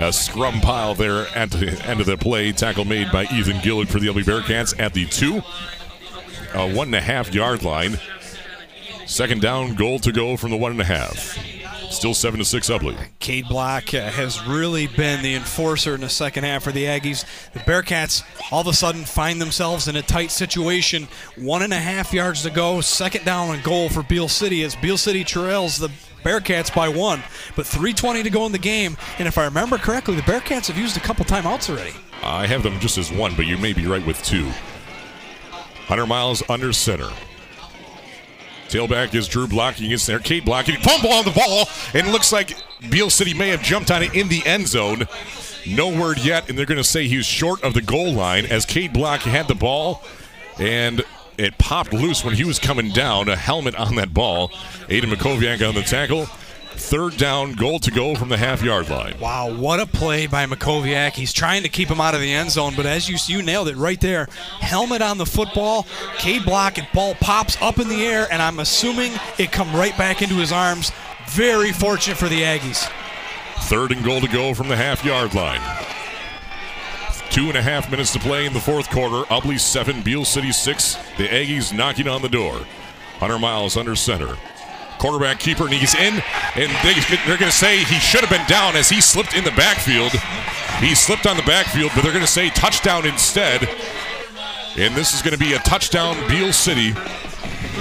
A 0.00 0.10
scrum 0.14 0.62
pile 0.62 0.94
there 0.94 1.26
at 1.36 1.50
the 1.50 1.70
end 1.84 2.00
of 2.00 2.06
the 2.06 2.16
play. 2.16 2.52
Tackle 2.52 2.86
made 2.86 3.12
by 3.12 3.24
Ethan 3.24 3.58
Gillig 3.58 3.88
for 3.88 4.00
the 4.00 4.06
Ubly 4.06 4.24
Bearcats 4.24 4.74
at 4.80 4.94
the 4.94 5.04
two. 5.04 5.42
A 6.54 6.74
one 6.74 6.88
and 6.88 6.94
a 6.94 7.02
half 7.02 7.34
yard 7.34 7.62
line. 7.62 7.98
Second 9.04 9.42
down, 9.42 9.74
goal 9.74 9.98
to 9.98 10.10
go 10.10 10.38
from 10.38 10.52
the 10.52 10.56
one 10.56 10.72
and 10.72 10.80
a 10.80 10.84
half. 10.84 11.38
Still 11.90 12.14
seven 12.14 12.38
to 12.38 12.46
six 12.46 12.70
Ubly. 12.70 12.96
Cade 13.18 13.48
Block 13.48 13.92
uh, 13.92 14.08
has 14.10 14.42
really 14.46 14.86
been 14.86 15.22
the 15.22 15.34
enforcer 15.34 15.94
in 15.96 16.00
the 16.00 16.08
second 16.08 16.44
half 16.44 16.62
for 16.62 16.72
the 16.72 16.84
Aggies. 16.84 17.26
The 17.52 17.58
Bearcats 17.60 18.22
all 18.50 18.62
of 18.62 18.68
a 18.68 18.72
sudden 18.72 19.04
find 19.04 19.38
themselves 19.38 19.86
in 19.86 19.96
a 19.96 20.02
tight 20.02 20.30
situation. 20.30 21.08
One 21.36 21.62
and 21.62 21.74
a 21.74 21.78
half 21.78 22.14
yards 22.14 22.42
to 22.44 22.50
go. 22.50 22.80
Second 22.80 23.26
down 23.26 23.54
and 23.54 23.62
goal 23.62 23.90
for 23.90 24.02
Beal 24.02 24.28
City 24.28 24.62
as 24.62 24.74
Beal 24.76 24.96
City 24.96 25.24
trails 25.24 25.76
the 25.76 25.90
Bearcats 26.22 26.74
by 26.74 26.88
one, 26.88 27.22
but 27.56 27.66
3:20 27.66 28.22
to 28.22 28.30
go 28.30 28.46
in 28.46 28.52
the 28.52 28.58
game. 28.58 28.96
And 29.18 29.26
if 29.28 29.38
I 29.38 29.44
remember 29.44 29.78
correctly, 29.78 30.14
the 30.16 30.22
Bearcats 30.22 30.66
have 30.66 30.78
used 30.78 30.96
a 30.96 31.00
couple 31.00 31.24
timeouts 31.24 31.70
already. 31.70 31.94
I 32.22 32.46
have 32.46 32.62
them 32.62 32.78
just 32.80 32.98
as 32.98 33.10
one, 33.10 33.34
but 33.34 33.46
you 33.46 33.56
may 33.56 33.72
be 33.72 33.86
right 33.86 34.04
with 34.04 34.22
two. 34.22 34.50
Hunter 35.86 36.06
Miles 36.06 36.42
under 36.48 36.72
center. 36.72 37.10
Tailback 38.68 39.14
is 39.14 39.26
Drew 39.26 39.48
blocking 39.48 39.86
against 39.86 40.06
there. 40.06 40.20
Cade 40.20 40.44
blocking. 40.44 40.76
Fumble 40.76 41.10
on 41.12 41.24
the 41.24 41.32
ball, 41.32 41.68
and 41.92 42.06
it 42.06 42.10
looks 42.12 42.30
like 42.32 42.56
Beal 42.88 43.10
City 43.10 43.34
may 43.34 43.48
have 43.48 43.62
jumped 43.62 43.90
on 43.90 44.02
it 44.02 44.14
in 44.14 44.28
the 44.28 44.46
end 44.46 44.68
zone. 44.68 45.08
No 45.66 45.88
word 45.88 46.18
yet, 46.18 46.48
and 46.48 46.56
they're 46.56 46.66
going 46.66 46.78
to 46.78 46.84
say 46.84 47.08
he 47.08 47.16
was 47.16 47.26
short 47.26 47.62
of 47.64 47.74
the 47.74 47.82
goal 47.82 48.12
line 48.12 48.46
as 48.46 48.64
Cade 48.64 48.92
Block 48.92 49.22
had 49.22 49.48
the 49.48 49.56
ball, 49.56 50.04
and 50.58 51.02
it 51.44 51.58
popped 51.58 51.92
loose 51.92 52.24
when 52.24 52.34
he 52.34 52.44
was 52.44 52.58
coming 52.58 52.90
down. 52.90 53.28
A 53.28 53.36
helmet 53.36 53.74
on 53.74 53.94
that 53.96 54.12
ball. 54.14 54.48
Aiden 54.88 55.12
Makoviak 55.12 55.66
on 55.66 55.74
the 55.74 55.82
tackle. 55.82 56.26
Third 56.74 57.18
down, 57.18 57.52
goal 57.52 57.78
to 57.80 57.90
go 57.90 58.14
from 58.14 58.30
the 58.30 58.38
half 58.38 58.62
yard 58.62 58.88
line. 58.88 59.14
Wow, 59.20 59.54
what 59.54 59.80
a 59.80 59.86
play 59.86 60.26
by 60.26 60.46
Makoviak. 60.46 61.12
He's 61.12 61.32
trying 61.32 61.62
to 61.62 61.68
keep 61.68 61.88
him 61.88 62.00
out 62.00 62.14
of 62.14 62.20
the 62.20 62.32
end 62.32 62.50
zone, 62.50 62.72
but 62.74 62.86
as 62.86 63.08
you 63.08 63.18
you 63.26 63.42
nailed 63.42 63.68
it 63.68 63.76
right 63.76 64.00
there. 64.00 64.26
Helmet 64.60 65.02
on 65.02 65.18
the 65.18 65.26
football, 65.26 65.86
Cade 66.16 66.44
Block, 66.44 66.78
and 66.78 66.88
ball 66.94 67.14
pops 67.16 67.60
up 67.60 67.78
in 67.78 67.88
the 67.88 68.06
air, 68.06 68.26
and 68.32 68.40
I'm 68.40 68.60
assuming 68.60 69.12
it 69.38 69.52
come 69.52 69.74
right 69.76 69.96
back 69.98 70.22
into 70.22 70.36
his 70.36 70.52
arms. 70.52 70.90
Very 71.28 71.70
fortunate 71.70 72.16
for 72.16 72.28
the 72.28 72.42
Aggies. 72.42 72.90
Third 73.64 73.92
and 73.92 74.02
goal 74.04 74.20
to 74.20 74.28
go 74.28 74.54
from 74.54 74.68
the 74.68 74.76
half 74.76 75.04
yard 75.04 75.34
line. 75.34 75.60
Two 77.30 77.46
and 77.46 77.56
a 77.56 77.62
half 77.62 77.88
minutes 77.88 78.12
to 78.14 78.18
play 78.18 78.44
in 78.44 78.52
the 78.52 78.60
fourth 78.60 78.90
quarter. 78.90 79.22
Ubly 79.32 79.58
seven, 79.60 80.02
Beal 80.02 80.24
City 80.24 80.50
six. 80.50 80.96
The 81.16 81.28
Aggies 81.28 81.72
knocking 81.72 82.08
on 82.08 82.22
the 82.22 82.28
door. 82.28 82.66
Hunter 83.18 83.38
Miles 83.38 83.76
under 83.76 83.94
center. 83.94 84.36
Quarterback 84.98 85.38
keeper, 85.38 85.64
and 85.64 85.72
he's 85.72 85.94
in. 85.94 86.22
And 86.56 86.70
they, 86.84 86.94
they're 87.26 87.38
going 87.38 87.50
to 87.50 87.56
say 87.56 87.78
he 87.78 88.00
should 88.00 88.22
have 88.22 88.30
been 88.30 88.46
down 88.48 88.74
as 88.74 88.88
he 88.88 89.00
slipped 89.00 89.36
in 89.36 89.44
the 89.44 89.52
backfield. 89.52 90.10
He 90.80 90.94
slipped 90.96 91.26
on 91.26 91.36
the 91.36 91.44
backfield, 91.44 91.92
but 91.94 92.02
they're 92.02 92.12
going 92.12 92.24
to 92.24 92.30
say 92.30 92.50
touchdown 92.50 93.06
instead. 93.06 93.68
And 94.76 94.94
this 94.96 95.14
is 95.14 95.22
going 95.22 95.32
to 95.32 95.38
be 95.38 95.52
a 95.52 95.58
touchdown, 95.60 96.16
Beal 96.28 96.52
City, 96.52 96.92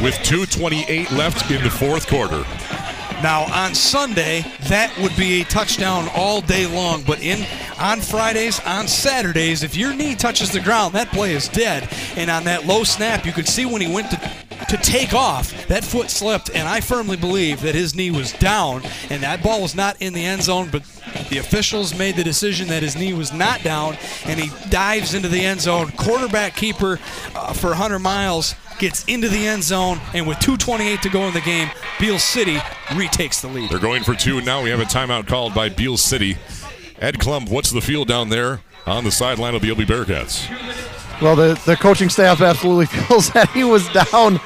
with 0.01 0.13
2.28 0.21 1.11
left 1.17 1.49
in 1.49 1.63
the 1.63 1.71
fourth 1.71 2.07
quarter. 2.07 2.45
Now 3.21 3.43
on 3.53 3.75
Sunday, 3.75 4.45
that 4.69 4.97
would 4.99 5.15
be 5.17 5.41
a 5.41 5.45
touchdown 5.45 6.07
all 6.15 6.41
day 6.41 6.65
long. 6.65 7.03
But 7.03 7.21
in 7.21 7.45
on 7.79 7.99
Fridays, 7.99 8.59
on 8.61 8.87
Saturdays, 8.87 9.63
if 9.63 9.75
your 9.75 9.93
knee 9.93 10.15
touches 10.15 10.51
the 10.51 10.59
ground, 10.59 10.93
that 10.95 11.09
play 11.09 11.33
is 11.33 11.47
dead. 11.49 11.89
And 12.15 12.29
on 12.29 12.45
that 12.45 12.65
low 12.65 12.83
snap, 12.83 13.25
you 13.25 13.31
could 13.31 13.47
see 13.47 13.65
when 13.65 13.81
he 13.81 13.93
went 13.93 14.11
to 14.11 14.31
to 14.67 14.77
take 14.77 15.13
off, 15.13 15.67
that 15.67 15.83
foot 15.83 16.09
slipped, 16.09 16.51
and 16.53 16.67
I 16.67 16.81
firmly 16.81 17.17
believe 17.17 17.61
that 17.61 17.75
his 17.75 17.95
knee 17.95 18.11
was 18.11 18.33
down, 18.33 18.83
and 19.09 19.23
that 19.23 19.41
ball 19.41 19.61
was 19.61 19.73
not 19.73 19.99
in 20.01 20.13
the 20.13 20.23
end 20.23 20.43
zone. 20.43 20.69
But 20.71 20.83
the 21.29 21.37
officials 21.37 21.97
made 21.97 22.15
the 22.15 22.23
decision 22.23 22.67
that 22.67 22.83
his 22.83 22.95
knee 22.95 23.13
was 23.13 23.33
not 23.33 23.63
down, 23.63 23.97
and 24.25 24.39
he 24.39 24.51
dives 24.69 25.13
into 25.13 25.27
the 25.27 25.41
end 25.41 25.61
zone. 25.61 25.91
Quarterback 25.97 26.55
keeper 26.55 26.99
uh, 27.35 27.53
for 27.53 27.73
Hunter 27.73 27.99
Miles 27.99 28.53
gets 28.79 29.03
into 29.05 29.29
the 29.29 29.45
end 29.45 29.63
zone, 29.63 29.99
and 30.13 30.27
with 30.27 30.37
2.28 30.39 31.01
to 31.01 31.09
go 31.09 31.23
in 31.23 31.33
the 31.33 31.41
game, 31.41 31.69
Beal 31.99 32.17
City 32.17 32.57
retakes 32.95 33.41
the 33.41 33.47
lead. 33.47 33.69
They're 33.69 33.79
going 33.79 34.03
for 34.03 34.15
two, 34.15 34.37
and 34.37 34.45
now 34.45 34.63
we 34.63 34.69
have 34.69 34.79
a 34.79 34.85
timeout 34.85 35.27
called 35.27 35.53
by 35.53 35.69
Beal 35.69 35.97
City. 35.97 36.37
Ed 36.99 37.15
Klump, 37.15 37.49
what's 37.49 37.71
the 37.71 37.81
feel 37.81 38.05
down 38.05 38.29
there 38.29 38.61
on 38.85 39.03
the 39.03 39.11
sideline 39.11 39.55
of 39.55 39.61
the 39.61 39.69
Ubly 39.69 39.85
Bearcats? 39.85 40.49
Well, 41.21 41.35
the, 41.35 41.61
the 41.65 41.75
coaching 41.75 42.09
staff 42.09 42.41
absolutely 42.41 42.85
feels 43.07 43.29
that 43.31 43.49
he 43.49 43.63
was 43.63 43.87
down 43.89 44.39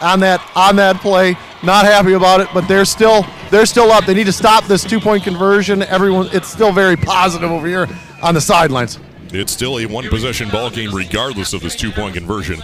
on 0.00 0.20
that 0.20 0.40
on 0.54 0.76
that 0.76 0.96
play. 1.00 1.36
Not 1.62 1.84
happy 1.84 2.14
about 2.14 2.40
it, 2.40 2.48
but 2.54 2.66
they're 2.66 2.84
still 2.84 3.26
they're 3.50 3.66
still 3.66 3.90
up. 3.90 4.06
They 4.06 4.14
need 4.14 4.26
to 4.26 4.32
stop 4.32 4.64
this 4.64 4.84
two 4.84 5.00
point 5.00 5.24
conversion. 5.24 5.82
Everyone, 5.82 6.28
it's 6.32 6.48
still 6.48 6.72
very 6.72 6.96
positive 6.96 7.50
over 7.50 7.66
here 7.66 7.88
on 8.22 8.34
the 8.34 8.40
sidelines. 8.40 8.98
It's 9.32 9.52
still 9.52 9.78
a 9.78 9.86
one 9.86 10.08
possession 10.08 10.48
ball 10.48 10.70
game, 10.70 10.94
regardless 10.94 11.52
of 11.52 11.60
this 11.60 11.76
two 11.76 11.92
point 11.92 12.14
conversion. 12.14 12.60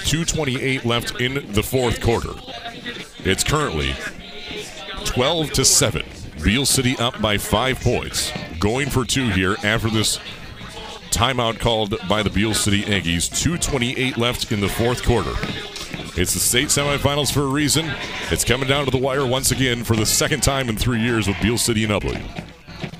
2.28 0.00 0.84
left 0.84 1.20
in 1.20 1.52
the 1.52 1.62
fourth 1.62 2.00
quarter. 2.00 2.32
It's 3.24 3.44
currently 3.44 3.94
12 5.04 5.52
to 5.52 5.64
7. 5.64 6.04
Beal 6.42 6.64
City 6.64 6.96
up 6.98 7.20
by 7.20 7.36
five 7.38 7.80
points. 7.80 8.32
Going 8.58 8.88
for 8.88 9.04
two 9.04 9.28
here 9.30 9.56
after 9.62 9.90
this 9.90 10.18
timeout 11.10 11.58
called 11.58 11.96
by 12.08 12.22
the 12.22 12.30
Beal 12.30 12.54
City 12.54 12.82
Aggies. 12.82 13.28
2.28 13.28 14.16
left 14.16 14.50
in 14.52 14.60
the 14.60 14.68
fourth 14.68 15.04
quarter. 15.04 15.32
It's 16.20 16.34
the 16.34 16.40
state 16.40 16.68
semifinals 16.68 17.32
for 17.32 17.42
a 17.42 17.46
reason. 17.46 17.90
It's 18.30 18.44
coming 18.44 18.68
down 18.68 18.84
to 18.86 18.90
the 18.90 18.98
wire 18.98 19.26
once 19.26 19.50
again 19.50 19.84
for 19.84 19.96
the 19.96 20.06
second 20.06 20.42
time 20.42 20.68
in 20.68 20.76
three 20.76 21.00
years 21.00 21.28
with 21.28 21.40
Beal 21.40 21.58
City 21.58 21.84
and. 21.84 22.22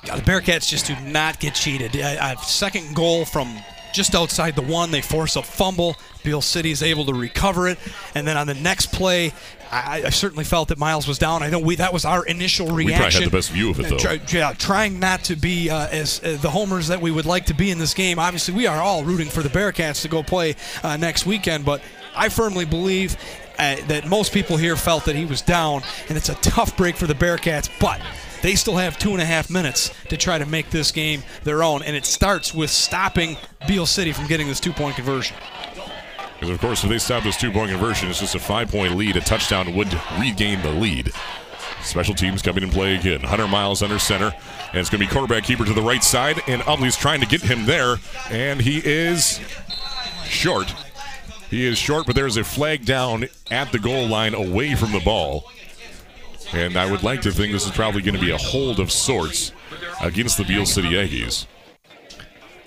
God, 0.07 0.19
the 0.19 0.23
Bearcats 0.23 0.69
just 0.69 0.87
do 0.87 0.97
not 1.07 1.41
get 1.41 1.55
cheated. 1.55 1.97
A 1.97 2.37
second 2.43 2.95
goal 2.95 3.25
from 3.25 3.57
just 3.93 4.15
outside 4.15 4.57
the 4.57 4.62
one. 4.62 4.91
They 4.91 5.02
force 5.02 5.36
a 5.36 5.43
fumble. 5.43 5.97
Beal 6.23 6.43
City 6.43 6.70
is 6.70 6.83
able 6.83 7.07
to 7.07 7.15
recover 7.15 7.69
it, 7.69 7.78
and 8.15 8.27
then 8.27 8.36
on 8.36 8.47
the 8.47 8.55
next 8.55 8.93
play, 8.93 9.33
I, 9.70 10.02
I 10.07 10.10
certainly 10.10 10.44
felt 10.44 10.69
that 10.69 10.78
Miles 10.78 11.07
was 11.07 11.19
down. 11.19 11.43
I 11.43 11.51
know 11.51 11.59
we 11.59 11.77
that 11.77 11.93
was 11.93 12.05
our 12.05 12.25
initial 12.27 12.67
reaction. 12.67 12.85
We 12.86 12.93
probably 12.93 13.12
had 13.12 13.25
the 13.25 13.36
best 13.36 13.51
view 13.51 13.70
of 13.70 13.81
it 13.81 13.89
though. 13.89 13.99
Try, 13.99 14.20
yeah, 14.28 14.52
trying 14.52 14.99
not 14.99 15.25
to 15.25 15.36
be 15.36 15.70
uh, 15.70 15.89
as 15.89 16.23
uh, 16.23 16.36
the 16.41 16.51
homers 16.51 16.89
that 16.89 17.01
we 17.01 17.10
would 17.10 17.27
like 17.27 17.47
to 17.47 17.55
be 17.55 17.70
in 17.70 17.78
this 17.78 17.94
game. 17.94 18.19
Obviously, 18.19 18.55
we 18.55 18.67
are 18.67 18.81
all 18.83 19.05
rooting 19.05 19.28
for 19.28 19.43
the 19.43 19.49
Bearcats 19.49 20.02
to 20.02 20.09
go 20.09 20.23
play 20.23 20.57
uh, 20.83 20.97
next 20.97 21.25
weekend, 21.25 21.65
but 21.65 21.81
I 22.15 22.28
firmly 22.28 22.65
believe 22.65 23.17
uh, 23.59 23.77
that 23.86 24.07
most 24.09 24.33
people 24.33 24.57
here 24.57 24.77
felt 24.77 25.05
that 25.05 25.17
he 25.17 25.25
was 25.25 25.43
down, 25.43 25.83
and 26.09 26.17
it's 26.17 26.28
a 26.28 26.35
tough 26.36 26.77
break 26.77 26.97
for 26.97 27.07
the 27.07 27.15
Bearcats, 27.15 27.70
but 27.78 28.01
they 28.43 28.55
still 28.55 28.77
have 28.77 28.99
two 28.99 29.12
and 29.12 29.20
a 29.20 29.25
half 29.25 29.51
minutes 29.51 29.91
to 30.09 30.17
try 30.17 30.39
to 30.39 30.47
make 30.47 30.70
this 30.70 30.93
game 30.93 31.23
their 31.44 31.62
own, 31.62 31.83
and 31.83 31.97
it 31.97 32.05
starts 32.05 32.55
with 32.55 32.70
stopping 32.70 33.36
Beal 33.67 33.86
City 33.86 34.12
from 34.12 34.27
getting 34.27 34.49
this 34.49 34.60
two 34.60 34.73
point 34.73 34.97
conversion. 34.97 35.36
Because, 36.35 36.55
of 36.55 36.60
course, 36.60 36.83
if 36.83 36.89
they 36.89 36.99
stop 36.99 37.23
this 37.23 37.36
two 37.36 37.52
point 37.52 37.70
conversion, 37.70 38.09
it's 38.09 38.20
just 38.20 38.35
a 38.35 38.39
five 38.39 38.70
point 38.70 38.97
lead. 38.97 39.17
A 39.17 39.20
touchdown 39.20 39.75
would 39.77 39.93
regain 40.19 40.62
the 40.62 40.73
lead. 40.73 41.12
Special 41.83 42.15
teams 42.15 42.43
coming 42.43 42.62
in 42.62 42.70
play 42.70 42.94
again. 42.94 43.20
Hunter 43.20 43.49
Miles 43.49 43.83
under 43.83 43.99
center. 43.99 44.35
And 44.69 44.78
it's 44.78 44.91
going 44.91 45.01
to 45.02 45.07
be 45.07 45.12
quarterback 45.12 45.44
keeper 45.44 45.65
to 45.65 45.73
the 45.73 45.83
right 45.83 46.02
side. 46.02 46.41
And 46.47 46.62
Ubly's 46.62 46.97
trying 46.97 47.20
to 47.20 47.27
get 47.27 47.43
him 47.43 47.67
there. 47.67 47.97
And 48.31 48.60
he 48.60 48.81
is 48.85 49.41
short. 50.25 50.75
He 51.49 51.67
is 51.67 51.78
short, 51.78 52.07
but 52.07 52.15
there's 52.15 52.36
a 52.36 52.44
flag 52.44 52.85
down 52.85 53.27
at 53.51 53.73
the 53.73 53.78
goal 53.78 54.07
line 54.07 54.35
away 54.35 54.75
from 54.77 54.93
the 54.93 55.01
ball. 55.01 55.51
And 56.53 56.77
I 56.77 56.91
would 56.91 57.03
like 57.03 57.23
to 57.23 57.33
think 57.33 57.53
this 57.53 57.65
is 57.65 57.73
probably 57.73 58.03
going 58.03 58.15
to 58.15 58.20
be 58.20 58.33
a 58.33 58.39
hold 58.39 58.81
of 58.81 58.91
sorts 58.91 59.53
against 60.03 60.37
the 60.37 60.45
Beal 60.45 60.67
City 60.67 60.91
Aggies. 60.91 61.47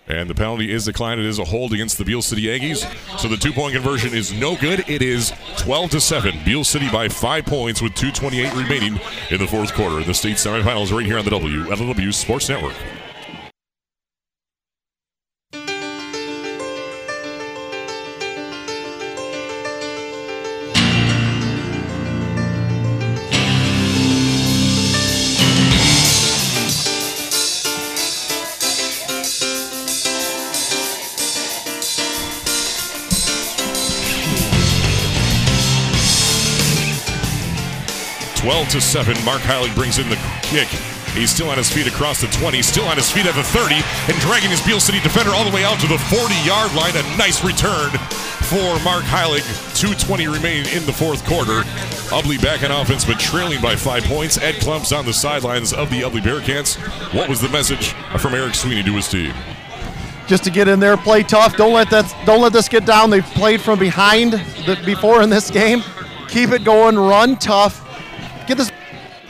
And 0.07 0.29
the 0.29 0.35
penalty 0.35 0.69
is 0.71 0.85
declined. 0.85 1.21
It 1.21 1.25
is 1.25 1.39
a 1.39 1.45
hold 1.45 1.71
against 1.71 1.97
the 1.97 2.03
Beal 2.03 2.21
City 2.21 2.43
Aggies. 2.43 2.85
So 3.19 3.27
the 3.27 3.37
two-point 3.37 3.73
conversion 3.73 4.13
is 4.13 4.33
no 4.33 4.55
good. 4.57 4.87
It 4.89 5.01
is 5.01 5.31
12 5.57 5.91
to 5.91 6.01
7. 6.01 6.43
Beal 6.43 6.63
City 6.63 6.89
by 6.89 7.07
five 7.07 7.45
points 7.45 7.81
with 7.81 7.93
2:28 7.93 8.53
remaining 8.55 8.99
in 9.29 9.39
the 9.39 9.47
fourth 9.47 9.73
quarter. 9.73 10.03
The 10.03 10.13
state 10.13 10.35
semifinals 10.35 10.95
right 10.95 11.05
here 11.05 11.17
on 11.17 11.25
the 11.25 11.31
WLEW 11.31 12.13
Sports 12.13 12.49
Network. 12.49 12.75
12 38.53 38.69
to 38.69 38.81
7. 38.81 39.25
Mark 39.25 39.41
Heilig 39.41 39.73
brings 39.73 39.97
in 39.97 40.07
the 40.09 40.15
kick. 40.43 40.67
He's 41.17 41.31
still 41.31 41.49
on 41.49 41.57
his 41.57 41.73
feet 41.73 41.87
across 41.87 42.21
the 42.21 42.27
20, 42.27 42.61
still 42.61 42.85
on 42.85 42.97
his 42.97 43.09
feet 43.09 43.25
at 43.25 43.33
the 43.33 43.41
30, 43.41 43.73
and 43.73 44.15
dragging 44.21 44.51
his 44.51 44.61
Beal 44.61 44.79
City 44.79 44.99
defender 44.99 45.31
all 45.31 45.43
the 45.43 45.49
way 45.49 45.63
out 45.63 45.79
to 45.79 45.87
the 45.87 45.97
40 45.97 46.35
yard 46.45 46.71
line. 46.75 46.93
A 46.95 47.01
nice 47.17 47.43
return 47.43 47.89
for 48.45 48.77
Mark 48.85 49.05
Heilig. 49.05 49.41
2.20 49.73 50.31
remaining 50.31 50.71
in 50.71 50.85
the 50.85 50.93
fourth 50.93 51.25
quarter. 51.25 51.63
Ubly 52.13 52.39
back 52.39 52.61
in 52.61 52.69
offense, 52.69 53.05
but 53.05 53.19
trailing 53.19 53.59
by 53.59 53.75
five 53.75 54.03
points. 54.03 54.37
Ed 54.37 54.53
Klump's 54.61 54.91
on 54.91 55.03
the 55.03 55.13
sidelines 55.13 55.73
of 55.73 55.89
the 55.89 56.01
Ubly 56.01 56.21
Bearcats. 56.21 56.75
What 57.11 57.27
was 57.27 57.41
the 57.41 57.49
message 57.49 57.93
from 58.19 58.35
Eric 58.35 58.53
Sweeney 58.53 58.83
to 58.83 58.93
his 58.93 59.07
team? 59.07 59.33
Just 60.27 60.43
to 60.43 60.51
get 60.51 60.67
in 60.67 60.79
there, 60.79 60.95
play 60.95 61.23
tough. 61.23 61.57
Don't 61.57 61.73
let 61.73 61.89
that. 61.89 62.05
Don't 62.27 62.41
let 62.41 62.53
this 62.53 62.69
get 62.69 62.85
down. 62.85 63.09
They've 63.09 63.25
played 63.25 63.61
from 63.61 63.79
behind 63.79 64.33
the, 64.33 64.79
before 64.85 65.23
in 65.23 65.31
this 65.31 65.49
game. 65.49 65.81
Keep 66.27 66.51
it 66.51 66.63
going. 66.63 66.99
Run 66.99 67.35
tough 67.35 67.82
get 68.47 68.57
this. 68.57 68.71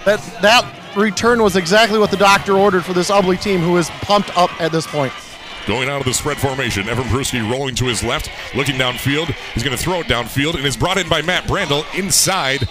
That 0.06 0.20
that 0.42 0.98
return 0.98 1.42
was 1.42 1.56
exactly 1.56 1.98
what 1.98 2.12
the 2.12 2.18
doctor 2.18 2.54
ordered 2.54 2.84
for 2.84 2.94
this 2.94 3.10
Ubly 3.10 3.42
team, 3.42 3.62
who 3.62 3.78
is 3.78 3.90
pumped 4.02 4.36
up 4.38 4.50
at 4.62 4.72
this 4.72 4.86
point. 4.86 5.14
Going 5.66 5.88
out 5.88 6.02
of 6.02 6.06
the 6.06 6.14
spread 6.14 6.38
formation, 6.38 6.90
Evan 6.90 7.06
Peruski 7.06 7.50
rolling 7.50 7.74
to 7.76 7.86
his 7.86 8.04
left, 8.04 8.30
looking 8.54 8.76
downfield. 8.76 9.34
He's 9.54 9.64
going 9.64 9.76
to 9.76 9.82
throw 9.82 10.02
it 10.02 10.08
downfield, 10.08 10.56
and 10.56 10.66
is 10.66 10.76
brought 10.76 10.98
in 10.98 11.08
by 11.08 11.22
Matt 11.22 11.46
Brandel 11.46 11.86
inside 11.98 12.68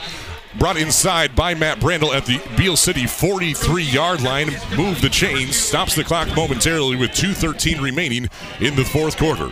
brought 0.58 0.76
inside 0.76 1.34
by 1.34 1.55
Matt 1.55 1.78
Brandel 1.78 2.14
at 2.14 2.26
the 2.26 2.40
Beal 2.56 2.76
City 2.76 3.06
43 3.06 3.82
yard 3.82 4.22
line. 4.22 4.50
Move 4.76 5.00
the 5.00 5.08
chains, 5.08 5.56
stops 5.56 5.94
the 5.94 6.05
clock 6.05 6.28
momentarily 6.36 6.97
with 6.97 7.10
2.13 7.10 7.81
remaining 7.81 8.28
in 8.60 8.76
the 8.76 8.84
fourth 8.84 9.16
quarter. 9.16 9.50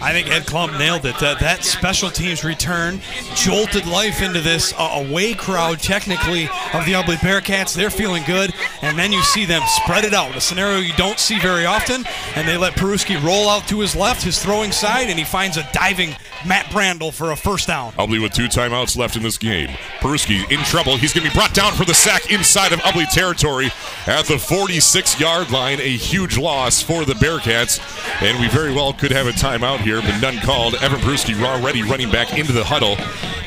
I 0.00 0.12
think 0.12 0.28
Ed 0.28 0.42
Klump 0.42 0.78
nailed 0.78 1.04
it. 1.04 1.22
Uh, 1.22 1.34
that 1.36 1.64
special 1.64 2.10
teams 2.10 2.44
return 2.44 3.00
jolted 3.34 3.86
life 3.86 4.22
into 4.22 4.40
this 4.40 4.74
uh, 4.76 5.04
away 5.06 5.34
crowd, 5.34 5.78
technically, 5.78 6.44
of 6.74 6.84
the 6.84 6.92
Ubly 6.92 7.16
Bearcats. 7.16 7.74
They're 7.74 7.90
feeling 7.90 8.24
good, 8.24 8.52
and 8.82 8.98
then 8.98 9.12
you 9.12 9.22
see 9.22 9.44
them 9.44 9.62
spread 9.66 10.04
it 10.04 10.14
out, 10.14 10.36
a 10.36 10.40
scenario 10.40 10.78
you 10.78 10.92
don't 10.94 11.18
see 11.18 11.38
very 11.38 11.64
often, 11.66 12.04
and 12.34 12.48
they 12.48 12.56
let 12.56 12.74
Peruski 12.74 13.22
roll 13.22 13.48
out 13.48 13.68
to 13.68 13.80
his 13.80 13.94
left, 13.94 14.22
his 14.22 14.42
throwing 14.42 14.72
side, 14.72 15.08
and 15.08 15.18
he 15.18 15.24
finds 15.24 15.56
a 15.56 15.68
diving 15.72 16.14
Matt 16.46 16.66
Brandel 16.66 17.12
for 17.12 17.32
a 17.32 17.36
first 17.36 17.68
down. 17.68 17.92
Ubly 17.92 18.20
with 18.20 18.32
two 18.32 18.46
timeouts 18.46 18.96
left 18.96 19.16
in 19.16 19.22
this 19.22 19.38
game. 19.38 19.68
Peruski 20.00 20.37
In 20.50 20.60
trouble. 20.64 20.96
He's 20.96 21.12
going 21.12 21.24
to 21.24 21.30
be 21.30 21.34
brought 21.34 21.54
down 21.54 21.72
for 21.74 21.84
the 21.84 21.94
sack 21.94 22.30
inside 22.30 22.72
of 22.72 22.80
Ubly 22.80 23.08
territory 23.10 23.70
at 24.06 24.26
the 24.26 24.38
46 24.38 25.20
yard 25.20 25.50
line. 25.50 25.80
A 25.80 25.96
huge 25.96 26.38
loss 26.38 26.80
for 26.80 27.04
the 27.04 27.14
Bearcats. 27.14 27.80
And 28.22 28.40
we 28.40 28.48
very 28.48 28.72
well 28.72 28.92
could 28.92 29.10
have 29.10 29.26
a 29.26 29.32
timeout 29.32 29.80
here, 29.80 30.00
but 30.00 30.20
none 30.20 30.38
called. 30.38 30.74
Evan 30.76 31.00
Peruski 31.00 31.40
already 31.42 31.82
running 31.82 32.10
back 32.10 32.38
into 32.38 32.52
the 32.52 32.64
huddle 32.64 32.96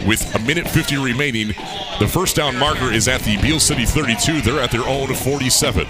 with 0.08 0.34
a 0.36 0.40
minute 0.40 0.68
50 0.68 0.98
remaining. 0.98 1.48
The 2.00 2.08
first 2.08 2.36
down 2.36 2.58
marker 2.58 2.92
is 2.92 3.08
at 3.08 3.22
the 3.22 3.38
Beal 3.42 3.60
City 3.60 3.86
32. 3.86 4.42
They're 4.42 4.62
at 4.62 4.72
their 4.72 4.88
own 4.88 5.14
47. 5.14 5.88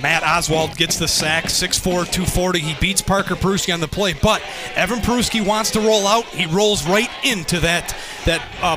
Matt 0.00 0.22
Oswald 0.22 0.76
gets 0.76 0.98
the 0.98 1.08
sack, 1.08 1.44
6'4", 1.44 1.82
240. 1.82 2.60
He 2.60 2.74
beats 2.80 3.02
Parker 3.02 3.34
Peruski 3.34 3.72
on 3.72 3.80
the 3.80 3.88
play, 3.88 4.14
but 4.14 4.42
Evan 4.74 5.00
Peruski 5.00 5.44
wants 5.44 5.70
to 5.72 5.80
roll 5.80 6.06
out. 6.06 6.24
He 6.26 6.46
rolls 6.46 6.86
right 6.86 7.10
into 7.22 7.60
that 7.60 7.94
that 8.24 8.46
uh, 8.62 8.76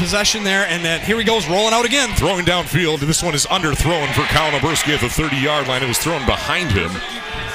possession 0.00 0.42
there, 0.42 0.66
and 0.66 0.82
then 0.82 1.00
here 1.02 1.18
he 1.18 1.24
goes, 1.24 1.46
rolling 1.46 1.74
out 1.74 1.84
again. 1.84 2.08
Throwing 2.16 2.46
downfield. 2.46 3.00
This 3.00 3.22
one 3.22 3.34
is 3.34 3.46
underthrown 3.46 4.12
for 4.14 4.22
Colin 4.34 4.54
Oberski 4.54 4.94
at 4.94 5.00
the 5.00 5.06
30-yard 5.06 5.68
line. 5.68 5.82
It 5.82 5.88
was 5.88 5.98
thrown 5.98 6.24
behind 6.24 6.72
him. 6.72 6.90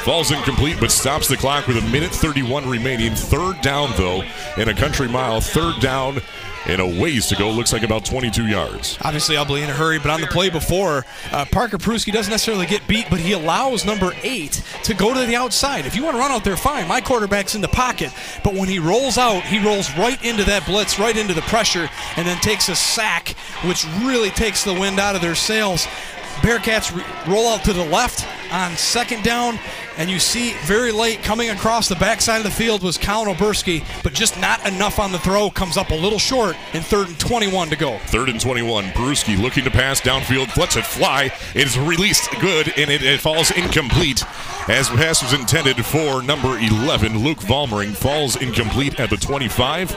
Falls 0.03 0.32
incomplete, 0.32 0.77
but 0.80 0.91
stops 0.91 1.27
the 1.27 1.35
clock 1.35 1.65
with 1.65 1.77
a 1.77 1.82
minute 1.90 2.11
31 2.11 2.69
remaining. 2.69 3.15
Third 3.15 3.59
down, 3.61 3.91
though, 3.98 4.24
in 4.57 4.69
a 4.69 4.74
country 4.74 5.07
mile. 5.07 5.41
Third 5.41 5.82
down 5.82 6.22
and 6.67 6.81
a 6.81 7.01
ways 7.01 7.27
to 7.27 7.35
go. 7.35 7.49
Looks 7.51 7.73
like 7.73 7.83
about 7.83 8.05
22 8.05 8.47
yards. 8.47 8.97
Obviously, 9.01 9.37
I'll 9.37 9.45
be 9.45 9.61
in 9.61 9.69
a 9.69 9.73
hurry, 9.73 9.99
but 9.99 10.09
on 10.11 10.21
the 10.21 10.27
play 10.27 10.49
before, 10.49 11.05
uh, 11.31 11.45
Parker 11.51 11.77
Peruski 11.77 12.11
doesn't 12.11 12.31
necessarily 12.31 12.65
get 12.65 12.87
beat, 12.87 13.07
but 13.09 13.19
he 13.19 13.33
allows 13.33 13.85
number 13.85 14.13
eight 14.23 14.63
to 14.83 14.93
go 14.93 15.13
to 15.13 15.25
the 15.25 15.35
outside. 15.35 15.85
If 15.85 15.95
you 15.95 16.03
want 16.03 16.15
to 16.15 16.19
run 16.19 16.31
out 16.31 16.43
there, 16.43 16.57
fine. 16.57 16.87
My 16.87 17.01
quarterback's 17.01 17.55
in 17.55 17.61
the 17.61 17.67
pocket, 17.67 18.11
but 18.43 18.53
when 18.53 18.67
he 18.69 18.79
rolls 18.79 19.17
out, 19.17 19.43
he 19.43 19.63
rolls 19.63 19.95
right 19.97 20.23
into 20.23 20.43
that 20.45 20.65
blitz, 20.65 20.99
right 20.99 21.15
into 21.15 21.33
the 21.33 21.41
pressure, 21.41 21.89
and 22.17 22.27
then 22.27 22.37
takes 22.37 22.69
a 22.69 22.75
sack, 22.75 23.29
which 23.65 23.85
really 24.01 24.29
takes 24.31 24.63
the 24.63 24.73
wind 24.73 24.99
out 24.99 25.15
of 25.15 25.21
their 25.21 25.35
sails. 25.35 25.87
Bearcats 26.35 26.91
roll 27.27 27.47
out 27.47 27.64
to 27.64 27.73
the 27.73 27.85
left 27.85 28.27
on 28.51 28.75
second 28.77 29.23
down, 29.23 29.59
and 29.97 30.09
you 30.09 30.19
see 30.19 30.53
very 30.65 30.91
late 30.91 31.23
coming 31.23 31.49
across 31.49 31.89
the 31.89 31.95
backside 31.95 32.38
of 32.38 32.43
the 32.43 32.51
field 32.51 32.83
was 32.83 32.97
Colin 32.97 33.33
Oberski, 33.33 33.83
but 34.03 34.14
just 34.14 34.39
not 34.39 34.65
enough 34.67 34.99
on 34.99 35.11
the 35.11 35.19
throw. 35.19 35.49
Comes 35.49 35.77
up 35.77 35.89
a 35.89 35.95
little 35.95 36.19
short 36.19 36.55
in 36.73 36.81
third 36.81 37.07
and 37.07 37.19
21 37.19 37.69
to 37.69 37.75
go. 37.75 37.97
Third 38.05 38.30
and 38.30 38.39
21. 38.39 38.85
Peruski 38.89 39.41
looking 39.41 39.64
to 39.64 39.72
pass 39.72 40.01
downfield, 40.01 40.55
lets 40.57 40.75
it 40.75 40.85
fly. 40.85 41.31
It 41.53 41.67
is 41.67 41.77
released 41.77 42.30
good, 42.39 42.73
and 42.77 42.89
it, 42.89 43.03
it 43.03 43.22
falls 43.22 43.51
incomplete. 43.51 44.23
As 44.67 44.89
pass 44.89 45.22
was 45.22 45.33
intended 45.33 45.83
for 45.85 46.22
number 46.22 46.57
11, 46.57 47.19
Luke 47.19 47.39
Valmering 47.39 47.95
falls 47.95 48.35
incomplete 48.35 48.99
at 48.99 49.09
the 49.09 49.17
25. 49.17 49.91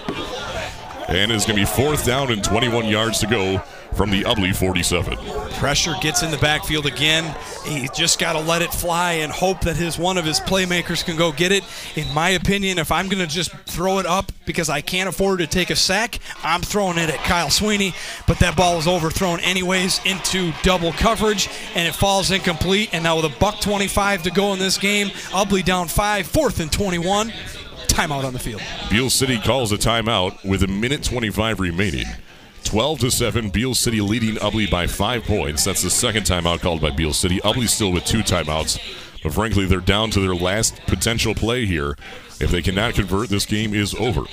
And 1.08 1.32
it's 1.32 1.46
going 1.46 1.58
to 1.58 1.62
be 1.62 1.64
fourth 1.64 2.04
down 2.04 2.30
and 2.30 2.44
21 2.44 2.84
yards 2.84 3.18
to 3.20 3.26
go 3.26 3.62
from 3.98 4.10
the 4.10 4.22
Ubly 4.22 4.54
47. 4.54 5.18
Pressure 5.58 5.92
gets 6.00 6.22
in 6.22 6.30
the 6.30 6.36
backfield 6.38 6.86
again. 6.86 7.34
He 7.64 7.88
just 7.92 8.20
got 8.20 8.34
to 8.34 8.38
let 8.38 8.62
it 8.62 8.72
fly 8.72 9.14
and 9.14 9.32
hope 9.32 9.62
that 9.62 9.74
his 9.74 9.98
one 9.98 10.16
of 10.16 10.24
his 10.24 10.38
playmakers 10.38 11.04
can 11.04 11.16
go 11.16 11.32
get 11.32 11.50
it. 11.50 11.64
In 11.96 12.06
my 12.14 12.28
opinion, 12.28 12.78
if 12.78 12.92
I'm 12.92 13.08
going 13.08 13.18
to 13.18 13.26
just 13.26 13.50
throw 13.66 13.98
it 13.98 14.06
up 14.06 14.30
because 14.46 14.68
I 14.68 14.82
can't 14.82 15.08
afford 15.08 15.40
to 15.40 15.48
take 15.48 15.70
a 15.70 15.76
sack, 15.76 16.20
I'm 16.44 16.62
throwing 16.62 16.96
it 16.96 17.10
at 17.10 17.18
Kyle 17.24 17.50
Sweeney. 17.50 17.92
But 18.28 18.38
that 18.38 18.56
ball 18.56 18.78
is 18.78 18.86
overthrown 18.86 19.40
anyways 19.40 20.00
into 20.06 20.52
double 20.62 20.92
coverage 20.92 21.50
and 21.74 21.88
it 21.88 21.92
falls 21.92 22.30
incomplete. 22.30 22.90
And 22.92 23.02
now 23.02 23.16
with 23.16 23.24
a 23.24 23.38
buck 23.40 23.60
25 23.60 24.22
to 24.22 24.30
go 24.30 24.52
in 24.52 24.60
this 24.60 24.78
game, 24.78 25.08
Ubly 25.32 25.64
down 25.64 25.88
five, 25.88 26.28
fourth 26.28 26.60
and 26.60 26.70
21 26.70 27.32
timeout 27.88 28.22
on 28.22 28.32
the 28.32 28.38
field. 28.38 28.62
Beal 28.90 29.10
City 29.10 29.40
calls 29.40 29.72
a 29.72 29.76
timeout 29.76 30.44
with 30.44 30.62
a 30.62 30.68
minute 30.68 31.02
25 31.02 31.58
remaining. 31.58 32.06
12 32.68 32.98
to 32.98 33.10
7, 33.10 33.48
Beal 33.48 33.74
City 33.74 34.02
leading 34.02 34.34
Ubly 34.34 34.70
by 34.70 34.86
five 34.86 35.24
points. 35.24 35.64
That's 35.64 35.82
the 35.82 35.88
second 35.88 36.24
timeout 36.24 36.60
called 36.60 36.82
by 36.82 36.90
Beal 36.90 37.14
City. 37.14 37.40
Ubly 37.40 37.66
still 37.66 37.90
with 37.90 38.04
two 38.04 38.18
timeouts, 38.18 38.78
but 39.22 39.32
frankly, 39.32 39.64
they're 39.64 39.80
down 39.80 40.10
to 40.10 40.20
their 40.20 40.34
last 40.34 40.78
potential 40.86 41.34
play 41.34 41.64
here. 41.64 41.96
If 42.40 42.50
they 42.50 42.60
cannot 42.60 42.92
convert, 42.92 43.30
this 43.30 43.46
game 43.46 43.72
is 43.72 43.94
over. 43.94 44.24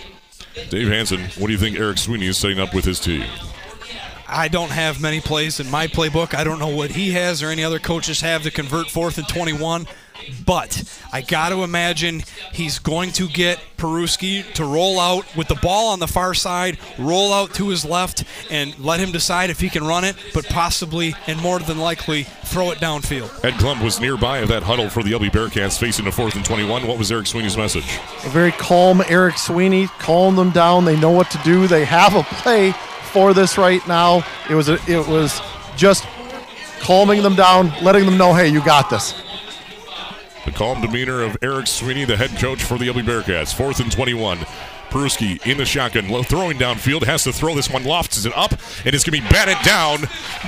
Dave 0.69 0.89
Hanson, 0.89 1.21
what 1.39 1.47
do 1.47 1.53
you 1.53 1.57
think 1.57 1.79
Eric 1.79 1.97
Sweeney 1.97 2.25
is 2.25 2.37
setting 2.37 2.59
up 2.59 2.73
with 2.73 2.83
his 2.83 2.99
team? 2.99 3.23
I 4.27 4.49
don't 4.49 4.71
have 4.71 5.01
many 5.01 5.21
plays 5.21 5.61
in 5.61 5.71
my 5.71 5.87
playbook. 5.87 6.33
I 6.33 6.43
don't 6.43 6.59
know 6.59 6.75
what 6.75 6.91
he 6.91 7.11
has 7.11 7.41
or 7.41 7.47
any 7.47 7.63
other 7.63 7.79
coaches 7.79 8.19
have 8.19 8.43
to 8.43 8.51
convert 8.51 8.87
fourth 8.87 9.17
and 9.17 9.29
21. 9.29 9.87
But 10.45 10.83
I 11.11 11.21
got 11.21 11.49
to 11.49 11.63
imagine 11.63 12.23
he's 12.51 12.79
going 12.79 13.11
to 13.13 13.27
get 13.27 13.59
Peruski 13.77 14.51
to 14.53 14.65
roll 14.65 14.99
out 14.99 15.35
with 15.35 15.47
the 15.47 15.55
ball 15.55 15.91
on 15.91 15.99
the 15.99 16.07
far 16.07 16.33
side, 16.33 16.77
roll 16.97 17.33
out 17.33 17.53
to 17.55 17.69
his 17.69 17.85
left, 17.85 18.23
and 18.49 18.77
let 18.79 18.99
him 18.99 19.11
decide 19.11 19.49
if 19.49 19.59
he 19.59 19.69
can 19.69 19.85
run 19.85 20.03
it, 20.03 20.15
but 20.33 20.45
possibly 20.45 21.13
and 21.27 21.41
more 21.41 21.59
than 21.59 21.77
likely 21.77 22.23
throw 22.23 22.71
it 22.71 22.79
downfield. 22.79 23.43
Ed 23.43 23.53
Klump 23.53 23.83
was 23.83 23.99
nearby 23.99 24.39
of 24.39 24.49
that 24.49 24.63
huddle 24.63 24.89
for 24.89 25.03
the 25.03 25.11
Ubly 25.11 25.29
Bearcats 25.29 25.79
facing 25.79 26.07
a 26.07 26.11
fourth 26.11 26.35
and 26.35 26.45
21. 26.45 26.87
What 26.87 26.97
was 26.97 27.11
Eric 27.11 27.27
Sweeney's 27.27 27.57
message? 27.57 27.85
A 28.25 28.29
very 28.29 28.51
calm 28.51 29.03
Eric 29.07 29.37
Sweeney, 29.37 29.87
calm 29.99 30.35
them 30.35 30.51
down. 30.51 30.85
They 30.85 30.99
know 30.99 31.11
what 31.11 31.29
to 31.31 31.37
do. 31.43 31.67
They 31.67 31.85
have 31.85 32.15
a 32.15 32.23
play 32.23 32.73
for 33.11 33.33
this 33.33 33.57
right 33.57 33.85
now. 33.87 34.25
It 34.49 34.55
was 34.55 34.69
a, 34.69 34.77
it 34.87 35.07
was 35.07 35.41
just 35.75 36.05
calming 36.79 37.23
them 37.23 37.35
down, 37.35 37.73
letting 37.83 38.05
them 38.05 38.17
know, 38.17 38.33
hey, 38.33 38.47
you 38.47 38.63
got 38.63 38.89
this. 38.89 39.13
The 40.45 40.51
calm 40.51 40.79
demeanor 40.79 41.23
of 41.23 41.37
Eric 41.41 41.65
Sweeney, 41.65 42.05
the 42.05 42.17
head 42.17 42.29
coach 42.37 42.63
for 42.63 42.77
the 42.77 42.87
Ubly 42.87 43.03
Bearcats. 43.03 43.53
Fourth 43.53 43.79
and 43.79 43.91
21. 43.91 44.45
Peruski 44.89 45.45
in 45.45 45.57
the 45.57 45.65
shotgun, 45.65 46.05
throwing 46.23 46.57
downfield, 46.57 47.03
has 47.03 47.23
to 47.23 47.33
throw 47.33 47.55
this 47.55 47.69
one, 47.69 47.83
lofts 47.83 48.25
it 48.25 48.37
up, 48.37 48.51
and 48.85 48.93
it's 48.93 49.03
going 49.03 49.19
to 49.19 49.23
be 49.23 49.29
batted 49.29 49.57
down. 49.65 50.01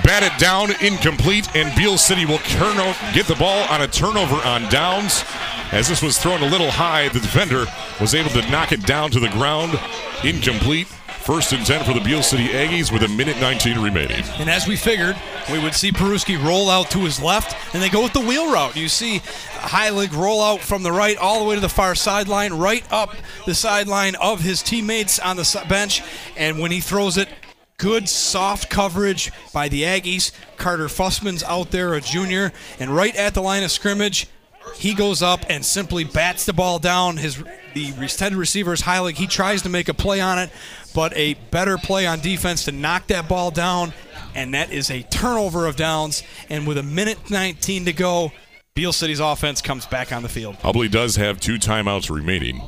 Batted 0.04 0.40
down, 0.40 0.70
incomplete, 0.82 1.54
and 1.56 1.76
Beal 1.76 1.98
City 1.98 2.26
will 2.26 2.38
turn 2.38 2.78
get 3.14 3.26
the 3.26 3.36
ball 3.36 3.68
on 3.70 3.82
a 3.82 3.88
turnover 3.88 4.36
on 4.36 4.70
downs. 4.70 5.24
As 5.72 5.90
this 5.90 6.02
was 6.02 6.18
thrown 6.18 6.42
a 6.42 6.50
little 6.50 6.72
high, 6.72 7.10
the 7.10 7.20
defender 7.20 7.66
was 8.00 8.16
able 8.16 8.30
to 8.30 8.50
knock 8.50 8.72
it 8.72 8.86
down 8.86 9.12
to 9.12 9.20
the 9.20 9.30
ground. 9.30 9.78
Incomplete. 10.24 10.88
First 11.28 11.52
and 11.52 11.66
10 11.66 11.84
for 11.84 11.92
the 11.92 12.00
Beal 12.00 12.24
City 12.24 12.48
Aggies 12.48 12.90
with 12.90 13.04
a 13.04 13.10
minute 13.10 13.36
19 13.42 13.80
remaining. 13.80 14.24
And 14.40 14.50
as 14.50 14.66
we 14.66 14.78
figured, 14.78 15.18
we 15.52 15.60
would 15.60 15.74
see 15.74 15.92
Peruski 15.92 16.42
roll 16.42 16.70
out 16.70 16.90
to 16.92 17.00
his 17.00 17.22
left, 17.22 17.54
and 17.74 17.84
they 17.84 17.90
go 17.90 18.02
with 18.02 18.14
the 18.14 18.22
wheel 18.22 18.50
route. 18.50 18.78
You 18.78 18.88
see 18.88 19.20
Heilig 19.20 20.16
roll 20.16 20.42
out 20.42 20.62
from 20.62 20.84
the 20.84 20.92
right 20.94 21.18
all 21.18 21.40
the 21.40 21.46
way 21.46 21.56
to 21.56 21.60
the 21.60 21.68
far 21.68 21.96
sideline, 21.96 22.54
right 22.54 22.90
up 22.94 23.14
the 23.46 23.54
sideline 23.54 24.16
of 24.16 24.40
his 24.40 24.64
teammates 24.64 25.20
on 25.20 25.36
the 25.36 25.66
bench. 25.68 26.02
And 26.38 26.60
when 26.60 26.72
he 26.72 26.80
throws 26.80 27.18
it, 27.18 27.28
good 27.76 28.08
soft 28.08 28.70
coverage 28.70 29.30
by 29.52 29.68
the 29.68 29.84
Aggies. 29.84 30.32
Carter 30.56 30.88
Fussman's 30.88 31.44
out 31.44 31.72
there, 31.72 31.94
a 31.94 32.00
junior, 32.00 32.54
and 32.80 32.96
right 32.96 33.16
at 33.18 33.34
the 33.34 33.42
line 33.42 33.64
of 33.64 33.72
scrimmage, 33.72 34.30
he 34.76 34.94
goes 34.94 35.22
up 35.22 35.46
and 35.50 35.66
simply 35.66 36.04
bats 36.04 36.46
the 36.46 36.54
ball 36.54 36.80
down. 36.80 37.18
His 37.18 37.44
the 37.74 37.94
extended 38.02 38.38
receiver 38.38 38.74
is 38.74 38.82
Heilig. 38.82 39.14
He 39.14 39.28
tries 39.28 39.62
to 39.64 39.70
make 39.70 39.88
a 39.88 39.94
play 39.94 40.20
on 40.20 40.40
it, 40.40 40.50
but 40.98 41.16
a 41.16 41.36
better 41.52 41.78
play 41.78 42.08
on 42.08 42.20
defense 42.22 42.66
to 42.66 42.72
knock 42.72 43.06
that 43.06 43.30
ball 43.30 43.52
down, 43.52 43.94
and 44.34 44.56
that 44.56 44.72
is 44.72 44.90
a 44.90 45.04
turnover 45.04 45.68
of 45.68 45.76
downs. 45.76 46.24
And 46.50 46.66
with 46.66 46.80
a 46.80 46.84
minute 46.84 47.30
19 47.30 47.86
to 47.86 47.94
go, 47.94 48.32
Beal 48.74 48.92
City's 48.92 49.20
offense 49.20 49.62
comes 49.62 49.86
back 49.86 50.12
on 50.12 50.24
the 50.24 50.28
field. 50.28 50.58
Ubly 50.64 50.90
does 50.90 51.16
have 51.16 51.40
two 51.40 51.60
timeouts 51.60 52.10
remaining. 52.10 52.64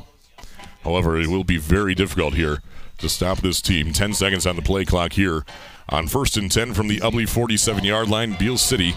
However, 0.84 1.18
it 1.18 1.26
will 1.26 1.42
be 1.42 1.56
very 1.56 1.92
difficult 1.96 2.34
here 2.34 2.62
to 2.98 3.08
stop 3.08 3.38
this 3.38 3.60
team. 3.60 3.92
10 3.92 4.14
seconds 4.14 4.46
on 4.46 4.54
the 4.54 4.62
play 4.62 4.84
clock 4.84 5.14
here 5.14 5.44
on 5.88 6.06
first 6.06 6.36
and 6.36 6.52
10 6.52 6.72
from 6.72 6.86
the 6.86 7.00
Ubly 7.00 7.28
47 7.28 7.82
yard 7.82 8.08
line. 8.08 8.36
Beal 8.38 8.56
City 8.56 8.94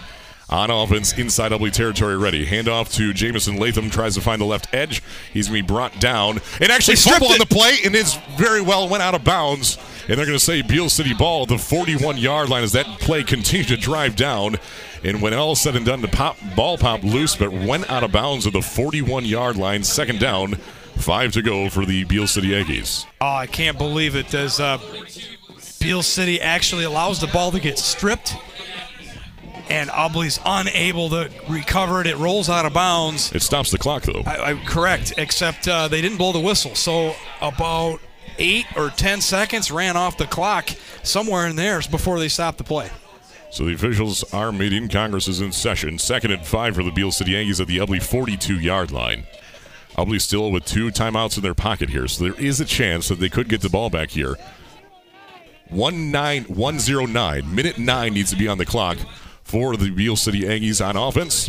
on 0.48 0.70
offense 0.70 1.12
inside 1.18 1.52
Ubly 1.52 1.72
territory 1.72 2.16
ready. 2.16 2.46
Handoff 2.46 2.92
to 2.94 3.12
Jamison 3.12 3.56
Latham 3.56 3.90
tries 3.90 4.14
to 4.14 4.20
find 4.20 4.40
the 4.40 4.46
left 4.46 4.72
edge. 4.74 5.02
He's 5.32 5.48
going 5.48 5.62
to 5.62 5.66
be 5.66 5.72
brought 5.72 5.98
down 6.00 6.40
and 6.60 6.70
actually 6.70 6.96
fumble 6.96 7.28
on 7.28 7.38
the 7.38 7.46
play 7.46 7.78
and 7.84 7.94
is 7.94 8.14
very 8.36 8.60
well 8.60 8.88
went 8.88 9.02
out 9.02 9.14
of 9.14 9.24
bounds. 9.24 9.78
And 10.08 10.18
they're 10.18 10.26
going 10.26 10.38
to 10.38 10.44
say 10.44 10.60
Beal 10.62 10.90
City 10.90 11.14
ball 11.14 11.42
at 11.42 11.48
the 11.48 11.58
41 11.58 12.18
yard 12.18 12.50
line 12.50 12.62
as 12.62 12.72
that 12.72 12.86
play 13.00 13.22
continued 13.22 13.68
to 13.68 13.76
drive 13.76 14.16
down. 14.16 14.56
And 15.02 15.22
when 15.22 15.34
all 15.34 15.54
said 15.54 15.76
and 15.76 15.86
done, 15.86 16.02
the 16.02 16.08
pop, 16.08 16.36
ball 16.54 16.76
popped 16.78 17.04
loose 17.04 17.36
but 17.36 17.52
went 17.52 17.90
out 17.90 18.04
of 18.04 18.12
bounds 18.12 18.46
at 18.46 18.52
the 18.52 18.62
41 18.62 19.24
yard 19.24 19.56
line. 19.56 19.82
Second 19.82 20.20
down, 20.20 20.54
five 20.96 21.32
to 21.32 21.42
go 21.42 21.70
for 21.70 21.86
the 21.86 22.04
Beal 22.04 22.26
City 22.26 22.50
Aggies. 22.50 23.06
Oh, 23.20 23.34
I 23.34 23.46
can't 23.46 23.78
believe 23.78 24.14
it. 24.14 24.28
Does 24.28 24.60
uh, 24.60 24.78
Beal 25.80 26.02
City 26.02 26.40
actually 26.40 26.84
allows 26.84 27.20
the 27.20 27.26
ball 27.28 27.50
to 27.52 27.60
get 27.60 27.78
stripped? 27.78 28.36
And 29.68 29.90
Ubly's 29.90 30.38
unable 30.44 31.08
to 31.10 31.30
recover 31.48 32.00
it. 32.00 32.06
It 32.06 32.16
rolls 32.16 32.48
out 32.48 32.66
of 32.66 32.72
bounds. 32.72 33.32
It 33.32 33.42
stops 33.42 33.70
the 33.70 33.78
clock, 33.78 34.02
though. 34.02 34.22
I, 34.26 34.52
I, 34.52 34.54
correct, 34.64 35.14
except 35.16 35.68
uh, 35.68 35.88
they 35.88 36.00
didn't 36.00 36.18
blow 36.18 36.32
the 36.32 36.40
whistle. 36.40 36.74
So 36.74 37.14
about 37.40 38.00
eight 38.38 38.66
or 38.76 38.90
ten 38.90 39.20
seconds 39.20 39.70
ran 39.70 39.96
off 39.96 40.18
the 40.18 40.26
clock 40.26 40.70
somewhere 41.02 41.46
in 41.46 41.56
there 41.56 41.80
before 41.90 42.18
they 42.18 42.28
stopped 42.28 42.58
the 42.58 42.64
play. 42.64 42.90
So 43.50 43.64
the 43.64 43.74
officials 43.74 44.24
are 44.34 44.50
meeting. 44.50 44.88
Congress 44.88 45.28
is 45.28 45.40
in 45.40 45.52
session. 45.52 45.98
Second 45.98 46.32
and 46.32 46.44
five 46.44 46.74
for 46.74 46.82
the 46.82 46.90
Beal 46.90 47.12
City 47.12 47.32
Aggies 47.32 47.60
at 47.60 47.68
the 47.68 47.78
Ubly 47.78 48.02
42 48.02 48.58
yard 48.58 48.90
line. 48.90 49.24
Ubly 49.96 50.20
still 50.20 50.50
with 50.50 50.64
two 50.64 50.88
timeouts 50.88 51.36
in 51.36 51.42
their 51.44 51.54
pocket 51.54 51.88
here, 51.88 52.08
so 52.08 52.24
there 52.24 52.40
is 52.40 52.60
a 52.60 52.64
chance 52.64 53.06
that 53.06 53.20
they 53.20 53.28
could 53.28 53.48
get 53.48 53.60
the 53.60 53.68
ball 53.68 53.90
back 53.90 54.10
here. 54.10 54.34
One 55.68 56.10
nine 56.10 56.44
one 56.44 56.80
zero 56.80 57.06
nine. 57.06 57.54
Minute 57.54 57.78
nine 57.78 58.12
needs 58.12 58.30
to 58.30 58.36
be 58.36 58.48
on 58.48 58.58
the 58.58 58.66
clock 58.66 58.98
for 59.54 59.76
the 59.76 59.88
Beal 59.88 60.16
City 60.16 60.40
Aggies 60.40 60.84
on 60.84 60.96
offense. 60.96 61.48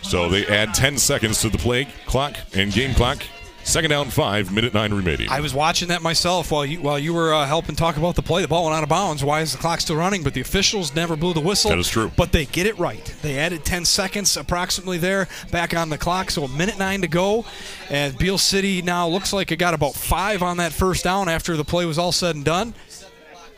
So 0.00 0.30
they 0.30 0.46
add 0.46 0.72
10 0.72 0.96
seconds 0.96 1.42
to 1.42 1.50
the 1.50 1.58
play 1.58 1.86
clock 2.06 2.34
and 2.54 2.72
game 2.72 2.94
clock. 2.94 3.22
Second 3.62 3.90
down, 3.90 4.08
five, 4.08 4.50
minute 4.50 4.72
nine 4.72 4.94
remaining. 4.94 5.28
I 5.28 5.40
was 5.40 5.52
watching 5.52 5.88
that 5.88 6.00
myself 6.00 6.50
while 6.50 6.64
you 6.64 6.80
while 6.80 6.98
you 6.98 7.12
were 7.12 7.34
uh, 7.34 7.44
helping 7.44 7.76
talk 7.76 7.98
about 7.98 8.14
the 8.16 8.22
play. 8.22 8.40
The 8.40 8.48
ball 8.48 8.64
went 8.64 8.74
out 8.74 8.82
of 8.82 8.88
bounds. 8.88 9.22
Why 9.22 9.42
is 9.42 9.52
the 9.52 9.58
clock 9.58 9.82
still 9.82 9.96
running? 9.96 10.22
But 10.22 10.32
the 10.32 10.40
officials 10.40 10.94
never 10.94 11.14
blew 11.14 11.34
the 11.34 11.40
whistle. 11.40 11.68
That 11.68 11.78
is 11.78 11.90
true. 11.90 12.10
But 12.16 12.32
they 12.32 12.46
get 12.46 12.66
it 12.66 12.78
right. 12.78 13.04
They 13.20 13.38
added 13.38 13.66
10 13.66 13.84
seconds 13.84 14.38
approximately 14.38 14.96
there 14.96 15.28
back 15.50 15.76
on 15.76 15.90
the 15.90 15.98
clock. 15.98 16.30
So 16.30 16.44
a 16.44 16.48
minute 16.48 16.78
nine 16.78 17.02
to 17.02 17.08
go. 17.08 17.44
And 17.90 18.16
Beal 18.16 18.38
City 18.38 18.80
now 18.80 19.06
looks 19.06 19.34
like 19.34 19.52
it 19.52 19.56
got 19.56 19.74
about 19.74 19.92
five 19.92 20.42
on 20.42 20.56
that 20.56 20.72
first 20.72 21.04
down 21.04 21.28
after 21.28 21.54
the 21.54 21.64
play 21.64 21.84
was 21.84 21.98
all 21.98 22.12
said 22.12 22.36
and 22.36 22.46
done. 22.46 22.72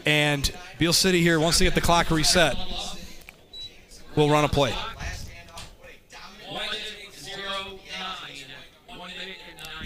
And 0.07 0.51
Beal 0.79 0.93
City 0.93 1.21
here, 1.21 1.39
once 1.39 1.59
they 1.59 1.65
get 1.65 1.75
the 1.75 1.81
clock 1.81 2.11
reset, 2.11 2.57
we'll 4.17 4.31
run 4.31 4.45
a 4.45 4.49
play. 4.49 4.75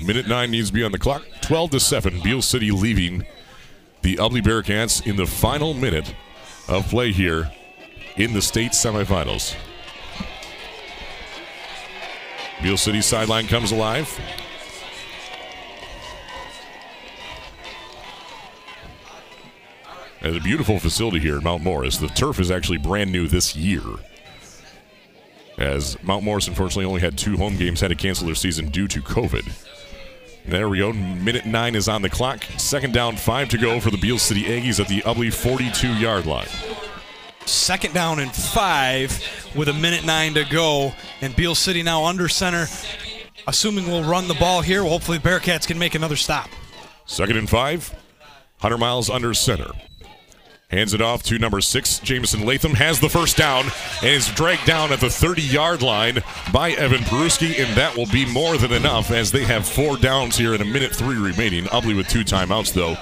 Minute 0.03 0.29
nine 0.29 0.51
needs 0.51 0.69
to 0.69 0.75
be 0.75 0.85
on 0.85 0.93
the 0.93 0.99
clock. 0.99 1.25
12 1.41 1.71
to 1.71 1.81
7. 1.81 2.21
Beal 2.21 2.43
City 2.43 2.71
leaving 2.71 3.27
the 4.03 4.17
Ubly 4.17 4.43
Bearcats 4.43 5.07
in 5.07 5.17
the 5.17 5.27
final 5.27 5.73
minute 5.73 6.15
of 6.69 6.87
play 6.89 7.11
here 7.11 7.51
in 8.17 8.35
the 8.35 8.43
state 8.43 8.73
semifinals. 8.73 9.57
Beal 12.63 12.77
City 12.77 13.01
sideline 13.01 13.47
comes 13.47 13.73
alive. 13.73 14.09
And 20.25 20.35
a 20.35 20.41
beautiful 20.41 20.79
facility 20.79 21.19
here 21.19 21.37
in 21.37 21.45
Mount 21.45 21.63
Morris. 21.63 21.99
The 21.99 22.09
turf 22.09 22.41
is 22.41 22.51
actually 22.51 22.79
brand 22.79 23.13
new 23.13 23.29
this 23.29 23.55
year. 23.55 23.83
As 25.59 26.03
Mount 26.03 26.25
Morris 26.25 26.49
unfortunately 26.49 26.87
only 26.87 27.03
had 27.03 27.19
two 27.19 27.37
home 27.37 27.59
games, 27.59 27.83
had 27.83 27.89
to 27.89 27.95
cancel 27.95 28.25
their 28.25 28.35
season 28.35 28.71
due 28.71 28.89
to 28.89 29.03
COVID. 29.03 29.47
There 30.47 30.71
we 30.71 30.79
go. 30.79 30.95
Minute 30.95 31.45
nine 31.45 31.75
is 31.75 31.89
on 31.89 32.01
the 32.01 32.09
clock. 32.09 32.43
Second 32.57 32.95
down, 32.95 33.17
five 33.17 33.51
to 33.51 33.59
go 33.59 33.81
for 33.81 33.91
the 33.91 33.99
Beal 33.99 34.17
City 34.17 34.45
Aggies 34.45 34.81
at 34.81 34.89
the 34.89 35.03
Ubly 35.03 35.31
42 35.31 35.89
yard 35.89 36.25
line. 36.25 36.49
Second 37.45 37.93
down 37.93 38.19
and 38.19 38.35
five 38.35 39.13
with 39.55 39.69
a 39.69 39.75
minute 39.75 40.07
nine 40.07 40.33
to 40.35 40.47
go. 40.47 40.95
And 41.21 41.37
Beal 41.37 41.55
City 41.55 41.83
now 41.83 42.07
under 42.07 42.29
center. 42.29 42.65
Assuming 43.47 43.87
we'll 43.89 44.05
run 44.05 44.27
the 44.27 44.35
ball 44.35 44.63
here, 44.63 44.85
hopefully 44.85 45.19
Bearcats 45.19 45.67
can 45.67 45.79
make 45.79 45.95
another 45.95 46.17
stop. 46.17 46.49
Second 47.05 47.37
and 47.37 47.51
five. 47.51 47.95
Hunter 48.61 48.79
Miles 48.79 49.11
under 49.11 49.35
center. 49.35 49.71
Hands 50.71 50.95
it 50.95 51.03
off 51.03 51.23
to 51.25 51.39
number 51.39 51.61
six. 51.61 51.99
Jamison 51.99 52.45
Latham 52.47 52.75
has 52.75 52.99
the 52.99 53.09
first 53.09 53.37
down 53.37 53.67
and 54.01 54.11
is 54.11 54.29
dragged 54.29 54.67
down 54.67 54.93
at 54.93 55.01
the 55.01 55.11
30 55.11 55.43
yard 55.43 55.83
line 55.83 56.23
by 56.53 56.73
Evan 56.73 57.03
Peruski, 57.03 57.63
and 57.63 57.77
that 57.77 57.97
will 57.97 58.07
be 58.07 58.25
more 58.33 58.57
than 58.57 58.73
enough 58.73 59.11
as 59.11 59.31
they 59.31 59.45
have 59.45 59.69
four 59.69 59.97
downs 59.97 60.37
here 60.37 60.55
in 60.55 60.63
a 60.63 60.65
minute 60.65 60.95
three 60.95 61.17
remaining. 61.19 61.65
Ubly 61.67 61.95
with 61.95 62.09
two 62.09 62.25
timeouts, 62.25 62.73
though. 62.73 62.97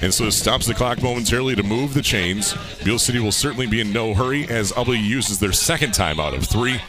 And 0.00 0.14
so 0.14 0.24
it 0.24 0.32
stops 0.32 0.66
the 0.66 0.74
clock 0.74 1.02
momentarily 1.02 1.56
to 1.56 1.62
move 1.62 1.94
the 1.94 2.02
chains. 2.02 2.54
Beal 2.84 2.98
City 2.98 3.18
will 3.18 3.32
certainly 3.32 3.66
be 3.66 3.80
in 3.80 3.92
no 3.92 4.14
hurry 4.14 4.48
as 4.48 4.70
Ubly 4.72 5.02
uses 5.02 5.40
their 5.40 5.52
second 5.52 5.92
timeout 5.92 6.36
of 6.36 6.44
three 6.44 6.80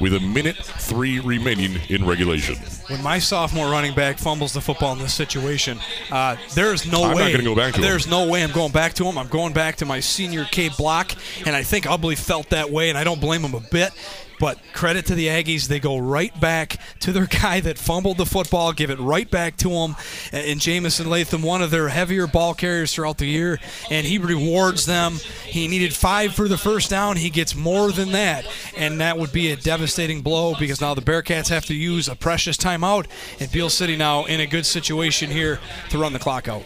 with 0.00 0.14
a 0.14 0.20
minute 0.20 0.56
three 0.56 1.20
remaining 1.20 1.78
in 1.88 2.04
regulation. 2.06 2.56
When 2.90 3.02
my 3.04 3.20
sophomore 3.20 3.70
running 3.70 3.94
back 3.94 4.18
fumbles 4.18 4.52
the 4.52 4.60
football 4.60 4.92
in 4.94 4.98
this 4.98 5.14
situation, 5.14 5.78
uh, 6.10 6.36
there's 6.54 6.90
no 6.90 7.04
I'm 7.04 7.16
not 7.16 7.16
way. 7.16 7.40
go 7.40 7.54
back 7.54 7.74
to 7.74 7.78
him. 7.78 7.82
there's 7.82 8.08
no 8.08 8.26
way 8.28 8.42
I'm 8.42 8.50
going 8.50 8.72
back 8.72 8.94
to 8.94 9.04
him. 9.04 9.16
I'm 9.16 9.28
going 9.28 9.52
back 9.52 9.76
to 9.76 9.86
my 9.86 10.00
senior 10.00 10.44
Cade 10.44 10.72
Block, 10.76 11.12
and 11.46 11.54
I 11.54 11.62
think 11.62 11.84
Ubly 11.84 12.18
felt 12.18 12.50
that 12.50 12.70
way, 12.70 12.88
and 12.88 12.98
I 12.98 13.04
don't 13.04 13.20
blame 13.20 13.42
him 13.44 13.54
a 13.54 13.60
bit. 13.60 13.92
But 14.40 14.58
credit 14.72 15.04
to 15.06 15.14
the 15.14 15.26
Aggies, 15.26 15.68
they 15.68 15.78
go 15.80 15.98
right 15.98 16.38
back 16.40 16.78
to 17.00 17.12
their 17.12 17.26
guy 17.42 17.60
that 17.60 17.76
fumbled 17.76 18.16
the 18.16 18.24
football, 18.24 18.72
give 18.72 18.88
it 18.88 18.98
right 18.98 19.30
back 19.30 19.58
to 19.58 19.68
him. 19.70 19.96
And 20.32 20.58
Jamison 20.58 21.10
Latham, 21.10 21.42
one 21.42 21.60
of 21.60 21.70
their 21.70 21.88
heavier 21.88 22.26
ball 22.26 22.54
carriers 22.54 22.94
throughout 22.94 23.18
the 23.18 23.26
year, 23.26 23.60
and 23.90 24.06
he 24.06 24.16
rewards 24.16 24.86
them. 24.86 25.16
He 25.44 25.68
needed 25.68 25.92
five 25.94 26.32
for 26.32 26.48
the 26.48 26.56
first 26.56 26.88
down. 26.88 27.18
He 27.18 27.28
gets 27.28 27.54
more 27.54 27.92
than 27.92 28.12
that, 28.12 28.46
and 28.78 28.98
that 29.02 29.18
would 29.18 29.30
be 29.30 29.50
a 29.52 29.56
devastating 29.56 30.22
blow 30.22 30.54
because 30.58 30.80
now 30.80 30.94
the 30.94 31.02
Bearcats 31.02 31.50
have 31.50 31.66
to 31.66 31.74
use 31.74 32.08
a 32.08 32.16
precious 32.16 32.56
timeout, 32.80 33.06
and 33.40 33.50
Beal 33.52 33.70
City 33.70 33.96
now 33.96 34.24
in 34.24 34.40
a 34.40 34.46
good 34.46 34.66
situation 34.66 35.30
here 35.30 35.60
to 35.90 35.98
run 35.98 36.12
the 36.12 36.18
clock 36.18 36.48
out. 36.48 36.62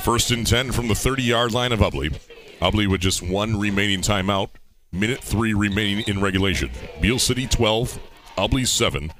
First 0.00 0.30
and 0.30 0.46
10 0.46 0.72
from 0.72 0.88
the 0.88 0.94
30 0.94 1.22
yard 1.22 1.52
line 1.52 1.72
of 1.72 1.80
Ubly. 1.80 2.18
Ubly 2.60 2.86
with 2.86 3.00
just 3.00 3.22
one 3.22 3.58
remaining 3.58 4.00
timeout. 4.00 4.50
Minute 4.92 5.22
three 5.22 5.54
remaining 5.54 6.04
in 6.06 6.20
regulation. 6.20 6.70
Beal 7.00 7.18
City 7.18 7.46
12, 7.46 7.98
Ubly 8.36 8.66
7. 8.66 9.12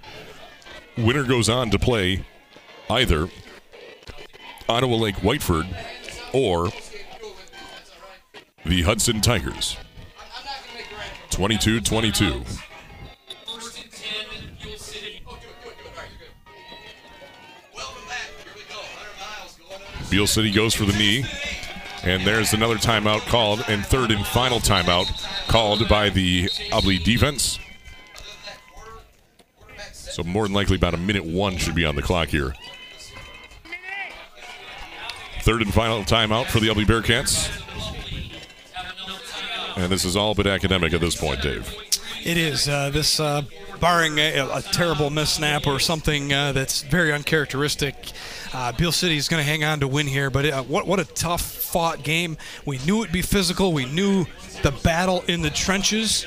Winner 0.98 1.24
goes 1.24 1.48
on 1.48 1.70
to 1.70 1.78
play 1.78 2.24
either 2.88 3.28
Ottawa 4.68 4.96
Lake 4.96 5.16
Whiteford 5.16 5.68
or 6.32 6.70
the 8.64 8.82
Hudson 8.82 9.20
Tigers. 9.20 9.76
22 11.30 11.80
22. 11.80 12.42
Beal 20.10 20.26
City 20.26 20.50
goes 20.50 20.74
for 20.74 20.84
the 20.84 20.92
knee. 20.92 21.24
And 22.02 22.26
there's 22.26 22.54
another 22.54 22.76
timeout 22.76 23.20
called, 23.28 23.62
and 23.68 23.84
third 23.84 24.10
and 24.10 24.26
final 24.26 24.58
timeout 24.58 25.06
called 25.48 25.86
by 25.88 26.08
the 26.08 26.46
Ubly 26.72 27.02
defense. 27.02 27.58
So 29.92 30.22
more 30.22 30.44
than 30.44 30.54
likely, 30.54 30.76
about 30.76 30.94
a 30.94 30.98
minute 30.98 31.24
one 31.24 31.56
should 31.56 31.74
be 31.74 31.84
on 31.84 31.96
the 31.96 32.02
clock 32.02 32.28
here. 32.28 32.54
Third 35.42 35.62
and 35.62 35.72
final 35.72 36.02
timeout 36.02 36.46
for 36.46 36.58
the 36.58 36.68
Ubly 36.68 36.84
Bearcats. 36.84 37.48
And 39.76 39.92
this 39.92 40.04
is 40.04 40.16
all 40.16 40.34
but 40.34 40.46
academic 40.46 40.92
at 40.92 41.00
this 41.00 41.16
point, 41.16 41.42
Dave. 41.42 41.70
It 42.22 42.36
is. 42.36 42.68
Uh, 42.68 42.90
this, 42.90 43.18
uh, 43.18 43.42
barring 43.80 44.18
a, 44.18 44.40
a 44.40 44.62
terrible 44.62 45.08
miss 45.10 45.30
snap 45.34 45.66
or 45.66 45.80
something 45.80 46.32
uh, 46.32 46.52
that's 46.52 46.82
very 46.82 47.12
uncharacteristic, 47.12 48.12
uh, 48.52 48.72
Beal 48.72 48.92
City 48.92 49.16
is 49.16 49.28
going 49.28 49.42
to 49.42 49.48
hang 49.48 49.64
on 49.64 49.80
to 49.80 49.88
win 49.88 50.06
here. 50.06 50.28
But 50.30 50.46
uh, 50.46 50.62
what, 50.64 50.86
what 50.86 51.00
a 51.00 51.04
tough 51.04 51.40
fought 51.40 52.02
game. 52.02 52.36
We 52.66 52.78
knew 52.78 53.00
it'd 53.02 53.12
be 53.12 53.22
physical. 53.22 53.72
We 53.72 53.86
knew 53.86 54.26
the 54.62 54.72
battle 54.72 55.24
in 55.28 55.40
the 55.42 55.50
trenches 55.50 56.26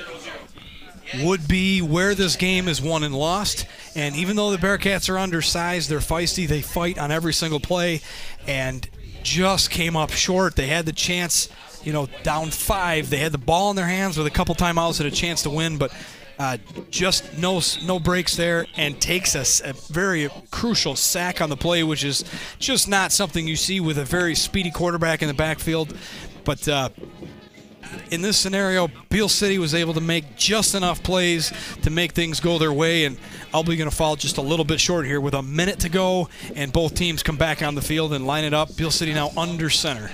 would 1.22 1.48
be 1.48 1.82
where 1.82 2.16
this 2.16 2.36
game 2.36 2.68
is 2.68 2.82
won 2.82 3.04
and 3.04 3.14
lost. 3.14 3.68
And 3.96 4.16
even 4.16 4.36
though 4.36 4.50
the 4.52 4.58
Bearcats 4.58 5.10
are 5.10 5.20
undersized, 5.20 5.90
they're 5.90 6.00
feisty. 6.00 6.48
They 6.48 6.62
fight 6.62 6.98
on 6.98 7.12
every 7.12 7.34
single 7.34 7.60
play, 7.60 8.02
and 8.48 8.90
just 9.22 9.70
came 9.70 9.96
up 9.96 10.12
short. 10.12 10.56
They 10.56 10.68
had 10.68 10.86
the 10.86 10.94
chance, 10.94 11.50
you 11.84 11.94
know, 11.94 12.08
down 12.24 12.50
five. 12.50 13.10
They 13.10 13.18
had 13.18 13.32
the 13.32 13.38
ball 13.38 13.70
in 13.70 13.76
their 13.76 13.88
hands 13.88 14.18
with 14.18 14.28
a 14.28 14.32
couple 14.32 14.56
timeouts 14.56 15.00
and 15.00 15.08
a 15.08 15.12
chance 15.12 15.44
to 15.44 15.50
win, 15.50 15.78
but 15.78 15.94
uh, 16.40 16.58
just 16.90 17.38
no 17.38 17.62
no 17.84 18.00
breaks 18.00 18.36
there, 18.36 18.66
and 18.76 19.00
takes 19.00 19.36
us 19.36 19.62
a, 19.64 19.74
very 19.92 20.30
crucial 20.52 20.96
sack 20.96 21.42
on 21.42 21.50
the 21.50 21.58
play, 21.58 21.84
which 21.84 22.04
is 22.04 22.24
just 22.60 22.88
not 22.88 23.12
something 23.12 23.48
you 23.48 23.56
see 23.56 23.80
with 23.80 23.98
a 23.98 24.06
very 24.06 24.36
speedy 24.36 24.72
quarterback 24.72 25.22
in 25.22 25.28
the 25.28 25.34
backfield. 25.34 25.96
But 26.44 26.68
uh, 26.68 26.90
in 28.10 28.22
this 28.22 28.38
scenario, 28.38 28.90
Beal 29.10 29.30
City 29.30 29.60
was 29.60 29.76
able 29.76 29.94
to 29.94 30.02
make 30.02 30.36
just 30.36 30.76
enough 30.76 31.04
plays 31.04 31.52
to 31.84 31.90
make 31.90 32.14
things 32.14 32.40
go 32.40 32.58
their 32.58 32.74
way, 32.74 33.06
and 33.06 33.18
Ubly 33.54 33.78
going 33.78 33.90
to 33.90 33.96
fall 33.96 34.16
just 34.16 34.38
a 34.38 34.42
little 34.42 34.66
bit 34.66 34.80
short 34.80 35.06
here 35.06 35.22
with 35.22 35.36
a 35.36 35.44
minute 35.44 35.80
to 35.82 35.90
go, 35.90 36.30
and 36.56 36.74
both 36.74 36.96
teams 36.96 37.22
come 37.22 37.38
back 37.38 37.62
on 37.62 37.76
the 37.76 37.82
field 37.82 38.14
and 38.14 38.26
line 38.26 38.44
it 38.44 38.54
up. 38.54 38.76
Beal 38.76 38.92
City 38.92 39.14
now 39.14 39.32
under 39.38 39.70
center. 39.70 40.10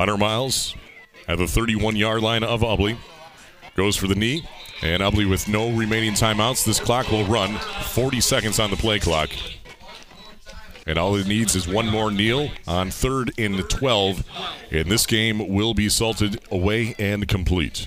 Hunter 0.00 0.16
Miles 0.16 0.74
at 1.28 1.36
the 1.36 1.46
31 1.46 1.94
yard 1.94 2.22
line 2.22 2.42
of 2.42 2.62
Ubly 2.62 2.96
goes 3.76 3.96
for 3.98 4.06
the 4.06 4.14
knee, 4.14 4.48
and 4.80 5.02
Ubly 5.02 5.28
with 5.28 5.46
no 5.46 5.70
remaining 5.72 6.14
timeouts. 6.14 6.64
This 6.64 6.80
clock 6.80 7.10
will 7.10 7.26
run 7.26 7.58
40 7.58 8.18
seconds 8.22 8.58
on 8.58 8.70
the 8.70 8.78
play 8.78 8.98
clock. 8.98 9.28
And 10.86 10.96
all 10.96 11.16
it 11.16 11.26
needs 11.26 11.54
is 11.54 11.68
one 11.68 11.86
more 11.86 12.10
kneel 12.10 12.48
on 12.66 12.90
third 12.90 13.32
and 13.36 13.68
12. 13.68 14.24
And 14.70 14.90
this 14.90 15.04
game 15.04 15.46
will 15.50 15.74
be 15.74 15.90
salted 15.90 16.40
away 16.50 16.94
and 16.98 17.28
complete. 17.28 17.86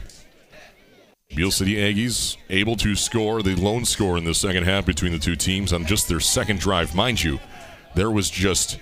Beal 1.36 1.50
City 1.50 1.78
Aggies 1.78 2.38
able 2.52 2.76
to 2.76 2.94
score 2.94 3.42
the 3.42 3.56
lone 3.56 3.86
score 3.86 4.20
in 4.20 4.26
the 4.26 4.36
second 4.36 4.66
half 4.66 4.86
between 4.86 5.14
the 5.14 5.18
two 5.18 5.36
teams 5.36 5.74
on 5.74 5.88
just 5.88 6.08
their 6.10 6.20
second 6.20 6.60
drive. 6.60 6.94
Mind 6.94 7.24
you, 7.24 7.40
there 7.96 8.12
was 8.12 8.30
just 8.30 8.78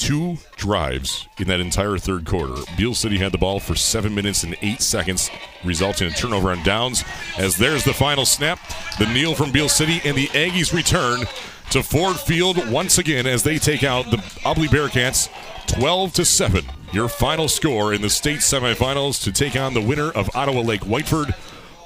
two 0.00 0.38
drives 0.56 1.28
in 1.38 1.46
that 1.48 1.60
entire 1.60 1.98
third 1.98 2.24
quarter. 2.24 2.54
Beal 2.76 2.94
City 2.94 3.18
had 3.18 3.32
the 3.32 3.38
ball 3.38 3.60
for 3.60 3.74
seven 3.74 4.14
minutes 4.14 4.42
and 4.42 4.56
eight 4.62 4.80
seconds, 4.80 5.30
resulting 5.62 6.08
in 6.08 6.14
turnover 6.14 6.50
on 6.50 6.62
downs. 6.64 7.04
As 7.36 7.56
there's 7.56 7.84
the 7.84 7.92
final 7.92 8.24
snap, 8.24 8.58
the 8.98 9.06
kneel 9.06 9.34
from 9.34 9.52
Beal 9.52 9.68
City, 9.68 10.00
and 10.04 10.16
the 10.16 10.28
Aggies 10.28 10.72
return 10.72 11.26
to 11.70 11.82
Ford 11.82 12.16
Field 12.16 12.68
once 12.70 12.98
again 12.98 13.26
as 13.26 13.42
they 13.42 13.58
take 13.58 13.84
out 13.84 14.10
the 14.10 14.16
Ubly 14.16 14.66
Bearcats 14.68 15.28
12 15.66 16.14
to 16.14 16.24
7. 16.24 16.64
Your 16.92 17.08
final 17.08 17.46
score 17.46 17.92
in 17.92 18.02
the 18.02 18.10
state 18.10 18.40
semifinals 18.40 19.22
to 19.22 19.30
take 19.30 19.54
on 19.54 19.74
the 19.74 19.80
winner 19.80 20.10
of 20.10 20.34
Ottawa 20.34 20.62
Lake 20.62 20.80
Whiteford 20.80 21.34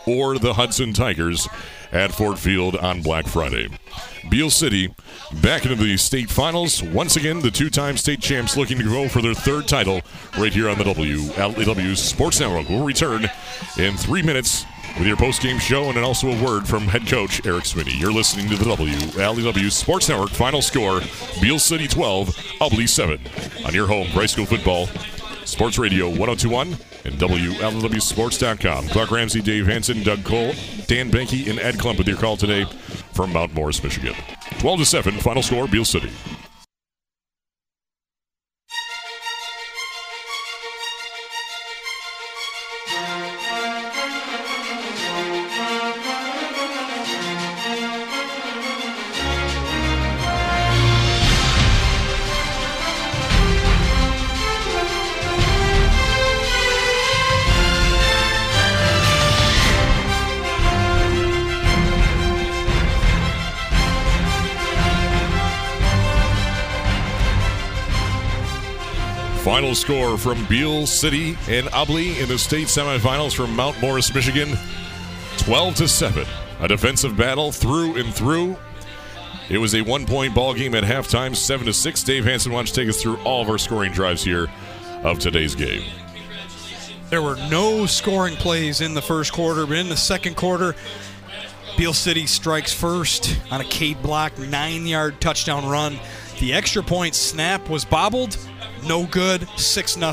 or 0.07 0.39
the 0.39 0.55
Hudson 0.55 0.93
Tigers 0.93 1.49
at 1.93 2.13
Ford 2.13 2.39
Field 2.39 2.77
on 2.77 3.03
Black 3.03 3.27
Friday. 3.27 3.69
Beal 4.31 4.51
City 4.51 4.95
back 5.43 5.65
into 5.65 5.77
the 5.77 5.97
state 5.97 6.31
finals. 6.31 6.83
Once 6.83 7.17
again, 7.17 7.41
the 7.41 7.51
two 7.51 7.71
time 7.71 7.97
state 7.97 8.21
champs 8.21 8.57
looking 8.57 8.79
to 8.79 8.85
go 8.85 9.09
for 9.09 9.23
their 9.23 9.35
third 9.35 9.69
title 9.69 10.01
right 10.39 10.53
here 10.53 10.69
on 10.69 10.79
the 10.79 10.85
WLEW 10.85 11.97
Sports 11.97 12.41
Network. 12.41 12.69
We'll 12.69 12.85
return 12.85 13.29
in 13.79 13.97
three 13.97 14.23
minutes 14.23 14.65
with 14.99 15.07
your 15.07 15.17
post-game 15.17 15.59
show 15.59 15.85
and 15.85 15.99
also 15.99 16.29
a 16.29 16.45
word 16.45 16.69
from 16.69 16.83
head 16.83 17.07
coach 17.07 17.45
Eric 17.47 17.67
Sweeney. 17.67 17.97
You're 17.97 18.13
listening 18.13 18.49
to 18.51 18.57
the 18.57 18.65
WLEW 18.65 19.71
Sports 19.71 20.09
Network 20.09 20.31
final 20.31 20.63
score, 20.63 21.01
Beal 21.41 21.59
City 21.59 21.89
12, 21.89 22.29
Ubly 22.61 22.89
7 22.89 23.19
on 23.67 23.75
your 23.75 23.87
home 23.87 24.07
for 24.09 24.21
high 24.21 24.27
school 24.27 24.47
football, 24.47 24.87
Sports 25.45 25.79
Radio 25.79 26.07
1021 26.09 26.77
and 27.05 27.15
WLEWSports.com. 27.17 28.89
Clark 28.89 29.11
Ramsey, 29.11 29.43
Dave 29.43 29.67
Hanson, 29.67 30.03
Doug 30.03 30.25
Cole, 30.25 30.53
Dan 30.87 31.11
Banky, 31.11 31.51
and 31.51 31.59
Ed 31.59 31.75
Klump 31.75 31.99
with 31.99 32.09
your 32.09 32.17
call 32.17 32.37
today 32.37 32.65
from 33.15 33.33
Mount 33.33 33.55
Morris, 33.55 33.83
Michigan. 33.83 34.15
12 34.59 34.81
to 34.81 34.85
7, 34.85 35.15
final 35.15 35.43
score, 35.43 35.69
Beal 35.69 35.85
City. 35.85 36.11
Final 69.55 69.77
score 69.77 70.19
from 70.19 70.45
Beal 70.47 70.85
City 70.85 71.39
and 71.47 71.69
Ubly 71.69 72.21
in 72.21 72.29
the 72.29 72.37
state 72.37 72.67
semifinals 72.67 73.37
from 73.37 73.55
Mount 73.55 73.81
Morris, 73.81 74.13
Michigan 74.13 74.59
12 75.37 75.77
to 75.77 75.87
7. 75.87 76.27
A 76.59 76.67
defensive 76.67 77.17
battle 77.17 77.53
through 77.53 77.95
and 77.95 78.13
through. 78.13 78.57
It 79.49 79.59
was 79.59 79.77
a 79.77 79.83
one 79.83 80.07
point 80.07 80.35
ball 80.35 80.55
game 80.55 80.75
at 80.75 80.83
halftime, 80.83 81.37
7 81.37 81.67
to 81.67 81.73
6. 81.73 82.03
Dave 82.03 82.25
Hanson 82.25 82.51
wants 82.51 82.73
to 82.73 82.81
take 82.81 82.89
us 82.89 83.01
through 83.01 83.17
all 83.19 83.43
of 83.43 83.49
our 83.49 83.57
scoring 83.57 83.93
drives 83.93 84.25
here 84.25 84.49
of 85.05 85.21
today's 85.21 85.55
game. 85.55 85.89
There 87.11 87.23
were 87.23 87.37
no 87.49 87.87
scoring 87.87 88.35
plays 88.35 88.81
in 88.81 88.95
the 88.95 89.03
first 89.03 89.33
quarter, 89.33 89.67
but 89.67 89.77
in 89.77 89.89
the 89.89 89.97
second 89.97 90.35
quarter, 90.35 90.75
Beal 91.79 91.93
City 91.93 92.27
strikes 92.27 92.73
first 92.73 93.39
on 93.53 93.61
a 93.61 93.65
Cade 93.65 94.03
Block, 94.03 94.37
nine 94.37 94.85
yard 94.85 95.21
touchdown 95.21 95.65
run. 95.65 96.01
The 96.41 96.53
extra 96.53 96.83
point 96.83 97.15
snap 97.15 97.71
was 97.71 97.85
bobbled, 97.85 98.37
no 98.87 99.07
good, 99.07 99.49
6 99.57 99.95
0. 99.95 100.13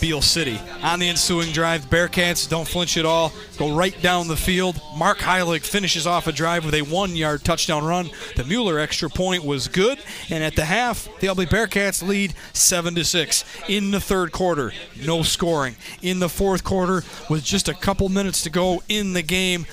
Beal 0.00 0.22
City. 0.22 0.58
On 0.82 0.98
the 0.98 1.08
ensuing 1.08 1.52
drive, 1.52 1.90
Bearcats 1.90 2.48
don't 2.48 2.68
flinch 2.68 2.96
at 2.96 3.04
all, 3.04 3.32
go 3.56 3.74
right 3.74 4.00
down 4.00 4.28
the 4.28 4.36
field. 4.36 4.80
Mark 4.96 5.18
Heilig 5.18 5.64
finishes 5.64 6.06
off 6.06 6.26
a 6.26 6.32
drive 6.32 6.64
with 6.64 6.74
a 6.74 6.82
one 6.82 7.16
yard 7.16 7.44
touchdown 7.44 7.84
run. 7.84 8.10
The 8.36 8.44
Mueller 8.44 8.78
extra 8.78 9.10
point 9.10 9.44
was 9.44 9.68
good, 9.68 9.98
and 10.30 10.44
at 10.44 10.56
the 10.56 10.64
half, 10.64 11.08
the 11.20 11.26
Ubly 11.26 11.46
Bearcats 11.46 12.06
lead 12.06 12.34
7 12.52 12.94
to 12.94 13.04
6. 13.04 13.44
In 13.68 13.90
the 13.90 14.00
third 14.00 14.32
quarter, 14.32 14.72
no 15.04 15.22
scoring. 15.22 15.76
In 16.02 16.20
the 16.20 16.28
fourth 16.28 16.64
quarter, 16.64 17.02
with 17.28 17.44
just 17.44 17.68
a 17.68 17.74
couple 17.74 18.08
minutes 18.08 18.42
to 18.42 18.50
go 18.50 18.82
in 18.88 19.14
the 19.14 19.22
game, 19.22 19.66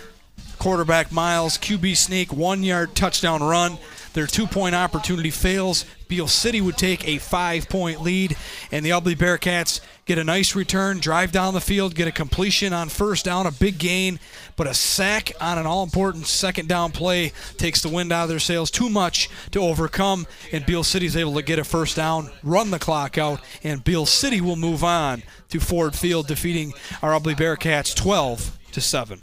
quarterback 0.58 1.12
Miles, 1.12 1.58
QB 1.58 1.96
sneak, 1.98 2.34
one 2.34 2.64
yard 2.64 2.96
touchdown 2.96 3.44
run. 3.44 3.78
Their 4.16 4.28
two 4.28 4.48
point 4.48 4.74
opportunity 4.74 5.30
fails. 5.30 5.84
Beal 6.08 6.30
City 6.30 6.62
would 6.62 6.78
take 6.78 7.06
a 7.06 7.18
five 7.18 7.68
point 7.68 8.02
lead, 8.02 8.38
and 8.72 8.86
the 8.86 8.92
Ubly 8.92 9.14
Bearcats 9.14 9.82
get 10.06 10.18
a 10.18 10.24
nice 10.24 10.56
return, 10.56 11.00
drive 11.00 11.34
down 11.34 11.54
the 11.54 11.60
field, 11.60 11.96
get 11.96 12.08
a 12.08 12.14
completion 12.14 12.72
on 12.72 12.88
first 12.88 13.26
down, 13.26 13.46
a 13.46 13.52
big 13.52 13.78
gain, 13.78 14.22
but 14.56 14.68
a 14.68 14.74
sack 14.74 15.34
on 15.42 15.58
an 15.58 15.66
all 15.66 15.84
important 15.84 16.28
second 16.28 16.70
down 16.70 16.94
play 16.94 17.34
takes 17.58 17.82
the 17.82 17.90
wind 17.90 18.14
out 18.14 18.24
of 18.24 18.30
their 18.30 18.40
sails. 18.40 18.72
Too 18.72 18.90
much 18.90 19.30
to 19.52 19.60
overcome, 19.60 20.28
and 20.54 20.66
Beal 20.66 20.86
City 20.86 21.08
is 21.08 21.18
able 21.18 21.34
to 21.36 21.42
get 21.42 21.60
a 21.60 21.66
first 21.66 21.98
down, 21.98 22.32
run 22.42 22.72
the 22.72 22.80
clock 22.80 23.18
out, 23.18 23.42
and 23.66 23.84
Beal 23.84 24.06
City 24.06 24.40
will 24.40 24.56
move 24.56 24.82
on 24.82 25.24
to 25.50 25.60
Ford 25.60 25.94
Field, 25.94 26.28
defeating 26.28 26.74
our 27.02 27.12
Ubly 27.12 27.36
Bearcats 27.36 27.94
12 27.94 28.58
to 28.72 28.80
7. 28.80 29.22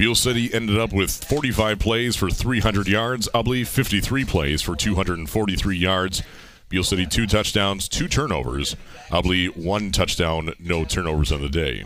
Beal 0.00 0.14
City 0.14 0.48
ended 0.54 0.78
up 0.78 0.94
with 0.94 1.10
45 1.24 1.78
plays 1.78 2.16
for 2.16 2.30
300 2.30 2.88
yards. 2.88 3.28
Ubly 3.34 3.66
53 3.66 4.24
plays 4.24 4.62
for 4.62 4.74
243 4.74 5.76
yards. 5.76 6.22
Beal 6.70 6.82
City 6.82 7.04
two 7.04 7.26
touchdowns, 7.26 7.86
two 7.86 8.08
turnovers. 8.08 8.76
Ubly 9.10 9.54
one 9.54 9.92
touchdown, 9.92 10.54
no 10.58 10.86
turnovers 10.86 11.30
on 11.30 11.42
the 11.42 11.50
day. 11.50 11.84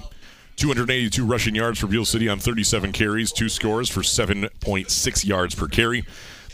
282 0.55 1.27
rushing 1.27 1.57
yards 1.57 1.81
for 1.81 1.89
Beal 1.89 2.05
City 2.05 2.29
on 2.29 2.39
37 2.39 2.93
carries, 2.93 3.33
two 3.33 3.49
scores 3.49 3.89
for 3.89 4.03
7.6 4.03 5.27
yards 5.27 5.57
per 5.57 5.67
carry. 5.67 6.05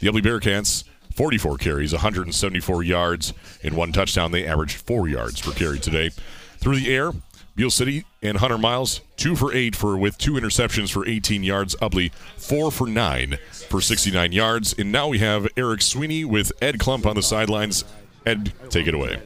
The 0.00 0.06
Ubly 0.06 0.22
Bearcats 0.22 0.84
44 1.12 1.58
carries, 1.58 1.92
174 1.92 2.82
yards, 2.84 3.34
and 3.62 3.76
one 3.76 3.92
touchdown. 3.92 4.32
They 4.32 4.47
averaged 4.47 4.78
four 4.78 5.08
yards 5.08 5.42
per 5.42 5.52
carry 5.52 5.78
today. 5.78 6.08
Through 6.56 6.76
the 6.76 6.90
air, 6.90 7.12
Beal 7.55 7.70
City 7.70 8.06
and 8.23 8.39
Hunter 8.39 8.58
Miles, 8.58 9.00
two 9.16 9.34
for 9.34 9.52
eight 9.55 9.74
for 9.74 9.97
with 9.97 10.18
two 10.18 10.32
interceptions 10.32 10.90
for 10.90 11.07
18 11.07 11.42
yards. 11.42 11.74
Ubly, 11.76 12.12
four 12.36 12.70
for 12.70 12.86
nine 12.86 13.39
for 13.68 13.81
69 13.81 14.32
yards. 14.32 14.74
And 14.78 14.92
now 14.92 15.08
we 15.08 15.18
have 15.18 15.49
Eric 15.57 15.82
Sweeney 15.82 16.24
with 16.24 16.52
Ed 16.60 16.78
Klump 16.78 17.07
on 17.07 17.16
the 17.16 17.23
sidelines. 17.23 17.84
Ed, 18.26 18.52
take 18.68 18.86
it 18.86 18.94
away. 18.94 19.20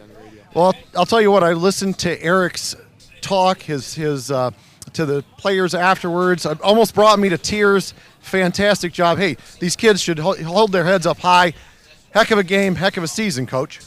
Well, 0.55 0.75
I'll 0.97 1.07
tell 1.07 1.21
you 1.21 1.33
what. 1.33 1.43
I 1.43 1.53
listened 1.53 1.99
to 2.01 2.23
Eric's 2.23 2.77
talk, 3.21 3.63
his 3.63 3.95
his 3.95 4.31
uh, 4.31 4.53
to 4.93 5.05
the 5.05 5.25
players 5.39 5.75
afterwards. 5.75 6.47
It 6.47 6.61
almost 6.61 6.95
brought 6.95 7.19
me 7.19 7.29
to 7.31 7.39
tears. 7.39 7.95
Fantastic 8.21 8.93
job. 8.93 9.19
Hey, 9.19 9.37
these 9.59 9.75
kids 9.75 10.01
should 10.01 10.19
hold 10.19 10.73
their 10.73 10.85
heads 10.85 11.07
up 11.07 11.19
high. 11.19 11.55
Heck 12.13 12.31
of 12.31 12.39
a 12.39 12.45
game, 12.45 12.77
heck 12.77 12.97
of 12.97 13.03
a 13.03 13.09
season, 13.09 13.47
coach. 13.47 13.81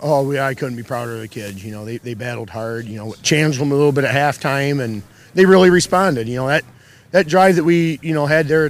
Oh, 0.00 0.26
we, 0.26 0.38
I 0.38 0.54
couldn't 0.54 0.76
be 0.76 0.82
prouder 0.82 1.14
of 1.14 1.20
the 1.20 1.28
kids. 1.28 1.64
You 1.64 1.72
know, 1.72 1.84
they, 1.84 1.98
they 1.98 2.14
battled 2.14 2.50
hard. 2.50 2.86
You 2.86 2.98
know, 2.98 3.14
challenged 3.22 3.58
them 3.58 3.72
a 3.72 3.74
little 3.74 3.92
bit 3.92 4.04
at 4.04 4.14
halftime, 4.14 4.80
and 4.80 5.02
they 5.34 5.46
really 5.46 5.70
responded. 5.70 6.28
You 6.28 6.36
know, 6.36 6.48
that 6.48 6.64
that 7.12 7.26
drive 7.26 7.56
that 7.56 7.64
we 7.64 7.98
you 8.02 8.14
know 8.14 8.26
had 8.26 8.48
there, 8.48 8.68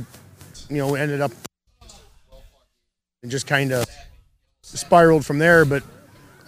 you 0.68 0.76
know, 0.76 0.94
ended 0.94 1.20
up 1.20 1.32
and 3.22 3.30
just 3.30 3.46
kind 3.46 3.72
of 3.72 3.86
spiraled 4.62 5.26
from 5.26 5.38
there. 5.38 5.64
But 5.64 5.82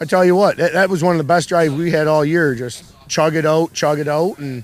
I 0.01 0.05
tell 0.05 0.25
you 0.25 0.37
what, 0.37 0.59
that, 0.59 0.75
that 0.75 0.91
was 0.91 1.03
one 1.03 1.15
of 1.15 1.19
the 1.19 1.25
best 1.25 1.49
drives 1.49 1.73
we 1.73 1.91
had 1.91 2.07
all 2.07 2.25
year. 2.25 2.55
Just 2.55 2.85
chug 3.09 3.35
it 3.35 3.47
out, 3.47 3.73
chug 3.73 3.99
it 3.99 4.09
out, 4.09 4.39
and 4.39 4.63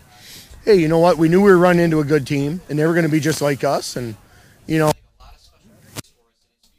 hey, 0.64 0.76
you 0.76 0.86
know 0.86 1.00
what? 1.00 1.18
We 1.18 1.28
knew 1.28 1.42
we 1.42 1.50
were 1.50 1.58
running 1.58 1.84
into 1.84 2.00
a 2.00 2.04
good 2.04 2.26
team, 2.26 2.60
and 2.68 2.78
they 2.78 2.86
were 2.86 2.92
going 2.92 3.06
to 3.06 3.10
be 3.10 3.20
just 3.20 3.42
like 3.42 3.64
us, 3.64 3.96
and 3.96 4.14
you 4.66 4.78
know 4.78 4.92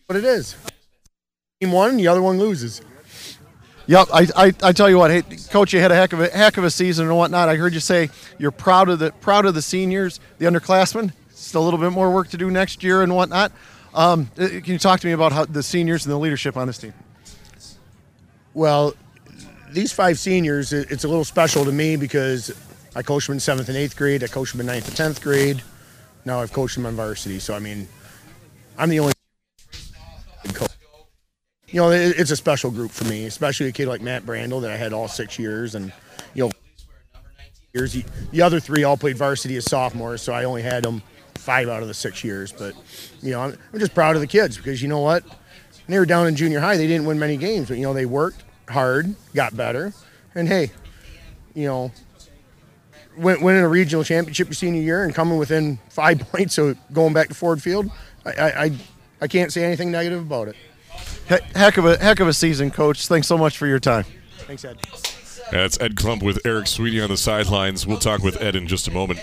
but 0.08 0.18
it 0.18 0.24
is. 0.24 0.56
Team 1.60 1.72
one, 1.72 1.98
the 1.98 2.08
other 2.08 2.22
one 2.22 2.38
loses. 2.38 2.82
Yep, 3.88 4.08
I, 4.12 4.28
I, 4.36 4.54
I 4.64 4.72
tell 4.72 4.90
you 4.90 4.98
what, 4.98 5.12
hey, 5.12 5.22
coach, 5.52 5.72
you 5.72 5.80
had 5.80 5.92
a 5.92 5.96
heck 5.96 6.12
of 6.12 6.20
a 6.20 6.28
heck 6.30 6.58
of 6.58 6.64
a 6.64 6.72
season 6.72 7.06
and 7.08 7.16
whatnot. 7.16 7.50
I 7.50 7.56
heard 7.56 7.74
you 7.74 7.80
say 7.80 8.10
you're 8.40 8.52
proud 8.52 8.90
of 8.90 8.98
the 8.98 9.12
proud 9.12 9.46
of 9.46 9.54
the 9.54 9.62
seniors, 9.62 10.20
the 10.40 10.46
underclassmen. 10.46 11.14
Still 11.30 11.62
a 11.62 11.66
little 11.66 11.80
bit 11.80 11.92
more 11.92 12.12
work 12.12 12.30
to 12.30 12.38
do 12.38 12.50
next 12.50 12.84
year 12.84 13.04
and 13.04 13.16
whatnot. 13.16 13.52
Um, 13.94 14.32
uh, 14.40 14.48
can 14.48 14.66
you 14.66 14.80
talk 14.80 15.02
to 15.02 15.08
me 15.08 15.14
about 15.14 15.32
how 15.32 15.46
the 15.46 15.62
seniors 15.62 16.06
and 16.06 16.14
the 16.14 16.18
leadership 16.18 16.58
on 16.58 16.66
this 16.66 16.80
team? 16.80 16.94
Well, 18.56 18.96
these 19.70 19.92
five 19.92 20.18
seniors, 20.18 20.74
it's 20.74 21.04
a 21.04 21.08
little 21.08 21.24
special 21.24 21.64
to 21.66 21.72
me 21.72 21.96
because 21.96 22.56
I 22.96 23.04
coached 23.04 23.28
them 23.28 23.36
in 23.36 23.40
seventh 23.40 23.70
and 23.70 23.78
eighth 23.78 23.96
grade. 23.96 24.24
I 24.24 24.28
coached 24.28 24.54
them 24.54 24.62
in 24.62 24.68
ninth 24.68 24.88
and 24.88 24.98
tenth 24.98 25.22
grade. 25.22 25.62
Now 26.24 26.42
I've 26.42 26.52
coached 26.52 26.76
them 26.76 26.88
on 26.88 26.96
varsity. 26.96 27.38
So 27.38 27.54
I 27.54 27.60
mean, 27.60 27.88
I'm 28.80 28.90
the 28.90 29.00
only 29.00 29.14
coach. 30.54 30.75
You 31.76 31.82
know, 31.82 31.92
it- 31.92 32.18
it's 32.18 32.32
a 32.32 32.38
special 32.38 32.72
group 32.72 32.90
for 32.90 33.04
me, 33.04 33.26
especially 33.26 33.68
a 33.68 33.72
kid 33.74 33.90
like 33.90 34.00
Matt 34.02 34.26
Brandel 34.26 34.62
that 34.62 34.72
I 34.72 34.78
had 34.78 34.94
all 34.94 35.10
six 35.10 35.38
years, 35.38 35.76
and 35.76 35.92
you 36.34 36.46
know, 36.46 36.52
years. 37.74 37.92
The- 37.92 38.06
The 38.32 38.42
other 38.44 38.62
three 38.62 38.86
all 38.86 38.96
played 38.96 39.18
varsity 39.18 39.58
as 39.58 39.66
sophomores, 39.66 40.22
so 40.22 40.32
I 40.32 40.46
only 40.46 40.62
had 40.62 40.84
them 40.84 41.02
five 41.36 41.68
out 41.68 41.82
of 41.82 41.90
the 41.90 41.94
six 41.94 42.24
years. 42.24 42.54
But 42.54 42.76
you 43.22 43.32
know, 43.32 43.42
I'm, 43.42 43.58
I'm 43.74 43.80
just 43.80 43.94
proud 43.94 44.16
of 44.16 44.22
the 44.22 44.28
kids 44.28 44.56
because 44.56 44.82
you 44.82 44.88
know 44.88 45.02
what, 45.02 45.26
when 45.26 45.36
they 45.90 46.00
were 46.00 46.06
down 46.06 46.28
in 46.28 46.38
junior 46.38 46.62
high, 46.62 46.78
they 46.78 46.88
didn't 46.88 47.08
win 47.08 47.20
many 47.20 47.36
games, 47.36 47.68
but 47.68 47.76
you 47.76 47.84
know, 47.84 47.94
they 47.94 48.06
worked 48.06 48.42
hard, 48.70 49.14
got 49.34 49.58
better, 49.58 49.92
and 50.34 50.48
hey, 50.48 50.72
you 51.56 51.66
know, 51.68 51.92
winning 53.18 53.64
a 53.64 53.68
regional 53.68 54.06
championship 54.06 54.48
your 54.48 54.54
senior 54.54 54.82
year 54.82 55.04
and 55.04 55.14
coming 55.14 55.38
within 55.38 55.78
five 55.90 56.20
points 56.32 56.58
of 56.58 56.78
going 56.94 57.12
back 57.12 57.28
to 57.28 57.34
Ford 57.34 57.62
Field, 57.62 57.92
I, 58.26 58.32
I, 58.64 58.72
I 59.24 59.28
can't 59.28 59.52
say 59.52 59.66
anything 59.66 59.92
negative 59.92 60.22
about 60.22 60.48
it. 60.48 60.56
He- 61.28 61.36
heck 61.56 61.78
of 61.78 61.86
a 61.86 61.98
heck 61.98 62.20
of 62.20 62.28
a 62.28 62.34
season, 62.34 62.72
coach. 62.72 63.08
Thanks 63.08 63.28
so 63.28 63.38
much 63.38 63.58
for 63.58 63.68
your 63.68 63.80
time. 63.80 64.06
Thanks, 64.40 64.64
Ed. 64.66 64.78
That's 65.52 65.80
Ed 65.80 65.96
Klump 65.96 66.24
with 66.24 66.46
Eric 66.46 66.68
Sweeney 66.68 67.02
on 67.02 67.10
the 67.10 67.18
sidelines. 67.18 67.86
We'll 67.86 68.00
talk 68.00 68.22
with 68.22 68.42
Ed 68.42 68.56
in 68.56 68.68
just 68.68 68.88
a 68.88 68.92
moment. 68.92 69.20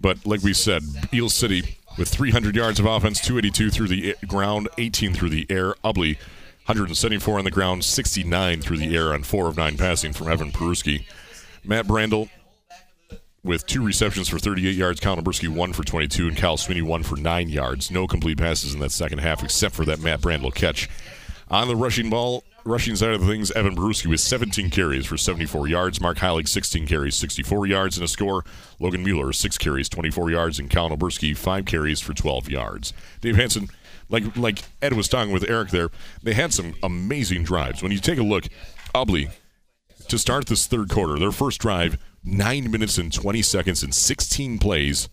But 0.00 0.26
like 0.26 0.42
we 0.42 0.52
said, 0.52 0.82
Beal 1.10 1.28
City 1.28 1.78
with 1.96 2.08
300 2.08 2.54
yards 2.54 2.78
of 2.78 2.86
offense, 2.86 3.20
282 3.20 3.70
through 3.70 3.88
the 3.88 4.14
ground, 4.26 4.68
18 4.78 5.14
through 5.14 5.30
the 5.30 5.46
air. 5.48 5.74
Ubly, 5.84 6.16
174 6.66 7.38
on 7.38 7.44
the 7.44 7.50
ground, 7.50 7.84
69 7.84 8.60
through 8.60 8.78
the 8.78 8.94
air 8.96 9.12
on 9.14 9.22
4 9.22 9.48
of 9.48 9.56
9 9.56 9.76
passing 9.78 10.12
from 10.12 10.28
Evan 10.28 10.50
Peruski. 10.52 11.04
Matt 11.64 11.86
Brandel 11.86 12.28
with 13.46 13.64
two 13.66 13.82
receptions 13.82 14.28
for 14.28 14.38
38 14.38 14.74
yards. 14.74 15.00
Colin 15.00 15.24
Oberski, 15.24 15.48
one 15.48 15.72
for 15.72 15.84
22, 15.84 16.28
and 16.28 16.36
Cal 16.36 16.56
Sweeney, 16.56 16.82
one 16.82 17.02
for 17.02 17.16
nine 17.16 17.48
yards. 17.48 17.90
No 17.90 18.06
complete 18.06 18.38
passes 18.38 18.74
in 18.74 18.80
that 18.80 18.92
second 18.92 19.18
half, 19.18 19.42
except 19.42 19.74
for 19.74 19.84
that 19.84 20.00
Matt 20.00 20.20
Brandel 20.20 20.54
catch. 20.54 20.90
On 21.48 21.68
the 21.68 21.76
rushing 21.76 22.10
ball, 22.10 22.42
rushing 22.64 22.96
side 22.96 23.12
of 23.12 23.24
things, 23.24 23.52
Evan 23.52 23.76
Peruski 23.76 24.06
with 24.06 24.20
17 24.20 24.68
carries 24.70 25.06
for 25.06 25.16
74 25.16 25.68
yards. 25.68 26.00
Mark 26.00 26.18
Heilig, 26.18 26.48
16 26.48 26.86
carries, 26.88 27.14
64 27.14 27.66
yards, 27.66 27.96
and 27.96 28.04
a 28.04 28.08
score. 28.08 28.44
Logan 28.80 29.04
Mueller, 29.04 29.32
6 29.32 29.58
carries, 29.58 29.88
24 29.88 30.30
yards, 30.32 30.58
and 30.58 30.68
Colin 30.68 30.98
Oberski, 30.98 31.36
5 31.36 31.64
carries 31.64 32.00
for 32.00 32.14
12 32.14 32.50
yards. 32.50 32.92
Dave 33.20 33.36
Hanson, 33.36 33.68
like 34.08 34.36
like 34.36 34.58
Ed 34.82 34.94
was 34.94 35.08
talking 35.08 35.32
with 35.32 35.48
Eric 35.48 35.70
there, 35.70 35.90
they 36.22 36.34
had 36.34 36.52
some 36.52 36.74
amazing 36.82 37.44
drives. 37.44 37.82
When 37.82 37.92
you 37.92 37.98
take 37.98 38.18
a 38.18 38.24
look, 38.24 38.44
Ubly, 38.94 39.30
to 40.08 40.18
start 40.18 40.46
this 40.46 40.66
third 40.66 40.88
quarter, 40.88 41.18
their 41.18 41.32
first 41.32 41.60
drive, 41.60 41.96
9 42.26 42.70
minutes 42.70 42.98
and 42.98 43.12
20 43.12 43.40
seconds 43.42 43.82
and 43.82 43.94
16 43.94 44.58
plays, 44.58 45.08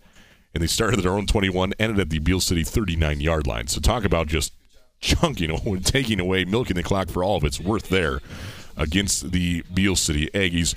and 0.52 0.62
they 0.62 0.66
started 0.66 0.98
at 0.98 1.04
their 1.04 1.12
own 1.12 1.26
21, 1.26 1.72
ended 1.78 2.00
at 2.00 2.10
the 2.10 2.18
Beal 2.18 2.40
City 2.40 2.64
39 2.64 3.20
yard 3.20 3.46
line. 3.46 3.68
So 3.68 3.80
talk 3.80 4.04
about 4.04 4.26
just 4.26 4.52
chunking, 5.00 5.80
taking 5.84 6.20
away, 6.20 6.44
milking 6.44 6.76
the 6.76 6.82
clock 6.82 7.08
for 7.08 7.22
all 7.22 7.36
of 7.36 7.44
its 7.44 7.60
worth 7.60 7.88
there 7.88 8.20
against 8.76 9.30
the 9.30 9.62
Beal 9.72 9.96
City 9.96 10.28
Aggies. 10.34 10.74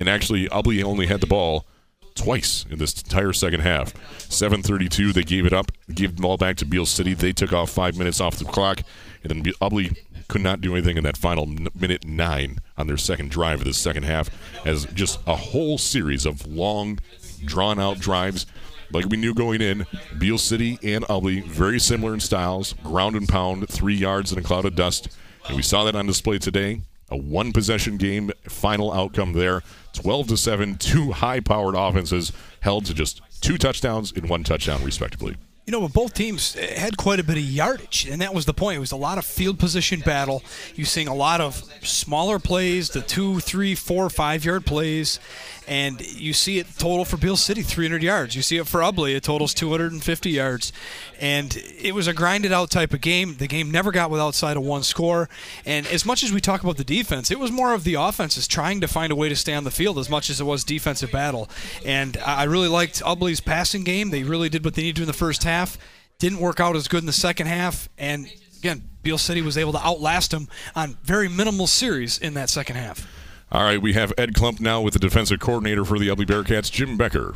And 0.00 0.08
actually, 0.08 0.48
Ubly 0.48 0.82
only 0.82 1.06
had 1.06 1.20
the 1.20 1.26
ball 1.26 1.66
twice 2.14 2.64
in 2.70 2.78
this 2.78 3.00
entire 3.02 3.32
second 3.32 3.60
half. 3.60 3.94
7:32, 4.28 5.12
they 5.12 5.22
gave 5.22 5.46
it 5.46 5.52
up, 5.52 5.70
gave 5.92 6.16
the 6.16 6.22
ball 6.22 6.36
back 6.36 6.56
to 6.56 6.64
Beal 6.64 6.86
City. 6.86 7.14
They 7.14 7.32
took 7.32 7.52
off 7.52 7.70
five 7.70 7.96
minutes 7.96 8.20
off 8.20 8.38
the 8.38 8.44
clock, 8.44 8.80
and 9.22 9.30
then 9.30 9.52
Ubly 9.60 9.96
could 10.28 10.40
not 10.40 10.60
do 10.60 10.74
anything 10.74 10.96
in 10.96 11.04
that 11.04 11.16
final 11.16 11.46
minute 11.46 12.06
nine 12.06 12.58
on 12.76 12.86
their 12.86 12.96
second 12.96 13.30
drive 13.30 13.60
of 13.60 13.64
the 13.64 13.74
second 13.74 14.04
half, 14.04 14.30
as 14.66 14.84
just 14.86 15.18
a 15.26 15.36
whole 15.36 15.78
series 15.78 16.26
of 16.26 16.46
long, 16.46 16.98
drawn-out 17.44 17.98
drives. 17.98 18.46
Like 18.92 19.06
we 19.06 19.16
knew 19.16 19.34
going 19.34 19.60
in, 19.60 19.86
Beal 20.18 20.38
City 20.38 20.78
and 20.82 21.04
Ubly 21.04 21.44
very 21.44 21.80
similar 21.80 22.14
in 22.14 22.20
styles, 22.20 22.74
ground 22.84 23.16
and 23.16 23.28
pound, 23.28 23.68
three 23.68 23.96
yards 23.96 24.32
in 24.32 24.38
a 24.38 24.42
cloud 24.42 24.64
of 24.64 24.76
dust, 24.76 25.08
and 25.48 25.56
we 25.56 25.62
saw 25.62 25.84
that 25.84 25.96
on 25.96 26.06
display 26.06 26.38
today. 26.38 26.82
A 27.08 27.16
one 27.16 27.52
possession 27.52 27.98
game, 27.98 28.32
final 28.48 28.92
outcome 28.92 29.32
there. 29.32 29.62
12 29.92 30.28
to 30.28 30.36
7, 30.36 30.76
two 30.76 31.12
high 31.12 31.40
powered 31.40 31.76
offenses 31.76 32.32
held 32.60 32.84
to 32.86 32.94
just 32.94 33.20
two 33.40 33.56
touchdowns 33.56 34.12
and 34.12 34.28
one 34.28 34.42
touchdown, 34.42 34.82
respectively. 34.84 35.36
You 35.66 35.72
know, 35.72 35.80
but 35.80 35.92
both 35.92 36.14
teams 36.14 36.54
had 36.54 36.96
quite 36.96 37.18
a 37.18 37.24
bit 37.24 37.36
of 37.38 37.42
yardage, 37.42 38.06
and 38.08 38.22
that 38.22 38.32
was 38.32 38.44
the 38.44 38.54
point. 38.54 38.76
It 38.76 38.80
was 38.80 38.92
a 38.92 38.96
lot 38.96 39.18
of 39.18 39.24
field 39.24 39.58
position 39.58 39.98
battle. 39.98 40.44
You're 40.76 40.86
seeing 40.86 41.08
a 41.08 41.14
lot 41.14 41.40
of 41.40 41.56
smaller 41.82 42.38
plays, 42.38 42.90
the 42.90 43.00
two, 43.00 43.40
three, 43.40 43.74
four, 43.74 44.08
five 44.08 44.44
yard 44.44 44.64
plays, 44.64 45.18
and 45.66 46.00
you 46.00 46.32
see 46.32 46.58
it 46.58 46.66
total 46.78 47.04
for 47.04 47.16
Beal 47.16 47.36
City 47.36 47.62
300 47.62 48.02
yards. 48.02 48.36
You 48.36 48.42
see 48.42 48.56
it 48.56 48.66
for 48.66 48.80
Ubly, 48.80 49.16
it 49.16 49.22
totals 49.22 49.54
250 49.54 50.30
yards, 50.30 50.72
and 51.20 51.56
it 51.78 51.94
was 51.94 52.06
a 52.06 52.12
grinded 52.12 52.52
out 52.52 52.70
type 52.70 52.92
of 52.94 53.00
game. 53.00 53.36
The 53.36 53.46
game 53.46 53.70
never 53.70 53.90
got 53.90 54.10
with 54.10 54.20
outside 54.20 54.56
of 54.56 54.62
one 54.62 54.82
score, 54.82 55.28
and 55.64 55.86
as 55.86 56.04
much 56.04 56.22
as 56.22 56.32
we 56.32 56.40
talk 56.40 56.62
about 56.62 56.76
the 56.76 56.84
defense, 56.84 57.30
it 57.30 57.38
was 57.38 57.50
more 57.50 57.74
of 57.74 57.84
the 57.84 57.94
offenses 57.94 58.46
trying 58.46 58.80
to 58.80 58.88
find 58.88 59.12
a 59.12 59.16
way 59.16 59.28
to 59.28 59.36
stay 59.36 59.54
on 59.54 59.64
the 59.64 59.70
field 59.70 59.98
as 59.98 60.08
much 60.08 60.30
as 60.30 60.40
it 60.40 60.44
was 60.44 60.64
defensive 60.64 61.10
battle. 61.10 61.48
And 61.84 62.16
I 62.18 62.44
really 62.44 62.68
liked 62.68 63.02
Ubly's 63.02 63.40
passing 63.40 63.84
game. 63.84 64.10
They 64.10 64.22
really 64.22 64.48
did 64.48 64.64
what 64.64 64.74
they 64.74 64.82
needed 64.82 64.96
to 64.96 65.02
in 65.02 65.08
the 65.08 65.12
first 65.12 65.44
half. 65.44 65.78
Didn't 66.18 66.38
work 66.38 66.60
out 66.60 66.76
as 66.76 66.88
good 66.88 67.00
in 67.00 67.06
the 67.06 67.12
second 67.12 67.46
half, 67.46 67.88
and 67.98 68.28
again, 68.58 68.88
Beal 69.02 69.18
City 69.18 69.42
was 69.42 69.58
able 69.58 69.72
to 69.72 69.84
outlast 69.84 70.30
them 70.30 70.48
on 70.74 70.96
very 71.02 71.28
minimal 71.28 71.66
series 71.66 72.18
in 72.18 72.34
that 72.34 72.50
second 72.50 72.76
half. 72.76 73.06
All 73.52 73.62
right, 73.62 73.80
we 73.80 73.92
have 73.92 74.12
Ed 74.18 74.34
Klump 74.34 74.60
now 74.60 74.80
with 74.80 74.92
the 74.92 74.98
defensive 74.98 75.38
coordinator 75.38 75.84
for 75.84 75.98
the 75.98 76.08
Ubly 76.08 76.26
Bearcats, 76.26 76.70
Jim 76.70 76.96
Becker. 76.96 77.34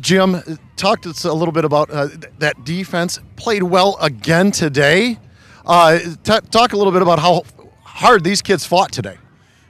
Jim, 0.00 0.40
talk 0.76 1.02
to 1.02 1.10
us 1.10 1.24
a 1.24 1.32
little 1.32 1.50
bit 1.50 1.64
about 1.64 1.90
uh, 1.90 2.08
th- 2.08 2.32
that 2.38 2.64
defense. 2.64 3.18
Played 3.34 3.64
well 3.64 3.98
again 4.00 4.52
today. 4.52 5.18
Uh, 5.66 5.98
t- 5.98 6.38
talk 6.50 6.72
a 6.72 6.76
little 6.76 6.92
bit 6.92 7.02
about 7.02 7.18
how 7.18 7.42
hard 7.82 8.22
these 8.22 8.40
kids 8.40 8.64
fought 8.64 8.92
today. 8.92 9.18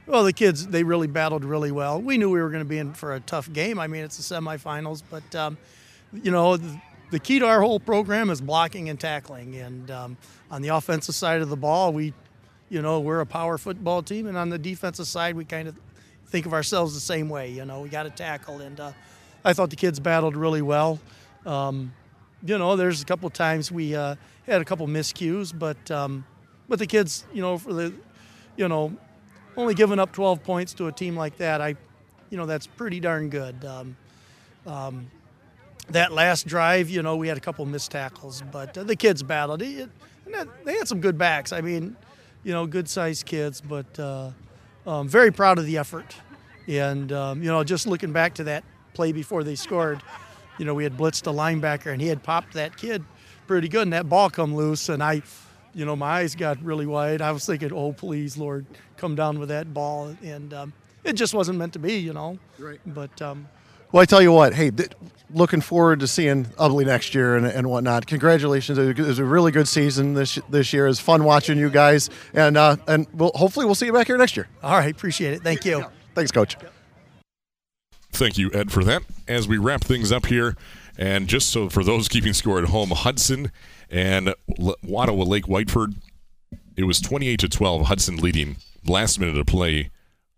Well, 0.07 0.25
the 0.25 0.33
kids 0.33 0.67
they 0.67 0.85
really 0.85 1.07
battled 1.07 1.45
really 1.45 1.73
well. 1.73 2.01
We 2.01 2.19
knew 2.19 2.31
we 2.31 2.41
were 2.41 2.51
going 2.51 2.63
to 2.63 2.69
be 2.69 2.79
in 2.79 2.93
for 2.93 3.15
a 3.15 3.21
tough 3.21 3.51
game. 3.53 3.79
I 3.79 3.87
mean, 3.87 4.05
it's 4.05 4.17
the 4.17 4.35
semifinals, 4.35 5.03
but 5.11 5.35
um, 5.35 5.57
you 6.13 6.31
know, 6.31 6.59
the, 6.59 6.81
the 7.11 7.19
key 7.19 7.39
to 7.39 7.47
our 7.47 7.63
whole 7.63 7.81
program 7.81 8.29
is 8.29 8.41
blocking 8.43 8.91
and 8.91 9.01
tackling. 9.01 9.57
And 9.57 9.91
um, 9.91 10.17
on 10.51 10.61
the 10.61 10.69
offensive 10.69 11.15
side 11.15 11.41
of 11.41 11.49
the 11.49 11.57
ball, 11.57 11.93
we, 11.95 12.13
you 12.69 12.83
know, 12.83 13.01
we're 13.01 13.21
a 13.21 13.27
power 13.27 13.59
football 13.59 14.03
team, 14.03 14.27
and 14.27 14.37
on 14.37 14.49
the 14.49 14.59
defensive 14.59 15.07
side, 15.07 15.37
we 15.37 15.45
kind 15.45 15.69
of 15.69 15.77
think 16.27 16.47
of 16.47 16.53
ourselves 16.53 16.95
the 16.95 17.01
same 17.01 17.29
way. 17.29 17.51
You 17.51 17.65
know, 17.65 17.81
we 17.81 17.89
got 17.89 18.05
to 18.05 18.11
tackle, 18.11 18.61
and 18.61 18.79
uh, 18.79 18.93
I 19.45 19.53
thought 19.53 19.71
the 19.71 19.77
kids 19.77 19.99
battled 20.01 20.37
really 20.37 20.63
well. 20.63 21.01
Um, 21.47 21.93
you 22.45 22.59
know, 22.59 22.77
there's 22.77 23.03
a 23.03 23.05
couple 23.05 23.29
times 23.31 23.73
we 23.73 23.95
uh, 23.95 24.17
had 24.47 24.61
a 24.61 24.65
couple 24.65 24.87
miscues, 24.87 25.57
but 25.57 25.91
um, 25.91 26.25
but 26.69 26.79
the 26.79 26.87
kids, 26.87 27.25
you 27.33 27.41
know, 27.41 27.59
for 27.59 27.73
the, 27.73 27.93
you 28.57 28.69
know, 28.69 28.95
only 29.57 29.75
giving 29.75 29.99
up 29.99 30.13
12 30.13 30.43
points 30.45 30.75
to 30.75 30.87
a 30.87 30.93
team 30.93 31.17
like 31.17 31.39
that, 31.39 31.61
I, 31.61 31.75
you 32.31 32.37
know, 32.37 32.47
that's 32.47 32.67
pretty 32.67 33.01
darn 33.01 33.31
good. 33.31 33.65
Um, 33.65 33.97
um, 34.67 35.11
that 35.89 36.13
last 36.13 36.47
drive, 36.47 36.91
you 36.91 37.03
know, 37.03 37.17
we 37.17 37.27
had 37.27 37.39
a 37.39 37.41
couple 37.41 37.65
missed 37.65 37.91
tackles, 37.91 38.43
but 38.53 38.77
uh, 38.77 38.85
the 38.85 38.95
kids 38.95 39.23
battled. 39.23 39.63
It, 39.63 39.89
that, 40.27 40.47
they 40.67 40.75
had 40.77 40.87
some 40.87 41.01
good 41.01 41.17
backs. 41.17 41.53
I 41.53 41.63
mean, 41.63 41.97
you 42.45 42.53
know, 42.53 42.67
good 42.67 42.89
sized 42.89 43.27
kids, 43.27 43.61
but 43.61 43.99
uh, 43.99 44.31
um, 44.87 45.09
very 45.09 45.31
proud 45.31 45.59
of 45.59 45.67
the 45.67 45.79
effort. 45.79 46.17
And 46.67 47.13
um, 47.13 47.43
you 47.43 47.49
know, 47.49 47.65
just 47.65 47.87
looking 47.87 48.13
back 48.13 48.35
to 48.35 48.45
that 48.45 48.65
play 48.95 49.13
before 49.13 49.45
they 49.45 49.55
scored, 49.55 50.03
you 50.59 50.65
know, 50.65 50.75
we 50.75 50.85
had 50.85 50.97
blitzed 50.97 51.27
a 51.27 51.35
linebacker 51.35 51.93
and 51.93 52.01
he 52.01 52.09
had 52.09 52.23
popped 52.23 52.55
that 52.55 52.77
kid 52.77 53.05
pretty 53.47 53.69
good, 53.69 53.83
and 53.83 53.93
that 53.93 54.09
ball 54.09 54.29
come 54.29 54.55
loose, 54.55 54.89
and 54.91 55.03
I, 55.03 55.23
you 55.75 55.85
know, 55.85 55.97
my 55.97 56.19
eyes 56.19 56.35
got 56.35 56.63
really 56.63 56.87
wide. 56.87 57.23
I 57.23 57.33
was 57.33 57.47
thinking, 57.47 57.73
oh 57.73 57.93
please, 57.93 58.37
Lord, 58.37 58.67
come 58.97 59.15
down 59.15 59.39
with 59.39 59.49
that 59.49 59.73
ball, 59.73 60.15
and 60.23 60.53
um, 60.53 60.73
it 61.03 61.15
just 61.15 61.35
wasn't 61.35 61.59
meant 61.59 61.73
to 61.73 61.79
be, 61.79 61.95
you 61.95 62.13
know. 62.13 62.39
Right. 62.59 62.81
But 62.87 63.21
um, 63.23 63.49
Well, 63.93 64.03
I 64.03 64.05
tell 64.05 64.21
you 64.21 64.33
what, 64.33 64.55
hey, 64.55 64.71
th- 64.71 64.91
looking 65.33 65.61
forward 65.61 66.01
to 66.01 66.07
seeing 66.07 66.45
Ubly 66.45 66.85
next 66.87 67.15
year 67.15 67.37
and, 67.37 67.47
and 67.47 67.69
whatnot. 67.69 68.07
Congratulations! 68.07 68.79
It 68.79 68.99
was 68.99 69.19
a 69.19 69.25
really 69.25 69.51
good 69.51 69.69
season 69.69 70.15
this 70.15 70.39
this 70.51 70.73
year. 70.73 70.87
It 70.87 70.91
was 70.91 71.01
fun 71.01 71.25
watching 71.25 71.59
you 71.59 71.71
guys, 71.71 72.11
and 72.35 72.57
uh, 72.57 72.77
and 72.87 73.07
we'll, 73.15 73.33
hopefully 73.35 73.65
we'll 73.67 73.75
see 73.75 73.87
you 73.87 73.93
back 73.93 74.07
here 74.07 74.19
next 74.19 74.37
year. 74.37 74.49
all 74.63 74.73
right, 74.73 74.95
appreciate 74.95 75.35
it. 75.35 75.43
Thank 75.43 75.65
you. 75.65 75.85
Thanks, 76.15 76.31
Coach. 76.31 76.57
Thank 78.13 78.37
you, 78.37 78.51
Ed, 78.53 78.73
for 78.73 78.83
that. 78.85 79.03
As 79.27 79.47
we 79.47 79.59
wrap 79.59 79.83
things 79.83 80.11
up 80.11 80.27
here, 80.27 80.57
and 80.99 81.29
just 81.29 81.51
so 81.51 81.69
for 81.69 81.85
those 81.85 82.09
keeping 82.09 82.33
score 82.33 82.59
at 82.59 82.67
home, 82.67 82.91
Hudson 82.91 83.53
and 83.91 84.35
L- 84.59 84.77
Ottawa 84.95 85.25
Lake 85.25 85.45
Whiteford, 85.45 85.95
it 86.77 86.85
was 86.85 87.01
28 87.01 87.39
to 87.41 87.49
12. 87.49 87.87
Hudson 87.87 88.17
leading. 88.17 88.57
Last 88.87 89.21
minute 89.21 89.39
of 89.39 89.47
play, 89.47 89.91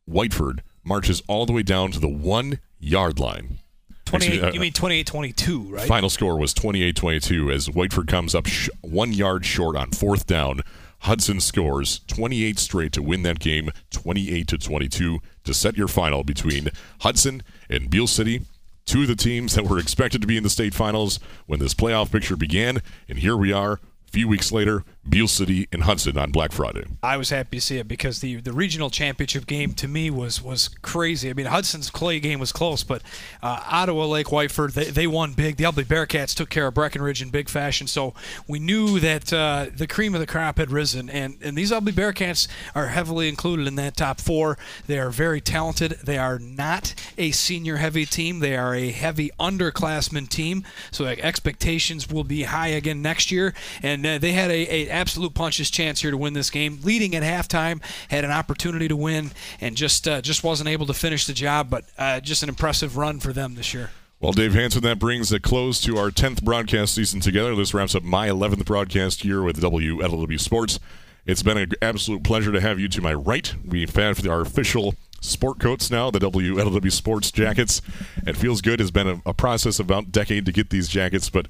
Whiteford 0.08 0.60
marches 0.84 1.22
all 1.28 1.46
the 1.46 1.52
way 1.52 1.62
down 1.62 1.90
to 1.92 2.00
the 2.00 2.08
one 2.08 2.58
yard 2.78 3.18
line. 3.18 3.58
28, 4.06 4.32
Actually, 4.32 4.48
uh, 4.48 4.52
you 4.52 4.60
mean 4.60 4.72
28-22, 4.72 5.72
right? 5.72 5.86
Final 5.86 6.10
score 6.10 6.36
was 6.36 6.52
28-22 6.54 7.52
as 7.54 7.68
Whiteford 7.68 8.08
comes 8.08 8.34
up 8.34 8.46
sh- 8.46 8.68
one 8.80 9.12
yard 9.12 9.44
short 9.46 9.76
on 9.76 9.92
fourth 9.92 10.26
down. 10.26 10.62
Hudson 11.00 11.40
scores 11.40 12.00
28 12.08 12.58
straight 12.58 12.92
to 12.92 13.02
win 13.02 13.22
that 13.22 13.38
game, 13.38 13.70
28 13.90 14.48
to 14.48 14.58
22 14.58 15.20
to 15.44 15.54
set 15.54 15.76
your 15.76 15.88
final 15.88 16.24
between 16.24 16.68
Hudson 17.00 17.42
and 17.70 17.88
Beal 17.88 18.06
City. 18.06 18.42
Two 18.84 19.02
of 19.02 19.08
the 19.08 19.14
teams 19.16 19.54
that 19.54 19.64
were 19.64 19.78
expected 19.78 20.20
to 20.20 20.26
be 20.26 20.36
in 20.36 20.42
the 20.42 20.50
state 20.50 20.74
finals 20.74 21.20
when 21.46 21.60
this 21.60 21.74
playoff 21.74 22.10
picture 22.10 22.36
began, 22.36 22.82
and 23.08 23.18
here 23.18 23.36
we 23.36 23.52
are, 23.52 23.78
few 24.10 24.28
weeks 24.28 24.50
later, 24.50 24.84
Beal 25.08 25.28
City 25.28 25.68
and 25.72 25.84
Hudson 25.84 26.18
on 26.18 26.30
Black 26.30 26.52
Friday. 26.52 26.84
I 27.02 27.16
was 27.16 27.30
happy 27.30 27.56
to 27.56 27.60
see 27.60 27.78
it 27.78 27.88
because 27.88 28.20
the 28.20 28.36
the 28.36 28.52
regional 28.52 28.90
championship 28.90 29.46
game 29.46 29.72
to 29.74 29.88
me 29.88 30.10
was 30.10 30.42
was 30.42 30.68
crazy. 30.82 31.30
I 31.30 31.32
mean, 31.32 31.46
Hudson's 31.46 31.90
Clay 31.90 32.20
game 32.20 32.38
was 32.38 32.52
close, 32.52 32.82
but 32.84 33.02
uh, 33.42 33.62
Ottawa 33.70 34.06
Lake 34.06 34.26
Whiteford 34.26 34.72
they, 34.72 34.84
they 34.84 35.06
won 35.06 35.32
big. 35.32 35.56
The 35.56 35.64
Ubly 35.64 35.84
Bearcats 35.84 36.34
took 36.34 36.50
care 36.50 36.66
of 36.66 36.74
Breckenridge 36.74 37.22
in 37.22 37.30
big 37.30 37.48
fashion, 37.48 37.86
so 37.86 38.14
we 38.46 38.58
knew 38.58 39.00
that 39.00 39.32
uh, 39.32 39.66
the 39.74 39.86
cream 39.86 40.14
of 40.14 40.20
the 40.20 40.26
crop 40.26 40.58
had 40.58 40.70
risen. 40.70 41.08
And 41.08 41.38
and 41.42 41.56
these 41.56 41.72
Ubly 41.72 41.92
Bearcats 41.92 42.46
are 42.74 42.88
heavily 42.88 43.28
included 43.28 43.66
in 43.66 43.76
that 43.76 43.96
top 43.96 44.20
four. 44.20 44.58
They 44.86 44.98
are 44.98 45.10
very 45.10 45.40
talented. 45.40 45.92
They 46.04 46.18
are 46.18 46.38
not 46.38 46.94
a 47.16 47.30
senior 47.30 47.76
heavy 47.76 48.06
team. 48.06 48.40
They 48.40 48.56
are 48.56 48.74
a 48.74 48.90
heavy 48.90 49.30
underclassmen 49.40 50.28
team. 50.28 50.64
So 50.90 51.06
expectations 51.06 52.08
will 52.08 52.24
be 52.24 52.42
high 52.44 52.68
again 52.68 53.02
next 53.02 53.30
year. 53.30 53.54
And 53.82 53.99
uh, 54.06 54.18
they 54.18 54.32
had 54.32 54.50
a, 54.50 54.74
a 54.74 54.88
absolute 54.88 55.34
puncher's 55.34 55.70
chance 55.70 56.00
here 56.00 56.10
to 56.10 56.16
win 56.16 56.32
this 56.32 56.50
game. 56.50 56.80
Leading 56.82 57.14
at 57.14 57.22
halftime, 57.22 57.82
had 58.08 58.24
an 58.24 58.30
opportunity 58.30 58.88
to 58.88 58.96
win, 58.96 59.30
and 59.60 59.76
just 59.76 60.06
uh, 60.06 60.20
just 60.20 60.44
wasn't 60.44 60.68
able 60.68 60.86
to 60.86 60.94
finish 60.94 61.26
the 61.26 61.32
job. 61.32 61.70
But 61.70 61.84
uh, 61.98 62.20
just 62.20 62.42
an 62.42 62.48
impressive 62.48 62.96
run 62.96 63.20
for 63.20 63.32
them 63.32 63.54
this 63.54 63.74
year. 63.74 63.90
Well, 64.20 64.32
Dave 64.32 64.52
Hanson, 64.52 64.82
that 64.82 64.98
brings 64.98 65.32
a 65.32 65.40
close 65.40 65.80
to 65.80 65.96
our 65.96 66.10
10th 66.10 66.42
broadcast 66.42 66.94
season 66.94 67.20
together. 67.20 67.56
This 67.56 67.72
wraps 67.72 67.94
up 67.94 68.02
my 68.02 68.28
11th 68.28 68.66
broadcast 68.66 69.24
year 69.24 69.42
with 69.42 69.58
WLEW 69.58 70.38
Sports. 70.38 70.78
It's 71.24 71.42
been 71.42 71.56
an 71.56 71.72
absolute 71.80 72.22
pleasure 72.22 72.52
to 72.52 72.60
have 72.60 72.78
you 72.78 72.86
to 72.88 73.00
my 73.00 73.14
right. 73.14 73.54
We've 73.64 73.94
had 73.94 74.26
our 74.26 74.42
official 74.42 74.94
sport 75.20 75.60
coats 75.60 75.90
now, 75.90 76.10
the 76.10 76.18
WLEW 76.18 76.92
Sports 76.92 77.30
jackets. 77.30 77.80
It 78.26 78.36
feels 78.36 78.60
good. 78.60 78.80
It's 78.80 78.90
been 78.90 79.08
a, 79.08 79.22
a, 79.26 79.34
process 79.34 79.78
about 79.78 80.04
a 80.04 80.06
decade 80.08 80.46
to 80.46 80.52
get 80.52 80.70
these 80.70 80.88
jackets, 80.88 81.30
but 81.30 81.46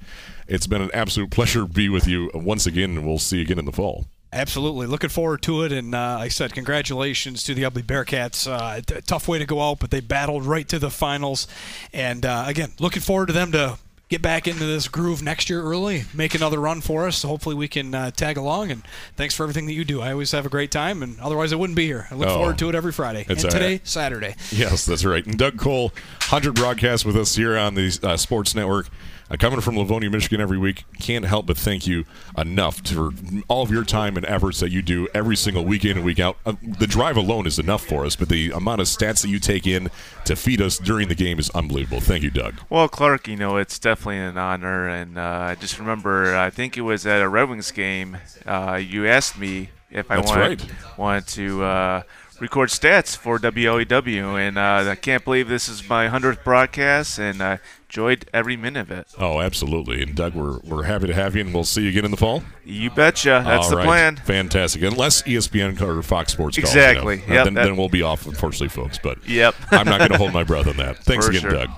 it's 0.47 0.67
been 0.67 0.83
an 0.83 0.91
absolute 0.93 1.31
pleasure 1.31 1.61
to 1.61 1.67
be 1.67 1.89
with 1.89 2.07
you 2.07 2.31
once 2.35 2.67
again, 2.67 2.97
and 2.97 3.07
we'll 3.07 3.19
see 3.19 3.37
you 3.37 3.43
again 3.43 3.59
in 3.59 3.65
the 3.65 3.73
fall. 3.73 4.07
Absolutely. 4.33 4.87
Looking 4.87 5.11
forward 5.11 5.43
to 5.43 5.65
it. 5.65 5.73
And 5.73 5.95
uh, 5.95 6.19
I 6.21 6.29
said, 6.29 6.53
congratulations 6.53 7.43
to 7.45 7.55
the 7.55 7.63
Ubly 7.63 7.83
Bearcats. 7.83 8.49
Uh, 8.51 8.81
t- 8.81 9.01
tough 9.05 9.27
way 9.27 9.39
to 9.39 9.45
go 9.45 9.61
out, 9.61 9.81
but 9.81 9.91
they 9.91 10.01
battled 10.01 10.45
right 10.45 10.69
to 10.69 10.79
the 10.79 10.91
finals. 10.91 11.49
And 11.93 12.25
uh, 12.25 12.45
again, 12.47 12.73
looking 12.79 13.03
forward 13.03 13.27
to 13.27 13.33
them 13.33 13.51
to 13.53 13.79
get 14.11 14.21
back 14.21 14.49
into 14.49 14.67
this 14.67 14.89
groove 14.89 15.23
next 15.23 15.49
year 15.49 15.63
early, 15.63 16.05
make 16.13 16.35
another 16.35 16.59
run 16.59 16.81
for 16.81 17.07
us. 17.07 17.19
So 17.19 17.29
hopefully 17.29 17.55
we 17.55 17.69
can 17.69 17.95
uh, 17.95 18.11
tag 18.11 18.37
along. 18.37 18.73
And 18.73 18.83
thanks 19.17 19.35
for 19.35 19.45
everything 19.45 19.67
that 19.67 19.73
you 19.73 19.85
do. 19.85 20.03
I 20.03 20.13
always 20.13 20.33
have 20.33 20.45
a 20.45 20.49
great 20.49 20.73
time, 20.73 21.03
and 21.03 21.19
otherwise 21.21 21.53
I 21.53 21.57
wouldn't 21.57 21.77
be 21.77 21.87
here. 21.87 22.09
I 22.11 22.17
look 22.17 22.29
oh, 22.29 22.35
forward 22.35 22.59
to 22.59 22.69
it 22.69 22.75
every 22.75 22.93
Friday. 22.93 23.25
And 23.29 23.39
today, 23.39 23.81
Saturday. 23.85 24.35
Yes, 24.51 24.85
that's 24.85 25.05
right. 25.05 25.25
And 25.25 25.39
Doug 25.39 25.57
Cole, 25.57 25.93
100 26.29 26.55
broadcasts 26.55 27.05
with 27.05 27.17
us 27.17 27.37
here 27.37 27.57
on 27.57 27.75
the 27.75 27.99
uh, 28.03 28.17
Sports 28.17 28.55
Network. 28.55 28.89
Uh, 29.31 29.37
coming 29.37 29.61
from 29.61 29.79
Livonia, 29.79 30.11
Michigan 30.11 30.41
every 30.41 30.59
week, 30.59 30.85
can't 30.99 31.25
help 31.25 31.47
but 31.47 31.57
thank 31.57 31.87
you 31.87 32.05
enough 32.37 32.81
for 32.87 33.11
all 33.49 33.63
of 33.63 33.71
your 33.71 33.85
time 33.85 34.17
and 34.17 34.27
efforts 34.27 34.61
that 34.61 34.71
you 34.71 34.83
do 34.83 35.07
every 35.15 35.37
single 35.37 35.65
week 35.65 35.85
in 35.85 35.97
and 35.97 36.05
week 36.05 36.19
out. 36.19 36.37
Uh, 36.45 36.55
the 36.79 36.87
drive 36.87 37.17
alone 37.17 37.47
is 37.47 37.59
enough 37.59 37.85
for 37.85 38.05
us, 38.05 38.17
but 38.17 38.29
the 38.29 38.51
amount 38.51 38.81
of 38.81 38.87
stats 38.89 39.23
that 39.23 39.29
you 39.29 39.39
take 39.39 39.67
in 39.67 39.89
to 40.25 40.35
feed 40.35 40.61
us 40.61 40.79
during 40.79 41.09
the 41.09 41.15
game 41.15 41.39
is 41.39 41.49
unbelievable. 41.51 42.01
Thank 42.01 42.25
you, 42.25 42.31
Doug. 42.31 42.61
Well, 42.69 42.89
Clark, 42.89 43.29
you 43.29 43.37
know, 43.37 43.57
it's 43.57 43.79
definitely 43.79 44.19
an 44.19 44.37
honor. 44.37 44.89
And 44.89 45.17
uh, 45.17 45.49
I 45.51 45.55
just 45.55 45.79
remember, 45.79 46.37
I 46.37 46.51
think 46.51 46.77
it 46.77 46.83
was 46.83 47.07
at 47.07 47.23
a 47.23 47.29
Red 47.29 47.49
Wings 47.49 47.71
game, 47.71 48.19
uh, 48.47 48.81
you 48.83 49.07
asked 49.07 49.39
me 49.39 49.71
if 49.91 50.11
I 50.11 50.17
That's 50.17 50.29
wanted, 50.29 50.63
right. 50.63 50.99
wanted 50.99 51.27
to 51.29 51.63
uh, 51.65 52.03
record 52.41 52.71
stats 52.71 53.17
for 53.17 53.39
WLEW, 53.39 54.39
and 54.39 54.59
uh, 54.59 54.91
I 54.91 54.95
can't 54.95 55.25
believe 55.25 55.49
this 55.49 55.69
is 55.69 55.89
my 55.89 56.09
hundredth 56.09 56.43
broadcast, 56.43 57.19
and 57.19 57.43
I 57.43 57.59
enjoyed 57.89 58.29
every 58.33 58.57
minute 58.57 58.81
of 58.81 58.91
it. 58.91 59.07
Oh, 59.19 59.41
absolutely! 59.41 60.03
And 60.03 60.15
Doug, 60.15 60.35
we're 60.35 60.59
we're 60.61 60.85
happy 60.85 61.07
to 61.09 61.15
have 61.15 61.35
you, 61.37 61.43
and 61.43 61.53
we'll 61.55 61.65
see 61.65 61.83
you 61.83 61.91
again 61.91 62.05
in 62.05 62.11
the 62.11 62.17
fall. 62.17 62.43
You 62.65 62.91
betcha. 62.91 63.43
That's 63.45 63.65
All 63.67 63.71
the 63.71 63.77
right. 63.77 63.87
plan. 63.87 64.17
Fantastic. 64.17 64.83
Unless 64.83 65.23
ESPN 65.23 65.81
or 65.81 66.03
Fox 66.03 66.33
Sports 66.33 66.57
calls, 66.57 66.69
Exactly. 66.75 67.21
you 67.21 67.27
know. 67.29 67.35
Yep, 67.35 67.45
then, 67.45 67.55
that- 67.55 67.65
then 67.65 67.77
we'll 67.77 67.89
be 67.89 68.03
off, 68.03 68.27
unfortunately, 68.27 68.69
folks. 68.69 68.99
But 68.99 69.27
Yep. 69.29 69.55
I'm 69.71 69.87
not 69.87 69.99
going 69.99 70.13
to 70.13 70.19
hold 70.19 70.33
my 70.33 70.45
breath 70.45 70.67
on 70.67 70.77
that. 70.79 70.99
Thanks 71.05 71.27
For 71.27 71.31
again, 71.31 71.43
sure. 71.43 71.51
Doug. 71.51 71.71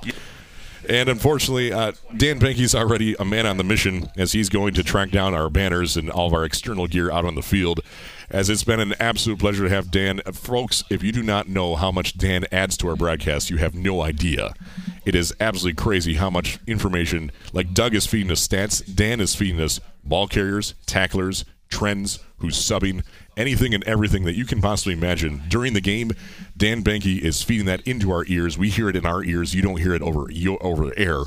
And 0.89 1.09
unfortunately, 1.09 1.73
uh, 1.73 1.93
Dan 2.17 2.41
Banky's 2.41 2.75
already 2.75 3.15
a 3.21 3.25
man 3.25 3.47
on 3.47 3.57
the 3.57 3.63
mission 3.65 4.11
as 4.17 4.33
he's 4.33 4.49
going 4.49 4.75
to 4.75 4.83
track 4.83 5.11
down 5.13 5.33
our 5.33 5.49
banners 5.49 5.97
and 5.97 6.11
all 6.11 6.27
of 6.27 6.35
our 6.35 6.45
external 6.45 6.89
gear 6.89 7.09
out 7.11 7.25
on 7.25 7.37
the 7.37 7.43
field. 7.43 7.81
As 8.33 8.49
it's 8.49 8.65
been 8.65 8.81
an 8.81 8.94
absolute 8.99 9.39
pleasure 9.39 9.65
to 9.65 9.69
have 9.69 9.91
Dan. 9.91 10.23
Uh, 10.25 10.33
Folks, 10.33 10.85
if 10.89 11.02
you 11.02 11.12
do 11.12 11.23
not 11.23 11.49
know 11.49 11.77
how 11.77 11.93
much 11.93 12.17
Dan 12.17 12.47
adds 12.51 12.78
to 12.78 12.89
our 12.89 12.97
broadcast, 12.97 13.51
you 13.51 13.59
have 13.59 13.75
no 13.75 14.01
idea. 14.01 14.55
It 15.05 15.15
is 15.15 15.35
absolutely 15.39 15.83
crazy 15.83 16.15
how 16.15 16.31
much 16.31 16.59
information, 16.67 17.31
like 17.52 17.75
Doug 17.75 17.94
is 17.94 18.07
feeding 18.07 18.33
us 18.33 18.49
stats, 18.49 18.83
Dan 18.94 19.20
is 19.20 19.35
feeding 19.35 19.61
us 19.61 19.81
ball 20.02 20.28
carriers, 20.28 20.75
tacklers, 20.86 21.44
trends, 21.69 22.20
who's 22.39 22.57
subbing, 22.57 23.05
anything 23.36 23.75
and 23.75 23.85
everything 23.85 24.25
that 24.25 24.35
you 24.35 24.47
can 24.47 24.62
possibly 24.62 24.94
imagine 24.94 25.43
during 25.49 25.75
the 25.75 25.81
game. 25.83 26.12
Dan 26.57 26.83
Banky 26.83 27.20
is 27.20 27.43
feeding 27.43 27.67
that 27.67 27.86
into 27.86 28.11
our 28.12 28.25
ears. 28.28 28.57
We 28.57 28.70
hear 28.70 28.89
it 28.89 28.97
in 28.97 29.05
our 29.05 29.23
ears. 29.23 29.55
You 29.55 29.61
don't 29.61 29.77
hear 29.77 29.94
it 29.94 30.01
over 30.01 30.31
over 30.62 30.93
air. 30.99 31.25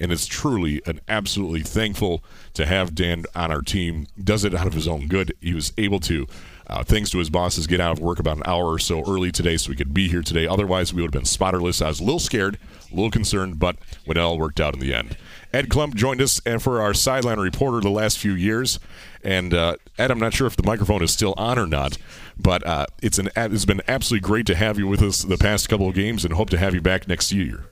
And 0.00 0.12
it's 0.12 0.26
truly 0.26 0.80
an 0.86 1.00
absolutely 1.08 1.62
thankful 1.62 2.22
to 2.54 2.66
have 2.66 2.94
Dan 2.94 3.24
on 3.34 3.50
our 3.50 3.62
team. 3.62 4.06
Does 4.22 4.44
it 4.44 4.54
out 4.54 4.66
of 4.66 4.74
his 4.74 4.88
own 4.88 5.08
good. 5.08 5.34
He 5.40 5.54
was 5.54 5.72
able 5.76 6.00
to, 6.00 6.26
uh, 6.68 6.84
thanks 6.84 7.10
to 7.10 7.18
his 7.18 7.30
bosses, 7.30 7.66
get 7.66 7.80
out 7.80 7.92
of 7.92 8.00
work 8.00 8.18
about 8.18 8.36
an 8.36 8.42
hour 8.46 8.66
or 8.66 8.78
so 8.78 9.00
early 9.00 9.32
today 9.32 9.56
so 9.56 9.70
we 9.70 9.76
could 9.76 9.92
be 9.92 10.08
here 10.08 10.22
today. 10.22 10.46
Otherwise, 10.46 10.94
we 10.94 11.02
would 11.02 11.08
have 11.08 11.20
been 11.20 11.26
spotterless. 11.26 11.82
I 11.82 11.88
was 11.88 12.00
a 12.00 12.04
little 12.04 12.20
scared, 12.20 12.58
a 12.90 12.94
little 12.94 13.10
concerned, 13.10 13.58
but 13.58 13.76
it 14.06 14.16
all 14.16 14.38
worked 14.38 14.60
out 14.60 14.74
in 14.74 14.80
the 14.80 14.94
end. 14.94 15.16
Ed 15.52 15.68
Klump 15.68 15.94
joined 15.94 16.20
us 16.20 16.40
and 16.44 16.62
for 16.62 16.80
our 16.80 16.92
sideline 16.92 17.40
reporter 17.40 17.80
the 17.80 17.90
last 17.90 18.18
few 18.18 18.32
years. 18.32 18.78
And 19.24 19.54
uh, 19.54 19.76
Ed, 19.96 20.10
I'm 20.10 20.18
not 20.18 20.34
sure 20.34 20.46
if 20.46 20.56
the 20.56 20.62
microphone 20.62 21.02
is 21.02 21.10
still 21.10 21.34
on 21.36 21.58
or 21.58 21.66
not, 21.66 21.98
but 22.38 22.64
uh, 22.66 22.86
it's 23.02 23.18
an 23.18 23.30
it's 23.34 23.64
been 23.64 23.82
absolutely 23.88 24.26
great 24.26 24.46
to 24.46 24.54
have 24.54 24.78
you 24.78 24.86
with 24.86 25.02
us 25.02 25.22
the 25.22 25.38
past 25.38 25.68
couple 25.68 25.88
of 25.88 25.94
games, 25.94 26.24
and 26.24 26.34
hope 26.34 26.50
to 26.50 26.58
have 26.58 26.74
you 26.74 26.80
back 26.80 27.08
next 27.08 27.32
year. 27.32 27.64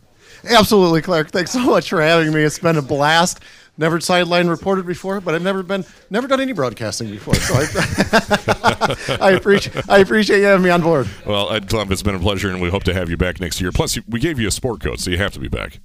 Absolutely, 0.49 1.03
Clark. 1.03 1.31
Thanks 1.31 1.53
so 1.53 1.65
much 1.65 1.89
for 1.89 2.01
having 2.01 2.33
me. 2.33 2.43
It's 2.43 2.59
been 2.59 2.77
a 2.77 2.83
blast. 2.83 3.41
Never 3.79 4.01
sideline 4.01 4.49
reported 4.49 4.87
before, 4.87 5.21
but 5.21 5.35
I've 5.35 5.43
never 5.43 5.63
been 5.63 5.85
never 6.09 6.27
done 6.27 6.41
any 6.41 6.53
broadcasting 6.53 7.11
before. 7.11 7.35
So 7.35 7.55
I, 7.55 9.19
I 9.21 9.31
appreciate 9.33 9.89
I 9.89 9.99
appreciate 9.99 10.39
you 10.39 10.45
having 10.45 10.65
me 10.65 10.71
on 10.71 10.81
board. 10.81 11.07
Well, 11.27 11.53
Ed 11.53 11.67
Klump, 11.67 11.91
it's 11.91 12.03
been 12.03 12.15
a 12.15 12.19
pleasure, 12.19 12.49
and 12.49 12.63
we 12.63 12.71
hope 12.71 12.85
to 12.85 12.95
have 12.95 13.11
you 13.11 13.19
back 13.19 13.39
next 13.39 13.61
year. 13.61 13.73
Plus, 13.73 13.99
we 14.09 14.19
gave 14.19 14.41
you 14.41 14.49
a 14.49 14.51
sport 14.51 14.81
coat, 14.81 15.01
so 15.01 15.11
you 15.11 15.19
have 15.19 15.33
to 15.33 15.41
be 15.41 15.49
back. 15.49 15.81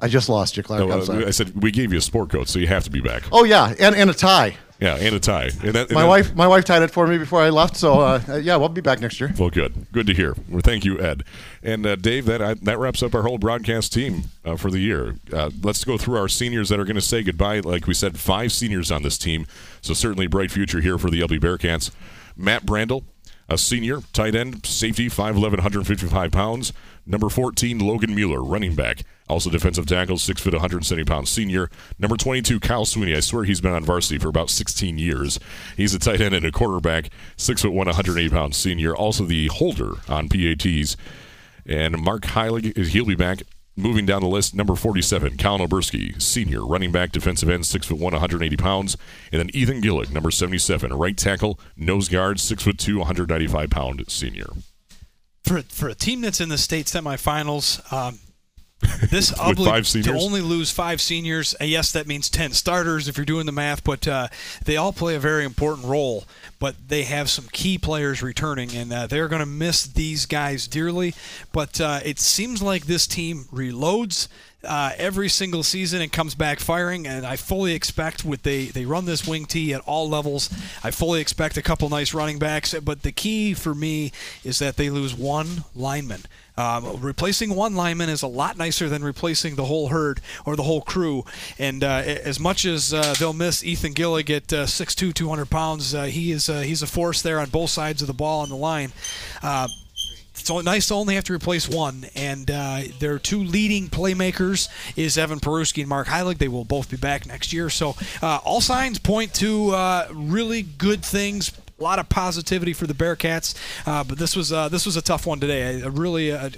I 0.00 0.08
just 0.08 0.28
lost 0.28 0.56
you, 0.56 0.64
Clark. 0.64 0.88
No, 0.88 0.90
uh. 0.90 1.26
I 1.26 1.30
said 1.30 1.62
we 1.62 1.70
gave 1.70 1.92
you 1.92 1.98
a 1.98 2.02
sport 2.02 2.30
coat, 2.30 2.48
so 2.48 2.58
you 2.58 2.66
have 2.66 2.82
to 2.84 2.90
be 2.90 3.00
back. 3.00 3.22
Oh 3.30 3.44
yeah, 3.44 3.72
and, 3.78 3.94
and 3.94 4.10
a 4.10 4.14
tie. 4.14 4.56
Yeah, 4.80 4.96
and 4.96 5.14
a 5.14 5.20
tie. 5.20 5.50
And 5.62 5.74
that, 5.74 5.88
and 5.88 5.92
My 5.92 6.02
that- 6.02 6.08
wife 6.08 6.34
my 6.34 6.46
wife 6.48 6.64
tied 6.64 6.82
it 6.82 6.90
for 6.90 7.06
me 7.06 7.18
before 7.18 7.40
I 7.42 7.50
left. 7.50 7.76
So 7.76 8.00
uh, 8.00 8.40
yeah, 8.42 8.56
we'll 8.56 8.70
be 8.70 8.80
back 8.80 9.00
next 9.00 9.20
year. 9.20 9.32
Well, 9.38 9.50
good. 9.50 9.86
Good 9.92 10.06
to 10.06 10.14
hear. 10.14 10.34
Well, 10.48 10.62
thank 10.62 10.84
you, 10.84 10.98
Ed. 10.98 11.22
And 11.62 11.84
uh, 11.86 11.96
Dave, 11.96 12.24
that 12.26 12.40
uh, 12.40 12.54
that 12.62 12.78
wraps 12.78 13.02
up 13.02 13.14
our 13.14 13.22
whole 13.22 13.36
broadcast 13.38 13.92
team 13.92 14.24
uh, 14.44 14.56
for 14.56 14.70
the 14.70 14.78
year. 14.78 15.16
Uh, 15.32 15.50
let's 15.62 15.84
go 15.84 15.98
through 15.98 16.16
our 16.16 16.28
seniors 16.28 16.70
that 16.70 16.80
are 16.80 16.84
going 16.84 16.94
to 16.96 17.02
say 17.02 17.22
goodbye. 17.22 17.60
Like 17.60 17.86
we 17.86 17.94
said, 17.94 18.18
five 18.18 18.52
seniors 18.52 18.90
on 18.90 19.02
this 19.02 19.18
team, 19.18 19.46
so 19.82 19.92
certainly 19.92 20.26
bright 20.26 20.50
future 20.50 20.80
here 20.80 20.96
for 20.98 21.10
the 21.10 21.20
Ubly 21.20 21.38
Bearcats. 21.38 21.90
Matt 22.36 22.64
Brandel, 22.64 23.04
a 23.50 23.58
senior, 23.58 23.98
tight 24.14 24.34
end, 24.34 24.64
safety, 24.64 25.08
5'11", 25.10 25.42
155 25.42 26.30
pounds. 26.32 26.72
Number 27.10 27.28
14, 27.28 27.80
Logan 27.80 28.14
Mueller, 28.14 28.40
running 28.40 28.76
back. 28.76 29.02
Also 29.28 29.50
defensive 29.50 29.84
tackle, 29.84 30.16
6 30.16 30.40
foot, 30.40 30.52
170 30.52 31.04
pounds 31.04 31.28
senior. 31.28 31.68
Number 31.98 32.16
22, 32.16 32.60
Kyle 32.60 32.84
Sweeney. 32.84 33.16
I 33.16 33.20
swear 33.20 33.42
he's 33.42 33.60
been 33.60 33.72
on 33.72 33.84
varsity 33.84 34.16
for 34.16 34.28
about 34.28 34.48
16 34.48 34.96
years. 34.96 35.40
He's 35.76 35.92
a 35.92 35.98
tight 35.98 36.20
end 36.20 36.36
and 36.36 36.46
a 36.46 36.52
quarterback, 36.52 37.10
6 37.36 37.62
foot 37.62 37.72
1, 37.72 37.86
180 37.88 38.30
pounds 38.30 38.56
senior. 38.56 38.94
Also 38.94 39.24
the 39.24 39.48
holder 39.48 39.94
on 40.08 40.28
PATs. 40.28 40.96
And 41.66 42.00
Mark 42.00 42.22
Heilig, 42.22 42.76
he'll 42.76 43.06
be 43.06 43.16
back. 43.16 43.42
Moving 43.74 44.06
down 44.06 44.20
the 44.22 44.28
list, 44.28 44.54
number 44.54 44.76
47, 44.76 45.36
Colin 45.36 45.68
Oberski, 45.68 46.20
senior, 46.22 46.64
running 46.64 46.92
back, 46.92 47.10
defensive 47.10 47.48
end, 47.48 47.66
6 47.66 47.88
foot 47.88 47.98
1, 47.98 48.12
180 48.12 48.56
pounds. 48.56 48.96
And 49.32 49.40
then 49.40 49.50
Ethan 49.52 49.82
Gillick, 49.82 50.12
number 50.12 50.30
77, 50.30 50.92
right 50.92 51.16
tackle, 51.16 51.58
nose 51.76 52.08
guard, 52.08 52.38
6 52.38 52.62
foot 52.62 52.78
2, 52.78 52.98
195 52.98 53.68
pound 53.68 54.04
senior. 54.06 54.50
For 55.44 55.62
for 55.62 55.88
a 55.88 55.94
team 55.94 56.20
that's 56.20 56.40
in 56.40 56.48
the 56.48 56.58
state 56.58 56.86
semifinals, 56.86 57.92
um, 57.92 58.18
this 59.10 59.30
Ubly 59.38 60.02
to 60.04 60.12
only 60.12 60.40
lose 60.40 60.70
five 60.70 61.00
seniors. 61.00 61.54
uh, 61.60 61.64
yes, 61.64 61.92
that 61.92 62.06
means 62.06 62.28
ten 62.28 62.52
starters 62.52 63.08
if 63.08 63.16
you're 63.16 63.26
doing 63.26 63.46
the 63.46 63.52
math, 63.52 63.84
but 63.84 64.06
uh, 64.06 64.28
they 64.64 64.76
all 64.76 64.92
play 64.92 65.14
a 65.14 65.20
very 65.20 65.44
important 65.44 65.86
role. 65.86 66.24
But 66.58 66.76
they 66.88 67.04
have 67.04 67.30
some 67.30 67.46
key 67.52 67.78
players 67.78 68.22
returning, 68.22 68.74
and 68.74 68.92
uh, 68.92 69.06
they're 69.06 69.28
going 69.28 69.40
to 69.40 69.46
miss 69.46 69.84
these 69.84 70.26
guys 70.26 70.66
dearly. 70.66 71.14
But 71.52 71.80
uh, 71.80 72.00
it 72.04 72.18
seems 72.18 72.62
like 72.62 72.86
this 72.86 73.06
team 73.06 73.46
reloads. 73.52 74.28
Uh, 74.64 74.92
every 74.96 75.28
single 75.28 75.62
season 75.62 76.00
and 76.00 76.12
comes 76.12 76.34
back 76.34 76.60
firing. 76.60 77.06
And 77.06 77.26
I 77.26 77.36
fully 77.36 77.74
expect 77.74 78.24
with 78.24 78.42
they 78.42 78.66
they 78.66 78.84
run 78.84 79.04
this 79.04 79.26
wing 79.26 79.46
T 79.46 79.72
at 79.72 79.80
all 79.82 80.08
levels. 80.08 80.50
I 80.84 80.90
fully 80.90 81.20
expect 81.20 81.56
a 81.56 81.62
couple 81.62 81.88
nice 81.88 82.14
running 82.14 82.38
backs. 82.38 82.74
But 82.74 83.02
the 83.02 83.12
key 83.12 83.54
for 83.54 83.74
me 83.74 84.12
is 84.44 84.58
that 84.58 84.76
they 84.76 84.90
lose 84.90 85.14
one 85.14 85.64
lineman. 85.74 86.22
Um, 86.56 87.00
replacing 87.00 87.54
one 87.54 87.74
lineman 87.74 88.10
is 88.10 88.22
a 88.22 88.26
lot 88.26 88.58
nicer 88.58 88.88
than 88.88 89.02
replacing 89.02 89.54
the 89.54 89.64
whole 89.64 89.88
herd 89.88 90.20
or 90.44 90.56
the 90.56 90.62
whole 90.62 90.82
crew. 90.82 91.24
And 91.58 91.82
uh, 91.82 92.02
as 92.04 92.38
much 92.38 92.66
as 92.66 92.92
uh, 92.92 93.14
they'll 93.18 93.32
miss 93.32 93.64
Ethan 93.64 93.94
Gillig 93.94 94.28
at 94.28 94.52
uh, 94.52 94.66
6'2", 94.66 95.14
200 95.14 95.48
pounds, 95.48 95.94
uh, 95.94 96.04
he 96.04 96.32
is 96.32 96.50
uh, 96.50 96.60
he's 96.60 96.82
a 96.82 96.86
force 96.86 97.22
there 97.22 97.40
on 97.40 97.48
both 97.48 97.70
sides 97.70 98.02
of 98.02 98.08
the 98.08 98.14
ball 98.14 98.42
on 98.42 98.50
the 98.50 98.56
line. 98.56 98.92
It's 100.40 100.50
nice 100.64 100.88
to 100.88 100.94
only 100.94 101.16
have 101.16 101.24
to 101.24 101.34
replace 101.34 101.68
one, 101.68 102.06
and 102.14 102.50
uh, 102.50 102.80
their 102.98 103.18
two 103.18 103.44
leading 103.44 103.88
playmakers 103.88 104.68
is 104.96 105.18
Evan 105.18 105.38
Peruski 105.38 105.80
and 105.80 105.88
Mark 105.88 106.08
Heilig. 106.08 106.38
They 106.38 106.48
will 106.48 106.64
both 106.64 106.90
be 106.90 106.96
back 106.96 107.26
next 107.26 107.52
year, 107.52 107.68
so 107.68 107.94
uh, 108.22 108.38
all 108.42 108.62
signs 108.62 108.98
point 108.98 109.34
to 109.34 109.70
uh, 109.70 110.08
really 110.10 110.62
good 110.62 111.04
things. 111.04 111.52
A 111.78 111.82
lot 111.82 111.98
of 111.98 112.08
positivity 112.08 112.72
for 112.72 112.86
the 112.86 112.94
Bearcats, 112.94 113.54
uh, 113.86 114.02
but 114.02 114.18
this 114.18 114.34
was 114.34 114.50
uh, 114.50 114.70
this 114.70 114.86
was 114.86 114.96
a 114.96 115.02
tough 115.02 115.26
one 115.26 115.40
today. 115.40 115.82
A, 115.82 115.90
really 115.90 116.30
a, 116.30 116.46
a 116.46 116.50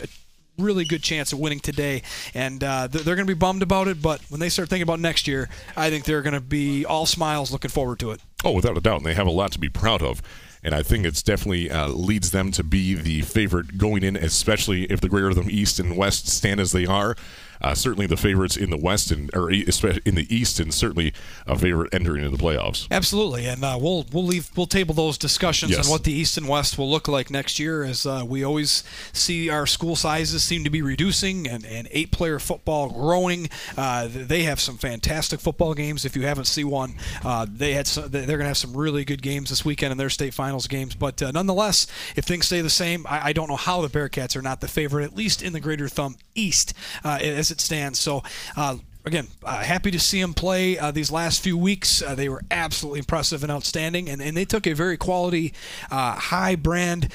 really 0.58 0.84
good 0.84 1.02
chance 1.02 1.32
of 1.32 1.40
winning 1.40 1.60
today, 1.60 2.02
and 2.34 2.62
uh, 2.62 2.86
they're 2.86 3.16
going 3.16 3.26
to 3.26 3.34
be 3.34 3.34
bummed 3.34 3.62
about 3.62 3.88
it. 3.88 4.00
But 4.00 4.20
when 4.28 4.38
they 4.38 4.48
start 4.48 4.68
thinking 4.68 4.84
about 4.84 5.00
next 5.00 5.26
year, 5.26 5.48
I 5.76 5.90
think 5.90 6.04
they're 6.04 6.22
going 6.22 6.34
to 6.34 6.40
be 6.40 6.84
all 6.84 7.06
smiles, 7.06 7.50
looking 7.50 7.70
forward 7.70 7.98
to 7.98 8.12
it. 8.12 8.20
Oh, 8.44 8.52
without 8.52 8.76
a 8.76 8.80
doubt, 8.80 8.98
and 8.98 9.06
they 9.06 9.14
have 9.14 9.26
a 9.26 9.30
lot 9.30 9.50
to 9.52 9.58
be 9.58 9.68
proud 9.68 10.02
of 10.02 10.22
and 10.62 10.74
I 10.74 10.82
think 10.82 11.04
it's 11.04 11.22
definitely 11.22 11.70
uh, 11.70 11.88
leads 11.88 12.30
them 12.30 12.52
to 12.52 12.62
be 12.62 12.94
the 12.94 13.22
favorite 13.22 13.78
going 13.78 14.04
in, 14.04 14.16
especially 14.16 14.84
if 14.84 15.00
the 15.00 15.08
Greater 15.08 15.32
Thumb 15.32 15.50
East 15.50 15.80
and 15.80 15.96
West 15.96 16.28
stand 16.28 16.60
as 16.60 16.72
they 16.72 16.86
are. 16.86 17.16
Uh, 17.62 17.74
certainly 17.74 18.06
the 18.06 18.16
favorites 18.16 18.56
in 18.56 18.70
the 18.70 18.76
West 18.76 19.10
and 19.10 19.30
or 19.34 19.50
especially 19.50 20.02
in 20.04 20.14
the 20.14 20.34
East, 20.34 20.60
and 20.60 20.74
certainly 20.74 21.12
a 21.46 21.56
favorite 21.58 21.92
entering 21.94 22.24
into 22.24 22.36
the 22.36 22.42
playoffs. 22.42 22.88
Absolutely, 22.90 23.46
and 23.46 23.64
uh, 23.64 23.78
we'll 23.80 24.04
we'll 24.12 24.24
leave 24.24 24.50
we'll 24.56 24.66
table 24.66 24.94
those 24.94 25.16
discussions 25.18 25.72
yes. 25.72 25.86
on 25.86 25.90
what 25.90 26.04
the 26.04 26.12
East 26.12 26.36
and 26.36 26.48
West 26.48 26.76
will 26.78 26.90
look 26.90 27.08
like 27.08 27.30
next 27.30 27.58
year, 27.58 27.84
as 27.84 28.04
uh, 28.06 28.24
we 28.26 28.44
always 28.44 28.82
see 29.12 29.48
our 29.48 29.66
school 29.66 29.96
sizes 29.96 30.42
seem 30.42 30.64
to 30.64 30.70
be 30.70 30.82
reducing 30.82 31.48
and, 31.48 31.64
and 31.64 31.88
eight 31.90 32.10
player 32.10 32.38
football 32.38 32.90
growing. 32.90 33.48
Uh, 33.76 34.08
they 34.10 34.42
have 34.42 34.60
some 34.60 34.76
fantastic 34.76 35.40
football 35.40 35.74
games. 35.74 36.04
If 36.04 36.16
you 36.16 36.22
haven't 36.22 36.46
seen 36.46 36.68
one, 36.68 36.94
uh, 37.24 37.46
they 37.48 37.72
had 37.72 37.86
some, 37.86 38.08
they're 38.10 38.26
going 38.26 38.40
to 38.40 38.46
have 38.46 38.56
some 38.56 38.76
really 38.76 39.04
good 39.04 39.22
games 39.22 39.50
this 39.50 39.64
weekend 39.64 39.92
in 39.92 39.98
their 39.98 40.10
state 40.10 40.34
finals 40.34 40.66
games. 40.66 40.94
But 40.94 41.22
uh, 41.22 41.30
nonetheless, 41.30 41.86
if 42.16 42.24
things 42.24 42.46
stay 42.46 42.60
the 42.60 42.70
same, 42.70 43.06
I, 43.08 43.26
I, 43.26 43.32
don't 43.32 43.48
know 43.48 43.56
how 43.56 43.80
the 43.80 43.88
Bearcats 43.88 44.36
are 44.36 44.42
not 44.42 44.60
the 44.60 44.68
favorite, 44.68 45.04
at 45.04 45.14
least 45.14 45.42
in 45.42 45.52
the 45.52 45.60
Greater 45.60 45.88
Thumb 45.88 46.16
East 46.34 46.74
as 47.04 47.50
it 47.50 47.60
stands. 47.60 47.98
So 47.98 48.22
uh, 48.56 48.76
again, 49.04 49.28
uh, 49.44 49.62
happy 49.62 49.90
to 49.90 50.00
see 50.00 50.20
them 50.20 50.34
play 50.34 50.78
uh, 50.78 50.90
these 50.90 51.10
last 51.10 51.42
few 51.42 51.56
weeks. 51.56 52.02
Uh, 52.02 52.14
they 52.14 52.28
were 52.28 52.42
absolutely 52.50 53.00
impressive 53.00 53.42
and 53.42 53.52
outstanding, 53.52 54.08
and, 54.08 54.20
and 54.20 54.36
they 54.36 54.44
took 54.44 54.66
a 54.66 54.74
very 54.74 54.96
quality, 54.96 55.52
uh, 55.90 56.14
high 56.14 56.54
brand, 56.54 57.12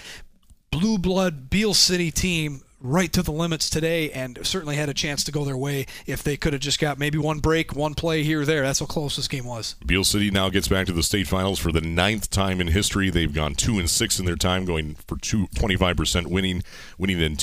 blue 0.72 0.98
blood 0.98 1.50
Beal 1.50 1.74
City 1.74 2.12
team 2.12 2.62
right 2.80 3.12
to 3.12 3.24
the 3.24 3.32
limits 3.32 3.72
today 3.72 4.12
and 4.12 4.38
certainly 4.44 4.76
had 4.76 4.88
a 4.88 4.94
chance 4.94 5.24
to 5.24 5.32
go 5.32 5.44
their 5.44 5.58
way 5.58 5.88
if 6.06 6.22
they 6.22 6.38
could 6.38 6.54
have 6.54 6.62
just 6.62 6.80
got 6.80 7.00
maybe 7.00 7.18
one 7.18 7.40
break, 7.40 7.76
one 7.76 7.96
play 7.96 8.22
here 8.22 8.42
or 8.42 8.46
there. 8.46 8.62
That's 8.62 8.80
how 8.80 8.86
close 8.86 9.16
this 9.16 9.28
game 9.28 9.46
was. 9.46 9.76
Beal 9.86 10.04
City 10.04 10.30
now 10.30 10.50
gets 10.50 10.68
back 10.68 10.86
to 10.86 10.94
the 10.94 11.02
state 11.02 11.28
finals 11.28 11.58
for 11.58 11.72
the 11.72 11.82
ninth 11.82 12.30
time 12.30 12.62
in 12.62 12.68
history. 12.68 13.10
They've 13.10 13.34
gone 13.34 13.56
two 13.56 13.80
and 13.80 13.90
six 13.90 14.20
in 14.20 14.26
their 14.26 14.36
time, 14.36 14.66
going 14.66 14.96
for 15.08 15.18
two, 15.18 15.48
25% 15.56 16.28
winning, 16.28 16.64
winning 17.00 17.20
in 17.20 17.36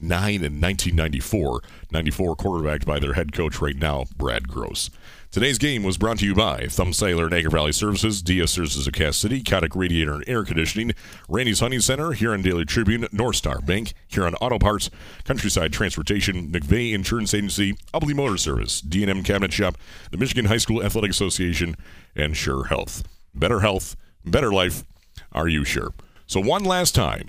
2009 0.00 0.34
in 0.44 0.60
1994. 0.60 1.60
94 1.90 2.36
quarterbacked 2.36 2.86
by 2.86 2.98
their 2.98 3.14
head 3.14 3.32
coach 3.32 3.60
right 3.60 3.76
now, 3.76 4.04
Brad 4.16 4.48
Gross. 4.48 4.90
Today's 5.30 5.58
game 5.58 5.82
was 5.82 5.98
brought 5.98 6.18
to 6.18 6.26
you 6.26 6.34
by 6.34 6.68
Thumb 6.68 6.92
Cellular 6.92 7.26
Agri 7.26 7.50
Valley 7.50 7.72
Services, 7.72 8.22
DS 8.22 8.52
Services 8.52 8.86
of 8.86 8.92
Cass 8.92 9.16
City, 9.16 9.42
Kotick 9.42 9.74
Radiator 9.74 10.14
and 10.14 10.28
Air 10.28 10.44
Conditioning, 10.44 10.92
Randy's 11.28 11.58
Hunting 11.58 11.80
Center, 11.80 12.12
Huron 12.12 12.42
Daily 12.42 12.64
Tribune, 12.64 13.08
North 13.10 13.34
Star 13.34 13.60
Bank, 13.60 13.94
Huron 14.06 14.36
Auto 14.36 14.60
Parts, 14.60 14.90
Countryside 15.24 15.72
Transportation, 15.72 16.52
McVeigh 16.52 16.92
Insurance 16.92 17.34
Agency, 17.34 17.74
Ubly 17.92 18.14
Motor 18.14 18.36
Service, 18.36 18.80
D&M 18.80 19.24
Cabinet 19.24 19.52
Shop, 19.52 19.76
the 20.12 20.18
Michigan 20.18 20.44
High 20.44 20.58
School 20.58 20.84
Athletic 20.84 21.10
Association, 21.10 21.76
and 22.14 22.36
Sure 22.36 22.66
Health. 22.66 23.02
Better 23.34 23.58
health, 23.58 23.96
better 24.24 24.52
life. 24.52 24.84
Are 25.32 25.48
you 25.48 25.64
sure? 25.64 25.92
So 26.26 26.38
one 26.38 26.62
last 26.64 26.94
time, 26.94 27.28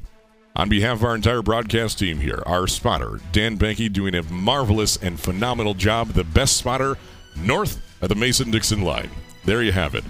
on 0.56 0.70
behalf 0.70 0.98
of 0.98 1.04
our 1.04 1.16
entire 1.16 1.42
broadcast 1.42 2.00
team 2.00 2.20
here, 2.20 2.42
our 2.46 2.68
spotter, 2.68 3.20
Dan 3.32 3.58
Banky, 3.58 3.92
doing 3.92 4.16
a 4.16 4.24
marvelous 4.24 4.96
and 4.98 5.20
phenomenal 5.20 5.74
job, 5.74 6.10
the 6.10 6.24
best 6.24 6.56
spotter 6.58 6.98
north 7.36 7.82
at 8.02 8.10
the 8.10 8.16
Mason 8.16 8.52
Dixon 8.52 8.82
line. 8.82 9.10
There 9.44 9.62
you 9.62 9.74
have 9.74 9.96
it. 9.96 10.06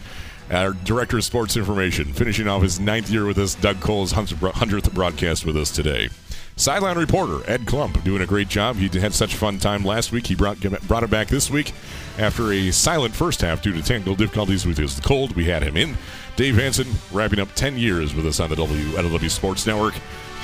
Our 0.52 0.74
director 0.74 1.18
of 1.18 1.24
sports 1.24 1.58
information, 1.58 2.14
finishing 2.14 2.48
off 2.48 2.62
his 2.62 2.80
ninth 2.80 3.10
year 3.10 3.26
with 3.26 3.40
us, 3.40 3.56
Doug 3.56 3.80
Cole's 3.80 4.14
100th 4.14 4.94
broadcast 4.94 5.46
with 5.46 5.58
us 5.58 5.72
today. 5.72 6.10
Sideline 6.58 6.98
reporter 6.98 7.42
Ed 7.50 7.62
Klump 7.62 8.02
doing 8.04 8.22
a 8.22 8.26
great 8.26 8.48
job. 8.48 8.78
He 8.78 8.88
had 9.00 9.14
such 9.14 9.34
a 9.34 9.38
fun 9.38 9.58
time 9.58 9.84
last 9.84 10.14
week. 10.14 10.28
He 10.28 10.36
brought 10.36 10.62
brought 10.88 11.04
it 11.04 11.10
back 11.10 11.28
this 11.28 11.50
week 11.50 11.74
after 12.18 12.54
a 12.54 12.72
silent 12.72 13.14
first 13.14 13.42
half 13.42 13.62
due 13.62 13.74
to 13.74 13.82
technical 13.82 14.16
difficulties 14.16 14.66
with 14.66 14.78
his 14.78 14.98
cold. 15.02 15.36
We 15.36 15.46
had 15.46 15.64
him 15.64 15.76
in. 15.76 15.98
Dave 16.38 16.56
Hanson 16.56 16.88
wrapping 17.12 17.40
up 17.40 17.54
10 17.56 17.78
years 17.78 18.14
with 18.14 18.26
us 18.26 18.40
on 18.40 18.50
the 18.50 18.56
WLEW 18.56 19.30
Sports 19.30 19.66
Network. 19.66 19.96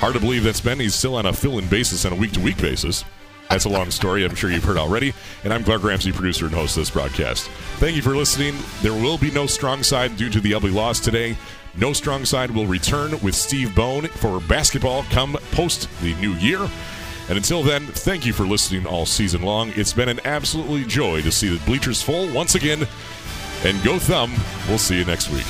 Hard 0.02 0.14
to 0.14 0.20
believe 0.20 0.42
that's 0.42 0.60
been. 0.60 0.80
He's 0.80 0.96
still 0.96 1.14
on 1.14 1.26
a 1.26 1.32
fill-in 1.32 1.68
basis 1.68 2.04
on 2.04 2.12
a 2.12 2.16
week-to-week 2.16 2.58
basis. 2.58 3.04
That's 3.48 3.66
a 3.66 3.68
long 3.68 3.88
story, 3.92 4.24
I'm 4.24 4.34
sure 4.34 4.50
you've 4.50 4.64
heard 4.64 4.76
already. 4.76 5.14
And 5.44 5.54
I'm 5.54 5.62
Clark 5.62 5.84
Ramsey, 5.84 6.10
producer 6.10 6.46
and 6.46 6.52
host 6.52 6.76
of 6.76 6.80
this 6.80 6.90
broadcast. 6.90 7.48
Thank 7.76 7.94
you 7.94 8.02
for 8.02 8.16
listening. 8.16 8.56
There 8.80 8.94
will 8.94 9.16
be 9.16 9.30
no 9.30 9.46
strong 9.46 9.84
side 9.84 10.16
due 10.16 10.28
to 10.28 10.40
the 10.40 10.54
ugly 10.54 10.72
loss 10.72 10.98
today. 10.98 11.36
No 11.76 11.92
strong 11.92 12.24
side 12.24 12.50
will 12.50 12.66
return 12.66 13.12
with 13.20 13.36
Steve 13.36 13.76
Bone 13.76 14.08
for 14.08 14.40
basketball 14.40 15.04
come 15.04 15.36
post 15.52 15.88
the 16.00 16.14
new 16.14 16.32
year. 16.32 16.68
And 17.28 17.38
until 17.38 17.62
then, 17.62 17.86
thank 17.86 18.26
you 18.26 18.32
for 18.32 18.44
listening 18.44 18.86
all 18.86 19.06
season 19.06 19.42
long. 19.42 19.72
It's 19.76 19.92
been 19.92 20.08
an 20.08 20.18
absolutely 20.24 20.84
joy 20.84 21.22
to 21.22 21.30
see 21.30 21.56
the 21.56 21.64
bleachers 21.64 22.02
full 22.02 22.26
once 22.34 22.56
again. 22.56 22.88
And 23.64 23.80
go 23.84 24.00
thumb. 24.00 24.34
We'll 24.66 24.78
see 24.78 24.98
you 24.98 25.04
next 25.04 25.30
week. 25.30 25.46